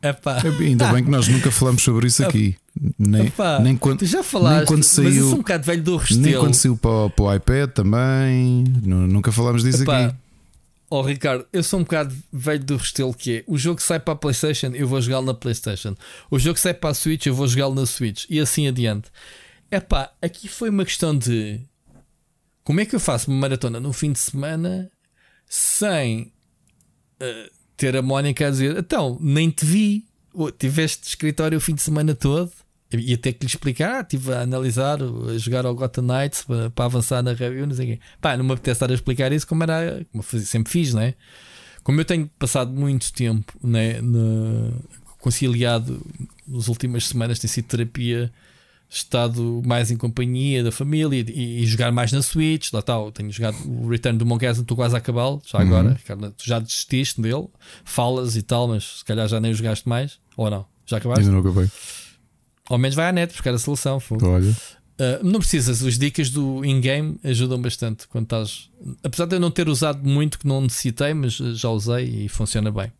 Epá. 0.00 0.40
Ainda 0.42 0.92
bem 0.92 1.04
que 1.04 1.10
nós 1.10 1.26
nunca 1.26 1.50
falamos 1.50 1.82
sobre 1.82 2.06
isso 2.06 2.22
aqui. 2.26 2.56
Nem, 2.98 3.26
Epá, 3.26 3.58
nem 3.60 3.76
quando, 3.76 4.04
já 4.04 4.22
falaste, 4.22 4.56
nem 4.56 4.66
quando 4.66 4.82
saiu, 4.84 5.08
mas 5.08 5.18
sou 5.18 5.34
um 5.34 5.38
bocado 5.38 5.64
velho 5.64 5.82
do 5.82 5.96
Restelo. 5.96 6.22
Nem 6.22 6.38
quando 6.38 6.54
saiu 6.54 6.76
para, 6.76 7.10
para 7.10 7.24
o 7.24 7.34
iPad 7.34 7.70
também. 7.70 8.64
Nunca 8.82 9.32
falámos 9.32 9.62
disso 9.62 9.82
Epá, 9.82 10.06
aqui. 10.06 10.16
Oh 10.90 11.02
Ricardo, 11.02 11.46
eu 11.52 11.62
sou 11.62 11.80
um 11.80 11.82
bocado 11.82 12.14
velho 12.32 12.64
do 12.64 12.76
Restelo 12.76 13.12
que 13.12 13.38
é 13.38 13.44
o 13.46 13.58
jogo 13.58 13.76
que 13.76 13.82
sai 13.82 14.00
para 14.00 14.14
a 14.14 14.16
Playstation, 14.16 14.68
eu 14.68 14.88
vou 14.88 15.00
jogá-lo 15.00 15.26
na 15.26 15.34
Playstation. 15.34 15.94
O 16.30 16.38
jogo 16.38 16.54
que 16.54 16.60
sai 16.60 16.72
para 16.72 16.90
a 16.90 16.94
Switch, 16.94 17.26
eu 17.26 17.34
vou 17.34 17.46
jogá-lo 17.46 17.74
na 17.74 17.84
Switch. 17.84 18.24
E 18.30 18.40
assim 18.40 18.66
adiante. 18.66 19.10
Epá, 19.70 20.12
aqui 20.22 20.48
foi 20.48 20.70
uma 20.70 20.84
questão 20.84 21.16
de 21.16 21.60
como 22.64 22.80
é 22.80 22.86
que 22.86 22.94
eu 22.94 23.00
faço 23.00 23.30
uma 23.30 23.40
maratona 23.40 23.80
no 23.80 23.92
fim 23.92 24.12
de 24.12 24.18
semana 24.18 24.90
sem 25.46 26.32
uh, 27.20 27.50
ter 27.76 27.96
a 27.96 28.02
Mónica 28.02 28.46
a 28.46 28.50
dizer 28.50 28.78
então, 28.78 29.18
nem 29.20 29.50
te 29.50 29.64
vi, 29.64 30.06
tiveste 30.58 31.08
escritório 31.08 31.58
o 31.58 31.60
fim 31.60 31.74
de 31.74 31.82
semana 31.82 32.14
todo 32.14 32.50
e 32.92 33.12
até 33.12 33.32
que 33.32 33.44
lhe 33.44 33.46
explicar, 33.46 33.96
ah, 33.96 34.00
estive 34.00 34.32
a 34.32 34.40
analisar, 34.40 34.98
a 35.02 35.36
jogar 35.36 35.66
ao 35.66 35.74
Gotham 35.74 36.02
Knights 36.02 36.42
para, 36.42 36.70
para, 36.70 36.84
avançar 36.86 37.22
na 37.22 37.32
review, 37.32 37.66
não 37.66 37.74
sei 37.74 37.84
o 37.84 37.88
quê. 37.96 38.00
Pá, 38.20 38.36
não 38.36 38.44
me 38.44 38.52
apetece 38.52 38.76
estar 38.76 38.90
a 38.90 38.94
explicar 38.94 39.30
isso 39.32 39.46
como 39.46 39.62
era, 39.62 40.06
como 40.10 40.22
sempre 40.22 40.72
fiz, 40.72 40.94
né? 40.94 41.14
Como 41.82 42.00
eu 42.00 42.04
tenho 42.04 42.28
passado 42.38 42.72
muito 42.72 43.12
tempo, 43.12 43.52
né, 43.62 44.00
no, 44.00 44.72
conciliado 45.18 46.00
nas 46.46 46.68
últimas 46.68 47.06
semanas, 47.06 47.38
tem 47.38 47.48
sido 47.48 47.66
terapia, 47.66 48.32
estado 48.88 49.62
mais 49.66 49.90
em 49.90 49.96
companhia 49.96 50.64
da 50.64 50.72
família 50.72 51.24
e, 51.28 51.62
e 51.62 51.66
jogar 51.66 51.92
mais 51.92 52.10
na 52.10 52.22
Switch. 52.22 52.72
Lá 52.72 52.80
está, 52.80 52.94
tenho 53.12 53.30
jogado 53.30 53.56
o 53.66 53.88
Return 53.88 54.18
do 54.18 54.24
Monkey 54.24 54.46
estou 54.46 54.76
quase 54.76 54.94
a 54.94 54.98
acabá-lo, 54.98 55.42
já 55.46 55.58
uhum. 55.58 55.66
agora. 55.66 55.92
Ricardo, 55.92 56.30
tu 56.30 56.46
já 56.46 56.58
desististe 56.58 57.20
dele, 57.20 57.48
falas 57.84 58.36
e 58.36 58.42
tal, 58.42 58.68
mas 58.68 58.98
se 58.98 59.04
calhar 59.04 59.28
já 59.28 59.38
nem 59.40 59.52
o 59.52 59.54
jogaste 59.54 59.86
mais, 59.86 60.18
ou 60.36 60.50
não? 60.50 60.64
Já 60.86 60.96
acabaste? 60.96 61.24
Ainda 61.24 61.32
não 61.32 61.40
acabei. 61.40 61.68
Ao 62.68 62.78
menos 62.78 62.94
vai 62.94 63.08
à 63.08 63.12
net 63.12 63.32
buscar 63.32 63.54
a 63.54 63.58
solução. 63.58 64.00
Olha. 64.22 64.50
Uh, 64.50 65.22
não 65.22 65.38
precisas, 65.38 65.84
as 65.84 65.96
dicas 65.96 66.28
do 66.28 66.64
in-game 66.64 67.20
ajudam 67.22 67.60
bastante 67.62 68.08
quando 68.08 68.24
estás. 68.24 68.68
Apesar 69.02 69.26
de 69.26 69.36
eu 69.36 69.40
não 69.40 69.50
ter 69.50 69.68
usado 69.68 70.06
muito, 70.06 70.38
que 70.38 70.46
não 70.46 70.60
necessitei, 70.60 71.14
mas 71.14 71.34
já 71.34 71.70
usei 71.70 72.24
e 72.24 72.28
funciona 72.28 72.70
bem. 72.70 72.92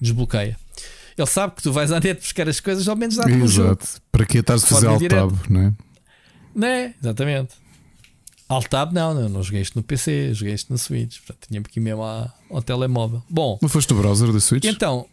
Desbloqueia. 0.00 0.56
Ele 1.18 1.26
sabe 1.26 1.54
que 1.56 1.62
tu 1.62 1.72
vais 1.72 1.90
à 1.90 1.98
net 1.98 2.20
buscar 2.20 2.48
as 2.48 2.60
coisas, 2.60 2.86
ao 2.88 2.96
menos 2.96 3.16
dá-te 3.16 3.32
um 3.32 3.48
jogo. 3.48 3.80
Para 4.12 4.24
que 4.24 4.38
estás 4.38 4.64
a 4.64 4.66
fazer 4.66 4.86
alt 4.86 5.06
tab, 5.08 5.32
não 5.50 5.60
é? 5.60 5.72
Não 6.54 6.68
é? 6.68 6.94
Exatamente. 7.02 7.54
Alt 8.48 8.68
tab 8.68 8.92
não, 8.92 9.12
não, 9.12 9.28
não 9.28 9.42
joguei 9.42 9.60
isto 9.60 9.76
no 9.76 9.82
PC, 9.82 10.32
joguei 10.32 10.54
isto 10.54 10.72
na 10.72 10.78
Switch. 10.78 11.18
Portanto, 11.18 11.48
tinha 11.48 11.62
que 11.62 11.78
ir 11.78 11.82
mesmo 11.82 12.02
ao 12.02 12.62
telemóvel. 12.62 13.22
Bom. 13.28 13.58
Não 13.60 13.68
foste 13.68 13.92
no 13.92 14.00
browser 14.00 14.32
da 14.32 14.40
Switch? 14.40 14.64
Então. 14.64 15.06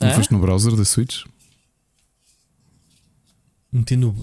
Não 0.00 0.08
hã? 0.08 0.14
foste 0.14 0.32
no 0.32 0.38
browser 0.38 0.74
da 0.74 0.84
Switch? 0.84 1.24
Meti 3.72 3.96
no. 3.96 4.14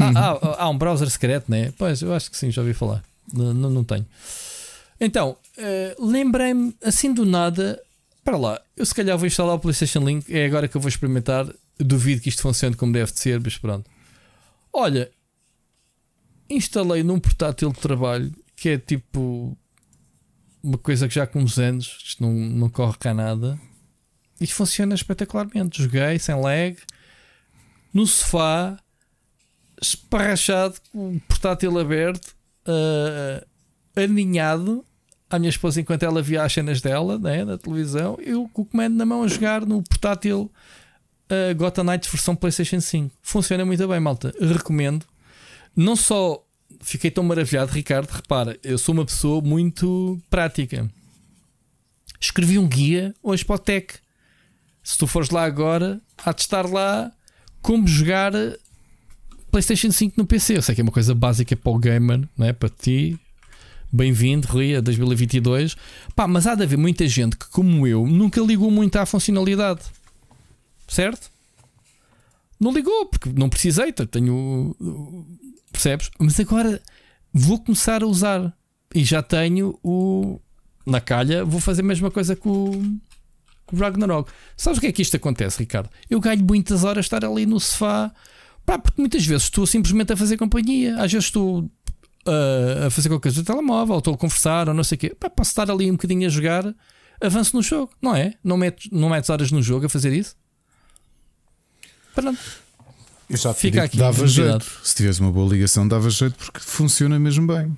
Ah, 0.00 0.38
ah, 0.42 0.64
há 0.64 0.68
um 0.68 0.76
browser 0.76 1.08
secreto, 1.08 1.50
né? 1.50 1.72
Pois, 1.78 2.02
eu 2.02 2.12
acho 2.12 2.30
que 2.30 2.36
sim, 2.36 2.50
já 2.50 2.62
ouvi 2.62 2.74
falar. 2.74 3.02
Não, 3.32 3.54
não, 3.54 3.70
não 3.70 3.84
tenho. 3.84 4.06
Então, 5.00 5.36
uh, 5.56 6.06
lembrei-me 6.06 6.74
assim 6.82 7.12
do 7.12 7.24
nada. 7.24 7.80
Para 8.24 8.36
lá, 8.36 8.60
eu 8.76 8.84
se 8.84 8.94
calhar 8.94 9.16
vou 9.16 9.26
instalar 9.26 9.54
o 9.54 9.58
PlayStation 9.58 10.00
Link. 10.00 10.34
É 10.34 10.44
agora 10.44 10.68
que 10.68 10.76
eu 10.76 10.80
vou 10.80 10.88
experimentar. 10.88 11.46
Duvido 11.78 12.20
que 12.20 12.28
isto 12.28 12.42
funcione 12.42 12.74
como 12.74 12.92
deve 12.92 13.12
de 13.12 13.20
ser, 13.20 13.40
mas 13.40 13.56
pronto. 13.56 13.88
Olha, 14.72 15.10
instalei 16.50 17.02
num 17.04 17.20
portátil 17.20 17.70
de 17.72 17.78
trabalho 17.78 18.32
que 18.56 18.70
é 18.70 18.78
tipo 18.78 19.56
uma 20.62 20.76
coisa 20.76 21.06
que 21.06 21.14
já 21.14 21.26
com 21.26 21.38
uns 21.38 21.58
anos, 21.58 21.98
isto 22.04 22.22
não, 22.22 22.32
não 22.32 22.68
corre 22.68 22.98
cá 22.98 23.14
nada. 23.14 23.58
E 24.40 24.46
funciona 24.46 24.94
espetacularmente. 24.94 25.82
Joguei 25.82 26.18
sem 26.18 26.34
lag, 26.34 26.76
no 27.92 28.06
sofá, 28.06 28.78
esparrachado, 29.80 30.74
com 30.92 31.16
o 31.16 31.20
portátil 31.20 31.78
aberto, 31.78 32.34
uh, 32.66 33.46
aninhado 33.96 34.84
à 35.30 35.38
minha 35.38 35.50
esposa 35.50 35.80
enquanto 35.80 36.02
ela 36.02 36.22
via 36.22 36.42
as 36.42 36.52
cenas 36.52 36.80
dela 36.80 37.18
né, 37.18 37.44
na 37.44 37.58
televisão, 37.58 38.18
eu 38.20 38.48
com 38.52 38.62
o 38.62 38.64
comando 38.64 38.96
na 38.96 39.04
mão 39.04 39.22
a 39.22 39.28
jogar 39.28 39.66
no 39.66 39.82
portátil 39.82 40.50
uh, 41.30 41.54
Gotham 41.54 41.84
Knights 41.84 42.10
versão 42.10 42.34
PlayStation 42.34 42.80
5. 42.80 43.14
Funciona 43.22 43.64
muito 43.64 43.86
bem, 43.86 44.00
malta. 44.00 44.32
Recomendo. 44.40 45.04
Não 45.76 45.94
só 45.94 46.42
fiquei 46.80 47.10
tão 47.10 47.24
maravilhado, 47.24 47.72
Ricardo, 47.72 48.10
repara, 48.10 48.58
eu 48.62 48.78
sou 48.78 48.94
uma 48.94 49.04
pessoa 49.04 49.40
muito 49.40 50.20
prática. 50.30 50.88
Escrevi 52.20 52.58
um 52.58 52.66
guia 52.66 53.14
hoje 53.22 53.44
para 53.44 53.56
o 53.56 53.58
Tech. 53.58 53.94
Se 54.82 54.96
tu 54.96 55.06
fores 55.06 55.30
lá 55.30 55.44
agora, 55.44 56.00
há 56.16 56.32
de 56.32 56.40
estar 56.40 56.66
lá 56.66 57.12
como 57.60 57.86
jogar 57.86 58.32
PlayStation 59.58 59.90
5 59.90 60.14
no 60.16 60.24
PC. 60.24 60.56
Eu 60.56 60.62
sei 60.62 60.74
que 60.74 60.80
é 60.80 60.84
uma 60.84 60.92
coisa 60.92 61.14
básica 61.14 61.56
para 61.56 61.72
o 61.72 61.78
gamer, 61.78 62.28
não 62.36 62.46
é? 62.46 62.52
Para 62.52 62.68
ti. 62.68 63.18
Bem-vindo, 63.90 64.46
Rui, 64.46 64.76
a 64.76 64.80
2022. 64.80 65.76
Pá, 66.14 66.28
mas 66.28 66.46
há 66.46 66.54
de 66.54 66.62
haver 66.62 66.78
muita 66.78 67.08
gente 67.08 67.36
que, 67.36 67.48
como 67.48 67.84
eu, 67.84 68.06
nunca 68.06 68.40
ligou 68.40 68.70
muito 68.70 68.96
à 68.96 69.04
funcionalidade. 69.04 69.80
Certo? 70.86 71.28
Não 72.60 72.72
ligou, 72.72 73.06
porque 73.06 73.30
não 73.30 73.48
precisei. 73.48 73.92
Tenho. 73.92 74.76
Percebes? 75.72 76.10
Mas 76.20 76.38
agora 76.38 76.80
vou 77.32 77.58
começar 77.58 78.04
a 78.04 78.06
usar. 78.06 78.56
E 78.94 79.04
já 79.04 79.24
tenho 79.24 79.76
o. 79.82 80.40
Na 80.86 81.00
calha, 81.00 81.44
vou 81.44 81.60
fazer 81.60 81.82
a 81.82 81.84
mesma 81.84 82.12
coisa 82.12 82.36
com, 82.36 82.98
o 83.72 83.76
Ragnarok. 83.76 84.30
Sabes 84.56 84.78
o 84.78 84.80
que 84.80 84.86
é 84.86 84.92
que 84.92 85.02
isto 85.02 85.16
acontece, 85.16 85.58
Ricardo? 85.58 85.90
Eu 86.08 86.20
ganho 86.20 86.44
muitas 86.44 86.84
horas 86.84 87.06
estar 87.06 87.24
ali 87.24 87.44
no 87.44 87.58
sofá. 87.58 88.12
Pá, 88.68 88.78
porque 88.78 89.00
muitas 89.00 89.24
vezes 89.24 89.44
estou 89.44 89.66
simplesmente 89.66 90.12
a 90.12 90.16
fazer 90.16 90.36
companhia. 90.36 90.96
Às 90.96 91.10
vezes 91.10 91.28
estou 91.28 91.60
uh, 91.60 92.86
a 92.86 92.90
fazer 92.90 93.08
qualquer 93.08 93.30
coisa 93.30 93.40
no 93.40 93.46
telemóvel, 93.46 93.94
ou 93.94 93.98
estou 93.98 94.12
a 94.12 94.18
conversar, 94.18 94.68
ou 94.68 94.74
não 94.74 94.84
sei 94.84 94.96
o 94.96 94.98
quê. 94.98 95.16
Pá, 95.18 95.30
posso 95.30 95.52
estar 95.52 95.70
ali 95.70 95.90
um 95.90 95.94
bocadinho 95.94 96.26
a 96.26 96.28
jogar, 96.28 96.74
avanço 97.18 97.56
no 97.56 97.62
jogo, 97.62 97.90
não 98.02 98.14
é? 98.14 98.34
Não 98.44 98.58
metes, 98.58 98.90
não 98.92 99.08
metes 99.08 99.30
horas 99.30 99.50
no 99.50 99.62
jogo 99.62 99.86
a 99.86 99.88
fazer 99.88 100.12
isso? 100.12 100.36
Pronto. 102.14 102.38
Eu 103.30 103.38
já 103.38 103.54
Fica 103.54 103.84
aqui. 103.84 103.96
Dava 103.96 104.26
jeito. 104.26 104.66
Se 104.84 104.94
tivesse 104.94 105.22
uma 105.22 105.32
boa 105.32 105.50
ligação, 105.50 105.88
dava 105.88 106.10
jeito 106.10 106.36
porque 106.36 106.60
funciona 106.60 107.18
mesmo 107.18 107.46
bem. 107.46 107.74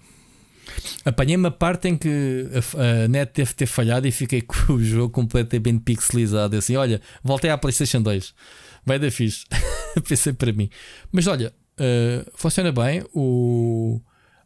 Apanhei 1.05 1.36
uma 1.36 1.52
parte 1.52 1.86
em 1.86 1.97
que 1.97 2.49
a, 2.52 3.05
a, 3.05 3.09
net 3.09 3.31
deve 3.33 3.55
ter 3.55 3.67
falhado 3.67 4.09
e 4.09 4.10
fiquei 4.10 4.43
com 4.43 4.73
o 4.73 4.85
jogo 4.85 5.10
completamente 5.10 5.83
pixelizado. 5.85 6.57
Assim, 6.57 6.75
olha, 6.75 7.01
voltei 7.23 7.49
à 7.49 7.57
PlayStation 7.57 8.02
2. 8.02 8.35
Vai 8.84 8.99
da 8.99 9.10
fixe. 9.10 9.44
Pensei 10.09 10.33
para 10.33 10.52
mim. 10.52 10.70
Mas 11.12 11.26
olha, 11.26 11.52
uh, 11.78 12.31
funciona 12.34 12.73
bem. 12.73 13.05
O 13.15 14.00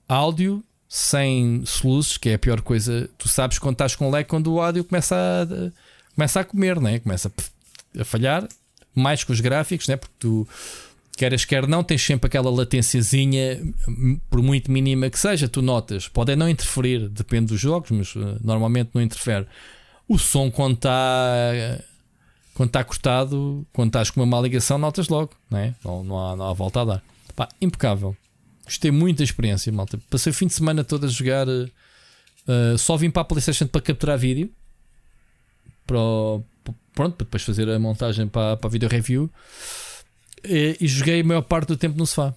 áudio 0.09 0.63
sem 0.89 1.65
soluços, 1.67 2.17
que 2.17 2.29
é 2.29 2.35
a 2.35 2.39
pior 2.39 2.61
coisa. 2.61 3.11
Tu 3.19 3.29
sabes 3.29 3.59
quando 3.59 3.75
estás 3.75 3.97
com 3.97 4.11
lag, 4.11 4.29
quando 4.29 4.53
o 4.53 4.61
áudio 4.61 4.85
começa 4.85 5.17
a, 5.17 6.15
começa 6.15 6.41
a 6.41 6.45
comer, 6.45 6.81
né? 6.81 6.99
começa 7.01 7.33
a, 7.99 8.05
falhar. 8.05 8.47
Mais 8.95 9.25
com 9.25 9.33
os 9.33 9.41
gráficos, 9.41 9.89
né? 9.89 9.97
porque 9.97 10.15
tu 10.21 10.47
queres 11.17 11.45
quer 11.45 11.67
não, 11.67 11.83
tens 11.83 12.01
sempre 12.01 12.29
aquela 12.29 12.49
latênciazinha, 12.49 13.61
por 14.31 14.41
muito 14.41 14.71
mínima 14.71 15.11
que 15.11 15.19
seja, 15.19 15.49
tu 15.49 15.61
notas. 15.61 16.07
Pode 16.07 16.37
não 16.37 16.49
interferir, 16.49 17.09
depende 17.09 17.47
dos 17.47 17.61
jogos, 17.61 17.91
mas 17.91 18.15
uh, 18.15 18.39
normalmente 18.41 18.91
não 18.95 19.03
interfere. 19.03 19.47
O 20.07 20.17
som, 20.17 20.49
quando 20.49 20.75
está 20.75 21.81
quando 22.55 22.68
está 22.68 22.84
cortado, 22.84 23.66
quando 23.73 23.89
estás 23.89 24.10
com 24.10 24.20
uma 24.20 24.26
má 24.26 24.41
ligação, 24.41 24.78
notas 24.78 25.08
logo, 25.08 25.33
não, 25.50 25.58
é? 25.58 25.74
não, 25.84 26.05
não, 26.05 26.26
há, 26.26 26.36
não 26.36 26.49
há 26.49 26.52
volta 26.52 26.81
a 26.81 26.84
dar. 26.84 27.02
Pá, 27.34 27.49
impecável. 27.60 28.16
Gostei 28.65 28.91
muito 28.91 29.18
da 29.18 29.24
experiência, 29.24 29.70
malta. 29.73 29.99
Passei 30.08 30.31
o 30.31 30.34
fim 30.34 30.47
de 30.47 30.55
semana 30.55 30.84
todo 30.84 31.05
a 31.05 31.08
jogar. 31.08 31.49
Uh, 31.49 32.78
só 32.78 32.97
vim 32.97 33.10
para 33.10 33.23
a 33.23 33.24
PlayStation 33.24 33.66
para 33.66 33.81
capturar 33.81 34.16
vídeo. 34.16 34.50
Para, 35.86 35.99
pronto, 36.94 37.16
para 37.16 37.24
depois 37.24 37.42
fazer 37.42 37.68
a 37.68 37.78
montagem 37.78 38.26
para, 38.28 38.57
para 38.57 38.68
a 38.68 38.70
video 38.70 38.89
review. 38.89 39.31
E, 40.44 40.76
e, 40.81 40.86
joguei 40.86 41.20
a 41.20 41.24
maior 41.24 41.42
parte 41.42 41.68
do 41.68 41.76
tempo 41.76 41.99
no 41.99 42.07
sofá. 42.07 42.33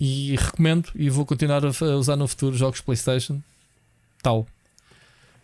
E 0.00 0.34
recomendo 0.36 0.90
e 0.94 1.08
vou 1.08 1.24
continuar 1.24 1.64
a 1.64 1.96
usar 1.96 2.16
no 2.16 2.26
futuro 2.26 2.56
jogos 2.56 2.80
PlayStation. 2.80 3.40
Tal. 4.20 4.46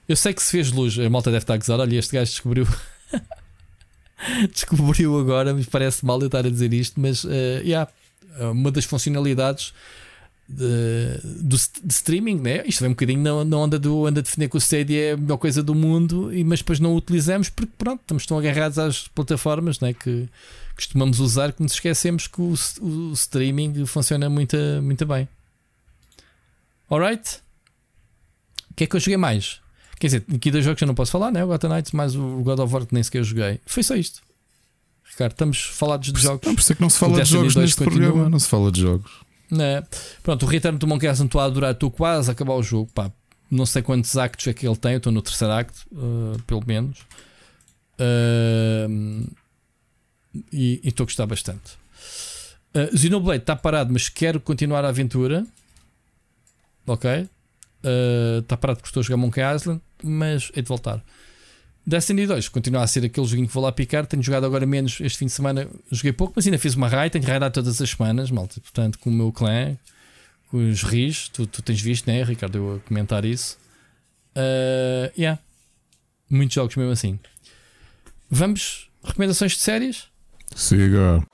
Eu 0.09 0.17
sei 0.17 0.35
que 0.35 0.43
se 0.43 0.51
fez 0.51 0.73
luz, 0.73 0.99
a 0.99 1.09
malta 1.09 1.31
deve 1.31 1.45
estar 1.45 1.55
a 1.55 1.59
gozar. 1.59 1.79
Olha, 1.79 1.97
este 1.97 2.17
gajo 2.17 2.31
descobriu. 2.31 2.67
descobriu 4.53 5.19
agora, 5.19 5.55
mas 5.55 5.67
parece 5.67 6.05
mal 6.05 6.21
eu 6.21 6.27
estar 6.27 6.47
a 6.47 6.51
dizer 6.51 6.73
isto. 6.73 7.01
Mas, 7.01 7.25
uh, 7.25 7.29
yeah, 7.63 7.91
uma 8.53 8.71
das 8.71 8.85
funcionalidades 8.85 9.73
de, 10.49 11.21
do, 11.43 11.57
de 11.57 11.93
streaming, 11.93 12.41
né? 12.41 12.63
Isto 12.67 12.81
vem 12.81 12.89
um 12.91 12.93
bocadinho 12.93 13.21
na, 13.21 13.45
na 13.45 13.57
onda 13.57 13.79
do 13.79 14.07
anda 14.07 14.23
defender 14.23 14.49
que 14.49 14.57
o 14.57 14.61
Stadia 14.61 15.11
é 15.11 15.13
a 15.13 15.17
melhor 15.17 15.37
coisa 15.37 15.63
do 15.63 15.75
mundo, 15.75 16.33
e, 16.35 16.43
mas 16.43 16.61
depois 16.61 16.81
não 16.81 16.93
o 16.93 16.97
utilizamos 16.97 17.49
porque 17.49 17.73
pronto, 17.79 18.01
estamos 18.01 18.27
tão 18.27 18.39
agarrados 18.39 18.79
às 18.79 19.09
plataformas 19.09 19.79
né? 19.81 19.93
que 19.93 20.29
costumamos 20.75 21.21
usar 21.21 21.53
que 21.53 21.63
nos 21.63 21.73
esquecemos 21.73 22.27
que 22.27 22.41
o, 22.41 22.55
o 22.81 23.13
streaming 23.13 23.87
funciona 23.87 24.29
muito, 24.29 24.57
muito 24.83 25.07
bem. 25.07 25.29
Alright? 26.91 27.41
que 28.81 28.85
é 28.85 28.87
que 28.87 28.97
eu 28.97 29.01
joguei 29.01 29.19
mais? 29.19 29.61
Quer 30.01 30.07
dizer, 30.07 30.25
aqui 30.35 30.51
dois 30.51 30.65
jogos 30.65 30.81
eu 30.81 30.87
não 30.87 30.95
posso 30.95 31.13
falar, 31.13 31.31
né? 31.31 31.45
O 31.45 31.47
Gotham 31.47 31.69
Knights 31.69 31.93
mais 31.93 32.17
o 32.17 32.43
God 32.43 32.59
of 32.59 32.73
War 32.73 32.87
que 32.87 32.95
nem 32.95 33.03
sequer 33.03 33.23
joguei. 33.23 33.61
Foi 33.67 33.83
só 33.83 33.95
isto. 33.95 34.23
Ricardo, 35.05 35.33
estamos 35.33 35.61
falados 35.61 36.11
de 36.11 36.19
jogos. 36.19 36.47
Não, 36.47 36.55
por 36.55 36.61
isso 36.61 36.73
é 36.73 36.75
que 36.75 36.81
não 36.81 36.89
se 36.89 36.99
fala 36.99 37.23
de 37.23 37.29
jogos 37.29 37.55
neste 37.55 37.77
continua. 37.77 38.09
programa, 38.09 38.31
não 38.31 38.39
se 38.39 38.49
fala 38.49 38.73
de 38.73 38.81
jogos. 38.81 39.11
Né? 39.51 39.85
Pronto, 40.23 40.47
o 40.47 40.49
Return 40.49 40.79
do 40.79 40.87
Monkey 40.87 41.07
Island 41.07 41.29
estou 41.29 41.41
a 41.41 41.45
adorar, 41.45 41.73
estou 41.73 41.91
quase 41.91 42.31
a 42.31 42.33
acabar 42.33 42.55
o 42.55 42.63
jogo. 42.63 42.91
Pá, 42.95 43.13
não 43.51 43.67
sei 43.67 43.83
quantos 43.83 44.17
actos 44.17 44.47
é 44.47 44.55
que 44.55 44.67
ele 44.67 44.77
tem, 44.77 44.93
eu 44.93 44.99
estou 44.99 45.13
no 45.13 45.21
terceiro 45.21 45.53
acto, 45.53 45.87
uh, 45.93 46.41
pelo 46.47 46.63
menos. 46.67 47.01
Uh, 48.01 49.31
e 50.51 50.81
estou 50.83 51.05
a 51.05 51.07
gostar 51.07 51.27
bastante. 51.27 51.73
Uh, 52.75 52.97
Xenoblade 52.97 53.43
está 53.43 53.55
parado, 53.55 53.93
mas 53.93 54.09
quero 54.09 54.41
continuar 54.41 54.83
a 54.85 54.89
aventura. 54.89 55.45
Ok? 56.87 57.29
Está 58.41 58.55
uh, 58.55 58.59
parado 58.59 58.79
porque 58.79 58.89
estou 58.89 59.01
a 59.01 59.05
jogar 59.05 59.19
Monkey 59.19 59.43
Island, 59.43 59.83
mas 60.03 60.51
hei 60.55 60.63
de 60.63 60.69
voltar. 60.69 61.03
Destiny 61.87 62.27
2 62.27 62.49
continua 62.49 62.83
a 62.83 62.87
ser 62.87 63.05
aquele 63.05 63.27
joguinho 63.27 63.49
que 63.49 63.55
vou 63.55 63.63
lá 63.63 63.73
picar. 63.73 64.07
Tenho 64.07 64.23
jogado 64.23 64.47
agora 64.47 64.67
menos 64.67 65.01
este 65.01 65.19
fim 65.19 65.27
de 65.27 65.33
semana. 65.33 65.67
Joguei 65.91 66.13
pouco, 66.13 66.35
mas 66.37 66.47
ainda 66.47 66.59
fiz 66.59 66.75
uma 66.75 66.89
raid. 66.89 67.13
Tenho 67.13 67.25
raidado 67.25 67.53
todas 67.53 67.81
as 67.81 67.91
semanas, 67.91 68.31
malta. 68.31 68.61
Portanto, 68.61 68.99
com 68.99 69.11
o 69.11 69.13
meu 69.13 69.33
clã, 69.33 69.77
com 70.51 70.71
os 70.71 70.83
RIS. 70.83 71.29
Tu, 71.29 71.47
tu 71.47 71.63
tens 71.63 71.81
visto, 71.81 72.07
né, 72.07 72.23
Ricardo? 72.23 72.57
Eu 72.57 72.77
a 72.77 72.89
comentar 72.89 73.25
isso. 73.25 73.59
Uh, 74.37 75.11
yeah. 75.19 75.41
Muitos 76.29 76.55
jogos 76.55 76.77
mesmo 76.77 76.93
assim. 76.93 77.19
Vamos, 78.31 78.89
recomendações 79.03 79.53
de 79.53 79.59
séries? 79.59 80.05
Siga. 80.55 81.25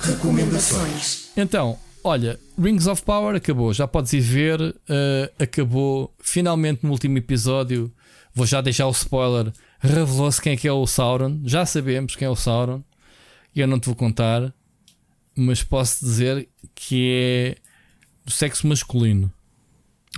Recomendações. 0.00 1.30
Então, 1.36 1.78
olha, 2.04 2.38
Rings 2.56 2.86
of 2.86 3.02
Power 3.02 3.34
acabou, 3.34 3.72
já 3.72 3.88
podes 3.88 4.12
ir 4.12 4.20
ver. 4.20 4.60
Uh, 4.60 5.42
acabou 5.42 6.14
finalmente 6.20 6.84
no 6.84 6.92
último 6.92 7.18
episódio. 7.18 7.90
Vou 8.34 8.46
já 8.46 8.60
deixar 8.60 8.86
o 8.86 8.90
spoiler. 8.90 9.52
Revelou-se 9.80 10.40
quem 10.40 10.52
é 10.52 10.56
que 10.56 10.68
é 10.68 10.72
o 10.72 10.86
Sauron. 10.86 11.40
Já 11.44 11.64
sabemos 11.64 12.14
quem 12.14 12.26
é 12.26 12.30
o 12.30 12.36
Sauron. 12.36 12.82
E 13.54 13.60
eu 13.60 13.66
não 13.66 13.78
te 13.78 13.86
vou 13.86 13.94
contar, 13.94 14.52
mas 15.36 15.62
posso 15.62 16.04
dizer 16.04 16.48
que 16.74 17.10
é 17.12 17.56
do 18.24 18.32
sexo 18.32 18.66
masculino. 18.66 19.32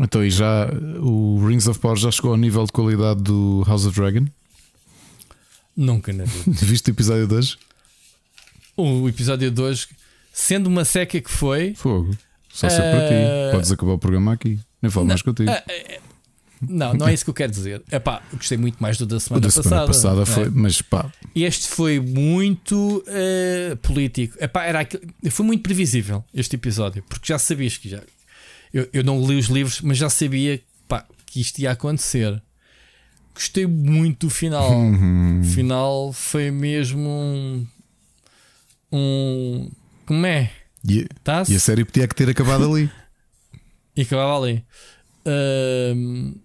Então, 0.01 0.25
e 0.25 0.31
já 0.31 0.69
o 1.01 1.47
Rings 1.47 1.67
of 1.67 1.79
Power 1.81 1.97
já 1.97 2.11
chegou 2.11 2.33
ao 2.33 2.37
nível 2.37 2.65
de 2.65 2.73
qualidade 2.73 3.23
do 3.23 3.63
House 3.67 3.87
of 3.87 3.95
Dragon? 3.95 4.27
Nunca 5.77 6.13
na 6.13 6.25
vida. 6.25 6.53
Viste 6.65 6.89
o 6.89 6.93
episódio 6.93 7.27
2? 7.27 7.59
O 8.77 9.09
episódio 9.09 9.51
2, 9.51 9.89
sendo 10.37 10.67
uma 10.67 10.85
seca 10.85 11.19
que 11.19 11.31
foi. 11.31 11.75
Fogo. 11.75 12.15
Só 12.53 12.69
ser 12.69 12.81
uh... 12.81 12.91
para 12.91 13.09
ti. 13.09 13.15
Eh, 13.15 13.51
Podes 13.53 13.73
acabar 13.73 13.93
o 13.93 13.99
programa 13.99 14.35
aqui. 14.35 14.59
Nem 14.83 14.91
falo 14.91 15.07
não, 15.07 15.09
mais 15.09 15.23
contigo. 15.23 15.51
Uh, 15.51 16.01
não, 16.61 16.93
não 16.93 17.09
é 17.09 17.15
isso 17.15 17.25
que 17.25 17.31
eu 17.31 17.35
quero 17.35 17.51
dizer. 17.51 17.83
É 17.91 17.99
pá, 17.99 18.23
gostei 18.33 18.59
muito 18.59 18.77
mais 18.79 18.99
do 18.99 19.07
da 19.07 19.19
semana 19.19 19.41
da 19.41 19.49
passada. 19.49 19.69
semana 19.69 19.87
passada 19.87 20.23
é? 20.23 20.27
foi, 20.27 20.51
mas 20.51 20.83
pá. 20.83 21.11
Este 21.35 21.69
foi 21.69 21.99
muito 21.99 23.03
uh, 23.07 23.77
político. 23.79 24.37
É 24.39 24.47
pá, 24.47 24.65
era 24.65 24.81
aquilo, 24.81 25.03
foi 25.31 25.47
muito 25.47 25.63
previsível 25.63 26.23
este 26.35 26.57
episódio, 26.57 27.03
porque 27.09 27.27
já 27.27 27.39
sabias 27.39 27.79
que 27.79 27.89
já. 27.89 28.03
Eu, 28.73 28.89
eu 28.93 29.03
não 29.03 29.25
li 29.27 29.39
os 29.39 29.47
livros, 29.47 29.81
mas 29.81 29.97
já 29.97 30.11
sabia 30.11 30.61
pá, 30.87 31.07
que 31.25 31.41
isto 31.41 31.59
ia 31.61 31.71
acontecer 31.71 32.43
gostei 33.35 33.67
muito 33.67 34.27
do 34.27 34.31
final. 34.31 34.71
Uhum. 34.71 35.41
O 35.41 35.45
final 35.45 36.13
foi 36.13 36.51
mesmo 36.51 37.09
um. 37.09 37.67
um 38.93 39.71
como 40.07 40.25
é? 40.27 40.51
E, 40.89 41.07
e 41.49 41.57
a 41.57 41.61
série 41.61 41.85
podia 41.85 42.07
que 42.07 42.15
ter 42.15 42.29
acabado 42.29 42.65
ali. 42.65 42.91
e 43.97 44.03
acabava 44.03 44.39
ali. 44.39 44.65
Uh, 45.27 46.41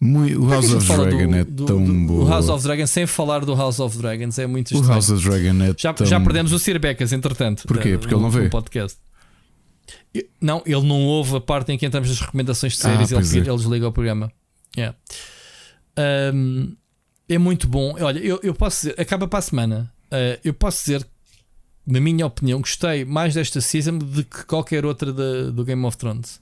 muito, 0.00 0.42
o 0.42 0.50
House 0.50 0.72
of 0.72 0.84
Dragon 0.84 1.28
do, 1.28 1.36
é 1.36 1.44
do, 1.44 1.64
tão 1.64 1.84
do, 1.84 1.92
bom. 1.92 2.24
O 2.24 2.28
House 2.28 2.48
of 2.48 2.64
Dragon, 2.64 2.86
sem 2.88 3.06
falar 3.06 3.44
do 3.44 3.54
House 3.54 3.78
of 3.78 3.96
Dragons, 3.96 4.36
é 4.36 4.48
muito 4.48 4.74
estranho. 4.74 4.84
O 4.84 4.94
House 4.94 5.10
of 5.10 5.22
Dragon 5.22 5.62
é 5.62 5.74
já, 5.78 5.94
tão... 5.94 6.04
já 6.04 6.18
perdemos 6.18 6.52
o 6.52 6.58
Sir 6.58 6.78
Becas, 6.80 7.12
entretanto. 7.12 7.68
Porquê? 7.68 7.96
Porque 7.96 8.12
ele 8.12 8.20
não 8.22 8.30
vê. 8.30 8.48
podcast. 8.48 8.98
Não, 10.40 10.60
ele 10.66 10.82
não 10.82 11.02
ouve 11.02 11.36
a 11.36 11.40
parte 11.40 11.70
em 11.70 11.78
que 11.78 11.86
entramos 11.86 12.08
nas 12.08 12.20
recomendações 12.20 12.72
de 12.72 12.80
séries 12.80 13.12
ah, 13.12 13.16
ele, 13.16 13.26
é. 13.26 13.38
ele 13.38 13.56
desliga 13.56 13.86
o 13.86 13.92
programa. 13.92 14.32
Yeah. 14.76 14.96
Um, 16.34 16.74
é 17.28 17.38
muito 17.38 17.68
bom. 17.68 17.94
Olha, 18.00 18.18
eu, 18.18 18.40
eu 18.42 18.54
posso 18.54 18.88
dizer, 18.88 19.00
acaba 19.00 19.28
para 19.28 19.38
a 19.38 19.42
semana. 19.42 19.92
Uh, 20.06 20.38
eu 20.42 20.52
posso 20.52 20.84
dizer, 20.84 21.06
na 21.86 22.00
minha 22.00 22.26
opinião, 22.26 22.60
gostei 22.60 23.04
mais 23.04 23.34
desta 23.34 23.60
season 23.60 23.98
do 23.98 24.24
que 24.24 24.44
qualquer 24.44 24.84
outra 24.84 25.12
de, 25.12 25.50
do 25.50 25.64
Game 25.64 25.84
of 25.84 25.96
Thrones. 25.96 26.40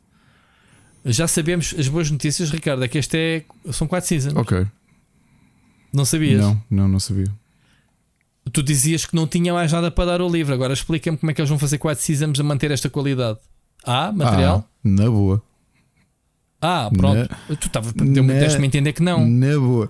Já 1.05 1.27
sabemos 1.27 1.75
as 1.79 1.89
boas 1.89 2.11
notícias, 2.11 2.51
Ricardo, 2.51 2.85
é 2.85 2.89
que 2.89 2.99
este 2.99 3.17
é. 3.17 3.73
São 3.73 3.87
quatro 3.87 4.09
seasons. 4.09 4.37
Ok. 4.37 4.67
Não 5.93 6.05
sabias? 6.05 6.41
Não, 6.41 6.63
não, 6.71 6.89
não 6.89 7.01
sabia. 7.01 7.27
Tu 8.53 8.63
dizias 8.63 9.07
que 9.07 9.15
não 9.15 9.27
tinha 9.27 9.53
mais 9.53 9.73
nada 9.73 9.91
para 9.91 10.07
dar 10.07 10.21
ao 10.21 10.31
livro. 10.31 10.53
Agora 10.53 10.73
explica-me 10.73 11.17
como 11.17 11.31
é 11.31 11.35
que 11.35 11.41
eles 11.41 11.49
vão 11.49 11.59
fazer 11.59 11.79
quatro 11.79 12.05
seasons 12.05 12.39
a 12.39 12.43
manter 12.43 12.71
esta 12.71 12.91
qualidade. 12.91 13.39
Ah, 13.85 14.13
material? 14.13 14.65
Ah, 14.67 14.79
na 14.85 15.11
boa. 15.11 15.43
Ah, 16.61 16.91
pronto. 16.95 17.31
Na, 17.49 17.57
tu 17.57 17.67
estavas 17.67 17.93
me 17.95 18.67
entender 18.67 18.93
que 18.93 19.03
não. 19.03 19.27
Na 19.27 19.59
boa. 19.59 19.89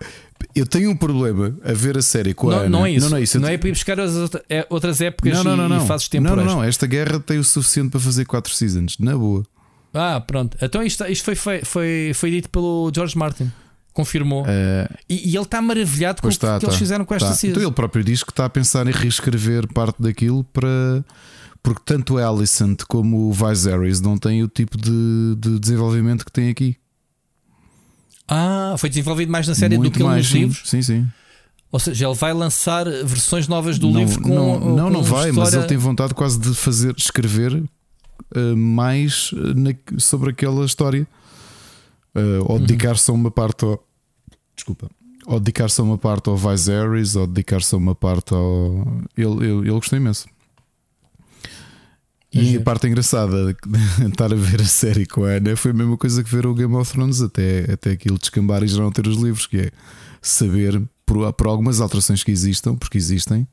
Eu 0.54 0.66
tenho 0.66 0.90
um 0.90 0.96
problema 0.96 1.56
a 1.64 1.72
ver 1.72 1.96
a 1.96 2.02
série 2.02 2.34
com 2.34 2.50
a 2.50 2.52
não, 2.52 2.58
Ana. 2.60 2.68
Não 2.68 2.86
é 2.86 2.90
isso. 2.92 3.04
Não, 3.04 3.10
não 3.10 3.16
é, 3.18 3.22
isso. 3.22 3.40
não 3.40 3.48
é 3.48 3.58
para 3.58 3.68
ir 3.68 3.72
buscar 3.72 4.00
as 4.00 4.12
é 4.48 4.66
outras 4.68 5.00
épocas 5.00 5.32
não, 5.32 5.44
não, 5.44 5.56
não, 5.56 5.68
não. 5.68 5.84
e 5.84 5.86
fases 5.86 6.08
temporais. 6.08 6.38
Não, 6.38 6.44
não, 6.44 6.54
não. 6.56 6.64
Esta 6.64 6.86
guerra 6.86 7.20
tem 7.20 7.38
o 7.38 7.44
suficiente 7.44 7.90
para 7.90 8.00
fazer 8.00 8.24
4 8.24 8.52
seasons. 8.52 8.98
Na 8.98 9.16
boa. 9.16 9.44
Ah, 9.92 10.20
pronto. 10.20 10.56
Então 10.60 10.82
isto, 10.82 11.04
isto 11.06 11.24
foi, 11.24 11.62
foi, 11.64 12.12
foi 12.14 12.30
dito 12.30 12.48
pelo 12.48 12.90
George 12.94 13.16
Martin. 13.16 13.50
Confirmou. 13.92 14.44
Uh, 14.44 14.94
e, 15.08 15.30
e, 15.30 15.36
ele 15.36 15.44
está 15.44 15.60
maravilhado 15.60 16.22
com 16.22 16.28
o 16.28 16.30
que, 16.30 16.46
eles 16.46 16.76
fizeram 16.76 17.04
com 17.04 17.14
esta 17.14 17.28
tá. 17.28 17.34
season. 17.34 17.52
Então 17.52 17.62
ele 17.62 17.72
próprio 17.72 18.04
diz 18.04 18.22
que 18.22 18.30
está 18.30 18.44
a 18.44 18.48
pensar 18.48 18.86
em 18.86 18.92
reescrever 18.92 19.66
parte 19.72 20.00
daquilo 20.00 20.44
para 20.44 21.04
porque 21.62 21.82
tanto 21.84 22.16
a 22.16 22.26
Alicent 22.26 22.82
como 22.88 23.28
o 23.28 23.32
Viserys 23.32 24.00
não 24.00 24.16
têm 24.16 24.42
o 24.42 24.48
tipo 24.48 24.78
de, 24.78 25.36
de 25.36 25.58
desenvolvimento 25.58 26.24
que 26.24 26.32
tem 26.32 26.48
aqui. 26.48 26.76
Ah, 28.30 28.76
foi 28.78 28.88
desenvolvido 28.88 29.32
mais 29.32 29.48
na 29.48 29.56
série 29.56 29.76
Muito 29.76 29.92
do 29.92 29.96
que 29.98 30.04
mais, 30.04 30.18
nos 30.18 30.28
sim, 30.28 30.38
livros? 30.38 30.62
Sim, 30.64 30.82
sim. 30.82 31.08
Ou 31.72 31.80
seja, 31.80 32.06
ele 32.06 32.14
vai 32.14 32.32
lançar 32.32 32.84
versões 32.84 33.48
novas 33.48 33.76
do 33.76 33.90
não, 33.90 34.00
livro 34.00 34.22
com. 34.22 34.28
Não, 34.28 34.60
não, 34.60 34.84
com 34.84 34.90
não 34.90 35.02
vai, 35.02 35.30
história... 35.30 35.34
mas 35.34 35.54
ele 35.54 35.64
tem 35.64 35.76
vontade 35.76 36.14
quase 36.14 36.38
de 36.38 36.54
fazer, 36.54 36.94
escrever 36.96 37.54
uh, 37.54 38.56
mais 38.56 39.32
eh, 39.34 39.54
na, 39.54 39.98
sobre 39.98 40.30
aquela 40.30 40.64
história. 40.64 41.06
Uh, 42.14 42.44
ou 42.44 42.56
uhum. 42.56 42.60
dedicar-se 42.64 43.10
a 43.10 43.14
uma 43.14 43.30
parte 43.30 43.64
ao. 43.64 43.84
Desculpa. 44.54 44.88
Ou 45.26 45.38
dedicar-se 45.38 45.80
a 45.80 45.84
uma 45.84 45.98
parte 45.98 46.28
ao 46.28 46.36
Viserys, 46.36 47.16
ou 47.16 47.26
dedicar-se 47.26 47.74
a 47.74 47.78
uma 47.78 47.94
parte 47.94 48.32
ao. 48.32 48.86
Ele, 49.16 49.44
ele, 49.44 49.58
ele 49.68 49.70
gostou 49.70 49.96
imenso. 49.96 50.26
E 52.32 52.56
a 52.56 52.60
parte 52.60 52.86
engraçada 52.86 53.46
de 53.46 53.56
estar 54.08 54.32
a 54.32 54.36
ver 54.36 54.62
a 54.62 54.64
série 54.64 55.04
com 55.04 55.24
a 55.24 55.30
Ana 55.30 55.56
foi 55.56 55.72
a 55.72 55.74
mesma 55.74 55.96
coisa 55.96 56.22
que 56.22 56.30
ver 56.30 56.46
o 56.46 56.54
Game 56.54 56.74
of 56.76 56.92
Thrones 56.92 57.20
até, 57.20 57.72
até 57.72 57.90
aquilo 57.90 58.18
descambar 58.18 58.62
e 58.62 58.68
já 58.68 58.80
não 58.80 58.92
ter 58.92 59.06
os 59.08 59.16
livros, 59.16 59.46
que 59.46 59.58
é 59.58 59.70
saber 60.22 60.80
por, 61.04 61.32
por 61.32 61.46
algumas 61.48 61.80
alterações 61.80 62.22
que 62.22 62.30
existam, 62.30 62.76
porque 62.76 62.96
existem. 62.96 63.48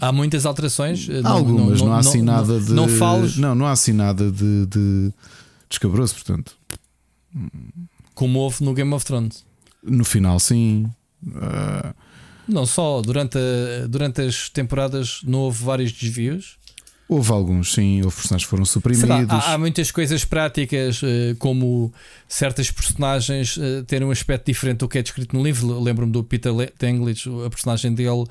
Há 0.00 0.10
muitas 0.10 0.46
alterações. 0.46 1.08
Há 1.24 1.28
algumas, 1.28 1.78
não, 1.80 1.86
não, 1.86 1.86
não, 1.86 1.92
há 1.92 1.98
assim 2.00 2.22
nada 2.22 2.60
de. 2.60 2.72
Não 2.72 2.88
fales. 2.88 3.36
Não, 3.36 3.54
não 3.54 3.66
há 3.66 3.72
assim 3.72 3.92
nada 3.92 4.32
de, 4.32 4.66
de 4.66 5.12
descabroso, 5.68 6.14
portanto. 6.14 6.56
Como 8.14 8.40
houve 8.40 8.64
no 8.64 8.74
Game 8.74 8.92
of 8.92 9.04
Thrones. 9.04 9.44
No 9.82 10.04
final, 10.04 10.40
sim. 10.40 10.90
Uh... 11.24 11.94
Não 12.48 12.66
só, 12.66 13.00
durante, 13.00 13.38
a, 13.38 13.86
durante 13.86 14.22
as 14.22 14.48
temporadas 14.48 15.20
não 15.24 15.40
houve 15.40 15.62
vários 15.62 15.92
desvios. 15.92 16.58
Houve 17.12 17.32
alguns, 17.32 17.72
sim, 17.72 18.00
houve 18.02 18.14
personagens 18.14 18.44
que 18.44 18.50
foram 18.50 18.64
suprimidos. 18.64 19.10
Há, 19.10 19.54
há, 19.54 19.58
muitas 19.58 19.90
coisas 19.90 20.24
práticas, 20.24 21.00
eh, 21.02 21.34
como 21.40 21.92
certas 22.28 22.70
personagens 22.70 23.58
eh, 23.60 23.82
terem 23.84 24.06
um 24.06 24.12
aspecto 24.12 24.46
diferente 24.46 24.78
do 24.78 24.88
que 24.88 24.96
é 24.96 25.02
descrito 25.02 25.36
no 25.36 25.42
livro. 25.42 25.80
Lembro-me 25.80 26.12
do 26.12 26.22
Peter 26.22 26.52
Dinklage, 26.78 27.28
a 27.44 27.50
personagem 27.50 27.92
dele, 27.94 28.26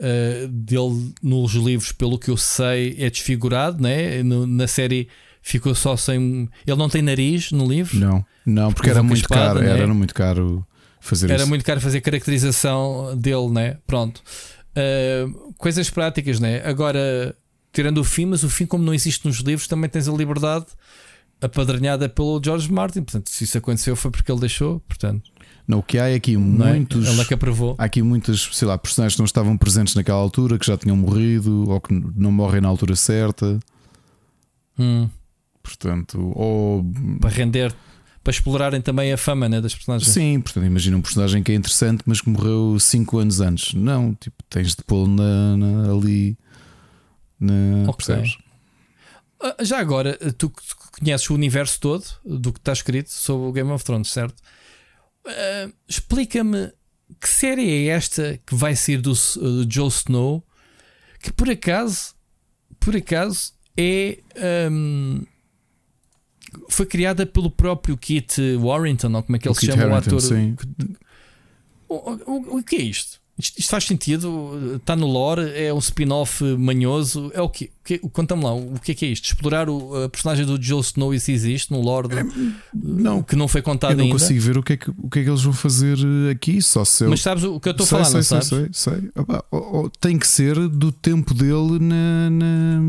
eh, 0.00 0.48
dele 0.50 1.14
nos 1.22 1.52
livros, 1.52 1.92
pelo 1.92 2.18
que 2.18 2.28
eu 2.28 2.36
sei, 2.36 2.96
é 2.98 3.08
desfigurado, 3.08 3.80
né? 3.80 4.24
na 4.24 4.66
série 4.66 5.06
ficou 5.40 5.72
só 5.72 5.96
sem. 5.96 6.48
Ele 6.66 6.76
não 6.76 6.88
tem 6.88 7.02
nariz 7.02 7.52
no 7.52 7.64
livro? 7.64 7.96
Não, 7.96 8.26
não, 8.44 8.72
porque 8.72 8.90
era 8.90 9.04
muito 9.04 9.20
espada, 9.20 9.60
caro, 9.60 9.60
né? 9.60 9.70
era 9.70 9.94
muito 9.94 10.12
caro 10.12 10.66
fazer 10.98 11.30
era 11.30 11.42
isso. 11.42 11.48
muito 11.48 11.64
caro 11.64 11.80
fazer 11.80 12.00
caracterização 12.00 13.16
dele, 13.16 13.50
né? 13.50 13.76
Pronto. 13.86 14.20
Uh, 14.76 15.54
coisas 15.56 15.88
práticas, 15.88 16.40
né? 16.40 16.60
Agora 16.64 17.36
tirando 17.76 17.98
o 17.98 18.04
fim, 18.04 18.24
mas 18.24 18.42
o 18.42 18.48
fim, 18.48 18.64
como 18.64 18.82
não 18.82 18.94
existe 18.94 19.26
nos 19.26 19.40
livros, 19.40 19.68
também 19.68 19.90
tens 19.90 20.08
a 20.08 20.12
liberdade 20.12 20.64
apadrinhada 21.42 22.08
pelo 22.08 22.40
George 22.42 22.72
Martin. 22.72 23.02
Portanto, 23.02 23.28
se 23.28 23.44
isso 23.44 23.58
aconteceu 23.58 23.94
foi 23.94 24.10
porque 24.10 24.32
ele 24.32 24.40
deixou. 24.40 24.80
Portanto, 24.80 25.30
não, 25.68 25.80
o 25.80 25.82
que 25.82 25.98
há 25.98 26.08
é 26.08 26.14
aqui 26.14 26.38
muitos. 26.38 27.06
É? 27.06 27.10
Ele 27.10 27.20
é 27.20 27.24
que 27.26 27.34
aprovou. 27.34 27.74
Há 27.76 27.84
aqui 27.84 28.00
muitas, 28.00 28.48
sei 28.52 28.66
lá, 28.66 28.78
personagens 28.78 29.14
que 29.14 29.20
não 29.20 29.26
estavam 29.26 29.58
presentes 29.58 29.94
naquela 29.94 30.16
altura, 30.16 30.58
que 30.58 30.66
já 30.66 30.78
tinham 30.78 30.96
morrido 30.96 31.68
ou 31.68 31.78
que 31.78 31.92
não 31.92 32.32
morrem 32.32 32.62
na 32.62 32.68
altura 32.68 32.96
certa. 32.96 33.58
Hum. 34.78 35.10
Portanto, 35.62 36.32
ou. 36.34 36.82
Para 37.20 37.28
render. 37.28 37.74
Para 38.24 38.30
explorarem 38.30 38.80
também 38.80 39.12
a 39.12 39.18
fama 39.18 39.50
né, 39.50 39.60
das 39.60 39.74
personagens. 39.74 40.10
Sim, 40.10 40.40
portanto, 40.40 40.64
imagina 40.64 40.96
um 40.96 41.02
personagem 41.02 41.42
que 41.42 41.52
é 41.52 41.54
interessante, 41.54 42.02
mas 42.06 42.22
que 42.22 42.30
morreu 42.30 42.80
5 42.80 43.18
anos 43.18 43.40
antes. 43.40 43.74
Não, 43.74 44.14
tipo, 44.14 44.42
tens 44.48 44.74
de 44.74 44.82
pô-lo 44.82 45.14
ali. 45.92 46.38
Na, 47.38 47.90
okay. 47.90 48.22
Ah, 49.40 49.56
já 49.62 49.78
agora, 49.78 50.16
tu 50.38 50.50
conheces 50.98 51.28
o 51.28 51.34
universo 51.34 51.80
todo 51.80 52.04
do 52.24 52.52
que 52.52 52.58
está 52.58 52.72
escrito 52.72 53.10
sobre 53.10 53.48
o 53.48 53.52
Game 53.52 53.70
of 53.70 53.84
Thrones, 53.84 54.10
certo? 54.10 54.40
Uh, 55.26 55.72
Explica-me 55.86 56.72
que 57.20 57.28
série 57.28 57.70
é 57.70 57.86
esta 57.88 58.40
que 58.46 58.54
vai 58.54 58.74
ser 58.74 59.00
do, 59.00 59.12
do 59.12 59.66
Joe 59.70 59.88
Snow 59.88 60.44
que 61.20 61.32
por 61.32 61.50
acaso, 61.50 62.14
por 62.78 62.96
acaso 62.96 63.52
é 63.76 64.18
um, 64.70 65.24
foi 66.68 66.86
criada 66.86 67.26
pelo 67.26 67.50
próprio 67.50 67.96
Kit 67.96 68.40
Warrington, 68.56 69.12
ou 69.12 69.22
como 69.22 69.36
é 69.36 69.38
que 69.38 69.48
ele 69.48 69.52
o 69.52 69.54
se 69.54 69.66
Kit 69.66 69.72
chama, 69.76 69.94
o 69.94 69.96
ator. 69.96 70.20
Sim. 70.20 70.56
O, 71.88 71.94
o, 71.94 72.58
o 72.58 72.62
que 72.62 72.76
é 72.76 72.82
isto? 72.82 73.20
Isto, 73.38 73.58
isto, 73.58 73.68
faz 73.68 73.84
sentido? 73.84 74.76
Está 74.76 74.96
no 74.96 75.06
lore? 75.06 75.42
É 75.54 75.72
um 75.72 75.78
spin-off 75.78 76.42
manhoso? 76.56 77.30
É 77.34 77.42
o 77.42 77.50
quê? 77.50 77.70
Conta-me 78.10 78.42
lá, 78.42 78.54
o 78.54 78.80
que 78.80 78.92
é 78.92 78.94
que 78.94 79.04
é 79.04 79.08
isto? 79.08 79.26
Explorar 79.26 79.68
o, 79.68 80.04
a 80.04 80.08
personagem 80.08 80.46
do 80.46 80.60
Joe 80.60 80.80
Snow 80.80 81.12
e 81.12 81.20
se 81.20 81.32
existe 81.32 81.70
no 81.70 81.82
lore 81.82 82.08
de, 82.08 82.18
é, 82.18 82.26
não, 82.74 83.22
que 83.22 83.36
não 83.36 83.46
foi 83.46 83.60
contado 83.60 83.90
ainda? 83.90 84.02
Eu 84.02 84.06
não 84.06 84.12
ainda. 84.14 84.24
consigo 84.24 84.40
ver 84.40 84.56
o 84.56 84.62
que, 84.62 84.72
é 84.72 84.76
que, 84.78 84.90
o 84.90 85.10
que 85.10 85.18
é 85.18 85.22
que 85.24 85.28
eles 85.28 85.42
vão 85.42 85.52
fazer 85.52 85.98
aqui, 86.30 86.62
só 86.62 86.82
se 86.82 87.04
eu... 87.04 87.10
Mas 87.10 87.20
sabes 87.20 87.44
o 87.44 87.60
que 87.60 87.68
eu 87.68 87.72
estou 87.72 87.84
a 87.84 87.88
falar, 87.88 88.04
sei, 88.06 88.14
não 88.14 88.22
sei, 88.22 88.42
sabes? 88.42 88.76
Sei, 88.78 88.94
sei, 88.94 89.10
Opa, 89.14 89.44
oh, 89.50 89.80
oh, 89.84 89.90
Tem 89.90 90.18
que 90.18 90.26
ser 90.26 90.56
do 90.68 90.90
tempo 90.90 91.34
dele 91.34 91.78
na... 91.78 92.30
Na, 92.30 92.80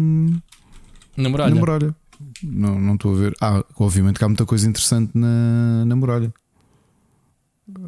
na 1.17 1.29
muralha. 1.29 1.53
Na 1.53 1.59
muralha. 1.59 1.95
Não, 2.41 2.79
não 2.79 2.95
estou 2.95 3.13
a 3.13 3.17
ver. 3.17 3.35
Ah, 3.41 3.65
obviamente 3.77 4.17
que 4.17 4.23
há 4.23 4.27
muita 4.29 4.45
coisa 4.45 4.67
interessante 4.67 5.11
na, 5.13 5.83
na 5.85 5.95
muralha. 5.95 6.33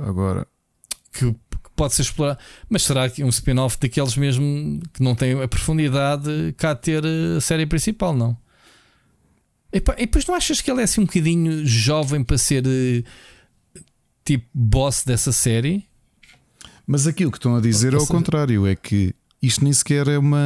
Agora... 0.02 0.46
Que 1.12 1.34
pode 1.80 1.94
ser 1.94 2.02
explorado. 2.02 2.38
Mas 2.70 2.84
será 2.84 3.10
que 3.10 3.24
um 3.24 3.30
spin-off 3.30 3.78
daqueles 3.80 4.18
mesmo 4.18 4.82
que 4.94 5.02
não 5.02 5.16
tem 5.16 5.42
a 5.42 5.48
profundidade 5.48 6.54
cá 6.58 6.76
ter 6.76 7.02
a 7.06 7.40
série 7.40 7.66
principal, 7.66 8.14
não? 8.14 8.38
E, 9.72 9.80
depois 9.80 10.26
não 10.28 10.36
achas 10.36 10.60
que 10.60 10.70
ele 10.70 10.82
é 10.82 10.84
assim 10.84 11.00
um 11.00 11.06
bocadinho 11.06 11.66
jovem 11.66 12.22
para 12.22 12.38
ser 12.38 12.66
eh, 12.68 13.04
tipo 14.26 14.46
boss 14.54 15.04
dessa 15.06 15.32
série? 15.32 15.88
Mas 16.86 17.08
aquilo 17.08 17.32
que 17.32 17.38
estão 17.38 17.56
a 17.56 17.62
dizer 17.62 17.94
é 17.94 17.98
o 17.98 18.06
contrário: 18.06 18.68
é 18.68 18.76
que 18.76 19.16
isto 19.42 19.64
nem 19.64 19.72
sequer 19.72 20.08
é 20.10 20.18
uma. 20.18 20.38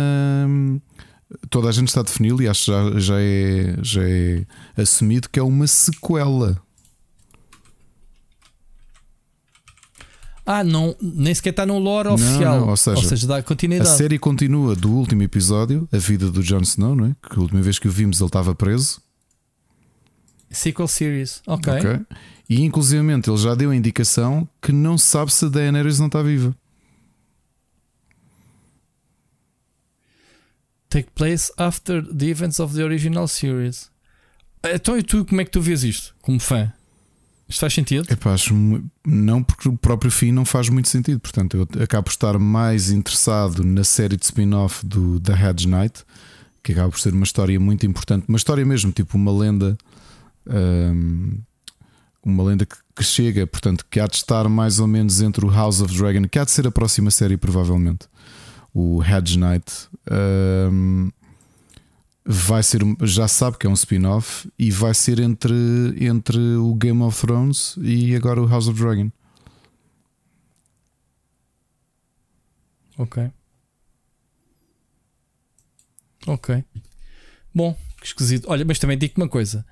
Toda 1.49 1.69
a 1.69 1.71
gente 1.71 1.87
está 1.87 2.01
a 2.01 2.03
defini-lo 2.03 2.43
e 2.43 2.47
acho 2.47 2.65
que 2.65 2.71
já, 2.71 2.99
já, 2.99 3.15
é, 3.19 3.75
já 3.81 4.03
é 4.03 4.45
assumido 4.77 5.29
que 5.29 5.39
é 5.39 5.43
uma 5.43 5.65
sequela. 5.65 6.61
Ah, 10.45 10.63
não, 10.63 10.95
nem 11.01 11.33
sequer 11.33 11.51
está 11.51 11.65
no 11.65 11.79
lore 11.79 12.09
não, 12.09 12.15
oficial. 12.15 12.59
Não, 12.59 12.69
ou, 12.69 12.77
seja, 12.77 12.97
ou 12.97 13.03
seja, 13.03 13.27
dá 13.27 13.41
continuidade. 13.41 13.89
A 13.89 13.93
série 13.93 14.19
continua 14.19 14.75
do 14.75 14.91
último 14.91 15.23
episódio, 15.23 15.87
a 15.91 15.97
vida 15.97 16.29
do 16.29 16.43
Jon 16.43 16.61
Snow, 16.61 16.95
não 16.95 17.05
é? 17.05 17.15
Que 17.29 17.37
a 17.37 17.41
última 17.41 17.61
vez 17.61 17.79
que 17.79 17.87
o 17.87 17.91
vimos 17.91 18.19
ele 18.19 18.27
estava 18.27 18.53
preso. 18.53 19.01
Sequel 20.51 20.87
series, 20.87 21.41
ok. 21.47 21.73
okay. 21.73 21.99
E 22.49 22.61
inclusivamente 22.61 23.29
ele 23.29 23.37
já 23.37 23.55
deu 23.55 23.71
a 23.71 23.75
indicação 23.75 24.47
que 24.61 24.71
não 24.71 24.97
sabe 24.97 25.33
se 25.33 25.45
a 25.45 25.47
Daenerys 25.49 25.97
não 25.97 26.07
está 26.07 26.21
viva. 26.21 26.55
Take 30.89 31.09
place 31.15 31.51
after 31.57 32.05
the 32.05 32.27
events 32.27 32.59
of 32.59 32.75
the 32.75 32.83
original 32.83 33.27
series. 33.27 33.89
Então, 34.63 34.97
e 34.97 35.01
tu, 35.01 35.25
como 35.25 35.41
é 35.41 35.45
que 35.45 35.51
tu 35.51 35.61
vês 35.61 35.83
isto, 35.83 36.13
como 36.21 36.39
fã? 36.39 36.71
Isto 37.53 37.59
faz 37.59 37.73
sentido? 37.73 38.07
Não, 39.05 39.43
porque 39.43 39.69
o 39.69 39.77
próprio 39.77 40.09
fim 40.09 40.31
não 40.31 40.43
faz 40.43 40.69
muito 40.69 40.89
sentido. 40.89 41.19
Portanto, 41.19 41.55
eu 41.55 41.83
acabo 41.83 42.05
por 42.05 42.09
estar 42.09 42.39
mais 42.39 42.89
interessado 42.89 43.63
na 43.63 43.83
série 43.83 44.17
de 44.17 44.25
spin-off 44.25 44.83
do 44.83 45.19
The 45.19 45.33
Hedge 45.33 45.67
Knight, 45.67 46.03
que 46.63 46.71
acaba 46.71 46.89
por 46.89 46.99
ser 46.99 47.13
uma 47.13 47.23
história 47.23 47.59
muito 47.59 47.85
importante, 47.85 48.25
uma 48.27 48.39
história 48.39 48.65
mesmo, 48.65 48.91
tipo 48.91 49.15
uma 49.15 49.31
lenda. 49.31 49.77
Um, 50.47 51.37
uma 52.25 52.41
lenda 52.41 52.65
que, 52.65 52.75
que, 52.95 53.03
chega, 53.03 53.45
portanto, 53.45 53.85
que 53.87 53.99
há 53.99 54.07
de 54.07 54.15
estar 54.15 54.49
mais 54.49 54.79
ou 54.79 54.87
menos 54.87 55.21
entre 55.21 55.45
o 55.45 55.49
House 55.49 55.79
of 55.79 55.95
Dragon, 55.95 56.27
que 56.27 56.39
há 56.39 56.45
de 56.45 56.49
ser 56.49 56.65
a 56.65 56.71
próxima 56.71 57.11
série, 57.11 57.37
provavelmente. 57.37 58.07
O 58.73 59.03
Hedge 59.03 59.37
Knight. 59.37 59.71
Um, 60.09 61.11
vai 62.25 62.63
ser 62.63 62.81
já 63.01 63.27
sabe 63.27 63.57
que 63.57 63.67
é 63.67 63.69
um 63.69 63.73
spin-off 63.73 64.49
e 64.57 64.71
vai 64.71 64.93
ser 64.93 65.19
entre, 65.19 65.53
entre 65.99 66.37
o 66.55 66.73
Game 66.75 67.01
of 67.01 67.19
Thrones 67.19 67.75
e 67.81 68.15
agora 68.15 68.41
o 68.41 68.47
House 68.47 68.67
of 68.67 68.79
Dragon. 68.79 69.11
Ok. 72.97 73.31
Ok. 76.27 76.63
Bom, 77.53 77.77
que 77.99 78.07
esquisito. 78.07 78.45
Olha, 78.49 78.63
mas 78.63 78.79
também 78.79 78.97
digo 78.97 79.15
uma 79.17 79.27
coisa: 79.27 79.65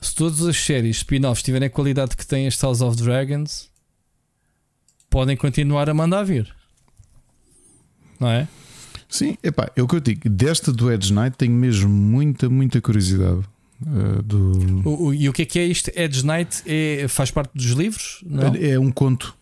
se 0.00 0.14
todas 0.14 0.42
as 0.42 0.56
séries 0.56 0.98
spin-offs 0.98 1.42
tiverem 1.42 1.66
a 1.66 1.70
qualidade 1.70 2.16
que 2.16 2.26
tem 2.26 2.46
este 2.46 2.62
House 2.62 2.80
of 2.80 2.96
Dragons, 2.96 3.70
podem 5.10 5.36
continuar 5.36 5.88
a 5.90 5.94
mandar 5.94 6.24
vir. 6.24 6.54
Não 8.20 8.28
é? 8.28 8.48
Sim, 9.08 9.36
epá, 9.42 9.70
é 9.76 9.82
o 9.82 9.88
que 9.88 9.96
eu 9.96 10.00
digo. 10.00 10.28
Desta 10.28 10.72
do 10.72 10.90
Edge 10.90 11.12
Knight 11.12 11.36
tenho 11.36 11.52
mesmo 11.52 11.88
muita, 11.88 12.48
muita 12.48 12.80
curiosidade. 12.80 13.40
Uh, 13.82 14.22
do... 14.22 14.88
O, 14.88 15.04
o, 15.06 15.14
e 15.14 15.28
o 15.28 15.32
que 15.32 15.42
é 15.42 15.44
que 15.44 15.58
é 15.58 15.64
isto? 15.66 15.90
Edge 15.94 16.24
Knight 16.24 16.62
é, 16.66 17.06
faz 17.08 17.30
parte 17.30 17.50
dos 17.54 17.66
livros? 17.72 18.24
Não? 18.26 18.54
É, 18.54 18.78
um 18.78 18.90
conto. 18.90 19.36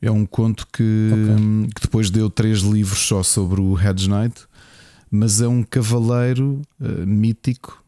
É 0.00 0.10
um 0.10 0.26
conto 0.26 0.66
que, 0.72 1.10
okay. 1.12 1.70
que 1.76 1.82
depois 1.82 2.10
deu 2.10 2.28
três 2.28 2.60
livros 2.60 3.00
só 3.00 3.22
sobre 3.22 3.60
o 3.60 3.78
Hedge 3.78 4.08
Knight, 4.08 4.42
mas 5.10 5.40
é 5.40 5.46
um 5.46 5.62
cavaleiro 5.62 6.62
uh, 6.80 7.06
mítico 7.06 7.82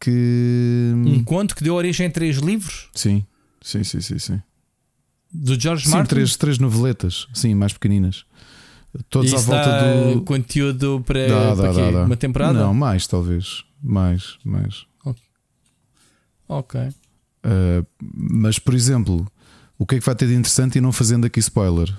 que. 0.00 0.92
Um 0.94 1.22
conto 1.22 1.54
que 1.54 1.62
deu 1.62 1.74
origem 1.74 2.06
a 2.06 2.10
três 2.10 2.38
livros? 2.38 2.88
Sim, 2.94 3.24
sim, 3.62 3.84
sim, 3.84 4.00
sim. 4.00 4.18
sim. 4.18 4.42
Do 5.32 5.58
George 5.58 5.84
sim, 5.84 5.90
Martin? 5.90 6.10
Três, 6.14 6.36
três 6.36 6.58
noveletas, 6.58 7.26
sim, 7.32 7.54
mais 7.54 7.72
pequeninas. 7.72 8.24
Todos 9.10 9.32
Isso 9.32 9.36
à 9.36 9.40
volta 9.40 10.14
do. 10.14 10.22
conteúdo 10.22 11.02
para, 11.04 11.26
dá, 11.26 11.56
para 11.56 11.72
dá, 11.72 11.90
dá, 11.90 12.04
uma 12.04 12.16
temporada? 12.16 12.58
Não, 12.58 12.72
mais 12.72 13.06
talvez. 13.06 13.64
Mais, 13.82 14.38
mais. 14.44 14.86
Ok. 16.48 16.80
Uh, 16.80 17.86
mas, 18.00 18.58
por 18.58 18.74
exemplo, 18.74 19.26
o 19.78 19.86
que 19.86 19.96
é 19.96 19.98
que 19.98 20.06
vai 20.06 20.14
ter 20.14 20.28
de 20.28 20.34
interessante 20.34 20.78
e 20.78 20.80
não 20.80 20.92
fazendo 20.92 21.26
aqui 21.26 21.40
spoiler? 21.40 21.92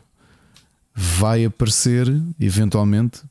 Vai 0.94 1.44
aparecer, 1.44 2.08
eventualmente, 2.40 3.22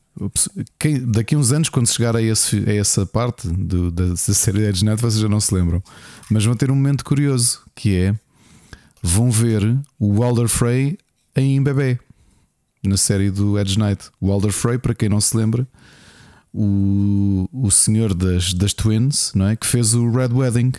quem, 0.77 1.03
daqui 1.05 1.35
a 1.35 1.37
uns 1.37 1.51
anos, 1.51 1.67
quando 1.67 1.87
chegar 1.87 2.15
a, 2.15 2.21
esse, 2.21 2.63
a 2.69 2.73
essa 2.73 3.05
parte 3.05 3.47
do, 3.47 3.91
da, 3.91 4.09
da 4.09 4.15
série 4.15 4.65
Edgenet, 4.65 5.01
vocês 5.01 5.19
já 5.19 5.27
não 5.27 5.39
se 5.39 5.53
lembram, 5.53 5.83
mas 6.29 6.45
vão 6.45 6.55
ter 6.55 6.69
um 6.69 6.75
momento 6.75 7.03
curioso 7.03 7.61
que 7.73 7.95
é 7.95 8.15
vão 9.01 9.29
ver 9.29 9.61
o 9.99 10.19
Walder 10.19 10.47
Frey 10.47 10.97
em 11.35 11.61
bebê 11.61 11.99
na 12.87 12.97
série 12.97 13.29
do 13.29 13.59
Edge 13.59 13.77
Knight. 13.77 14.09
O 14.19 14.31
Alder 14.31 14.51
Frey, 14.51 14.77
para 14.77 14.93
quem 14.95 15.09
não 15.09 15.21
se 15.21 15.35
lembra, 15.35 15.67
o, 16.53 17.49
o 17.51 17.69
senhor 17.69 18.13
das, 18.13 18.53
das 18.53 18.73
Twins, 18.73 19.31
não 19.35 19.47
é? 19.47 19.55
Que 19.55 19.67
fez 19.67 19.93
o 19.93 20.09
Red 20.09 20.29
Wedding, 20.33 20.71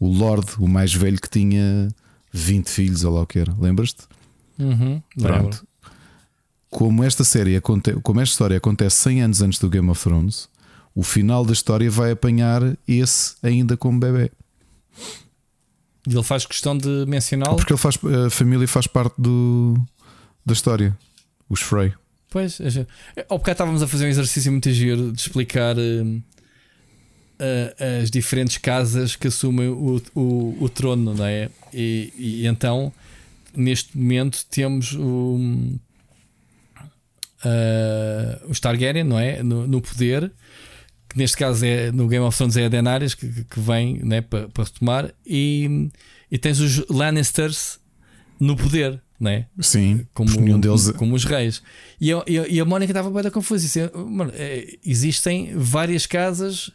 o 0.00 0.08
Lord, 0.08 0.46
o 0.58 0.66
mais 0.66 0.92
velho 0.92 1.20
que 1.20 1.30
tinha 1.30 1.88
20 2.32 2.68
filhos, 2.68 3.04
ou 3.04 3.14
lá 3.14 3.22
o 3.22 3.26
que 3.26 3.38
era. 3.38 3.54
Lembras-te? 3.58 4.02
Uhum, 4.58 5.00
Pronto. 5.18 5.66
Como 6.68 7.02
esta 7.02 7.24
série 7.24 7.60
como 7.60 8.20
esta 8.20 8.32
história 8.32 8.56
acontece 8.56 8.96
100 8.96 9.22
anos 9.22 9.42
antes 9.42 9.58
do 9.58 9.68
Game 9.68 9.88
of 9.90 10.02
Thrones, 10.02 10.48
o 10.94 11.02
final 11.02 11.44
da 11.44 11.52
história 11.52 11.90
vai 11.90 12.12
apanhar 12.12 12.62
esse 12.86 13.34
ainda 13.42 13.76
como 13.76 13.98
bebê. 13.98 14.30
E 16.06 16.12
ele 16.12 16.22
faz 16.22 16.46
questão 16.46 16.76
de 16.76 17.04
mencioná-lo? 17.06 17.56
Porque 17.56 17.72
ele 17.72 17.80
faz, 17.80 17.98
a 18.26 18.30
família 18.30 18.66
faz 18.66 18.86
parte 18.86 19.14
do, 19.18 19.74
da 20.44 20.52
história 20.52 20.96
os 21.50 21.60
Frey. 21.60 21.92
Pois, 22.30 22.58
ao 23.28 23.38
bocado 23.38 23.54
estávamos 23.54 23.82
a 23.82 23.88
fazer 23.88 24.06
um 24.06 24.08
exercício 24.08 24.52
muito 24.52 24.70
giro 24.70 25.10
de 25.10 25.20
explicar 25.20 25.76
uh, 25.76 26.22
uh, 27.40 28.02
as 28.02 28.10
diferentes 28.10 28.56
casas 28.56 29.16
que 29.16 29.26
assumem 29.26 29.66
o, 29.66 30.00
o, 30.14 30.56
o 30.60 30.68
trono, 30.68 31.12
não 31.12 31.26
é? 31.26 31.50
E, 31.74 32.12
e, 32.16 32.46
então, 32.46 32.92
neste 33.52 33.98
momento, 33.98 34.46
temos 34.48 34.92
o, 34.92 35.40
uh, 37.44 38.48
os 38.48 38.60
Targaryen, 38.60 39.02
não 39.02 39.18
é? 39.18 39.42
No, 39.42 39.66
no, 39.66 39.80
poder, 39.80 40.32
que 41.08 41.18
neste 41.18 41.36
caso 41.36 41.66
é 41.66 41.90
no 41.90 42.06
Game 42.06 42.24
of 42.24 42.38
Thrones 42.38 42.56
é 42.56 42.66
a 42.66 42.68
Daenerys 42.68 43.14
que, 43.14 43.44
que 43.44 43.58
vem 43.58 43.98
né, 44.04 44.20
para, 44.20 44.48
para 44.48 44.62
retomar, 44.62 45.12
e, 45.26 45.90
e 46.30 46.38
tens 46.38 46.60
os 46.60 46.86
Lannisters 46.88 47.80
no 48.38 48.54
poder 48.56 49.02
né? 49.20 49.46
Sim, 49.60 50.06
como, 50.14 50.40
nenhum 50.40 50.58
deles... 50.58 50.90
como 50.92 51.14
os 51.14 51.24
reis. 51.24 51.62
E 52.00 52.10
a, 52.10 52.24
e 52.26 52.58
a 52.58 52.64
Mónica 52.64 52.90
estava 52.90 53.10
bem 53.10 53.30
confusa. 53.30 53.62
Disse, 53.62 53.90
mano, 53.94 54.32
é, 54.34 54.78
existem 54.84 55.52
várias 55.54 56.06
casas. 56.06 56.70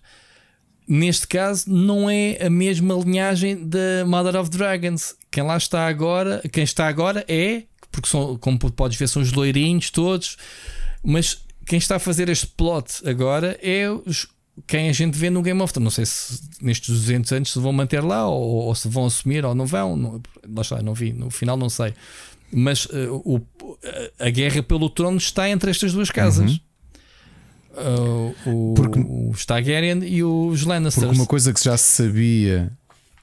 Neste 0.87 1.27
caso, 1.27 1.67
não 1.67 2.07
é 2.07 2.37
a 2.45 2.49
mesma 2.49 2.93
linhagem 2.93 3.67
da 3.67 4.05
Mother 4.05 4.39
of 4.39 4.51
Dragons. 4.51 5.15
Quem 5.31 5.43
lá 5.43 5.57
está 5.57 5.87
agora, 5.87 6.43
quem 6.51 6.63
está 6.63 6.87
agora 6.87 7.25
é, 7.27 7.63
porque 7.91 8.07
são, 8.07 8.37
como 8.37 8.59
podes 8.59 8.95
ver, 8.95 9.07
são 9.07 9.23
os 9.23 9.33
loirinhos 9.33 9.89
todos, 9.89 10.37
mas 11.03 11.43
quem 11.65 11.79
está 11.79 11.95
a 11.95 11.99
fazer 11.99 12.29
este 12.29 12.45
plot 12.45 13.01
agora 13.07 13.57
é 13.63 13.89
os, 13.89 14.27
quem 14.67 14.89
a 14.89 14.93
gente 14.93 15.17
vê 15.17 15.29
no 15.29 15.41
Game 15.41 15.61
of 15.61 15.73
Thrones. 15.73 15.83
Não 15.85 15.91
sei 15.91 16.05
se 16.05 16.41
nestes 16.61 16.89
200 16.89 17.31
anos 17.33 17.51
se 17.51 17.59
vão 17.59 17.73
manter 17.73 18.03
lá 18.03 18.27
ou, 18.27 18.65
ou 18.65 18.75
se 18.75 18.87
vão 18.87 19.05
assumir 19.05 19.45
ou 19.45 19.53
não 19.53 19.65
vão. 19.65 19.95
Não, 19.95 20.21
lá 20.47 20.61
está, 20.61 20.81
não 20.81 20.93
vi. 20.93 21.11
No 21.11 21.29
final, 21.29 21.57
não 21.57 21.69
sei. 21.69 21.93
Mas 22.57 22.85
uh, 22.85 23.21
o, 23.25 23.41
a 24.17 24.29
guerra 24.29 24.63
pelo 24.63 24.89
trono 24.89 25.17
está 25.17 25.49
entre 25.49 25.69
estas 25.69 25.91
duas 25.91 26.09
casas. 26.09 26.51
Uhum. 26.51 26.59
Uh, 27.75 28.49
o, 28.49 28.73
porque, 28.73 28.99
os 28.99 29.45
Targaryen 29.45 30.01
e 30.05 30.23
os 30.23 30.63
Lannisters. 30.63 31.05
Porque 31.05 31.19
uma 31.19 31.27
coisa 31.27 31.51
que 31.53 31.61
já 31.61 31.75
se 31.75 32.03
sabia. 32.03 32.71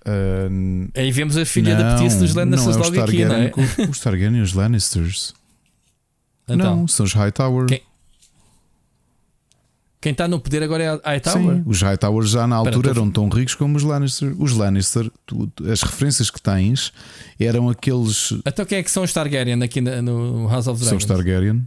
Uh, 0.06 0.90
Aí 0.94 1.10
vemos 1.10 1.38
a 1.38 1.46
filha 1.46 1.74
não, 1.74 1.82
da 1.82 1.96
petite 1.96 2.16
dos 2.16 2.34
Lannisters 2.34 2.76
não 2.76 2.84
é 2.84 2.88
logo 2.88 3.00
aqui, 3.00 3.24
não 3.24 3.36
é? 3.36 3.52
Os 3.88 4.00
Targaryen 4.00 4.36
e 4.36 4.42
os 4.42 4.52
Lannisters. 4.52 5.32
Então, 6.46 6.76
não, 6.76 6.88
são 6.88 7.06
os 7.06 7.14
Hightower. 7.14 7.68
Quem, 7.68 7.80
quem 10.02 10.10
está 10.10 10.26
no 10.26 10.40
poder 10.40 10.64
agora 10.64 10.82
é 10.82 10.88
a 10.88 11.10
Hightower? 11.12 11.56
Sim, 11.56 11.62
os 11.64 11.80
Hightowers 11.80 12.30
já 12.30 12.44
na 12.44 12.56
altura 12.56 12.90
eram 12.90 13.08
tão 13.08 13.28
ricos 13.28 13.54
como 13.54 13.76
os 13.76 13.84
Lannister. 13.84 14.34
Os 14.36 14.52
Lannister, 14.52 15.08
tu, 15.24 15.50
as 15.70 15.80
referências 15.80 16.28
que 16.28 16.42
tens 16.42 16.92
eram 17.38 17.70
aqueles. 17.70 18.34
Então 18.44 18.64
quem 18.64 18.78
é 18.78 18.82
que 18.82 18.90
são 18.90 19.04
os 19.04 19.12
Targaryen 19.12 19.62
aqui 19.62 19.80
no 19.80 20.48
House 20.48 20.66
of 20.66 20.80
Dragons? 20.80 20.88
São 20.88 20.98
os 20.98 21.04
Targaryen. 21.04 21.64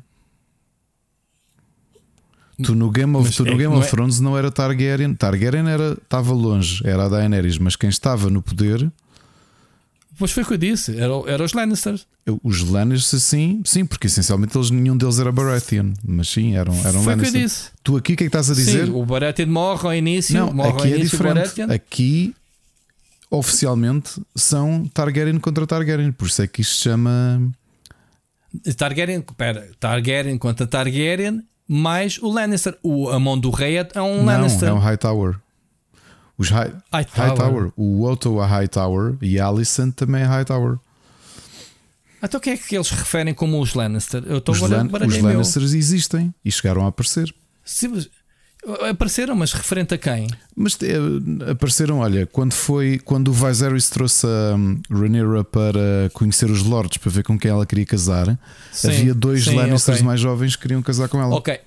Tu 2.61 2.75
no 2.75 2.91
Game 2.91 3.15
of, 3.15 3.31
tu 3.31 3.45
no 3.45 3.53
é, 3.53 3.57
Game 3.57 3.73
of 3.73 3.87
é... 3.87 3.89
Thrones 3.89 4.19
não 4.19 4.37
era 4.37 4.51
Targaryen. 4.51 5.13
Targaryen 5.13 5.69
era, 5.69 5.93
estava 5.93 6.33
longe, 6.33 6.81
era 6.85 7.05
a 7.05 7.09
Daenerys, 7.09 7.57
mas 7.57 7.77
quem 7.77 7.89
estava 7.89 8.29
no 8.29 8.41
poder 8.41 8.91
Pois 10.17 10.31
foi 10.31 10.43
o 10.43 10.45
que 10.45 10.53
eu 10.53 10.57
disse, 10.57 10.97
eram 10.97 11.27
era 11.27 11.43
os 11.43 11.53
Lannisters. 11.53 12.07
Os 12.43 12.61
Lannisters, 12.61 13.23
sim, 13.23 13.61
sim, 13.65 13.85
porque 13.85 14.07
essencialmente 14.07 14.57
eles, 14.57 14.69
nenhum 14.69 14.95
deles 14.95 15.19
era 15.19 15.31
Baratheon, 15.31 15.93
mas 16.03 16.29
sim, 16.29 16.55
eram, 16.55 16.73
eram 16.85 17.03
foi 17.03 17.15
Lannister. 17.15 17.31
Que 17.31 17.37
eu 17.37 17.41
disse. 17.43 17.69
Tu 17.83 17.97
aqui 17.97 18.13
o 18.13 18.15
que 18.15 18.23
é 18.23 18.27
que 18.27 18.29
estás 18.29 18.49
a 18.49 18.53
dizer? 18.53 18.85
Sim, 18.85 18.91
o 18.93 19.05
Baratheon 19.05 19.47
morre 19.47 19.87
ao 19.87 19.93
início, 19.93 20.37
Não, 20.37 20.53
morre 20.53 20.69
aqui 20.69 20.93
é 20.93 20.97
diferente. 20.97 21.61
Aqui 21.63 22.35
oficialmente 23.29 24.21
são 24.35 24.87
Targaryen 24.93 25.39
contra 25.39 25.67
Targaryen, 25.67 26.11
por 26.11 26.27
isso 26.27 26.41
é 26.41 26.47
que 26.47 26.61
isto 26.61 26.77
se 26.77 26.83
chama 26.83 27.51
Targaryen, 28.77 29.21
pera, 29.35 29.69
Targaryen 29.79 30.37
contra 30.37 30.65
Targaryen, 30.65 31.43
mais 31.67 32.19
o 32.21 32.31
Lannister. 32.31 32.77
O, 32.81 33.09
a 33.09 33.19
mão 33.19 33.37
do 33.37 33.49
rei 33.49 33.77
é 33.77 34.01
um 34.01 34.17
Não, 34.17 34.25
Lannister. 34.25 34.69
É 34.69 34.73
um 34.73 34.79
Hightower. 34.79 35.35
Os 36.37 36.49
High, 36.49 36.73
Hightower. 36.91 37.29
Hightower. 37.29 37.71
O 37.75 38.03
Otto 38.03 38.41
é 38.41 38.45
Hightower 38.45 39.15
e 39.21 39.39
a 39.39 39.47
Alicent 39.47 39.93
também 39.95 40.21
é 40.21 40.25
Hightower. 40.25 40.77
Então 42.21 42.39
o 42.39 42.41
que 42.41 42.49
é 42.49 42.57
que 42.57 42.75
eles 42.75 42.89
referem 42.89 43.33
como 43.33 43.61
os 43.61 43.73
Lannister? 43.73 44.23
Eu 44.25 44.39
estou 44.39 44.55
os, 44.55 44.61
Lan 44.61 44.87
os 45.07 45.17
Lannisters 45.21 45.73
existem 45.73 46.33
e 46.43 46.51
chegaram 46.51 46.85
a 46.85 46.89
aparecer. 46.89 47.33
Sim, 47.63 47.89
mas 47.89 48.09
apareceram, 48.89 49.35
mas 49.35 49.53
referente 49.53 49.93
a 49.93 49.97
quem? 49.97 50.27
Mas 50.55 50.77
é, 50.81 51.51
apareceram, 51.51 51.99
olha, 51.99 52.25
quando 52.25 52.53
foi 52.53 52.99
quando 52.99 53.27
o 53.27 53.33
Viserys 53.33 53.89
trouxe 53.89 54.25
a 54.25 54.55
um, 54.55 54.81
Rhaenyra 54.89 55.43
para 55.43 56.09
conhecer 56.13 56.49
os 56.49 56.63
lords 56.63 56.97
para 56.97 57.11
ver 57.11 57.23
com 57.23 57.37
quem 57.37 57.51
ela 57.51 57.65
queria 57.65 57.85
casar, 57.85 58.37
sim, 58.71 58.87
havia 58.87 59.13
dois 59.13 59.43
sim, 59.43 59.55
Lannisters 59.55 59.97
okay. 59.97 60.05
mais 60.07 60.19
jovens 60.19 60.55
que 60.55 60.63
queriam 60.63 60.81
casar 60.81 61.07
com 61.07 61.21
ela. 61.21 61.35
Ok, 61.35 61.59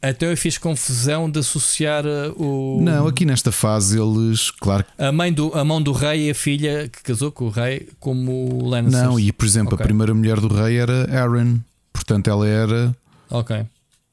até 0.00 0.30
eu 0.30 0.36
fiz 0.36 0.56
confusão 0.56 1.28
de 1.28 1.40
associar 1.40 2.04
uh, 2.06 2.32
o. 2.40 2.80
Não, 2.80 3.06
aqui 3.06 3.24
nesta 3.24 3.50
fase 3.50 4.00
eles, 4.00 4.50
claro. 4.50 4.84
A, 4.96 5.10
mãe 5.10 5.32
do, 5.32 5.52
a 5.54 5.64
mão 5.64 5.82
do 5.82 5.92
rei 5.92 6.28
e 6.28 6.30
a 6.30 6.34
filha 6.34 6.88
que 6.88 7.02
casou 7.02 7.32
com 7.32 7.46
o 7.46 7.50
rei, 7.50 7.88
como 7.98 8.64
Lannister. 8.68 9.04
Não, 9.04 9.18
e 9.18 9.32
por 9.32 9.44
exemplo, 9.44 9.74
okay. 9.74 9.84
a 9.84 9.86
primeira 9.86 10.14
mulher 10.14 10.40
do 10.40 10.48
rei 10.48 10.78
era 10.78 11.10
Aaron. 11.10 11.58
Portanto, 11.92 12.30
ela 12.30 12.46
era. 12.46 12.96
Ok. 13.28 13.66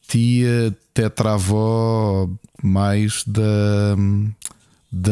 Tia, 0.08 0.76
tetravó, 0.94 2.30
mais 2.64 3.24
da. 3.28 3.96
Da, 4.92 5.12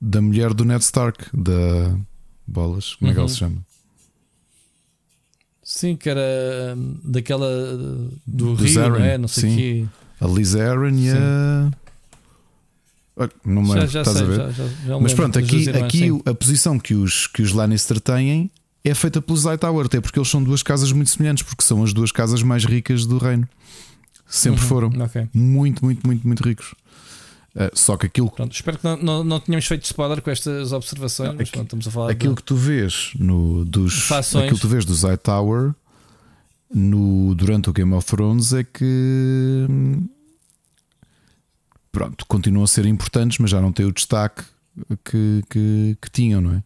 da 0.00 0.22
mulher 0.22 0.54
do 0.54 0.64
Ned 0.64 0.82
Stark, 0.82 1.24
da. 1.32 1.96
Bolas, 2.48 2.94
como 2.94 3.10
é 3.10 3.14
que 3.14 3.18
ela 3.18 3.26
uhum. 3.26 3.32
se 3.32 3.38
chama? 3.38 3.65
Sim, 5.76 5.94
que 5.94 6.08
era 6.08 6.74
hum, 6.74 6.96
daquela 7.04 7.46
do, 7.76 8.10
do 8.26 8.54
Rio, 8.54 8.72
Zarin, 8.72 8.90
não 8.92 9.04
é? 9.04 9.18
Não 9.18 9.28
sei 9.28 9.50
sim. 9.50 9.88
A 10.18 10.26
Liz 10.26 10.56
Aaron 10.56 10.88
e 10.88 11.10
a. 11.10 11.70
Não 13.44 13.60
me 13.60 13.68
já, 13.74 13.86
já 13.86 14.00
estás 14.00 14.16
sei, 14.16 14.26
a 14.26 14.28
ver? 14.30 14.52
Já, 14.54 14.64
já, 14.86 14.98
Mas 14.98 15.12
pronto, 15.12 15.38
aqui, 15.38 15.68
aqui 15.68 16.08
a 16.24 16.32
posição 16.32 16.78
que 16.78 16.94
os, 16.94 17.26
que 17.26 17.42
os 17.42 17.52
Lannister 17.52 18.00
têm 18.00 18.50
é 18.82 18.94
feita 18.94 19.20
pelos 19.20 19.44
Hightower, 19.44 19.84
até 19.84 20.00
porque 20.00 20.18
eles 20.18 20.30
são 20.30 20.42
duas 20.42 20.62
casas 20.62 20.92
muito 20.92 21.10
semelhantes, 21.10 21.42
porque 21.42 21.62
são 21.62 21.84
as 21.84 21.92
duas 21.92 22.10
casas 22.10 22.42
mais 22.42 22.64
ricas 22.64 23.04
do 23.04 23.18
reino. 23.18 23.46
Sempre 24.26 24.62
uhum, 24.62 24.68
foram. 24.68 24.88
Okay. 24.88 25.28
Muito, 25.34 25.84
muito, 25.84 26.06
muito, 26.06 26.26
muito 26.26 26.42
ricos. 26.42 26.74
Uh, 27.56 27.70
só 27.72 27.96
que 27.96 28.04
aquilo. 28.04 28.30
Pronto, 28.30 28.52
espero 28.52 28.76
que 28.76 28.84
não, 28.84 28.98
não, 28.98 29.24
não 29.24 29.40
tenhamos 29.40 29.64
feito 29.64 29.82
spoiler 29.84 30.20
com 30.20 30.30
estas 30.30 30.72
observações. 30.72 31.30
Não, 31.30 31.36
mas, 31.36 31.50
pronto, 31.50 31.64
estamos 31.64 31.88
a 31.88 31.90
falar 31.90 32.10
aquilo 32.10 32.34
de... 32.34 32.36
que 32.36 32.42
tu 32.42 32.54
vês 32.54 33.12
no, 33.18 33.64
dos. 33.64 34.02
Fações. 34.02 34.44
Aquilo 34.44 34.56
que 34.56 34.60
tu 34.60 34.68
vês 34.68 34.84
dos 34.84 35.04
Hightower 35.04 35.74
no, 36.70 37.34
durante 37.34 37.70
o 37.70 37.72
Game 37.72 37.94
of 37.94 38.06
Thrones 38.06 38.52
é 38.52 38.62
que. 38.62 39.66
Pronto, 41.90 42.26
continuam 42.26 42.64
a 42.64 42.66
ser 42.66 42.84
importantes, 42.84 43.38
mas 43.38 43.50
já 43.50 43.58
não 43.58 43.72
têm 43.72 43.86
o 43.86 43.92
destaque 43.92 44.44
que, 45.02 45.42
que, 45.48 45.96
que 45.98 46.10
tinham, 46.10 46.42
não 46.42 46.52
é? 46.52 46.62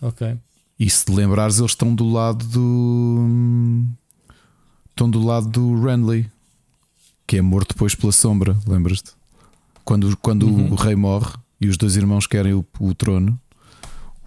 Ok. 0.00 0.34
E 0.80 0.88
se 0.88 1.04
te 1.04 1.12
lembrares, 1.12 1.58
eles 1.58 1.72
estão 1.72 1.94
do 1.94 2.10
lado 2.10 2.42
do. 2.46 3.84
Estão 4.88 5.10
do 5.10 5.22
lado 5.22 5.46
do 5.46 5.78
Renly, 5.78 6.30
que 7.26 7.36
é 7.36 7.42
morto 7.42 7.74
depois 7.74 7.94
pela 7.94 8.12
sombra, 8.12 8.56
lembras-te? 8.66 9.12
Quando, 9.84 10.16
quando 10.16 10.46
uhum. 10.46 10.72
o 10.72 10.74
rei 10.74 10.94
morre 10.94 11.32
e 11.60 11.68
os 11.68 11.76
dois 11.76 11.96
irmãos 11.96 12.26
querem 12.26 12.54
o, 12.54 12.64
o 12.78 12.94
trono, 12.94 13.38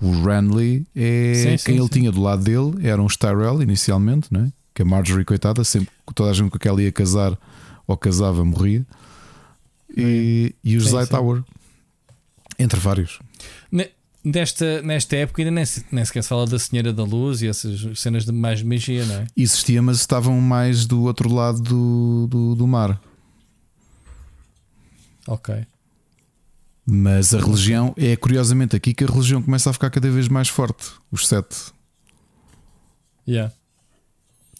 o 0.01 0.11
Renly 0.23 0.85
é 0.95 1.33
sim, 1.35 1.47
quem 1.49 1.57
sim, 1.57 1.71
ele 1.73 1.83
sim. 1.83 1.89
tinha 1.89 2.11
do 2.11 2.21
lado 2.21 2.43
dele, 2.43 2.85
eram 2.87 3.05
os 3.05 3.15
Tyrell 3.15 3.61
inicialmente, 3.61 4.27
não 4.31 4.41
é? 4.41 4.51
que 4.75 4.81
a 4.81 4.85
Marjorie, 4.85 5.23
coitada, 5.23 5.63
sempre 5.63 5.89
toda 6.13 6.29
a 6.29 6.33
gente 6.33 6.49
com 6.49 6.57
aquela 6.57 6.83
ia 6.83 6.91
casar 6.91 7.39
ou 7.87 7.95
casava, 7.95 8.43
morria. 8.43 8.85
E, 9.95 10.53
e 10.61 10.75
os 10.75 10.91
Hightower, 10.91 11.41
entre 12.59 12.77
vários. 12.77 13.19
Nesta, 14.23 14.81
nesta 14.81 15.15
época 15.15 15.41
ainda 15.41 15.51
nem, 15.51 15.63
nem 15.91 16.03
sequer 16.03 16.23
se 16.23 16.29
fala 16.29 16.45
da 16.45 16.59
Senhora 16.59 16.91
da 16.91 17.03
Luz 17.03 17.41
e 17.41 17.47
essas 17.47 17.97
cenas 17.97 18.25
de 18.25 18.33
mais 18.33 18.61
magia, 18.61 19.05
não 19.05 19.15
é? 19.15 19.27
Existia, 19.37 19.81
mas 19.81 19.97
estavam 19.97 20.41
mais 20.41 20.85
do 20.85 21.03
outro 21.03 21.33
lado 21.33 21.61
do, 21.61 22.27
do, 22.27 22.55
do 22.55 22.67
mar. 22.67 22.99
Ok. 25.27 25.65
Mas 26.85 27.33
a 27.33 27.39
religião 27.39 27.93
é 27.97 28.15
curiosamente 28.15 28.75
aqui 28.75 28.93
que 28.93 29.03
a 29.03 29.07
religião 29.07 29.41
começa 29.41 29.69
a 29.69 29.73
ficar 29.73 29.89
cada 29.89 30.09
vez 30.11 30.27
mais 30.27 30.49
forte. 30.49 30.91
Os 31.11 31.27
sete. 31.27 31.73
Yeah. 33.27 33.51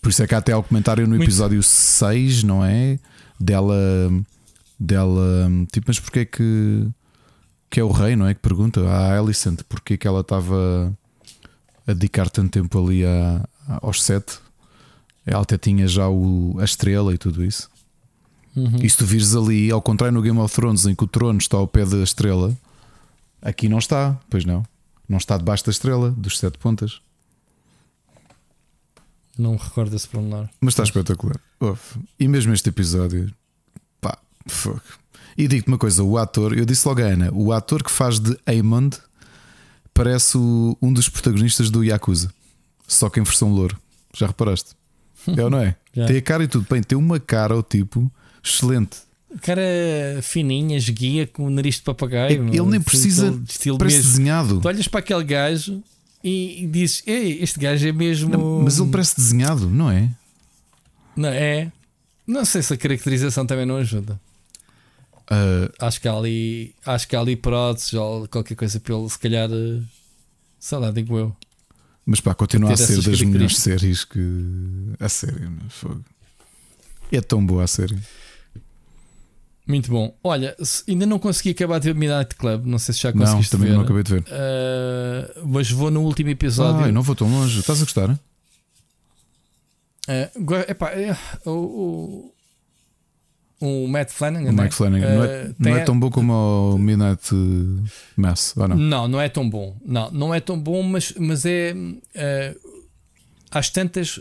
Por 0.01 0.09
isso 0.09 0.23
é 0.23 0.27
que 0.27 0.33
há 0.33 0.39
até 0.39 0.55
o 0.55 0.63
comentário 0.63 1.07
no 1.07 1.15
episódio 1.21 1.57
Muito... 1.57 1.67
6, 1.67 2.43
não 2.43 2.65
é? 2.65 2.99
Dela. 3.39 3.75
Dela. 4.79 5.49
Tipo, 5.71 5.85
mas 5.89 5.99
porquê 5.99 6.25
que. 6.25 6.87
Que 7.69 7.79
é 7.79 7.83
o 7.83 7.91
rei, 7.91 8.15
não 8.15 8.27
é? 8.27 8.33
Que 8.33 8.39
pergunta 8.39 8.81
à 8.87 9.19
Alicent 9.19 9.61
porquê 9.67 9.97
que 9.97 10.07
ela 10.07 10.21
estava 10.21 10.95
a 11.87 11.93
dedicar 11.93 12.29
tanto 12.29 12.51
tempo 12.51 12.83
ali 12.83 13.05
a, 13.05 13.47
a, 13.67 13.79
aos 13.85 14.01
sete. 14.01 14.39
Ela 15.25 15.41
até 15.41 15.57
tinha 15.57 15.87
já 15.87 16.07
o, 16.07 16.55
a 16.59 16.63
estrela 16.63 17.13
e 17.13 17.17
tudo 17.17 17.43
isso. 17.43 17.69
Uhum. 18.55 18.77
E 18.81 18.89
se 18.89 18.97
tu 18.97 19.05
vires 19.05 19.35
ali, 19.35 19.69
ao 19.69 19.81
contrário 19.81 20.13
no 20.13 20.21
Game 20.21 20.39
of 20.39 20.53
Thrones, 20.53 20.85
em 20.85 20.95
que 20.95 21.03
o 21.03 21.07
trono 21.07 21.37
está 21.37 21.57
ao 21.57 21.67
pé 21.67 21.85
da 21.85 21.97
estrela, 21.97 22.55
aqui 23.41 23.67
não 23.67 23.79
está, 23.79 24.17
pois 24.29 24.45
não. 24.45 24.63
Não 25.07 25.17
está 25.17 25.37
debaixo 25.37 25.65
da 25.65 25.71
estrela, 25.71 26.11
dos 26.11 26.39
sete 26.39 26.57
pontas. 26.57 26.99
Não 29.37 29.51
me 29.51 29.57
recordo 29.57 29.95
esse 29.95 30.07
pormenor. 30.07 30.47
Mas 30.61 30.73
está 30.73 30.83
espetacular. 30.83 31.39
Uf. 31.59 31.99
E 32.17 32.27
mesmo 32.27 32.53
este 32.53 32.69
episódio, 32.69 33.31
pá, 33.99 34.17
fuck. 34.47 34.81
E 35.37 35.47
digo-te 35.47 35.67
uma 35.67 35.77
coisa: 35.77 36.03
o 36.03 36.17
ator, 36.17 36.57
eu 36.57 36.65
disse 36.65 36.87
logo 36.87 37.01
a 37.01 37.05
Ana, 37.05 37.29
o 37.33 37.51
ator 37.51 37.83
que 37.83 37.91
faz 37.91 38.19
de 38.19 38.37
Aemond 38.45 38.97
parece 39.93 40.37
o, 40.37 40.77
um 40.81 40.91
dos 40.91 41.09
protagonistas 41.09 41.69
do 41.69 41.83
Yakuza, 41.83 42.31
só 42.87 43.09
que 43.09 43.19
em 43.19 43.23
versão 43.23 43.51
louro. 43.51 43.77
Já 44.13 44.27
reparaste? 44.27 44.71
É 45.35 45.43
ou 45.43 45.49
não 45.49 45.57
é? 45.57 45.75
tem 45.91 46.17
a 46.17 46.21
cara 46.21 46.43
e 46.43 46.47
tudo. 46.47 46.67
Bem, 46.69 46.83
tem 46.83 46.95
uma 46.95 47.19
cara, 47.19 47.57
o 47.57 47.63
tipo 47.63 48.11
Excelente. 48.45 48.97
Cara 49.41 49.61
fininha, 50.21 50.77
esguia 50.77 51.27
com 51.27 51.45
o 51.47 51.49
nariz 51.49 51.75
de 51.75 51.81
papagaio. 51.81 52.47
É, 52.47 52.55
ele 52.55 52.61
nem 52.67 52.79
precisa. 52.79 53.27
Estilo, 53.27 53.45
estilo 53.49 53.77
parece 53.77 53.97
mesmo. 53.97 54.11
desenhado. 54.11 54.61
Tu 54.61 54.67
olhas 54.67 54.87
para 54.87 54.99
aquele 54.99 55.23
gajo 55.23 55.83
e, 56.23 56.63
e 56.63 56.67
dizes: 56.67 57.03
Ei, 57.05 57.41
este 57.41 57.59
gajo 57.59 57.85
é 57.87 57.91
mesmo. 57.91 58.29
Não, 58.29 58.61
mas 58.61 58.79
ele 58.79 58.89
parece 58.89 59.15
desenhado, 59.17 59.69
não 59.69 59.89
é? 59.91 60.09
Não 61.15 61.29
é? 61.29 61.71
Não 62.25 62.45
sei 62.45 62.61
se 62.61 62.73
a 62.73 62.77
caracterização 62.77 63.45
também 63.45 63.65
não 63.65 63.77
ajuda. 63.77 64.19
Uh, 65.25 65.73
acho 65.79 65.99
que 65.99 66.07
há 66.07 66.13
ali, 66.13 66.75
acho 66.85 67.07
que 67.07 67.15
há 67.15 67.19
ali 67.19 67.35
próteses 67.35 67.93
ou 67.93 68.27
qualquer 68.27 68.55
coisa 68.55 68.79
pelo, 68.79 69.09
se 69.09 69.17
calhar, 69.17 69.49
eh, 69.51 69.81
sei 70.59 70.77
lá, 70.77 70.91
digo 70.91 71.17
eu. 71.17 71.35
Mas 72.05 72.21
pá, 72.21 72.35
continua 72.35 72.73
a 72.73 72.77
ser 72.77 73.01
das 73.01 73.21
melhores 73.21 73.57
séries 73.57 74.05
que. 74.05 74.19
A 74.99 75.09
série, 75.09 75.49
é 77.11 77.21
tão 77.21 77.43
boa 77.43 77.63
a 77.63 77.67
série. 77.67 77.97
Muito 79.67 79.89
bom. 79.89 80.15
Olha, 80.23 80.55
ainda 80.87 81.07
não 81.07 81.17
consegui 81.17 81.49
acabar 81.49 81.79
de 81.79 81.91
ver 81.91 81.95
Midnight 81.95 82.35
Club. 82.35 82.65
Não 82.65 82.77
sei 82.77 82.93
se 82.93 83.01
já 83.01 83.11
conseguiste 83.11 83.53
não, 83.53 83.59
também 83.59 83.71
ver. 83.71 83.77
não 83.77 83.83
acabei 83.83 84.03
de 84.03 84.13
ver. 84.13 84.21
Uh, 84.21 85.47
mas 85.47 85.71
vou 85.71 85.89
no 85.89 86.01
último 86.01 86.29
episódio. 86.29 86.85
Ah, 86.85 86.91
não 86.91 87.01
vou 87.01 87.15
tão 87.15 87.27
longe. 87.27 87.59
Estás 87.59 87.81
a 87.81 87.83
gostar? 87.83 88.11
Uh, 90.07 90.69
epá, 90.69 90.91
é, 90.91 91.17
o, 91.47 92.31
o, 93.59 93.65
o 93.83 93.87
Matt 93.87 94.11
Flanagan. 94.11 94.49
O 94.49 94.53
Mike 94.53 94.63
né? 94.63 94.71
Flanagan. 94.71 95.07
Uh, 95.07 95.15
não, 95.17 95.23
é, 95.25 95.53
não 95.57 95.75
é 95.77 95.83
tão 95.83 95.99
bom 95.99 96.11
como 96.11 96.75
o 96.75 96.77
Midnight 96.77 97.35
Mass, 98.15 98.53
ou 98.55 98.67
não? 98.67 98.77
Não, 98.77 99.07
não 99.07 99.19
é 99.19 99.29
tão 99.29 99.49
bom. 99.49 99.75
Não, 99.83 100.11
não 100.11 100.33
é 100.33 100.39
tão 100.39 100.59
bom, 100.59 100.83
mas, 100.83 101.11
mas 101.17 101.43
é. 101.43 101.73
Uh, 101.73 102.75
às 103.49 103.69
tantas, 103.69 104.19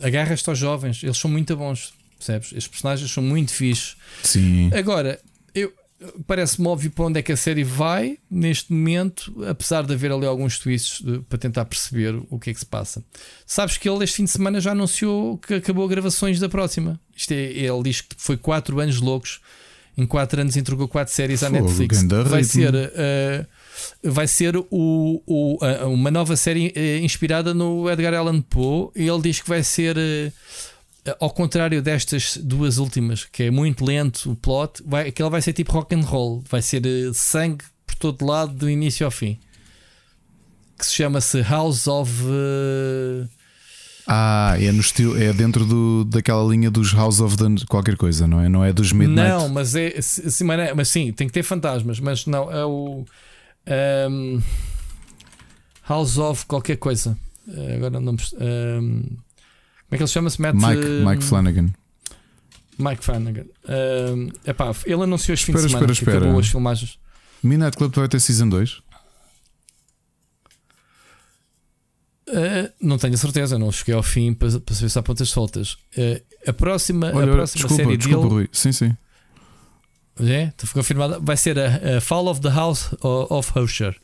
agarras-te 0.00 0.48
aos 0.48 0.58
jovens. 0.58 1.02
Eles 1.02 1.18
são 1.18 1.28
muito 1.28 1.56
bons 1.56 1.92
Percebes? 2.22 2.52
Estes 2.52 2.68
personagens 2.68 3.10
são 3.10 3.22
muito 3.22 3.52
fixes. 3.52 3.96
Sim. 4.22 4.70
Agora, 4.72 5.18
eu, 5.52 5.72
parece-me 6.26 6.68
óbvio 6.68 6.90
para 6.90 7.04
onde 7.06 7.18
é 7.18 7.22
que 7.22 7.32
a 7.32 7.36
série 7.36 7.64
vai 7.64 8.18
neste 8.30 8.72
momento, 8.72 9.34
apesar 9.48 9.82
de 9.82 9.92
haver 9.92 10.12
ali 10.12 10.24
alguns 10.24 10.58
twists 10.58 11.04
de, 11.04 11.18
para 11.20 11.38
tentar 11.38 11.64
perceber 11.64 12.14
o 12.30 12.38
que 12.38 12.50
é 12.50 12.54
que 12.54 12.60
se 12.60 12.66
passa. 12.66 13.04
Sabes 13.44 13.76
que 13.76 13.88
ele 13.88 14.04
este 14.04 14.16
fim 14.16 14.24
de 14.24 14.30
semana 14.30 14.60
já 14.60 14.70
anunciou 14.70 15.36
que 15.38 15.54
acabou 15.54 15.86
gravações 15.88 16.38
da 16.38 16.48
próxima. 16.48 17.00
Isto 17.14 17.32
é, 17.32 17.44
ele 17.44 17.82
diz 17.82 18.00
que 18.00 18.14
foi 18.16 18.36
4 18.36 18.78
anos 18.80 19.00
loucos. 19.00 19.40
Em 19.96 20.06
4 20.06 20.40
anos 20.40 20.56
entregou 20.56 20.88
4 20.88 21.12
séries 21.12 21.42
à 21.42 21.50
Netflix. 21.50 21.98
Vai 22.30 22.44
ser, 22.44 22.74
uh, 22.74 23.46
vai 24.02 24.26
ser 24.26 24.56
o, 24.56 24.66
o, 24.70 25.58
uh, 25.62 25.88
uma 25.88 26.10
nova 26.10 26.34
série 26.34 26.72
uh, 26.74 27.04
inspirada 27.04 27.52
no 27.52 27.90
Edgar 27.90 28.14
Allan 28.14 28.40
Poe. 28.40 28.90
E 28.96 29.06
ele 29.06 29.20
diz 29.20 29.40
que 29.40 29.48
vai 29.48 29.62
ser 29.62 29.96
ao 31.18 31.30
contrário 31.30 31.82
destas 31.82 32.36
duas 32.36 32.78
últimas, 32.78 33.24
que 33.24 33.44
é 33.44 33.50
muito 33.50 33.84
lento 33.84 34.30
o 34.30 34.36
plot, 34.36 34.82
vai, 34.86 35.08
aquela 35.08 35.30
vai 35.30 35.42
ser 35.42 35.52
tipo 35.52 35.72
rock 35.72 35.94
and 35.94 36.02
roll, 36.02 36.42
vai 36.48 36.62
ser 36.62 36.84
uh, 36.86 37.12
sangue 37.12 37.64
por 37.86 37.96
todo 37.96 38.24
lado, 38.24 38.52
do 38.52 38.70
início 38.70 39.04
ao 39.04 39.10
fim. 39.10 39.38
Que 40.78 40.86
se 40.86 40.94
chama-se 40.94 41.42
House 41.42 41.86
of. 41.86 42.10
Uh... 42.24 43.28
Ah, 44.06 44.56
é 44.60 44.72
no 44.72 44.80
estilo, 44.80 45.20
é 45.20 45.32
dentro 45.32 45.64
do, 45.64 46.04
daquela 46.04 46.42
linha 46.48 46.70
dos 46.70 46.92
House 46.92 47.20
of 47.20 47.36
the 47.36 47.44
qualquer 47.68 47.96
coisa, 47.96 48.26
não 48.26 48.40
é? 48.40 48.48
Não 48.48 48.64
é 48.64 48.72
dos 48.72 48.92
Midnight. 48.92 49.28
Não, 49.28 49.48
mas 49.48 49.74
é, 49.76 50.00
sim, 50.00 50.44
mas, 50.44 50.88
sim, 50.88 51.12
tem 51.12 51.28
que 51.28 51.32
ter 51.32 51.44
fantasmas, 51.44 52.00
mas 52.00 52.26
não, 52.26 52.50
é 52.50 52.64
o 52.64 53.04
um, 54.10 54.42
House 55.88 56.18
of 56.18 56.46
qualquer 56.46 56.76
coisa. 56.76 57.16
Agora 57.76 58.00
não 58.00 58.16
um, 58.40 59.16
é 59.94 59.96
que 59.96 60.02
ele 60.02 60.10
chama-se? 60.10 60.40
Matt 60.40 60.54
Mike, 60.54 60.88
Mike 61.04 61.24
Flanagan. 61.24 61.70
Mike 62.78 63.04
Flanagan. 63.04 63.46
Uh, 63.64 64.32
epá, 64.44 64.72
ele 64.86 65.02
anunciou 65.02 65.34
este 65.34 65.46
fim 65.46 65.52
espera, 65.52 65.66
de 65.66 65.72
semana 65.72 65.92
espera, 65.92 66.18
espera. 66.18 66.38
as 66.38 66.48
filmagens. 66.48 66.98
Midnight 67.42 67.76
Club 67.76 67.94
vai 67.94 68.08
ter 68.08 68.20
Season 68.20 68.48
2? 68.48 68.82
Uh, 72.28 72.72
não 72.80 72.96
tenho 72.96 73.14
a 73.14 73.16
certeza, 73.16 73.58
não 73.58 73.70
cheguei 73.70 73.94
ao 73.94 74.02
fim 74.02 74.32
para, 74.32 74.58
para 74.60 74.74
saber 74.74 74.88
se 74.88 74.98
há 74.98 75.02
pontas 75.02 75.28
soltas. 75.28 75.74
Uh, 75.96 76.20
a 76.46 76.52
próxima, 76.52 77.12
Olha, 77.14 77.30
a 77.30 77.34
próxima 77.34 77.62
desculpa, 77.62 77.84
série 77.84 77.96
desculpa, 77.96 78.22
dele. 78.22 78.34
Rui. 78.34 78.48
Sim, 78.52 78.72
sim. 78.72 78.96
É, 80.20 80.44
está 80.44 80.66
confirmada. 80.72 81.18
Vai 81.18 81.36
ser 81.36 81.58
a, 81.58 81.98
a, 81.98 82.00
Fall 82.00 82.28
of 82.28 82.40
the 82.40 82.50
House 82.50 82.94
of 83.02 83.58
Usher. 83.58 83.96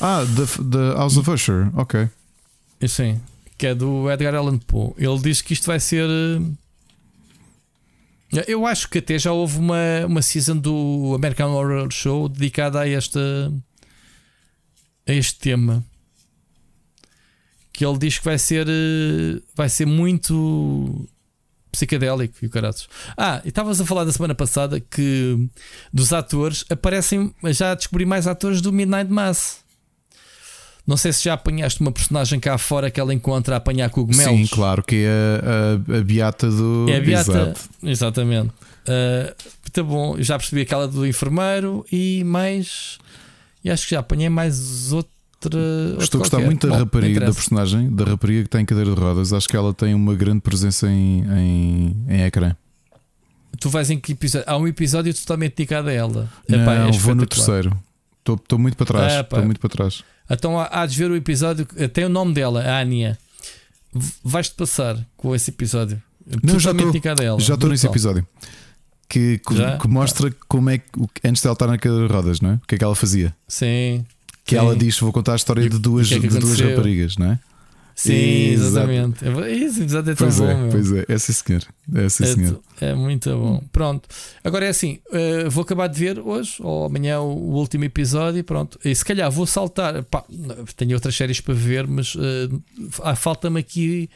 Ah, 0.00 0.24
the, 0.24 0.64
the 0.64 0.96
House 0.96 1.16
of 1.16 1.30
Usher, 1.30 1.70
ok. 1.76 2.08
Sim 2.88 3.20
que 3.60 3.66
é 3.66 3.74
do 3.74 4.10
Edgar 4.10 4.34
Allan 4.34 4.56
Poe. 4.56 4.94
Ele 4.96 5.18
diz 5.18 5.42
que 5.42 5.52
isto 5.52 5.66
vai 5.66 5.78
ser. 5.78 6.08
Eh, 8.32 8.44
eu 8.48 8.64
acho 8.64 8.88
que 8.88 8.96
até 8.96 9.18
já 9.18 9.32
houve 9.32 9.58
uma, 9.58 10.06
uma 10.06 10.22
season 10.22 10.56
do 10.56 11.12
American 11.14 11.50
Horror 11.52 11.90
Show 11.90 12.26
dedicada 12.30 12.80
a 12.80 12.88
esta 12.88 13.20
a 15.06 15.12
este 15.12 15.38
tema. 15.38 15.84
Que 17.70 17.84
ele 17.84 17.98
diz 17.98 18.18
que 18.18 18.24
vai 18.24 18.38
ser 18.38 18.66
eh, 18.66 19.42
vai 19.54 19.68
ser 19.68 19.84
muito 19.84 21.06
psicadélico 21.70 22.42
e 22.42 22.48
o. 22.48 22.88
Ah, 23.14 23.42
e 23.44 23.50
estavas 23.50 23.78
a 23.78 23.84
falar 23.84 24.04
da 24.04 24.12
semana 24.12 24.34
passada 24.34 24.80
que 24.80 25.50
dos 25.92 26.14
atores 26.14 26.64
aparecem, 26.70 27.34
já 27.48 27.74
descobri 27.74 28.06
mais 28.06 28.26
atores 28.26 28.62
do 28.62 28.72
Midnight 28.72 29.12
Mass. 29.12 29.62
Não 30.86 30.96
sei 30.96 31.12
se 31.12 31.24
já 31.24 31.34
apanhaste 31.34 31.80
uma 31.80 31.92
personagem 31.92 32.40
cá 32.40 32.56
fora 32.58 32.90
que 32.90 32.98
ela 32.98 33.14
encontra 33.14 33.54
a 33.54 33.58
apanhar 33.58 33.90
cogumelos. 33.90 34.48
Sim, 34.48 34.54
claro, 34.54 34.82
que 34.82 35.04
é 35.06 35.08
a, 35.08 35.94
a, 35.94 35.98
a 35.98 36.02
Beata 36.02 36.50
do. 36.50 36.86
É 36.88 36.96
a 36.96 37.00
Beata, 37.00 37.30
Exato. 37.30 37.70
exatamente. 37.82 38.48
Uh, 38.48 39.34
muito 39.62 39.84
bom, 39.84 40.16
já 40.20 40.38
percebi 40.38 40.62
aquela 40.62 40.88
do 40.88 41.06
enfermeiro 41.06 41.84
e 41.92 42.24
mais. 42.24 42.98
E 43.62 43.70
acho 43.70 43.84
que 43.86 43.94
já 43.94 44.00
apanhei 44.00 44.28
mais 44.28 44.92
outra. 44.92 45.10
Estou 45.98 46.18
a 46.18 46.22
gostar 46.22 46.40
muito 46.40 46.66
da 46.66 46.74
bom, 46.74 46.78
rapariga, 46.80 47.20
da 47.20 47.32
personagem, 47.32 47.94
da 47.94 48.04
rapariga 48.04 48.40
que 48.42 48.48
está 48.48 48.60
em 48.60 48.64
cadeira 48.64 48.94
de 48.94 49.00
rodas. 49.00 49.32
Acho 49.32 49.48
que 49.48 49.56
ela 49.56 49.72
tem 49.72 49.94
uma 49.94 50.14
grande 50.14 50.40
presença 50.40 50.88
em, 50.88 51.24
em, 51.24 52.04
em 52.08 52.22
ecrã. 52.22 52.54
Tu 53.58 53.68
vais 53.68 53.90
em 53.90 53.98
que 53.98 54.12
episódio? 54.12 54.48
Há 54.48 54.56
um 54.56 54.66
episódio 54.66 55.14
totalmente 55.14 55.56
dedicado 55.56 55.88
a 55.88 55.92
ela. 55.92 56.28
Não, 56.48 56.62
Epá, 56.62 56.74
é 56.74 56.90
vou 56.92 57.14
no 57.14 57.26
terceiro. 57.26 57.76
Estou, 58.18 58.58
muito 58.58 58.76
para 58.76 58.86
trás. 58.86 59.12
Ah, 59.14 59.20
estou 59.20 59.44
muito 59.44 59.60
para 59.60 59.70
trás. 59.70 60.04
Então 60.30 60.58
há 60.58 60.86
de 60.86 60.96
ver 60.96 61.10
o 61.10 61.16
episódio, 61.16 61.66
tem 61.92 62.04
o 62.04 62.08
nome 62.08 62.32
dela, 62.32 62.62
a 62.62 62.80
Ania. 62.80 63.18
Vais-te 64.22 64.54
passar 64.54 64.96
com 65.16 65.34
esse 65.34 65.50
episódio. 65.50 66.00
Não, 66.42 66.60
já 66.60 66.70
estou, 66.70 66.92
já 67.40 67.54
estou 67.54 67.68
nesse 67.68 67.86
episódio. 67.86 68.26
Que, 69.08 69.38
que, 69.38 69.78
que 69.80 69.88
mostra 69.88 70.32
como 70.46 70.70
é 70.70 70.78
que 70.78 70.86
antes 71.24 71.42
dela 71.42 71.54
estar 71.54 71.66
na 71.66 71.76
cadeira 71.76 72.06
de 72.06 72.14
rodas, 72.14 72.40
não 72.40 72.50
é? 72.50 72.54
O 72.54 72.60
que 72.68 72.76
é 72.76 72.78
que 72.78 72.84
ela 72.84 72.94
fazia? 72.94 73.34
Sim. 73.48 74.06
Que 74.44 74.54
sim. 74.54 74.56
ela 74.56 74.76
diz: 74.76 74.96
Vou 75.00 75.12
contar 75.12 75.32
a 75.32 75.36
história 75.36 75.62
e, 75.62 75.68
de 75.68 75.80
duas, 75.80 76.12
é 76.12 76.18
de 76.20 76.28
duas 76.28 76.60
raparigas, 76.60 77.16
não 77.16 77.32
é? 77.32 77.38
Sim, 78.00 78.52
exatamente. 78.52 79.24
Esse 79.50 79.82
episódio 79.82 80.12
é 80.12 80.14
tão 80.14 80.26
pois 80.26 80.38
bom. 80.38 80.48
É, 80.48 80.70
pois 80.70 80.92
é, 80.92 81.04
é 81.06 81.18
sim 81.18 81.32
senhor. 81.34 81.62
É, 81.94 82.08
sim, 82.08 82.24
senhor. 82.24 82.60
É, 82.80 82.86
é, 82.86 82.94
muito 82.94 83.28
bom. 83.30 83.62
Pronto. 83.70 84.08
Agora 84.42 84.64
é 84.64 84.70
assim: 84.70 85.00
uh, 85.08 85.50
vou 85.50 85.62
acabar 85.62 85.86
de 85.86 85.98
ver 85.98 86.18
hoje 86.18 86.54
ou 86.60 86.86
amanhã 86.86 87.20
o, 87.20 87.26
o, 87.26 87.52
último 87.56 87.84
episódio. 87.84 88.42
Pronto. 88.42 88.80
E 88.82 88.94
se 88.94 89.04
calhar 89.04 89.30
vou 89.30 89.46
saltar. 89.46 90.02
Pá, 90.04 90.24
tenho 90.76 90.94
outras 90.94 91.14
séries 91.14 91.42
para 91.42 91.52
ver, 91.52 91.86
mas 91.86 92.14
uh, 92.14 92.62
falta-me 93.16 93.60
aqui. 93.60 94.08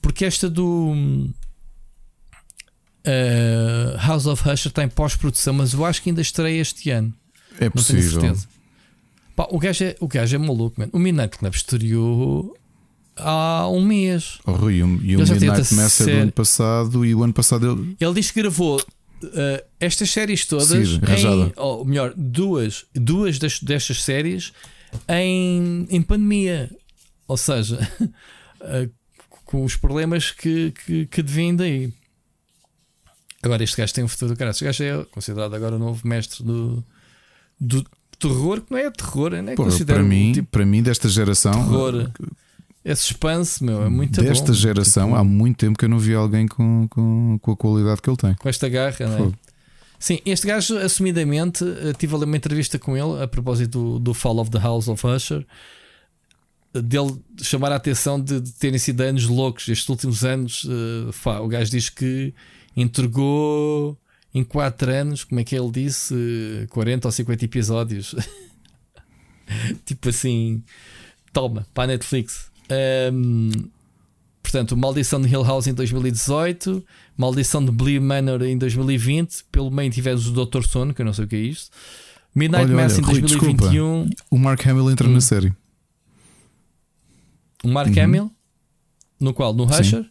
Porque 0.00 0.24
esta 0.24 0.48
do. 0.48 0.92
Uh, 3.06 3.96
House 3.98 4.24
of 4.24 4.42
Usher 4.48 4.68
está 4.68 4.82
em 4.82 4.88
pós-produção, 4.88 5.52
mas 5.52 5.74
eu 5.74 5.84
acho 5.84 6.02
que 6.02 6.08
ainda 6.08 6.22
estreia 6.22 6.62
este 6.62 6.88
ano. 6.88 7.12
É 7.60 7.68
possível. 7.68 8.34
Pá, 9.36 9.46
o, 9.50 9.58
gajo 9.58 9.84
é, 9.84 9.96
o 10.00 10.08
gajo 10.08 10.34
é 10.34 10.38
maluco, 10.38 10.80
man. 10.80 10.88
O 10.94 10.98
Midnight 10.98 11.36
Club 11.36 11.54
estreou 11.54 12.56
há 13.18 13.68
um 13.68 13.84
mês. 13.84 14.38
Oh, 14.46 14.52
Rui, 14.52 14.76
e 14.76 14.82
o 14.82 14.86
Midnight 14.86 15.74
Mass 15.74 16.00
é 16.00 16.04
do 16.04 16.22
ano 16.22 16.32
passado 16.32 17.04
e 17.04 17.14
o 17.14 17.22
ano 17.22 17.32
passado 17.32 17.70
ele. 17.70 17.96
Ele 18.00 18.14
disse 18.14 18.32
que 18.32 18.40
gravou 18.40 18.78
uh, 18.78 19.64
estas 19.80 20.10
séries 20.10 20.46
todas, 20.46 20.88
Sim, 20.88 20.96
em, 20.96 21.52
ou 21.56 21.84
melhor, 21.84 22.12
duas, 22.16 22.84
duas 22.94 23.38
das, 23.38 23.60
destas 23.60 24.02
séries 24.02 24.52
em, 25.08 25.86
em 25.90 26.02
pandemia. 26.02 26.70
Ou 27.26 27.36
seja, 27.36 27.78
uh, 28.00 28.90
com 29.44 29.64
os 29.64 29.76
problemas 29.76 30.30
que, 30.30 30.72
que, 30.72 31.06
que 31.06 31.22
devem 31.22 31.56
daí. 31.56 31.92
Agora, 33.42 33.62
este 33.62 33.76
gajo 33.76 33.94
tem 33.94 34.04
um 34.04 34.08
futuro 34.08 34.32
do 34.34 34.36
caralho. 34.36 34.52
Este 34.52 34.64
gajo 34.64 34.84
é 34.84 35.04
considerado 35.06 35.54
agora 35.54 35.76
o 35.76 35.78
novo 35.78 36.06
mestre 36.06 36.44
do, 36.44 36.84
do 37.60 37.84
terror, 38.18 38.60
que 38.60 38.72
não 38.72 38.78
é 38.78 38.90
terror, 38.90 39.30
não 39.30 39.52
é 39.52 39.54
Pô, 39.54 39.64
para 39.86 40.02
mim, 40.02 40.32
tipo, 40.32 40.48
para 40.50 40.66
mim, 40.66 40.82
desta 40.82 41.08
geração. 41.08 41.52
Terror. 41.52 42.10
É 42.88 42.94
suspense, 42.94 43.62
meu, 43.62 43.82
é 43.82 43.88
muito 43.90 44.22
Desta 44.22 44.46
bom. 44.46 44.52
geração, 44.54 45.08
tipo... 45.08 45.18
há 45.18 45.22
muito 45.22 45.58
tempo 45.58 45.78
que 45.78 45.84
eu 45.84 45.90
não 45.90 45.98
vi 45.98 46.14
alguém 46.14 46.48
com, 46.48 46.88
com, 46.88 47.38
com 47.40 47.52
a 47.52 47.56
qualidade 47.56 48.00
que 48.00 48.08
ele 48.08 48.16
tem. 48.16 48.34
Com 48.34 48.48
esta 48.48 48.66
garra, 48.66 49.06
não 49.06 49.26
é? 49.26 49.32
Sim, 49.98 50.20
este 50.24 50.46
gajo, 50.46 50.78
assumidamente, 50.78 51.64
eh, 51.64 51.92
tive 51.98 52.14
ali 52.14 52.24
uma 52.24 52.36
entrevista 52.36 52.78
com 52.78 52.96
ele 52.96 53.22
a 53.22 53.28
propósito 53.28 53.72
do, 53.78 53.98
do 53.98 54.14
Fall 54.14 54.38
of 54.38 54.50
the 54.50 54.58
House 54.58 54.88
of 54.88 55.06
Usher. 55.06 55.44
Dele 56.72 57.20
chamar 57.42 57.72
a 57.72 57.76
atenção 57.76 58.18
de, 58.18 58.40
de 58.40 58.52
terem 58.52 58.78
sido 58.78 59.02
anos 59.02 59.26
loucos 59.26 59.68
estes 59.68 59.88
últimos 59.88 60.24
anos. 60.24 60.64
Uh, 60.64 61.12
fá, 61.12 61.40
o 61.40 61.48
gajo 61.48 61.70
diz 61.70 61.90
que 61.90 62.32
entregou 62.74 63.98
em 64.32 64.44
4 64.44 64.90
anos, 64.92 65.24
como 65.24 65.40
é 65.40 65.44
que 65.44 65.54
ele 65.54 65.70
disse? 65.70 66.14
40 66.70 67.08
ou 67.08 67.12
50 67.12 67.44
episódios. 67.44 68.14
tipo 69.84 70.08
assim 70.08 70.62
Toma, 71.32 71.66
para 71.74 71.84
a 71.84 71.86
Netflix. 71.88 72.50
Um, 73.12 73.50
portanto, 74.42 74.76
Maldição 74.76 75.20
de 75.20 75.28
Hill 75.28 75.42
House 75.42 75.66
em 75.66 75.74
2018, 75.74 76.84
Maldição 77.16 77.64
de 77.64 77.70
Blee 77.70 78.00
Manor 78.00 78.42
em 78.42 78.56
2020. 78.56 79.44
Pelo 79.50 79.70
meio 79.70 79.90
tivemos 79.90 80.26
o 80.26 80.32
Doutor 80.32 80.64
Sono, 80.64 80.94
que 80.94 81.02
eu 81.02 81.06
não 81.06 81.12
sei 81.12 81.24
o 81.24 81.28
que 81.28 81.36
é 81.36 81.40
isto. 81.40 81.70
Midnight 82.34 82.66
olha, 82.66 82.82
Mass 82.82 82.92
olha, 82.94 83.00
em 83.00 83.20
2021. 83.20 84.04
Desculpa. 84.04 84.24
O 84.30 84.38
Mark 84.38 84.66
Hamill 84.66 84.90
entra 84.90 85.08
hum. 85.08 85.12
na 85.12 85.20
série. 85.20 85.52
O 87.64 87.68
Mark 87.68 87.88
uhum. 87.88 88.02
Hamill? 88.02 88.32
No 89.18 89.34
qual? 89.34 89.52
No 89.52 89.64
Rusher? 89.64 90.08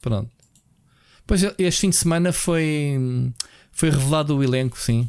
Pronto. 0.00 0.30
Pois 1.26 1.42
este 1.58 1.80
fim 1.80 1.90
de 1.90 1.96
semana 1.96 2.32
foi, 2.32 3.30
foi 3.70 3.90
revelado 3.90 4.36
o 4.36 4.42
elenco, 4.42 4.78
sim. 4.78 5.08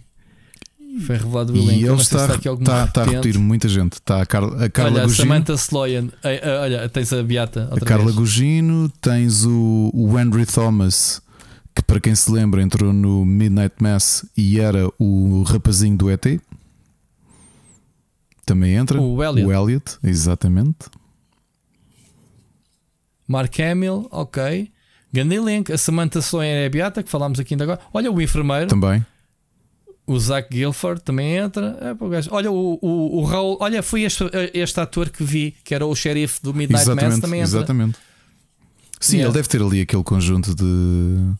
Foi 1.05 1.17
revelado 1.17 1.53
o 1.53 1.55
elenco. 1.55 1.71
E 1.71 1.85
ele 1.85 2.01
está, 2.01 2.25
está, 2.25 2.35
está, 2.35 2.85
está 2.85 3.01
a 3.01 3.05
repetir 3.05 3.37
muita 3.37 3.69
gente. 3.69 3.93
Está 3.93 4.21
a, 4.21 4.25
Carla, 4.25 4.65
a 4.65 4.69
Carla 4.69 4.91
olha, 4.91 5.03
Gugino. 5.03 5.27
Samantha 5.27 5.53
Sloyan. 5.53 6.09
Olha, 6.63 6.89
tens 6.89 7.13
a 7.13 7.21
Beata. 7.21 7.69
A 7.71 7.79
Carla 7.79 8.05
vez. 8.05 8.15
Gugino, 8.15 8.89
tens 8.99 9.45
o, 9.45 9.91
o 9.93 10.19
Henry 10.19 10.45
Thomas, 10.47 11.21
que 11.75 11.83
para 11.83 11.99
quem 11.99 12.15
se 12.15 12.31
lembra 12.31 12.61
entrou 12.61 12.91
no 12.91 13.23
Midnight 13.23 13.75
Mass 13.79 14.25
e 14.35 14.59
era 14.59 14.89
o 14.97 15.43
rapazinho 15.43 15.95
do 15.95 16.09
ET. 16.09 16.25
Também 18.45 18.73
entra. 18.73 18.99
O 18.99 19.23
Elliot. 19.23 19.47
O 19.47 19.53
Elliot, 19.53 19.97
exatamente. 20.03 20.89
Mark 23.27 23.53
Hamill, 23.59 24.07
ok. 24.09 24.71
Grande 25.13 25.35
elenco. 25.35 25.71
A 25.71 25.77
Samantha 25.77 26.17
Sloan 26.17 26.45
é 26.45 26.65
a 26.65 26.69
Beata, 26.69 27.03
que 27.03 27.11
falámos 27.11 27.39
aqui 27.39 27.53
ainda 27.53 27.63
agora. 27.63 27.79
Olha, 27.93 28.11
o 28.11 28.19
enfermeiro. 28.19 28.67
Também. 28.67 29.05
O 30.09 30.19
Zach 30.19 30.49
Guilford 30.49 31.03
também 31.03 31.35
entra. 31.35 31.77
É, 31.81 31.93
pô, 31.93 32.09
olha, 32.31 32.51
o, 32.51 32.79
o, 32.81 33.19
o 33.19 33.23
Raul. 33.23 33.57
Olha, 33.59 33.83
foi 33.83 34.01
este, 34.01 34.23
este 34.53 34.79
ator 34.79 35.09
que 35.09 35.23
vi, 35.23 35.55
que 35.63 35.75
era 35.75 35.85
o 35.85 35.95
xerife 35.95 36.41
do 36.41 36.53
Midnight 36.53 36.81
exatamente, 36.81 37.11
Mass, 37.11 37.21
também 37.21 37.39
entra. 37.41 37.57
Exatamente. 37.57 37.97
Sim, 38.99 39.17
yeah. 39.17 39.29
ele 39.29 39.37
deve 39.37 39.47
ter 39.47 39.61
ali 39.61 39.81
aquele 39.81 40.03
conjunto 40.03 40.55
de. 40.55 41.31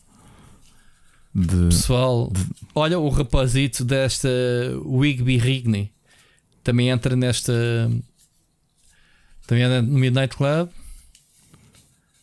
de 1.34 1.66
Pessoal, 1.66 2.30
de... 2.32 2.46
olha 2.74 2.98
o 2.98 3.08
rapazito 3.08 3.84
desta 3.84 4.28
Wigby 4.84 5.36
Rigney 5.36 5.92
também 6.62 6.90
entra 6.90 7.16
nesta. 7.16 7.52
Também 9.46 9.64
entra 9.64 9.82
no 9.82 9.98
Midnight 9.98 10.36
Club. 10.36 10.68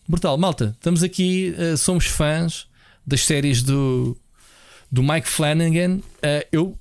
Brutal, 0.07 0.37
malta. 0.37 0.73
Estamos 0.77 1.03
aqui, 1.03 1.53
uh, 1.57 1.75
somos 1.75 2.05
fãs 2.05 2.67
das 3.05 3.25
séries 3.25 3.61
do, 3.61 4.17
do 4.91 5.03
Mike 5.03 5.27
Flanagan. 5.27 5.97
Uh, 5.97 6.47
eu, 6.51 6.77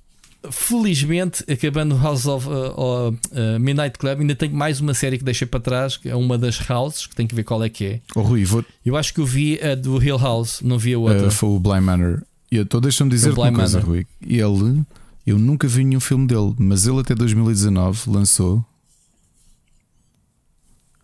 felizmente, 0.50 1.44
acabando 1.50 1.96
House 1.96 2.26
of 2.26 2.46
uh, 2.48 3.58
Midnight 3.60 3.98
Club, 3.98 4.20
ainda 4.20 4.34
tenho 4.34 4.54
mais 4.54 4.80
uma 4.80 4.94
série 4.94 5.18
que 5.18 5.24
deixei 5.24 5.46
para 5.46 5.60
trás, 5.60 5.96
que 5.96 6.08
é 6.08 6.16
uma 6.16 6.38
das 6.38 6.58
Houses, 6.68 7.06
que 7.06 7.14
tem 7.14 7.26
que 7.26 7.34
ver 7.34 7.44
qual 7.44 7.62
é 7.62 7.68
que 7.68 7.84
é. 7.84 8.00
Oh, 8.14 8.22
Rui, 8.22 8.44
vou... 8.44 8.64
Eu 8.84 8.96
acho 8.96 9.12
que 9.12 9.20
eu 9.20 9.26
vi 9.26 9.60
a 9.60 9.74
do 9.74 10.02
Hill 10.02 10.18
House, 10.18 10.60
não 10.62 10.78
vi 10.78 10.94
a 10.94 10.98
outra. 10.98 11.30
foi 11.30 11.48
o 11.48 11.58
Blind 11.58 11.82
Manor. 11.82 12.22
E 12.50 12.58
então 12.58 12.80
deixa-me 12.80 13.10
dizer 13.10 13.32
uma 13.32 13.52
coisa, 13.52 13.78
Manor. 13.80 13.90
Rui. 13.90 14.06
Ele, 14.22 14.84
eu 15.26 15.38
nunca 15.38 15.66
vi 15.66 15.84
nenhum 15.84 16.00
filme 16.00 16.26
dele, 16.26 16.54
mas 16.58 16.86
ele 16.86 17.00
até 17.00 17.14
2019 17.14 18.10
lançou 18.10 18.64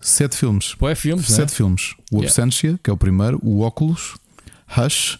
Sete 0.02 0.36
filmes. 0.36 0.74
Pô, 0.74 0.88
é 0.88 0.96
filmes, 0.96 1.26
Sete 1.26 1.50
né? 1.50 1.56
filmes. 1.56 1.94
O 2.10 2.16
yeah. 2.16 2.28
Absentia, 2.28 2.78
que 2.82 2.90
é 2.90 2.92
o 2.92 2.96
primeiro, 2.96 3.38
o 3.40 3.60
Óculos, 3.60 4.16
Hush, 4.76 5.18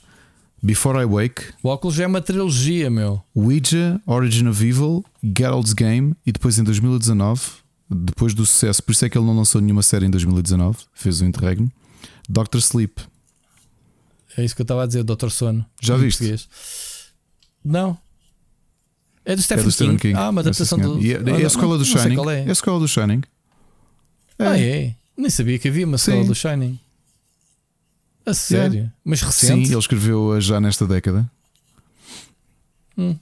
Before 0.63 1.03
I 1.03 1.05
Wake. 1.05 1.43
O 1.63 1.69
Óculos 1.69 1.99
é 1.99 2.07
uma 2.07 2.21
trilogia, 2.21 2.89
meu. 2.89 3.21
Ouija, 3.35 4.01
Origin 4.07 4.47
of 4.47 4.65
Evil, 4.65 5.05
Geralt's 5.37 5.73
Game 5.73 6.15
e 6.25 6.31
depois 6.31 6.57
em 6.57 6.63
2019, 6.63 7.41
depois 7.91 8.33
do 8.33 8.47
sucesso, 8.47 8.83
por 8.83 8.93
isso 8.93 9.05
é 9.05 9.09
que 9.09 9.19
ele 9.19 9.27
não 9.27 9.37
lançou 9.37 9.61
nenhuma 9.61 9.83
série 9.83 10.07
em 10.07 10.11
2019, 10.11 10.79
fez 10.95 11.21
o 11.21 11.25
interregno. 11.25 11.71
Doctor 12.29 12.61
Sleep. 12.61 13.03
É 14.37 14.45
isso 14.45 14.55
que 14.55 14.63
eu 14.63 14.65
estava 14.65 14.85
a 14.85 14.87
dizer, 14.87 15.03
Doctor 15.03 15.31
Sono. 15.31 15.67
Já 15.81 15.97
viste? 15.97 16.19
Português. 16.19 16.49
Não. 17.65 17.99
É 19.25 19.37
do 19.37 19.43
Stephen, 19.43 19.65
é 19.65 19.69
do 19.69 19.75
King. 19.75 19.99
King. 19.99 20.15
Ah, 20.15 20.31
uma 20.31 20.41
adaptação 20.41 20.79
do. 20.79 21.01
E 21.01 21.13
é, 21.13 21.17
é 21.17 21.45
a 21.45 21.47
escola 21.47 21.77
do 21.77 21.85
Shining. 21.85 22.17
É. 22.31 22.45
é 22.45 22.49
a 22.49 22.53
escola 22.53 22.81
do 22.81 22.89
Shining. 22.89 23.23
É. 24.39 24.47
Ah, 24.47 24.59
é? 24.59 24.95
Nem 25.17 25.31
sabia 25.31 25.59
que 25.59 25.69
havia 25.69 25.87
uma 25.87 25.99
sequela 25.99 26.25
do 26.25 26.35
Shining. 26.35 26.79
A 28.25 28.35
sério? 28.35 28.75
Yeah. 28.75 28.93
Mas 29.05 29.23
recente? 29.23 29.67
Sim, 29.67 29.73
ele 29.73 29.81
escreveu 29.81 30.41
já 30.41 30.61
nesta 30.61 30.87
década. 30.87 31.29
Hum. 32.97 33.17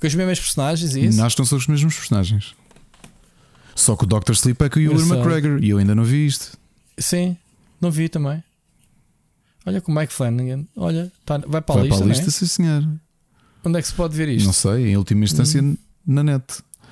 Com 0.00 0.06
as 0.06 0.14
mesmas 0.14 0.40
personagens 0.40 0.96
e 0.96 1.06
isso? 1.06 1.22
Acho 1.22 1.36
que 1.36 1.40
não 1.40 1.46
são 1.46 1.58
os 1.58 1.66
mesmos 1.66 1.94
personagens. 1.94 2.54
Só 3.74 3.96
que 3.96 4.04
o 4.04 4.06
Dr. 4.06 4.32
Sleep 4.32 4.62
é 4.62 4.68
com 4.68 4.78
o 4.78 4.82
Ewan 4.82 5.06
McGregor 5.06 5.62
e 5.62 5.70
eu 5.70 5.78
ainda 5.78 5.94
não 5.94 6.04
vi 6.04 6.26
isto. 6.26 6.58
Sim, 6.98 7.36
não 7.80 7.90
vi 7.90 8.08
também. 8.08 8.42
Olha 9.64 9.80
com 9.80 9.92
o 9.92 9.94
Mike 9.94 10.12
Flanagan. 10.12 10.64
Olha, 10.76 11.10
tá, 11.24 11.38
vai 11.46 11.60
para 11.60 11.74
a 11.74 11.78
vai 11.78 11.88
lista. 11.88 11.98
Vai 11.98 11.98
para 11.98 12.04
a 12.04 12.08
lista, 12.08 12.28
é? 12.28 12.32
sim, 12.32 12.46
senhor. 12.46 12.88
Onde 13.64 13.78
é 13.78 13.82
que 13.82 13.88
se 13.88 13.94
pode 13.94 14.16
ver 14.16 14.28
isto? 14.28 14.46
Não 14.46 14.52
sei, 14.52 14.88
em 14.88 14.96
última 14.96 15.24
instância 15.24 15.62
hum. 15.62 15.76
na 16.04 16.22
net. 16.24 16.44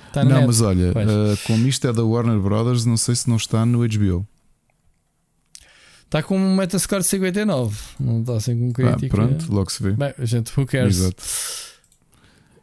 Está 0.07 0.23
não, 0.23 0.35
net. 0.37 0.47
mas 0.47 0.61
olha, 0.61 0.91
uh, 0.91 1.37
como 1.45 1.67
isto 1.67 1.85
é 1.87 1.93
da 1.93 2.03
Warner 2.03 2.39
Brothers, 2.39 2.85
não 2.85 2.95
sei 2.97 3.15
se 3.15 3.29
não 3.29 3.35
está 3.35 3.65
no 3.65 3.79
HBO. 3.79 4.25
Está 6.11 6.21
com 6.21 6.37
um 6.37 6.57
Metascore 6.57 7.03
de 7.03 7.07
59, 7.07 7.77
não 7.97 8.19
está 8.19 8.35
assim 8.35 8.59
com 8.59 8.73
crítica. 8.73 9.05
Ah, 9.05 9.09
pronto, 9.09 9.49
logo 9.49 9.71
se 9.71 9.81
vê. 9.81 9.91
Bem, 9.93 10.13
gente, 10.23 10.51
who 10.59 10.65
cares? 10.65 10.97
Exato. 10.97 11.23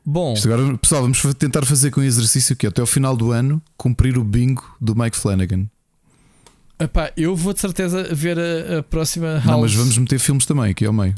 Bom, 0.05 0.35
Isto 0.35 0.53
agora, 0.53 0.77
pessoal, 0.77 1.01
vamos 1.01 1.23
tentar 1.39 1.65
fazer 1.65 1.91
com 1.91 2.03
o 2.03 2.05
exercício 2.05 2.55
que 2.55 2.67
até 2.67 2.83
ao 2.83 2.87
final 2.87 3.17
do 3.17 3.33
ano 3.33 3.63
cumprir 3.75 4.19
o 4.19 4.23
bingo 4.23 4.77
do 4.79 4.95
Mike 4.95 5.17
Flanagan. 5.17 5.65
Epá, 6.79 7.11
eu 7.17 7.35
vou 7.35 7.55
de 7.55 7.61
certeza 7.61 8.15
ver 8.15 8.39
a, 8.39 8.81
a 8.81 8.83
próxima 8.83 9.37
House. 9.37 9.47
Não, 9.47 9.61
mas 9.63 9.75
vamos 9.75 9.97
meter 9.97 10.19
filmes 10.19 10.45
também 10.45 10.71
aqui 10.71 10.85
ao 10.85 10.93
meio. 10.93 11.15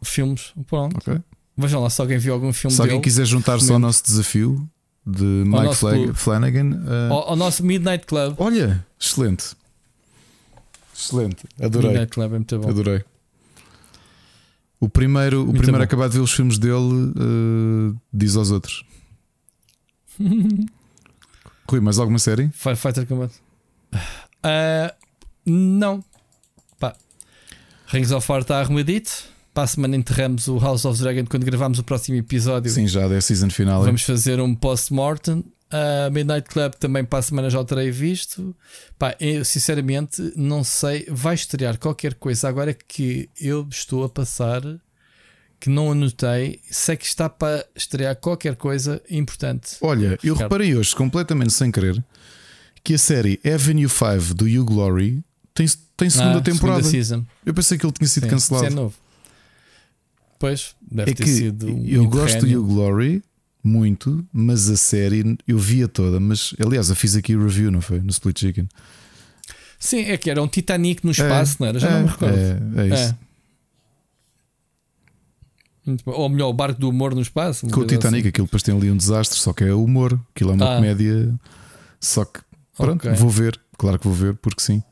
Filmes, 0.00 0.52
pronto. 0.64 0.96
Ok. 0.96 1.20
Vejam 1.56 1.82
lá 1.82 1.90
se 1.90 2.00
alguém 2.00 2.18
viu 2.18 2.34
algum 2.34 2.52
filme 2.52 2.72
Se 2.72 2.80
alguém 2.80 3.00
quiser 3.00 3.24
juntar-se 3.24 3.72
ao 3.72 3.80
nosso 3.80 4.04
desafio, 4.04 4.64
de 5.04 5.24
Mike 5.24 5.74
Flag 5.74 6.12
Flanagan. 6.14 6.70
Uh... 6.70 7.12
Ao, 7.12 7.30
ao, 7.30 7.36
nosso 7.36 7.64
Midnight 7.64 8.06
Club. 8.06 8.36
Olha, 8.38 8.86
excelente. 9.00 9.56
Excelente. 10.94 11.44
Adorei. 11.60 11.90
Midnight 11.90 12.12
Club 12.12 12.32
é 12.32 12.36
muito 12.36 12.58
bom. 12.58 12.68
Adorei. 12.68 13.04
O 14.80 14.88
primeiro, 14.88 15.48
o 15.48 15.52
primeiro 15.52 15.80
a 15.80 15.84
acabar 15.84 16.08
de 16.08 16.18
ver 16.18 16.20
os 16.22 16.32
filmes 16.32 16.58
dele 16.58 16.74
uh, 16.74 17.96
diz 18.12 18.36
aos 18.36 18.50
outros. 18.50 18.84
Rui, 21.68 21.80
mais 21.80 21.98
alguma 21.98 22.18
série? 22.18 22.50
Fighter 22.50 23.06
Combat. 23.06 23.32
Uh, 23.94 24.94
não. 25.46 26.04
Pá. 26.78 26.94
Rings 27.86 28.12
of 28.12 28.26
Fire 28.26 28.40
está 28.40 28.60
arrumadito. 28.60 29.10
Para 29.54 29.64
a 29.64 29.66
semana 29.68 29.96
enterramos 29.96 30.48
o 30.48 30.58
House 30.58 30.84
of 30.84 31.00
Dragon 31.00 31.24
quando 31.26 31.44
gravamos 31.44 31.78
o 31.78 31.84
próximo 31.84 32.18
episódio. 32.18 32.70
Sim, 32.70 32.86
já 32.86 33.02
é 33.02 33.20
season 33.20 33.50
final. 33.50 33.82
Vamos 33.84 34.02
fazer 34.02 34.40
um 34.40 34.54
post-mortem. 34.54 35.44
A 35.74 36.08
uh, 36.08 36.12
Midnight 36.12 36.48
Club 36.48 36.74
também 36.74 37.04
para 37.04 37.18
a 37.18 37.22
semana 37.22 37.50
já 37.50 37.58
o 37.58 37.64
terei 37.64 37.90
visto. 37.90 38.54
Pá, 38.96 39.16
eu 39.18 39.44
sinceramente 39.44 40.32
não 40.36 40.62
sei. 40.62 41.04
Vai 41.10 41.34
estrear 41.34 41.78
qualquer 41.78 42.14
coisa 42.14 42.48
agora 42.48 42.72
que 42.72 43.28
eu 43.40 43.66
estou 43.68 44.04
a 44.04 44.08
passar 44.08 44.62
que 45.58 45.68
não 45.68 45.90
anotei. 45.90 46.60
Sei 46.70 46.96
que 46.96 47.04
está 47.04 47.28
para 47.28 47.66
estrear 47.74 48.14
qualquer 48.14 48.54
coisa 48.54 49.02
importante. 49.10 49.76
Olha, 49.80 50.16
eu 50.22 50.36
reparei 50.36 50.76
hoje, 50.76 50.94
completamente 50.94 51.52
sem 51.52 51.72
querer, 51.72 52.00
que 52.84 52.94
a 52.94 52.98
série 52.98 53.40
Avenue 53.44 53.88
5 53.88 54.34
do 54.34 54.46
You 54.46 54.64
Glory 54.64 55.24
tem, 55.52 55.66
tem 55.96 56.08
segunda 56.08 56.38
ah, 56.38 56.42
temporada. 56.42 56.82
Segunda 56.84 57.26
eu 57.44 57.52
pensei 57.52 57.78
que 57.78 57.84
ele 57.84 57.92
tinha 57.92 58.06
sido 58.06 58.24
Sim, 58.24 58.30
cancelado. 58.30 58.66
Isso 58.66 58.72
é 58.72 58.76
novo. 58.76 58.94
Pois, 60.38 60.76
deve 60.82 61.10
é 61.10 61.14
ter 61.14 61.26
sido. 61.26 61.68
Eu 61.84 62.06
gosto 62.08 62.40
do 62.40 62.46
You 62.46 62.62
Glory 62.62 63.24
muito, 63.64 64.24
mas 64.30 64.68
a 64.68 64.76
série 64.76 65.38
eu 65.48 65.58
via 65.58 65.88
toda. 65.88 66.20
Mas 66.20 66.54
aliás, 66.64 66.90
eu 66.90 66.96
fiz 66.96 67.16
aqui 67.16 67.34
o 67.34 67.42
review, 67.42 67.70
não 67.70 67.80
foi? 67.80 67.98
No 68.00 68.10
Split 68.10 68.38
Chicken. 68.38 68.68
Sim, 69.78 70.02
é 70.02 70.16
que 70.16 70.30
era 70.30 70.42
um 70.42 70.46
Titanic 70.46 71.04
no 71.04 71.10
espaço, 71.10 71.54
é, 71.54 71.56
não 71.60 71.66
era? 71.68 71.78
Já 71.78 71.88
é, 71.88 71.92
não 71.92 72.02
me 72.02 72.08
recordo. 72.08 72.36
É, 72.36 72.58
é 72.76 72.86
isso. 72.86 73.14
É. 73.14 73.24
Ou 76.06 76.28
melhor, 76.28 76.48
o 76.48 76.52
barco 76.52 76.80
do 76.80 76.88
humor 76.88 77.14
no 77.14 77.20
espaço. 77.20 77.68
Com 77.68 77.80
o 77.80 77.86
Titanic, 77.86 78.20
assim. 78.20 78.28
aquilo 78.28 78.46
depois 78.46 78.62
tem 78.62 78.74
ali 78.76 78.90
um 78.90 78.96
desastre, 78.96 79.38
só 79.38 79.52
que 79.52 79.64
é 79.64 79.74
humor. 79.74 80.18
Aquilo 80.34 80.52
é 80.52 80.54
uma 80.54 80.72
ah. 80.72 80.76
comédia. 80.76 81.34
Só 82.00 82.24
que, 82.24 82.40
pronto, 82.76 83.06
okay. 83.06 83.12
vou 83.14 83.28
ver. 83.28 83.60
Claro 83.76 83.98
que 83.98 84.06
vou 84.06 84.14
ver, 84.14 84.34
porque 84.36 84.62
sim. 84.62 84.82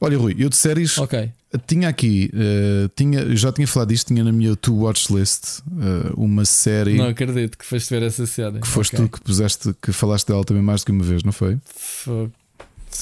Olha, 0.00 0.18
Rui, 0.18 0.34
eu 0.38 0.48
de 0.48 0.56
séries 0.56 0.98
okay. 0.98 1.32
Tinha 1.66 1.88
aqui, 1.88 2.30
uh, 2.34 2.88
tinha, 2.96 3.34
já 3.36 3.52
tinha 3.52 3.66
falado 3.66 3.88
disto, 3.88 4.08
tinha 4.08 4.24
na 4.24 4.32
minha 4.32 4.56
to 4.56 4.74
watch 4.74 5.12
list 5.12 5.60
uh, 5.60 6.12
uma 6.16 6.44
série. 6.44 6.96
Não 6.96 7.08
acredito 7.08 7.56
que 7.56 7.64
foste 7.64 7.90
ver 7.90 8.02
essa 8.02 8.26
série. 8.26 8.60
Que 8.60 8.68
foste 8.68 8.94
okay. 8.94 9.06
tu 9.06 9.12
que 9.12 9.20
puseste, 9.20 9.74
que 9.80 9.92
falaste 9.92 10.28
dela 10.28 10.44
também 10.44 10.62
mais 10.62 10.82
do 10.82 10.86
que 10.86 10.92
uma 10.92 11.04
vez, 11.04 11.22
não 11.22 11.32
foi? 11.32 11.58
foi. 11.64 12.30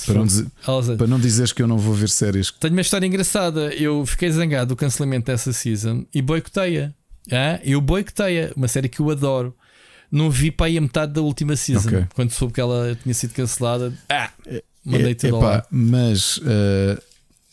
Para 0.06 0.14
não, 0.14 0.26
dizer, 0.26 0.46
para 0.96 1.06
não 1.06 1.20
dizeres 1.20 1.52
que 1.52 1.62
eu 1.62 1.66
não 1.66 1.76
vou 1.76 1.94
ver 1.94 2.08
séries. 2.08 2.50
Tenho 2.50 2.72
uma 2.72 2.80
história 2.80 3.06
engraçada. 3.06 3.74
Eu 3.74 4.06
fiquei 4.06 4.30
zangado 4.30 4.70
do 4.70 4.76
cancelamento 4.76 5.26
dessa 5.26 5.52
season 5.52 6.06
e 6.14 6.22
boicoteia. 6.22 6.94
Ah, 7.30 7.60
eu 7.62 7.80
boicoteia, 7.80 8.52
uma 8.56 8.68
série 8.68 8.88
que 8.88 9.00
eu 9.00 9.10
adoro. 9.10 9.54
não 10.10 10.30
vi 10.30 10.50
para 10.50 10.66
aí 10.66 10.78
a 10.78 10.80
metade 10.80 11.12
da 11.12 11.20
última 11.20 11.56
season. 11.56 11.88
Okay. 11.88 12.06
Quando 12.14 12.30
soube 12.30 12.54
que 12.54 12.60
ela 12.60 12.96
tinha 13.02 13.14
sido 13.14 13.34
cancelada, 13.34 13.92
ah, 14.08 14.30
mandei 14.84 15.12
é, 15.12 15.14
tudo 15.14 15.36
epá, 15.36 15.46
lá. 15.46 15.66
Mas 15.70 16.38
uh, 16.38 17.02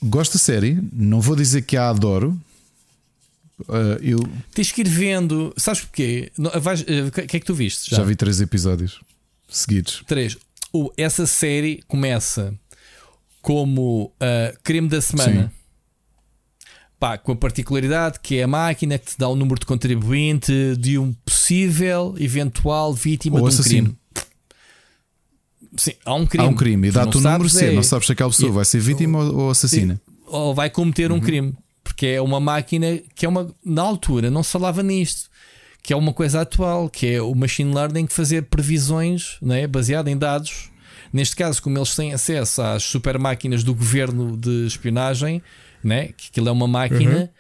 gosto 0.02 0.34
da 0.34 0.40
série, 0.40 0.80
não 0.94 1.22
vou 1.22 1.36
dizer 1.36 1.62
que 1.64 1.78
a 1.78 1.90
adoro. 1.90 2.40
Uh, 3.62 4.00
eu... 4.02 4.20
Tens 4.54 4.72
que 4.72 4.82
ir 4.82 4.88
vendo, 4.88 5.54
sabes 5.58 5.82
porquê? 5.82 6.32
O 6.38 7.12
que 7.12 7.38
é 7.38 7.40
que 7.40 7.46
tu 7.46 7.54
viste? 7.54 7.92
Já, 7.92 7.98
já 7.98 8.04
vi 8.04 8.16
três 8.16 8.40
episódios 8.40 9.02
seguidos. 9.50 10.04
Três. 10.08 10.38
O, 10.72 10.92
essa 10.96 11.26
série 11.26 11.84
começa 11.88 12.54
como 13.42 14.06
uh, 14.06 14.58
creme 14.64 14.88
da 14.88 15.02
semana. 15.02 15.48
Sim. 15.48 15.60
Pá, 17.00 17.18
com 17.18 17.32
a 17.32 17.36
particularidade 17.36 18.20
que 18.22 18.38
é 18.38 18.44
a 18.44 18.48
máquina 18.48 18.98
que 18.98 19.08
te 19.08 19.18
dá 19.18 19.28
o 19.30 19.36
número 19.36 19.60
de 19.60 19.66
contribuinte 19.66 20.76
de 20.78 20.98
um 20.98 21.14
possível, 21.14 22.14
eventual 22.20 22.94
vítima 22.94 23.36
Ou 23.36 23.42
de 23.42 23.46
um 23.46 23.48
assassino. 23.48 23.88
crime. 23.88 24.00
Sim, 25.78 25.94
há 26.06 26.14
um 26.14 26.26
crime. 26.26 26.46
Há 26.46 26.50
um 26.50 26.56
crime 26.56 26.88
e 26.88 26.92
dá-te 26.92 27.18
o 27.18 27.22
número 27.22 27.50
C. 27.50 27.68
É... 27.68 27.72
Não 27.72 27.84
sabes 27.84 28.08
se 28.08 28.12
aquela 28.12 28.30
pessoa 28.30 28.52
vai 28.52 28.66
ser 28.66 28.80
vítima 28.80 29.20
ou, 29.20 29.38
ou 29.38 29.50
assassina. 29.52 30.02
Ou 30.26 30.54
vai 30.54 30.70
cometer 30.70 31.12
uhum. 31.12 31.18
um 31.18 31.22
crime. 31.22 31.54
Porque 31.84 32.06
é 32.08 32.22
uma 32.22 32.40
máquina 32.40 33.00
que 33.16 33.26
é 33.26 33.30
uma. 33.30 33.54
Na 33.64 33.82
altura 33.82 34.30
não 34.30 34.44
se 34.44 34.52
falava 34.52 34.84
nisto. 34.84 35.30
Que 35.82 35.94
é 35.94 35.96
uma 35.96 36.14
coisa 36.14 36.42
atual, 36.42 36.90
que 36.90 37.08
é 37.08 37.22
o 37.22 37.34
machine 37.34 37.74
learning 37.74 38.08
fazer 38.08 38.44
previsões 38.44 39.38
né, 39.42 39.66
baseado 39.66 40.08
em 40.08 40.18
dados. 40.18 40.70
Neste 41.12 41.36
caso, 41.36 41.62
como 41.62 41.78
eles 41.78 41.96
têm 41.96 42.14
acesso 42.14 42.62
às 42.62 42.84
super 42.84 43.18
máquinas 43.18 43.64
do 43.64 43.74
governo 43.74 44.38
de 44.38 44.68
espionagem, 44.68 45.42
né? 45.84 46.10
que 46.10 46.28
aquilo 46.30 46.50
é 46.50 46.52
uma 46.52 46.68
máquina 46.68 47.32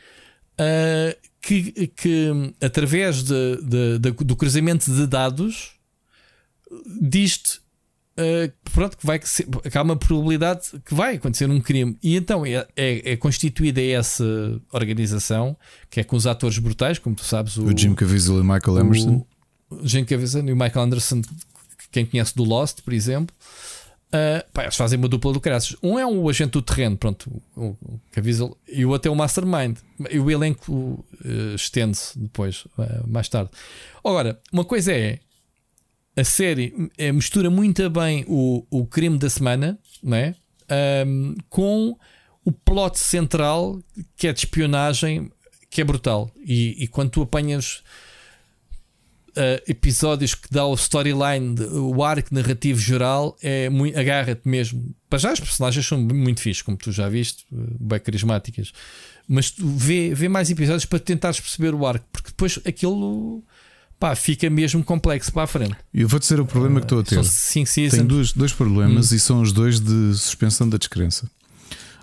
uhum. 0.57 1.15
uh, 1.15 1.29
que, 1.41 1.87
que, 1.87 2.53
através 2.61 3.23
de, 3.23 3.57
de, 3.61 3.99
de, 3.99 4.11
do 4.11 4.35
cruzamento 4.35 4.91
de 4.91 5.05
dados, 5.05 5.73
diz-te 7.01 7.61
Uh, 8.19 8.51
pronto, 8.73 8.97
que 8.97 9.05
vai 9.05 9.17
ser, 9.23 9.45
que 9.45 9.77
há 9.77 9.81
uma 9.81 9.95
probabilidade 9.95 10.71
que 10.83 10.93
vai 10.93 11.15
acontecer 11.15 11.49
um 11.49 11.61
crime. 11.61 11.97
E 12.03 12.17
então 12.17 12.45
é, 12.45 12.67
é, 12.75 13.13
é, 13.13 13.15
constituída 13.15 13.81
essa 13.81 14.25
organização 14.73 15.55
que 15.89 16.01
é 16.01 16.03
com 16.03 16.17
os 16.17 16.27
atores 16.27 16.57
brutais, 16.57 16.99
como 16.99 17.15
tu 17.15 17.23
sabes, 17.23 17.55
o, 17.55 17.63
o 17.63 17.77
Jim 17.77 17.95
Caviezel 17.95 18.37
e 18.37 18.41
o 18.41 18.43
Michael 18.43 18.79
Emerson. 18.79 19.25
O 19.69 19.87
Jim 19.87 20.03
Caviezel 20.03 20.49
e 20.49 20.51
o 20.51 20.55
Michael 20.55 20.81
Anderson, 20.81 21.21
quem 21.91 22.05
conhece 22.05 22.35
do 22.35 22.43
Lost, 22.43 22.81
por 22.81 22.91
exemplo. 22.93 23.33
Uh, 24.09 24.43
pá, 24.51 24.63
eles 24.63 24.75
fazem 24.75 24.99
uma 24.99 25.07
dupla 25.07 25.31
do 25.31 25.39
caraças. 25.39 25.77
Um 25.81 25.97
é 25.97 26.05
um 26.05 26.27
agente 26.27 26.51
do 26.51 26.61
terreno, 26.61 26.97
pronto, 26.97 27.31
o, 27.55 27.67
o 27.67 28.01
Caviezel, 28.11 28.57
e 28.67 28.83
o 28.83 28.89
outro 28.89 29.09
é 29.09 29.13
o 29.13 29.15
Mastermind. 29.15 29.77
E 30.09 30.19
o 30.19 30.29
elenco 30.29 30.73
uh, 30.73 31.55
estende-se 31.55 32.19
depois, 32.19 32.65
uh, 32.77 33.07
mais 33.07 33.29
tarde. 33.29 33.51
Agora, 34.03 34.41
uma 34.51 34.65
coisa 34.65 34.91
é 34.91 35.19
a 36.19 36.23
série 36.23 36.91
é, 36.97 37.11
mistura 37.11 37.49
muito 37.49 37.89
bem 37.89 38.25
o, 38.27 38.65
o 38.69 38.85
crime 38.85 39.17
da 39.17 39.29
semana, 39.29 39.79
não 40.03 40.17
é? 40.17 40.35
Um, 41.05 41.35
com 41.49 41.97
o 42.43 42.51
plot 42.51 42.99
central 42.99 43.81
que 44.15 44.27
é 44.27 44.33
de 44.33 44.39
espionagem, 44.39 45.31
que 45.69 45.81
é 45.81 45.83
brutal. 45.83 46.31
E, 46.37 46.83
e 46.83 46.87
quando 46.87 47.11
tu 47.11 47.21
apanhas 47.21 47.83
uh, 49.29 49.61
episódios 49.67 50.35
que 50.35 50.49
dá 50.51 50.65
o 50.65 50.73
storyline, 50.73 51.59
o 51.71 52.03
arco 52.03 52.33
narrativo 52.33 52.79
geral, 52.79 53.35
é 53.41 53.69
muito, 53.69 53.97
agarra-te 53.97 54.47
mesmo. 54.47 54.93
Para 55.09 55.19
já 55.19 55.31
as 55.31 55.39
personagens 55.39 55.85
são 55.85 55.99
muito 55.99 56.41
fixes, 56.41 56.61
como 56.61 56.77
tu 56.77 56.91
já 56.91 57.07
viste, 57.07 57.45
bem 57.51 57.99
carismáticas. 57.99 58.71
Mas 59.27 59.51
tu 59.51 59.67
vê, 59.67 60.13
vê 60.13 60.27
mais 60.27 60.49
episódios 60.49 60.85
para 60.85 60.99
tentares 60.99 61.39
perceber 61.39 61.73
o 61.73 61.85
arco, 61.85 62.05
porque 62.11 62.29
depois 62.29 62.59
aquilo 62.65 63.43
pá, 63.99 64.15
fica 64.15 64.49
mesmo 64.49 64.83
complexo 64.83 65.31
para 65.31 65.43
a 65.43 65.47
frente. 65.47 65.75
Eu 65.93 66.07
vou 66.07 66.19
dizer 66.19 66.39
o 66.39 66.45
problema 66.45 66.79
que 66.79 66.85
estou 66.85 66.99
a 66.99 67.03
ter. 67.03 67.15
Tenho 67.97 68.07
dois, 68.07 68.31
dois 68.31 68.53
problemas 68.53 69.11
hum. 69.11 69.15
e 69.15 69.19
são 69.19 69.41
os 69.41 69.51
dois 69.51 69.79
de 69.79 70.13
suspensão 70.15 70.67
da 70.69 70.77
descrença. 70.77 71.29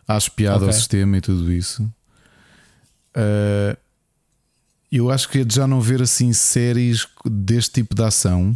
Acho 0.07 0.31
piada 0.33 0.59
okay. 0.59 0.69
ao 0.69 0.73
sistema 0.73 1.17
e 1.17 1.21
tudo 1.21 1.53
isso. 1.53 1.83
Uh, 3.17 3.77
eu 4.93 5.11
acho 5.11 5.29
que 5.29 5.41
é 5.41 5.45
de 5.45 5.55
já 5.55 5.67
não 5.67 5.81
ver 5.81 6.03
assim 6.03 6.33
séries 6.33 7.09
deste 7.25 7.73
tipo 7.73 7.95
de 7.95 8.03
ação, 8.03 8.55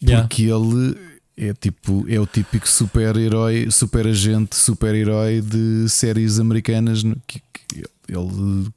porque 0.00 0.42
yeah. 0.42 0.66
ele 0.66 1.13
é 1.36 1.52
tipo 1.52 2.04
é 2.08 2.18
o 2.18 2.26
típico 2.26 2.68
super-herói, 2.68 3.70
super-agente, 3.70 4.56
super-herói 4.56 5.40
de 5.40 5.88
séries 5.88 6.38
americanas 6.38 7.02
que, 7.26 7.42
que 7.52 7.84
ele 8.08 8.70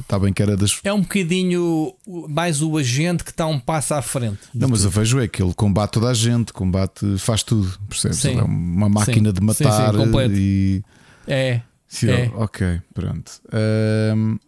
está 0.00 0.16
é, 0.16 0.18
bem 0.18 0.32
que 0.32 0.42
era 0.42 0.56
das. 0.56 0.80
É 0.82 0.92
um 0.92 1.02
bocadinho 1.02 1.94
mais 2.28 2.62
o 2.62 2.76
agente 2.76 3.22
que 3.22 3.30
está 3.30 3.46
um 3.46 3.60
passo 3.60 3.94
à 3.94 4.02
frente. 4.02 4.40
Não, 4.54 4.68
mas 4.68 4.80
tudo. 4.80 4.88
eu 4.88 4.90
vejo 4.90 5.20
é 5.20 5.28
que 5.28 5.42
ele 5.42 5.54
combate 5.54 5.92
toda 5.92 6.08
a 6.08 6.14
gente, 6.14 6.52
combate, 6.52 7.18
faz 7.18 7.42
tudo, 7.42 7.78
percebes? 7.88 8.18
Sim. 8.18 8.30
Ele 8.30 8.40
é 8.40 8.44
uma 8.44 8.88
máquina 8.88 9.28
sim. 9.28 9.34
de 9.34 9.40
matar 9.40 9.94
sim, 9.94 10.12
sim, 10.12 10.34
e. 10.34 10.84
É. 11.26 11.62
é. 12.04 12.30
Ok, 12.34 12.80
pronto. 12.94 13.32
Um... 14.16 14.38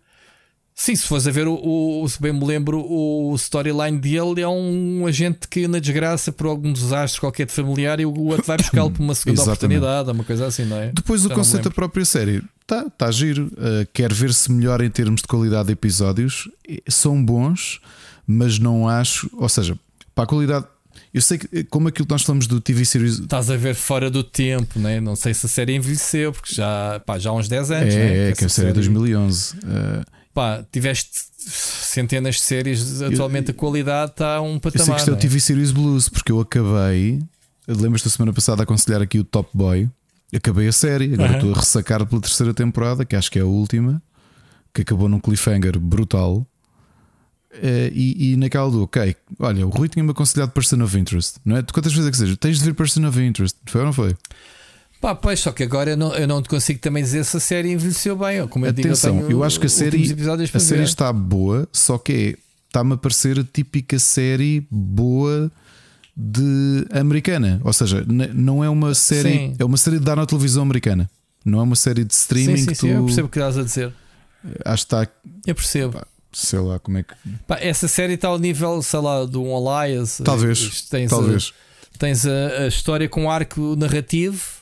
Sim, 0.82 0.96
se 0.96 1.06
fores 1.06 1.28
a 1.28 1.30
ver 1.30 1.46
o, 1.46 1.54
o, 2.02 2.08
se 2.08 2.20
bem 2.20 2.32
me 2.32 2.44
lembro, 2.44 2.84
o 2.84 3.32
storyline 3.36 4.00
dele 4.00 4.40
é 4.40 4.48
um 4.48 5.06
agente 5.06 5.46
que 5.46 5.68
na 5.68 5.78
desgraça 5.78 6.32
por 6.32 6.48
algum 6.48 6.72
desastre 6.72 7.20
qualquer 7.20 7.46
de 7.46 7.52
familiar 7.52 8.00
e 8.00 8.04
o 8.04 8.12
outro 8.24 8.44
vai 8.44 8.56
buscá-lo 8.56 8.90
por 8.90 9.00
uma 9.00 9.14
segunda 9.14 9.42
oportunidade, 9.42 10.10
uma 10.10 10.24
coisa 10.24 10.44
assim, 10.44 10.64
não 10.64 10.76
é? 10.76 10.90
Depois 10.92 11.22
Já 11.22 11.28
o 11.28 11.30
conceito 11.32 11.62
da 11.62 11.70
própria 11.70 12.04
série 12.04 12.42
está 12.62 12.90
tá 12.90 13.08
giro. 13.12 13.46
Uh, 13.52 13.86
quer 13.92 14.12
ver 14.12 14.34
se 14.34 14.50
melhor 14.50 14.82
em 14.82 14.90
termos 14.90 15.20
de 15.20 15.28
qualidade 15.28 15.66
de 15.66 15.72
episódios. 15.72 16.50
São 16.88 17.24
bons, 17.24 17.80
mas 18.26 18.58
não 18.58 18.88
acho. 18.88 19.30
Ou 19.34 19.48
seja, 19.48 19.78
para 20.16 20.24
a 20.24 20.26
qualidade. 20.26 20.66
Eu 21.14 21.22
sei 21.22 21.38
que, 21.38 21.62
como 21.62 21.86
aquilo 21.86 22.06
que 22.06 22.12
nós 22.12 22.22
falamos 22.24 22.48
do 22.48 22.60
TV 22.60 22.84
Series. 22.84 23.20
Estás 23.20 23.50
a 23.50 23.56
ver 23.56 23.76
fora 23.76 24.10
do 24.10 24.24
tempo, 24.24 24.80
né? 24.80 25.00
não 25.00 25.14
sei 25.14 25.32
se 25.32 25.46
a 25.46 25.48
série 25.48 25.76
envelheceu, 25.76 26.32
porque 26.32 26.52
já, 26.52 27.00
pá, 27.06 27.20
já 27.20 27.30
há 27.30 27.34
uns 27.34 27.46
10 27.46 27.70
anos. 27.70 27.94
É, 27.94 27.98
né? 27.98 28.30
é 28.30 28.32
que, 28.32 28.44
a 28.44 28.48
série 28.48 28.70
é 28.70 28.72
2011. 28.72 29.54
Uh, 29.58 30.21
pá, 30.32 30.64
tiveste 30.70 31.10
centenas 31.36 32.36
de 32.36 32.42
séries, 32.42 33.02
atualmente 33.02 33.50
eu, 33.50 33.54
a 33.54 33.58
qualidade 33.58 34.12
está 34.12 34.36
a 34.36 34.40
um 34.40 34.58
patamar. 34.58 34.88
Eu 34.88 34.94
sei 34.94 35.04
que 35.04 35.10
é 35.10 35.12
o 35.12 35.16
é? 35.16 35.18
TV 35.18 35.40
Series 35.40 35.72
Blues, 35.72 36.08
porque 36.08 36.32
eu 36.32 36.40
acabei. 36.40 37.22
Lembras-te 37.66 38.04
da 38.04 38.10
semana 38.10 38.32
passada 38.32 38.62
a 38.62 38.64
aconselhar 38.64 39.00
aqui 39.02 39.18
o 39.18 39.24
Top 39.24 39.48
Boy? 39.54 39.88
Acabei 40.34 40.66
a 40.66 40.72
série, 40.72 41.12
agora 41.12 41.34
estou 41.34 41.52
a 41.52 41.58
ressacar 41.58 42.06
pela 42.06 42.20
terceira 42.20 42.54
temporada, 42.54 43.04
que 43.04 43.14
acho 43.14 43.30
que 43.30 43.38
é 43.38 43.42
a 43.42 43.46
última, 43.46 44.02
que 44.72 44.80
acabou 44.80 45.08
num 45.08 45.20
cliffhanger 45.20 45.78
brutal. 45.78 46.46
Uh, 47.52 47.92
e, 47.92 48.32
e, 48.32 48.36
naquela 48.36 48.70
do, 48.70 48.84
ok, 48.84 49.14
olha, 49.38 49.66
o 49.66 49.68
Rui 49.68 49.86
tinha-me 49.86 50.10
aconselhado 50.10 50.52
Person 50.52 50.82
of 50.82 50.98
Interest, 50.98 51.36
não 51.44 51.58
é? 51.58 51.62
De 51.62 51.70
quantas 51.70 51.92
vezes 51.92 52.08
é 52.08 52.10
que 52.10 52.16
seja? 52.16 52.36
Tens 52.36 52.58
de 52.58 52.64
ver 52.64 52.72
Person 52.72 53.06
of 53.06 53.22
Interest, 53.22 53.58
foi 53.66 53.82
ou 53.82 53.86
não 53.86 53.92
foi? 53.92 54.16
Pá, 55.02 55.16
pois, 55.16 55.40
só 55.40 55.50
que 55.50 55.64
agora 55.64 55.90
eu 55.90 55.96
não, 55.96 56.14
eu 56.14 56.28
não 56.28 56.40
te 56.40 56.48
consigo 56.48 56.78
também 56.78 57.02
dizer 57.02 57.24
se 57.24 57.36
a 57.36 57.40
série 57.40 57.72
envelheceu 57.72 58.16
bem. 58.16 58.46
Como 58.46 58.64
eu 58.64 58.70
Atenção, 58.70 59.16
digo, 59.16 59.24
eu, 59.24 59.30
eu 59.38 59.44
acho 59.44 59.58
que 59.58 59.66
a 59.66 59.68
série, 59.68 60.16
a 60.54 60.60
série 60.60 60.84
está 60.84 61.12
boa, 61.12 61.68
só 61.72 61.98
que 61.98 62.12
é, 62.12 62.38
está-me 62.68 62.94
a 62.94 62.96
parecer 62.96 63.36
a 63.36 63.42
típica 63.42 63.98
série 63.98 64.64
boa 64.70 65.50
de 66.16 66.86
americana. 66.92 67.60
Ou 67.64 67.72
seja, 67.72 68.06
não 68.06 68.62
é 68.62 68.68
uma 68.68 68.94
série, 68.94 69.32
sim. 69.32 69.56
é 69.58 69.64
uma 69.64 69.76
série 69.76 69.98
de 69.98 70.04
dar 70.04 70.14
na 70.14 70.24
televisão 70.24 70.62
americana. 70.62 71.10
Não 71.44 71.58
é 71.58 71.62
uma 71.62 71.74
série 71.74 72.04
de 72.04 72.14
streaming 72.14 72.58
sim, 72.58 72.62
sim, 72.62 72.72
que 72.72 72.78
tu... 72.78 72.86
eu 72.86 73.04
percebo 73.04 73.26
o 73.26 73.28
que 73.28 73.38
estás 73.40 73.58
a 73.58 73.64
dizer. 73.64 73.92
Acho 74.64 74.86
que 74.86 74.94
está. 74.94 75.08
Eu 75.44 75.54
percebo. 75.56 75.94
Pá, 75.94 76.06
sei 76.32 76.60
lá 76.60 76.78
como 76.78 76.98
é 76.98 77.02
que. 77.02 77.14
Pá, 77.44 77.58
essa 77.60 77.88
série 77.88 78.12
está 78.12 78.28
ao 78.28 78.38
nível, 78.38 78.80
sei 78.82 79.00
lá, 79.00 79.24
do 79.24 79.42
um 79.42 79.52
Alliance. 79.52 80.22
Talvez. 80.22 80.82
Tens 80.82 81.10
talvez. 81.10 81.52
A, 81.94 81.98
tens 81.98 82.24
a, 82.24 82.62
a, 82.62 82.68
história 82.68 83.08
com 83.08 83.28
arco 83.28 83.74
narrativo. 83.74 84.61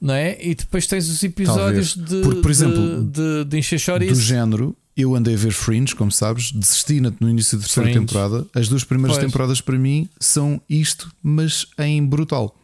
Não 0.00 0.14
é? 0.14 0.36
E 0.40 0.54
depois 0.54 0.86
tens 0.86 1.08
os 1.08 1.22
episódios 1.22 1.94
de, 1.94 2.20
Porque, 2.20 2.40
por 2.40 2.50
exemplo, 2.50 3.04
de, 3.04 3.44
de, 3.44 3.60
de 3.60 4.06
Do 4.08 4.14
género, 4.14 4.76
eu 4.96 5.14
andei 5.14 5.34
a 5.34 5.36
ver 5.36 5.52
Fringe, 5.52 5.94
como 5.94 6.10
sabes, 6.10 6.52
desisti 6.52 7.00
no 7.00 7.28
início 7.28 7.58
da 7.58 7.64
terceira 7.64 7.90
Fringe. 7.90 8.06
temporada. 8.06 8.46
As 8.54 8.68
duas 8.68 8.84
primeiras 8.84 9.16
pois. 9.16 9.26
temporadas 9.26 9.60
para 9.60 9.78
mim 9.78 10.08
são 10.18 10.60
isto, 10.68 11.10
mas 11.22 11.66
em 11.78 12.04
brutal. 12.04 12.54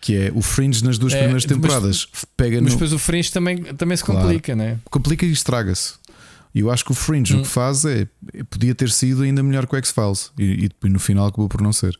Que 0.00 0.14
é 0.14 0.32
o 0.34 0.40
Fringe 0.40 0.84
nas 0.84 0.98
duas 0.98 1.12
é, 1.12 1.18
primeiras 1.18 1.44
temporadas. 1.44 2.06
Mas, 2.12 2.24
pega 2.36 2.56
mas 2.60 2.64
no... 2.64 2.70
depois 2.70 2.92
o 2.92 2.98
Fringe 2.98 3.32
também, 3.32 3.62
também 3.62 3.96
se 3.96 4.04
complica, 4.04 4.54
claro. 4.54 4.70
né? 4.70 4.78
Complica 4.84 5.26
e 5.26 5.32
estraga-se. 5.32 5.94
E 6.54 6.60
eu 6.60 6.70
acho 6.70 6.84
que 6.84 6.92
o 6.92 6.94
Fringe 6.94 7.34
hum. 7.34 7.40
o 7.40 7.42
que 7.42 7.48
faz 7.48 7.84
é 7.84 8.06
podia 8.48 8.74
ter 8.74 8.90
sido 8.90 9.22
ainda 9.22 9.42
melhor 9.42 9.66
que 9.66 9.74
o 9.74 9.78
X-Files 9.78 10.30
e, 10.38 10.70
e 10.82 10.88
no 10.88 10.98
final 10.98 11.26
acabou 11.26 11.48
por 11.48 11.60
não 11.60 11.72
ser. 11.72 11.98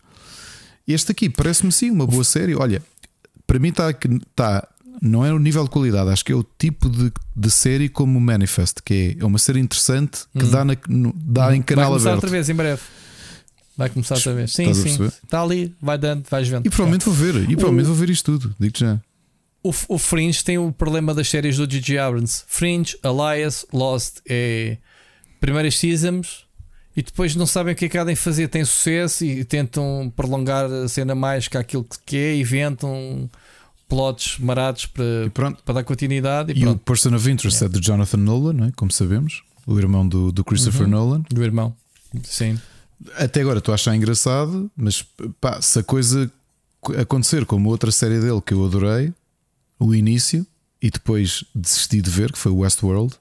Este 0.89 1.13
aqui 1.13 1.29
parece-me 1.29 1.73
sim 1.73 1.91
uma 1.91 2.07
boa 2.07 2.25
série. 2.25 2.55
Olha, 2.55 2.81
para 3.47 3.59
mim 3.59 3.69
está 3.69 3.93
tá 4.35 4.69
não 5.01 5.25
é 5.25 5.33
o 5.33 5.39
nível 5.39 5.65
de 5.65 5.71
qualidade, 5.71 6.11
acho 6.11 6.25
que 6.25 6.33
é 6.33 6.35
o 6.35 6.45
tipo 6.59 6.89
de, 6.89 7.13
de 7.35 7.51
série 7.51 7.89
como 7.89 8.19
o 8.19 8.21
Manifest, 8.21 8.83
que 8.85 9.17
é, 9.19 9.23
é 9.23 9.27
uma 9.27 9.39
série 9.39 9.61
interessante 9.61 10.21
que 10.37 10.45
hum. 10.45 10.51
dá, 10.51 10.65
na, 10.65 10.77
no, 10.89 11.15
dá 11.17 11.49
hum. 11.49 11.55
em 11.55 11.63
canal 11.63 11.91
vai 11.91 11.99
começar 11.99 12.15
outra 12.15 12.31
vez 12.31 12.49
em 12.49 12.55
breve. 12.55 12.83
Vai 13.77 13.91
começar 13.91 14.15
outra 14.15 14.33
vez. 14.33 14.53
Sim, 14.55 14.73
sim. 14.73 15.05
Está 15.05 15.43
ali, 15.43 15.75
vai 15.83 15.99
dando, 15.99 16.25
vais 16.31 16.49
vendo. 16.49 16.67
E 16.67 16.71
provavelmente 16.71 17.05
vou 17.05 17.13
ver, 17.13 17.35
e 17.35 17.55
provavelmente 17.55 17.85
o, 17.85 17.89
vou 17.89 17.95
ver 17.95 18.09
isto 18.09 18.33
tudo, 18.33 18.55
digo 18.59 18.79
já. 18.79 18.99
O, 19.63 19.75
o 19.89 19.99
Fringe 19.99 20.43
tem 20.43 20.57
o 20.57 20.73
problema 20.73 21.13
das 21.13 21.29
séries 21.29 21.59
do 21.59 21.71
Gigi 21.71 21.99
Abrams. 21.99 22.45
Fringe, 22.47 22.97
Elias, 23.05 23.67
Lost 23.73 24.19
é 24.27 24.79
primeiras 25.41 25.77
seasons 25.77 26.46
e 26.97 27.03
depois 27.03 27.37
não 27.37 27.47
sabem 27.47 27.75
o 27.75 27.77
que 27.77 27.85
é 27.85 27.89
que 27.89 27.99
há 27.99 28.05
de 28.05 28.17
fazer, 28.17 28.49
têm 28.49 28.65
sucesso 28.65 29.25
e 29.25 29.45
tentam 29.45 30.11
prolongar 30.17 30.65
a 30.65 30.89
cena 30.89 31.15
mais 31.15 31.47
que 31.47 31.59
aquilo 31.59 31.85
que 31.85 31.99
quer, 32.07 32.37
inventam 32.37 33.29
plots 33.87 34.39
marados 34.39 34.87
para, 34.87 35.31
para 35.65 35.75
dar 35.75 35.85
continuidade. 35.85 36.53
E, 36.53 36.63
e 36.63 36.67
o 36.67 36.77
Person 36.77 37.15
of 37.15 37.31
Interest 37.31 37.63
é. 37.63 37.67
é 37.67 37.69
de 37.69 37.81
Jonathan 37.81 38.17
Nolan, 38.17 38.53
não 38.55 38.65
é? 38.67 38.73
como 38.75 38.91
sabemos, 38.91 39.43
o 39.67 39.79
irmão 39.79 40.09
do, 40.09 40.33
do 40.33 40.43
Christopher 40.43 40.85
uhum. 40.85 40.89
Nolan. 40.89 41.25
Do 41.31 41.45
irmão, 41.45 41.77
sim. 42.25 42.59
Até 43.17 43.43
agora 43.43 43.59
estou 43.59 43.73
a 43.73 43.75
achar 43.75 43.95
engraçado, 43.95 44.71
mas 44.75 45.05
pá, 45.39 45.61
se 45.61 45.79
a 45.79 45.83
coisa 45.83 46.33
acontecer 46.99 47.45
como 47.45 47.69
outra 47.69 47.91
série 47.91 48.19
dele 48.21 48.41
que 48.41 48.55
eu 48.55 48.65
adorei, 48.65 49.13
o 49.79 49.95
início, 49.95 50.47
e 50.81 50.91
depois 50.91 51.45
desisti 51.55 52.01
de 52.01 52.11
ver, 52.11 52.33
que 52.33 52.39
foi 52.39 52.53
o 52.53 52.59
Westworld. 52.59 53.15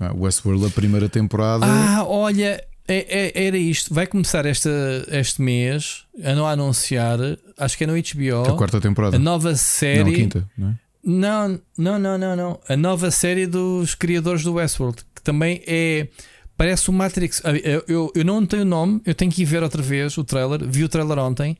Ah, 0.00 0.12
Westworld, 0.14 0.66
a 0.66 0.70
primeira 0.70 1.08
temporada. 1.08 1.64
Ah, 1.66 2.04
olha, 2.06 2.62
é, 2.86 3.32
é, 3.36 3.46
era 3.46 3.56
isto. 3.56 3.94
Vai 3.94 4.06
começar 4.06 4.44
esta, 4.46 4.70
este 5.08 5.40
mês 5.40 6.04
a 6.22 6.34
não 6.34 6.46
anunciar, 6.46 7.18
acho 7.58 7.78
que 7.78 7.84
é 7.84 7.86
no 7.86 7.94
HBO. 7.94 8.52
A 8.52 8.56
quarta 8.56 8.80
temporada. 8.80 9.16
A 9.16 9.18
nova 9.18 9.54
série. 9.54 10.02
Não, 10.04 10.10
a 10.10 10.14
quinta, 10.14 10.50
não 10.56 10.68
é? 10.70 10.78
Não, 11.06 11.60
não, 11.76 11.98
não, 11.98 12.18
não, 12.18 12.36
não. 12.36 12.60
A 12.68 12.76
nova 12.76 13.10
série 13.10 13.46
dos 13.46 13.94
criadores 13.94 14.42
do 14.42 14.54
Westworld, 14.54 15.02
que 15.14 15.22
também 15.22 15.62
é. 15.66 16.08
Parece 16.56 16.88
o 16.88 16.92
Matrix. 16.92 17.42
Ah, 17.44 17.52
eu, 17.52 17.84
eu, 17.88 18.12
eu 18.14 18.24
não 18.24 18.44
tenho 18.46 18.62
o 18.62 18.66
nome, 18.66 19.00
eu 19.04 19.14
tenho 19.14 19.30
que 19.30 19.42
ir 19.42 19.44
ver 19.44 19.62
outra 19.62 19.82
vez 19.82 20.16
o 20.18 20.24
trailer. 20.24 20.64
Vi 20.66 20.84
o 20.84 20.88
trailer 20.88 21.18
ontem. 21.18 21.56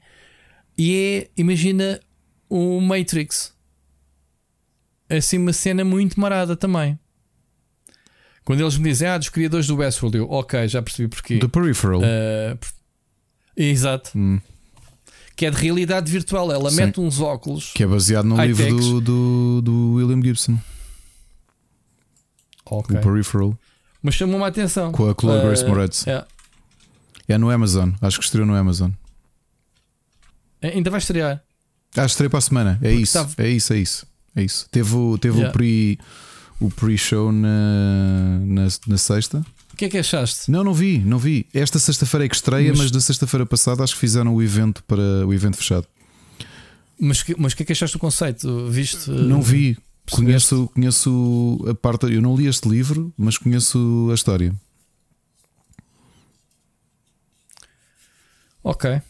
E 0.77 1.27
é, 1.37 1.41
imagina, 1.41 2.01
o 2.49 2.81
Matrix. 2.81 3.53
Assim, 5.09 5.39
uma 5.39 5.53
cena 5.53 5.85
muito 5.85 6.19
marada 6.19 6.57
também. 6.57 6.99
Quando 8.45 8.61
eles 8.61 8.77
me 8.77 8.91
dizem, 8.91 9.09
ah, 9.09 9.17
dos 9.17 9.31
criadores 9.31 9.67
do 9.67 9.77
Westworld, 9.77 10.19
eu, 10.19 10.31
ok, 10.31 10.69
já 10.69 10.83
percebi 10.83 11.09
porquê. 11.09 11.39
The 11.39 11.49
Peripheral. 11.49 12.01
Uh, 12.01 12.59
exato. 13.57 14.11
Hum. 14.15 14.39
Que 15.35 15.47
é 15.47 15.51
de 15.51 15.57
realidade 15.57 16.11
virtual. 16.11 16.53
Ela 16.53 16.71
Sim. 16.71 16.77
mete 16.77 17.01
uns 17.01 17.21
óculos. 17.21 17.73
Que 17.75 17.83
é 17.83 17.87
baseado 17.87 18.27
no 18.27 18.41
livro 18.45 18.69
do, 18.69 19.01
do, 19.01 19.63
do, 19.63 19.93
William 19.95 20.23
Gibson. 20.23 20.59
Ok. 22.67 22.97
O 22.97 23.01
Peripheral. 23.01 23.59
Mas 24.03 24.15
chamou-me 24.15 24.45
a 24.45 24.49
atenção. 24.49 24.93
Com 24.93 25.11
a 25.11 25.15
Chloe 25.19 25.39
uh, 25.39 25.43
Grace 25.43 25.65
Moretz. 25.65 26.07
É. 26.07 26.25
é 27.27 27.39
no 27.39 27.51
Amazon. 27.51 27.93
Acho 28.03 28.19
que 28.19 28.25
estreou 28.25 28.47
no 28.47 28.55
Amazon. 28.55 28.91
É, 30.61 30.69
ainda 30.69 30.91
vai 30.91 30.99
estrear. 30.99 31.43
Ah, 31.97 32.05
estreia 32.05 32.29
para 32.29 32.39
a 32.39 32.43
semana. 32.43 32.79
É 32.83 32.93
isso. 32.93 33.19
É 33.39 33.49
isso, 33.49 33.73
é 33.73 33.79
isso. 33.79 34.07
É 34.37 34.43
isso. 34.43 34.69
Teve, 34.71 34.95
o, 34.95 35.17
teve 35.17 35.37
yeah. 35.37 35.51
o 35.51 35.53
pre 35.53 35.99
o 36.61 36.71
pre-show 36.71 37.33
na, 37.33 38.39
na, 38.45 38.69
na, 38.87 38.99
sexta. 38.99 39.45
O 39.73 39.77
que 39.77 39.87
é 39.87 39.89
que 39.89 39.99
achaste? 39.99 40.51
Não, 40.51 40.63
não 40.63 40.73
vi, 40.73 40.99
não 40.99 41.19
vi. 41.19 41.47
Esta 41.53 41.79
sexta-feira 41.79 42.27
é 42.27 42.29
que 42.29 42.35
estreia, 42.35 42.71
mas, 42.71 42.79
mas 42.79 42.93
na 42.93 43.01
sexta-feira 43.01 43.45
passada 43.45 43.83
acho 43.83 43.95
que 43.95 44.01
fizeram 44.01 44.35
o 44.35 44.43
evento 44.43 44.83
para 44.85 45.27
o 45.27 45.33
evento 45.33 45.57
fechado. 45.57 45.87
Mas, 46.99 47.25
mas 47.37 47.53
o 47.53 47.57
que 47.57 47.63
é 47.63 47.67
que 47.67 47.73
achaste 47.73 47.97
do 47.97 48.01
conceito? 48.01 48.69
Viste? 48.69 49.11
Não 49.11 49.43
vi. 49.43 49.77
Conheço, 50.11 50.69
conheço 50.75 51.65
a 51.69 51.75
parte. 51.75 52.07
Eu 52.13 52.23
não 52.23 52.37
li 52.37 52.47
este 52.47 52.69
livro, 52.69 53.13
mas 53.17 53.39
conheço 53.39 54.09
a 54.11 54.15
história. 54.15 54.55
Ok 58.63 59.01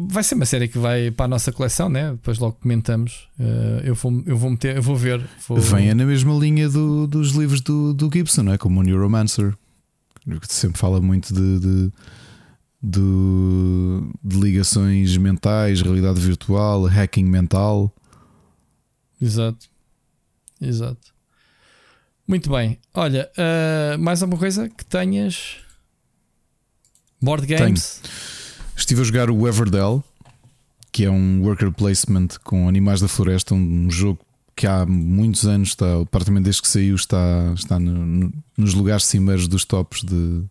vai 0.00 0.22
ser 0.22 0.36
uma 0.36 0.46
série 0.46 0.68
que 0.68 0.78
vai 0.78 1.10
para 1.10 1.24
a 1.24 1.28
nossa 1.28 1.50
coleção, 1.50 1.88
né? 1.88 2.12
Depois 2.12 2.38
logo 2.38 2.56
comentamos. 2.60 3.28
Uh, 3.36 3.80
eu, 3.82 3.94
vou, 3.96 4.22
eu 4.26 4.36
vou 4.36 4.50
meter, 4.50 4.76
eu 4.76 4.82
vou 4.82 4.94
ver. 4.94 5.20
Vou... 5.48 5.58
Vem 5.58 5.92
na 5.92 6.04
mesma 6.06 6.32
linha 6.34 6.68
do, 6.68 7.08
dos 7.08 7.32
livros 7.32 7.60
do, 7.60 7.92
do 7.92 8.08
Gibson, 8.12 8.44
não 8.44 8.52
é? 8.52 8.58
Como 8.58 8.78
o 8.78 8.82
Neuromancer, 8.84 9.56
que 10.24 10.54
sempre 10.54 10.78
fala 10.78 11.00
muito 11.00 11.34
de, 11.34 11.58
de, 11.58 11.92
de, 12.80 13.00
de 14.22 14.36
ligações 14.38 15.16
mentais, 15.16 15.82
realidade 15.82 16.20
virtual, 16.20 16.84
hacking 16.84 17.24
mental. 17.24 17.92
Exato, 19.20 19.68
exato. 20.60 21.12
Muito 22.24 22.48
bem. 22.50 22.78
Olha, 22.94 23.28
uh, 23.36 23.98
mais 23.98 24.22
alguma 24.22 24.38
coisa 24.38 24.68
que 24.68 24.84
tenhas? 24.84 25.56
Board 27.20 27.46
games? 27.46 28.00
Tenho. 28.00 28.37
Estive 28.78 29.00
a 29.00 29.04
jogar 29.04 29.28
o 29.28 29.46
Everdell, 29.48 30.02
que 30.92 31.04
é 31.04 31.10
um 31.10 31.42
worker 31.42 31.72
placement 31.72 32.28
com 32.44 32.68
animais 32.68 33.00
da 33.00 33.08
floresta, 33.08 33.52
um 33.52 33.90
jogo 33.90 34.20
que 34.54 34.68
há 34.68 34.86
muitos 34.86 35.46
anos 35.46 35.70
está, 35.70 35.86
praticamente 36.10 36.44
desde 36.44 36.62
que 36.62 36.68
saiu, 36.68 36.94
está, 36.94 37.52
está 37.56 37.78
no, 37.78 38.06
no, 38.06 38.32
nos 38.56 38.74
lugares 38.74 39.04
cimeiros 39.04 39.48
dos 39.48 39.64
tops 39.64 40.02
de, 40.02 40.42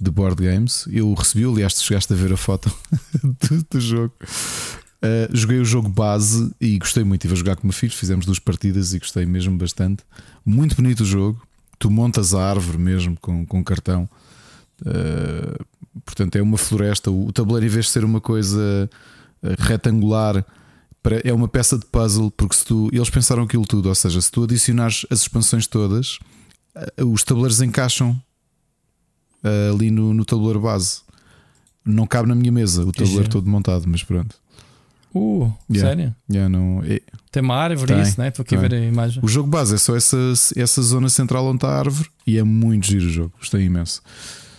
de 0.00 0.10
board 0.10 0.42
games. 0.42 0.86
Eu 0.90 1.12
recebi, 1.14 1.44
aliás, 1.44 1.82
chegaste 1.82 2.12
a 2.12 2.16
ver 2.16 2.32
a 2.32 2.36
foto 2.36 2.72
do, 3.22 3.66
do 3.68 3.80
jogo. 3.80 4.14
Uh, 4.22 5.36
joguei 5.36 5.58
o 5.58 5.64
jogo 5.64 5.88
base 5.88 6.50
e 6.60 6.78
gostei 6.78 7.02
muito. 7.02 7.22
Estive 7.22 7.34
a 7.34 7.36
jogar 7.36 7.56
com 7.56 7.64
o 7.64 7.66
meu 7.66 7.74
filho, 7.74 7.92
fizemos 7.92 8.24
duas 8.24 8.38
partidas 8.38 8.94
e 8.94 9.00
gostei 9.00 9.26
mesmo 9.26 9.58
bastante. 9.58 10.04
Muito 10.46 10.76
bonito 10.76 11.00
o 11.00 11.06
jogo. 11.06 11.42
Tu 11.78 11.90
montas 11.90 12.34
a 12.34 12.48
árvore 12.48 12.78
mesmo 12.78 13.16
com, 13.20 13.44
com 13.44 13.62
cartão. 13.64 14.08
Uh, 14.80 15.64
portanto, 16.04 16.36
é 16.36 16.42
uma 16.42 16.56
floresta. 16.56 17.10
O 17.10 17.32
tabuleiro, 17.32 17.66
em 17.66 17.68
vez 17.68 17.86
de 17.86 17.92
ser 17.92 18.04
uma 18.04 18.20
coisa 18.20 18.90
eh, 19.42 19.54
retangular, 19.58 20.44
é 21.22 21.32
uma 21.32 21.48
peça 21.48 21.78
de 21.78 21.86
puzzle. 21.86 22.30
Porque 22.30 22.56
se 22.56 22.64
tu, 22.64 22.88
eles 22.92 23.10
pensaram 23.10 23.42
aquilo 23.42 23.66
tudo, 23.66 23.88
ou 23.88 23.94
seja, 23.94 24.20
se 24.20 24.30
tu 24.30 24.44
adicionares 24.44 25.06
as 25.10 25.20
expansões 25.20 25.66
todas, 25.66 26.18
eh, 26.74 27.04
os 27.04 27.22
tabuleiros 27.22 27.60
encaixam 27.60 28.20
eh, 29.42 29.70
ali 29.72 29.90
no, 29.90 30.14
no 30.14 30.24
tabuleiro 30.24 30.60
base. 30.60 31.02
Não 31.84 32.06
cabe 32.06 32.28
na 32.28 32.34
minha 32.34 32.50
mesa 32.50 32.82
o 32.82 32.92
tabuleiro 32.92 33.28
todo 33.28 33.48
montado, 33.48 33.84
mas 33.86 34.02
pronto. 34.02 34.36
Uh, 35.14 35.52
yeah. 35.70 35.88
sério? 35.88 36.14
Yeah, 36.28 36.48
não, 36.48 36.82
é... 36.82 37.00
Tem 37.30 37.40
uma 37.42 37.54
árvore, 37.54 37.92
tem, 37.92 38.02
isso, 38.02 38.20
né? 38.20 38.28
Estou 38.28 38.42
aqui 38.42 38.56
a 38.56 38.58
ver 38.58 38.74
a 38.74 38.80
imagem. 38.80 39.22
O 39.22 39.28
jogo 39.28 39.48
base 39.48 39.74
é 39.74 39.78
só 39.78 39.94
essa, 39.94 40.16
essa 40.56 40.82
zona 40.82 41.08
central 41.08 41.46
onde 41.46 41.58
está 41.58 41.68
a 41.68 41.78
árvore 41.78 42.08
e 42.26 42.38
é 42.38 42.42
muito 42.42 42.86
giro 42.86 43.06
o 43.06 43.10
jogo. 43.10 43.32
Gostei 43.38 43.62
imenso. 43.62 44.02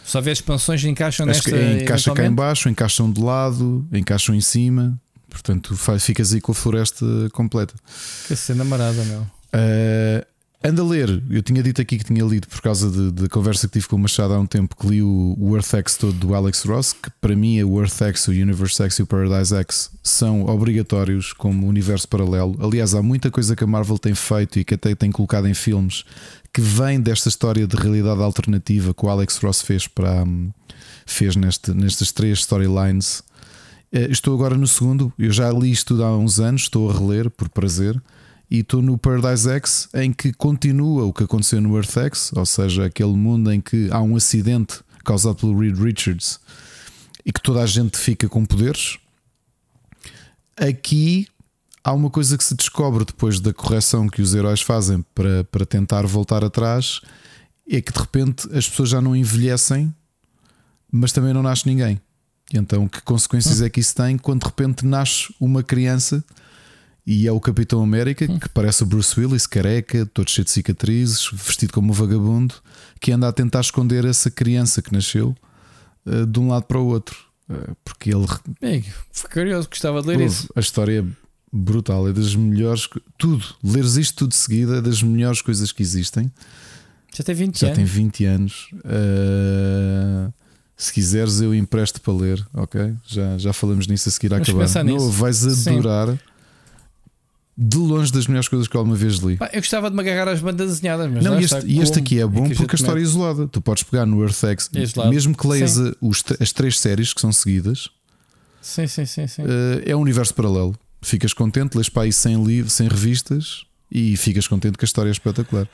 Só 0.05 0.21
vê 0.21 0.31
expansões 0.31 0.83
encaixam 0.85 1.25
nesta. 1.25 1.49
Encaixa 1.49 2.13
cá 2.13 2.25
em 2.25 2.31
baixo, 2.31 2.69
encaixam 2.69 3.11
de 3.11 3.19
lado, 3.19 3.85
encaixam 3.91 4.35
em 4.35 4.41
cima. 4.41 4.99
Portanto, 5.27 5.75
faz, 5.75 6.05
ficas 6.05 6.31
aí 6.33 6.39
com 6.39 6.51
a 6.51 6.55
floresta 6.55 7.05
completa. 7.33 7.73
Que 8.27 8.35
cena 8.35 8.63
marada, 8.63 9.03
meu. 9.03 9.21
Uh, 9.21 10.25
anda 10.63 10.81
a 10.81 10.85
ler. 10.85 11.23
Eu 11.29 11.41
tinha 11.41 11.61
dito 11.61 11.81
aqui 11.81 11.97
que 11.97 12.05
tinha 12.05 12.23
lido 12.23 12.47
por 12.47 12.61
causa 12.61 13.11
da 13.11 13.27
conversa 13.27 13.67
que 13.67 13.73
tive 13.73 13.87
com 13.87 13.95
o 13.95 13.99
Machado 13.99 14.33
há 14.33 14.39
um 14.39 14.45
tempo 14.45 14.75
que 14.75 14.87
li 14.87 15.01
o, 15.01 15.35
o 15.39 15.55
Earth 15.55 15.73
X 15.73 15.97
todo 15.97 16.13
do 16.13 16.35
Alex 16.35 16.63
Ross, 16.63 16.93
que 16.93 17.09
para 17.19 17.35
mim 17.35 17.57
é 17.57 17.65
o 17.65 17.81
Earth 17.81 18.01
X, 18.01 18.27
o 18.27 18.31
Universe 18.31 18.81
X 18.83 18.99
e 18.99 19.01
o 19.01 19.07
Paradise 19.07 19.55
X 19.55 19.89
são 20.03 20.45
obrigatórios 20.45 21.33
como 21.33 21.67
universo 21.67 22.07
paralelo. 22.07 22.57
Aliás, 22.61 22.93
há 22.93 23.01
muita 23.01 23.31
coisa 23.31 23.55
que 23.55 23.63
a 23.63 23.67
Marvel 23.67 23.97
tem 23.97 24.13
feito 24.13 24.59
e 24.59 24.63
que 24.63 24.75
até 24.75 24.93
tem 24.93 25.11
colocado 25.11 25.47
em 25.47 25.53
filmes 25.53 26.05
que 26.55 26.61
vem 26.61 27.01
desta 27.01 27.27
história 27.27 27.67
de 27.67 27.75
realidade 27.75 28.21
alternativa 28.21 28.93
que 28.93 29.05
o 29.05 29.09
Alex 29.09 29.39
Ross 29.39 29.61
fez 29.61 29.89
para 29.89 30.23
hum, 30.23 30.53
fez 31.05 31.35
neste, 31.35 31.73
nestas 31.73 32.13
três 32.13 32.39
storylines. 32.39 33.21
Eh, 33.91 34.07
estou 34.09 34.33
agora 34.33 34.55
no 34.55 34.65
segundo, 34.65 35.11
eu 35.19 35.33
já 35.33 35.51
li 35.51 35.69
isto 35.69 36.01
há 36.01 36.17
uns 36.17 36.39
anos, 36.39 36.61
estou 36.61 36.89
a 36.89 36.93
reler 36.93 37.29
por 37.29 37.49
prazer. 37.49 38.01
E 38.49 38.59
estou 38.59 38.81
no 38.81 38.97
Paradise 38.97 39.49
X 39.49 39.89
em 39.93 40.13
que 40.13 40.31
continua 40.31 41.03
o 41.03 41.11
que 41.11 41.25
aconteceu 41.25 41.59
no 41.59 41.75
Earth 41.75 41.97
X, 41.97 42.31
ou 42.33 42.45
seja, 42.45 42.85
aquele 42.85 43.17
mundo 43.17 43.51
em 43.51 43.59
que 43.59 43.89
há 43.91 44.01
um 44.01 44.15
acidente 44.15 44.79
causado 45.03 45.35
pelo 45.35 45.59
Reed 45.59 45.77
Richards 45.77 46.39
e 47.25 47.33
que 47.33 47.41
toda 47.41 47.61
a 47.63 47.65
gente 47.65 47.97
fica 47.97 48.29
com 48.29 48.45
poderes. 48.45 48.97
Aqui 50.55 51.27
há 51.85 51.93
uma 51.93 52.09
coisa 52.09 52.35
que 52.35 52.43
se 52.43 52.55
descobre 52.55 53.05
depois 53.05 53.39
da 53.39 53.53
correção 53.53 54.09
que 54.09 54.21
os 54.21 54.33
heróis 54.33 54.61
fazem 54.61 55.05
para, 55.13 55.43
para 55.43 55.65
tentar 55.65 56.05
voltar 56.07 56.43
atrás: 56.43 56.99
é 57.69 57.79
que 57.79 57.93
de 57.93 57.99
repente 57.99 58.47
as 58.51 58.67
pessoas 58.67 58.89
já 58.89 58.99
não 58.99 59.15
envelhecem, 59.15 59.93
mas 60.91 61.11
também 61.11 61.31
não 61.31 61.43
nasce 61.43 61.67
ninguém. 61.67 62.01
Então, 62.53 62.87
que 62.87 63.01
consequências 63.01 63.61
é 63.61 63.69
que 63.69 63.79
isso 63.79 63.95
tem 63.95 64.17
quando 64.17 64.41
de 64.41 64.47
repente 64.47 64.85
nasce 64.85 65.33
uma 65.39 65.63
criança 65.63 66.23
e 67.05 67.27
é 67.27 67.31
o 67.31 67.39
Capitão 67.39 67.83
América, 67.83 68.25
hum. 68.29 68.39
que 68.39 68.49
parece 68.49 68.81
o 68.81 68.85
Bruce 68.85 69.19
Willis, 69.19 69.45
careca, 69.45 70.05
todo 70.07 70.29
cheio 70.29 70.45
de 70.45 70.51
cicatrizes, 70.51 71.29
vestido 71.31 71.71
como 71.71 71.91
um 71.91 71.93
vagabundo, 71.93 72.55
que 72.99 73.11
anda 73.11 73.27
a 73.27 73.31
tentar 73.31 73.61
esconder 73.61 74.05
essa 74.05 74.31
criança 74.31 74.81
que 74.81 74.91
nasceu 74.91 75.35
uh, 76.05 76.25
de 76.25 76.39
um 76.39 76.47
lado 76.47 76.63
para 76.63 76.79
o 76.79 76.85
outro. 76.87 77.15
Uh, 77.47 77.75
porque 77.83 78.09
ele. 78.09 78.25
Amigo, 78.59 78.87
foi 79.11 79.29
curioso, 79.29 79.69
gostava 79.69 80.01
de 80.01 80.07
ler 80.07 80.21
isso. 80.21 80.47
A 80.55 80.59
história 80.59 81.05
brutal, 81.55 82.07
é 82.09 82.13
das 82.13 82.35
melhores. 82.35 82.89
Tudo, 83.17 83.43
leres 83.63 83.95
isto 83.95 84.15
tudo 84.17 84.29
de 84.31 84.35
seguida 84.35 84.77
é 84.77 84.81
das 84.81 85.01
melhores 85.01 85.41
coisas 85.41 85.71
que 85.71 85.81
existem. 85.81 86.31
Já 87.15 87.23
tem 87.23 87.33
20 87.33 87.59
Já 87.59 87.67
anos. 87.67 87.77
tem 87.77 87.85
20 87.85 88.25
anos. 88.25 88.67
Uh, 88.73 90.33
se 90.75 90.91
quiseres, 90.91 91.39
eu 91.39 91.55
empresto 91.55 92.01
para 92.01 92.13
ler, 92.13 92.45
ok? 92.53 92.93
Já, 93.07 93.37
já 93.37 93.53
falamos 93.53 93.87
nisso 93.87 94.09
a 94.09 94.11
seguir 94.11 94.33
a 94.33 94.37
acabar. 94.37 94.67
Não, 94.83 95.09
vais 95.09 95.45
adorar. 95.67 96.09
Sim. 96.09 96.19
de 97.57 97.77
longe 97.77 98.11
das 98.11 98.27
melhores 98.27 98.49
coisas 98.49 98.67
que 98.67 98.75
alguma 98.75 98.97
vez 98.97 99.15
li. 99.15 99.37
Eu 99.53 99.61
gostava 99.61 99.89
de 99.89 99.95
me 99.95 100.01
agarrar 100.01 100.29
às 100.29 100.41
bandas 100.41 100.67
desenhadas, 100.71 101.09
mas 101.09 101.23
não, 101.23 101.35
não 101.35 101.39
este, 101.39 101.65
e 101.65 101.79
este 101.79 101.99
aqui 101.99 102.19
é 102.19 102.27
bom 102.27 102.47
é 102.47 102.53
porque 102.53 102.75
a 102.75 102.79
história 102.79 102.99
é 102.99 103.03
isolada. 103.03 103.47
Tu 103.47 103.61
podes 103.61 103.83
pegar 103.83 104.05
no 104.05 104.21
EarthX, 104.21 104.69
é 104.75 105.09
mesmo 105.09 105.37
que 105.37 105.47
leias 105.47 105.77
os, 106.01 106.21
as 106.37 106.51
três 106.51 106.77
séries 106.77 107.13
que 107.13 107.21
são 107.21 107.31
seguidas, 107.31 107.89
sim, 108.61 108.87
sim, 108.87 109.05
sim, 109.05 109.25
sim. 109.25 109.43
Uh, 109.43 109.81
é 109.85 109.95
um 109.95 110.01
universo 110.01 110.33
paralelo. 110.33 110.77
Ficas 111.05 111.33
contente, 111.33 111.75
lês 111.75 111.87
para 111.87 112.03
aí 112.03 112.11
sem 112.11 112.43
livros, 112.43 112.73
sem 112.73 112.87
revistas 112.87 113.63
e 113.91 114.17
ficas 114.17 114.47
contente 114.47 114.77
que 114.77 114.83
a 114.83 114.87
história 114.87 115.09
é 115.09 115.11
espetacular 115.11 115.69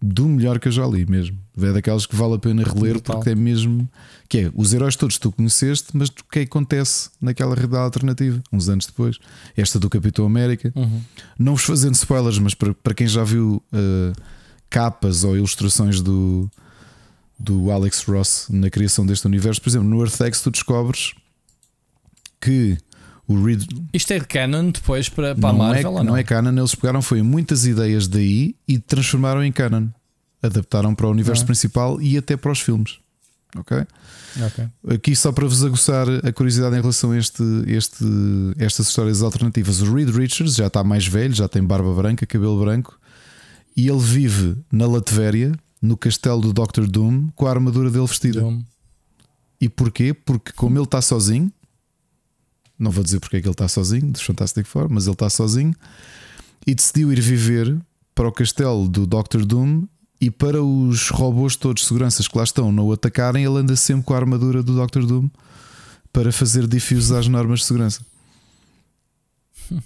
do 0.00 0.28
melhor 0.28 0.58
que 0.58 0.68
eu 0.68 0.72
já 0.72 0.86
li 0.86 1.06
mesmo. 1.06 1.38
É 1.58 1.72
daquelas 1.72 2.04
que 2.04 2.14
vale 2.14 2.34
a 2.34 2.38
pena 2.38 2.62
reler 2.62 2.92
Brutal. 2.92 3.16
porque 3.16 3.30
é 3.30 3.34
mesmo 3.34 3.88
que 4.28 4.38
é 4.38 4.50
os 4.54 4.74
heróis 4.74 4.96
todos 4.96 5.16
que 5.16 5.22
tu 5.22 5.32
conheceste, 5.32 5.88
mas 5.94 6.08
o 6.08 6.24
que 6.30 6.40
acontece 6.40 7.08
naquela 7.20 7.54
realidade 7.54 7.84
alternativa, 7.84 8.42
uns 8.52 8.68
anos 8.68 8.86
depois. 8.86 9.18
Esta 9.56 9.78
do 9.78 9.88
Capitão 9.88 10.26
América. 10.26 10.70
Uhum. 10.76 11.00
Não 11.38 11.56
vos 11.56 11.64
fazendo 11.64 11.94
spoilers, 11.94 12.38
mas 12.38 12.54
para, 12.54 12.74
para 12.74 12.92
quem 12.92 13.06
já 13.06 13.24
viu 13.24 13.62
uh, 13.72 14.22
capas 14.68 15.24
ou 15.24 15.36
ilustrações 15.36 16.02
do, 16.02 16.50
do 17.38 17.70
Alex 17.70 18.04
Ross 18.04 18.46
na 18.50 18.68
criação 18.68 19.06
deste 19.06 19.26
universo, 19.26 19.60
por 19.62 19.70
exemplo, 19.70 19.88
no 19.88 20.00
EarthX 20.00 20.42
tu 20.42 20.50
descobres 20.50 21.14
que 22.40 22.76
o 23.26 23.42
Reed. 23.42 23.64
Isto 23.92 24.12
é 24.12 24.20
canon 24.20 24.70
depois 24.70 25.08
para, 25.08 25.34
para 25.34 25.52
não 25.52 25.62
a 25.62 25.68
Marvel? 25.68 25.90
É, 25.90 25.94
não? 25.94 26.04
não 26.04 26.16
é 26.16 26.22
canon, 26.22 26.56
eles 26.58 26.74
pegaram 26.74 27.00
foi 27.00 27.22
muitas 27.22 27.66
ideias 27.66 28.06
daí 28.06 28.54
e 28.68 28.78
transformaram 28.78 29.42
em 29.42 29.52
canon. 29.52 29.88
Adaptaram 30.42 30.94
para 30.94 31.06
o 31.06 31.10
universo 31.10 31.42
ah. 31.42 31.46
principal 31.46 32.02
e 32.02 32.18
até 32.18 32.36
para 32.36 32.52
os 32.52 32.60
filmes. 32.60 32.98
Ok? 33.56 33.86
okay. 34.46 34.68
Aqui 34.88 35.16
só 35.16 35.32
para 35.32 35.46
vos 35.46 35.64
aguçar 35.64 36.06
a 36.24 36.32
curiosidade 36.32 36.76
em 36.76 36.80
relação 36.80 37.12
a 37.12 37.18
este, 37.18 37.42
este, 37.66 38.04
estas 38.58 38.88
histórias 38.88 39.22
alternativas. 39.22 39.80
O 39.80 39.94
Reed 39.94 40.10
Richards 40.10 40.56
já 40.56 40.66
está 40.66 40.82
mais 40.82 41.06
velho, 41.06 41.32
já 41.32 41.48
tem 41.48 41.62
barba 41.62 41.94
branca, 41.94 42.26
cabelo 42.26 42.60
branco, 42.60 42.98
e 43.76 43.88
ele 43.88 44.00
vive 44.00 44.56
na 44.70 44.86
Latvéria, 44.86 45.52
no 45.80 45.96
castelo 45.96 46.40
do 46.40 46.52
Dr. 46.52 46.86
Doom, 46.86 47.28
com 47.34 47.46
a 47.46 47.50
armadura 47.50 47.90
dele 47.90 48.06
vestida. 48.06 48.40
Doom. 48.40 48.62
E 49.60 49.68
porquê? 49.68 50.12
Porque 50.12 50.52
como 50.52 50.76
ele 50.76 50.84
está 50.84 51.00
sozinho, 51.00 51.50
não 52.78 52.90
vou 52.90 53.04
dizer 53.04 53.20
porque 53.20 53.36
é 53.36 53.40
que 53.40 53.46
ele 53.46 53.52
está 53.52 53.68
sozinho, 53.68 54.10
dos 54.10 54.22
Fantastic 54.22 54.66
Four, 54.66 54.88
mas 54.90 55.06
ele 55.06 55.14
está 55.14 55.30
sozinho 55.30 55.74
e 56.66 56.74
decidiu 56.74 57.12
ir 57.12 57.20
viver 57.20 57.76
para 58.14 58.28
o 58.28 58.32
castelo 58.32 58.88
do 58.88 59.06
Dr. 59.06 59.44
Doom 59.44 59.86
e 60.20 60.30
para 60.30 60.62
os 60.62 61.10
robôs 61.10 61.56
todos 61.56 61.82
de 61.82 61.88
seguranças 61.88 62.28
que 62.28 62.38
lá 62.38 62.44
estão 62.44 62.72
não 62.72 62.86
o 62.86 62.92
atacarem, 62.92 63.44
ele 63.44 63.58
anda 63.58 63.76
sempre 63.76 64.04
com 64.04 64.14
a 64.14 64.16
armadura 64.16 64.62
do 64.62 64.74
Dr. 64.74 65.04
Doom 65.04 65.28
para 66.12 66.32
fazer 66.32 66.66
diffuse 66.66 67.14
às 67.14 67.26
normas 67.26 67.60
de 67.60 67.66
segurança. 67.66 68.00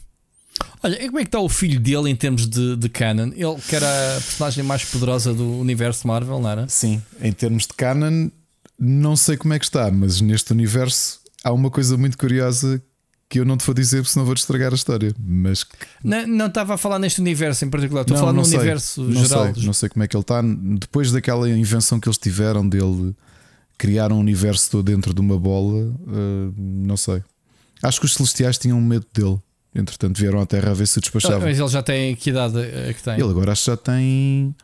Olha, 0.83 1.03
e 1.03 1.07
como 1.07 1.19
é 1.19 1.23
que 1.23 1.29
está 1.29 1.41
o 1.41 1.49
filho 1.49 1.81
dele 1.81 2.11
em 2.11 2.17
termos 2.17 2.47
de, 2.47 2.77
de 2.77 2.89
canon? 2.89 3.33
Ele 3.35 3.57
que 3.67 3.75
era 3.75 4.17
a 4.17 4.21
personagem 4.21 4.63
mais 4.63 4.85
poderosa 4.85 5.33
do 5.33 5.59
universo 5.59 6.07
Marvel, 6.07 6.39
não 6.41 6.51
era? 6.51 6.69
Sim, 6.69 7.03
em 7.21 7.33
termos 7.33 7.67
de 7.67 7.73
canon, 7.75 8.31
não 8.79 9.17
sei 9.17 9.37
como 9.37 9.55
é 9.55 9.59
que 9.59 9.65
está, 9.65 9.91
mas 9.91 10.21
neste 10.21 10.53
universo 10.53 11.18
há 11.45 11.53
uma 11.53 11.71
coisa 11.71 11.97
muito 11.97 12.17
curiosa 12.17 12.83
que 13.29 13.41
eu 13.41 13.45
não 13.45 13.57
te 13.57 13.67
vou 13.67 13.75
dizer 13.75 13.99
porque 13.99 14.13
senão 14.13 14.25
vou-te 14.25 14.39
estragar 14.39 14.73
a 14.73 14.75
história. 14.75 15.15
Mas 15.19 15.67
não, 16.03 16.27
não 16.27 16.47
estava 16.47 16.75
a 16.75 16.79
falar 16.79 16.99
neste 16.99 17.21
universo 17.21 17.65
em 17.65 17.71
particular, 17.71 18.03
estou 18.03 18.17
não, 18.17 18.23
a 18.23 18.27
falar 18.27 18.33
no 18.33 18.45
sei, 18.45 18.57
universo 18.57 19.03
não 19.03 19.25
geral. 19.25 19.55
Sei, 19.55 19.65
não 19.65 19.73
sei 19.73 19.89
como 19.89 20.03
é 20.03 20.09
que 20.09 20.17
ele 20.17 20.23
está. 20.23 20.43
Depois 20.43 21.13
daquela 21.13 21.49
invenção 21.49 22.01
que 22.01 22.09
eles 22.09 22.19
tiveram 22.19 22.67
dele 22.67 23.15
criar 23.77 24.13
um 24.13 24.19
universo 24.19 24.71
todo 24.71 24.85
dentro 24.85 25.13
de 25.13 25.21
uma 25.21 25.39
bola, 25.39 25.85
uh, 25.85 26.55
não 26.57 26.97
sei. 26.97 27.23
Acho 27.83 28.01
que 28.01 28.07
os 28.07 28.15
celestiais 28.15 28.59
tinham 28.59 28.81
medo 28.81 29.07
dele. 29.13 29.39
Entretanto, 29.75 30.19
vieram 30.19 30.41
à 30.41 30.47
Terra 30.47 30.71
a 30.71 30.75
ver 30.75 30.87
se 30.87 30.99
despachavam. 30.99 31.43
Mas 31.43 31.59
ele 31.59 31.69
já 31.69 31.83
tem 31.83 32.17
que 32.17 32.31
idade 32.31 32.59
é 32.59 32.93
que 32.93 33.03
tem? 33.03 33.15
Ele 33.15 33.31
agora 33.31 33.53
acho 33.53 33.65
que 33.65 33.71
já 33.71 33.77
tem 33.77 34.55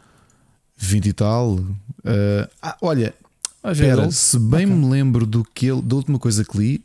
20 0.76 1.06
e 1.06 1.12
tal. 1.12 1.54
Uh, 1.54 2.48
ah, 2.60 2.76
olha, 2.80 3.14
Espera, 3.64 4.10
se 4.10 4.38
bem 4.38 4.66
okay. 4.66 4.76
me 4.76 4.90
lembro 4.90 5.24
do 5.24 5.42
que 5.42 5.66
ele, 5.66 5.80
da 5.80 5.96
última 5.96 6.18
coisa 6.18 6.44
que 6.44 6.58
li, 6.58 6.84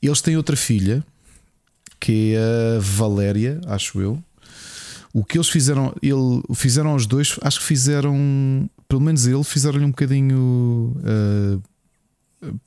eles 0.00 0.20
têm 0.20 0.36
outra 0.36 0.56
filha 0.56 1.04
que 2.00 2.34
é 2.34 2.76
a 2.76 2.80
Valéria, 2.80 3.60
acho 3.66 4.00
eu. 4.00 4.22
O 5.12 5.24
que 5.24 5.38
eles 5.38 5.48
fizeram, 5.48 5.94
ele 6.02 6.42
fizeram 6.54 6.94
os 6.94 7.06
dois, 7.06 7.38
acho 7.42 7.60
que 7.60 7.66
fizeram, 7.66 8.68
pelo 8.86 9.00
menos 9.00 9.26
ele, 9.26 9.42
fizeram-lhe 9.42 9.84
um 9.84 9.90
bocadinho 9.90 10.94
uh, 10.98 11.62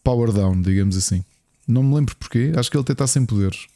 power 0.03 0.32
down, 0.32 0.61
digamos 0.61 0.98
assim. 0.98 1.24
Não 1.68 1.84
me 1.84 1.95
lembro 1.95 2.16
porquê, 2.16 2.52
acho 2.56 2.72
que 2.72 2.78
ele 2.78 2.82
até 2.82 2.94
está 2.94 3.06
sem 3.06 3.26
poderes. 3.26 3.68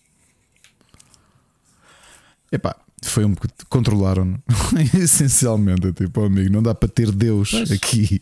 Epá, 2.51 2.75
foi 3.03 3.25
um 3.25 3.35
controlaram 3.69 4.41
essencialmente. 4.93 5.93
Tipo, 5.93 6.21
oh, 6.21 6.25
amigo, 6.25 6.51
não 6.51 6.63
dá 6.63 6.73
para 6.73 6.89
ter 6.89 7.11
Deus 7.11 7.51
pois. 7.51 7.71
aqui. 7.71 8.21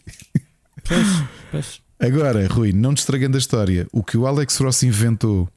Pois, 0.84 1.08
pois. 1.52 1.82
Agora, 2.00 2.48
Rui, 2.48 2.74
não 2.74 2.96
te 2.96 3.00
estragando 3.00 3.38
a 3.38 3.40
história, 3.40 3.88
o 3.92 4.04
que 4.04 4.18
o 4.18 4.26
Alex 4.26 4.58
Ross 4.58 4.82
inventou 4.82 5.48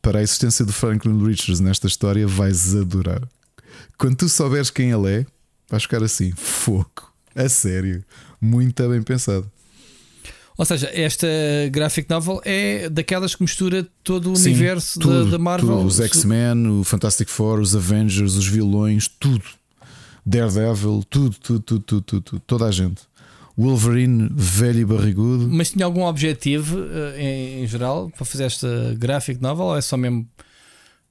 para 0.00 0.20
a 0.20 0.22
existência 0.22 0.64
do 0.64 0.72
Franklin 0.72 1.24
Richards 1.26 1.58
nesta 1.58 1.88
história 1.88 2.26
vais 2.26 2.74
adorar. 2.76 3.20
Quando 3.98 4.16
tu 4.16 4.28
souberes 4.28 4.70
quem 4.70 4.92
ele 4.92 5.12
é, 5.12 5.26
vais 5.68 5.82
ficar 5.82 6.02
assim, 6.02 6.30
foco, 6.36 7.12
a 7.34 7.48
sério, 7.48 8.04
muito 8.40 8.88
bem 8.88 9.02
pensado. 9.02 9.50
Ou 10.56 10.64
seja, 10.64 10.90
esta 10.92 11.26
graphic 11.70 12.10
novel 12.10 12.40
é 12.44 12.88
daquelas 12.88 13.34
que 13.34 13.42
mistura 13.42 13.86
todo 14.02 14.32
o 14.32 14.36
Sim, 14.36 14.50
universo 14.50 14.98
tudo, 14.98 15.24
da, 15.24 15.30
da, 15.32 15.38
Marvel. 15.38 15.68
Tudo, 15.68 15.86
os 15.86 16.00
X-Men, 16.00 16.80
o 16.80 16.84
Fantastic 16.84 17.28
Four, 17.28 17.60
os 17.60 17.76
Avengers, 17.76 18.34
os 18.34 18.46
vilões, 18.46 19.06
tudo. 19.06 19.44
Daredevil, 20.26 21.04
tudo, 21.08 21.36
tudo, 21.38 21.60
tudo, 21.60 21.80
tudo, 21.80 22.20
tudo, 22.20 22.42
toda 22.46 22.66
a 22.66 22.72
gente. 22.72 23.02
Wolverine 23.58 24.30
velho 24.32 24.78
e 24.78 24.84
barrigudo. 24.84 25.48
Mas 25.50 25.70
tinha 25.70 25.84
algum 25.84 26.04
objetivo 26.04 26.78
uh, 26.78 27.16
em, 27.16 27.64
em, 27.64 27.66
geral 27.66 28.08
para 28.10 28.24
fazer 28.24 28.44
esta 28.44 28.94
graphic 28.96 29.42
novel 29.42 29.66
ou 29.66 29.76
é 29.76 29.80
só 29.80 29.96
mesmo, 29.96 30.28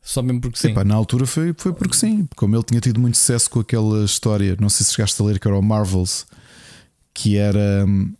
só 0.01 0.21
mesmo 0.23 0.39
porque 0.39 0.57
sim? 0.57 0.69
Epá, 0.69 0.85
na 0.85 0.95
altura 0.95 1.25
foi, 1.25 1.53
foi 1.57 1.73
porque 1.73 1.97
sim, 1.97 2.25
como 2.37 2.55
ele 2.55 2.63
tinha 2.63 2.79
tido 2.79 3.01
muito 3.01 3.17
sucesso 3.17 3.49
com 3.49 3.59
aquela 3.59 4.05
história, 4.05 4.55
não 4.61 4.69
sei 4.69 4.85
se 4.85 4.93
chegaste 4.93 5.21
a 5.21 5.25
ler, 5.25 5.39
que 5.39 5.47
era 5.47 5.59
o 5.59 5.61
Marvels, 5.61 6.25
que 7.13 7.35
era 7.35 7.83
um, 7.85 8.13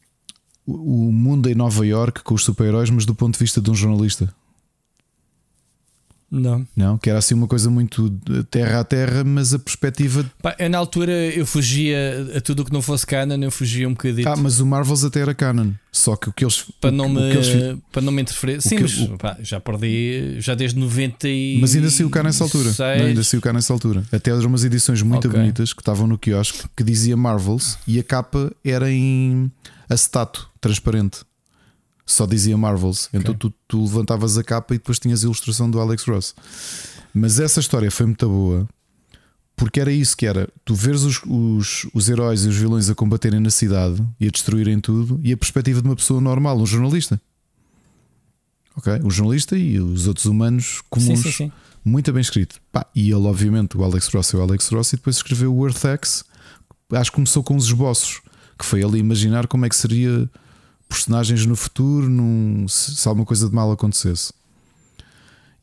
o 0.65 1.09
mundo 1.13 1.49
em 1.49 1.55
Nova 1.55 1.87
York 1.87 2.21
com 2.21 2.35
os 2.35 2.43
super-heróis, 2.43 2.89
mas 2.89 3.05
do 3.05 3.15
ponto 3.15 3.35
de 3.35 3.39
vista 3.39 3.61
de 3.61 3.71
um 3.71 3.75
jornalista. 3.75 4.33
Não. 6.29 6.67
Não, 6.75 6.97
que 6.97 7.09
era 7.09 7.19
assim 7.19 7.33
uma 7.33 7.47
coisa 7.47 7.69
muito 7.69 8.09
terra 8.51 8.81
a 8.81 8.83
terra, 8.83 9.23
mas 9.23 9.53
a 9.53 9.59
perspectiva. 9.59 10.29
Pá, 10.41 10.55
eu, 10.59 10.69
na 10.69 10.77
altura 10.77 11.11
eu 11.11 11.45
fugia 11.45 11.97
a 12.35 12.41
tudo 12.41 12.61
o 12.61 12.65
que 12.65 12.73
não 12.73 12.81
fosse 12.81 13.05
canon, 13.05 13.41
eu 13.41 13.51
fugia 13.51 13.87
um 13.87 13.93
bocadinho. 13.93 14.27
Ah, 14.27 14.35
mas 14.35 14.59
o 14.59 14.65
Marvels 14.65 15.05
até 15.05 15.21
era 15.21 15.33
canon. 15.33 15.71
Só 15.91 16.15
que 16.15 16.29
o 16.29 16.33
que 16.33 16.43
eles. 16.43 16.65
Para 16.81 16.91
não, 16.91 17.07
me, 17.07 17.21
eles... 17.21 17.79
para 17.91 18.01
não 18.01 18.11
me 18.11 18.21
interferir. 18.21 18.61
Sim, 18.61 18.75
que, 18.75 18.83
mas 18.83 18.97
o... 18.99 19.17
pá, 19.17 19.37
já 19.41 19.59
perdi, 19.59 20.35
já 20.39 20.53
desde 20.53 20.77
90 20.77 21.27
e. 21.29 21.57
Mas 21.61 21.75
ainda 21.75 21.89
saiu 21.89 22.09
cá 22.09 22.21
nessa 22.21 22.43
altura. 22.43 22.71
Não, 22.77 23.05
ainda 23.05 23.23
saiu 23.23 23.41
cá 23.41 23.53
nessa 23.53 23.71
altura. 23.71 24.03
Até 24.11 24.31
eram 24.31 24.47
umas 24.47 24.65
edições 24.65 25.01
muito 25.01 25.27
okay. 25.27 25.39
bonitas 25.39 25.71
que 25.71 25.81
estavam 25.81 26.07
no 26.07 26.17
quiosque 26.17 26.65
que 26.75 26.83
dizia 26.83 27.15
Marvels 27.15 27.77
e 27.87 27.99
a 27.99 28.03
capa 28.03 28.51
era 28.63 28.91
em 28.91 29.49
acetato 29.89 30.49
transparente 30.59 31.21
só 32.07 32.25
dizia 32.25 32.57
Marvels. 32.57 33.07
Okay. 33.07 33.19
Então 33.19 33.35
tu, 33.35 33.53
tu, 33.67 33.83
levantavas 33.83 34.37
a 34.37 34.43
capa 34.43 34.73
e 34.73 34.77
depois 34.77 34.97
tinhas 34.97 35.23
a 35.23 35.25
ilustração 35.25 35.69
do 35.69 35.79
Alex 35.79 36.03
Ross. 36.05 36.33
Mas 37.13 37.39
essa 37.39 37.59
história 37.59 37.91
foi 37.91 38.05
muito 38.07 38.27
boa 38.27 38.67
porque 39.57 39.79
era 39.81 39.91
isso 39.91 40.15
que 40.15 40.25
era. 40.25 40.47
Tu 40.63 40.73
veres 40.73 41.01
os, 41.01 41.19
os, 41.25 41.87
os 41.93 42.07
heróis 42.07 42.45
e 42.45 42.47
os 42.47 42.55
vilões 42.55 42.89
a 42.89 42.95
combaterem 42.95 43.39
na 43.39 43.49
cidade 43.49 44.01
e 44.19 44.27
a 44.27 44.29
destruírem 44.29 44.79
tudo 44.79 45.19
e 45.23 45.33
a 45.33 45.37
perspectiva 45.37 45.81
de 45.81 45.87
uma 45.87 45.95
pessoa 45.95 46.21
normal, 46.21 46.57
um 46.57 46.65
jornalista. 46.65 47.19
Ok? 48.75 48.93
Um 49.03 49.09
jornalista 49.09 49.57
e 49.57 49.79
os 49.79 50.07
outros 50.07 50.27
humanos 50.27 50.83
comuns. 50.89 51.19
Sim, 51.19 51.31
sim, 51.31 51.31
sim. 51.31 51.51
Muito 51.83 52.13
bem 52.13 52.21
escrito. 52.21 52.61
Pá, 52.71 52.85
e 52.93 53.09
ele, 53.09 53.25
obviamente, 53.25 53.75
o 53.75 53.83
Alex 53.83 54.07
Ross 54.09 54.33
é 54.33 54.37
o 54.37 54.41
Alex 54.41 54.69
Ross 54.69 54.93
e 54.93 54.97
depois 54.97 55.15
escreveu 55.15 55.55
o 55.55 55.65
Earth 55.65 55.83
X. 55.83 56.23
Acho 56.91 57.09
que 57.09 57.15
começou 57.15 57.41
com 57.41 57.55
os 57.55 57.65
esboços, 57.65 58.21
que 58.59 58.65
foi 58.65 58.83
ele 58.83 58.99
imaginar 58.99 59.47
como 59.47 59.65
é 59.65 59.69
que 59.69 59.75
seria 59.75 60.29
personagens 60.87 61.45
no 61.45 61.55
futuro 61.55 62.09
num, 62.09 62.67
se 62.67 63.07
alguma 63.07 63.25
coisa 63.25 63.47
de 63.49 63.55
mal 63.55 63.71
acontecesse. 63.71 64.33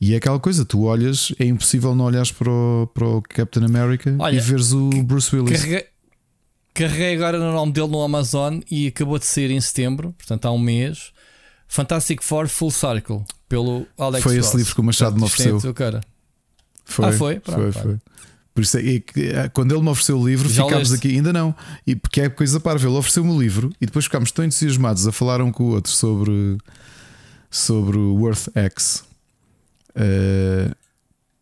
E 0.01 0.13
é 0.13 0.17
aquela 0.17 0.39
coisa, 0.39 0.65
tu 0.65 0.83
olhas, 0.83 1.33
é 1.39 1.47
impossível 1.47 1.95
não 1.95 2.05
olhares 2.05 2.31
para 2.31 2.51
o, 2.51 2.91
para 2.93 3.07
o 3.07 3.23
Captain 3.23 3.65
America 3.65 4.15
Olha, 4.19 4.37
e 4.37 4.41
veres 4.41 4.73
o 4.73 4.91
Bruce 5.03 5.35
Willis. 5.35 5.61
Carreguei, 5.61 5.87
carreguei 6.75 7.15
agora 7.15 7.39
no 7.39 7.53
nome 7.53 7.73
dele 7.73 7.89
no 7.89 8.03
Amazon 8.03 8.61
e 8.71 8.89
acabou 8.89 9.19
de 9.19 9.25
sair 9.25 9.51
em 9.51 9.61
setembro, 9.61 10.13
portanto 10.19 10.45
há 10.47 10.51
um 10.51 10.59
mês. 10.59 11.13
Fantastic 11.69 12.23
Four 12.23 12.49
Full 12.49 12.71
Circle, 12.71 13.25
pelo 13.49 13.87
Alex 13.97 14.23
Foi 14.23 14.37
Ross. 14.37 14.49
esse 14.49 14.57
livro 14.59 14.75
que 14.75 14.81
o 14.81 14.85
Machado 14.85 15.17
me 15.17 15.25
ofereceu. 15.25 15.73
Cara. 15.73 16.01
Foi, 16.85 17.07
ah, 17.07 17.13
foi? 17.13 17.41
Pronto, 17.41 17.73
foi, 17.73 17.83
foi. 17.83 17.99
Por 18.55 18.63
isso 18.63 18.79
é 18.79 19.01
que 19.01 19.31
eh, 19.31 19.49
quando 19.49 19.75
ele 19.75 19.83
me 19.83 19.89
ofereceu 19.89 20.19
o 20.19 20.27
livro, 20.27 20.49
Já 20.49 20.65
ficámos 20.65 20.91
leste? 20.91 21.07
aqui, 21.07 21.17
ainda 21.17 21.33
não, 21.33 21.55
e 21.85 21.97
porque 21.97 22.21
é 22.21 22.29
coisa 22.29 22.61
parva. 22.61 22.87
Ele 22.87 22.97
ofereceu-me 22.97 23.31
o 23.31 23.41
livro 23.41 23.73
e 23.81 23.87
depois 23.87 24.05
ficámos 24.05 24.31
tão 24.31 24.45
entusiasmados 24.45 25.09
a 25.09 25.13
falar 25.13 25.43
um 25.43 25.51
com 25.51 25.65
o 25.65 25.71
outro 25.71 25.91
sobre, 25.91 26.57
sobre 27.51 27.99
o 27.99 28.15
Worth 28.15 28.49
X. 28.55 29.05
Uh, 29.91 30.75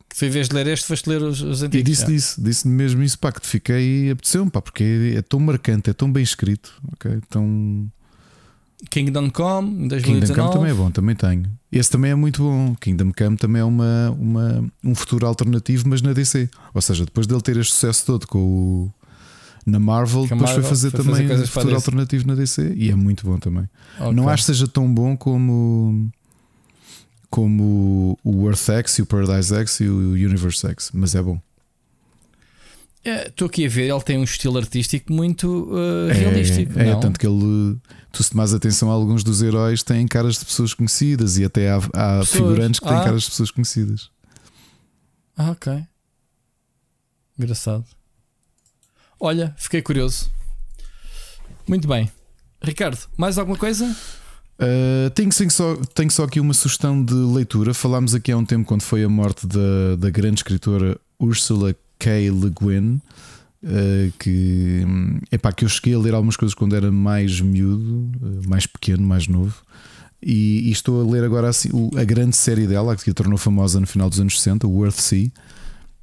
que 0.08 0.26
em 0.26 0.30
vez 0.30 0.48
de 0.48 0.54
ler 0.54 0.66
este, 0.66 0.86
foste 0.86 1.08
ler 1.08 1.22
os, 1.22 1.40
os 1.42 1.62
antigos. 1.62 1.80
E 1.80 1.82
disse, 1.82 2.04
é. 2.04 2.06
disse, 2.06 2.40
disse 2.40 2.68
mesmo 2.68 3.02
isso, 3.02 3.18
pá, 3.18 3.32
que 3.32 3.46
fiquei 3.46 4.10
apeteceu-me, 4.10 4.50
pá, 4.50 4.60
porque 4.60 5.14
é, 5.16 5.22
tão 5.22 5.40
marcante, 5.40 5.90
é 5.90 5.92
tão 5.92 6.10
bem 6.10 6.22
escrito, 6.22 6.72
ok? 6.92 7.20
Tão. 7.28 7.90
Kingdom 8.90 9.30
Come, 9.30 9.88
2019. 9.88 10.26
Kingdom 10.26 10.34
Come 10.34 10.52
também 10.52 10.70
é 10.70 10.74
bom, 10.74 10.90
também 10.90 11.16
tenho. 11.16 11.44
Esse 11.70 11.90
também 11.90 12.10
é 12.10 12.14
muito 12.14 12.42
bom. 12.42 12.74
Kingdom 12.80 13.12
Come 13.16 13.36
também 13.36 13.62
é 13.62 13.64
uma, 13.64 14.10
uma, 14.18 14.64
um 14.84 14.94
futuro 14.94 15.26
alternativo, 15.26 15.88
mas 15.88 16.02
na 16.02 16.12
DC. 16.12 16.48
Ou 16.74 16.82
seja, 16.82 17.04
depois 17.04 17.26
dele 17.26 17.40
ter 17.40 17.56
este 17.56 17.72
sucesso 17.72 18.06
todo 18.06 18.26
com 18.26 18.38
o. 18.38 18.92
Na 19.64 19.78
Marvel, 19.78 20.22
depois 20.22 20.40
Marvel 20.40 20.60
foi 20.62 20.68
fazer 20.68 20.90
foi 20.90 21.04
também 21.04 21.28
fazer 21.28 21.44
um 21.44 21.46
futuro 21.46 21.74
alternativo 21.76 22.26
na 22.26 22.34
DC 22.34 22.74
e 22.76 22.90
é 22.90 22.96
muito 22.96 23.24
bom 23.24 23.38
também. 23.38 23.68
Okay. 23.96 24.12
Não 24.12 24.28
acho 24.28 24.42
que 24.42 24.46
seja 24.46 24.66
tão 24.66 24.92
bom 24.92 25.16
como 25.16 26.10
como 27.30 28.18
o 28.24 28.46
Earth 28.48 28.68
X 28.68 28.98
o 28.98 29.06
Paradise 29.06 29.54
X 29.54 29.80
e 29.80 29.88
o 29.88 30.10
Universe 30.14 30.66
X, 30.66 30.90
mas 30.92 31.14
é 31.14 31.22
bom. 31.22 31.40
Estou 33.04 33.46
é, 33.46 33.48
aqui 33.48 33.66
a 33.66 33.68
ver, 33.68 33.90
ele 33.90 34.02
tem 34.02 34.16
um 34.16 34.22
estilo 34.22 34.58
artístico 34.58 35.12
muito 35.12 35.68
uh, 35.72 36.06
realístico. 36.12 36.78
É, 36.78 36.90
é, 36.90 36.94
tanto 37.00 37.18
que 37.18 37.26
ele, 37.26 37.76
tu 38.12 38.22
se 38.22 38.36
mais 38.36 38.54
atenção 38.54 38.90
a 38.90 38.94
alguns 38.94 39.24
dos 39.24 39.42
heróis 39.42 39.82
têm 39.82 40.06
caras 40.06 40.38
de 40.38 40.44
pessoas 40.44 40.72
conhecidas 40.72 41.36
e 41.36 41.44
até 41.44 41.70
há, 41.70 41.80
há 41.94 42.24
figurantes 42.24 42.78
que 42.78 42.86
têm 42.86 42.96
ah. 42.96 43.02
caras 43.02 43.22
de 43.24 43.30
pessoas 43.30 43.50
conhecidas. 43.50 44.08
Ah, 45.36 45.50
ok. 45.50 45.82
Engraçado. 47.36 47.84
Olha, 49.18 49.52
fiquei 49.58 49.82
curioso. 49.82 50.30
Muito 51.66 51.88
bem. 51.88 52.10
Ricardo, 52.62 52.98
mais 53.16 53.36
alguma 53.36 53.58
coisa? 53.58 53.84
Uh, 54.60 55.10
tenho, 55.10 55.32
só, 55.50 55.74
tenho 55.94 56.10
só 56.10 56.22
aqui 56.22 56.38
uma 56.38 56.54
sugestão 56.54 57.04
de 57.04 57.14
leitura. 57.14 57.74
Falámos 57.74 58.14
aqui 58.14 58.30
há 58.30 58.36
um 58.36 58.44
tempo, 58.44 58.64
quando 58.64 58.82
foi 58.82 59.02
a 59.02 59.08
morte 59.08 59.44
da, 59.44 59.96
da 59.98 60.10
grande 60.10 60.38
escritora 60.38 61.00
Ursula 61.18 61.74
K. 62.02 62.30
Le 62.30 62.50
Guin, 62.50 63.00
uh, 63.62 64.12
que, 64.18 64.84
epá, 65.30 65.52
que 65.52 65.64
eu 65.64 65.68
cheguei 65.68 65.94
a 65.94 65.98
ler 65.98 66.14
algumas 66.14 66.36
coisas 66.36 66.52
quando 66.52 66.74
era 66.74 66.90
mais 66.90 67.40
miúdo, 67.40 68.10
uh, 68.20 68.48
mais 68.48 68.66
pequeno, 68.66 69.06
mais 69.06 69.28
novo. 69.28 69.54
E, 70.20 70.68
e, 70.68 70.72
estou 70.72 71.00
a 71.00 71.12
ler 71.12 71.22
agora 71.22 71.48
assim, 71.48 71.68
a 71.96 72.04
grande 72.04 72.36
série 72.36 72.66
dela, 72.66 72.96
que 72.96 73.10
a 73.10 73.14
tornou 73.14 73.38
famosa 73.38 73.80
no 73.80 73.86
final 73.86 74.10
dos 74.10 74.20
anos 74.20 74.36
60, 74.38 74.66
o 74.66 74.84
Earthsea. 74.84 75.30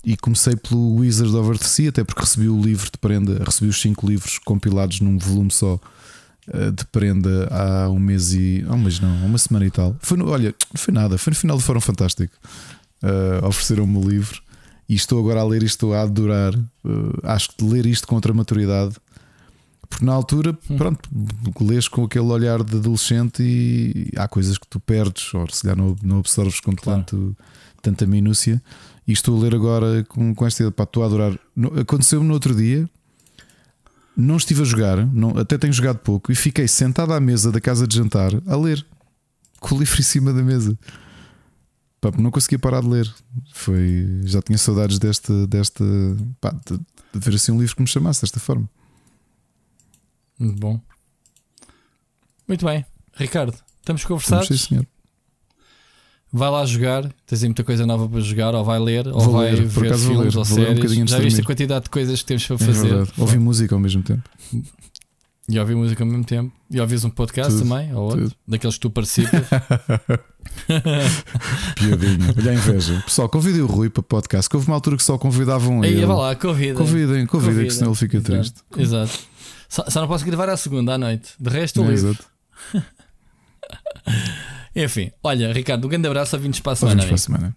E 0.06 0.16
comecei 0.16 0.56
pelo 0.56 0.96
Wizard 0.96 1.36
of 1.36 1.50
Earthsea, 1.50 1.90
até 1.90 2.04
porque 2.06 2.22
recebi 2.22 2.48
o 2.48 2.62
livro 2.62 2.86
de 2.86 2.98
prenda, 2.98 3.44
recebi 3.44 3.70
os 3.70 3.82
cinco 3.82 4.08
livros 4.08 4.38
compilados 4.40 5.02
num 5.02 5.18
volume 5.18 5.52
só 5.52 5.78
eh, 6.54 6.72
de 6.72 6.86
prenda 6.86 7.50
há 7.52 7.90
um 7.90 8.00
mês 8.00 8.34
e. 8.34 8.64
Há 8.68 8.74
um 8.74 8.78
mês 8.78 9.02
não, 9.02 9.26
uma 9.26 9.38
semana 9.38 9.66
e 9.66 9.72
tal. 9.72 9.96
Foi 10.00 10.18
no, 10.18 10.30
olha, 10.30 10.56
não 10.74 10.82
foi 10.82 10.94
nada, 10.94 11.18
foi 11.18 11.32
no 11.32 11.36
final 11.36 11.58
do 11.58 11.64
Fórum 11.64 11.82
Fantástico. 11.82 12.34
Uh, 13.04 13.46
Ofereceram-me 13.46 13.98
o 13.98 14.10
livro 14.10 14.42
e 14.90 14.96
estou 14.96 15.20
agora 15.20 15.42
a 15.42 15.44
ler 15.44 15.62
isto, 15.62 15.76
estou 15.76 15.94
a 15.94 16.02
adorar. 16.02 16.56
Uh, 16.84 17.20
acho 17.22 17.50
que 17.50 17.64
ler 17.64 17.86
isto 17.86 18.08
com 18.08 18.16
outra 18.16 18.34
maturidade. 18.34 18.96
Porque 19.88 20.04
na 20.04 20.14
altura, 20.14 20.58
hum. 20.70 20.78
pronto, 20.78 21.10
lês 21.62 21.88
com 21.88 22.04
aquele 22.04 22.26
olhar 22.26 22.64
de 22.64 22.78
adolescente 22.78 23.44
e 23.44 24.10
há 24.18 24.28
coisas 24.28 24.58
que 24.58 24.68
tu 24.68 24.80
perdes, 24.80 25.32
ou 25.34 25.48
se 25.50 25.62
calhar 25.62 25.78
não, 25.78 25.96
não 26.02 26.18
absorves 26.20 26.60
com 26.60 26.76
claro. 26.76 27.02
tanto, 27.02 27.38
tanta 27.82 28.08
minúcia. 28.08 28.62
E 29.08 29.12
estou 29.12 29.38
a 29.38 29.44
ler 29.44 29.56
agora 29.56 30.04
com, 30.10 30.34
com 30.34 30.46
esta 30.46 30.64
ideia, 30.64 30.72
pá, 30.72 30.84
estou 30.84 31.04
a 31.04 31.06
adorar. 31.06 31.40
Aconteceu-me 31.80 32.28
no 32.28 32.34
outro 32.34 32.56
dia, 32.56 32.90
não 34.18 34.38
estive 34.38 34.64
a 34.64 34.66
jogar, 34.66 35.06
não, 35.08 35.38
até 35.38 35.58
tenho 35.58 35.74
jogado 35.74 36.00
pouco, 36.00 36.32
e 36.32 36.36
fiquei 36.36 36.68
sentado 36.68 37.14
à 37.14 37.20
mesa 37.20 37.52
da 37.52 37.62
casa 37.62 37.88
de 37.88 37.96
jantar 37.96 38.32
a 38.46 38.56
ler, 38.56 38.86
com 39.60 39.76
o 39.76 39.80
livro 39.80 40.00
em 40.00 40.04
cima 40.04 40.34
da 40.34 40.44
mesa. 40.44 40.78
Pá, 42.02 42.12
não 42.18 42.32
conseguia 42.32 42.60
parar 42.60 42.82
de 42.82 42.88
ler. 42.88 43.14
Foi, 43.54 44.22
já 44.24 44.42
tinha 44.42 44.58
saudades 44.58 44.98
desta, 45.00 45.48
desta 45.48 45.84
pá, 46.40 46.52
de, 46.52 46.78
de 46.78 47.20
ver 47.20 47.36
assim 47.36 47.52
um 47.52 47.60
livro 47.60 47.76
que 47.76 47.82
me 47.82 47.88
chamasse 47.88 48.22
desta 48.22 48.40
forma. 48.40 48.70
Muito 50.38 50.60
bom. 50.60 50.80
Muito 52.48 52.66
bem, 52.66 52.86
Ricardo, 53.16 53.54
estamos 53.80 54.04
conversados. 54.06 54.44
Estamos, 54.46 54.62
sim, 54.62 54.68
senhor 54.68 54.88
vai 56.32 56.50
lá 56.50 56.66
jogar, 56.66 57.12
tens 57.26 57.42
aí 57.42 57.50
muita 57.50 57.64
coisa 57.64 57.86
nova 57.86 58.08
para 58.08 58.22
jogar, 58.22 58.54
ou 58.54 58.64
vai 58.64 58.80
ler, 58.80 59.08
ou 59.08 59.20
vai 59.32 59.52
ler, 59.52 59.66
ver 59.66 59.98
filmes 59.98 60.36
ou 60.36 60.46
séries. 60.46 60.98
Um 60.98 61.08
Já 61.08 61.20
viste 61.20 61.42
a 61.42 61.44
quantidade 61.44 61.86
de 61.86 61.90
coisas 61.90 62.22
que 62.22 62.28
temos 62.28 62.46
para 62.46 62.56
é 62.56 62.60
fazer. 62.60 62.94
É 62.94 63.22
ouvir 63.22 63.40
música 63.40 63.76
ao 63.76 63.82
mesmo 63.82 64.04
tempo. 64.04 64.30
E 65.50 65.60
ouvir 65.60 65.76
música 65.76 66.04
ao 66.04 66.08
mesmo 66.08 66.24
tempo. 66.24 66.54
E 66.70 66.80
ouvis 66.80 67.04
um 67.04 67.10
podcast 67.10 67.52
tudo, 67.52 67.68
também, 67.68 67.92
ou 67.94 68.04
outro, 68.04 68.24
tudo. 68.26 68.36
daqueles 68.48 68.76
que 68.76 68.82
tu 68.82 68.92
participas. 68.92 69.42
Piadinha. 71.76 72.36
Olha 72.38 72.52
a 72.52 72.54
inveja. 72.54 73.02
Pessoal, 73.04 73.28
convidem 73.28 73.62
o 73.62 73.66
Rui 73.66 73.90
para 73.90 74.04
podcast, 74.04 74.48
que 74.48 74.56
houve 74.56 74.68
uma 74.68 74.76
altura 74.76 74.96
que 74.96 75.04
só 75.04 75.18
convidavam 75.18 75.84
ele. 75.84 76.02
Aí, 76.02 76.06
vai 76.06 76.16
lá, 76.16 76.36
convidem. 76.36 76.76
Convidem, 76.76 77.26
convidem, 77.26 77.66
que 77.66 77.74
senão 77.74 77.90
ele 77.92 77.98
fica 77.98 78.22
triste. 78.22 78.62
Exato. 78.78 79.20
Só, 79.68 79.86
só, 79.88 80.02
não 80.02 80.08
posso 80.08 80.24
gravar 80.26 80.50
à 80.50 80.58
segunda 80.58 80.94
à 80.94 80.98
noite. 80.98 81.34
De 81.40 81.50
resto, 81.50 81.82
o 81.82 81.86
é, 81.86 81.90
livro. 81.90 82.18
Enfim, 84.76 85.12
olha, 85.24 85.52
Ricardo, 85.52 85.86
um 85.86 85.90
grande 85.90 86.08
abraço 86.08 86.36
a 86.36 86.40
20 86.40 86.62
para 86.62 86.74
a 86.74 86.76
semana. 86.76 87.04
para 87.04 87.16
a 87.16 87.18
semana. 87.18 87.56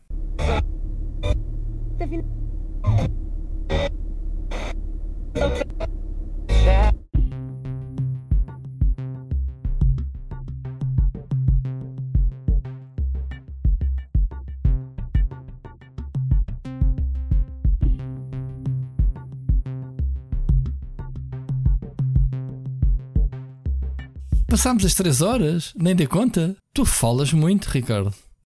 Passámos 24.53 24.85
as 24.85 24.93
3 24.93 25.23
horas, 25.23 25.73
nem 25.75 25.97
dei 25.97 26.07
conta. 26.07 26.55
Tu 26.75 26.85
falas 26.85 27.33
muito, 27.33 27.71
Ricardo. 27.71 28.13